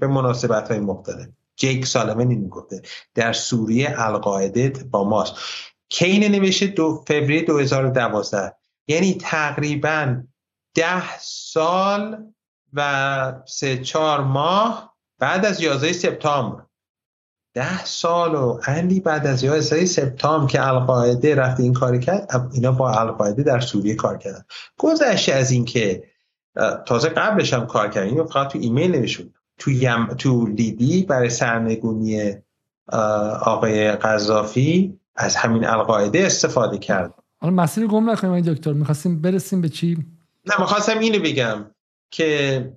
به 0.00 0.06
مناسبت 0.06 0.70
های 0.70 0.80
مختلف 0.80 1.28
جیک 1.56 1.86
سالمن 1.86 2.30
این 2.30 2.48
گفته 2.48 2.82
در 3.14 3.32
سوریه 3.32 3.94
القاعده 3.98 4.72
با 4.90 5.04
ماست. 5.04 5.34
کین 5.88 6.24
نوشته 6.24 6.66
دو 6.66 7.04
فوریه 7.08 7.42
2012 7.42 8.54
یعنی 8.88 9.14
تقریبا 9.14 10.22
ده 10.74 11.18
سال 11.18 12.32
و 12.72 13.32
سه 13.46 13.78
چهار 13.78 14.20
ماه 14.20 14.96
بعد 15.18 15.44
از 15.44 15.60
11 15.60 15.92
سپتامبر. 15.92 16.62
ده 17.54 17.84
سال 17.84 18.34
و 18.34 18.60
اندی 18.66 19.00
بعد 19.00 19.26
از 19.26 19.42
11 19.42 19.86
سپتامبر 19.86 20.52
که 20.52 20.66
القاعده 20.66 21.34
رفته 21.34 21.62
این 21.62 21.72
کاری 21.72 22.00
کرد 22.00 22.50
اینا 22.52 22.72
با 22.72 22.90
القاعده 22.90 23.42
در 23.42 23.60
سوریه 23.60 23.94
کار 23.94 24.18
کردن. 24.18 24.44
گذشته 24.78 25.32
از 25.32 25.50
اینکه 25.50 26.15
تازه 26.86 27.08
قبلش 27.08 27.54
هم 27.54 27.66
کار 27.66 27.88
کردن. 27.88 28.08
اینو 28.08 28.24
فقط 28.24 28.48
تو 28.48 28.58
ایمیل 28.58 28.96
نوشون 28.96 29.30
تو, 29.58 29.70
یم... 29.70 30.06
تو 30.06 30.46
لیبی 30.46 31.02
برای 31.02 31.30
سرنگونی 31.30 32.34
آقای 33.42 33.92
قذافی 33.92 34.98
از 35.16 35.36
همین 35.36 35.66
القاعده 35.66 36.26
استفاده 36.26 36.78
کرد 36.78 37.14
حالا 37.38 37.54
مسیر 37.54 37.86
گم 37.86 38.10
نکنیم 38.10 38.40
دکتر. 38.40 38.72
می‌خواستیم 38.72 39.20
برسیم 39.20 39.60
به 39.60 39.68
چی؟ 39.68 40.06
نه 40.46 40.60
می‌خواستم 40.60 40.98
اینو 40.98 41.18
بگم 41.18 41.66
که 42.10 42.72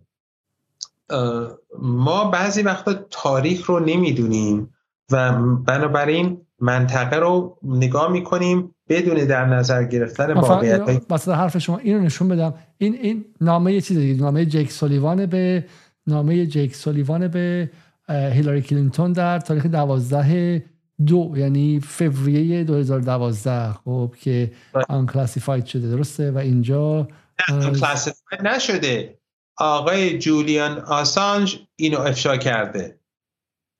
ما 1.80 2.30
بعضی 2.30 2.61
وقتا 2.61 2.93
تاریخ 2.93 3.66
رو 3.66 3.80
نمی‌دونیم 3.80 4.74
و 5.11 5.33
بنابراین 5.56 6.41
منطقه 6.59 7.16
رو 7.16 7.58
نگاه 7.64 8.11
می‌کنیم 8.11 8.75
بدون 8.90 9.16
در 9.16 9.45
نظر 9.45 9.83
گرفتن 9.83 10.33
واقعیت 10.33 11.01
واسه 11.09 11.33
حرف 11.33 11.58
شما 11.58 11.77
اینو 11.77 11.99
نشون 11.99 12.27
بدم. 12.27 12.53
این 12.82 12.95
این 12.95 13.25
نامه 13.41 13.74
یه 13.74 13.82
چیز 13.82 13.98
دیگه. 13.98 14.22
نامه 14.22 14.45
جیک 14.45 14.72
سولیوان 14.72 15.25
به 15.25 15.66
نامه 16.08 16.45
جیک 16.45 16.75
سولیوان 16.75 17.27
به 17.27 17.69
هیلاری 18.09 18.61
کلینتون 18.61 19.14
در 19.14 19.40
تاریخ 19.40 19.66
دوازده 19.66 20.66
دو 21.06 21.33
یعنی 21.38 21.80
فوریه 21.80 22.64
2012 22.64 23.74
خب 23.74 24.16
که 24.22 24.51
unclassified 24.89 25.65
شده. 25.66 25.90
درسته؟ 25.90 26.32
و 26.32 26.38
اینجا 26.38 27.08
classified 27.47 28.41
نشده. 28.43 29.19
آقای 29.58 30.17
جولیان 30.17 30.80
آسانج 30.80 31.59
اینو 31.75 31.99
افشا 31.99 32.38
کرده. 32.38 32.99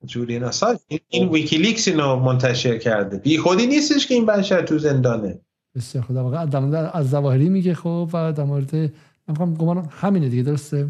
جولیان 0.06 0.44
آسانج 0.44 0.78
این 1.08 1.28
ویکیلیکس 1.28 1.88
اینو 1.88 2.16
منتشر 2.16 2.78
کرده. 2.78 3.18
بی 3.18 3.38
خودی 3.38 3.66
نیستش 3.66 4.06
که 4.06 4.14
این 4.14 4.26
بشر 4.26 4.62
تو 4.62 4.78
زندانه. 4.78 5.40
بسیار 5.80 6.04
خدا. 6.04 6.24
واقعا 6.24 6.90
از 6.90 7.10
زواهری 7.10 7.48
میگه 7.48 7.74
خب 7.74 8.10
و 8.12 8.32
در 8.32 8.44
مورد 8.44 8.74
من 9.28 9.54
گمان 9.54 9.88
همینه 9.90 10.28
دیگه 10.28 10.42
درسته؟ 10.42 10.88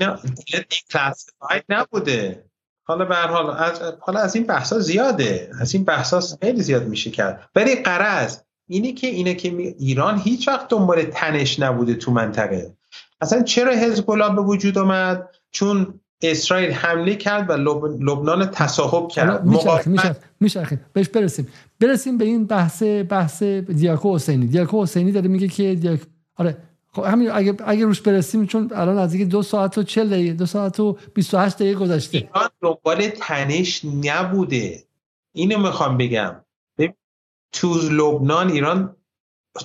نه 0.00 0.18
این 0.46 0.62
کلاسیفاید 0.90 1.64
نبوده. 1.68 2.44
حالا 2.82 3.04
به 3.04 3.14
حال 3.14 3.50
از 3.50 3.82
حالا 4.00 4.20
از 4.20 4.36
این 4.36 4.46
بحثا 4.46 4.78
زیاده. 4.78 5.50
از 5.60 5.74
این 5.74 5.84
بحثا 5.84 6.20
خیلی 6.42 6.62
زیاد 6.62 6.88
میشه 6.88 7.10
کرد. 7.10 7.50
ولی 7.54 7.82
قرض 7.82 8.38
اینی 8.66 8.92
که 8.92 9.06
اینه 9.06 9.34
که 9.34 9.48
ایران 9.78 10.18
هیچ 10.18 10.48
وقت 10.48 10.68
دنبال 10.68 11.02
تنش 11.02 11.60
نبوده 11.60 11.94
تو 11.94 12.12
منطقه. 12.12 12.76
اصلا 13.20 13.42
چرا 13.42 13.72
حزب 13.72 14.06
به 14.06 14.42
وجود 14.42 14.78
آمد؟ 14.78 15.28
چون 15.50 16.00
اسرائیل 16.30 16.72
حمله 16.72 17.14
کرد 17.14 17.50
و 17.50 17.52
لبنان 17.52 18.46
تصاحب 18.46 19.08
کرد. 19.08 19.44
میشه 19.44 20.16
میشه 20.40 20.80
بهش 20.92 21.08
برسیم. 21.08 21.48
برسیم 21.80 22.18
به 22.18 22.24
این 22.24 22.46
بحث 22.46 22.82
بحث 22.82 23.42
دیاکو 23.42 24.14
حسینی. 24.14 24.46
دیاکو 24.46 24.82
حسینی 24.82 25.12
داره 25.12 25.28
میگه 25.28 25.48
که 25.48 25.74
دیاک... 25.74 26.00
آره. 26.36 26.56
خب 26.92 27.02
همین 27.04 27.30
اگه 27.30 27.56
اگه 27.66 27.84
روش 27.84 28.00
برسیم 28.00 28.46
چون 28.46 28.70
الان 28.74 28.98
از 28.98 29.16
دو 29.16 29.42
ساعت 29.42 29.78
و 29.78 29.82
40 29.82 30.10
دقیقه 30.10 30.32
دو 30.32 30.46
ساعت 30.46 30.80
و 30.80 30.96
28 31.14 31.56
دقیقه 31.56 31.80
گذشته. 31.80 32.18
ایران 32.18 32.50
دنبال 32.60 33.08
تنش 33.08 33.84
نبوده. 33.84 34.84
اینو 35.32 35.58
می‌خوام 35.58 35.98
بگم. 35.98 36.36
تو 37.52 37.74
لبنان 37.74 38.50
ایران 38.50 38.96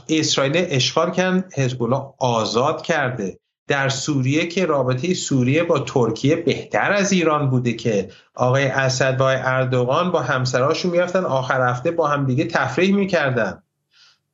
اسرائیل 0.10 0.54
اشغال 0.56 1.12
کرد 1.12 1.54
حزب 1.54 1.94
آزاد 2.18 2.82
کرده. 2.82 3.39
در 3.70 3.90
سوریه 3.90 4.48
که 4.48 4.66
رابطه 4.66 5.14
سوریه 5.14 5.64
با 5.64 5.80
ترکیه 5.80 6.36
بهتر 6.36 6.92
از 6.92 7.12
ایران 7.12 7.50
بوده 7.50 7.74
که 7.74 8.10
آقای 8.34 8.66
اسد 8.66 9.22
و 9.22 9.24
اردوغان 9.24 10.12
با 10.12 10.22
همسراشون 10.22 10.92
می‌رفتن 10.92 11.26
آخر 11.26 11.70
هفته 11.70 11.92
با 11.92 12.08
هم 12.08 12.26
دیگه 12.26 12.46
تفریح 12.46 12.96
می‌کردن. 12.96 13.64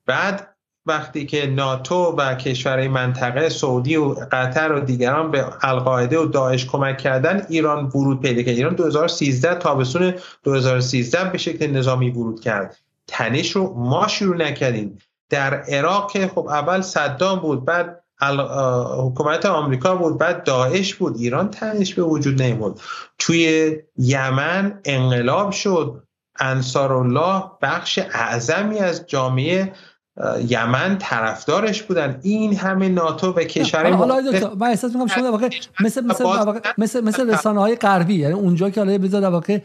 بعد 0.06 0.56
وقتی 0.86 1.26
که 1.26 1.48
ناتو 1.48 2.16
و 2.18 2.36
کشورهای 2.36 2.88
منطقه 2.88 3.50
سعودی 3.50 3.96
و 3.96 4.16
قطر 4.32 4.72
و 4.72 4.80
دیگران 4.80 5.32
به 5.32 5.46
القاعده 5.62 6.20
و 6.20 6.26
داعش 6.26 6.66
کمک 6.66 6.98
کردن 6.98 7.46
ایران 7.50 7.86
ورود 7.86 8.22
پیدا 8.22 8.42
کرد. 8.42 8.56
ایران 8.56 8.76
2013 8.76 9.56
تابستون 9.56 10.14
2013 10.44 11.30
به 11.30 11.38
شکل 11.38 11.68
نظامی 11.68 12.10
ورود 12.10 12.40
کرد. 12.42 12.78
تنش 13.08 13.52
رو 13.52 13.74
ما 13.74 14.08
شروع 14.08 14.38
نکردیم. 14.38 14.98
در 15.30 15.54
عراق 15.54 16.28
خب 16.28 16.48
اول 16.48 16.82
صدام 16.82 17.40
بود 17.40 17.66
بعد 17.66 18.05
حکومت 19.00 19.46
آمریکا 19.46 19.96
بود 19.96 20.18
بعد 20.18 20.44
داعش 20.44 20.96
بود 20.96 21.18
ایران 21.18 21.50
تنش 21.50 21.94
به 21.94 22.04
وجود 22.04 22.42
نیمود 22.42 22.80
توی 23.20 23.76
یمن 23.98 24.80
انقلاب 24.86 25.52
شد. 25.52 26.02
انصار 26.40 26.94
الله 26.94 27.44
بخش 27.62 28.00
اعظمی 28.14 28.80
از 28.80 29.06
جامعه 29.08 29.74
یمن 30.48 30.98
طرفدارش 30.98 31.84
بودن. 31.84 32.20
این 32.22 32.56
همه 32.56 32.90
ناتو 32.90 33.32
و 33.32 33.44
کشور 33.44 33.92
حالا 33.92 34.22
من 34.60 34.68
احساس 34.68 34.92
می‌کنم 34.94 35.08
شما 35.08 35.32
واقع 35.32 35.50
مثل 35.80 36.06
مثل 36.06 36.26
مثل 36.78 37.04
مثل 37.04 37.30
رسانه 37.30 37.60
های 37.60 37.76
غربی 37.76 38.16
یعنی 38.16 38.34
اونجا 38.34 38.70
که 38.70 38.82
حالا 38.82 38.98
بذار 38.98 39.26
واقع 39.26 39.60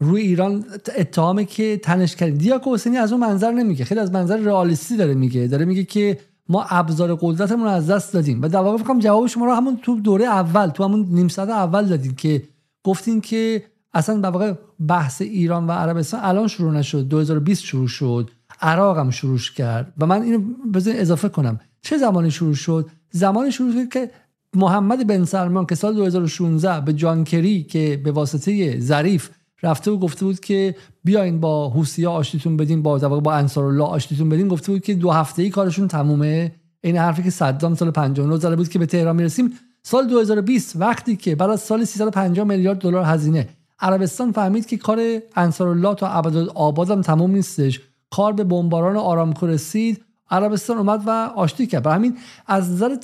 روی 0.00 0.22
ایران 0.22 0.64
اتهامه 0.96 1.44
که 1.44 1.76
تنش 1.76 2.16
کردیم 2.16 2.38
دیاکو 2.38 2.74
حسینی 2.74 2.96
از 2.96 3.12
اون 3.12 3.20
منظر 3.20 3.50
نمیگه. 3.50 3.84
خیلی 3.84 4.00
از 4.00 4.12
منظر 4.12 4.36
رئالیستی 4.36 4.96
داره 4.96 5.14
میگه. 5.14 5.46
داره 5.46 5.64
میگه 5.64 5.84
که 5.84 6.18
ما 6.50 6.62
ابزار 6.62 7.18
قدرتمون 7.20 7.64
رو 7.64 7.70
از 7.70 7.90
دست 7.90 8.12
دادیم. 8.12 8.42
و 8.42 8.48
در 8.48 8.60
واقع 8.60 8.76
فکر 8.76 8.98
جواب 8.98 9.26
شما 9.26 9.46
رو 9.46 9.54
همون 9.54 9.76
تو 9.82 10.00
دوره 10.00 10.24
اول 10.24 10.66
تو 10.66 10.84
همون 10.84 11.06
نیم 11.10 11.28
ساعت 11.28 11.48
اول 11.48 11.86
دادیم 11.86 12.14
که 12.14 12.42
گفتین 12.84 13.20
که 13.20 13.64
اصلا 13.94 14.20
در 14.20 14.30
واقع 14.30 14.54
بحث 14.88 15.22
ایران 15.22 15.66
و 15.66 15.72
عربستان 15.72 16.20
الان 16.24 16.48
شروع 16.48 16.72
نشد. 16.72 17.08
2020 17.08 17.64
شروع 17.64 17.88
شد. 17.88 18.30
عراق 18.60 18.98
هم 18.98 19.10
شروع 19.10 19.38
کرد. 19.56 19.92
و 19.98 20.06
من 20.06 20.22
اینو 20.22 20.38
بزن 20.74 20.92
اضافه 20.94 21.28
کنم. 21.28 21.60
چه 21.82 21.98
زمانی 21.98 22.30
شروع 22.30 22.54
شد؟ 22.54 22.90
زمانی 23.10 23.52
شروع 23.52 23.72
شد 23.72 23.88
که 23.88 24.10
محمد 24.54 25.06
بن 25.06 25.24
سلمان 25.24 25.66
که 25.66 25.74
سال 25.74 25.94
2016 25.94 26.80
به 26.80 26.92
جانکری 26.92 27.62
که 27.62 28.00
به 28.04 28.12
واسطه 28.12 28.80
ظریف 28.80 29.30
رفته 29.62 29.90
و 29.90 29.98
گفته 29.98 30.24
بود 30.24 30.40
که 30.40 30.74
بیاین 31.04 31.40
با 31.40 31.68
حوسیا 31.68 32.12
آشتیتون 32.12 32.56
بدین 32.56 32.82
با 32.82 32.98
با 32.98 33.32
انصار 33.32 33.64
الله 33.64 33.84
آشتیتون 33.84 34.28
بدین. 34.28 34.48
گفته 34.48 34.72
بود 34.72 34.82
که 34.82 34.94
دو 34.94 35.10
هفته 35.10 35.42
ای 35.42 35.50
کارشون 35.50 35.88
تمومه. 35.88 36.52
این 36.80 36.96
حرفی 36.96 37.22
که 37.22 37.30
صدام 37.30 37.74
سال 37.74 37.90
59 37.90 38.36
زده 38.36 38.56
بود 38.56 38.68
که 38.68 38.78
به 38.78 38.86
تهران 38.86 39.16
می‌رسیم. 39.16 39.52
سال 39.82 40.06
2020 40.06 40.76
وقتی 40.76 41.16
که 41.16 41.36
بعد 41.36 41.50
از 41.50 41.60
سال 41.60 41.84
350 41.84 42.46
میلیارد 42.46 42.78
دلار 42.78 43.04
هزینه. 43.04 43.48
عربستان 43.80 44.32
فهمید 44.32 44.66
که 44.66 44.76
کار 44.76 44.98
انصار 45.36 45.68
الله 45.68 45.94
تا 45.94 46.08
ابد 46.08 46.90
هم 46.90 47.00
تموم 47.00 47.30
نیستش. 47.30 47.80
کار 48.10 48.32
به 48.32 48.44
بمباران 48.44 48.96
آرامکو 48.96 49.46
رسید. 49.46 50.04
عربستان 50.30 50.78
اومد 50.78 51.02
و 51.06 51.10
آشتی 51.36 51.66
کرد. 51.66 51.82
برای 51.82 51.96
همین 51.96 52.18
از 52.46 52.70
نظر 52.70 52.96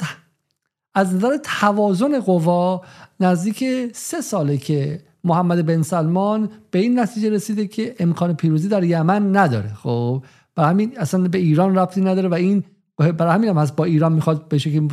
از 0.94 1.14
نظر 1.14 1.36
توازن 1.60 2.20
قوا 2.20 2.82
نزدیک 3.20 3.64
سه 3.94 4.20
ساله 4.20 4.56
که 4.56 5.00
محمد 5.26 5.66
بن 5.66 5.82
سلمان 5.82 6.50
به 6.70 6.78
این 6.78 6.98
نتیجه 6.98 7.30
رسیده 7.30 7.66
که 7.66 7.94
امکان 7.98 8.36
پیروزی 8.36 8.68
در 8.68 8.84
یمن 8.84 9.36
نداره. 9.36 9.74
خب 9.82 10.24
برای 10.54 10.70
همین 10.70 10.98
اصلا 10.98 11.28
به 11.28 11.38
ایران 11.38 11.78
ربطی 11.78 12.00
نداره 12.00 12.28
و 12.28 12.34
این 12.34 12.64
برای 12.96 13.34
همین 13.34 13.48
هم 13.48 13.58
هست 13.58 13.76
با 13.76 13.84
ایران 13.84 14.12
می‌خواد 14.12 14.48
به 14.48 14.58
شکل 14.58 14.88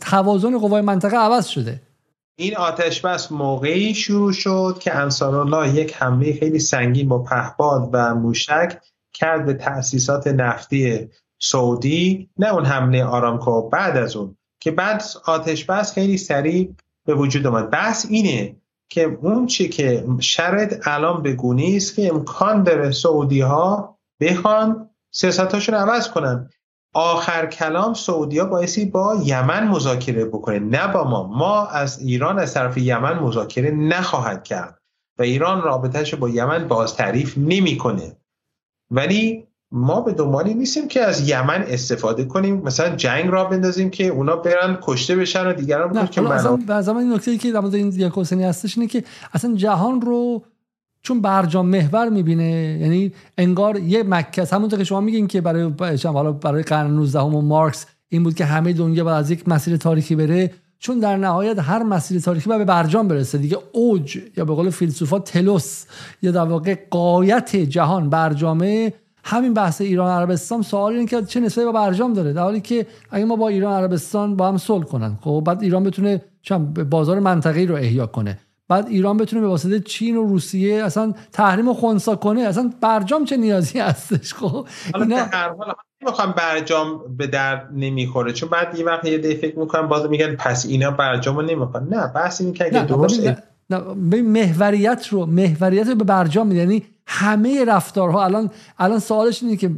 توازن 0.00 0.58
قوای 0.58 0.82
منطقه 0.82 1.16
عوض 1.16 1.46
شده. 1.46 1.80
این 2.38 2.56
آتش 2.56 3.00
بس 3.00 3.32
موقعی 3.32 3.94
شروع 3.94 4.32
شد 4.32 4.76
که 4.80 4.96
انصار 4.96 5.34
الله 5.34 5.74
یک 5.74 5.96
حمله 5.96 6.38
خیلی 6.38 6.58
سنگین 6.58 7.08
با 7.08 7.18
پهباد 7.18 7.90
و 7.92 8.14
موشک 8.14 8.80
کرد 9.12 9.46
به 9.46 9.54
تأسیسات 9.54 10.26
نفتی 10.26 11.08
سعودی. 11.38 12.30
نه 12.38 12.54
اون 12.54 12.64
حمله 12.64 13.04
آرامکو 13.04 13.68
بعد 13.68 13.96
از 13.96 14.16
اون. 14.16 14.36
که 14.60 14.70
بعد 14.70 15.02
آتش 15.26 15.64
بس 15.64 15.92
خیلی 15.92 16.18
سریع 16.18 16.74
به 17.06 17.14
وجود 17.14 17.46
آمد. 17.46 17.70
بحث 17.70 18.06
اینه 18.08 18.56
که 18.90 19.18
اون 19.22 19.46
چی 19.46 19.68
که 19.68 20.04
شرط 20.20 20.88
الان 20.88 21.22
به 21.22 21.36
است 21.76 21.94
که 21.94 22.08
امکان 22.08 22.62
داره 22.62 22.90
سعودی 22.90 23.40
ها 23.40 23.98
بخوان 24.20 24.90
سیاستاشون 25.10 25.74
عوض 25.74 26.08
کنن. 26.08 26.50
آخر 26.94 27.46
کلام 27.46 27.94
سعودیا 27.94 28.44
بایستی 28.44 28.84
با 28.84 29.16
یمن 29.24 29.68
مذاکره 29.68 30.24
بکنه 30.24 30.58
نه 30.58 30.92
با 30.92 31.04
ما. 31.04 31.26
ما 31.26 31.66
از 31.66 32.00
ایران 32.00 32.38
از 32.38 32.54
طرف 32.54 32.78
یمن 32.78 33.18
مذاکره 33.18 33.70
نخواهد 33.70 34.44
کرد 34.44 34.80
و 35.18 35.22
ایران 35.22 35.62
رابطهش 35.62 36.14
با 36.14 36.28
یمن 36.28 36.68
باز 36.68 36.96
تعریف 36.96 37.38
نمی‌کنه. 37.38 38.16
ولی 38.90 39.46
ما 39.72 40.00
به 40.00 40.12
دنبالی 40.12 40.54
نیستیم 40.54 40.88
که 40.88 41.00
از 41.00 41.28
یمن 41.28 41.64
استفاده 41.68 42.24
کنیم 42.24 42.56
مثلا 42.56 42.96
جنگ 42.96 43.30
را 43.30 43.44
بندازیم 43.44 43.90
که 43.90 44.06
اونا 44.06 44.36
برن 44.36 44.78
کشته 44.82 45.16
بشن 45.16 45.46
و 45.46 45.52
دیگران 45.52 45.98
نه 45.98 46.08
که 46.08 46.30
اصلا 46.30 46.56
من... 46.94 46.96
این 46.96 47.12
نکته 47.12 47.38
که 47.38 47.52
در 47.52 47.60
مورد 47.60 47.74
این 47.74 47.92
یک 47.92 48.12
حسینی 48.16 48.44
هستش 48.44 48.78
اینه 48.78 48.88
که 48.88 49.04
اصلا 49.32 49.54
جهان 49.54 50.00
رو 50.00 50.42
چون 51.02 51.20
برجام 51.20 51.66
محور 51.66 52.08
می‌بینه 52.08 52.78
یعنی 52.80 53.12
انگار 53.38 53.78
یه 53.78 54.02
مکه 54.02 54.44
همونطور 54.52 54.78
که 54.78 54.84
شما 54.84 55.00
میگین 55.00 55.26
که 55.26 55.40
برای 55.40 55.72
حالا 56.04 56.32
برای 56.32 56.62
قرن 56.62 56.90
19 56.90 57.20
و 57.20 57.40
مارکس 57.40 57.86
این 58.08 58.22
بود 58.22 58.34
که 58.34 58.44
همه 58.44 58.72
دنیا 58.72 59.04
باید 59.04 59.16
از 59.16 59.30
یک 59.30 59.48
مسیر 59.48 59.76
تاریخی 59.76 60.16
بره 60.16 60.50
چون 60.78 60.98
در 60.98 61.16
نهایت 61.16 61.58
هر 61.58 61.82
مسیر 61.82 62.20
تاریخی 62.20 62.48
باید 62.48 62.58
به 62.58 62.64
برجام 62.64 63.08
برسه. 63.08 63.38
دیگه 63.38 63.58
اوج 63.72 64.18
یا 64.36 64.44
به 64.44 64.54
قول 64.54 64.70
فیلسوفا 64.70 65.18
تلوس 65.18 65.84
یا 66.22 66.30
در 66.30 66.44
واقع 66.44 66.74
قایت 66.90 67.56
جهان 67.56 68.10
برجامه 68.10 68.92
همین 69.24 69.54
بحث 69.54 69.80
ایران 69.80 70.10
عربستان 70.10 70.62
سوال 70.62 70.92
اینه 70.92 71.06
که 71.06 71.22
چه 71.22 71.40
نسبتی 71.40 71.64
با 71.64 71.72
برجام 71.72 72.12
داره؟ 72.12 72.32
در 72.32 72.42
حالی 72.42 72.60
که 72.60 72.86
اگه 73.10 73.24
ما 73.24 73.36
با 73.36 73.48
ایران 73.48 73.72
عربستان 73.72 74.36
با 74.36 74.48
هم 74.48 74.56
صلح 74.56 74.84
کنن 74.84 75.18
خب 75.20 75.42
بعد 75.46 75.62
ایران 75.62 75.84
بتونه 75.84 76.22
بازار 76.90 77.20
منطقه‌ای 77.20 77.66
رو 77.66 77.74
احیا 77.74 78.06
کنه. 78.06 78.38
بعد 78.68 78.88
ایران 78.88 79.16
بتونه 79.16 79.42
به 79.42 79.48
واسطه 79.48 79.80
چین 79.80 80.16
و 80.16 80.22
روسیه 80.22 80.84
اصلا 80.84 81.14
تحریم 81.32 81.68
و 81.68 81.74
خونسا 81.74 82.16
کنه 82.16 82.40
اصلا 82.40 82.72
برجام 82.80 83.24
چه 83.24 83.36
نیازی 83.36 83.78
هستش؟ 83.78 84.34
خب 84.34 84.66
اینا 84.94 85.16
هر 85.16 85.48
حال 85.48 85.74
می‌خوام 86.04 86.34
برجام 86.36 87.16
به 87.16 87.26
در 87.26 87.70
نمی‌خوره 87.70 88.32
چون 88.32 88.48
بعد 88.48 88.78
یه 88.78 88.84
وقت 88.84 89.04
یه 89.04 89.18
دی 89.18 89.34
فکر 89.34 89.58
می‌کنم 89.58 89.88
باز 89.88 90.10
میگن 90.10 90.36
پس 90.36 90.66
اینا 90.66 90.90
برجام 90.90 91.36
رو 91.36 91.42
نمی‌خوان 91.42 91.88
نه 91.88 92.06
بحث 92.06 92.40
اینه 92.40 92.52
که 92.52 92.64
اگه 92.64 92.84
درست 92.84 93.20
محوریت 94.22 95.08
رو 95.10 95.26
محوریت 95.26 95.88
رو 95.88 95.94
به 95.94 96.04
برجام 96.04 96.46
میده 96.46 96.60
یعنی 96.60 96.82
همه 97.12 97.64
رفتارها 97.64 98.24
الان 98.24 98.50
الان 98.78 98.98
سوالش 98.98 99.42
اینه 99.42 99.56
که 99.56 99.68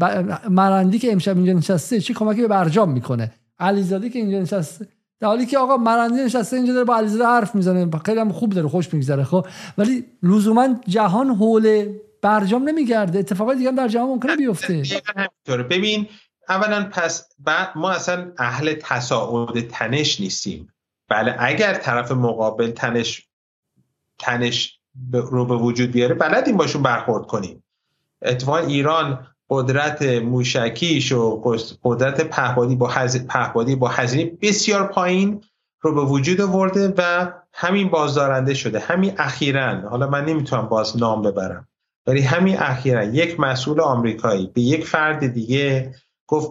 مرندی 0.50 0.98
که 0.98 1.12
امشب 1.12 1.36
اینجا 1.36 1.52
نشسته 1.52 2.00
چی 2.00 2.14
کمکی 2.14 2.40
به 2.40 2.48
برجام 2.48 2.90
می‌کنه؟ 2.90 3.32
علیزاده 3.58 4.10
که 4.10 4.18
اینجا 4.18 4.38
نشسته 4.38 4.88
در 5.20 5.28
حالی 5.28 5.46
که 5.46 5.58
آقا 5.58 5.76
مرندی 5.76 6.20
نشسته 6.20 6.56
اینجا 6.56 6.72
داره 6.72 6.84
با 6.84 6.96
علیزاده 6.96 7.26
حرف 7.26 7.54
می‌زنه 7.54 7.90
خیلی 8.04 8.20
هم 8.20 8.32
خوب 8.32 8.52
داره 8.52 8.68
خوش 8.68 8.94
میگذره 8.94 9.24
خب؟ 9.24 9.46
ولی 9.78 10.04
لزوما 10.22 10.68
جهان 10.88 11.28
حول 11.28 11.94
برجام 12.22 12.68
نمیگرده. 12.68 13.18
اتفاقای 13.18 13.56
دیگه 13.56 13.68
هم 13.68 13.76
در 13.76 13.88
جهان 13.88 14.08
ممکنه 14.08 14.36
بیفته. 14.36 14.82
ببین 15.48 16.06
اولا 16.48 16.88
پس 16.92 17.28
بعد 17.38 17.68
ما 17.76 17.90
اصلا 17.90 18.32
اهل 18.38 18.74
تصاعد 18.80 19.68
تنش 19.68 20.20
نیستیم. 20.20 20.68
بله 21.08 21.36
اگر 21.38 21.74
طرف 21.74 22.12
مقابل 22.12 22.70
تنش 22.70 23.28
تنش 24.18 24.81
رو 25.12 25.44
به 25.44 25.56
وجود 25.56 25.90
بیاره 25.90 26.14
بلدیم 26.14 26.56
باشون 26.56 26.82
برخورد 26.82 27.26
کنیم. 27.26 27.64
اتفاقا 28.22 28.58
ایران 28.58 29.26
قدرت 29.50 30.02
موشکیش 30.02 31.12
و 31.12 31.42
قدرت 31.82 32.20
پهبادی 32.20 32.76
با 32.76 32.90
پهبادی 33.28 33.76
با 33.76 33.88
هزینه 33.88 34.32
بسیار 34.42 34.86
پایین 34.86 35.44
رو 35.80 35.94
به 35.94 36.04
وجود 36.04 36.40
آورده 36.40 36.94
و 36.98 37.32
همین 37.52 37.88
بازدارنده 37.88 38.54
شده. 38.54 38.78
همین 38.78 39.12
اخیرا 39.18 39.88
حالا 39.88 40.06
من 40.06 40.24
نمی‌تونم 40.24 40.68
باز 40.68 40.96
نام 40.96 41.22
ببرم 41.22 41.68
ولی 42.06 42.20
همین 42.20 42.56
اخیرا 42.58 43.04
یک 43.04 43.40
مسئول 43.40 43.80
آمریکایی 43.80 44.50
به 44.54 44.60
یک 44.60 44.86
فرد 44.86 45.26
دیگه 45.26 45.94
گفت 46.26 46.50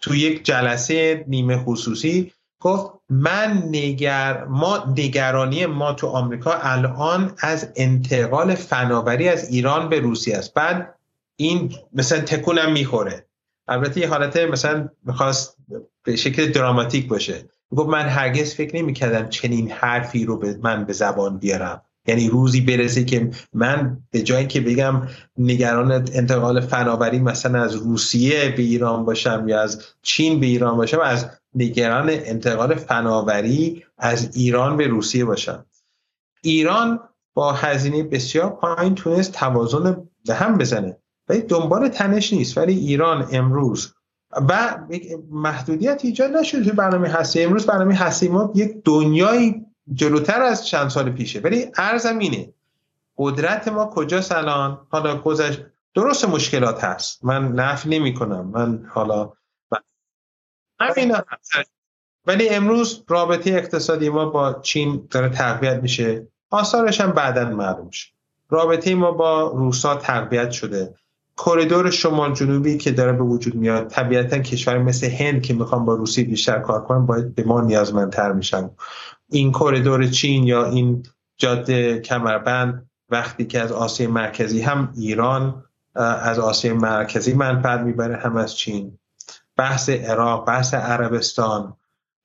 تو 0.00 0.14
یک 0.14 0.44
جلسه 0.44 1.24
نیمه 1.28 1.64
خصوصی 1.64 2.32
گفت 2.60 2.92
من 3.10 3.62
نگر 3.68 4.44
ما 4.44 4.94
نگرانی 4.96 5.66
ما 5.66 5.92
تو 5.92 6.06
آمریکا 6.06 6.52
الان 6.62 7.34
از 7.38 7.72
انتقال 7.76 8.54
فناوری 8.54 9.28
از 9.28 9.48
ایران 9.48 9.88
به 9.88 10.00
روسیه 10.00 10.36
است. 10.36 10.54
بعد 10.54 10.94
این 11.36 11.74
مثلا 11.92 12.20
تکونم 12.20 12.72
می‌خوره. 12.72 13.26
البته 13.68 14.00
یه 14.00 14.08
حالت 14.08 14.36
مثلا 14.36 14.88
می‌خواست 15.04 15.56
به 16.02 16.16
شکل 16.16 16.50
دراماتیک 16.50 17.08
باشه. 17.08 17.44
گفت 17.76 17.88
من 17.88 18.08
هرگز 18.08 18.54
فکر 18.54 18.76
نمی‌کردم 18.76 19.28
چنین 19.28 19.70
حرفی 19.70 20.24
رو 20.24 20.38
به 20.38 20.58
من 20.62 20.84
به 20.84 20.92
زبان 20.92 21.38
بیارم. 21.38 21.82
یعنی 22.06 22.28
روزی 22.28 22.60
برسه 22.60 23.04
که 23.04 23.30
من 23.52 23.98
به 24.10 24.22
جایی 24.22 24.46
که 24.46 24.60
بگم 24.60 25.08
نگران 25.38 25.92
انتقال 25.92 26.60
فناوری 26.60 27.18
مثلا 27.18 27.62
از 27.62 27.74
روسیه 27.74 28.54
به 28.56 28.62
ایران 28.62 29.04
باشم 29.04 29.44
یا 29.48 29.60
از 29.60 29.82
چین 30.02 30.40
به 30.40 30.46
ایران 30.46 30.76
باشم 30.76 31.00
از 31.00 31.30
نگران 31.54 32.10
انتقال 32.10 32.74
فناوری 32.74 33.84
از 33.98 34.36
ایران 34.36 34.76
به 34.76 34.86
روسیه 34.86 35.24
باشم 35.24 35.66
ایران 36.42 37.00
با 37.34 37.52
هزینه 37.52 38.02
بسیار 38.02 38.50
پایین 38.50 38.94
تونست 38.94 39.32
توازن 39.32 40.08
به 40.26 40.34
هم 40.34 40.58
بزنه. 40.58 40.96
ولی 41.28 41.40
دنبال 41.40 41.88
تنش 41.88 42.32
نیست. 42.32 42.58
ولی 42.58 42.78
ایران 42.78 43.28
امروز 43.32 43.94
و 44.48 44.78
محدودیت 45.30 46.00
ایجاد 46.04 46.30
نشده 46.30 46.64
تو 46.64 46.76
برنامه 46.76 47.08
هستی. 47.08 47.42
امروز 47.42 47.66
برنامه 47.66 47.94
هستی 47.94 48.28
ما 48.28 48.52
یک 48.54 48.82
دنیای 48.84 49.54
جلوتر 49.92 50.42
از 50.42 50.66
چند 50.66 50.88
سال 50.88 51.10
پیشه. 51.10 51.40
ولی 51.40 51.66
ارزم 51.76 52.18
اینه 52.18 52.52
قدرت 53.18 53.68
ما 53.68 53.86
کجاست 53.86 54.32
الان 54.32 54.86
حالا 54.90 55.16
گذشت 55.16 55.62
درست 55.94 56.28
مشکلات 56.28 56.84
هست. 56.84 57.24
من 57.24 57.52
نفی 57.52 57.88
نمی 57.88 58.14
کنم. 58.14 58.50
من 58.54 58.86
حالا 58.88 59.32
همین 60.80 61.16
ولی 62.26 62.48
امروز 62.48 63.04
رابطه 63.08 63.50
اقتصادی 63.50 64.08
ما 64.08 64.24
با 64.24 64.60
چین 64.62 65.08
داره 65.10 65.28
تقویت 65.28 65.82
میشه. 65.82 66.26
آثارش 66.50 67.00
هم 67.00 67.12
بعدا 67.12 67.44
معلوم 67.44 67.90
شد 67.90 68.08
رابطه 68.50 68.94
ما 68.94 69.10
با 69.10 69.52
روسا 69.56 69.94
تقویت 69.96 70.50
شده. 70.50 70.94
کریدور 71.36 71.90
شمال 71.90 72.34
جنوبی 72.34 72.78
که 72.78 72.90
داره 72.90 73.12
به 73.12 73.24
وجود 73.24 73.54
میاد 73.54 73.88
طبیعتا 73.88 74.38
کشور 74.38 74.78
مثل 74.78 75.10
هند 75.10 75.42
که 75.42 75.54
می‌خوان 75.54 75.84
با 75.84 75.94
روسیه 75.94 76.24
بیشتر 76.24 76.58
کار 76.58 76.84
کنن 76.84 77.06
باید 77.06 77.34
به 77.34 77.44
ما 77.44 77.60
نیازمندتر 77.60 78.32
میشن. 78.32 78.70
این 79.30 79.52
کریدور 79.52 80.06
چین 80.06 80.44
یا 80.44 80.66
این 80.66 81.02
جاده 81.36 81.98
کمربند 81.98 82.90
وقتی 83.08 83.44
که 83.44 83.60
از 83.60 83.72
آسیای 83.72 84.10
مرکزی 84.10 84.60
هم 84.60 84.92
ایران 84.96 85.64
از 85.94 86.38
آسیای 86.38 86.74
مرکزی 86.74 87.34
منفعت 87.34 87.80
می‌بره 87.80 88.16
هم 88.16 88.36
از 88.36 88.56
چین. 88.56 88.98
بحث 89.56 89.88
عراق 89.88 90.46
بحث 90.46 90.74
عربستان 90.74 91.76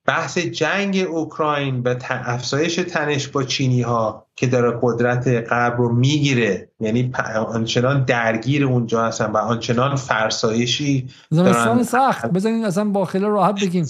بحث 0.05 0.37
جنگ 0.37 1.05
اوکراین 1.09 1.81
و 1.81 1.95
افزایش 2.09 2.75
تنش 2.75 3.27
با 3.27 3.43
چینی 3.43 3.81
ها 3.81 4.25
که 4.35 4.47
داره 4.47 4.79
قدرت 4.81 5.27
غرب 5.27 5.77
رو 5.77 5.93
می‌گیره. 5.93 6.69
یعنی 6.79 7.11
آنچنان 7.47 8.03
درگیر 8.03 8.65
اونجا 8.65 9.05
هستن 9.05 9.31
و 9.31 9.37
آنچنان 9.37 9.95
فرسایشی 9.95 11.09
زمستان 11.29 11.83
سخت. 11.83 12.25
بزنین 12.25 12.65
اصلا 12.65 12.85
با 12.85 13.05
خیلی 13.05 13.25
راحت 13.25 13.61
بگیم 13.61 13.83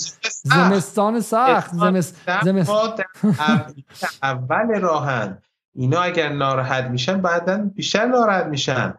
زمستان. 0.43 1.22
سخت. 1.22 1.74
زمستان 1.74 2.93
اول 4.24 4.80
راهن. 4.80 5.38
اینا 5.76 6.01
اگر 6.01 6.30
ناراحت 6.30 6.84
میشن 6.84 7.22
بعدا 7.22 7.58
بیشتر 7.58 8.06
ناراحت 8.06 8.45
میشن. 8.45 8.93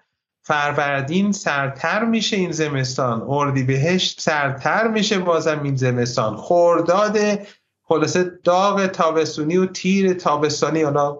فروردین 0.50 1.32
سرتر 1.32 2.04
میشه 2.04 2.36
این 2.36 2.52
زمستان. 2.52 3.22
اردی 3.28 3.62
بهشت 3.62 4.20
سرتر 4.20 4.88
میشه 4.88 5.18
بازم 5.18 5.62
این 5.62 5.76
زمستان. 5.76 6.36
خورداد 6.36 7.18
خلاصه 7.82 8.30
داغ 8.44 8.86
تابستونی 8.86 9.56
و 9.56 9.66
تیر 9.66 10.12
تابستانی. 10.12 10.82
حالا 10.82 11.18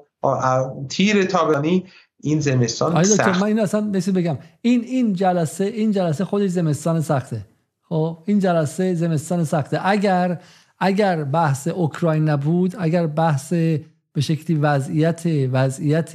تیر 0.89 1.25
تابستانی 1.25 1.85
این 2.23 2.41
زمستان 2.41 3.03
سخت. 3.03 3.41
من 3.41 3.47
این 3.47 3.61
اصلا 3.61 3.93
بگم 4.15 4.39
این 4.63 4.85
این 4.85 5.13
جلسه 5.13 5.65
این 5.65 5.93
جلسه 5.93 6.25
خودش 6.25 6.51
زمستان 6.51 7.01
سخته. 7.01 7.47
خب 7.83 8.19
این 8.27 8.39
جلسه 8.39 8.95
زمستان 8.95 9.45
سخته. 9.45 9.89
اگر 9.89 10.41
اگر 10.79 11.25
بحث 11.25 11.69
اوکراین 11.69 12.29
نبود 12.29 12.77
اگر 12.79 13.07
بحث 13.07 13.53
به 14.13 14.21
شکلی 14.21 14.57
وضعیت 14.57 15.23
وضعیت 15.53 16.13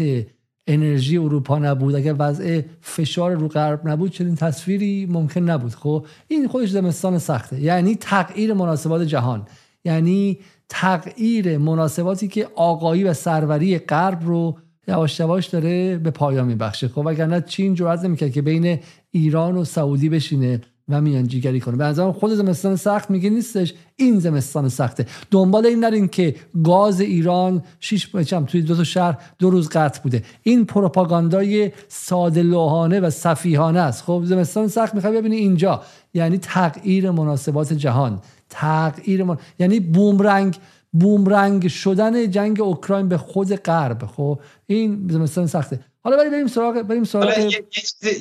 انرژی 0.67 1.17
اروپا 1.17 1.59
نبود. 1.59 1.95
اگر 1.95 2.15
وضع 2.19 2.61
فشار 2.81 3.31
رو 3.31 3.47
غرب 3.47 3.87
نبود 3.87 4.11
چنین 4.11 4.35
تصویری 4.35 5.05
ممکن 5.05 5.41
نبود. 5.41 5.75
خب 5.75 6.05
این 6.27 6.47
خودش 6.47 6.69
زمستان 6.69 7.17
سخته. 7.17 7.61
یعنی 7.61 7.95
تغییر 7.95 8.53
مناسبات 8.53 9.01
جهان. 9.01 9.47
یعنی 9.85 10.39
تغییر 10.69 11.57
مناسباتی 11.57 12.27
که 12.27 12.47
آقایی 12.55 13.03
و 13.03 13.13
سروری 13.13 13.77
غرب 13.77 14.25
رو 14.25 14.57
یواش 14.87 15.19
یواش 15.19 15.47
داره 15.47 15.97
به 15.97 16.11
پایان 16.11 16.47
میبخشه. 16.47 16.87
خب 16.87 17.03
وگرنه 17.05 17.41
چین 17.41 17.73
جرأت 17.73 18.03
نمی‌کرد 18.03 18.31
که 18.31 18.41
بین 18.41 18.79
ایران 19.11 19.57
و 19.57 19.63
سعودی 19.63 20.09
بشینه. 20.09 20.61
و 20.89 21.01
میانجیگری 21.01 21.59
کنه. 21.59 21.93
به 21.93 22.14
خود 22.14 22.33
زمستان 22.33 22.75
سخت 22.75 23.11
میگه 23.11 23.30
نیستش. 23.30 23.73
این 23.95 24.19
زمستان 24.19 24.69
سخته. 24.69 25.05
دنبال 25.31 25.65
این 25.65 25.80
نرین 25.80 26.07
که 26.07 26.35
گاز 26.64 27.01
ایران 27.01 27.64
شیش 27.80 28.15
بچم 28.15 28.45
توی 28.45 28.61
دو 28.61 28.75
تا 28.75 28.83
شهر 28.83 29.17
دو 29.39 29.49
روز 29.49 29.69
قطع 29.69 30.01
بوده. 30.01 30.23
این 30.43 30.65
پروپاگاندای 30.65 31.72
ساده 31.88 32.43
لوحانه 32.43 32.99
و 32.99 33.09
سفیهانه 33.09 33.80
است. 33.80 34.03
خب 34.03 34.22
زمستان 34.25 34.67
سخت 34.67 34.95
می‌خوای 34.95 35.17
ببینی 35.17 35.35
اینجا. 35.35 35.81
یعنی 36.14 36.38
تغییر 36.38 37.11
مناسبات 37.11 37.73
جهان. 37.73 38.22
تغییر 38.49 39.23
من... 39.23 39.38
یعنی 39.59 39.80
بومرنگ 39.80 40.57
بومرنگ 40.91 41.67
شدن 41.67 42.31
جنگ 42.31 42.61
اوکراین 42.61 43.07
به 43.07 43.17
خود 43.17 43.55
غرب. 43.55 44.05
خب 44.05 44.39
این 44.67 45.07
زمستان 45.11 45.47
سخته. 45.47 45.80
حالا 46.06 46.17
بریم 46.17 46.48
سراغ 46.48 46.82
بریم 46.82 47.03
سراغ 47.03 47.38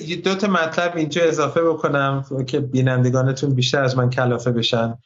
یه 0.07 0.17
دو 0.17 0.35
تا 0.35 0.47
مطلب 0.47 0.97
اینجا 0.97 1.23
اضافه 1.23 1.63
بکنم 1.63 2.25
که 2.47 2.61
بینندگانتون 2.61 3.55
بیشتر 3.55 3.85
از 3.85 3.97
من 3.97 4.11
کلافه 4.11 4.53
بشن. 4.53 4.99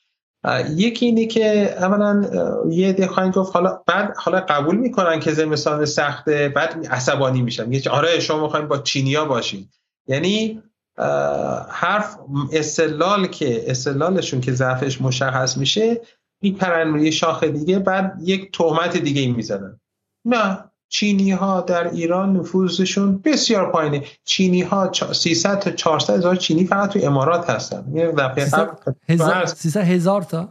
یکی 0.77 1.07
اینه 1.07 1.27
که 1.27 1.75
اولا 1.79 2.31
یه 2.71 2.93
ده 2.93 3.07
خواهیم 3.07 3.33
گفت 3.33 3.55
حالا 3.55 3.81
بعد 3.87 4.17
حالا 4.17 4.41
قبول 4.41 4.77
می‌کنن 4.77 5.21
که 5.21 5.33
زمستان 5.33 5.85
سخته 5.85 6.49
بعد 6.49 6.87
عصبانی 6.91 7.43
میشن. 7.43 7.73
یه 7.73 7.83
آره 7.91 8.21
شما 8.21 8.43
می‌خوایم 8.43 8.69
با 8.69 8.79
چینیا 8.79 9.25
باشین. 9.25 9.69
یعنی 10.07 10.63
حرف 11.69 12.17
استلال 12.53 13.27
که 13.27 13.71
استلالشون 13.71 14.41
که 14.41 14.53
ضعفش 14.53 15.01
مشخص 15.01 15.57
میشه 15.57 16.01
میپرن 16.43 16.95
روی 16.95 17.13
شاخ 17.13 17.45
دیگه 17.45 17.79
بعد 17.79 18.19
یک 18.25 18.53
تهمت 18.53 18.97
دیگه 18.97 19.33
می‌زنن. 19.33 19.81
نه 20.25 20.65
چینی 20.89 21.31
ها 21.31 21.61
در 21.61 21.91
ایران 21.91 22.37
نفوذشون 22.37 23.19
بسیار 23.25 23.73
پایینه. 23.73 24.05
چینی 24.25 24.63
ها 24.63 24.93
300 25.13 25.59
تا 25.59 25.71
400 25.71 26.15
هزار 26.15 26.37
چینی 26.37 26.67
فقط 26.67 26.91
تو 26.91 26.99
امارات 27.03 27.51
هستن. 27.51 27.85
یه 27.95 28.15
300 29.47 29.81
هزار 29.81 30.23
تا؟ 30.23 30.49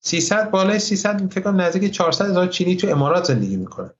300 0.00 0.50
بالای 0.50 0.78
300 0.78 1.32
فکر 1.32 1.40
کنم 1.40 1.60
نزدیک 1.60 1.92
400 1.92 2.24
هزار 2.24 2.46
چینی 2.46 2.76
تو 2.76 2.88
امارات 2.88 3.24
زندگی 3.24 3.56
می‌کنن. 3.56 3.90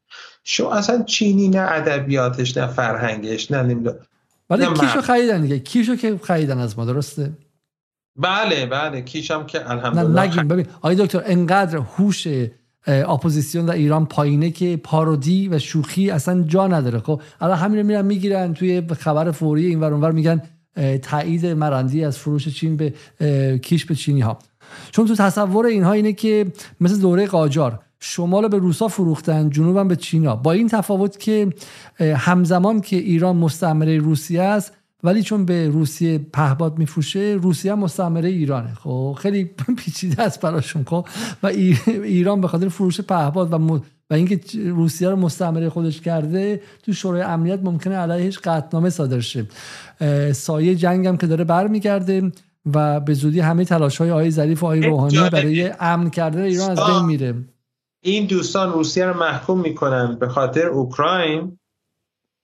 شو 0.45 0.67
اصلا 0.67 1.03
چینی 1.03 1.49
نه 1.49 1.67
ادبیاتش 1.71 2.57
نه 2.57 2.67
فرهنگش 2.67 3.51
نه 3.51 3.63
نمی‌دونم 3.63 3.97
ولی 4.51 4.67
کیشو 4.67 5.01
خریدن 5.01 5.43
دیگه؟ 5.43 5.59
کیشو 5.59 5.97
که 5.97 6.21
خریدن 6.23 6.59
از 6.59 6.79
ما 6.79 6.85
درسته؟ 6.85 7.33
بله 8.17 8.67
بله. 8.67 9.03
کیشم 9.03 9.47
که 9.47 9.71
الحمدلله 9.71 10.23
نگیم. 10.23 10.49
ببین 10.49 10.67
آقای 10.77 10.97
دکتر 10.97 11.23
انقدر 11.27 11.77
هوش 11.77 12.27
اپوزیسیون 12.87 13.67
در 13.67 13.75
ایران 13.75 14.07
پایینه 14.07 14.51
که 14.51 14.81
parody 14.85 15.49
و 15.49 15.59
شوخی 15.59 16.11
اصلا 16.11 16.43
جا 16.43 16.67
نداره. 16.67 16.99
خب 16.99 17.21
الان 17.41 17.59
همین 17.59 17.83
میرن 17.83 18.05
می‌گیرن 18.05 18.55
توی 18.55 18.83
خبر 18.99 19.31
فوری 19.31 19.67
این 19.67 19.81
ور 19.81 19.93
اونور 19.93 20.13
میگن 20.13 20.43
تایید 21.03 21.47
مرندی 21.47 22.05
از 22.05 22.19
فروش 22.19 22.49
چین 22.49 22.77
به 22.77 22.95
کیش 23.63 23.85
به 23.85 23.95
چینی 23.95 24.21
ها 24.21 24.39
چون 24.91 25.07
تو 25.07 25.15
تصور 25.15 25.67
اینها 25.67 25.93
اینه 25.93 26.13
که 26.13 26.47
مثل 26.81 27.01
دوره 27.01 27.27
قاجار 27.27 27.81
شمال 28.01 28.49
به 28.49 28.59
روسا 28.59 28.89
فروختن 28.89 29.51
جنوبم 29.51 29.89
به 29.89 29.97
چینا. 29.97 30.37
با 30.37 30.53
این 30.53 30.69
تفاوت 30.69 31.19
که 31.19 31.53
همزمان 32.01 32.81
که 32.81 32.97
ایران 32.97 33.37
مستعمره 33.37 33.99
روسیه 33.99 34.43
است 34.43 34.73
ولی 35.05 35.23
چون 35.23 35.45
به 35.45 35.69
روسیه 35.69 36.19
پهباد 36.19 36.79
میفروشه 36.79 37.39
روسیه 37.43 37.75
مستعمره 37.75 38.29
ایرانه. 38.29 38.75
خب 38.75 39.17
خیلی 39.19 39.45
پیچیده 39.79 40.23
است 40.23 40.41
براشون. 40.41 40.85
خب 40.85 41.09
و 41.43 41.47
ایران 41.87 42.41
به 42.41 42.49
خاطر 42.49 42.69
فروش 42.69 43.01
پهباد 43.01 43.53
و 43.53 43.81
و 44.11 44.15
اینکه 44.15 44.41
روسیه 44.55 45.09
رو 45.09 45.17
مستعمره 45.17 45.69
خودش 45.69 46.01
کرده 46.01 46.61
تو 46.83 46.93
شورای 46.93 47.23
امنیت 47.23 47.61
ممکنه 47.63 47.97
علیهش 47.97 48.39
قطعنامه 48.39 48.91
صادر 48.91 49.21
شه. 49.21 49.47
سایه 50.33 50.75
جنگ 50.75 51.07
هم 51.07 51.17
که 51.17 51.27
داره 51.27 51.45
برمیگرده 51.45 52.33
و 52.75 53.01
به 53.01 53.15
زودی 53.15 53.41
همه 53.41 53.65
تلاش 53.65 53.99
های 53.99 54.11
آقای 54.11 54.31
ظریف 54.31 54.63
و 54.63 54.67
آقای 54.67 54.81
روحانی 54.81 55.31
برای 55.33 55.73
امن 55.81 56.11
کردن 56.11 56.43
ایران 56.43 56.71
از 56.71 56.79
بین 56.87 57.05
میره. 57.07 57.35
این 58.03 58.27
دوستان 58.27 58.73
روسیه 58.73 59.07
رو 59.07 59.19
محکوم 59.19 59.61
می‌کنن 59.61 60.17
به 60.21 60.29
خاطر 60.29 60.67
اوکراین. 60.67 61.59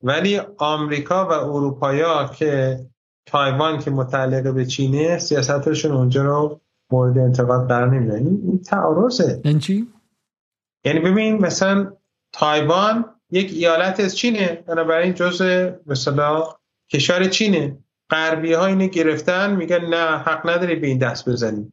ولی 0.06 0.40
آمریکا 0.58 1.28
و 1.28 1.32
اروپایا 1.32 2.30
که 2.38 2.80
تایوان 3.26 3.78
که 3.78 3.90
متعلق 3.90 4.54
به 4.54 4.66
چینه 4.66 5.18
سیاستشون 5.18 5.92
اونجا 5.92 6.24
رو 6.24 6.60
مورد 6.92 7.18
انتقاد 7.18 7.68
قرار 7.68 7.90
نمیدن 7.90 8.16
این 8.16 8.62
تعارضه. 8.62 9.40
یعنی 9.44 9.58
چی؟ 9.58 9.88
یعنی 10.84 11.00
ببین 11.00 11.38
مثلا 11.38 11.92
تایوان 12.32 13.04
یک 13.30 13.52
ایالت 13.52 14.00
از 14.00 14.16
چینه. 14.16 14.64
بنابراین 14.66 15.14
جزء 15.14 15.70
مثلا 15.86 16.44
کشور 16.92 17.24
چینه. 17.24 17.78
غربی 18.10 18.52
ها 18.52 18.66
اینو 18.66 18.86
گرفتن 18.86 19.56
میگن 19.56 19.84
نه 19.84 20.18
حق 20.18 20.50
نداری 20.50 20.76
به 20.76 20.86
این 20.86 20.98
دست 20.98 21.28
بزنی. 21.28 21.72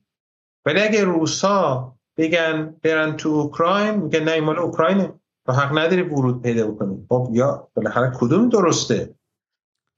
ولی 0.65 0.81
اگه 0.81 1.03
روسا 1.03 1.95
بگن 2.17 2.75
برن 2.83 3.17
تو 3.17 3.29
اوکراین 3.29 3.95
میگن 3.95 4.23
نه 4.23 4.31
این 4.31 4.43
مال 4.43 4.59
اوکراینه. 4.59 5.13
و 5.47 5.53
حق 5.53 5.77
نداری 5.77 6.01
ورود 6.01 6.41
پیدا 6.41 6.67
بکنی. 6.67 7.05
خب 7.09 7.29
یا 7.31 7.67
بالاخره 7.75 8.11
کدوم 8.15 8.49
درسته؟ 8.49 9.15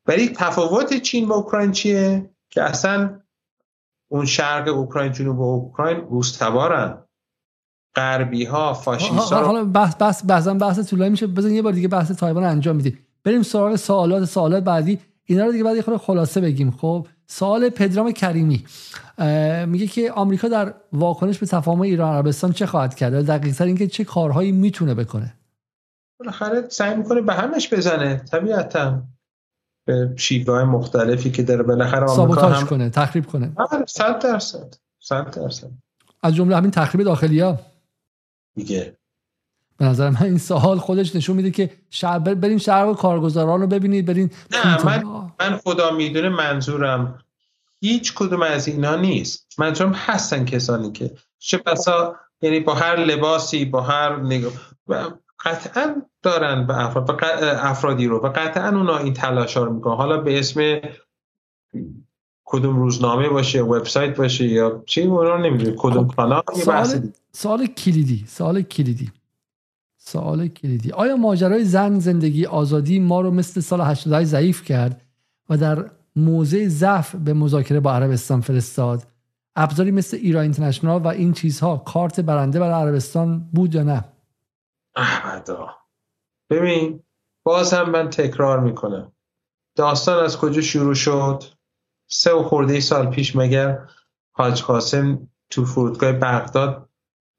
ولی 0.08 0.30
تفاوت 0.30 0.94
چین 0.94 1.28
با 1.28 1.36
اوکراین 1.36 1.72
چیه؟ 1.72 2.30
که 2.50 2.64
اصلا 2.64 3.20
اون 4.08 4.26
شرق 4.26 4.68
اوکراین 4.68 5.12
جنوب 5.12 5.42
اوکراین 5.42 5.98
روستوارن. 5.98 6.98
غربی 7.96 8.46
ها 8.46 8.74
فاشیست 8.74 9.34
ها 9.34 9.46
حالا 9.46 9.64
بحث 9.64 9.96
بحث 10.00 10.26
بحث 10.26 10.48
بحث 10.48 10.90
طولانی 10.90 11.10
میشه. 11.10 11.28
بزن 11.28 11.52
یه 11.52 11.62
بار 11.62 11.74
دیگه 11.74 11.88
بحث 11.88 12.12
تایوان 12.12 12.44
انجام 12.44 12.76
میدیم. 12.76 13.00
بریم 13.24 13.44
سراغ 13.44 13.76
سوالات. 13.76 14.26
سوالات 14.26 14.64
بعدی. 14.64 15.00
اینا 15.26 15.46
رو 15.46 15.52
دیگه 15.52 15.64
بعد 15.64 15.82
خود 15.82 15.98
خلاصه 15.98 16.42
بگیم. 16.42 16.72
خب؟ 16.72 17.08
سوال 17.28 17.70
پدرام 17.70 18.12
کریمی 18.12 18.66
میگه 19.68 19.88
که 19.88 20.12
آمریکا 20.12 20.48
در 20.48 20.74
واکنش 20.94 21.38
به 21.38 21.46
تفاهم 21.46 21.82
ایران 21.82 22.16
عربستان 22.16 22.52
چه 22.52 22.66
خواهد 22.66 22.96
کرد؟ 22.96 23.26
دقیق 23.26 23.56
تر 23.56 23.66
اینکه 23.66 23.88
چه 23.88 24.04
کارهایی 24.04 24.52
می‌تونه 24.52 24.94
بکنه؟ 24.94 25.34
بالاخره 26.20 26.70
سعی 26.70 26.96
می‌کنه 26.96 27.22
به 27.22 27.34
همش 27.34 27.74
بزنه 27.74 28.16
طبیعتا. 28.18 29.04
به 29.88 30.14
شیوه 30.16 30.64
مختلفی 30.64 31.32
که 31.32 31.44
داره 31.44 31.64
بالاخره 31.64 32.06
آمریکا 32.06 32.50
هم... 32.50 32.68
کنه 32.68 32.90
تخریب 32.90 33.26
کنه. 33.26 33.52
100 33.88 34.04
آره، 34.04 34.20
درصد 34.20 34.76
100 35.00 35.32
درصد. 35.32 35.70
از 36.24 36.36
جمله 36.36 36.56
همین 36.56 36.72
تخریب 36.72 37.04
داخلی 37.04 37.40
ها. 37.40 37.60
دیگه. 38.56 38.98
به 39.78 39.86
نظر 39.86 40.10
من 40.10 40.24
این 40.24 40.38
سوال 40.38 40.78
خودش 40.78 41.16
نشون 41.16 41.36
میده 41.36 41.52
که 41.52 41.70
شهر 41.90 42.20
بریم 42.20 42.58
شهر 42.58 42.94
کارگزاران 42.94 43.62
رو 43.62 43.68
ببینید 43.68 44.06
برین 44.06 44.30
نه 44.52 44.86
من 44.86 45.04
من 45.40 45.58
خدا 45.64 45.92
می‌دونه 45.92 46.30
منظورم 46.30 47.20
هیچ 47.80 48.14
کدوم 48.14 48.42
از 48.42 48.68
اینا 48.68 48.96
نیست. 48.96 49.48
منظورم 49.58 49.92
هستن 49.92 50.46
کسانی 50.46 50.92
که 50.92 51.12
چه 51.40 51.58
بسا 51.58 52.16
یعنی 52.42 52.60
با 52.60 52.74
هر 52.74 52.96
لباسی 52.96 53.66
با 53.66 53.82
هر 53.82 54.16
نگاه 54.16 54.54
قطعا 55.46 56.02
دارن 56.22 56.68
به 56.68 56.86
افراد 56.86 57.24
افرادی 57.44 58.08
رو. 58.08 58.18
و 58.18 58.30
قطعا 58.30 58.78
اونا 58.78 58.98
این 58.98 59.14
تلاش 59.14 59.58
رو 59.58 59.74
می‌کنن. 59.74 59.96
حالا 59.96 60.18
به 60.18 60.40
اسم 60.40 60.80
کدوم 62.46 62.80
روزنامه 62.80 63.30
باشه 63.30 63.62
وبسایت 63.62 64.18
باشه 64.18 64.48
یا 64.48 64.84
چی 64.86 65.02
اونا 65.02 65.38
نمی‌دونه 65.38 65.76
کدوم 65.78 66.08
خب، 66.08 66.16
کانال 66.16 66.44
سوال, 66.64 67.10
سوال 67.32 67.66
کلیدی 67.66 68.26
سوال 68.28 68.62
کلیدی. 68.62 69.12
سوال 70.08 70.48
کلیدی. 70.48 70.92
آیا 70.92 71.16
ماجرای 71.16 71.64
زن 71.64 72.00
زندگی 72.00 72.46
آزادی 72.46 73.00
ما 73.00 73.22
رو 73.22 73.32
مثل 73.32 73.62
سال 73.62 73.82
88 73.82 74.28
ضعیف 74.28 74.64
کرد 74.64 75.02
و 75.50 75.58
در 75.58 75.92
موضع 76.16 76.68
ضعف 76.68 77.16
به 77.16 77.34
مذاکره 77.34 77.80
با 77.80 77.94
عربستان 77.94 78.42
فرستاد؟ 78.42 79.08
ابزاری 79.56 79.92
مثل 79.92 80.18
ایران 80.18 80.44
اینترنشنال 80.44 81.02
و 81.02 81.08
این 81.08 81.34
چیزها 81.34 81.78
کارت 81.78 82.20
برنده 82.20 82.60
برای 82.60 82.88
عربستان 82.88 83.50
بود 83.54 83.76
یا 83.76 83.84
نه؟ 83.84 84.06
احمدا. 84.96 85.70
ببین 86.50 87.04
باز 87.44 87.74
هم 87.74 87.90
من 87.90 88.10
تکرار 88.10 88.60
می‌کنم. 88.60 89.12
داستان 89.76 90.24
از 90.24 90.38
کجا 90.38 90.62
شروع 90.62 90.94
شد؟ 90.94 91.44
سه 92.08 92.34
و 92.34 92.44
خورده 92.44 92.80
سال 92.80 93.10
پیش 93.10 93.36
مگر 93.36 93.80
حاج 94.32 94.64
قاسم 94.64 95.28
تو 95.50 95.66
فرودگاه 95.66 96.12
بغداد 96.12 96.90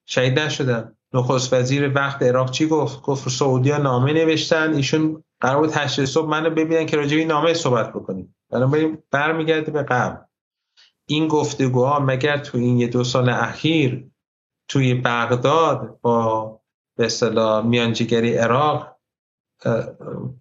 شهید 0.06 0.38
نشدن؟ 0.38 0.95
نخست 1.16 1.52
وزیر 1.52 1.92
وقت 1.94 2.22
عراق 2.22 2.50
چی 2.50 2.66
گفت؟ 2.66 3.02
گفت 3.02 3.28
سعودی 3.28 3.70
ها 3.70 3.78
نامه 3.78 4.12
نوشتن. 4.12 4.74
ایشون 4.74 5.24
قرار 5.40 5.60
بود 5.60 5.70
هشت 5.74 6.04
صبح 6.04 6.28
منو 6.28 6.50
ببینن 6.50 6.86
که 6.86 6.96
راجبی 6.96 7.24
نامه 7.24 7.54
صحبت 7.54 7.92
بکنیم. 7.92 8.36
بریم 8.50 9.02
برمیگرده 9.10 9.70
به 9.70 9.82
قبل. 9.82 10.16
این 11.06 11.28
گفتگوها 11.28 11.98
مگر 12.00 12.38
تو 12.38 12.58
این 12.58 12.78
یه 12.78 12.86
دو 12.86 13.04
سال 13.04 13.28
اخیر 13.28 14.10
توی 14.68 14.94
بغداد 14.94 15.98
با 16.00 16.60
به 16.96 17.06
اصطلاح 17.06 17.66
میانجیگری 17.66 18.34
عراق 18.34 18.96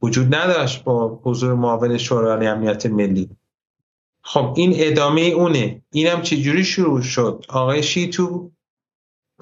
وجود 0.01 0.35
نداشت 0.35 0.83
با 0.83 1.19
حضور 1.23 1.53
معاون 1.53 1.97
شورای 1.97 2.47
امنیت 2.47 2.85
ملی؟ 2.85 3.29
خب 4.21 4.53
این 4.57 4.73
ادامه 4.75 5.21
اونه. 5.21 5.81
اینم 5.91 6.21
چجوری 6.21 6.63
شروع 6.63 7.01
شد؟ 7.01 7.45
آقای 7.49 7.83
شیتو 7.83 8.51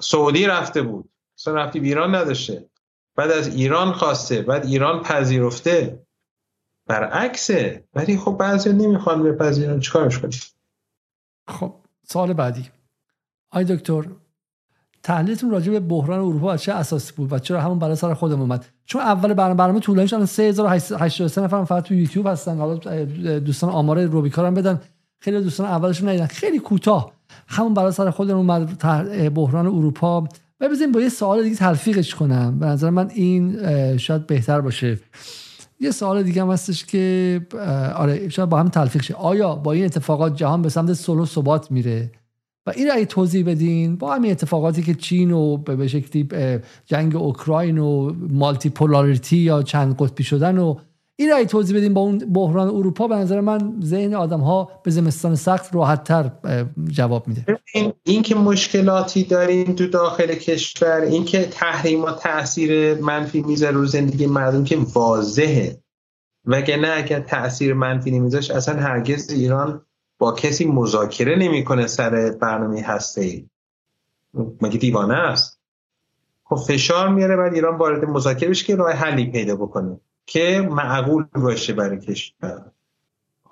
سعودی 0.00 0.46
رفته 0.46 0.82
بود. 0.82 1.10
اصلا 1.38 1.54
رفتی 1.54 1.78
ایران 1.78 2.14
نداشته. 2.14 2.64
بعد 3.16 3.30
از 3.30 3.56
ایران 3.56 3.92
خواسته 3.92 4.42
بعد 4.42 4.66
ایران 4.66 5.02
پذیرفته. 5.02 6.04
برعکسه. 6.86 7.84
ولی 7.94 8.18
خب 8.18 8.36
بعضی 8.40 8.72
نمی‌خوان 8.72 9.22
بپذیرن. 9.22 9.80
چیکارش 9.80 10.18
کنیم؟ 10.18 10.40
خب 11.48 11.74
سوال 12.02 12.32
بعدی. 12.32 12.68
آی 13.50 13.64
دکتر 13.64 14.04
تحلیلتون 15.02 15.50
راجع 15.50 15.72
به 15.72 15.80
بحران 15.80 16.18
اروپا 16.18 16.56
چه 16.56 16.72
اساسی 16.72 17.12
بود 17.16 17.32
و 17.32 17.38
چرا 17.38 17.60
همون 17.60 17.78
برای 17.78 17.96
سر 17.96 18.14
خودمون 18.14 18.40
اومد؟ 18.40 18.66
چون 18.84 19.02
اول 19.02 19.34
برنامه 19.34 19.54
برنامه 19.54 19.80
طولانی 19.80 20.08
شد 20.08 20.24
3083 20.24 21.40
نفر 21.40 21.64
فقط 21.64 21.82
تو 21.82 21.94
یوتیوب 21.94 22.26
هستن. 22.26 22.58
حالا 22.58 22.76
دوستان 23.38 23.70
آمار 23.70 24.04
روبیکا 24.04 24.46
هم 24.46 24.54
بدن. 24.54 24.80
خیلی 25.18 25.40
دوستان 25.40 25.66
اولشون 25.66 26.08
ندیدن. 26.08 26.26
خیلی 26.26 26.58
کوتاه. 26.58 27.12
همون 27.46 27.74
برای 27.74 27.92
سر 27.92 28.10
خودمون 28.10 28.50
اومد 28.50 28.84
بحران 29.34 29.66
اروپا. 29.66 30.28
و 30.66 30.70
بزنیم 30.70 30.92
با 30.92 31.00
یه 31.00 31.08
سوال 31.08 31.42
دیگه 31.42 31.56
تلفیقش 31.56 32.14
کنم. 32.14 32.58
به 32.58 32.66
نظر 32.66 32.90
من 32.90 33.10
این 33.10 33.56
شاید 33.96 34.26
بهتر 34.26 34.60
باشه. 34.60 34.98
یه 35.80 35.90
سوال 35.90 36.22
دیگه 36.22 36.42
هم 36.42 36.50
هستش 36.50 36.84
که 36.84 37.40
آره 37.96 38.28
شاید 38.28 38.48
با 38.48 38.58
هم 38.58 38.68
تلفیق 38.68 39.02
شه. 39.02 39.14
آیا 39.14 39.54
با 39.54 39.72
این 39.72 39.84
اتفاقات 39.84 40.36
جهان 40.36 40.62
به 40.62 40.68
سمت 40.68 40.92
صلح 40.92 41.20
و 41.20 41.26
ثبات 41.26 41.70
میره؟ 41.70 42.10
و 42.66 42.72
این 42.76 42.90
اگه 42.92 43.04
توضیح 43.04 43.46
بدین 43.46 43.96
با 43.96 44.14
همین 44.14 44.30
اتفاقاتی 44.30 44.82
که 44.82 44.94
چین 44.94 45.30
و 45.30 45.56
به 45.56 45.88
شکلی 45.88 46.28
جنگ 46.86 47.16
اوکراین 47.16 47.78
و 47.78 48.12
مالتی 48.30 48.68
پولاریتی 48.68 49.36
یا 49.36 49.62
چند 49.62 49.96
قطبی 49.98 50.24
شدن 50.24 50.58
و 50.58 50.76
این 51.16 51.32
اگه 51.32 51.46
توضیح 51.46 51.76
بدین 51.76 51.94
با 51.94 52.00
اون 52.00 52.18
بحران 52.18 52.68
اروپا. 52.68 53.08
به 53.08 53.14
نظر 53.14 53.40
من 53.40 53.80
ذهن 53.84 54.14
آدم 54.14 54.40
ها 54.40 54.70
به 54.84 54.90
زمستان 54.90 55.34
سخت 55.34 55.74
راحت 55.74 56.04
تر 56.04 56.30
جواب 56.88 57.28
میده. 57.28 57.58
این, 57.74 57.92
این 58.02 58.22
که 58.22 58.34
مشکلاتی 58.34 59.24
داریم 59.24 59.74
تو 59.74 59.86
داخل 59.86 60.34
کشور 60.34 61.00
این 61.00 61.24
که 61.24 61.44
تحریما 61.44 62.12
تاثیر 62.12 63.00
منفی 63.00 63.42
می‌ذاره 63.42 63.76
رو 63.76 63.86
زندگی 63.86 64.26
مردم 64.26 64.64
که 64.64 64.78
واضحه. 64.94 65.80
وگرنه 66.44 66.92
اگر 66.96 67.20
تاثیر 67.20 67.74
منفی 67.74 68.10
نمیذاش 68.10 68.50
اصلا 68.50 68.80
هرگز 68.80 69.30
ایران 69.30 69.82
با 70.18 70.32
کسی 70.32 70.64
مذاکره 70.64 71.36
نمی‌کنه 71.36 71.86
سر 71.86 72.36
برنامه 72.40 72.82
هسته 72.82 73.20
ای 73.20 73.46
مگه 74.60 74.78
دیوانه 74.78 75.14
است؟ 75.14 75.60
خب 76.44 76.56
فشار 76.56 77.08
میاره 77.08 77.36
بعد 77.36 77.54
ایران 77.54 77.76
وارد 77.76 78.04
مذاکره 78.04 78.50
بشه 78.50 78.66
که 78.66 78.76
راه 78.76 78.92
حلی 78.92 79.26
پیدا 79.26 79.56
بکنه. 79.56 80.00
که 80.26 80.68
معقول 80.70 81.24
باشه 81.34 81.72
برای 81.72 81.98
کشور. 81.98 82.70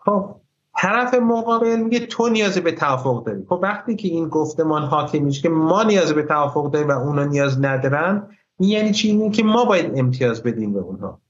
خب 0.04 0.34
طرف 0.76 1.14
مقابل 1.14 1.76
میگه 1.76 2.06
تو 2.06 2.28
نیاز 2.28 2.58
به 2.58 2.72
توافق 2.72 3.24
داری. 3.24 3.44
خب 3.48 3.60
وقتی 3.62 3.96
که 3.96 4.08
این 4.08 4.28
گفتمان 4.28 4.82
حاکم 4.82 5.18
میشه 5.18 5.42
که 5.42 5.48
ما 5.48 5.82
نیاز 5.82 6.12
به 6.12 6.22
توافق 6.22 6.70
داریم 6.70 6.88
و 6.88 6.92
اونا 6.92 7.24
نیاز 7.24 7.64
ندارن 7.64 8.28
یعنی 8.58 8.92
چی؟ 8.92 9.08
این 9.08 9.32
که 9.32 9.42
ما 9.42 9.64
باید 9.64 9.98
امتیاز 9.98 10.42
بدیم 10.42 10.72
به 10.72 10.80
اونها. 10.80 11.20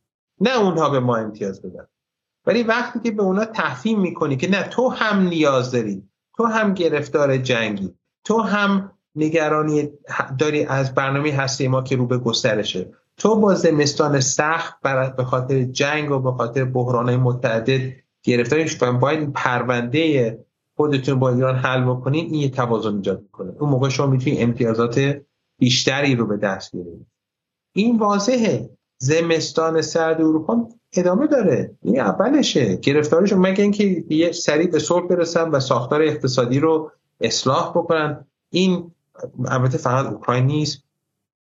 نه 0.40 0.58
اونها 0.58 0.90
به 0.90 1.00
ما 1.00 1.16
امتیاز 1.16 1.62
بدن. 1.62 1.86
ولی 2.46 2.62
وقتی 2.62 3.00
که 3.00 3.10
به 3.10 3.22
اونا 3.22 3.44
تفهیم 3.44 4.00
می‌کنی 4.00 4.36
که 4.36 4.50
نه 4.50 4.62
تو 4.62 4.88
هم 4.88 5.22
نیاز 5.22 5.72
داری 5.72 6.02
تو 6.36 6.44
هم 6.44 6.74
گرفتار 6.74 7.36
جنگی 7.36 7.94
تو 8.24 8.40
هم 8.40 8.92
نگرانی 9.16 9.90
داری 10.38 10.64
از 10.64 10.94
برنامه 10.94 11.32
هستی 11.32 11.68
ما 11.68 11.82
که 11.82 11.96
رو 11.96 12.06
به 12.06 12.18
گسترشه. 12.18 12.90
تو 13.16 13.36
با 13.36 13.54
زمستان 13.54 14.20
سخت 14.20 14.80
به 15.16 15.24
خاطر 15.24 15.62
جنگ 15.62 16.10
و 16.10 16.18
به 16.18 16.32
خاطر 16.32 16.64
بحران 16.64 17.16
متعدد 17.16 17.92
گرفتاری 18.22 18.70
و 18.80 18.92
باید 18.92 19.32
پرونده 19.32 20.38
خودتون 20.76 21.18
با 21.18 21.30
ایران 21.30 21.56
حل 21.56 21.84
بکنین 21.84 22.24
این 22.24 22.34
یه 22.34 22.50
توازن 22.50 22.96
ایجاد 22.96 23.22
می‌کنه. 23.22 23.52
اون 23.58 23.70
موقع 23.70 23.88
شما 23.88 24.06
می‌تونید 24.06 24.42
امتیازات 24.42 25.16
بیشتری 25.58 26.14
رو 26.14 26.26
به 26.26 26.36
دست 26.36 26.72
بیارید. 26.72 27.06
این 27.74 27.98
واضحه. 27.98 28.70
زمستان 28.98 29.82
سرد 29.82 30.20
اروپا 30.20 30.68
ادامه 30.96 31.26
داره. 31.26 31.76
این 31.82 32.00
اولشه. 32.00 32.76
گرفتاریشون 32.76 33.38
مگه 33.38 33.62
اینکه 33.62 34.04
یه 34.08 34.32
سریع 34.32 34.70
به 34.70 34.78
صلح 34.78 35.06
برسن 35.06 35.48
و 35.48 35.60
ساختار 35.60 36.02
اقتصادی 36.02 36.60
رو 36.60 36.90
اصلاح 37.20 37.70
بکنن. 37.70 38.26
این 38.50 38.92
البته 39.46 39.78
فقط 39.78 40.06
اوکراین 40.06 40.46
نیست. 40.46 40.84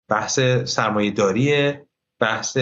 بحث 0.09 0.41
سرمایه 0.65 1.11
داریه 1.11 1.87
بحث 2.21 2.57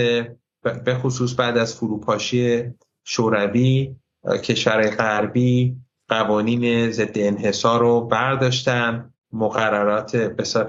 به 0.84 0.94
خصوص 1.02 1.34
بعد 1.34 1.58
از 1.58 1.76
فروپاشی 1.76 2.64
شوروی 3.04 3.96
کشور 4.44 4.90
غربی 4.90 5.76
قوانین 6.08 6.90
ضد 6.90 7.18
انحصار 7.18 7.80
رو 7.80 8.00
برداشتن 8.00 9.12
مقررات 9.32 10.16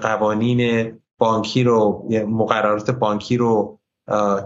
قوانین 0.02 0.92
بانکی 1.18 1.62
رو 1.62 2.08
مقررات 2.28 2.90
بانکی 2.90 3.36
رو 3.36 3.78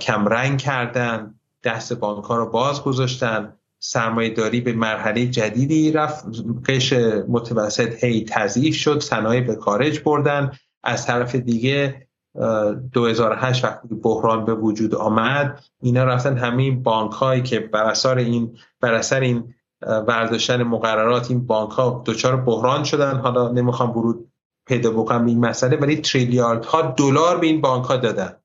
کمرنگ 0.00 0.58
کردن 0.58 1.34
دست 1.64 1.92
بانک 1.92 2.24
ها 2.24 2.36
رو 2.36 2.46
باز 2.46 2.82
گذاشتن 2.82 3.56
سرمایه 3.78 4.30
داری 4.30 4.60
به 4.60 4.72
مرحله 4.72 5.26
جدیدی 5.26 5.92
رفت 5.92 6.24
قش 6.66 6.92
متوسط 7.28 8.04
هی 8.04 8.24
تضعیف 8.24 8.74
شد 8.74 9.00
صنایع 9.00 9.40
به 9.40 9.54
کارج 9.54 10.00
بردن 10.00 10.50
از 10.82 11.06
طرف 11.06 11.34
دیگه 11.34 12.08
2008 12.34 13.64
وقتی 13.64 13.88
بحران 13.94 14.44
به 14.44 14.54
وجود 14.54 14.94
آمد 14.94 15.62
اینا 15.82 16.04
رفتن 16.04 16.38
همین 16.38 16.82
بانک 16.82 17.12
هایی 17.12 17.42
که 17.42 17.60
بر 17.60 17.84
اثر 17.84 18.16
این 18.16 18.58
بر 18.80 18.94
اثر 18.94 19.20
این 19.20 19.54
برداشتن 19.80 20.62
مقررات 20.62 21.30
این 21.30 21.46
بانک 21.46 21.70
ها 21.70 22.02
دچار 22.06 22.36
بحران 22.36 22.84
شدن. 22.84 23.16
حالا 23.16 23.48
نمی‌خوام 23.48 23.90
ورود 23.90 24.28
پیدا 24.66 24.90
بکنم 24.90 25.26
این 25.26 25.40
مسئله 25.40 25.76
ولی 25.76 25.96
تریلیارد 25.96 26.64
ها 26.64 26.82
دلار 26.82 27.38
به 27.38 27.46
این 27.46 27.60
بانک 27.60 27.84
ها 27.84 27.96
دادن. 27.96 28.36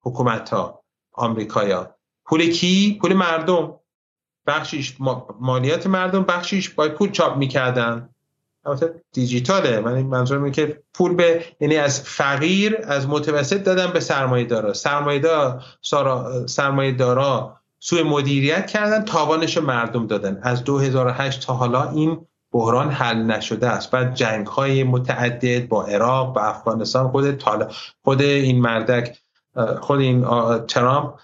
حکومت 0.00 0.50
ها 0.50 0.82
آمریکایا 1.12 1.94
پول 2.24 2.50
کی؟ 2.50 2.98
پول 3.00 3.12
مردم. 3.12 3.74
بخشیش 4.46 4.96
مالیات 5.40 5.86
مردم 5.86 6.22
بخشیش 6.22 6.70
باید 6.70 6.94
پول 6.94 7.10
چاپ 7.10 7.36
می‌کردن. 7.36 8.11
البته 8.66 9.02
دیجیتاله. 9.12 9.80
من 9.80 10.02
منظورم 10.02 10.42
اینه 10.42 10.54
که 10.54 10.82
پول 10.94 11.14
به 11.14 11.44
یعنی 11.60 11.76
از 11.76 12.02
فقیر 12.02 12.78
از 12.84 13.08
متوسط 13.08 13.62
دادن 13.62 13.92
به 13.92 14.00
سرمایه 14.00 14.44
دارا 14.44 14.72
سرمایه 14.72 15.18
دارا 15.18 15.60
سرمایه 16.46 16.92
دارا 16.92 17.56
سوی 17.78 18.02
مدیریت 18.02 18.66
کردن 18.66 19.04
تاوانش 19.04 19.58
مردم 19.58 20.06
دادن. 20.06 20.38
از 20.42 20.64
2008 20.64 21.46
تا 21.46 21.54
حالا 21.54 21.90
این 21.90 22.26
بحران 22.52 22.90
حل 22.90 23.22
نشده 23.22 23.68
است. 23.68 23.90
بعد 23.90 24.14
جنگ 24.14 24.46
های 24.46 24.84
متعدد 24.84 25.68
با 25.68 25.84
عراق 25.84 26.36
و 26.36 26.40
افغانستان 26.40 27.08
خود 27.08 27.42
خود 28.04 28.22
این 28.22 28.60
مردک 28.60 29.18
خود 29.80 30.00
این 30.00 30.22
ترامپ 30.66 31.14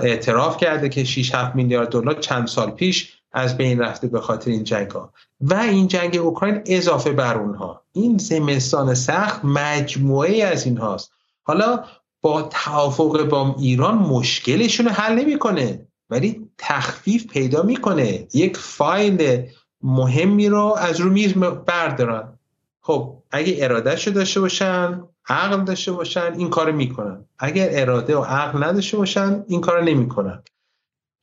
اعتراف 0.00 0.56
کرده 0.56 0.88
که 0.88 1.04
6 1.04 1.34
7 1.34 1.56
میلیارد 1.56 1.88
دلار 1.88 2.14
چند 2.14 2.46
سال 2.46 2.70
پیش 2.70 3.18
از 3.32 3.56
بین 3.56 3.78
رفته 3.80 4.06
به 4.06 4.20
خاطر 4.20 4.50
این 4.50 4.64
جنگ 4.64 4.90
ها 4.90 5.12
و 5.42 5.54
این 5.54 5.88
جنگ 5.88 6.16
اوکراین 6.16 6.62
اضافه 6.66 7.12
بر 7.12 7.38
اونها. 7.38 7.82
این 7.92 8.18
زمستان 8.18 8.94
سخت 8.94 9.44
مجموعه 9.44 10.44
از 10.44 10.66
این 10.66 10.78
هاست 10.78 11.12
حالا 11.42 11.84
با 12.20 12.42
توافق 12.42 13.22
با 13.22 13.56
ایران 13.58 13.94
مشکلشون 13.94 14.86
رو 14.86 14.92
حل 14.92 15.14
نمی‌کنه 15.14 15.86
ولی 16.10 16.48
تخفیف 16.58 17.26
پیدا 17.26 17.62
می‌کنه. 17.62 18.26
یک 18.34 18.56
فایل 18.56 19.46
مهمی 19.82 20.48
رو 20.48 20.76
از 20.78 21.00
رو 21.00 21.10
میز 21.10 21.34
بردارن. 21.66 22.38
خب 22.80 23.16
اگه 23.30 23.56
ارادهشو 23.58 24.10
داشته 24.10 24.40
باشن 24.40 25.02
عقل 25.28 25.64
داشته 25.64 25.92
باشن 25.92 26.34
این 26.36 26.50
کار 26.50 26.72
می‌کنن. 26.72 27.24
اگر 27.38 27.68
اراده 27.72 28.16
و 28.16 28.22
عقل 28.22 28.64
نداشته 28.64 28.96
باشن 28.96 29.44
این 29.48 29.60
کار 29.60 29.82
نمی‌کنن. 29.82 30.42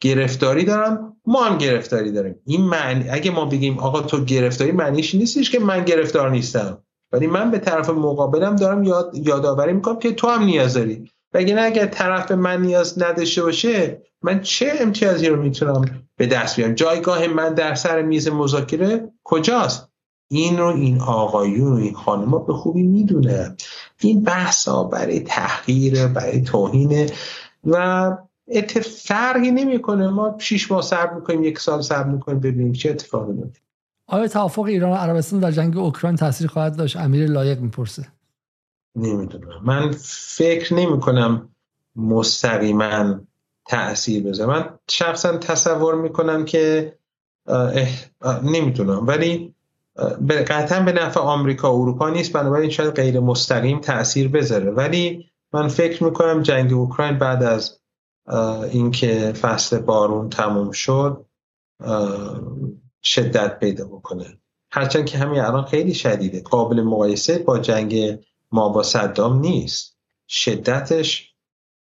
گرفتاری 0.01 0.65
دارن 0.65 1.13
ما 1.25 1.43
هم 1.43 1.57
گرفتاری 1.57 2.11
داریم. 2.11 2.35
این 2.45 2.61
معنی 2.61 3.09
اگه 3.09 3.31
ما 3.31 3.45
بگیم 3.45 3.79
آقا 3.79 4.01
تو 4.01 4.25
گرفتاری 4.25 4.71
معنیش 4.71 5.15
نیستش 5.15 5.49
که 5.49 5.59
من 5.59 5.85
گرفتار 5.85 6.29
نیستم. 6.31 6.83
ولی 7.11 7.27
من 7.27 7.51
به 7.51 7.57
طرف 7.59 7.89
مقابلم 7.89 8.55
دارم 8.55 8.83
یاد 8.83 9.11
یادآوری 9.13 9.73
می‌کنم 9.73 9.99
که 9.99 10.11
تو 10.11 10.27
هم 10.27 10.43
نیاز 10.43 10.73
داری. 10.73 11.11
نه 11.33 11.61
اگر 11.61 11.85
طرف 11.85 12.31
من 12.31 12.61
نیاز 12.61 13.03
نداشته 13.03 13.43
باشه 13.43 14.01
من 14.21 14.41
چه 14.41 14.73
امتیازی 14.79 15.27
رو 15.27 15.41
می‌تونم 15.41 15.81
به 16.17 16.27
دست 16.27 16.55
بیارم؟ 16.55 16.73
جایگاه 16.73 17.27
من 17.27 17.53
در 17.53 17.75
سر 17.75 18.01
میز 18.01 18.27
مذاکره 18.27 19.11
کجاست؟ 19.23 19.89
این 20.31 20.57
رو 20.57 20.65
این 20.65 21.01
آقایون 21.01 21.73
و 21.73 21.75
این 21.75 21.93
خانم 21.93 22.45
به 22.45 22.53
خوبی 22.53 22.83
می‌دونه 22.83 23.55
این 24.01 24.23
بحثا 24.23 24.83
برای 24.83 25.19
تحقیر 25.19 26.07
برای 26.07 26.41
توهینه 26.41 27.05
و 27.63 28.17
فرقی 29.05 29.51
نمی‌کنه. 29.51 30.07
ما 30.07 30.35
شیش 30.39 30.71
ماه 30.71 30.81
صبر 30.81 31.13
می‌کنیم 31.13 31.43
یک 31.43 31.59
سال 31.59 31.81
صبر 31.81 32.09
می‌کنیم 32.09 32.39
ببینیم 32.39 32.73
چه 32.73 32.89
اتفاقی 32.89 33.33
میفته 33.33 33.59
آیا 34.07 34.27
توافق 34.27 34.63
ایران 34.63 34.91
و 34.91 34.95
عربستان 34.95 35.39
در 35.39 35.51
جنگ 35.51 35.77
اوکراین 35.77 36.15
تاثیر 36.15 36.47
خواهد 36.47 36.75
داشت؟ 36.75 36.97
امیر 36.97 37.29
لایق 37.29 37.59
می‌پرسه. 37.59 38.07
نمی‌دونم. 38.95 39.61
من 39.65 39.91
فکر 40.11 40.73
نمی 40.73 40.99
کنم 40.99 41.49
مستقیما 41.95 43.19
تاثیر 43.67 44.23
بذاره. 44.23 44.49
من 44.49 44.69
شخصا 44.89 45.37
تصور 45.37 45.95
می‌کنم 45.95 46.45
که 46.45 46.93
نمی‌دونم. 48.43 49.07
ولی 49.07 49.55
قطعا 50.47 50.83
به 50.83 50.91
نفع 50.91 51.19
آمریکا 51.19 51.77
و 51.77 51.81
اروپا 51.81 52.09
نیست 52.09 52.33
بنابراین 52.33 52.69
شاید 52.69 52.93
غیر 52.93 53.19
مستقیم 53.19 53.79
تاثیر 53.79 54.27
بذاره. 54.27 54.71
ولی 54.71 55.29
من 55.53 55.67
فکر 55.67 56.03
می‌کنم 56.03 56.41
جنگ 56.41 56.73
اوکراین 56.73 57.17
بعد 57.17 57.43
از 57.43 57.79
اینکه 58.71 59.33
فصل 59.41 59.79
بارون 59.79 60.29
تموم 60.29 60.71
شد 60.71 61.25
شدت 63.03 63.59
پیدا 63.59 63.85
بکنه. 63.85 64.37
هرچند 64.71 65.05
که 65.05 65.17
همین 65.17 65.39
الان 65.39 65.65
خیلی 65.65 65.93
شدیده. 65.93 66.41
قابل 66.41 66.81
مقایسه 66.81 67.39
با 67.39 67.59
جنگ 67.59 68.19
ما 68.51 68.69
با 68.69 68.83
صدام 68.83 69.39
نیست. 69.39 69.97
شدتش 70.27 71.33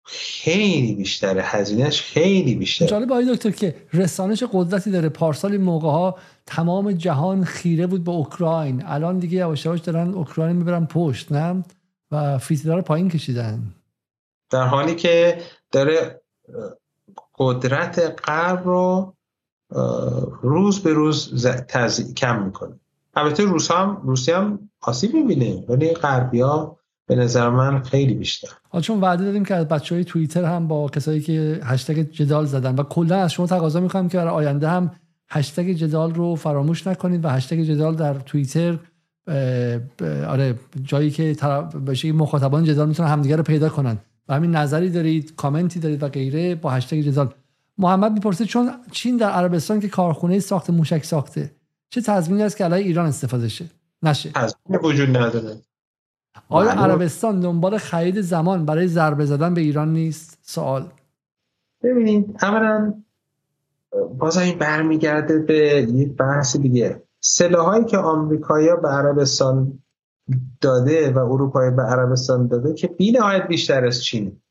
خیلی 0.03 0.95
بیشتره. 0.95 1.41
هزینهش 1.43 2.01
خیلی 2.01 2.56
بیشتره. 2.56 2.88
جالب 2.88 3.11
آقای 3.11 3.35
دکتر 3.35 3.49
که 3.49 3.75
رسانش 3.93 4.43
قدرتی 4.51 4.91
داره. 4.91 5.09
پارسال 5.09 5.51
این 5.51 5.61
موقع 5.61 5.88
ها 5.88 6.17
تمام 6.45 6.91
جهان 6.91 7.43
خیره 7.43 7.88
بود 7.88 8.03
به 8.03 8.11
اوکراین. 8.11 8.85
الان 8.85 9.19
دیگه 9.19 9.38
یواش 9.38 9.66
یواش 9.66 9.80
دارن 9.80 10.14
اوکراین 10.14 10.56
می‌برن 10.56 10.85
پشت 10.85 11.32
نه؟ 11.32 11.64
و 12.11 12.38
فیزیلا 12.38 12.75
رو 12.75 12.82
پایین 12.82 13.09
کشیدن. 13.09 13.74
در 14.49 14.67
حالی 14.67 14.95
که 14.95 15.41
داره 15.72 16.22
قدرت 17.38 18.22
غرب 18.27 18.61
رو 18.66 19.14
روز 20.42 20.80
به 20.80 20.93
روز 20.93 21.48
تز... 21.48 22.14
کم 22.14 22.43
می‌کنه. 22.43 22.80
البته 23.16 23.43
روس 23.43 23.72
هم 23.72 24.01
روسی 24.03 24.32
هم 24.32 24.69
آسیب 24.82 25.14
می‌بینه 25.14 25.64
ولی 25.69 25.93
غربی 25.93 26.42
ها 26.42 26.77
به 27.08 27.16
نظر 27.16 27.50
من 27.50 27.84
خیلی 27.84 28.14
بیشتر. 28.14 28.50
چون 28.82 29.01
وعده 29.01 29.26
دادیم 29.26 29.45
که 29.45 29.56
از 29.56 29.67
بچه 29.67 29.95
های 29.95 30.03
توییتر 30.03 30.43
هم 30.43 30.67
با 30.67 30.90
کسایی 30.90 31.22
که 31.22 31.59
هشتگ 31.64 32.00
جدال 32.00 32.45
زدن 32.45 32.76
و 32.76 32.84
کلا 32.84 33.16
از 33.16 33.32
شما 33.32 33.48
تقاضا 33.48 33.80
می‌کنم 33.80 34.09
که 34.09 34.17
برای 34.17 34.34
آینده 34.34 34.69
هم 34.69 34.92
هشتگ 35.30 35.72
جدال 35.72 36.14
رو 36.14 36.35
فراموش 36.35 36.88
نکنید 36.88 37.26
و 37.26 37.30
هشتگ 37.30 37.59
جدال 37.59 37.95
در 37.95 38.14
توییتر 38.14 38.80
آره 40.27 40.56
جایی 40.84 41.11
که 41.11 41.35
بشه 41.88 42.11
مخاطبان 42.11 42.64
جدال 42.64 42.88
می‌تونن 42.88 43.09
همدیگه 43.09 43.35
رو 43.35 43.43
پیدا 43.43 43.69
کنن. 43.69 43.98
و 44.30 44.33
همین 44.33 44.56
نظری 44.56 44.89
دارید 44.89 45.35
کامنتی 45.35 45.80
دارید 45.80 46.03
و 46.03 46.07
غیره 46.07 46.56
با 46.56 46.69
هشتگ 46.69 46.97
جدال 46.97 47.33
محمد 47.77 48.11
می‌پرسه 48.11 48.45
چون 48.45 48.72
چین 48.91 49.17
در 49.17 49.30
عربستان 49.30 49.80
که 49.80 49.88
کارخونه 49.88 50.39
ساخت 50.39 50.69
موشک 50.69 51.06
ساخته 51.06 51.51
چه 51.89 52.01
تضمینی 52.01 52.43
است 52.43 52.57
که 52.57 52.65
علیه 52.65 52.85
ایران 52.85 53.06
استفاده 53.06 53.47
شه؟ 53.47 53.65
نشه. 54.03 54.31
تضمین 54.31 54.80
وجود 54.83 55.17
نداره. 55.17 55.57
آیا 56.49 56.72
عربستان 56.72 57.39
دنبال 57.39 57.77
خرید 57.77 58.22
زمان 58.22 58.65
برای 58.65 58.88
ضربه 58.88 59.25
زدن 59.25 59.53
به 59.53 59.61
ایران 59.61 59.93
نیست؟ 59.93 60.39
سوال. 60.41 60.89
ببینید 61.83 62.38
اولا 62.41 62.93
باز 64.17 64.38
این 64.38 64.57
برمیگرده 64.57 65.39
به 65.39 65.88
یک 65.93 66.17
بحث 66.17 66.57
دیگه. 66.57 67.03
سلاحایی 67.19 67.85
که 67.85 67.97
آمریکایی‌ها 67.97 68.75
به 68.75 68.88
عربستان 68.88 69.80
داده 70.61 71.11
و 71.11 71.19
اروپایی 71.19 71.72
به 71.72 71.81
عربستان 71.81 72.47
داده 72.47 72.73
که 72.73 72.88
بی 72.88 73.11
نهایت 73.11 73.47
بیشتر 73.47 73.85
از 73.85 74.03
چین. 74.03 74.41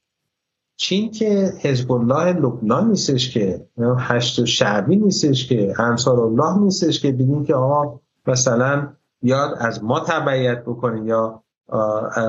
چین 0.77 1.11
که 1.11 1.53
حزب 1.61 1.93
الله 1.93 2.33
لبنان 2.33 2.89
نیستش 2.89 3.31
که 3.31 3.67
هشت 3.99 4.45
شعبی 4.45 4.97
نیستش 4.97 5.49
که 5.49 5.81
انصار 5.81 6.21
الله 6.21 6.59
نیستش 6.59 7.01
که 7.01 7.13
بگیم 7.13 7.45
که 7.45 7.55
آقا 7.55 8.01
مثلا 8.27 8.89
یاد 9.23 9.55
از 9.59 9.85
ما 9.85 10.01
تبعیت 10.01 10.63
بکنه 10.65 11.07
یا 11.07 11.43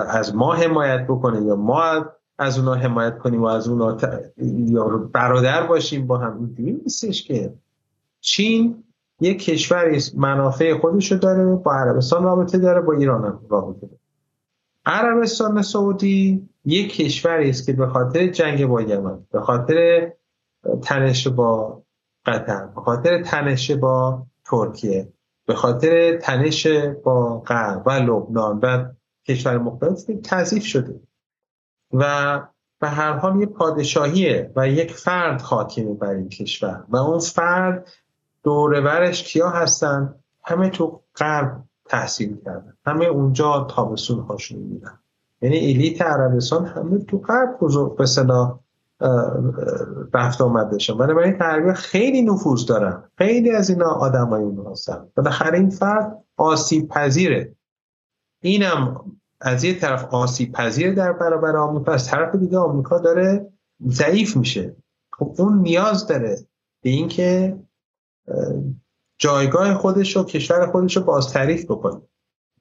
از 0.10 0.36
ما 0.36 0.54
حمایت 0.54 1.08
بکنه 1.08 1.42
یا 1.42 1.56
ما 1.56 2.06
از 2.40 2.60
اونا 2.60 2.74
حمایت 2.74 3.18
کنیم 3.18 3.42
و 3.42 3.46
از 3.46 3.68
اونا 3.68 3.98
یا 4.38 4.88
برادر 5.14 5.68
باشیم 5.68 6.08
با 6.08 6.18
هم. 6.18 6.38
اینجوری 6.38 6.72
نیستش 6.72 7.24
که. 7.24 7.54
چین 8.22 8.84
یک 9.22 9.44
کشوری 9.44 10.02
منافع 10.16 10.80
خودشو 10.80 11.16
داره 11.16 11.46
با 11.46 11.74
عربستان 11.74 12.24
رابطه 12.24 12.58
داره 12.58 12.82
با 12.82 12.94
ایران 12.94 13.26
هم 13.26 13.40
رابطه 13.50 13.88
داره. 13.88 14.00
عربستان 14.86 15.62
سعودی 15.62 16.50
یک 16.66 16.96
کشوری 16.96 17.50
است 17.50 17.66
که 17.66 17.74
به 17.74 17.88
خاطر 17.88 18.28
جنگ 18.28 18.66
با 18.66 18.82
یمن 18.82 19.20
به 19.32 19.42
خاطر 19.42 20.12
تنش 20.84 21.28
با 21.28 21.82
قطر 22.26 22.66
به 22.66 22.82
خاطر 22.82 23.24
تنش 23.24 23.72
با 23.72 24.26
ترکیه 24.46 25.14
به 25.46 25.56
خاطر 25.56 26.18
تنش 26.18 26.68
با 27.04 27.40
غرب 27.40 27.84
و 27.86 27.92
لبنان 27.92 28.60
و 28.64 28.86
کشور 29.28 29.58
مختلف 29.58 30.04
تضیف 30.24 30.64
شده. 30.66 31.00
و 31.94 32.42
به 32.80 32.88
هر 32.88 33.14
حال 33.14 33.42
یک 33.42 33.50
پادشاهیه 33.50 34.52
و 34.56 34.68
یک 34.68 34.92
فرد 34.92 35.42
حاکمه 35.42 35.94
بر 35.94 36.10
این 36.10 36.30
کشور 36.30 36.84
و 36.90 36.98
اون 36.98 37.20
فرد 37.20 37.88
دورورش 38.48 39.24
کیا 39.24 39.50
هستن؟ 39.50 40.16
همه 40.44 40.70
تو 40.70 41.02
غرب 41.16 41.64
تحصیل 41.86 42.38
کردن. 42.46 42.74
همه 42.86 43.06
اونجا 43.06 43.68
تابستون 43.70 44.20
هاشون 44.20 44.60
میدن. 44.60 45.00
یعنی 45.42 45.58
الیت 45.58 46.02
عربستان 46.02 46.66
همه 46.66 46.98
تو 46.98 47.18
غرب 47.18 47.58
بزرگ 47.62 47.96
به 47.96 48.06
صدا 48.06 48.60
رفت 50.14 50.42
آمدشون. 50.42 50.98
بنابراین 50.98 51.38
غربی 51.38 51.74
خیلی 51.74 52.22
نفوذ 52.22 52.66
دارن. 52.66 53.04
خیلی 53.18 53.52
از 53.52 53.70
اینا 53.70 53.90
آدمای 53.90 54.44
اون 54.44 54.72
هستن. 54.72 55.08
بالاخره 55.16 55.58
این 55.58 55.70
فرد 55.70 56.24
آسیب 56.38 56.88
پذیره 56.90 57.56
اینم 58.42 59.02
از 59.42 59.64
یه 59.64 59.80
طرف 59.80 60.06
آسیب 60.14 60.52
پذیر 60.52 60.94
در 60.94 61.14
برابر 61.14 61.58
آمریکا 61.58 61.92
از 61.92 62.08
طرف 62.08 62.36
دیگه 62.36 62.58
آمریکا 62.58 63.00
داره 63.00 63.48
ضعیف 63.88 64.38
میشه. 64.38 64.76
خب 65.12 65.36
اون 65.38 65.58
نیاز 65.58 66.08
داره 66.08 66.38
به 66.84 66.90
اینکه 66.90 67.58
جایگاه 69.20 69.74
خودش 69.74 70.18
و 70.18 70.24
کشور 70.24 70.68
خودش 70.72 70.98
رو 70.98 71.04
باز 71.04 71.34
تعریف 71.34 71.66
بکنه. 71.66 72.02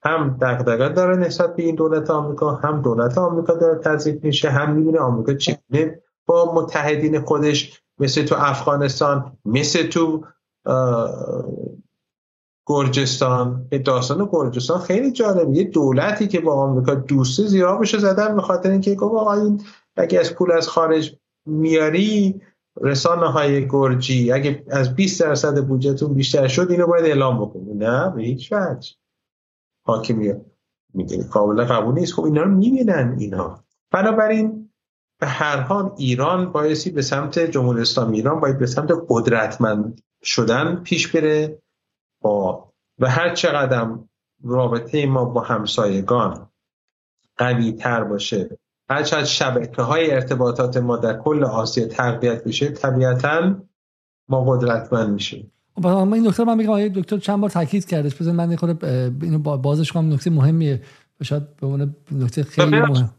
هم 0.05 0.39
دقدقه 0.41 0.89
داره 0.89 1.17
نسبت 1.17 1.57
به 1.57 1.63
این 1.63 1.75
دولت 1.75 2.11
آمریکا 2.11 2.55
هم 2.55 2.83
دولت 2.83 3.19
آمریکا 3.19 3.55
داره 3.55 3.79
تضعیف 3.79 4.25
میشه 4.25 4.51
هم 4.51 4.73
می‌بینه 4.73 4.99
آمریکا 4.99 5.35
چگونه 5.35 6.03
با 6.27 6.55
متحدین 6.55 7.21
خودش 7.21 7.83
مثل 7.99 8.25
تو 8.25 8.35
افغانستان 8.39 9.37
مثل 9.45 9.87
تو 9.89 10.25
گرجستان. 12.67 13.69
داستان 13.85 14.29
گرجستان 14.33 14.79
خیلی 14.79 15.13
جالبه. 15.13 15.57
یه 15.57 15.65
دولتی 15.65 16.29
که 16.29 16.41
با 16.41 16.55
آمریکا 16.55 16.95
دوسته 16.95 17.43
زیرا 17.43 17.77
بشه 17.77 17.99
زدن 17.99 18.37
به 18.37 18.43
خاطر 18.43 18.71
اینکه 18.71 18.95
گفت 18.95 19.15
آقا 19.15 19.33
این 19.33 19.63
اگه 19.97 20.21
از 20.21 20.35
پول 20.35 20.53
از 20.53 20.69
خارج 20.69 21.17
میاری 21.47 22.41
رسانه 22.81 23.27
های 23.27 23.69
گرجی 23.69 24.33
اگه 24.33 24.65
از 24.71 24.95
20 24.97 25.23
درصد 25.23 25.67
بودجهتون 25.67 26.15
بیشتر 26.15 26.49
شد 26.49 26.71
اینو 26.71 26.87
باید 26.87 27.05
اعلام 27.05 27.41
بکنید 27.41 27.83
نه 27.85 28.11
به 28.11 28.23
هیچ 28.23 28.53
وجه. 28.53 28.91
حاکمیت 29.87 30.41
میگه 30.95 31.29
قابل 31.29 31.65
قبول 31.65 31.95
نیست. 31.95 32.15
خب 32.15 32.25
اینا 32.25 32.43
رو 32.43 32.51
می‌بینن 32.51 33.17
اینا. 33.19 33.65
بنابراین 33.91 34.71
به 35.21 35.27
هر 35.27 35.61
حال 35.61 35.93
ایران 35.97 36.53
بایستی 36.53 36.91
به 36.91 37.03
سمت 37.03 37.39
جمهوری 37.39 37.81
اسلامی 37.81 38.17
ایران 38.17 38.41
باید 38.41 38.59
به 38.59 38.67
سمت 38.67 38.91
قدرتمند 39.09 40.01
شدن 40.23 40.77
پیش 40.77 41.17
بره 41.17 41.63
با 42.23 42.73
و 42.99 43.11
هر 43.11 43.35
چقدر 43.35 43.97
رابطه 44.45 45.07
ما 45.07 45.25
با 45.25 45.41
همسایگان 45.41 46.51
قوی 47.37 47.73
تر 47.73 48.05
باشه 48.05 48.59
هر 48.89 49.03
چقدر 49.03 49.25
شبکه 49.25 49.83
های 49.83 50.11
ارتباطات 50.11 50.77
ما 50.77 50.97
در 50.97 51.19
کل 51.19 51.45
آسیا 51.45 51.87
تقویت 51.87 52.45
بشه 52.45 52.69
طبیعتا 52.69 53.55
ما 54.29 54.45
قدرتمند 54.45 55.11
میشیم. 55.11 55.53
خب، 55.75 55.87
من 55.87 56.13
این 56.13 56.29
دکتر 56.29 56.45
من 56.45 56.57
میگم 56.57 56.89
دکتر 56.89 57.19
چند 57.19 57.41
بار 57.41 57.51
تاکید 57.51 57.87
کردش. 57.87 58.23
بزن 58.23 58.33
من 58.33 58.57
اینو 59.23 59.39
بازش 59.39 59.93
کنم. 59.93 60.13
نکته 60.13 60.31
مهمیه. 60.31 60.83
شاید 61.23 61.57
به 61.57 61.67
عنوان 61.67 61.95
نکته 62.13 62.43
خیلی 62.43 62.81
مهم. 62.81 63.11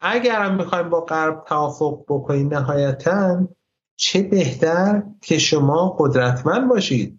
اگر 0.00 0.42
هم 0.42 0.54
می‌خوایم 0.54 0.90
با 0.90 1.00
غرب 1.00 1.44
توافق 1.48 2.04
بکنیم 2.08 2.54
نهایتا 2.54 3.48
چه 3.96 4.22
بهتر 4.22 5.02
که 5.20 5.38
شما 5.38 5.96
قدرتمند 5.98 6.68
باشید. 6.68 7.18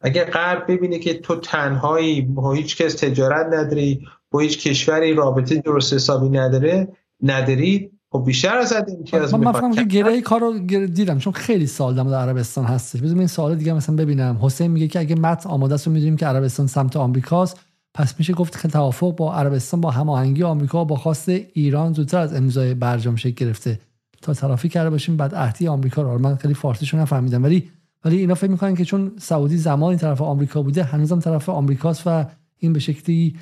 اگر 0.00 0.24
غرب 0.24 0.72
ببینه 0.72 0.98
که 0.98 1.14
تو 1.14 1.36
تنهایی 1.36 2.22
با 2.22 2.52
هیچ 2.52 2.76
کس 2.76 2.94
تجارت 2.94 3.46
نداری 3.46 4.06
با 4.30 4.40
هیچ 4.40 4.68
کشوری 4.68 5.14
رابطه 5.14 5.56
درست 5.56 5.94
حسابی 5.94 6.28
نداره 6.28 6.88
ندارید 7.22 7.92
خب 8.12 8.22
بیشتر 8.26 8.56
از 8.56 8.72
امتیاز 8.72 9.34
من 9.34 9.52
فهمم 9.52 9.74
که 9.74 9.84
گره 9.84 10.20
کار 10.20 10.40
رو 10.40 10.58
دیدم 10.86 11.18
چون 11.18 11.32
خیلی 11.32 11.66
سال 11.66 11.94
در 11.94 12.14
عربستان 12.14 12.64
هستش. 12.64 13.00
بذار 13.00 13.18
این 13.18 13.26
سوال 13.26 13.56
دیگه 13.56 13.72
مثلا 13.72 13.96
ببینم. 13.96 14.38
حسین 14.40 14.70
میگه 14.70 14.88
که 14.88 15.00
اگه 15.00 15.14
مت 15.14 15.46
آماده 15.46 15.74
است 15.74 15.88
می‌دونیم 15.88 16.16
که 16.16 16.26
عربستان 16.26 16.66
سمت 16.66 16.96
آمریکاست. 16.96 17.60
پس 17.94 18.14
میشه 18.18 18.32
گفت 18.32 18.62
که 18.62 18.68
توافق 18.68 19.16
با 19.16 19.34
عربستان 19.34 19.80
با 19.80 19.90
هماهنگی 19.90 20.42
آمریکا 20.42 20.84
با 20.84 20.96
خواست 20.96 21.28
ایران 21.28 21.92
زودتر 21.92 22.18
از 22.18 22.34
امضای 22.34 22.74
برجام 22.74 23.16
شکل 23.16 23.46
گرفته. 23.46 23.80
تا 24.22 24.34
طرفی 24.34 24.68
کرده 24.68 24.90
باشیم 24.90 25.16
بعد 25.16 25.34
عهدی 25.34 25.68
آمریکا 25.68 26.02
رو. 26.02 26.18
من 26.18 26.36
خیلی 26.36 26.54
فارسیشو 26.54 26.96
نفهمیدم. 26.96 27.42
ولی 27.42 27.70
ولی 28.04 28.16
اینا 28.16 28.34
فکر 28.34 28.50
می‌کنن 28.50 28.74
که 28.74 28.84
چون 28.84 29.12
سعودی 29.18 29.56
زمانی 29.56 29.96
طرف 29.96 30.20
آمریکا 30.20 30.62
بوده 30.62 30.82
هنوزم 30.82 31.20
طرف 31.20 31.48
آمریکاست 31.48 32.02
و 32.06 32.24
این 32.58 32.72
به 32.72 32.80
شکلی 32.80 33.36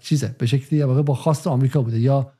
چیزه 0.00 0.34
به 0.38 0.46
شکلی 0.46 0.84
با 0.84 1.14
خواست 1.14 1.46
آمریکا 1.46 1.82
بوده. 1.82 2.00
یا 2.00 2.32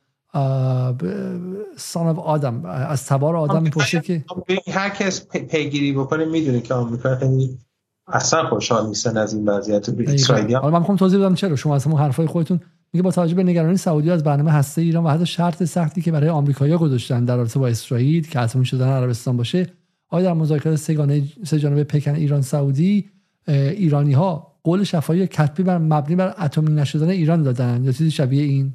سان 1.77 2.07
آدم 2.19 2.65
از 2.65 3.07
تبار 3.07 3.37
آدم 3.37 3.63
می‌پرسه 3.63 4.01
که 4.01 4.25
هر 4.73 4.89
کس 4.89 5.29
پیگیری 5.29 5.93
بکنه 5.93 6.25
می‌دونه 6.25 6.61
که 6.61 6.75
آمریکا 6.75 7.17
خیلی 7.17 7.59
اصلا 8.07 8.49
خوشحال 8.49 8.87
نیستن 8.87 9.17
از 9.17 9.35
این 9.35 9.49
وضعیت 9.49 9.89
اسرائیلی 9.89 10.55
حالا 10.55 10.71
من 10.71 10.79
می‌خوام 10.79 10.97
توضیح 10.97 11.19
بدم 11.19 11.35
چرا. 11.35 11.57
شما 11.57 11.77
اصلا 11.77 11.97
حرفای 11.97 12.27
خودتون 12.27 12.61
میگه 12.93 13.03
با 13.03 13.11
توجه 13.11 13.35
به 13.35 13.43
نگرانی 13.43 13.77
سعودی 13.77 14.11
از 14.11 14.25
برنامه 14.25 14.53
هسته 14.53 14.83
ایران 14.83 15.05
و 15.05 15.09
حتی 15.09 15.27
شرط 15.27 15.65
سختی 15.65 16.03
که 16.03 16.13
برای 16.13 16.29
آمریکایی‌ها 16.29 16.79
گذاشتن 16.79 17.25
در 17.25 17.37
رابطه 17.37 17.59
با 17.59 17.69
اسرائیل 17.69 18.29
که 18.29 18.39
حتمی 18.39 18.65
شدن 18.65 18.89
عربستان 18.89 19.37
باشه 19.37 19.67
آیا 20.09 20.25
در 20.27 20.33
مذاکرات 20.33 20.77
سگانه 20.77 21.23
سه 21.45 21.59
جانبه 21.59 21.85
پکن 21.85 22.15
ایران 22.15 22.43
سعودی 22.43 23.11
ایرانی 23.49 24.13
ها 24.13 24.55
قول 24.65 24.85
شفاهی 24.85 25.27
کتبی 25.27 25.63
بر 25.63 25.79
مبنی 25.79 26.17
بر 26.17 26.35
اتمی 26.41 26.75
نشدن 26.75 27.09
ایران 27.09 27.43
دادن 27.43 27.85
یا 27.85 27.93
چیزی 27.93 28.11
شبیه 28.11 28.43
این؟ 28.43 28.75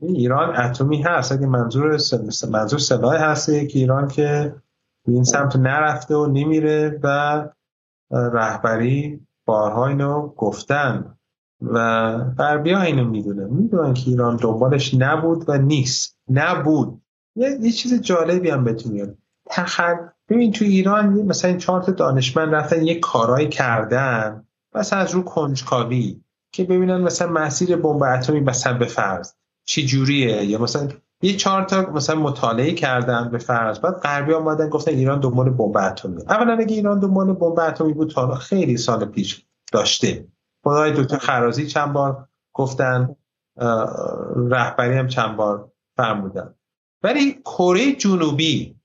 ایران 0.00 0.56
اتمی 0.56 1.02
هست. 1.02 1.32
اگه 1.32 1.46
منظور 1.46 1.98
منظور 2.50 2.78
سلاح 2.78 3.22
هست 3.22 3.46
که 3.46 3.78
ایران 3.78 4.08
که 4.08 4.54
این 5.06 5.24
سمت 5.24 5.56
نرفته 5.56 6.14
و 6.14 6.26
نمیره 6.26 7.00
و 7.02 7.48
رهبری 8.10 9.26
بارها 9.46 9.86
اینو 9.86 10.28
گفتن 10.28 11.16
و 11.62 11.78
غربی 12.38 12.74
اینو 12.74 13.04
می‌دونه. 13.04 13.44
می‌دونن 13.44 13.94
که 13.94 14.10
ایران 14.10 14.36
دنبالش 14.36 14.94
نبود 14.94 15.44
و 15.48 15.58
نیست. 15.58 16.18
نبود. 16.30 17.02
یه, 17.36 17.58
یه 17.60 17.70
چیز 17.70 18.02
جالبی 18.02 18.50
هم 18.50 18.64
بهتون 18.64 19.16
تخل 19.50 19.96
ببین 20.28 20.52
تو 20.52 20.64
ایران 20.64 21.08
مثلا 21.22 21.50
این 21.50 21.58
چهار 21.58 21.82
دانشمند 21.82 22.54
رفتن 22.54 22.82
یه 22.82 23.00
کارایی 23.00 23.48
کردن 23.48 24.44
مثلا 24.74 24.98
از 24.98 25.10
رو 25.10 25.22
کنجکاوی 25.22 26.20
که 26.52 26.64
ببینن 26.64 27.00
مثلا 27.00 27.28
مسیر 27.28 27.76
بمب 27.76 28.02
اتمی 28.02 28.40
مثلا 28.40 28.78
به 28.78 28.86
فرض. 28.86 29.32
چی 29.66 29.86
جوریه 29.86 30.44
یا 30.44 30.58
مثلا 30.58 30.88
یه 31.22 31.36
چهار 31.36 31.64
تا 31.64 31.80
مثلا 31.82 32.16
مطالعه 32.16 32.72
کردن 32.72 33.30
به 33.30 33.38
فرض. 33.38 33.78
بعد 33.78 33.94
غربی 33.94 34.32
آمدن 34.32 34.68
گفتن 34.68 34.90
ایران 34.90 35.20
دنبال 35.20 35.50
بمب 35.50 35.76
اتمی 35.76 36.22
اولا 36.22 36.52
اگه 36.52 36.74
ایران 36.74 37.00
دنبال 37.00 37.32
بمب 37.32 37.58
اتمی 37.58 37.92
بود 37.92 38.10
تا 38.10 38.34
خیلی 38.34 38.76
سال 38.76 39.04
پیش 39.04 39.46
داشته. 39.72 40.28
خدای 40.64 40.92
دکتر 40.92 41.18
خرازی 41.18 41.66
چند 41.66 41.92
بار 41.92 42.28
گفتن 42.52 43.16
رهبری 44.36 44.98
هم 44.98 45.08
چند 45.08 45.36
بار 45.36 45.72
فرمودن. 45.96 46.54
ولی 47.02 47.32
کره 47.32 47.92
جنوبی 47.92 48.76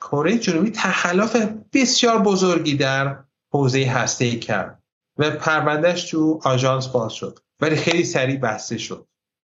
کره 0.00 0.38
جنوبی 0.38 0.70
تخلاف 0.70 1.36
بسیار 1.72 2.18
بزرگی 2.18 2.76
در 2.76 3.18
حوزه 3.52 3.84
هسته 3.84 4.24
ای 4.24 4.38
کرد 4.38 4.82
و 5.18 5.30
پروندهش 5.30 6.10
تو 6.10 6.40
آژانس 6.44 6.88
باز 6.88 7.12
شد. 7.12 7.38
ولی 7.60 7.76
خیلی 7.76 8.04
سریع 8.04 8.38
بسته 8.38 8.78
شد. 8.78 9.06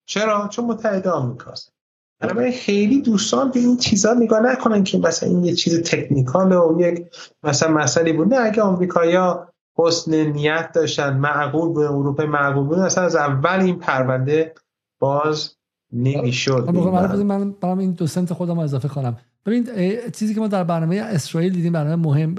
چرا؟ 0.05 0.47
چون 0.47 0.65
متحد 0.65 1.07
آمریکاست. 1.07 1.73
بنابراین 2.19 2.53
خیلی 2.53 3.01
دوستان 3.01 3.51
به 3.51 3.59
این 3.59 3.77
چیزا 3.77 4.13
نگاه 4.13 4.39
نکنن 4.39 4.83
که 4.83 4.97
مثلا 4.97 5.29
این 5.29 5.43
یه 5.43 5.53
چیز 5.53 5.81
تکنیکال 5.81 6.51
و 6.51 6.81
یک 6.81 7.05
مثلا 7.43 7.71
مسئله 7.71 8.13
بود. 8.13 8.33
نه 8.33 8.39
اگه 8.39 8.61
آمریکایا 8.61 9.47
حسن 9.77 10.15
نیت 10.15 10.71
داشتن 10.73 11.17
معقول 11.17 11.73
به 11.73 11.91
اروپا 11.91 12.25
معقول 12.25 12.63
بود 12.63 12.79
اصلا 12.79 13.03
از 13.03 13.15
اول 13.15 13.59
این 13.59 13.79
پرونده 13.79 14.53
باز 14.99 15.55
نمی‌شد. 15.93 16.69
من 16.69 17.23
من 17.23 17.51
برام 17.51 17.77
این 17.77 17.91
دو 17.91 18.07
سنت 18.07 18.33
خودم 18.33 18.59
اضافه 18.59 18.87
کنم. 18.87 19.17
ببین 19.45 19.67
چیزی 20.13 20.33
که 20.33 20.39
ما 20.39 20.47
در 20.47 20.63
برنامه 20.63 20.95
اسرائیل 20.95 21.53
دیدیم 21.53 21.73
برنامه 21.73 22.07
مهم 22.07 22.35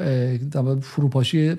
فروپاشی 0.80 1.56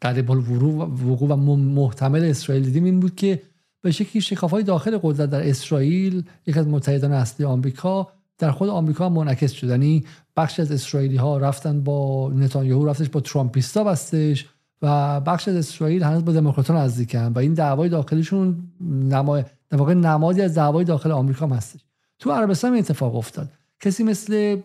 قریب 0.00 0.30
الوقوع 0.30 1.28
و 1.30 1.36
محتمل 1.56 2.24
اسرائیل 2.24 2.64
دیدیم 2.64 2.84
این 2.84 3.00
بود 3.00 3.14
که 3.14 3.42
به 3.82 3.90
شکلی 3.90 4.36
های 4.50 4.62
داخل 4.62 4.98
قدرت 5.02 5.30
در 5.30 5.48
اسرائیل 5.48 6.22
یک 6.46 6.56
از 6.56 6.68
متحدان 6.68 7.12
اصلی 7.12 7.46
آمریکا 7.46 8.08
در 8.38 8.50
خود 8.50 8.68
آمریکا 8.68 9.06
هم 9.06 9.12
منعکس 9.12 9.52
شد. 9.52 9.68
یعنی 9.68 10.04
بخش 10.36 10.60
از 10.60 10.72
اسرائیلی 10.72 11.16
ها 11.16 11.38
رفتن 11.38 11.80
با 11.80 12.30
نتانیاهو 12.34 12.86
رفتش 12.86 13.08
با 13.08 13.20
ترامپیستا 13.20 13.84
بستش 13.84 14.46
و 14.82 15.20
بخش 15.20 15.48
از 15.48 15.56
اسرائیل 15.56 16.02
هنوز 16.02 16.24
با 16.24 16.32
دموکراتان 16.32 16.76
نزدیکن 16.76 17.32
و 17.32 17.38
این 17.38 17.54
دعوای 17.54 17.88
داخلیشون 17.88 18.58
نمای 18.90 19.44
نمادی 19.72 20.42
از 20.42 20.54
دعوای 20.54 20.84
داخل 20.84 21.12
آمریکا 21.12 21.46
هم 21.46 21.52
هستش. 21.52 21.80
تو 22.18 22.30
عربستان 22.30 22.74
اتفاق 22.74 23.16
افتاد. 23.16 23.48
کسی 23.80 24.04
مثل 24.04 24.56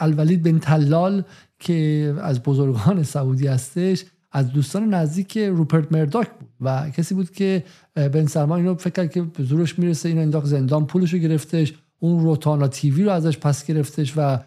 الولید 0.00 0.42
بن 0.42 0.58
تلال 0.58 1.24
که 1.58 2.14
از 2.22 2.42
بزرگان 2.42 3.02
سعودی 3.02 3.46
هستش 3.46 4.04
از 4.36 4.52
دوستان 4.52 4.94
نزدیک 4.94 5.38
روپرت 5.38 5.92
مرداک 5.92 6.30
بود 6.30 6.48
و 6.60 6.90
کسی 6.90 7.14
بود 7.14 7.30
که 7.30 7.64
بن 7.94 8.26
سلمان 8.26 8.58
اینو 8.58 8.74
فکر 8.74 8.90
کرد 8.90 9.12
که 9.12 9.22
به 9.22 9.44
زورش 9.44 9.78
می‌رسه 9.78 10.08
اینو 10.08 10.20
انداخت 10.20 10.46
زندان 10.46 10.86
پولش 10.86 11.12
رو 11.12 11.18
گرفتش 11.18 11.74
اون 11.98 12.22
روتانا 12.22 12.68
تیوی 12.68 13.04
رو 13.04 13.10
ازش 13.10 13.38
پس 13.38 13.66
گرفتش 13.66 14.14
و 14.16 14.38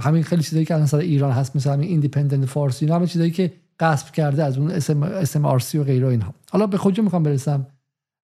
همین 0.00 0.22
خیلی 0.22 0.42
چیزایی 0.42 0.64
که 0.64 0.74
الان 0.74 0.88
ایران 0.94 1.32
هست 1.32 1.56
مثل 1.56 1.70
همین 1.70 1.88
ایندیپندنت 1.88 2.44
فارسی 2.44 2.84
اینا 2.84 2.96
همین 2.96 3.06
چیزایی 3.06 3.30
که 3.30 3.52
غصب 3.80 4.12
کرده 4.12 4.44
از 4.44 4.58
اون 4.58 4.70
اسم 4.70 5.02
اسم 5.02 5.44
آرسی 5.44 5.78
و 5.78 5.84
غیره 5.84 6.08
اینها. 6.08 6.34
حالا 6.50 6.66
به 6.66 6.78
خودم 6.78 7.04
می‌خوام 7.04 7.22
برسم. 7.22 7.66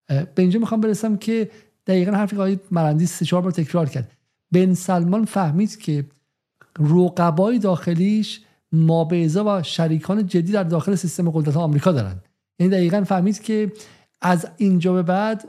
به 0.08 0.26
اینجا 0.36 0.60
می‌خوام 0.60 0.80
برسم 0.80 1.16
که 1.16 1.50
دقیقا 1.86 2.12
حرفی 2.12 2.36
که 2.36 2.60
مرندی 2.70 3.06
سه 3.06 3.24
چهار 3.24 3.42
بار 3.42 3.52
تکرار 3.52 3.88
کرد. 3.88 4.12
بن 4.52 4.74
سلمان 4.74 5.24
فهمید 5.24 5.78
که 5.78 6.04
رقبای 6.78 7.58
داخلیش 7.58 8.40
مابعضا 8.72 9.58
و 9.58 9.62
شریکان 9.62 10.26
جدی 10.26 10.52
در 10.52 10.62
داخل 10.62 10.94
سیستم 10.94 11.30
قدرت 11.30 11.56
آمریکا 11.56 11.92
دارن. 11.92 12.16
یعنی 12.58 12.72
دقیقا 12.72 13.04
فهمید 13.04 13.42
که 13.42 13.72
از 14.20 14.46
اینجا 14.56 14.92
به 14.92 15.02
بعد 15.02 15.48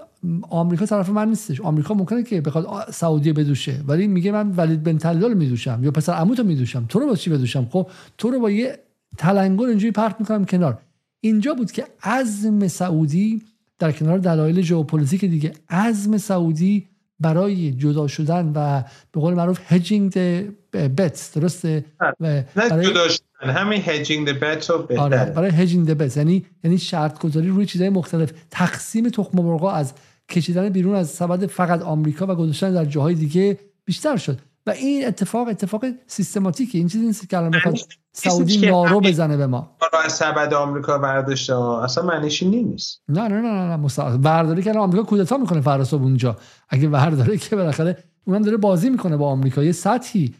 آمریکا 0.49 0.85
طرف 0.85 1.09
من 1.09 1.29
نیستش. 1.29 1.61
آمریکا 1.61 1.93
ممکنه 1.93 2.23
که 2.23 2.41
بخواد 2.41 2.91
سعودی 2.91 3.33
بدوشه. 3.33 3.81
ولی 3.87 4.07
میگه 4.07 4.31
من 4.31 4.51
ولید 4.57 4.83
بن 4.83 4.97
طلال 4.97 5.33
میدوشم 5.33 5.79
یا 5.83 5.91
پسر 5.91 6.13
عموتو 6.13 6.43
میدوشم. 6.43 6.85
تو 6.89 6.99
رو 6.99 7.07
با 7.07 7.15
چی 7.15 7.29
بدوشم؟ 7.29 7.67
خب 7.71 7.89
تو 8.17 8.31
رو 8.31 8.39
با 8.39 8.51
یه 8.51 8.79
تلنگر 9.17 9.65
اینجوری 9.65 9.91
پرت 9.91 10.15
می‌کنم 10.19 10.45
کنار. 10.45 10.79
اینجا 11.19 11.53
بود 11.53 11.71
که 11.71 11.85
عزم 12.03 12.67
سعودی 12.67 13.41
در 13.79 13.91
کنار 13.91 14.17
دلایل 14.17 14.61
ژئوپلیتیک 14.61 15.25
دیگه 15.25 15.53
عزم 15.69 16.17
سعودی 16.17 16.87
برای 17.19 17.71
جدا 17.71 18.07
شدن 18.07 18.51
و 18.55 18.83
به 19.11 19.21
قول 19.21 19.33
معروف 19.33 19.59
hedging 19.67 20.11
bet 20.73 21.31
درسته؟ 21.35 21.85
نه 22.19 22.45
برای... 22.55 22.93
همین 23.41 23.81
هجینگ 23.85 24.39
بت 24.39 24.69
رو 24.69 24.77
بهتره. 24.77 25.03
آره 25.03 25.25
برای 25.25 25.51
هجینگ 25.51 25.93
بت 25.93 26.17
یعنی 26.17 26.45
یعنی 26.63 26.77
شرط 26.77 27.19
گذاری 27.19 27.47
روی 27.47 27.65
چیزهای 27.65 27.89
مختلف. 27.89 28.33
تقسیم 28.51 29.09
تخم 29.09 29.37
مرغ 29.37 29.63
از 29.63 29.93
کشیدن 30.29 30.69
بیرون 30.69 30.95
از 30.95 31.09
سبد 31.09 31.45
فقط 31.45 31.81
آمریکا 31.81 32.25
و 32.27 32.35
گذاشتن 32.35 32.73
در 32.73 32.85
جاهای 32.85 33.15
دیگه 33.15 33.59
بیشتر 33.85 34.17
شد. 34.17 34.39
و 34.67 34.69
این 34.69 35.07
اتفاق 35.07 35.47
اتفاق 35.47 35.85
سیستماتیکه. 36.07 36.77
این 36.77 36.87
چیزی 36.87 37.05
نیست 37.05 37.29
که 37.29 37.37
الان 37.37 37.51
بخواد 37.51 37.77
سعودی 38.11 38.57
نارو 38.57 38.99
بزنه 38.99 39.37
به 39.37 39.47
ما. 39.47 39.77
از 40.05 40.13
سبد 40.13 40.53
آمریکا 40.53 40.97
برداشته. 40.97 41.55
اصلا 41.55 42.03
معنیش 42.05 42.43
نیست. 42.43 43.01
نه 43.09 43.27
نه 43.27 43.41
نه 43.41 43.77
نه 43.77 44.17
برداری 44.17 44.63
که 44.63 44.71
آمریکا 44.71 45.03
کودتا 45.03 45.37
می‌کنه 45.37 45.61
فردا 45.61 45.97
اونجا. 45.97 46.37
اگه 46.69 46.87
برداره 46.87 47.37
که 47.37 47.55
بالاخره 47.55 47.97
اونم 48.25 48.41
داره 48.41 48.57
بازی 48.57 48.89
می‌کنه 48.89 49.17
با 49.17 49.27
آمریکا. 49.27 49.63
یه 49.63 49.71
سطحی 49.71 50.35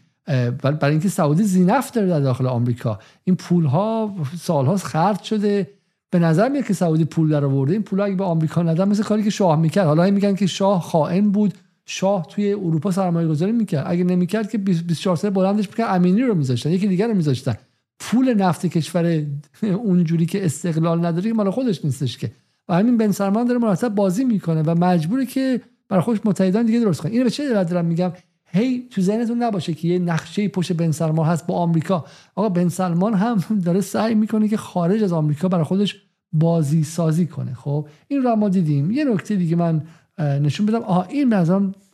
برای 0.62 0.90
اینکه 0.90 1.08
سعودی 1.08 1.42
زینف 1.42 1.90
داره 1.90 2.06
در 2.06 2.20
داخل 2.20 2.46
آمریکا. 2.46 2.98
این 3.24 3.36
پول 3.36 3.64
ها 3.64 4.14
سالهاست 4.40 4.84
خرج 4.86 5.22
شده. 5.22 5.70
به 6.10 6.18
نظر 6.18 6.48
میاد 6.48 6.64
که 6.64 6.74
سعودی 6.74 7.04
پول 7.04 7.28
در 7.28 7.44
آورده. 7.44 7.72
این 7.72 7.82
پول 7.82 8.00
اگه 8.00 8.14
به 8.14 8.24
آمریکا 8.24 8.62
ندن 8.62 8.88
مثل 8.88 9.02
کاری 9.02 9.22
که 9.22 9.30
شاه 9.30 9.60
می‌کرد. 9.60 9.86
حالا 9.86 10.10
میگن 10.10 10.34
که 10.34 10.46
شاه 10.46 10.82
خائن 10.82 11.30
بود. 11.30 11.54
شاه 11.86 12.26
توی 12.30 12.52
اروپا 12.52 12.90
سرمایه 12.90 13.28
گذاری 13.28 13.52
می‌کرد. 13.52 13.84
اگه 13.88 14.04
نمی‌کرد 14.04 14.50
که 14.50 14.58
24 14.58 15.16
ساله 15.16 15.34
بلندش 15.34 15.68
می‌کرد. 15.68 15.94
امینی 15.94 16.22
رو 16.22 16.34
میذاشتن. 16.34 16.70
یکی 16.70 16.88
دیگر 16.88 17.08
رو 17.08 17.14
میذاشتن. 17.14 17.54
پول 18.00 18.34
نفت 18.34 18.66
کشور 18.66 19.22
اونجوری 19.84 20.26
که 20.26 20.44
استقلال 20.44 21.06
نداره 21.06 21.32
مال 21.32 21.50
خودش 21.50 21.84
نیستش 21.84 22.18
که. 22.18 22.32
و 22.68 22.74
همین 22.74 22.96
بن 22.96 23.12
سلمان 23.12 23.46
داره 23.46 23.58
مرتب 23.58 23.94
بازی 23.94 24.24
می‌کنه 24.24 24.62
و 24.62 24.74
مجبوره 24.74 25.26
که 25.26 25.60
برای 25.88 26.02
خودش 26.02 26.20
متحدان 26.24 26.66
دیگه 26.66 26.80
درست 26.80 27.00
کنه. 27.00 27.12
اینو 27.12 27.24
به 27.24 27.30
چه 27.30 27.44
دلیل 27.48 27.64
دارم 27.64 27.84
میگم؟ 27.84 28.12
هی 28.54 28.88
تو 28.90 29.00
ذهنتون 29.00 29.42
نباشه 29.42 29.74
که 29.74 29.88
یه 29.88 29.98
نقشه 29.98 30.48
پشت 30.48 30.72
بن 30.72 30.90
سلمان 30.90 31.26
هست 31.26 31.46
با 31.46 31.54
آمریکا. 31.54 32.04
آقا 32.34 32.48
بن 32.48 32.68
سلمان 32.68 33.14
هم 33.14 33.38
داره 33.64 33.80
سعی 33.80 34.14
می‌کنه 34.14 34.48
که 34.48 34.56
خارج 34.56 35.02
از 35.02 35.12
آمریکا 35.12 35.48
برای 35.48 35.64
خودش 35.64 36.02
بازی 36.32 36.84
سازی 36.84 37.26
کنه. 37.26 37.54
خب 37.54 37.88
این 38.08 38.22
رو 38.22 38.36
ما 38.36 38.48
دیدیم. 38.48 38.90
یه 38.90 39.04
نکته 39.04 39.36
دیگه 39.36 39.56
من 39.56 39.82
نشون 40.18 40.66
بدم. 40.66 40.82
آها 40.82 41.02
این 41.02 41.30
به 41.30 41.36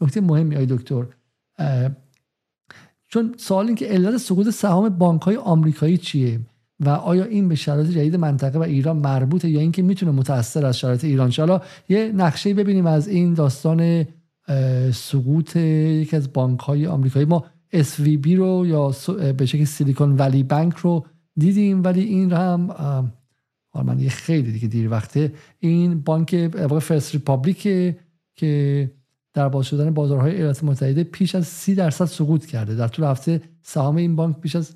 نکته 0.00 0.20
مهمی 0.20 0.56
آی 0.56 0.66
دکتر. 0.66 1.04
چون 3.08 3.34
سوال 3.36 3.66
این 3.66 3.74
که 3.74 3.86
علت 3.86 4.16
سقوط 4.16 4.48
سهام 4.48 4.88
بانک 4.88 5.22
های 5.22 5.36
آمریکایی 5.36 5.98
چیه؟ 5.98 6.40
و 6.80 6.88
آیا 6.88 7.24
این 7.24 7.48
به 7.48 7.54
شرایط 7.54 7.90
جدید 7.90 8.16
منطقه 8.16 8.58
و 8.58 8.62
ایران 8.62 8.96
مربوطه 8.96 9.48
یا 9.48 9.60
اینکه 9.60 9.82
می‌تونه 9.82 10.12
متاثر 10.12 10.66
از 10.66 10.78
شرایط 10.78 11.04
ایران؟ 11.04 11.32
حالا 11.38 11.60
یه 11.88 12.12
نقشه 12.16 12.54
ببینیم 12.54 12.86
از 12.86 13.08
این 13.08 13.34
داستان 13.34 14.06
سقوط 14.92 15.56
یکی 15.56 16.16
از 16.16 16.32
بانک 16.32 16.60
های 16.60 16.86
آمریکایی. 16.86 17.24
ما 17.24 17.44
SVB 17.74 18.26
رو 18.26 18.66
یا 18.66 18.94
به 19.32 19.46
شکل 19.46 19.64
Silicon 19.64 20.16
Valley 20.16 20.42
Bank 20.42 20.76
رو 20.76 21.06
دیدیم 21.36 21.82
ولی 21.84 22.00
این 22.00 22.32
هم 22.32 23.12
من 23.84 23.98
یه 23.98 24.08
خیلی 24.08 24.52
دیگه 24.52 24.68
دیر 24.68 24.90
وقته. 24.90 25.32
این 25.58 26.00
بانک 26.00 26.56
First 26.78 27.14
Republic 27.14 27.68
که 28.34 28.90
در 29.34 29.48
باز 29.48 29.66
شدن 29.66 29.94
بازارهای 29.94 30.34
ایالات 30.34 30.64
متحده 30.64 31.04
بیش 31.04 31.34
از 31.34 31.46
سی 31.46 31.74
درصد 31.74 32.04
سقوط 32.04 32.46
کرده. 32.46 32.74
در 32.74 32.88
طول 32.88 33.04
هفته 33.04 33.42
سهام 33.62 33.96
این 33.96 34.16
بانک 34.16 34.40
پیش 34.40 34.56
از 34.56 34.74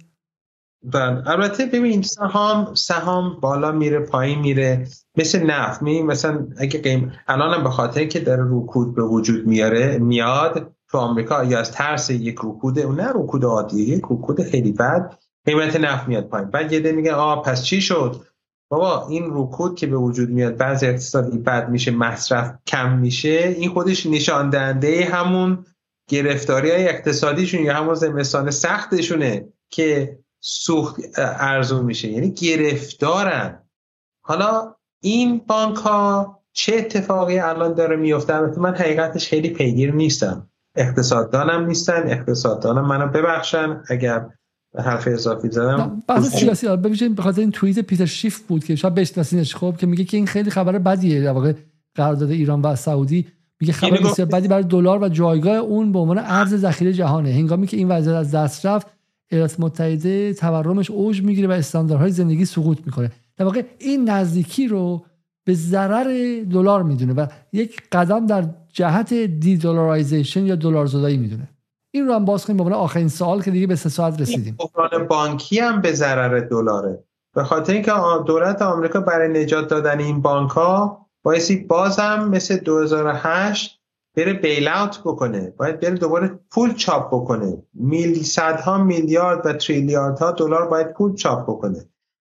بله 0.84 1.30
البته 1.30 1.66
ببین 1.66 2.02
سهام 2.02 2.74
سهام 2.74 3.40
بالا 3.40 3.72
میره 3.72 4.00
پایین 4.00 4.38
میره 4.38 4.86
مثل 5.16 5.46
نفت. 5.46 5.82
می 5.82 6.02
مثلا 6.02 6.46
اگه 6.56 6.80
قیم 6.80 7.12
الان 7.28 7.64
به 7.64 7.70
خاطر 7.70 8.04
که 8.04 8.20
داره 8.20 8.44
رکود 8.50 8.94
به 8.94 9.02
وجود 9.02 9.46
میاره 9.46 9.98
میاد 9.98 10.74
تو 10.90 10.98
آمریکا 10.98 11.44
یا 11.44 11.58
از 11.58 11.72
ترس 11.72 12.10
یک 12.10 12.36
رکود 12.44 12.78
نه 12.78 13.08
رکود 13.14 13.44
عادیه 13.44 13.88
یک 13.88 14.04
رکود 14.10 14.42
خیلی 14.42 14.72
بد 14.72 15.18
قیمت 15.44 15.76
نفت 15.76 16.08
میاد 16.08 16.28
پایین. 16.28 16.50
بعد 16.50 16.72
یه 16.72 16.92
میگه 16.92 17.12
آ 17.12 17.36
پس 17.36 17.62
چی 17.62 17.80
شد؟ 17.80 18.20
بابا 18.70 19.06
این 19.08 19.24
رکود 19.32 19.76
که 19.76 19.86
به 19.86 19.96
وجود 19.96 20.30
میاد 20.30 20.56
بعض 20.56 20.84
اقتصادی 20.84 21.38
بد 21.38 21.68
میشه 21.68 21.90
مصرف 21.90 22.54
کم 22.66 22.98
میشه 22.98 23.54
این 23.58 23.70
خودش 23.70 24.06
نشان 24.06 24.50
دهنده 24.50 25.04
همون 25.04 25.64
گرفتاری 26.08 26.70
های 26.70 26.88
اقتصادیشون 26.88 27.60
یا 27.60 27.74
همون 27.74 27.94
زمستان 27.94 28.50
سختشونه 28.50 29.48
که 29.70 30.18
سوخت 30.47 31.00
ارزون 31.16 31.84
میشه. 31.84 32.08
یعنی 32.08 32.31
گرفتارن. 32.31 33.62
حالا 34.24 34.74
این 35.02 35.39
بانک 35.47 35.76
ها 35.76 36.40
چه 36.52 36.76
اتفاقی 36.76 37.39
الان 37.39 37.74
داره 37.74 37.97
میفته 37.97 38.40
من 38.40 38.74
حقیقتش 38.74 39.28
خیلی 39.28 39.50
پیگیر 39.50 39.94
نیستم. 39.94 40.50
اقتصاددانم 40.76 41.66
نیستن. 41.66 42.10
اقتصاددانم 42.10 42.86
منو 42.86 43.08
ببخشن. 43.08 43.82
اگر 43.89 44.26
حرف 44.78 45.08
اضافی 45.08 45.50
زدم. 45.50 46.02
بحث 46.08 46.36
سیاسی 46.36 46.68
ببینید 46.68 47.14
به 47.14 47.23
خاطر 47.23 47.40
این 47.40 47.50
توییت 47.50 47.78
پیتر 47.78 48.06
شیف 48.06 48.40
بود 48.40 48.64
که 48.64 48.76
شاید 48.76 48.94
بشناسینش 48.94 49.56
خب 49.56 49.74
که 49.78 49.86
میگه 49.86 50.05
که 50.05 50.16
این 50.16 50.26
خیلی 50.26 50.50
خبر 50.50 50.78
بدیه. 50.78 51.23
در 51.23 51.32
واقع 51.32 51.52
قرارداد 51.94 52.31
ایران 52.31 52.62
و 52.62 52.76
سعودی 52.76 53.26
میگه 53.60 53.73
خبر 53.73 53.97
بسیار 53.97 54.28
بدی 54.28 54.48
برای 54.48 54.64
دلار 54.64 55.02
و 55.02 55.08
جایگاه 55.08 55.56
اون 55.56 55.92
به 55.92 55.98
عنوان 55.98 56.18
ارز 56.18 56.55
ذخیره 56.55 56.92
جهانه. 56.92 57.32
هنگامی 57.32 57.66
که 57.66 57.76
این 57.76 57.89
وضعیت 57.89 58.16
از 58.16 58.31
دست 58.31 58.66
رفت 58.66 58.93
ایالات 59.34 59.60
متحده 59.60 60.34
تورمش 60.34 60.90
اوج 60.90 61.22
می‌گیره 61.22 61.48
و 61.48 61.50
استانداردهای 61.50 62.10
زندگی 62.10 62.44
سقوط 62.44 62.78
می‌کنه. 62.86 63.12
در 63.36 63.44
واقع 63.44 63.62
این 63.78 64.10
نزدیکی 64.10 64.68
رو 64.68 65.04
به 65.46 65.54
ضرر 65.54 66.40
دلار 66.50 66.82
می‌دونه 66.82 67.12
و 67.12 67.26
یک 67.52 67.82
قدم 67.92 68.26
در 68.26 68.44
جهت 68.72 69.14
دی 69.14 69.56
دلارایزیشن 69.56 70.46
یا 70.46 70.54
دلار 70.54 70.86
زدایی 70.86 71.16
می‌دونه. 71.16 71.48
این 71.94 72.06
رو 72.06 72.14
هم 72.14 72.24
باز 72.24 72.46
کنیم 72.46 72.64
به 72.64 72.74
آخرین 72.74 73.08
سوال 73.08 73.42
که 73.42 73.50
دیگه 73.50 73.66
به 73.66 73.76
سه 73.76 73.88
ساعت 73.88 74.20
رسیدیم. 74.20 74.56
بحران 74.74 75.06
بانکی 75.06 75.58
هم 75.58 75.80
به 75.80 75.92
ضرر 75.92 76.40
دلاره. 76.40 77.04
به 77.34 77.44
خاطر 77.44 77.72
اینکه 77.72 77.92
دولت 78.26 78.62
آمریکا 78.62 79.00
برای 79.00 79.42
نجات 79.42 79.68
دادن 79.68 80.00
این 80.00 80.22
بانک 80.22 80.50
ها 80.50 81.06
بایستی 81.22 81.56
بازم 81.56 82.28
مثل 82.32 82.56
2008 82.56 83.80
بره 84.15 84.33
بیل 84.33 84.68
اوت 84.68 85.01
بکنه. 85.01 85.52
باید 85.57 85.81
بره 85.81 85.91
دوباره 85.91 86.41
پول 86.51 86.75
چاپ 86.75 87.09
بکنه. 87.15 87.62
میل 87.75 88.23
صدها 88.23 88.78
میلیارد 88.78 89.47
و 89.47 89.52
تریلیارد 89.52 90.18
ها 90.18 90.33
دلار 90.33 90.68
باید 90.68 90.93
پول 90.93 91.15
چاپ 91.15 91.43
بکنه. 91.43 91.89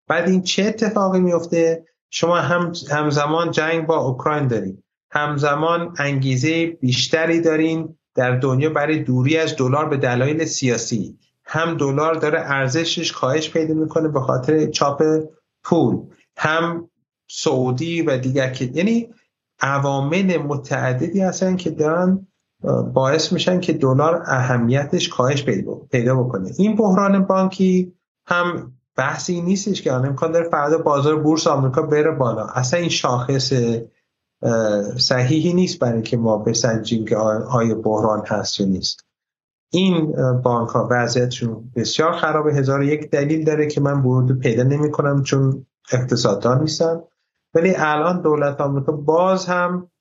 بعد 0.07 0.29
این 0.29 0.41
چه 0.41 0.63
اتفاقی 0.63 1.19
میفته؟ 1.19 1.85
شما 2.09 2.37
هم 2.37 2.71
همزمان 2.89 3.51
جنگ 3.51 3.85
با 3.85 3.97
اوکراین 3.97 4.47
دارید 4.47 4.83
همزمان 5.11 5.95
انگیزه 5.99 6.65
بیشتری 6.65 7.41
دارین 7.41 7.97
در 8.15 8.35
دنیا 8.35 8.69
برای 8.69 8.99
دوری 8.99 9.37
از 9.37 9.55
دلار 9.55 9.89
به 9.89 9.97
دلایل 9.97 10.45
سیاسی. 10.45 11.17
هم 11.45 11.77
دلار 11.77 12.13
داره 12.13 12.39
ارزشش 12.39 13.11
کاهش 13.11 13.49
پیدا 13.49 13.73
می‌کنه 13.73 14.07
به 14.07 14.19
خاطر 14.19 14.65
چاپ 14.65 15.03
پول. 15.63 15.97
هم 16.37 16.89
سعودی 17.27 18.01
و 18.01 18.17
دیگر 18.17 18.49
که 18.49 18.65
یعنی 18.65 19.09
عوامل 19.63 20.37
متعددی 20.37 21.21
هستن 21.21 21.55
که 21.55 21.69
دارن 21.69 22.27
باعث 22.93 23.33
میشن 23.33 23.59
که 23.59 23.73
دلار 23.73 24.23
اهمیتش 24.25 25.09
کاهش 25.09 25.45
پیدا 25.91 26.15
بکنه. 26.15 26.51
این 26.57 26.75
بحران 26.75 27.25
بانکی 27.25 27.93
هم 28.25 28.73
بحثی 28.95 29.41
نیستش 29.41 29.81
که 29.81 29.93
امکان 29.93 30.31
داره 30.31 30.49
فردا 30.49 30.77
بازار 30.77 31.19
بورس 31.19 31.47
آمریکا 31.47 31.81
بره 31.81 32.11
بالا. 32.11 32.45
اصلا 32.45 32.79
این 32.79 32.89
شاخص 32.89 33.53
صحیحی 34.97 35.53
نیست 35.53 35.79
برای 35.79 36.01
که 36.01 36.17
ما 36.17 36.37
بسنجیم 36.37 37.05
که 37.05 37.17
آیا 37.17 37.75
بحران 37.75 38.23
هست 38.27 38.59
یا 38.59 38.65
نیست. 38.65 39.05
این 39.71 40.13
بانک 40.43 40.69
ها 40.69 40.87
وضعیتشون 40.91 41.71
بسیار 41.75 42.11
خرابه. 42.11 42.53
هزار 42.53 42.83
یک 42.83 43.11
دلیل 43.11 43.45
داره 43.45 43.67
که 43.67 43.81
من 43.81 43.99
ورود 43.99 44.39
پیدا 44.39 44.63
نمی 44.63 44.91
کنم 44.91 45.23
چون 45.23 45.65
اقتصاددان 45.91 46.61
نیستم 46.61 47.03
ولی 47.53 47.75
الان 47.77 48.21
دولت 48.21 48.61
آمریکا 48.61 48.91
باز 48.91 49.45
هم 49.45 49.91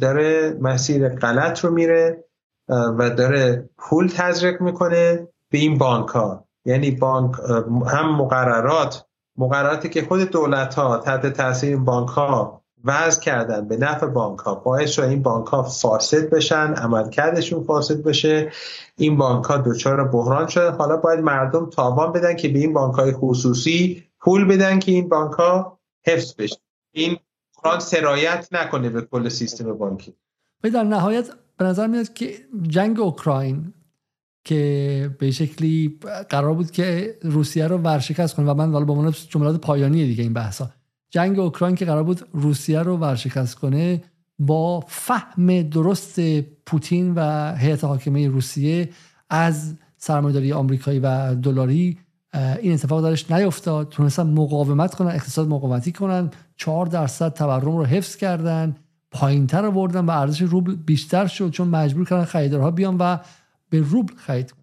داره 0.00 0.58
مسیر 0.60 1.08
غلط 1.08 1.64
رو 1.64 1.70
میره 1.70 2.24
و 2.68 3.10
داره 3.10 3.70
پول 3.78 4.08
تزریق 4.08 4.60
می‌کنه 4.60 5.28
به 5.50 5.58
این 5.58 5.78
بانک 5.78 6.08
ها 6.08 6.44
یعنی 6.64 6.90
بانک 6.90 7.34
هم 7.86 8.16
مقررات 8.16 9.06
مقرراتی 9.38 9.88
که 9.88 10.02
خود 10.02 10.20
دولت 10.20 10.74
ها 10.74 10.96
تحت 10.96 11.26
تاثیر 11.26 11.70
این 11.70 11.84
بانک 11.84 12.08
ها 12.08 12.64
وضع 12.84 13.20
کردن 13.20 13.68
به 13.68 13.76
نفع 13.76 14.06
بانک 14.06 14.38
ها 14.38 14.54
باعث 14.54 14.90
شد 14.90 15.02
این 15.02 15.22
بانک 15.22 15.46
ها 15.46 15.62
فاسد 15.62 16.30
بشن 16.30 16.74
عملکردشون 16.74 17.64
فاسد 17.64 18.02
بشه. 18.02 18.52
این 18.96 19.16
بانک 19.16 19.44
ها 19.44 19.56
دچار 19.56 20.04
بحران 20.08 20.46
شده. 20.46 20.70
حالا 20.70 20.96
باید 20.96 21.20
مردم 21.20 21.70
تاوان 21.70 22.12
بدن 22.12 22.36
که 22.36 22.48
به 22.48 22.58
این 22.58 22.72
بانک 22.72 22.94
های 22.94 23.12
خصوصی 23.12 24.04
پول 24.20 24.44
بدن 24.44 24.78
که 24.78 24.92
این 24.92 25.08
بانک 25.08 25.32
ها 25.32 25.78
حفظ 26.06 26.34
بشه. 26.34 26.63
این 26.94 27.18
بحران 27.56 27.80
سرایت 27.80 28.48
نکنه 28.52 28.88
به 28.88 29.02
کل 29.02 29.28
سیستم 29.28 29.72
بانکی. 29.72 30.14
و 30.64 30.70
در 30.70 30.82
نهایت 30.82 31.30
به 31.56 31.64
نظر 31.64 31.86
میاد 31.86 32.12
که 32.12 32.34
جنگ 32.68 33.00
اوکراین 33.00 33.72
که 34.44 35.10
به 35.18 35.30
شکلی 35.30 35.98
قرار 36.28 36.54
بود 36.54 36.70
که 36.70 37.18
روسیه 37.22 37.66
رو 37.66 37.78
ورشکست 37.78 38.34
کنه 38.34 38.50
و 38.50 38.54
من 38.54 38.72
حالا 38.72 38.84
به 38.84 38.92
عنوان 38.92 39.14
جملات 39.28 39.60
پایانی 39.60 40.06
دیگه 40.06 40.22
این 40.22 40.32
بحثا 40.32 40.70
جنگ 41.10 41.38
اوکراین 41.38 41.76
که 41.76 41.84
قرار 41.84 42.02
بود 42.02 42.28
روسیه 42.32 42.78
رو 42.78 42.96
ورشکست 42.96 43.54
کنه 43.54 44.02
با 44.38 44.80
فهم 44.80 45.62
درست 45.62 46.40
پوتین 46.40 47.14
و 47.14 47.52
هیئت 47.56 47.84
حاکمه 47.84 48.28
روسیه 48.28 48.88
از 49.30 49.74
سرمایه‌داری 49.96 50.52
آمریکایی 50.52 50.98
و 50.98 51.34
دلاری 51.34 51.98
این 52.34 52.72
اتفاق 52.72 53.02
درش 53.02 53.30
نیفتاد. 53.30 53.88
تونستن 53.88 54.26
مقاومت 54.26 54.94
کنن 54.94 55.10
اقتصاد 55.10 55.48
مقاومتی 55.48 55.92
کنن. 55.92 56.30
4 56.56 56.86
درصد 56.86 57.32
تورم 57.34 57.76
رو 57.76 57.84
حفظ 57.84 58.16
کردن. 58.16 58.76
پایینتر 59.10 59.66
آوردن 59.66 60.06
و 60.06 60.10
ارزش 60.10 60.40
روبل 60.40 60.74
بیشتر 60.74 61.26
شد 61.26 61.50
چون 61.50 61.68
مجبور 61.68 62.08
کردن 62.08 62.24
خریدارها 62.24 62.70
بیان 62.70 62.96
و 62.98 63.18
به 63.70 63.80
روبل 63.80 64.14
خرید 64.16 64.50
کنن. 64.50 64.60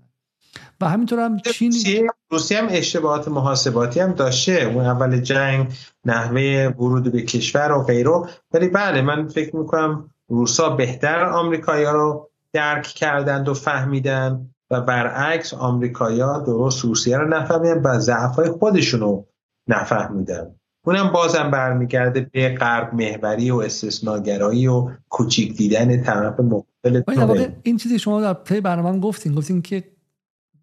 و 0.82 0.90
همینطور 0.90 1.20
هم 1.20 1.40
چین 1.40 2.10
روسیه 2.32 2.58
هم 2.58 2.68
اشتباهات 2.70 3.28
محاسباتی 3.28 4.00
هم 4.00 4.12
داشته. 4.12 4.52
اون 4.52 4.86
اول 4.86 5.22
جنگ 5.22 5.68
نحوه 6.06 6.74
ورود 6.80 7.12
به 7.12 7.22
کشور 7.22 7.72
و 7.72 7.84
غیره. 7.84 8.22
ولی 8.54 8.68
بله 8.68 9.02
من 9.02 9.28
فکر 9.28 9.56
می‌کنم 9.56 10.10
روسا 10.28 10.70
بهتر 10.70 11.26
آمریکایی‌ها 11.26 11.92
رو 11.92 12.30
درک 12.54 12.84
کردند 12.84 13.50
و 13.50 13.54
فهمیدن 13.54 14.51
و 14.72 14.82
برعکس 14.82 15.54
آمریکایی‌ها 15.54 16.40
درست 16.40 16.86
روسیه 16.86 17.18
رو 17.18 17.28
نفهمیدن 17.28 17.82
و 17.82 18.00
ضعف‌های 18.00 18.50
خودشون 18.50 19.00
رو 19.00 19.28
نفهمیدن. 19.68 20.56
اونم 20.86 21.12
بازم 21.12 21.52
برمیگرده 21.52 22.30
به 22.34 22.56
غرب 22.56 22.94
محوری 22.94 23.52
و 23.52 23.56
استثناگرایی 23.56 24.68
و 24.68 24.90
کوچیک 25.10 25.58
دیدن 25.58 26.04
طرف 26.04 26.40
مقابل 26.40 27.52
این 27.64 27.78
چیزی 27.78 28.00
شما 28.00 28.22
در 28.22 28.34
پی 28.34 28.62
برنامه 28.62 29.00
گفتین 29.00 29.36
گفتین 29.36 29.62
که 29.62 29.84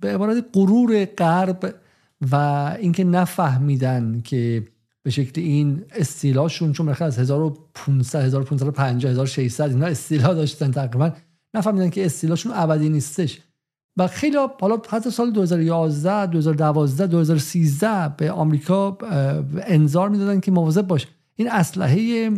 به 0.00 0.14
عبارت 0.14 0.44
غرور 0.54 1.04
غرب 1.04 1.74
و 2.32 2.36
اینکه 2.78 3.04
نفهمیدن 3.04 4.20
که 4.24 4.66
به 5.02 5.10
شکل 5.10 5.40
این 5.40 5.84
استیلاشون 5.90 6.72
چون 6.72 6.86
مرخص 6.86 7.02
از 7.02 7.18
1500 7.18 8.24
1550 8.24 9.12
1600 9.12 9.70
اینا 9.70 9.86
استیلا 9.86 10.34
داشتن 10.34 10.70
تقریبا 10.70 11.12
نفهمیدن 11.54 11.90
که 11.90 12.06
استیلاشون 12.06 12.52
ابدی 12.54 12.88
نیستش. 12.88 13.40
و 13.98 14.06
خیلی 14.06 14.36
حالا 14.60 14.78
حتی 14.88 15.10
سال 15.10 15.30
2011 15.30 16.26
2012 16.26 17.06
2013 17.06 18.14
به 18.16 18.30
آمریکا 18.30 18.98
انظار 19.66 20.08
می‌دادن 20.08 20.40
که 20.40 20.50
مواظب 20.50 20.86
باش. 20.86 21.06
این 21.36 21.50
اسلحه 21.50 22.30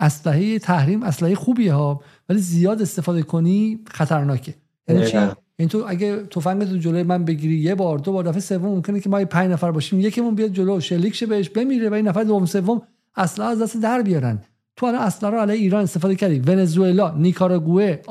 اسلحه 0.00 0.58
تحریم 0.58 1.02
اسلحه 1.02 1.34
خوبیه 1.34 1.72
ها 1.72 2.00
ولی 2.28 2.38
زیاد 2.38 2.82
استفاده 2.82 3.22
کنی 3.22 3.80
خطرناکه. 3.86 4.54
یعنی 4.88 5.06
چی؟ 5.06 5.18
این 5.56 5.68
تو 5.68 5.84
اگه 5.88 6.22
تفنگ 6.22 6.64
تو 6.64 6.76
جلوی 6.76 7.02
من 7.02 7.24
بگیری 7.24 7.56
یه 7.56 7.74
بار 7.74 7.98
دو 7.98 8.12
بار 8.12 8.24
دفعه 8.24 8.40
سوم 8.40 8.62
ممکنه 8.62 9.00
که 9.00 9.08
ما 9.08 9.24
پنج 9.24 9.50
نفر 9.50 9.70
باشیم 9.70 10.00
یکیمون 10.00 10.34
بیاد 10.34 10.50
جلو 10.50 10.80
شلیک 10.80 11.14
شه 11.14 11.26
بهش 11.26 11.48
بمیره 11.48 11.88
و 11.88 11.94
این 11.94 12.08
نفر 12.08 12.24
دوم 12.24 12.46
سوم 12.46 12.82
اصلا 13.14 13.48
از 13.48 13.62
دست 13.62 13.76
در 13.76 14.02
بیارن. 14.02 14.42
تو 14.76 14.86
الان 14.86 15.00
اصلا 15.00 15.28
رو 15.28 15.38
علیه 15.38 15.54
ایران 15.54 15.82
استفاده 15.82 16.14
کردی. 16.14 16.38
ونزوئلا 16.38 17.14
نیکاراگوئه 17.16 18.02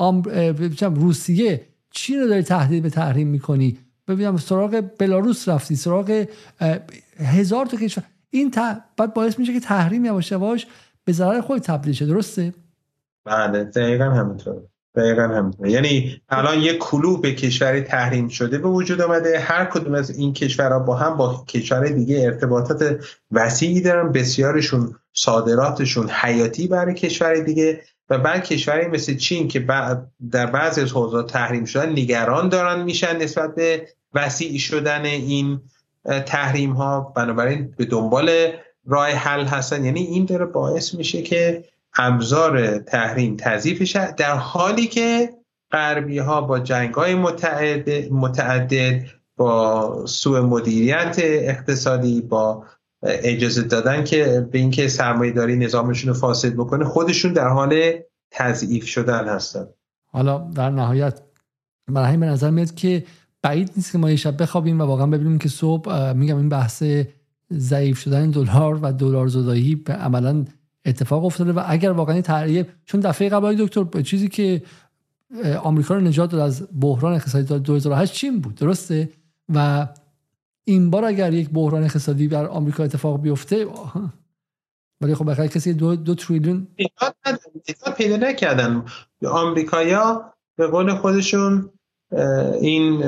روسیه 0.96 1.69
چی 1.92 2.18
رو 2.18 2.28
داری 2.28 2.44
تهدید 2.44 2.84
به 2.84 2.90
تحریم 2.90 3.28
می‌کنی؟ 3.28 3.78
ببینم 4.08 4.38
سراغ 4.38 4.84
بلاروس 5.00 5.50
رفتی 5.50 5.76
سراغ 5.76 6.26
هزار 7.20 7.66
تا 7.66 7.78
کشور. 7.78 8.04
این 8.30 8.52
ت... 8.52 8.58
بعد 8.98 9.14
باعث 9.14 9.40
میشه 9.40 9.54
که 9.54 9.60
تحریم 9.60 10.06
یواش 10.06 10.32
یواش 10.32 10.68
به 11.06 11.12
ضرر 11.12 11.42
خود 11.42 11.62
تبدیل 11.62 11.94
شه 11.94 12.06
درسته؟ 12.06 12.54
بله 13.26 13.64
دقیقا 13.64 14.04
همینطور 14.04 14.62
دقیقا 14.96 15.22
همینطور. 15.22 15.68
یعنی 15.68 16.22
الان 16.30 16.60
یک 16.60 16.78
کلوب 16.78 17.28
کشوری 17.28 17.82
تحریم 17.82 18.28
شده 18.28 18.58
به 18.58 18.68
وجود 18.68 19.02
آمده. 19.02 19.40
هر 19.40 19.66
کدوم 19.66 19.94
از 19.94 20.10
این 20.10 20.34
کشورها 20.34 20.80
با 20.80 20.96
هم 20.96 21.18
با 21.18 21.46
کشور 21.48 21.88
دیگه 21.88 22.22
ارتباطات 22.26 23.06
وسیعی 23.32 23.82
دارن. 23.82 24.12
بسیارشون 24.12 24.96
صادراتشون 25.14 26.10
حیاتی 26.10 26.68
برای 26.68 26.94
کشور 26.94 27.36
دیگه. 27.36 27.82
و 28.10 28.18
بعد 28.18 28.44
کشوری 28.44 28.88
مثل 28.88 29.16
چین 29.16 29.48
که 29.48 29.60
در 30.32 30.46
بعضی 30.46 30.82
از 30.82 30.92
حوزات 30.92 31.32
تحریم 31.34 31.66
شدن 31.66 31.90
نگران 31.90 32.50
دارن 32.50 32.84
میشن 32.84 33.18
نسبت 33.18 33.56
به 33.56 33.88
وسیع 34.14 34.58
شدن 34.58 35.06
این 35.06 35.62
تحریم 36.26 36.72
ها 36.72 37.14
بنابراین 37.16 37.74
به 37.78 37.86
دنبال 37.86 38.32
راه 38.86 39.10
حل 39.10 39.46
هستن. 39.46 39.86
یعنی 39.86 40.02
این 40.02 40.26
داره 40.26 40.46
باعث 40.46 40.94
میشه 40.94 41.22
که 41.22 41.66
ابزار 41.98 42.78
تحریم 42.78 43.36
تضیف 43.40 43.96
در 44.18 44.36
حالی 44.36 44.88
که 44.88 45.30
غربی 45.72 46.18
ها 46.18 46.42
با 46.42 46.60
جنگ 46.60 46.94
های 46.94 47.16
متعدد, 47.16 48.12
متعدد 48.12 49.06
با 49.38 50.06
سوء 50.06 50.42
مدیریت 50.42 51.16
اقتصادی 51.20 52.22
با 52.22 52.66
اجازه 53.04 53.62
دادن 53.62 54.04
که 54.04 54.48
به 54.52 54.58
اینکه 54.58 54.88
سرمایه 54.88 55.32
داری 55.32 55.56
نظامشون 55.56 56.14
رو 56.14 56.20
فاسد 56.20 56.54
بکنه 56.54 56.86
خودشون 56.86 57.34
در 57.34 57.48
حال 57.48 58.00
تضعیف 58.32 58.86
شدن 58.86 59.28
هستن. 59.28 59.68
حالا 60.06 60.38
در 60.38 60.70
نهایت 60.70 61.22
برای 61.88 62.18
به 62.18 62.26
نظر 62.26 62.50
میاد 62.50 62.76
که 62.76 63.04
بعید 63.42 63.72
نیست 63.78 63.92
که 63.92 63.98
ما 63.98 64.10
یه 64.10 64.16
شب 64.16 64.42
بخوابیم 64.42 64.82
و 64.82 64.84
واقعا 64.84 65.08
ببینیم 65.08 65.38
که 65.38 65.50
صبح 65.50 66.14
میگم 66.14 66.38
این 66.38 66.50
بحث 66.50 66.84
ضعیف 67.54 68.00
شدن 68.00 68.32
دلار 68.32 68.80
و 68.82 68.92
دلار 68.92 69.28
زدایی 69.28 69.84
عملا 69.88 70.46
اتفاق 70.86 71.26
افتاده 71.26 71.52
و 71.52 71.64
اگر 71.68 71.92
واقعا 71.92 72.22
تحریه 72.22 72.66
چون 72.86 73.00
دفعه 73.00 73.30
قبل 73.30 73.66
دکتر 73.66 74.02
چیزی 74.02 74.28
که 74.28 74.62
آمریکا 75.64 75.96
رو 75.96 76.02
نجات 76.02 76.32
داد 76.32 76.42
از 76.42 76.68
بحران 76.82 77.14
اقتصادی 77.14 77.60
2008 77.60 78.14
چین 78.14 78.40
بود 78.40 78.56
درسته؟ 78.56 79.10
و 79.54 79.88
این 80.70 80.90
بار 80.90 81.06
اگر 81.06 81.34
یک 81.34 81.50
بحران 81.50 81.84
اقتصادی 81.84 82.28
در 82.28 82.48
آمریکا 82.48 82.84
اتفاق 82.84 83.22
بیفته 83.22 83.68
ولی 85.02 85.16
خب 85.16 85.32
بخیر 85.32 85.48
کسی 85.48 85.74
دو, 85.74 85.96
دو 85.96 86.16
تریلیون 86.16 86.68
پیدا 87.98 88.16
نکردن. 88.16 88.86
آمریکایا 89.28 90.34
به 90.56 90.68
قول 90.68 90.96
خودشون 90.96 91.70
این 92.62 93.00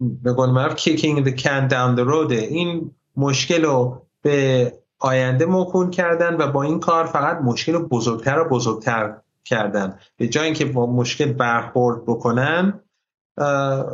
به 0.00 0.32
قول 0.32 0.50
معروف 0.50 0.76
kicking 0.76 1.24
the 1.24 1.32
can 1.42 1.68
down 1.68 1.98
the 1.98 2.04
road 2.10 2.32
این 2.32 2.90
مشکل 3.16 3.64
رو 3.64 4.06
به 4.22 4.72
آینده 4.98 5.46
موکول 5.46 5.90
کردن 5.90 6.36
و 6.36 6.52
با 6.52 6.62
این 6.62 6.80
کار 6.80 7.06
فقط 7.06 7.36
مشکل 7.36 7.72
رو 7.72 7.88
بزرگتر 7.88 8.38
و 8.38 8.48
بزرگتر 8.48 9.16
کردن. 9.44 9.98
به 10.16 10.28
جای 10.28 10.44
اینکه 10.44 10.64
با 10.64 10.86
مشکل 10.86 11.32
برخورد 11.32 12.04
بکنن 12.04 12.80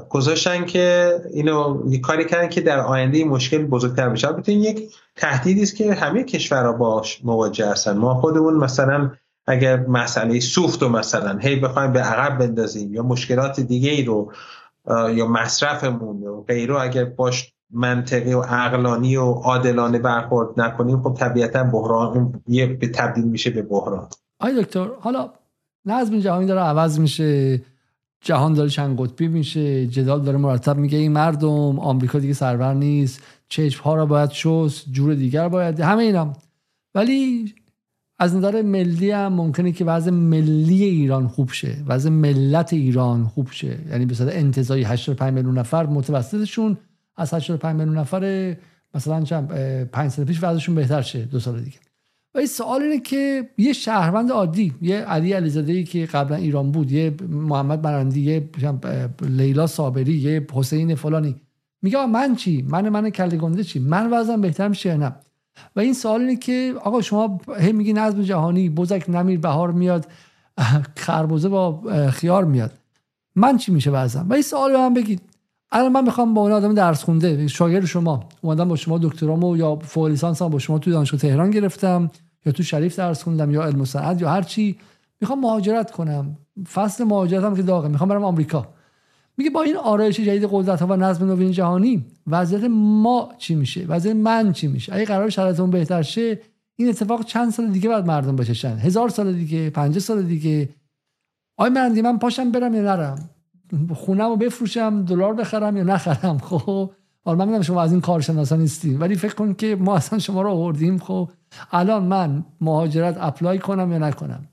گذاشتن 0.09 0.65
که 0.65 1.15
اینو 1.33 1.83
کاری 2.03 2.25
کردن 2.25 2.49
که 2.49 2.61
در 2.61 2.81
آینده 2.81 3.19
این 3.19 3.29
مشکل 3.29 3.65
بزرگتر 3.65 4.09
بشه. 4.09 4.29
البته 4.29 4.53
یک 4.53 4.95
تهدیدی 5.17 5.63
است 5.63 5.77
که 5.77 5.95
همه 5.95 6.25
کشورها 6.25 6.73
باش 6.73 7.25
مواجه 7.25 7.71
هستن. 7.71 7.97
ما 7.97 8.15
خودمون 8.15 8.55
مثلا 8.55 9.11
اگر 9.47 9.87
مسئله 9.87 10.41
سوخت 10.41 10.83
و 10.83 10.89
مثلا 10.89 11.39
هی 11.39 11.57
بخوایم 11.57 11.93
به 11.93 12.01
عقب 12.01 12.39
بندازیم 12.39 12.95
یا 12.95 13.03
مشکلات 13.03 13.61
دیگه 13.61 13.91
ای 13.91 14.05
رو 14.05 14.33
یا 14.89 15.27
مصرفمون 15.27 16.23
و 16.23 16.43
غیره 16.43 16.81
اگر 16.81 17.05
باش 17.05 17.53
منطقی 17.71 18.33
و 18.33 18.41
عقلانی 18.41 19.17
و 19.17 19.25
عادلانه 19.25 19.99
برخورد 19.99 20.61
نکنیم 20.61 21.03
خب 21.03 21.15
طبیعتا 21.15 21.65
بحران 21.65 22.43
یه 22.49 22.67
به 22.67 22.89
تبدیل 22.89 23.25
میشه 23.25 23.51
به 23.51 23.63
بحران. 23.63 24.09
آی 24.41 24.63
دکتر 24.63 24.89
حالا 25.01 25.31
نظم 25.87 26.19
جهانی 26.19 26.47
داره 26.47 26.61
عوض 26.61 27.01
میشه. 27.01 27.61
جهان 28.25 28.53
داره 28.53 28.69
چند 28.69 29.01
قطبی 29.01 29.29
میشه 29.29 29.87
جدال 29.87 30.23
داره 30.23 30.39
مرتب 30.39 30.77
میگه 30.77 30.99
این 30.99 31.13
مردم 31.13 31.79
آمریکا 31.79 32.19
دیگه 32.19 32.35
سرور 32.35 32.75
نیست 32.75 33.23
چشم 33.49 33.83
ها 33.83 33.95
را 33.95 34.07
باید 34.07 34.31
شست 34.31 34.93
جور 34.93 35.15
دیگر 35.15 35.49
باید 35.49 35.81
همه 35.81 36.03
اینا. 36.03 36.33
ولی 36.95 37.55
از 38.19 38.37
نظر 38.37 38.63
ملی 38.63 39.11
هم 39.11 39.33
ممکنه 39.33 39.73
که 39.73 39.85
وضع 39.85 40.11
ملی 40.11 40.85
ایران 40.85 41.29
خوب 41.29 41.53
شه 41.53 41.77
وضع 41.87 42.11
ملت 42.11 42.73
ایران 42.73 43.25
خوب 43.25 43.51
شه. 43.51 43.79
یعنی 43.91 44.07
به 44.07 44.15
صورت 44.15 44.35
انتظایی 44.35 44.85
85 44.85 45.35
میلیون 45.35 45.59
نفر 45.59 45.87
متوسطشون 45.87 46.77
از 47.17 47.35
85 47.35 47.77
میلیون 47.77 47.99
نفر 47.99 48.57
مثلا 48.95 49.25
چند 49.25 49.49
5 49.85 50.11
سال 50.11 50.25
پیش 50.25 50.39
وضعشون 50.43 50.75
بهتر 50.75 51.03
شه 51.03 51.25
دو 51.25 51.41
سال 51.41 51.61
دیگه. 51.61 51.79
و 52.35 52.39
این 52.39 52.47
سوال 52.47 52.83
اینه 52.83 53.01
که 53.01 53.51
یه 53.59 53.73
شهروند 53.73 54.33
عادی 54.33 54.75
یه 54.83 54.97
علی 54.97 55.33
علیزاده 55.33 55.73
ای 55.73 55.85
که 55.85 56.07
قبلا 56.07 56.37
ایران 56.37 56.73
بود 56.73 56.93
یه 56.93 57.15
محمد 57.29 57.83
برندی 57.83 58.21
یه 58.21 58.49
لیلا 59.23 59.67
صابری 59.67 60.13
یه 60.13 60.47
حسین 60.53 60.95
فلانی. 60.95 61.37
میگه 61.83 62.07
من 62.07 62.37
چی؟ 62.37 62.67
من 62.69 62.89
من 62.89 63.11
کله 63.11 63.37
گنده 63.37 63.65
چی؟ 63.65 63.79
من 63.79 64.11
وضعم 64.11 64.41
بهتر 64.41 64.69
میشه 64.69 64.97
نه؟ 64.97 65.13
و 65.77 65.81
این 65.81 65.95
سوال 65.95 66.21
اینه 66.21 66.37
که 66.37 66.75
آقا 66.85 67.03
شما 67.03 67.41
هی 67.59 67.73
میگی 67.73 67.93
نظم 67.93 68.23
جهانی 68.23 68.69
بزک 68.69 69.05
نمیر 69.09 69.39
بهار 69.39 69.71
میاد 69.71 70.07
خربوزه 70.97 71.49
با 71.49 71.81
خیار 72.11 72.45
میاد. 72.45 72.73
من 73.37 73.57
چی 73.57 73.73
میشه 73.73 73.91
وضعم؟ 73.91 74.29
و 74.29 74.33
این 74.33 74.43
سوال 74.43 74.73
به 74.73 74.79
من 74.79 74.95
بگید. 74.95 75.21
الان 75.73 75.93
من 75.93 76.05
می‌خوام 76.05 76.35
با 76.35 76.43
اون 76.43 76.53
آدم 76.53 76.75
درس 76.75 77.05
خونده 77.05 77.49
شاگرد 77.49 77.85
شما. 77.85 78.29
اومدم 78.41 78.69
با 78.69 78.77
شما 78.77 78.99
دکترامو 78.99 79.57
یا 79.57 79.77
فوق 79.77 80.07
لیسانس 80.07 80.43
با 80.43 80.59
شما 80.59 80.79
تو 80.79 80.91
دانشگاه 80.91 81.21
تهران 81.21 81.51
گرفتم. 81.51 82.11
یا 82.47 82.53
تو 82.53 82.63
شریف 82.63 82.97
درس 82.97 83.23
خوندم 83.23 83.51
یا 83.51 83.63
علم 83.63 83.85
صنعت 83.85 84.23
یا 84.23 84.31
هر 84.31 84.43
چی 84.43 84.77
می‌خوام 85.21 85.41
مهاجرت 85.41 85.91
کنم. 85.91 86.37
فصل 86.73 87.05
مهاجرتم 87.05 87.55
که 87.55 87.63
داغه 87.63 87.89
می‌خوام 87.89 88.09
برم 88.09 88.25
آمریکا. 88.25 88.69
میگه 89.37 89.51
با 89.51 89.63
این 89.63 89.77
آرایش 89.77 90.21
جدید 90.21 90.49
قدرت 90.51 90.81
ها 90.81 90.87
و 90.87 90.97
نظم 90.97 91.27
نوین 91.27 91.53
جهانی 91.53 92.05
وضعیت 92.27 92.65
ما 92.71 93.33
چی 93.39 93.55
میشه؟ 93.55 93.87
وضعیت 93.87 94.17
من 94.17 94.53
چی 94.53 94.67
میشه؟ 94.67 94.95
اگه 94.95 95.05
قرار 95.05 95.31
شرایطمون 95.31 95.71
بهتر 95.71 96.03
شه 96.03 96.41
این 96.77 96.89
اتفاق 96.89 97.25
چند 97.25 97.53
سال 97.53 97.67
دیگه 97.67 97.89
بعد 97.89 98.07
مردم 98.07 98.37
بچشن. 98.37 98.77
هزار 98.77 99.09
سال 99.09 99.33
دیگه 99.33 99.71
پنج 99.71 99.99
سال 99.99 100.23
دیگه. 100.23 100.69
آی 101.57 101.71
من 101.71 102.01
من 102.01 102.19
پاشم 102.19 102.53
برم 102.53 102.75
یا 102.75 102.83
نرم؟ 102.83 103.31
خونم 103.95 104.29
رو 104.29 104.37
بفروشم 104.37 105.05
دلار 105.05 105.35
بخرم 105.35 105.77
یا 105.77 105.83
نخرم؟ 105.83 106.39
خب 106.39 106.91
حالا 107.25 107.45
من 107.45 107.63
شما 107.63 107.83
از 107.83 107.93
این 107.93 108.01
کارشناسا 108.01 108.57
نیستیم 108.57 109.01
ولی 109.01 109.15
فکر 109.15 109.35
کن 109.35 109.55
که 109.55 109.77
ما 109.77 109.97
اصلا 109.97 110.19
شما 110.19 110.43
رو 110.43 110.51
آوردیم. 110.51 110.99
خب 110.99 111.31
الان 111.73 112.03
من 112.03 112.45
مهاجرت 112.61 113.17
اپلای 113.21 113.59
کنم 113.59 113.93
یا 113.93 113.99
نکنم؟ 113.99 114.49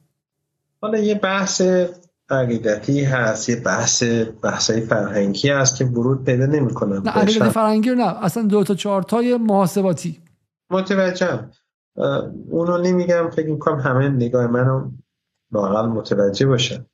حالا 0.82 0.98
یه 0.98 1.16
بحث 1.16 1.62
عقیدتی 2.30 3.04
هست 3.04 3.50
یه 3.50 3.56
بحث 3.56 4.04
بحثای 4.44 4.82
فرهنگی 4.82 5.50
هست 5.50 5.78
که 5.78 5.86
ورود 5.86 6.24
پیدا 6.24 6.46
نمی‌کنم 6.46 7.02
نه 7.06 7.12
عقیدتی 7.12 7.50
فرهنگی 7.50 7.90
نه 7.90 8.24
اصلا 8.24 8.44
دو 8.44 8.64
تا 8.64 8.76
چهار 8.76 9.04
تای 9.04 9.38
محاسباتی. 9.38 10.22
متوجهم. 10.70 11.52
اونو 12.50 12.78
نمیگم 12.78 13.30
فکر 13.30 13.50
می‌کنم 13.50 13.80
همه 13.80 14.10
نگاه 14.10 14.48
منو 14.48 14.92
لاقل 15.52 15.88
متوجه 15.88 16.48
باشن 16.48 16.86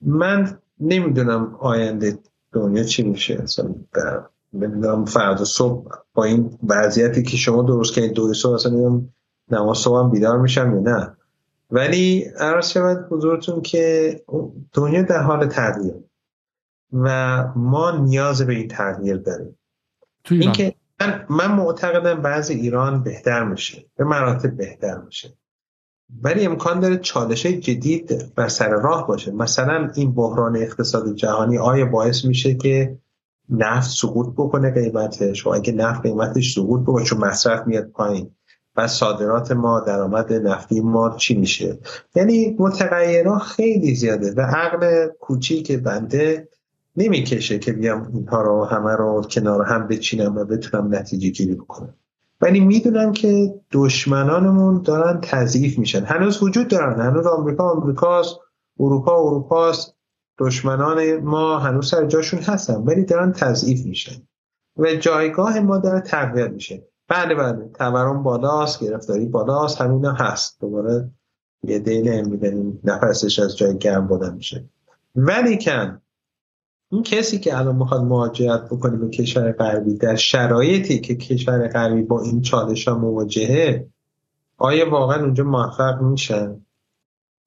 من 0.00 0.58
نمی‌دونم 0.80 1.54
آینده 1.60 2.18
دنیا 2.52 2.84
چی 2.84 3.02
میشه 3.02 3.34
اصلا 3.34 3.74
نمی‌دونم 4.58 5.04
فردا 5.04 5.44
صبح 5.44 5.94
با 6.14 6.24
این 6.24 6.58
وضعیتی 6.68 7.22
که 7.22 7.36
شما 7.36 7.62
درست 7.62 7.94
کردید 7.94 8.12
دو 8.12 8.34
صبح 8.34 8.54
اصلا 8.54 8.72
نمی‌دونم 8.72 9.08
نماز 9.50 9.78
صبح 9.78 9.98
هم 9.98 10.10
بیدار 10.10 10.38
میشم 10.38 10.74
یا 10.74 10.80
نه. 10.80 11.16
ولی 11.70 12.24
عرض 12.38 12.68
شود 12.68 13.06
حضورتون 13.10 13.62
که 13.62 14.14
دنیا 14.72 15.02
در 15.02 15.22
حال 15.22 15.46
تغییر 15.46 15.94
و 16.92 17.44
ما 17.56 17.90
نیاز 17.90 18.42
به 18.42 18.52
این 18.54 18.68
تغییر 18.68 19.16
داریم. 19.16 19.58
اینکه 20.30 20.74
من, 21.00 21.26
من 21.30 21.52
معتقدم 21.52 22.22
بعضی 22.22 22.54
ایران 22.54 23.02
بهتر 23.02 23.44
میشه 23.44 23.84
به 23.96 24.04
مراتب 24.04 24.56
بهتر 24.56 24.98
میشه. 24.98 25.36
ولی 26.22 26.46
امکان 26.46 26.80
داره 26.80 26.96
چالش 26.96 27.46
جدید 27.46 28.34
بر 28.34 28.48
سر 28.48 28.68
راه 28.68 29.06
باشه. 29.06 29.32
مثلا 29.32 29.90
این 29.94 30.14
بحران 30.14 30.56
اقتصاد 30.56 31.14
جهانی 31.14 31.58
آیا 31.58 31.86
باعث 31.86 32.24
میشه 32.24 32.54
که 32.54 32.98
نفت 33.50 33.90
سقوط 33.90 34.26
بکنه 34.36 34.70
قیمتش. 34.70 35.46
و 35.46 35.50
اگه 35.50 35.72
نفت 35.72 36.02
قیمتش 36.02 36.54
سقوط 36.54 36.82
بکنه 36.82 37.04
چون 37.04 37.18
مصرف 37.18 37.66
میاد 37.66 37.84
پایین. 37.84 38.30
و 38.76 38.88
صادرات 38.88 39.52
ما 39.52 39.80
درآمد 39.80 40.32
نفتی 40.32 40.80
ما 40.80 41.16
چی 41.16 41.34
میشه؟ 41.34 41.78
یعنی 42.14 42.56
متغیرها 42.58 43.38
خیلی 43.38 43.94
زیاده 43.94 44.34
و 44.36 44.40
عقل 44.40 45.06
کوچیک 45.20 45.72
بنده 45.72 46.48
نمی‌کشه 46.96 47.58
که 47.58 47.72
بیام 47.72 48.10
اینها 48.14 48.42
رو 48.42 48.64
همه 48.64 48.96
رو 48.96 49.22
کنار 49.30 49.64
هم 49.64 49.88
بچینم 49.88 50.36
و 50.36 50.44
بتونم 50.44 50.94
نتیجه 50.94 51.28
گیری 51.28 51.54
بکنم. 51.54 51.94
ولی 52.40 52.60
می‌دونم 52.60 53.12
که 53.12 53.54
دشمنانمون 53.72 54.82
دارن 54.82 55.20
تضعیف 55.22 55.78
میشن. 55.78 56.04
هنوز 56.04 56.42
وجود 56.42 56.68
دارن. 56.68 57.00
هنوز 57.00 57.26
آمریکا 57.26 57.70
آمریکاست 57.70 58.36
اروپا 58.80 59.28
اروپاست. 59.28 59.95
دشمنان 60.38 61.16
ما 61.16 61.58
هنوز 61.58 61.88
سر 61.90 62.06
جاشون 62.06 62.40
هستن 62.40 62.74
ولی 62.74 63.04
دارن 63.04 63.32
تضعیف 63.32 63.86
میشن. 63.86 64.22
و 64.76 64.94
جایگاه 64.94 65.60
ما 65.60 65.78
داره 65.78 66.00
تغییر 66.00 66.48
میشه. 66.48 66.82
بله 67.08 67.34
بله. 67.34 67.68
تورم 67.74 68.22
بالاست 68.22 68.84
گرفتاری 68.84 69.26
بالاست 69.26 69.80
همین 69.80 70.04
هست. 70.04 70.60
دوباره 70.60 71.10
یه 71.62 71.78
دیل 71.78 72.28
می‌بینیم 72.28 72.80
نفسش 72.84 73.38
از 73.38 73.56
جای 73.56 73.78
گرم 73.78 74.06
بودن 74.06 74.34
میشه. 74.34 74.64
ولی 75.16 75.58
کن 75.58 76.00
این 76.90 77.02
کسی 77.02 77.38
که 77.38 77.58
الان 77.58 77.76
می‌خواد 77.76 78.00
مهاجرت 78.00 78.64
بکنه 78.64 78.96
به 78.96 79.08
کشور 79.08 79.52
غربی 79.52 79.94
در 79.94 80.16
شرایطی 80.16 81.00
که 81.00 81.16
کشور 81.16 81.68
غربی 81.68 82.02
با 82.02 82.22
این 82.22 82.42
چالش 82.42 82.88
ها 82.88 82.98
مواجهه 82.98 83.86
آیا 84.58 84.90
واقعا 84.90 85.22
اونجا 85.22 85.44
موفق 85.44 86.02
میشن؟ 86.02 86.66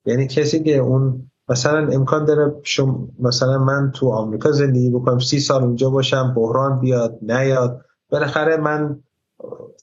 یعنی 0.06 0.28
کسی 0.28 0.64
که 0.64 0.78
اون 0.78 1.29
مثلا 1.50 1.88
امکان 1.92 2.26
داره 2.26 2.56
شم 2.64 3.10
مثلا 3.20 3.58
من 3.58 3.92
تو 3.96 4.10
آمریکا 4.12 4.52
زندگی 4.52 4.90
بکنم 4.90 5.20
سی 5.20 5.40
سال 5.40 5.64
اونجا 5.64 5.90
باشم 5.90 6.34
بحران 6.34 6.80
بیاد 6.80 7.18
نیاد. 7.22 7.86
بالاخره 8.10 8.58
من 8.58 9.00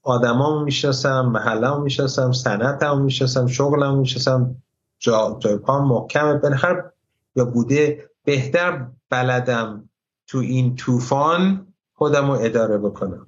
آدمامو 0.02 0.64
می‌شناسم 0.64 1.26
محلمو 1.26 1.80
می‌شناسم 1.80 2.32
سنتمو 2.32 3.02
می‌شناسم 3.02 3.46
شغلمو 3.46 3.96
می‌شناسم 3.96 4.56
جا 4.98 5.36
جای 5.40 5.56
پام 5.56 5.88
محکمه. 5.88 6.34
بالاخره 6.34 6.92
یا 7.36 7.44
بوده 7.44 8.10
بهتر 8.24 8.86
بلدم 9.10 9.88
تو 10.26 10.38
این 10.38 10.76
طوفان 10.76 11.66
خودم 11.94 12.30
رو 12.30 12.38
اداره 12.40 12.78
بکنم. 12.78 13.26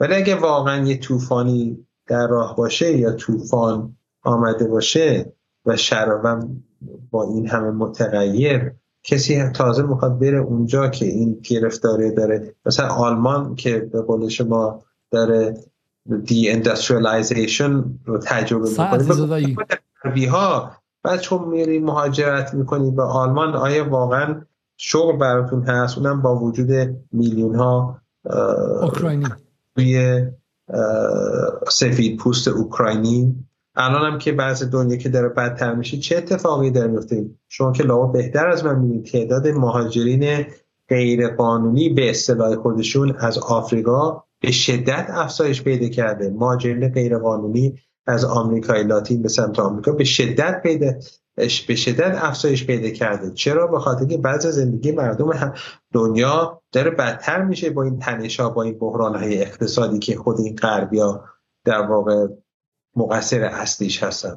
ولی 0.00 0.14
اگه 0.14 0.36
واقعا 0.36 0.84
یه 0.84 0.98
طوفانی 0.98 1.86
در 2.06 2.26
راه 2.26 2.56
باشه 2.56 2.96
یا 2.96 3.12
طوفان 3.12 3.96
آمده 4.22 4.68
باشه 4.68 5.32
و 5.66 5.76
شرابم 5.76 6.62
با 7.10 7.24
این 7.24 7.48
همه 7.48 7.70
متغیر 7.70 8.72
کسی 9.02 9.48
تازه 9.48 9.82
می‌خواد 9.82 10.18
بره 10.18 10.38
اونجا 10.38 10.88
که 10.88 11.06
این 11.06 11.40
گرفتاری 11.50 12.14
داره. 12.14 12.54
مثلا 12.66 12.88
آلمان 12.88 13.54
که 13.54 13.78
به 13.78 14.02
قول 14.02 14.28
شما 14.28 14.82
داره 15.10 15.54
دی 16.24 16.50
اندستریالیزیشن 16.50 17.84
رو 18.04 18.18
تجربه 18.18 18.68
می‌کنه. 18.70 20.30
ها 20.30 20.72
بعد 21.02 21.20
چون 21.20 21.48
میری 21.48 21.78
مهاجرت 21.78 22.54
می‌کنی 22.54 22.90
به 22.90 23.02
آلمان 23.02 23.54
آیا 23.54 23.88
واقعا 23.88 24.42
شغل 24.76 25.16
براتون 25.16 25.62
هست؟ 25.62 25.98
اونم 25.98 26.22
با 26.22 26.36
وجود 26.36 26.70
میلیون 27.12 27.54
ها 27.54 28.00
اوکراینی. 28.82 29.26
توی 29.76 30.24
سفید 31.68 32.18
پوست 32.18 32.48
اوکراینی. 32.48 33.45
الان 33.76 34.12
هم 34.12 34.18
که 34.18 34.32
بعض 34.32 34.70
دنیا 34.70 34.96
که 34.96 35.08
داره 35.08 35.28
بدتر 35.28 35.74
میشه 35.74 35.96
چه 35.96 36.16
اتفاقی 36.16 36.70
داره 36.70 36.88
میفته؟ 36.88 37.30
شما 37.48 37.72
که 37.72 37.82
لاوا 37.82 38.06
بهتر 38.06 38.48
از 38.48 38.64
من 38.64 38.78
می‌دید 38.78 39.04
تعداد 39.04 39.48
مهاجرین 39.48 40.46
غیر 40.88 41.28
قانونی 41.28 41.88
به 41.88 42.10
اصطلاح 42.10 42.54
خودشون 42.56 43.16
از 43.18 43.38
آفریقا 43.38 44.22
به 44.40 44.50
شدت 44.50 45.06
افزایش 45.10 45.62
پیدا 45.62 45.88
کرده. 45.88 46.30
مهاجرین 46.30 46.88
غیر 46.88 47.18
قانونی 47.18 47.74
از 48.06 48.24
آمریکای 48.24 48.84
لاتین 48.84 49.22
به 49.22 49.28
سمت 49.28 49.58
آمریکا 49.58 49.92
به 49.92 50.04
شدت 50.04 50.62
پیدا 50.62 50.92
به 51.68 51.74
شدت 51.74 52.18
افزایش 52.22 52.66
پیدا 52.66 52.90
کرده. 52.90 53.30
چرا؟ 53.30 53.66
به 53.66 53.78
خاطر 53.78 54.04
که 54.04 54.18
بعض 54.18 54.46
زندگی 54.46 54.92
مردم 54.92 55.54
دنیا 55.92 56.62
داره 56.72 56.90
بدتر 56.90 57.42
میشه 57.42 57.70
با 57.70 57.82
این 57.82 57.98
تنش 57.98 58.40
ها 58.40 58.50
با 58.50 58.62
این 58.62 58.78
بحران 58.78 59.16
های 59.16 59.42
اقتصادی 59.42 59.98
که 59.98 60.16
خود 60.16 60.40
این 60.40 60.56
غربیا 60.56 61.24
در 61.64 61.80
واقع 61.80 62.26
مقصر 62.96 63.44
اصلیش 63.44 64.02
هستن. 64.02 64.36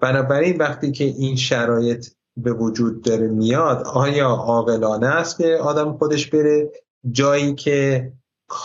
بنابراین 0.00 0.56
وقتی 0.56 0.92
که 0.92 1.04
این 1.04 1.36
شرایط 1.36 2.06
به 2.36 2.52
وجود 2.52 3.02
داره 3.02 3.28
میاد 3.28 3.82
آیا 3.86 4.28
عاقلانه 4.28 5.06
است 5.06 5.38
که 5.38 5.58
آدم 5.62 5.92
خودش 5.92 6.26
بره 6.26 6.70
جایی 7.10 7.54
که 7.54 8.12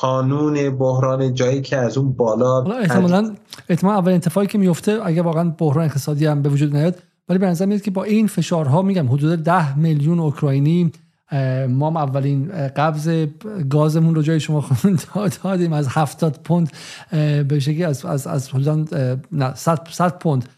قانون 0.02 0.78
بحران 0.78 1.34
جایی 1.34 1.62
که 1.62 1.78
از 1.78 1.98
اون 1.98 2.14
بالا 2.14 2.62
احتمالا 2.62 3.36
احتمال 3.70 3.96
اول 3.96 4.12
اتفاقی 4.12 4.48
که 4.48 4.58
میفته 4.58 5.00
اگه 5.04 5.22
واقعا 5.22 5.56
بحران 5.58 5.86
اقتصادی 5.86 6.26
هم 6.26 6.42
به 6.42 6.50
وجود 6.50 6.76
نیاد 6.76 6.96
ولی 7.30 7.40
به 7.40 7.46
نظر 7.46 7.66
میاد 7.66 7.82
که 7.82 7.92
با 7.92 8.04
این 8.04 8.28
فشارها 8.28 8.82
میگم 8.82 9.08
حدود 9.08 9.44
ده 9.44 9.80
میلیون 9.80 10.20
اوکراینی 10.20 10.92
ما 11.70 11.90
هم 11.90 11.98
اولین 11.98 12.68
قبض 12.68 13.28
گازمون 13.70 14.16
رو 14.16 14.22
جای 14.22 14.40
شما 14.40 14.66
دادیم. 15.44 15.74
از 15.74 15.88
70 15.90 16.40
پوند 16.44 16.72
به 17.48 17.60
شکلی 17.60 17.84
از 17.84 18.06
از 18.06 18.28
از 18.28 18.50
نه 19.32 19.56
100 19.56 20.20
پوند 20.20 20.50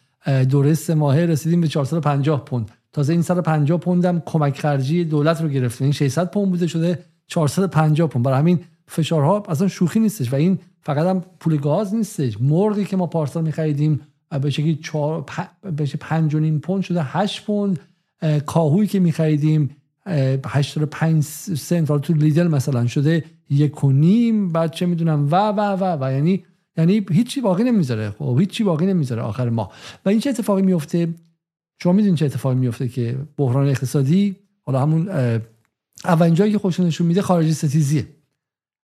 دوره 0.49 0.73
سه 0.73 0.95
ماهه 0.95 1.19
رسیدیم 1.19 1.61
به 1.61 1.67
450 1.67 2.45
پوند. 2.45 2.71
تازه 2.93 3.13
این 3.13 3.21
150 3.21 3.79
پوند 3.79 4.05
هم 4.05 4.21
کمک 4.25 4.59
خرجی 4.59 5.03
دولت 5.03 5.41
رو 5.41 5.49
گرفتیم. 5.49 5.85
این 5.85 5.91
600 5.91 6.31
پوند 6.31 6.49
بوده 6.49 6.67
شده 6.67 6.99
450 7.27 8.09
پوند. 8.09 8.25
برای 8.25 8.39
همین 8.39 8.59
فشارها 8.87 9.43
اصلا 9.49 9.67
شوخی 9.67 9.99
نیستش 9.99 10.33
و 10.33 10.35
این 10.35 10.59
فقط 10.81 11.07
هم 11.07 11.23
پول 11.39 11.57
گاز 11.57 11.95
نیستش. 11.95 12.41
مرغی 12.41 12.85
که 12.85 12.97
ما 12.97 13.07
پارسال 13.07 13.43
می‌خریدیم 13.43 14.01
به 14.41 14.49
شکلی 14.49 14.75
4 14.75 15.25
5 15.99 16.35
و 16.35 16.39
نیم 16.39 16.59
پوند 16.59 16.83
شده 16.83 17.03
8 17.03 17.45
پوند. 17.45 17.79
کاهویی 18.45 18.87
که 18.87 18.99
می‌خریدیم 18.99 19.69
85 20.07 21.23
سنت 21.23 22.01
تو 22.01 22.13
لیدل 22.13 22.47
مثلا 22.47 22.87
شده 22.87 23.23
یک 23.49 23.83
و 23.83 23.91
نیم 23.91 24.49
بعد 24.49 24.71
چه 24.71 24.85
می‌دونم 24.85 25.27
و 25.31 25.35
و 25.35 25.59
و 25.59 26.03
و. 26.03 26.11
یعنی 26.11 26.43
یعنی 26.77 27.05
هیچی 27.11 27.41
باقی 27.41 27.63
نمی‌ذاره. 27.63 28.09
خب 28.09 28.37
هیچی 28.39 28.63
باقی 28.63 28.85
نمی‌ذاره 28.85 29.21
آخر 29.21 29.49
ما 29.49 29.71
و 30.05 30.09
این 30.09 30.19
چه 30.19 30.29
اتفاقی 30.29 30.61
میفته 30.61 31.07
شما 31.83 31.93
می‌دونید 31.93 32.17
چه 32.17 32.25
اتفاقی 32.25 32.55
میفته 32.55 32.87
که 32.87 33.17
بحران 33.37 33.67
اقتصادی 33.67 34.35
حالا 34.61 34.81
همون 34.81 35.09
اولین 36.05 36.33
جایی 36.33 36.51
که 36.51 36.57
خودش 36.57 36.79
نشون 36.79 37.07
میده 37.07 37.21
خارجی 37.21 37.53
ستیزیه. 37.53 38.07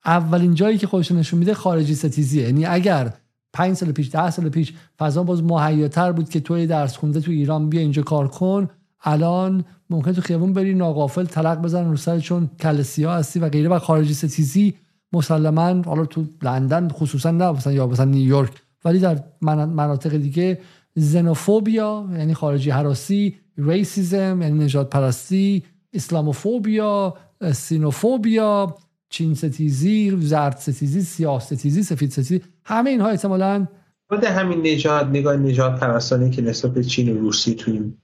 اولین 0.05 0.53
جایی 0.53 0.77
که 0.77 0.87
خودش 0.87 1.11
نشون 1.11 1.39
میده 1.39 1.53
خارجی 1.53 1.95
ستیزیه. 1.95 2.43
یعنی 2.43 2.65
اگر 2.65 3.13
5 3.53 3.75
سال 3.75 3.91
پیش 3.91 4.09
10 4.11 4.31
سال 4.31 4.49
پیش 4.49 4.73
فضا 4.99 5.23
باز 5.23 5.43
مهیاتر 5.43 6.11
بود 6.11 6.29
که 6.29 6.39
توی 6.39 6.67
درس 6.67 6.97
خونده 6.97 7.21
تو 7.21 7.31
ایران 7.31 7.69
بیا 7.69 7.81
اینجا 7.81 8.01
کار 8.01 8.27
کن 8.27 8.69
الان 9.05 9.65
ممکن 9.89 10.13
تو 10.13 10.21
خیابون 10.21 10.53
بری 10.53 10.73
ناقافل 10.73 11.25
طلق 11.25 11.61
بزن 11.61 11.89
رو 11.89 11.97
سر 11.97 12.19
چون 12.19 12.49
کل 12.59 12.81
سیاه 12.81 13.15
هستی 13.15 13.39
و 13.39 13.49
غیره 13.49 13.69
و 13.69 13.79
خارجی 13.79 14.13
ستیزی 14.13 14.73
مسلما 15.13 15.81
حالا 15.81 16.05
تو 16.05 16.25
لندن 16.41 16.89
خصوصا 16.89 17.31
نه 17.31 17.51
مثلا 17.51 17.73
یا 17.73 17.87
مثلا 17.87 18.05
نیویورک 18.05 18.51
ولی 18.85 18.99
در 18.99 19.23
مناطق 19.41 20.17
دیگه 20.17 20.59
زنوفوبیا 20.95 22.09
یعنی 22.17 22.33
خارجی 22.33 22.69
حراسی 22.69 23.35
ریسیزم 23.57 24.41
یعنی 24.41 24.63
نجات 24.63 24.89
پرستی 24.89 25.63
اسلاموفوبیا 25.93 27.13
سینوفوبیا 27.53 28.75
چین 29.09 29.33
ستیزی 29.33 30.17
زرد 30.19 30.57
ستیزی 30.57 31.01
سیاه 31.01 31.39
ستیزی 31.39 31.83
سفید 31.83 32.11
ستیزی 32.11 32.41
همه 32.63 32.89
اینها 32.89 33.09
احتمالاً 33.09 33.67
خود 34.09 34.23
همین 34.23 34.67
نجات 34.67 35.07
نگاه 35.07 35.37
نجات 35.37 35.79
پرستانی 35.79 36.29
که 36.29 36.41
نسبت 36.41 36.73
به 36.73 36.83
چین 36.83 37.17
و 37.17 37.19
روسی 37.19 37.55
تو 37.55 37.71
این 37.71 37.97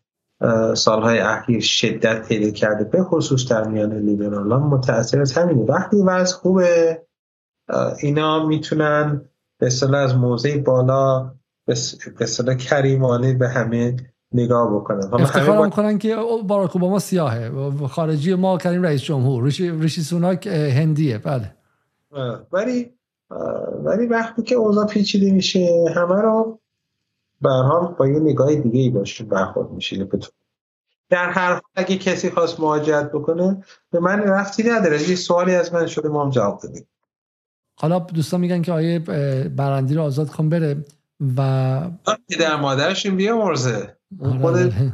سالهای 0.75 1.19
اخیر 1.19 1.59
شدت 1.59 2.27
پیدا 2.27 2.51
کرده 2.51 2.83
به 2.83 3.03
خصوص 3.03 3.51
در 3.51 3.67
میان 3.67 3.93
لیبرالان. 3.93 4.61
متأثر 4.61 5.21
از 5.21 5.33
همینه. 5.33 5.63
وقتی 5.63 5.97
وضع 5.97 6.35
خوبه 6.35 7.01
اینا 8.01 8.47
می‌تونن 8.47 9.21
به 9.59 9.69
از 9.97 10.15
موضع 10.15 10.57
بالا 10.57 11.31
به 11.65 11.73
اصطلاح 12.19 12.55
کریمانه 12.55 13.33
به 13.33 13.49
همه 13.49 13.95
نگاه 14.33 14.75
بکنن. 14.75 15.13
افتخار 15.13 15.57
با... 15.57 15.65
می‌کنن 15.65 15.97
که 15.97 16.15
باراک 16.47 16.75
اوباما 16.75 16.99
سیاهه. 16.99 17.51
خارجی 17.87 18.35
ما 18.35 18.57
کریم 18.57 18.83
رئیس 18.83 19.01
جمهور. 19.01 19.43
ریشی, 19.43 20.01
سوناک 20.01 20.47
هندیه. 20.47 21.17
بله. 21.17 21.55
ولی 22.51 22.93
ولی 23.83 24.07
وقتی 24.07 24.41
که 24.41 24.55
اوضاع 24.55 24.87
پیچیده 24.87 25.31
میشه 25.31 25.85
همه 25.95 26.21
رو 26.21 26.60
به 27.41 27.49
حال 27.49 27.95
با 27.99 28.07
یه 28.07 28.19
نگاه 28.19 28.55
دیگه 28.55 28.79
ای 28.79 28.89
باشه 28.89 29.23
برخورد 29.23 29.71
میشه 29.71 30.07
در 31.09 31.29
هر 31.29 31.51
حال 31.51 31.61
اگه 31.75 31.97
کسی 31.97 32.29
خواست 32.29 32.59
مهاجرت 32.59 33.11
بکنه 33.11 33.63
به 33.91 33.99
من 33.99 34.19
رفتی 34.19 34.63
نداره. 34.63 35.09
یه 35.09 35.15
سوالی 35.15 35.55
از 35.55 35.73
من 35.73 35.87
شده 35.87 36.09
ما 36.09 36.23
هم 36.25 36.29
جواب 36.29 36.59
دادیم. 36.63 36.87
حالا 37.79 37.99
دوستان 37.99 38.39
میگن 38.41 38.61
که 38.61 38.71
آیه 38.71 38.99
برندی 39.49 39.93
رو 39.93 40.01
آزاد 40.01 40.29
کن 40.29 40.49
بره 40.49 40.85
و 41.37 41.89
در 42.39 42.55
مادرش 42.55 43.05
این 43.05 43.15
بیا 43.15 43.37
مرزه 43.37 43.97
آره. 44.43 44.73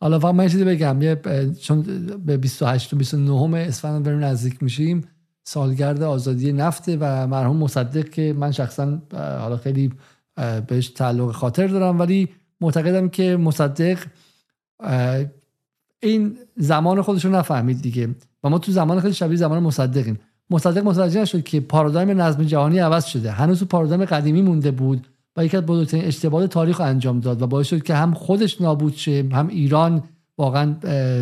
حالا 0.00 0.18
فقط 0.18 0.34
من 0.34 0.48
چیزی 0.48 0.64
بگم. 0.64 1.02
یه 1.02 1.20
چون 1.60 1.82
به 2.26 2.36
28 2.36 2.92
و 2.92 2.96
29 2.96 3.58
اسفند 3.58 4.04
بریم 4.04 4.24
نزدیک 4.24 4.62
میشیم 4.62 5.08
سالگرد 5.44 6.02
آزادی 6.02 6.52
نفته 6.52 6.96
و 7.00 7.26
مرحوم 7.26 7.56
مصدق 7.56 8.08
که 8.08 8.34
من 8.38 8.50
شخصا 8.50 8.98
حالا 9.12 9.56
خیلی 9.56 9.92
بهش 10.66 10.88
تعلق 10.88 11.32
خاطر 11.32 11.66
دارم. 11.66 11.98
ولی 11.98 12.28
معتقدم 12.60 13.08
که 13.08 13.36
مصدق 13.36 13.98
این 16.02 16.38
زمان 16.56 17.02
خودش 17.02 17.24
رو 17.24 17.30
نفهمید 17.30 17.82
دیگه. 17.82 18.08
و 18.44 18.48
ما 18.48 18.58
تو 18.58 18.72
زمان 18.72 19.00
خیلی 19.00 19.14
شبیه 19.14 19.36
زمان 19.36 19.62
مصدقیم. 19.62 20.18
مصدق 20.50 20.84
متوجه 20.84 21.20
نشد 21.20 21.44
که 21.44 21.60
پارادایم 21.60 22.20
نظم 22.20 22.44
جهانی 22.44 22.78
عوض 22.78 23.04
شده. 23.04 23.30
هنوز 23.30 23.58
تو 23.58 23.64
پارادایم 23.64 24.04
قدیمی 24.04 24.42
مونده 24.42 24.70
بود 24.70 25.06
و 25.36 25.44
یکی 25.44 25.56
از 25.56 25.66
بزرگترین 25.66 26.04
اشتباه 26.04 26.46
تاریخ 26.46 26.80
رو 26.80 26.86
انجام 26.86 27.20
داد 27.20 27.42
و 27.42 27.46
باعث 27.46 27.66
شد 27.66 27.82
که 27.82 27.94
هم 27.94 28.14
خودش 28.14 28.60
نابود 28.60 28.96
شه 28.96 29.24
هم 29.32 29.48
ایران 29.48 30.02
واقعا 30.38 30.74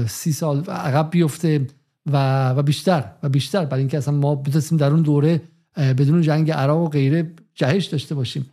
سی 0.06 0.32
سال 0.32 0.64
عقب 0.64 1.10
بیفته 1.10 1.66
و 2.12 2.50
و 2.50 2.62
بیشتر 2.62 3.04
و 3.22 3.28
بیشتر. 3.28 3.64
برای 3.64 3.80
اینکه 3.80 3.98
اصلا 3.98 4.14
ما 4.14 4.34
بتونیم 4.34 4.76
در 4.80 4.90
اون 4.90 5.02
دوره 5.02 5.40
بدون 5.76 6.22
جنگ 6.22 6.50
عراق 6.50 6.80
و 6.80 6.88
غیره 6.88 7.30
جهش 7.54 7.86
داشته 7.86 8.14
باشیم. 8.14 8.46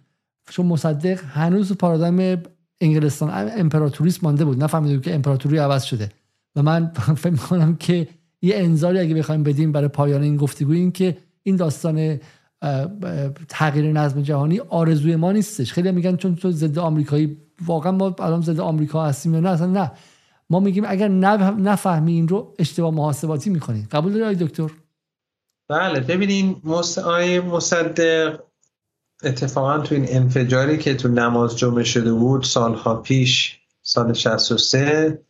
چون 0.50 0.66
مصدق 0.66 1.24
هنوز 1.24 1.78
پارادایم 1.78 2.44
انگلستان 2.82 3.50
امپراتوریست 3.58 4.24
مانده 4.24 4.46
بود 4.46 4.64
نفهمیده 4.64 5.00
که 5.00 5.16
امپراتوری 5.16 5.58
عوض 5.58 5.84
شده. 5.84 6.10
و 6.56 6.64
من 6.64 6.92
فکر 7.24 7.30
می‌کنم 7.30 7.76
که 7.76 8.08
یه 8.42 8.54
انذاری 8.56 9.00
اگه 9.00 9.16
بخوایم 9.16 9.44
بدیم 9.44 9.72
برای 9.72 9.88
پایان 9.88 10.22
این 10.22 10.38
گفتگو 10.38 10.72
این 10.72 10.92
که 10.92 11.18
این 11.44 11.56
داستان 11.56 12.20
تغییر 13.50 13.92
نظم 13.92 14.22
جهانی 14.22 14.60
آرزوی 14.60 15.16
ما 15.16 15.32
نیستش. 15.32 15.74
خیلی 15.74 15.92
میگن 15.92 16.16
چون 16.16 16.36
تو 16.36 16.52
ضد 16.52 16.80
آمریکایی 16.80 17.38
واقعا 17.66 17.92
ما 17.92 18.16
الان 18.20 18.42
ضد 18.42 18.60
آمریکا 18.60 19.06
هستیم 19.06 19.34
یا 19.34 19.40
نه؟ 19.40 19.50
اصلا 19.50 19.68
نه. 19.68 19.92
ما 20.50 20.60
میگیم 20.60 20.84
اگر 20.88 21.08
نفهمی 21.08 22.14
این 22.14 22.28
رو 22.28 22.54
اشتباه 22.60 22.94
محاسباتی 22.94 23.50
می‌کنی 23.50 23.88
قبول 23.92 24.14
داری 24.14 24.36
دکتر؟ 24.36 24.72
بله 25.70 26.00
ببینین 26.00 26.56
مصدق 27.48 28.40
اتفاقا 29.24 29.80
تو 29.80 29.96
این 29.96 30.06
انفجاری 30.08 30.78
که 30.78 30.96
تو 30.96 31.08
نماز 31.08 31.58
جمعه 31.58 31.84
شده 31.84 32.14
بود 32.14 32.44
سالها 32.44 32.96
پیش 32.96 33.62
سال 33.82 34.14
63 34.14 35.22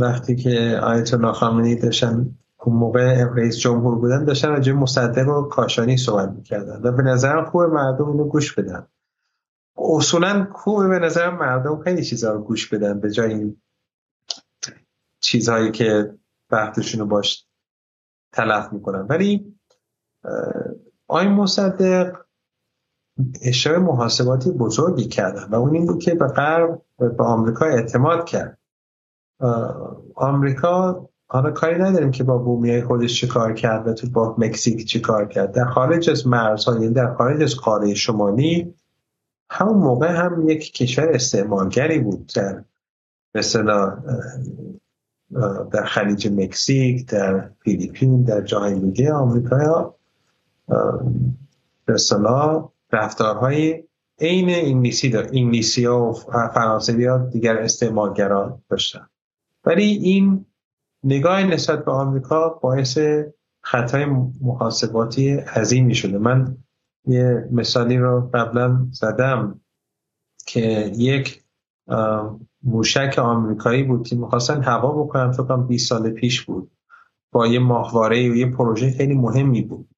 وقتی 0.00 0.36
که 0.36 0.80
آیت 0.82 1.14
الله 1.14 1.32
خامنه‌ای 1.32 1.74
داشتن 1.74 2.38
اون 2.58 2.76
موقع 2.76 3.24
رئیس 3.24 3.58
جمهور 3.58 3.94
بودن 3.94 4.24
داشتن 4.24 4.48
راجع 4.48 4.72
مصدق 4.72 5.28
و 5.28 5.42
کاشانی 5.42 5.96
صحبت 5.96 6.28
می‌کردن 6.28 6.80
و 6.82 6.92
به 6.92 7.02
نظرم 7.02 7.44
خوب 7.44 7.62
مردم 7.62 8.10
اینو 8.10 8.24
گوش 8.24 8.54
بدن. 8.54 8.86
اصولا 9.76 10.48
خوبه 10.52 10.88
به 10.88 10.98
نظر 10.98 11.30
مردم 11.30 11.82
خیلی 11.82 12.04
چیزها 12.04 12.32
رو 12.32 12.42
گوش 12.42 12.68
بدن 12.68 13.00
به 13.00 13.10
جای 13.10 13.34
این 13.34 13.56
چیزهایی 15.20 15.70
که 15.70 16.14
وقتشون 16.50 17.00
رو 17.00 17.06
باش 17.06 17.46
تلف 18.32 18.72
می‌کنن. 18.72 19.00
ولی 19.00 19.54
آی 21.08 21.28
مصدق 21.28 22.25
اشاره 23.42 23.78
محاسباتی 23.78 24.50
بزرگی 24.50 25.04
کردن 25.04 25.48
و 25.50 25.54
اون 25.54 25.74
این 25.74 25.86
بود 25.86 26.02
که 26.02 26.14
به 26.14 26.26
غرب 26.26 26.82
به 26.98 27.24
آمریکا 27.24 27.66
اعتماد 27.66 28.24
کرد. 28.24 28.58
آمریکا 30.14 31.08
حالا 31.28 31.50
کاری 31.50 31.78
نداریم 31.78 32.10
که 32.10 32.24
با 32.24 32.38
بومیای 32.38 32.82
خودش 32.82 33.20
چه 33.20 33.26
کار 33.26 33.52
کرد 33.52 33.88
و 33.88 33.94
تو 33.94 34.10
با 34.10 34.34
مکزیک 34.38 34.84
چه 34.84 35.00
کار 35.00 35.28
کرد. 35.28 35.52
در 35.52 35.64
خارج 35.64 36.10
از 36.10 36.26
مرزها 36.26 36.74
یعنی 36.74 36.94
در 36.94 37.14
خارج 37.14 37.42
از 37.42 37.56
قاره 37.56 37.94
شمالی 37.94 38.74
همون 39.50 39.78
موقع 39.78 40.12
هم 40.12 40.48
یک 40.48 40.72
کشور 40.72 41.08
استعمارگری 41.08 41.98
بود 41.98 42.32
در 42.34 42.64
مثلا 43.34 43.98
در 45.72 45.84
خلیج 45.84 46.28
مکزیک 46.28 47.06
در 47.08 47.50
فیلیپین 47.60 48.22
در 48.22 48.40
جای 48.40 48.80
دیگه 48.80 49.12
آمریکا 49.12 49.94
مثلا 51.88 52.68
رفتارهای 52.92 53.84
عین 54.20 54.50
انگلیسی 54.50 55.10
دار 55.10 55.24
انگلیسی 55.24 55.84
ها 55.84 56.10
و 56.10 56.12
فرانسوی 56.54 57.06
ها 57.06 57.18
دیگر 57.18 57.56
استعمارگران 57.56 58.62
داشتن. 58.68 59.08
ولی 59.64 59.84
این 59.84 60.46
نگاه 61.04 61.44
نسبت 61.44 61.84
به 61.84 61.92
آمریکا 61.92 62.48
باعث 62.48 62.98
خطای 63.62 64.04
محاسباتی 64.40 65.30
عظیمی 65.30 65.94
شده. 65.94 66.18
من 66.18 66.56
یه 67.06 67.48
مثالی 67.52 67.96
رو 67.96 68.30
قبلا 68.34 68.86
زدم 68.90 69.60
که 70.46 70.92
یک 70.96 71.44
موشک 72.62 73.18
آمریکایی 73.18 73.82
بود 73.82 74.08
که 74.08 74.16
می‌خواستن 74.16 74.62
هوا 74.62 75.02
بکنن 75.02 75.32
فکر 75.32 75.42
کنم 75.42 75.66
20 75.66 75.88
سال 75.88 76.10
پیش 76.10 76.42
بود. 76.42 76.70
با 77.32 77.46
یه 77.46 77.58
ماهواره 77.58 78.30
و 78.30 78.34
یه 78.34 78.50
پروژه 78.50 78.90
خیلی 78.90 79.14
مهمی 79.14 79.62
بود. 79.62 79.88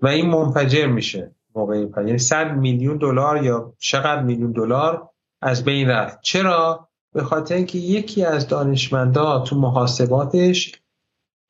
و 0.00 0.06
این 0.06 0.30
منفجر 0.30 0.86
میشه. 0.86 1.34
موقع 1.58 1.86
یعنی 1.96 2.18
100 2.18 2.56
میلیون 2.56 2.96
دلار 2.96 3.44
یا 3.44 3.74
چقدر 3.78 4.22
میلیون 4.22 4.52
دلار 4.52 5.10
از 5.42 5.64
بین 5.64 5.88
رفت. 5.88 6.18
چرا؟ 6.22 6.88
به 7.12 7.22
خاطر 7.22 7.54
اینکه 7.54 7.78
یکی 7.78 8.24
از 8.24 8.48
دانشمندا 8.48 9.38
تو 9.38 9.56
محاسباتش 9.56 10.82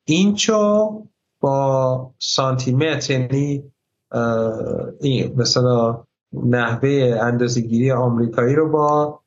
اینچو 0.05 0.89
با 1.39 2.11
سانتیمتر 2.19 3.13
یعنی 3.13 3.63
این 5.01 5.33
مثلا 5.37 6.03
نحوه 6.33 7.17
اندازهگیری 7.21 7.91
آمریکایی 7.91 8.55
رو 8.55 8.69
با 8.69 9.19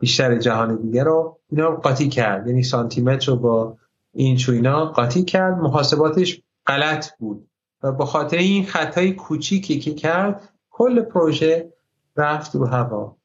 بیشتر 0.00 0.38
جهان 0.38 0.76
دیگه 0.76 1.04
رو 1.04 1.38
اینا 1.50 1.68
رو 1.68 1.76
قاطی 1.76 2.08
کرد. 2.08 2.46
یعنی 2.46 2.62
سانتیمتر 2.62 3.32
رو 3.32 3.38
با 3.38 3.76
این 4.14 4.36
چو 4.36 4.52
اینا 4.52 4.86
قاطی 4.86 5.24
کرد. 5.24 5.58
محاسباتش 5.58 6.42
غلط 6.66 7.06
بود. 7.18 7.47
و 7.82 7.92
به 7.92 8.04
خاطر 8.04 8.36
این 8.36 8.66
خطای 8.66 9.12
کوچیکی 9.12 9.78
که 9.78 9.94
کرد 9.94 10.48
کل 10.70 11.02
پروژه 11.02 11.72
رفت 12.16 12.54
رو 12.54 12.66
هوا. 12.66 13.16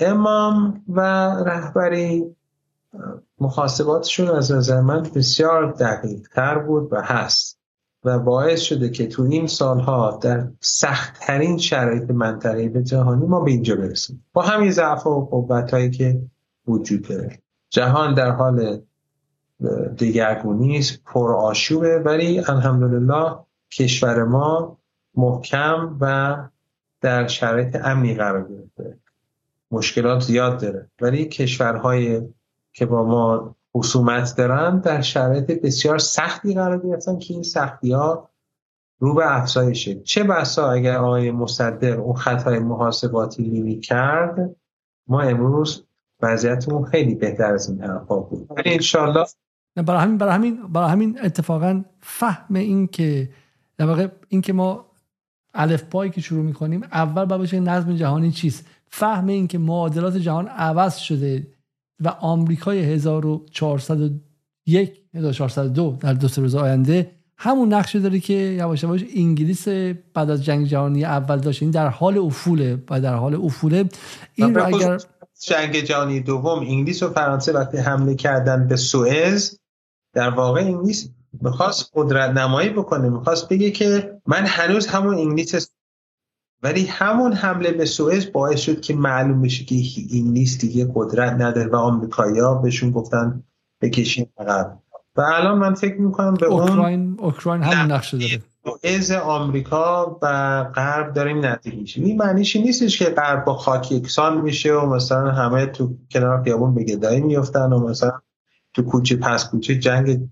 امام 0.00 0.84
و 0.88 1.00
رهبری 1.46 2.36
محاسباتشون 3.40 4.28
از 4.28 4.52
نظر 4.52 4.80
من 4.80 5.02
بسیار 5.02 5.72
دقیق 5.72 6.28
تر 6.28 6.58
بود 6.58 6.92
و 6.92 7.00
هست 7.00 7.60
و 8.04 8.18
باعث 8.18 8.60
شده 8.60 8.90
که 8.90 9.06
تو 9.06 9.22
این 9.22 9.46
سالها 9.46 10.18
در 10.22 10.48
سختترین 10.60 11.58
شرایط 11.58 12.10
منطقه 12.10 12.68
به 12.68 12.82
جهانی 12.82 13.26
ما 13.26 13.40
به 13.40 13.50
اینجا 13.50 13.76
برسیم. 13.76 14.24
با 14.32 14.42
همین 14.42 14.70
ضعف 14.70 15.06
و 15.06 15.26
قوت 15.26 15.70
هایی 15.70 15.90
که 15.90 16.20
وجود 16.66 17.08
داره. 17.08 17.38
جهان 17.70 18.14
در 18.14 18.30
حال 18.30 18.80
دگرگونی 19.98 20.78
است 20.78 21.04
پر 21.04 21.34
آشوبه 21.34 21.98
ولی 21.98 22.38
الحمدلله 22.38 23.36
کشور 23.72 24.24
ما 24.24 24.78
محکم 25.14 25.96
و 26.00 26.36
در 27.00 27.26
شرایط 27.26 27.76
امنی 27.84 28.14
قرار 28.14 28.48
گرفته. 28.48 28.98
مشکلات 29.70 30.22
زیاد 30.22 30.60
داره. 30.60 30.90
ولی 31.00 31.24
کشورهای 31.24 32.22
که 32.72 32.86
با 32.86 33.04
ما 33.04 33.56
خصومت 33.76 34.34
دارن 34.36 34.78
در 34.78 35.00
شرایط 35.00 35.62
بسیار 35.62 35.98
سختی 35.98 36.54
قرار 36.54 36.78
گرفتن 36.78 37.18
که 37.18 37.34
این 37.34 37.42
سختی 37.42 37.92
ها 37.92 38.30
رو 38.98 39.14
به 39.14 39.36
افزایشه. 39.36 40.00
چه 40.00 40.24
بسا 40.24 40.70
اگر 40.70 40.96
آقای 40.96 41.30
مصدق 41.30 42.00
اون 42.00 42.16
خطای 42.16 42.58
محاسباتی 42.58 43.42
نمی 43.42 43.80
کرد 43.80 44.56
ما 45.06 45.20
امروز 45.20 45.84
وضعیتمون 46.22 46.84
خیلی 46.84 47.14
بهتر 47.14 47.54
از 47.54 47.68
این 47.68 47.82
حرفا 47.82 48.16
بود. 48.16 48.46
ولی 48.50 48.74
انشالله 48.74 49.24
برای 49.76 50.00
همین 50.00 50.18
برای 50.18 50.34
همین 50.34 50.72
برای 50.72 50.90
همین 50.90 51.18
اتفاقا 51.24 51.84
فهم 52.00 52.56
این 52.56 52.86
که 52.86 53.28
در 53.80 53.86
واقع 53.86 54.08
این 54.28 54.40
که 54.40 54.52
ما 54.52 54.86
الف 55.54 55.82
پایی 55.82 56.10
که 56.10 56.20
شروع 56.20 56.44
می‌کنیم 56.44 56.82
اول 56.82 57.24
باید 57.24 57.40
باشه 57.40 57.60
نظم 57.60 57.96
جهانی 57.96 58.32
چیست؟ 58.32 58.66
فهم 58.88 59.26
این 59.26 59.46
که 59.46 59.58
معادلات 59.58 60.16
جهان 60.16 60.48
عوض 60.48 60.96
شده 60.96 61.46
و 62.00 62.08
آمریکای 62.08 62.78
1401 62.78 65.02
1402 65.14 65.96
در 66.00 66.12
دو 66.12 66.28
سه 66.28 66.42
روز 66.42 66.54
آینده 66.54 67.10
همون 67.36 67.72
نقشه 67.72 68.00
داره 68.00 68.20
که 68.20 68.32
یواش 68.32 68.82
یواش 68.82 69.04
انگلیس 69.16 69.68
بعد 70.14 70.30
از 70.30 70.44
جنگ 70.44 70.66
جهانی 70.66 71.04
اول 71.04 71.38
داشت. 71.38 71.62
این 71.62 71.70
در 71.70 71.88
حال 71.88 72.18
افوله 72.18 72.84
و 72.90 73.00
در 73.00 73.14
حال 73.14 73.34
افوله. 73.34 73.84
این 74.34 74.54
رو 74.54 74.66
اگر 74.66 74.98
جنگ 75.40 75.76
جهانی 75.76 76.20
دوم 76.20 76.58
انگلیس 76.58 77.02
و 77.02 77.10
فرانسه 77.10 77.52
وقتی 77.52 77.78
حمله 77.78 78.14
کردن 78.14 78.68
به 78.68 78.76
سوئز 78.76 79.58
در 80.14 80.30
واقع 80.30 80.60
انگلیس 80.60 81.08
می‌خواست 81.42 81.90
قدرت 81.94 82.30
نمایی 82.30 82.68
بکنه 82.70 83.08
می‌خواست 83.08 83.48
بگه 83.48 83.70
که 83.70 84.20
من 84.26 84.46
هنوز 84.46 84.86
همون 84.86 85.14
انگلیس 85.14 85.70
ولی 86.62 86.86
همون 86.86 87.32
حمله 87.32 87.72
به 87.72 87.84
سوئز 87.84 88.32
باعث 88.32 88.60
شد 88.60 88.80
که 88.80 88.94
معلوم 88.94 89.42
بشه 89.42 89.64
که 89.64 89.74
انگلیس 90.12 90.58
دیگه 90.58 90.92
قدرت 90.94 91.32
نداره 91.32 91.68
و 91.68 91.76
آمریکایی‌ها 91.76 92.54
بهشون 92.54 92.90
گفتن 92.90 93.42
بکشین 93.80 94.26
عقب. 94.38 94.78
و 95.16 95.20
الان 95.20 95.58
من 95.58 95.74
فکر 95.74 96.00
می‌کنم 96.00 96.34
به 96.34 96.46
اوکراین 96.46 97.16
اوکراین 97.20 97.62
همون 97.62 97.92
نقشه 97.92 98.18
داره. 98.18 98.42
از 98.84 99.10
آمریکا 99.10 100.18
و 100.22 100.64
غرب 100.64 101.12
داریم 101.12 101.46
نزدیک 101.46 101.74
میشه 101.74 102.00
این 102.00 102.16
معنیش 102.16 102.56
نیستش 102.56 102.98
که 102.98 103.04
غرب 103.04 103.44
با 103.44 103.54
خاک 103.54 103.92
یکسان 103.92 104.40
میشه 104.40 104.74
و 104.74 104.86
مثلا 104.86 105.30
همه 105.30 105.66
تو 105.66 105.94
کنار 106.10 106.42
خیابون 106.42 106.74
به 106.74 106.84
گدایی 106.84 107.20
میفتن 107.20 107.72
و 107.72 107.88
مثلا 107.88 108.20
تو 108.74 108.82
کوچه 108.82 109.16
پس 109.16 109.50
کوچه 109.50 109.78
جنگ 109.78 110.28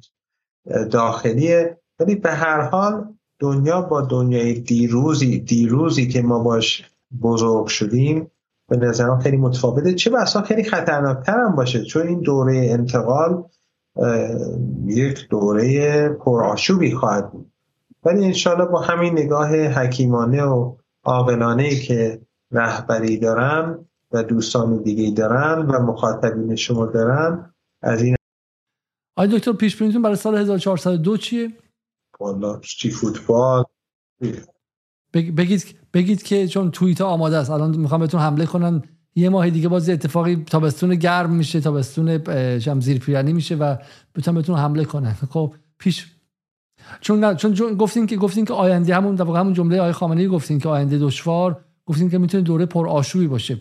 داخلیه 0.90 1.78
ولی 2.00 2.14
به 2.14 2.30
هر 2.30 2.60
حال 2.60 3.14
دنیا 3.38 3.82
با 3.82 4.00
دنیای 4.00 4.54
دیروزی 4.54 5.38
دیروزی 5.38 6.08
که 6.08 6.22
ما 6.22 6.38
باش 6.38 6.90
بزرگ 7.22 7.66
شدیم 7.66 8.30
به 8.68 8.76
نظرم 8.76 9.18
خیلی 9.18 9.36
متفاوته. 9.36 9.94
چه 9.94 10.10
بسا 10.10 10.42
خیلی 10.42 10.64
خطرناکتر 10.64 11.38
هم 11.38 11.56
باشه 11.56 11.84
چون 11.84 12.06
این 12.06 12.20
دوره 12.20 12.56
انتقال 12.56 13.44
یک 14.86 15.28
دوره 15.28 16.08
پرآشوبی 16.08 16.94
خواهد 16.94 17.32
بود. 17.32 17.52
ولی 18.04 18.24
انشالله 18.24 18.64
با 18.64 18.80
همین 18.80 19.12
نگاه 19.12 19.56
حکیمانه 19.56 20.42
و 20.42 20.76
عاقلانه 21.04 21.70
که 21.70 22.20
رهبری 22.52 23.18
دارم 23.18 23.86
و 24.12 24.22
دوستان 24.22 24.82
دیگه 24.82 25.10
دارن 25.10 25.66
و 25.66 25.82
مخاطبین 25.82 26.56
شما 26.56 26.86
دارن 26.86 27.54
از 27.82 28.02
این 28.02 28.17
آی 29.18 29.28
دکتر 29.28 29.52
پیش 29.52 29.82
برای 29.82 30.16
سال 30.16 30.38
1402 30.38 31.16
چیه؟ 31.16 31.52
والا 32.20 32.60
چی 32.60 32.90
فوتبال؟ 32.90 33.64
بگید 35.14 35.64
بگید 35.94 36.22
که 36.22 36.48
چون 36.48 36.70
توییت 36.70 37.00
آماده 37.00 37.36
است. 37.36 37.50
الان 37.50 37.76
می‌خوام 37.76 38.00
بهتون 38.00 38.20
حمله 38.20 38.46
کنن 38.46 38.82
یه 39.14 39.28
ماه 39.28 39.50
دیگه 39.50 39.68
باز 39.68 39.88
اتفاقی 39.88 40.36
تابستون 40.36 40.94
گرم 40.94 41.30
میشه 41.30 41.60
تابستون 41.60 42.18
شم 42.58 42.80
زیر 42.80 42.98
پیرنی 42.98 43.32
میشه 43.32 43.54
و 43.54 43.76
بتونن 44.14 44.34
بهتون 44.34 44.56
حمله 44.56 44.84
کنن 44.84 45.12
خب 45.12 45.54
پیش 45.78 46.06
چون 47.00 47.36
چون 47.36 47.74
گفتین 47.74 48.06
که 48.06 48.16
گفتین 48.16 48.44
که 48.44 48.52
آینده 48.54 48.94
همون 48.94 49.14
در 49.14 49.24
همون 49.24 49.52
جمله 49.52 49.78
آقای 49.78 49.92
خامنه‌ای 49.92 50.28
گفتین 50.28 50.58
که 50.58 50.68
آینده 50.68 50.98
دشوار. 50.98 51.64
گفتین 51.86 52.10
که 52.10 52.18
می‌تونه 52.18 52.42
دوره 52.42 52.66
پر 52.66 52.88
آشوبی 52.88 53.26
باشه. 53.26 53.58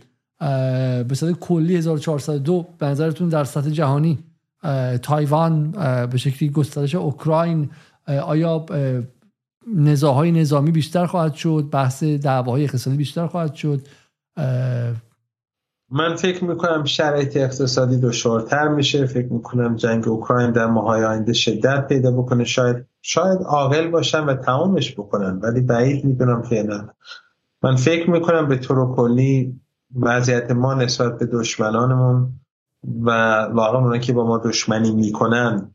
به 1.08 1.16
صورت 1.16 1.40
کلی 1.40 1.76
1402 1.76 2.68
به 2.78 2.86
نظرتون 2.86 3.30
در 3.30 3.44
سطح 3.44 3.70
جهانی 3.70 4.20
تایوان 5.04 5.72
به 6.12 6.18
شکلی 6.18 6.50
گسترش 6.50 6.96
اوکراین 6.96 7.70
آیا 8.08 8.66
نزاهای 9.76 10.32
نظامی 10.32 10.72
بیشتر 10.72 11.06
خواهد 11.06 11.34
شد؟ 11.34 11.70
بحث 11.72 12.04
دعواهای 12.04 12.64
اقتصادی 12.64 12.98
بیشتر 12.98 13.28
خواهد 13.28 13.54
شد؟ 13.54 13.88
من 15.92 16.16
فکر 16.16 16.44
می‌کنم 16.44 16.86
شرایط 16.86 17.38
اقتصادی 17.38 17.98
دشوارتر 17.98 18.68
میشه. 18.68 19.06
فکر 19.06 19.34
می‌کنم 19.34 19.76
جنگ 19.76 20.08
اوکراین 20.08 20.52
در 20.52 20.66
ماهای 20.66 21.04
آینده 21.04 21.34
شدت 21.34 21.88
پیدا 21.88 22.12
بکنه. 22.12 22.44
شاید 22.44 22.86
شاید 23.02 23.40
عاقل 23.46 23.88
باشن 23.88 24.26
و 24.26 24.36
تمامش 24.36 24.94
بکنن 24.94 25.40
ولی 25.44 25.62
بعید 25.62 26.06
می‌دونم 26.06 26.42
فعلا 26.42 26.90
من 27.64 27.76
فکر 27.76 28.10
می‌کنم 28.10 28.48
به 28.48 28.58
طور 28.58 28.96
کلی 28.96 29.62
وضعیت 29.96 30.52
ما 30.52 30.74
نسبت 30.74 31.18
به 31.18 31.26
دشمنانمون 31.26 32.40
و 32.84 33.10
واقعا 33.44 33.82
اونا 33.82 33.98
که 33.98 34.14
با 34.14 34.28
ما 34.28 34.38
دشمنی 34.38 34.92
می‌کنن 34.92 35.72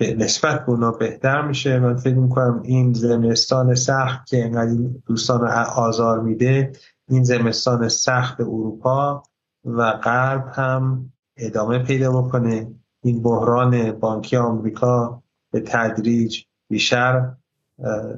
نسبت 0.00 0.66
به 0.66 0.70
اونا 0.70 0.90
بهتر 0.90 1.42
میشه. 1.42 1.78
من 1.78 1.96
فکر 1.96 2.14
می‌کنم 2.14 2.60
این 2.64 2.92
زمستان 2.92 3.74
سخت 3.74 4.26
که 4.26 4.36
اینقدر 4.36 4.72
دوستان 5.06 5.48
آزار 5.76 6.20
میده 6.20 6.72
این 7.08 7.24
زمستان 7.24 7.88
سخت 7.88 8.40
اروپا 8.40 9.22
و 9.64 9.92
غرب 9.92 10.48
هم 10.52 11.12
ادامه 11.36 11.78
پیدا 11.78 12.22
بکنه. 12.22 12.70
این 13.02 13.22
بحران 13.22 13.92
بانکی 13.92 14.36
آمریکا 14.36 15.22
به 15.50 15.60
تدریج 15.60 16.44
بیشتر 16.68 17.32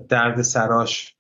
درد 0.08 0.42
سراش 0.42 1.16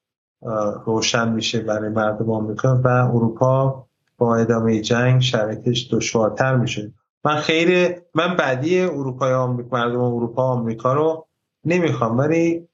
روشن 0.86 1.32
میشه 1.32 1.60
برای 1.60 1.88
مردم 1.88 2.30
آمریکا 2.30 2.80
و 2.84 2.88
اروپا. 2.88 3.86
با 4.22 4.36
ادامه 4.36 4.80
جنگ 4.80 5.20
شرایطش 5.20 5.88
دشوارتر 5.92 6.56
میشه. 6.56 6.92
من 7.24 7.36
خیر 7.36 7.96
من 8.14 8.36
بعدی 8.36 8.80
اروپای 8.80 9.32
آمریکا 9.32 9.76
مردم 9.76 10.00
اروپا 10.00 10.42
آمریکا 10.42 10.92
رو 10.92 11.26
نمی‌خوام 11.64 12.18
ولی 12.18 12.68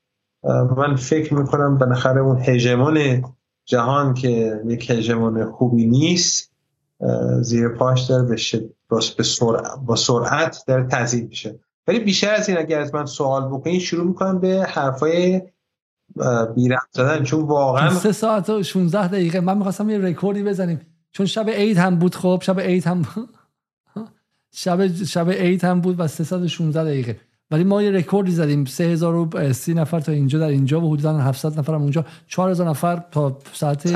من 0.76 0.96
فکر 0.96 1.34
می‌کنم 1.34 1.78
بالاخره 1.78 2.20
اون 2.20 2.40
هژمون 2.40 3.24
جهان 3.64 4.14
که 4.14 4.60
یک 4.66 4.90
هژمون 4.90 5.50
خوبی 5.50 5.86
نیست 5.86 6.52
زیر 7.40 7.68
پاش 7.68 8.02
داره 8.02 8.28
به 8.28 8.36
با 9.86 9.96
سرعت 9.96 10.64
داره 10.66 10.86
تزیید 10.86 11.28
میشه. 11.28 11.58
ولی 11.86 11.98
بیشتر 11.98 12.34
از 12.34 12.48
این 12.48 12.58
اگر 12.58 12.80
از 12.80 12.94
من 12.94 13.06
سوال 13.06 13.48
بکنید 13.48 13.80
شروع 13.80 14.06
می‌کنم 14.06 14.38
به 14.38 14.66
حرفای 14.68 15.42
بیرم 16.54 16.86
زدن. 16.90 17.22
چون 17.24 17.44
واقعا 17.44 17.90
سه 17.90 18.12
ساعت 18.12 18.50
و 18.50 18.62
16 18.62 19.08
دقیقه. 19.08 19.40
من 19.40 19.56
می‌خواستم 19.56 19.90
یه 19.90 19.98
رکوردی 19.98 20.42
بزنیم. 20.42 20.80
چون 21.12 21.26
شب 21.26 21.50
عید 21.50 21.78
هم 21.78 21.96
بود 21.96 22.14
خب 22.14 22.42
شب 22.42 22.60
عید 22.60 22.86
هم 22.86 23.06
شب 24.54 25.04
شب 25.04 25.30
عید 25.30 25.64
هم 25.64 25.80
بود 25.80 26.00
و 26.00 26.06
316 26.06 26.84
دقیقه. 26.84 27.20
ولی 27.50 27.64
ما 27.64 27.82
یه 27.82 27.90
رکوردی 27.90 28.30
زدیم 28.30 28.64
3030 28.64 29.74
نفر 29.74 30.00
تا 30.00 30.12
اینجا 30.12 30.38
در 30.38 30.48
اینجا 30.48 30.80
و 30.80 30.92
حدودا 30.92 31.18
700 31.18 31.58
نفر 31.58 31.74
هم 31.74 31.82
اونجا. 31.82 32.04
4000 32.26 32.68
نفر 32.68 33.02
تا 33.10 33.38
ساعت 33.52 33.88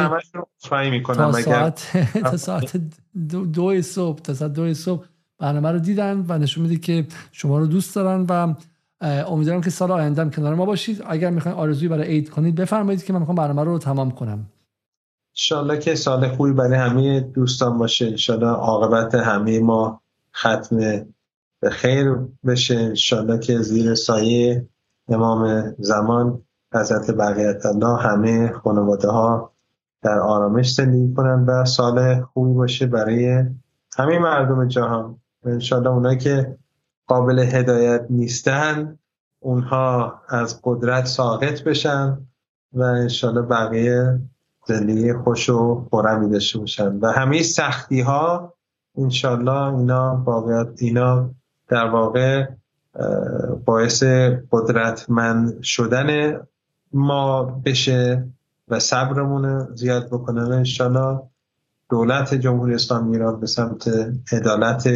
تا 1.03 1.33
ساعت 1.33 1.97
تا 2.31 2.37
ساعت 2.37 2.81
دو, 3.29 3.47
دو 3.47 3.83
صبح 3.83 4.21
تا 4.21 4.35
ساعت 4.35 4.53
دو 4.53 4.75
صبح 4.75 5.05
برنامه 5.39 5.73
رو 5.73 5.79
دیدن 5.79 6.25
و 6.29 6.39
نشون 6.39 6.63
میده 6.63 6.77
که 6.77 7.07
شما 7.33 7.59
رو 7.59 7.67
دوست 7.67 7.95
دارن 7.95 8.27
و 8.29 8.55
امیدوارم 9.03 9.61
که 9.61 9.71
سال 9.71 9.91
آینده 9.91 10.31
کنار 10.31 10.55
ما 10.55 10.65
باشید. 10.65 11.03
اگر 11.09 11.31
می‌خواین 11.31 11.59
آرزویی 11.59 11.89
برای 11.89 12.09
عید 12.09 12.31
کنید 12.31 12.55
بفرمایید 12.55 13.05
که 13.05 13.13
من 13.13 13.19
می‌خوام 13.19 13.37
برنامه 13.37 13.65
رو 13.65 13.79
تمام 13.79 14.11
کنم. 14.11 14.47
انشالله 15.33 15.79
که 15.79 15.95
سال 15.95 16.29
خوبی 16.29 16.53
برای 16.53 16.79
همه 16.79 17.21
دوستان 17.21 17.79
باشه. 17.79 18.07
انشالله 18.07 18.47
عاقبت 18.47 19.15
همه 19.15 19.61
ما 19.61 20.01
ختم 20.35 20.77
به 21.61 21.71
خیر 21.71 22.17
بشه. 22.47 22.77
انشالله 22.77 23.39
که 23.39 23.59
زیر 23.59 23.95
سایه 23.95 24.69
امام 25.09 25.75
زمان 25.79 26.43
حضرت 26.75 27.11
بقیت 27.11 27.67
الله 27.67 27.97
همه 27.97 28.53
خانواده 28.53 29.09
ها 29.09 29.53
در 30.03 30.19
آرامش 30.19 30.75
زندگی 30.75 31.15
کنند 31.15 31.49
و 31.49 31.65
سال 31.65 32.23
خوبی 32.23 32.55
باشه 32.55 32.87
برای 32.87 33.45
همه 33.99 34.19
مردم 34.19 34.69
جهان. 34.69 35.21
انشالله 35.45 35.91
اونایی 35.91 36.19
که 36.19 36.57
قابل 37.07 37.39
هدایت 37.39 38.07
نیستن 38.11 38.99
اونها 39.41 40.21
از 40.29 40.61
قدرت 40.65 41.07
ساقط 41.07 41.65
بشن 41.65 42.19
و 42.73 42.83
انشالله 42.83 43.43
بقیه 43.43 44.21
زندگی 44.67 45.13
خوش 45.13 45.51
و 45.51 45.87
خورمی 45.91 46.31
داشته 46.31 46.59
باشن. 46.59 46.99
و 46.99 47.07
همه 47.07 47.43
سختی 47.43 48.01
ها 48.01 48.55
انشالله 48.99 49.79
اینا 49.79 50.23
واقعیت 50.27 50.69
اینا 50.79 51.31
در 51.69 51.87
واقع 51.87 52.47
باعث 53.65 54.03
قدرتمند 54.51 55.63
شدن 55.63 56.41
ما 56.93 57.45
بشه 57.65 58.29
و 58.69 58.79
صبرمون 58.79 59.75
زیاد 59.75 60.07
بکنه. 60.07 60.43
انشالله 60.43 61.23
دولت 61.91 62.35
جمهوری 62.35 62.75
اسلامی 62.75 63.17
ایران 63.17 63.41
به 63.41 63.47
سمت 63.47 63.89
عدالت 64.33 64.89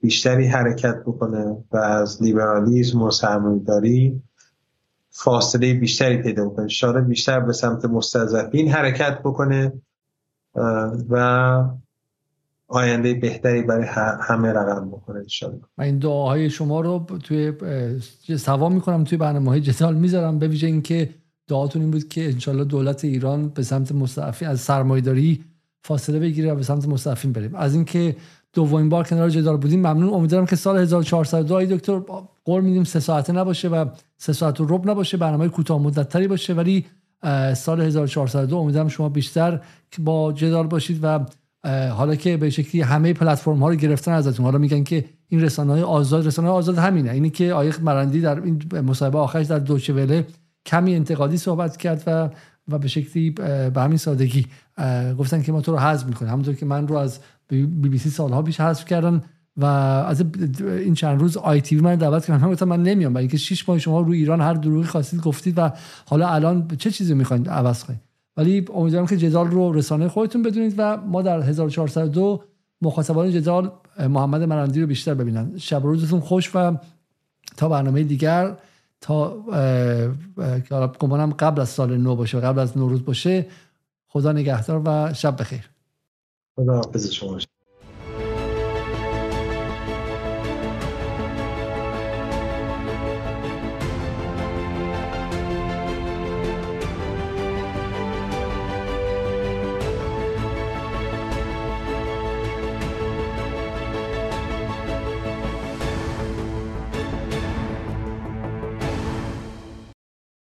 بیشتری 0.00 0.46
حرکت 0.46 1.02
بکنه 1.06 1.64
و 1.72 1.76
از 1.76 2.22
لیبرالیزم 2.22 3.02
و 3.02 3.10
سرمایه‌داری 3.10 4.22
فاصله 5.24 5.74
بیشتری 5.74 6.16
پیدا 6.16 6.44
بکنه. 6.44 6.62
انشالله 6.62 7.00
بیشتر 7.00 7.40
به 7.40 7.52
سمت 7.52 7.84
مستضعفین 7.84 8.68
حرکت 8.68 9.18
بکنه 9.18 9.72
و 11.10 11.64
آینده 12.68 13.14
بهتری 13.14 13.62
برای 13.62 13.86
همه 14.20 14.48
رقم 14.48 14.88
بکنه 14.88 15.18
انشالله 15.18 15.60
من 15.78 15.84
این 15.84 15.98
دعاهای 15.98 16.50
شما 16.50 16.80
رو 16.80 17.06
توی 17.24 17.52
سوا 18.38 18.68
می‌کنم 18.68 19.04
توی 19.04 19.18
برنامه 19.18 19.50
های 19.50 19.60
جدال 19.60 19.94
می‌ذارم 19.94 20.38
به 20.38 20.48
ویژه 20.48 20.66
اینکه 20.66 21.10
دعاتون 21.48 21.82
این 21.82 21.90
بود 21.90 22.08
که 22.08 22.24
انشالله 22.24 22.64
دولت 22.64 23.04
ایران 23.04 23.48
به 23.48 23.62
سمت 23.62 23.92
مستعفی 23.92 24.44
از 24.44 24.60
سرمایداری 24.60 25.44
فاصله 25.84 26.18
بگیره 26.18 26.52
و 26.52 26.54
به 26.54 26.62
سمت 26.62 26.88
مستعفین 26.88 27.32
بریم. 27.32 27.54
از 27.54 27.74
اینکه 27.74 28.16
دومین 28.52 28.88
بار 28.88 29.04
کنار 29.04 29.30
جدال 29.30 29.56
بودیم. 29.56 29.80
ممنون. 29.80 30.14
امیدوارم 30.14 30.46
که 30.46 30.56
سال 30.56 30.78
1402 30.78 31.76
دکتر 31.76 32.02
قول 32.44 32.64
میدیم 32.64 32.84
سه 32.84 33.00
ساعته 33.00 33.32
نباشه 33.32 33.68
و 33.68 33.84
سه 34.16 34.32
ساعت 34.32 34.60
و 34.60 34.66
ربع 34.68 34.90
نباشه. 34.90 35.16
برنامه 35.16 35.48
کوتاه 35.48 35.82
مدت 35.82 36.08
تری 36.08 36.28
باشه. 36.28 36.54
ولی 36.54 36.86
سال 37.54 37.80
1402 37.80 38.56
امیدوارم 38.56 38.88
شما 38.88 39.08
بیشتر 39.08 39.60
با 39.98 40.32
جدال 40.32 40.66
باشید 40.66 40.98
و 41.02 41.26
حالا 41.90 42.14
که 42.14 42.36
به 42.36 42.50
شکلی 42.50 42.80
همه 42.80 43.12
پلتفرم 43.12 43.58
ها 43.58 43.68
رو 43.68 43.74
گرفتن 43.74 44.12
ازتون. 44.12 44.44
حالا 44.44 44.58
میگن 44.58 44.84
که 44.84 45.04
این 45.28 45.40
رسانه 45.40 45.72
های 45.72 45.82
آزاد 45.82 46.26
رسانه 46.26 46.48
های 46.48 46.56
آزاد 46.56 46.78
همینه. 46.78 47.10
اینی 47.10 47.30
که 47.30 47.52
آیخ 47.52 47.80
مرندی 47.80 48.20
در 48.20 48.42
این 48.42 48.62
مصاحبه 48.72 49.18
آخرش 49.18 49.46
در 49.46 49.58
دوچه 49.58 49.92
وله 49.92 50.26
کمی 50.66 50.94
انتقادی 50.94 51.36
صحبت 51.36 51.76
کرد 51.76 52.02
و 52.06 52.28
و 52.68 52.78
به 52.78 52.88
شکلی 52.88 53.30
به 53.30 53.72
همین 53.76 53.96
سادگی 53.96 54.46
گفتن 55.18 55.42
که 55.42 55.52
ما 55.52 55.60
تو 55.60 55.72
رو 55.72 55.78
حذف 55.78 56.06
می‌کنیم. 56.06 56.32
همونطور 56.32 56.54
که 56.54 56.66
من 56.66 56.88
رو 56.88 56.96
از 56.96 57.18
بی 57.50 57.88
بی 57.88 57.98
سی 57.98 58.10
سالها 58.10 58.42
پیش 58.42 58.60
حذف 58.60 58.84
کردن 58.84 59.22
و 59.56 59.64
از 59.64 60.24
این 60.60 60.94
چند 60.94 61.20
روز 61.20 61.36
آی 61.36 61.60
تی 61.60 61.76
من 61.76 61.94
دعوت 61.94 62.26
کردن. 62.26 62.44
من 62.44 62.52
گفتم 62.52 62.68
من 62.68 62.82
نمیام 62.82 63.12
برای 63.12 63.22
اینکه 63.22 63.36
6 63.36 63.68
ماه 63.68 63.78
شما 63.78 64.00
رو 64.00 64.12
ایران 64.12 64.40
هر 64.40 64.54
دروغی 64.54 64.86
خواستید 64.86 65.20
گفتید 65.20 65.58
و 65.58 65.70
حالا 66.06 66.28
الان 66.28 66.68
چه 66.78 66.90
چیزی 66.90 67.14
می‌خواید 67.14 67.48
عوض 67.48 67.84
کنید 67.84 68.00
ولی 68.36 68.64
امیدوارم 68.74 69.06
که 69.06 69.16
جدال 69.16 69.46
رو 69.46 69.72
رسانه 69.72 70.08
خودتون 70.08 70.42
بدونید 70.42 70.74
و 70.78 70.96
ما 70.96 71.22
در 71.22 71.40
1402 71.40 72.44
مخاطبان 72.82 73.30
جدال 73.30 73.72
محمد 74.08 74.42
مرندی 74.42 74.80
رو 74.80 74.86
بیشتر 74.86 75.14
ببینن. 75.14 75.58
شب 75.58 75.82
روزتون 75.82 76.20
خوش 76.20 76.50
و 76.54 76.76
تا 77.56 77.68
برنامه 77.68 78.02
دیگر 78.02 78.56
تا 79.00 79.44
که 80.68 80.74
قبل 81.38 81.60
از 81.60 81.68
سال 81.68 81.96
نو 81.96 82.16
باشه 82.16 82.40
قبل 82.40 82.58
از 82.58 82.78
نوروز 82.78 83.04
باشه 83.04 83.46
خدا 84.08 84.32
نگهدار 84.32 84.82
و 84.84 85.14
شب 85.14 85.40
بخیر. 85.40 85.70
خدا 86.60 86.76
حافظ 86.76 87.10
شما 87.10 87.38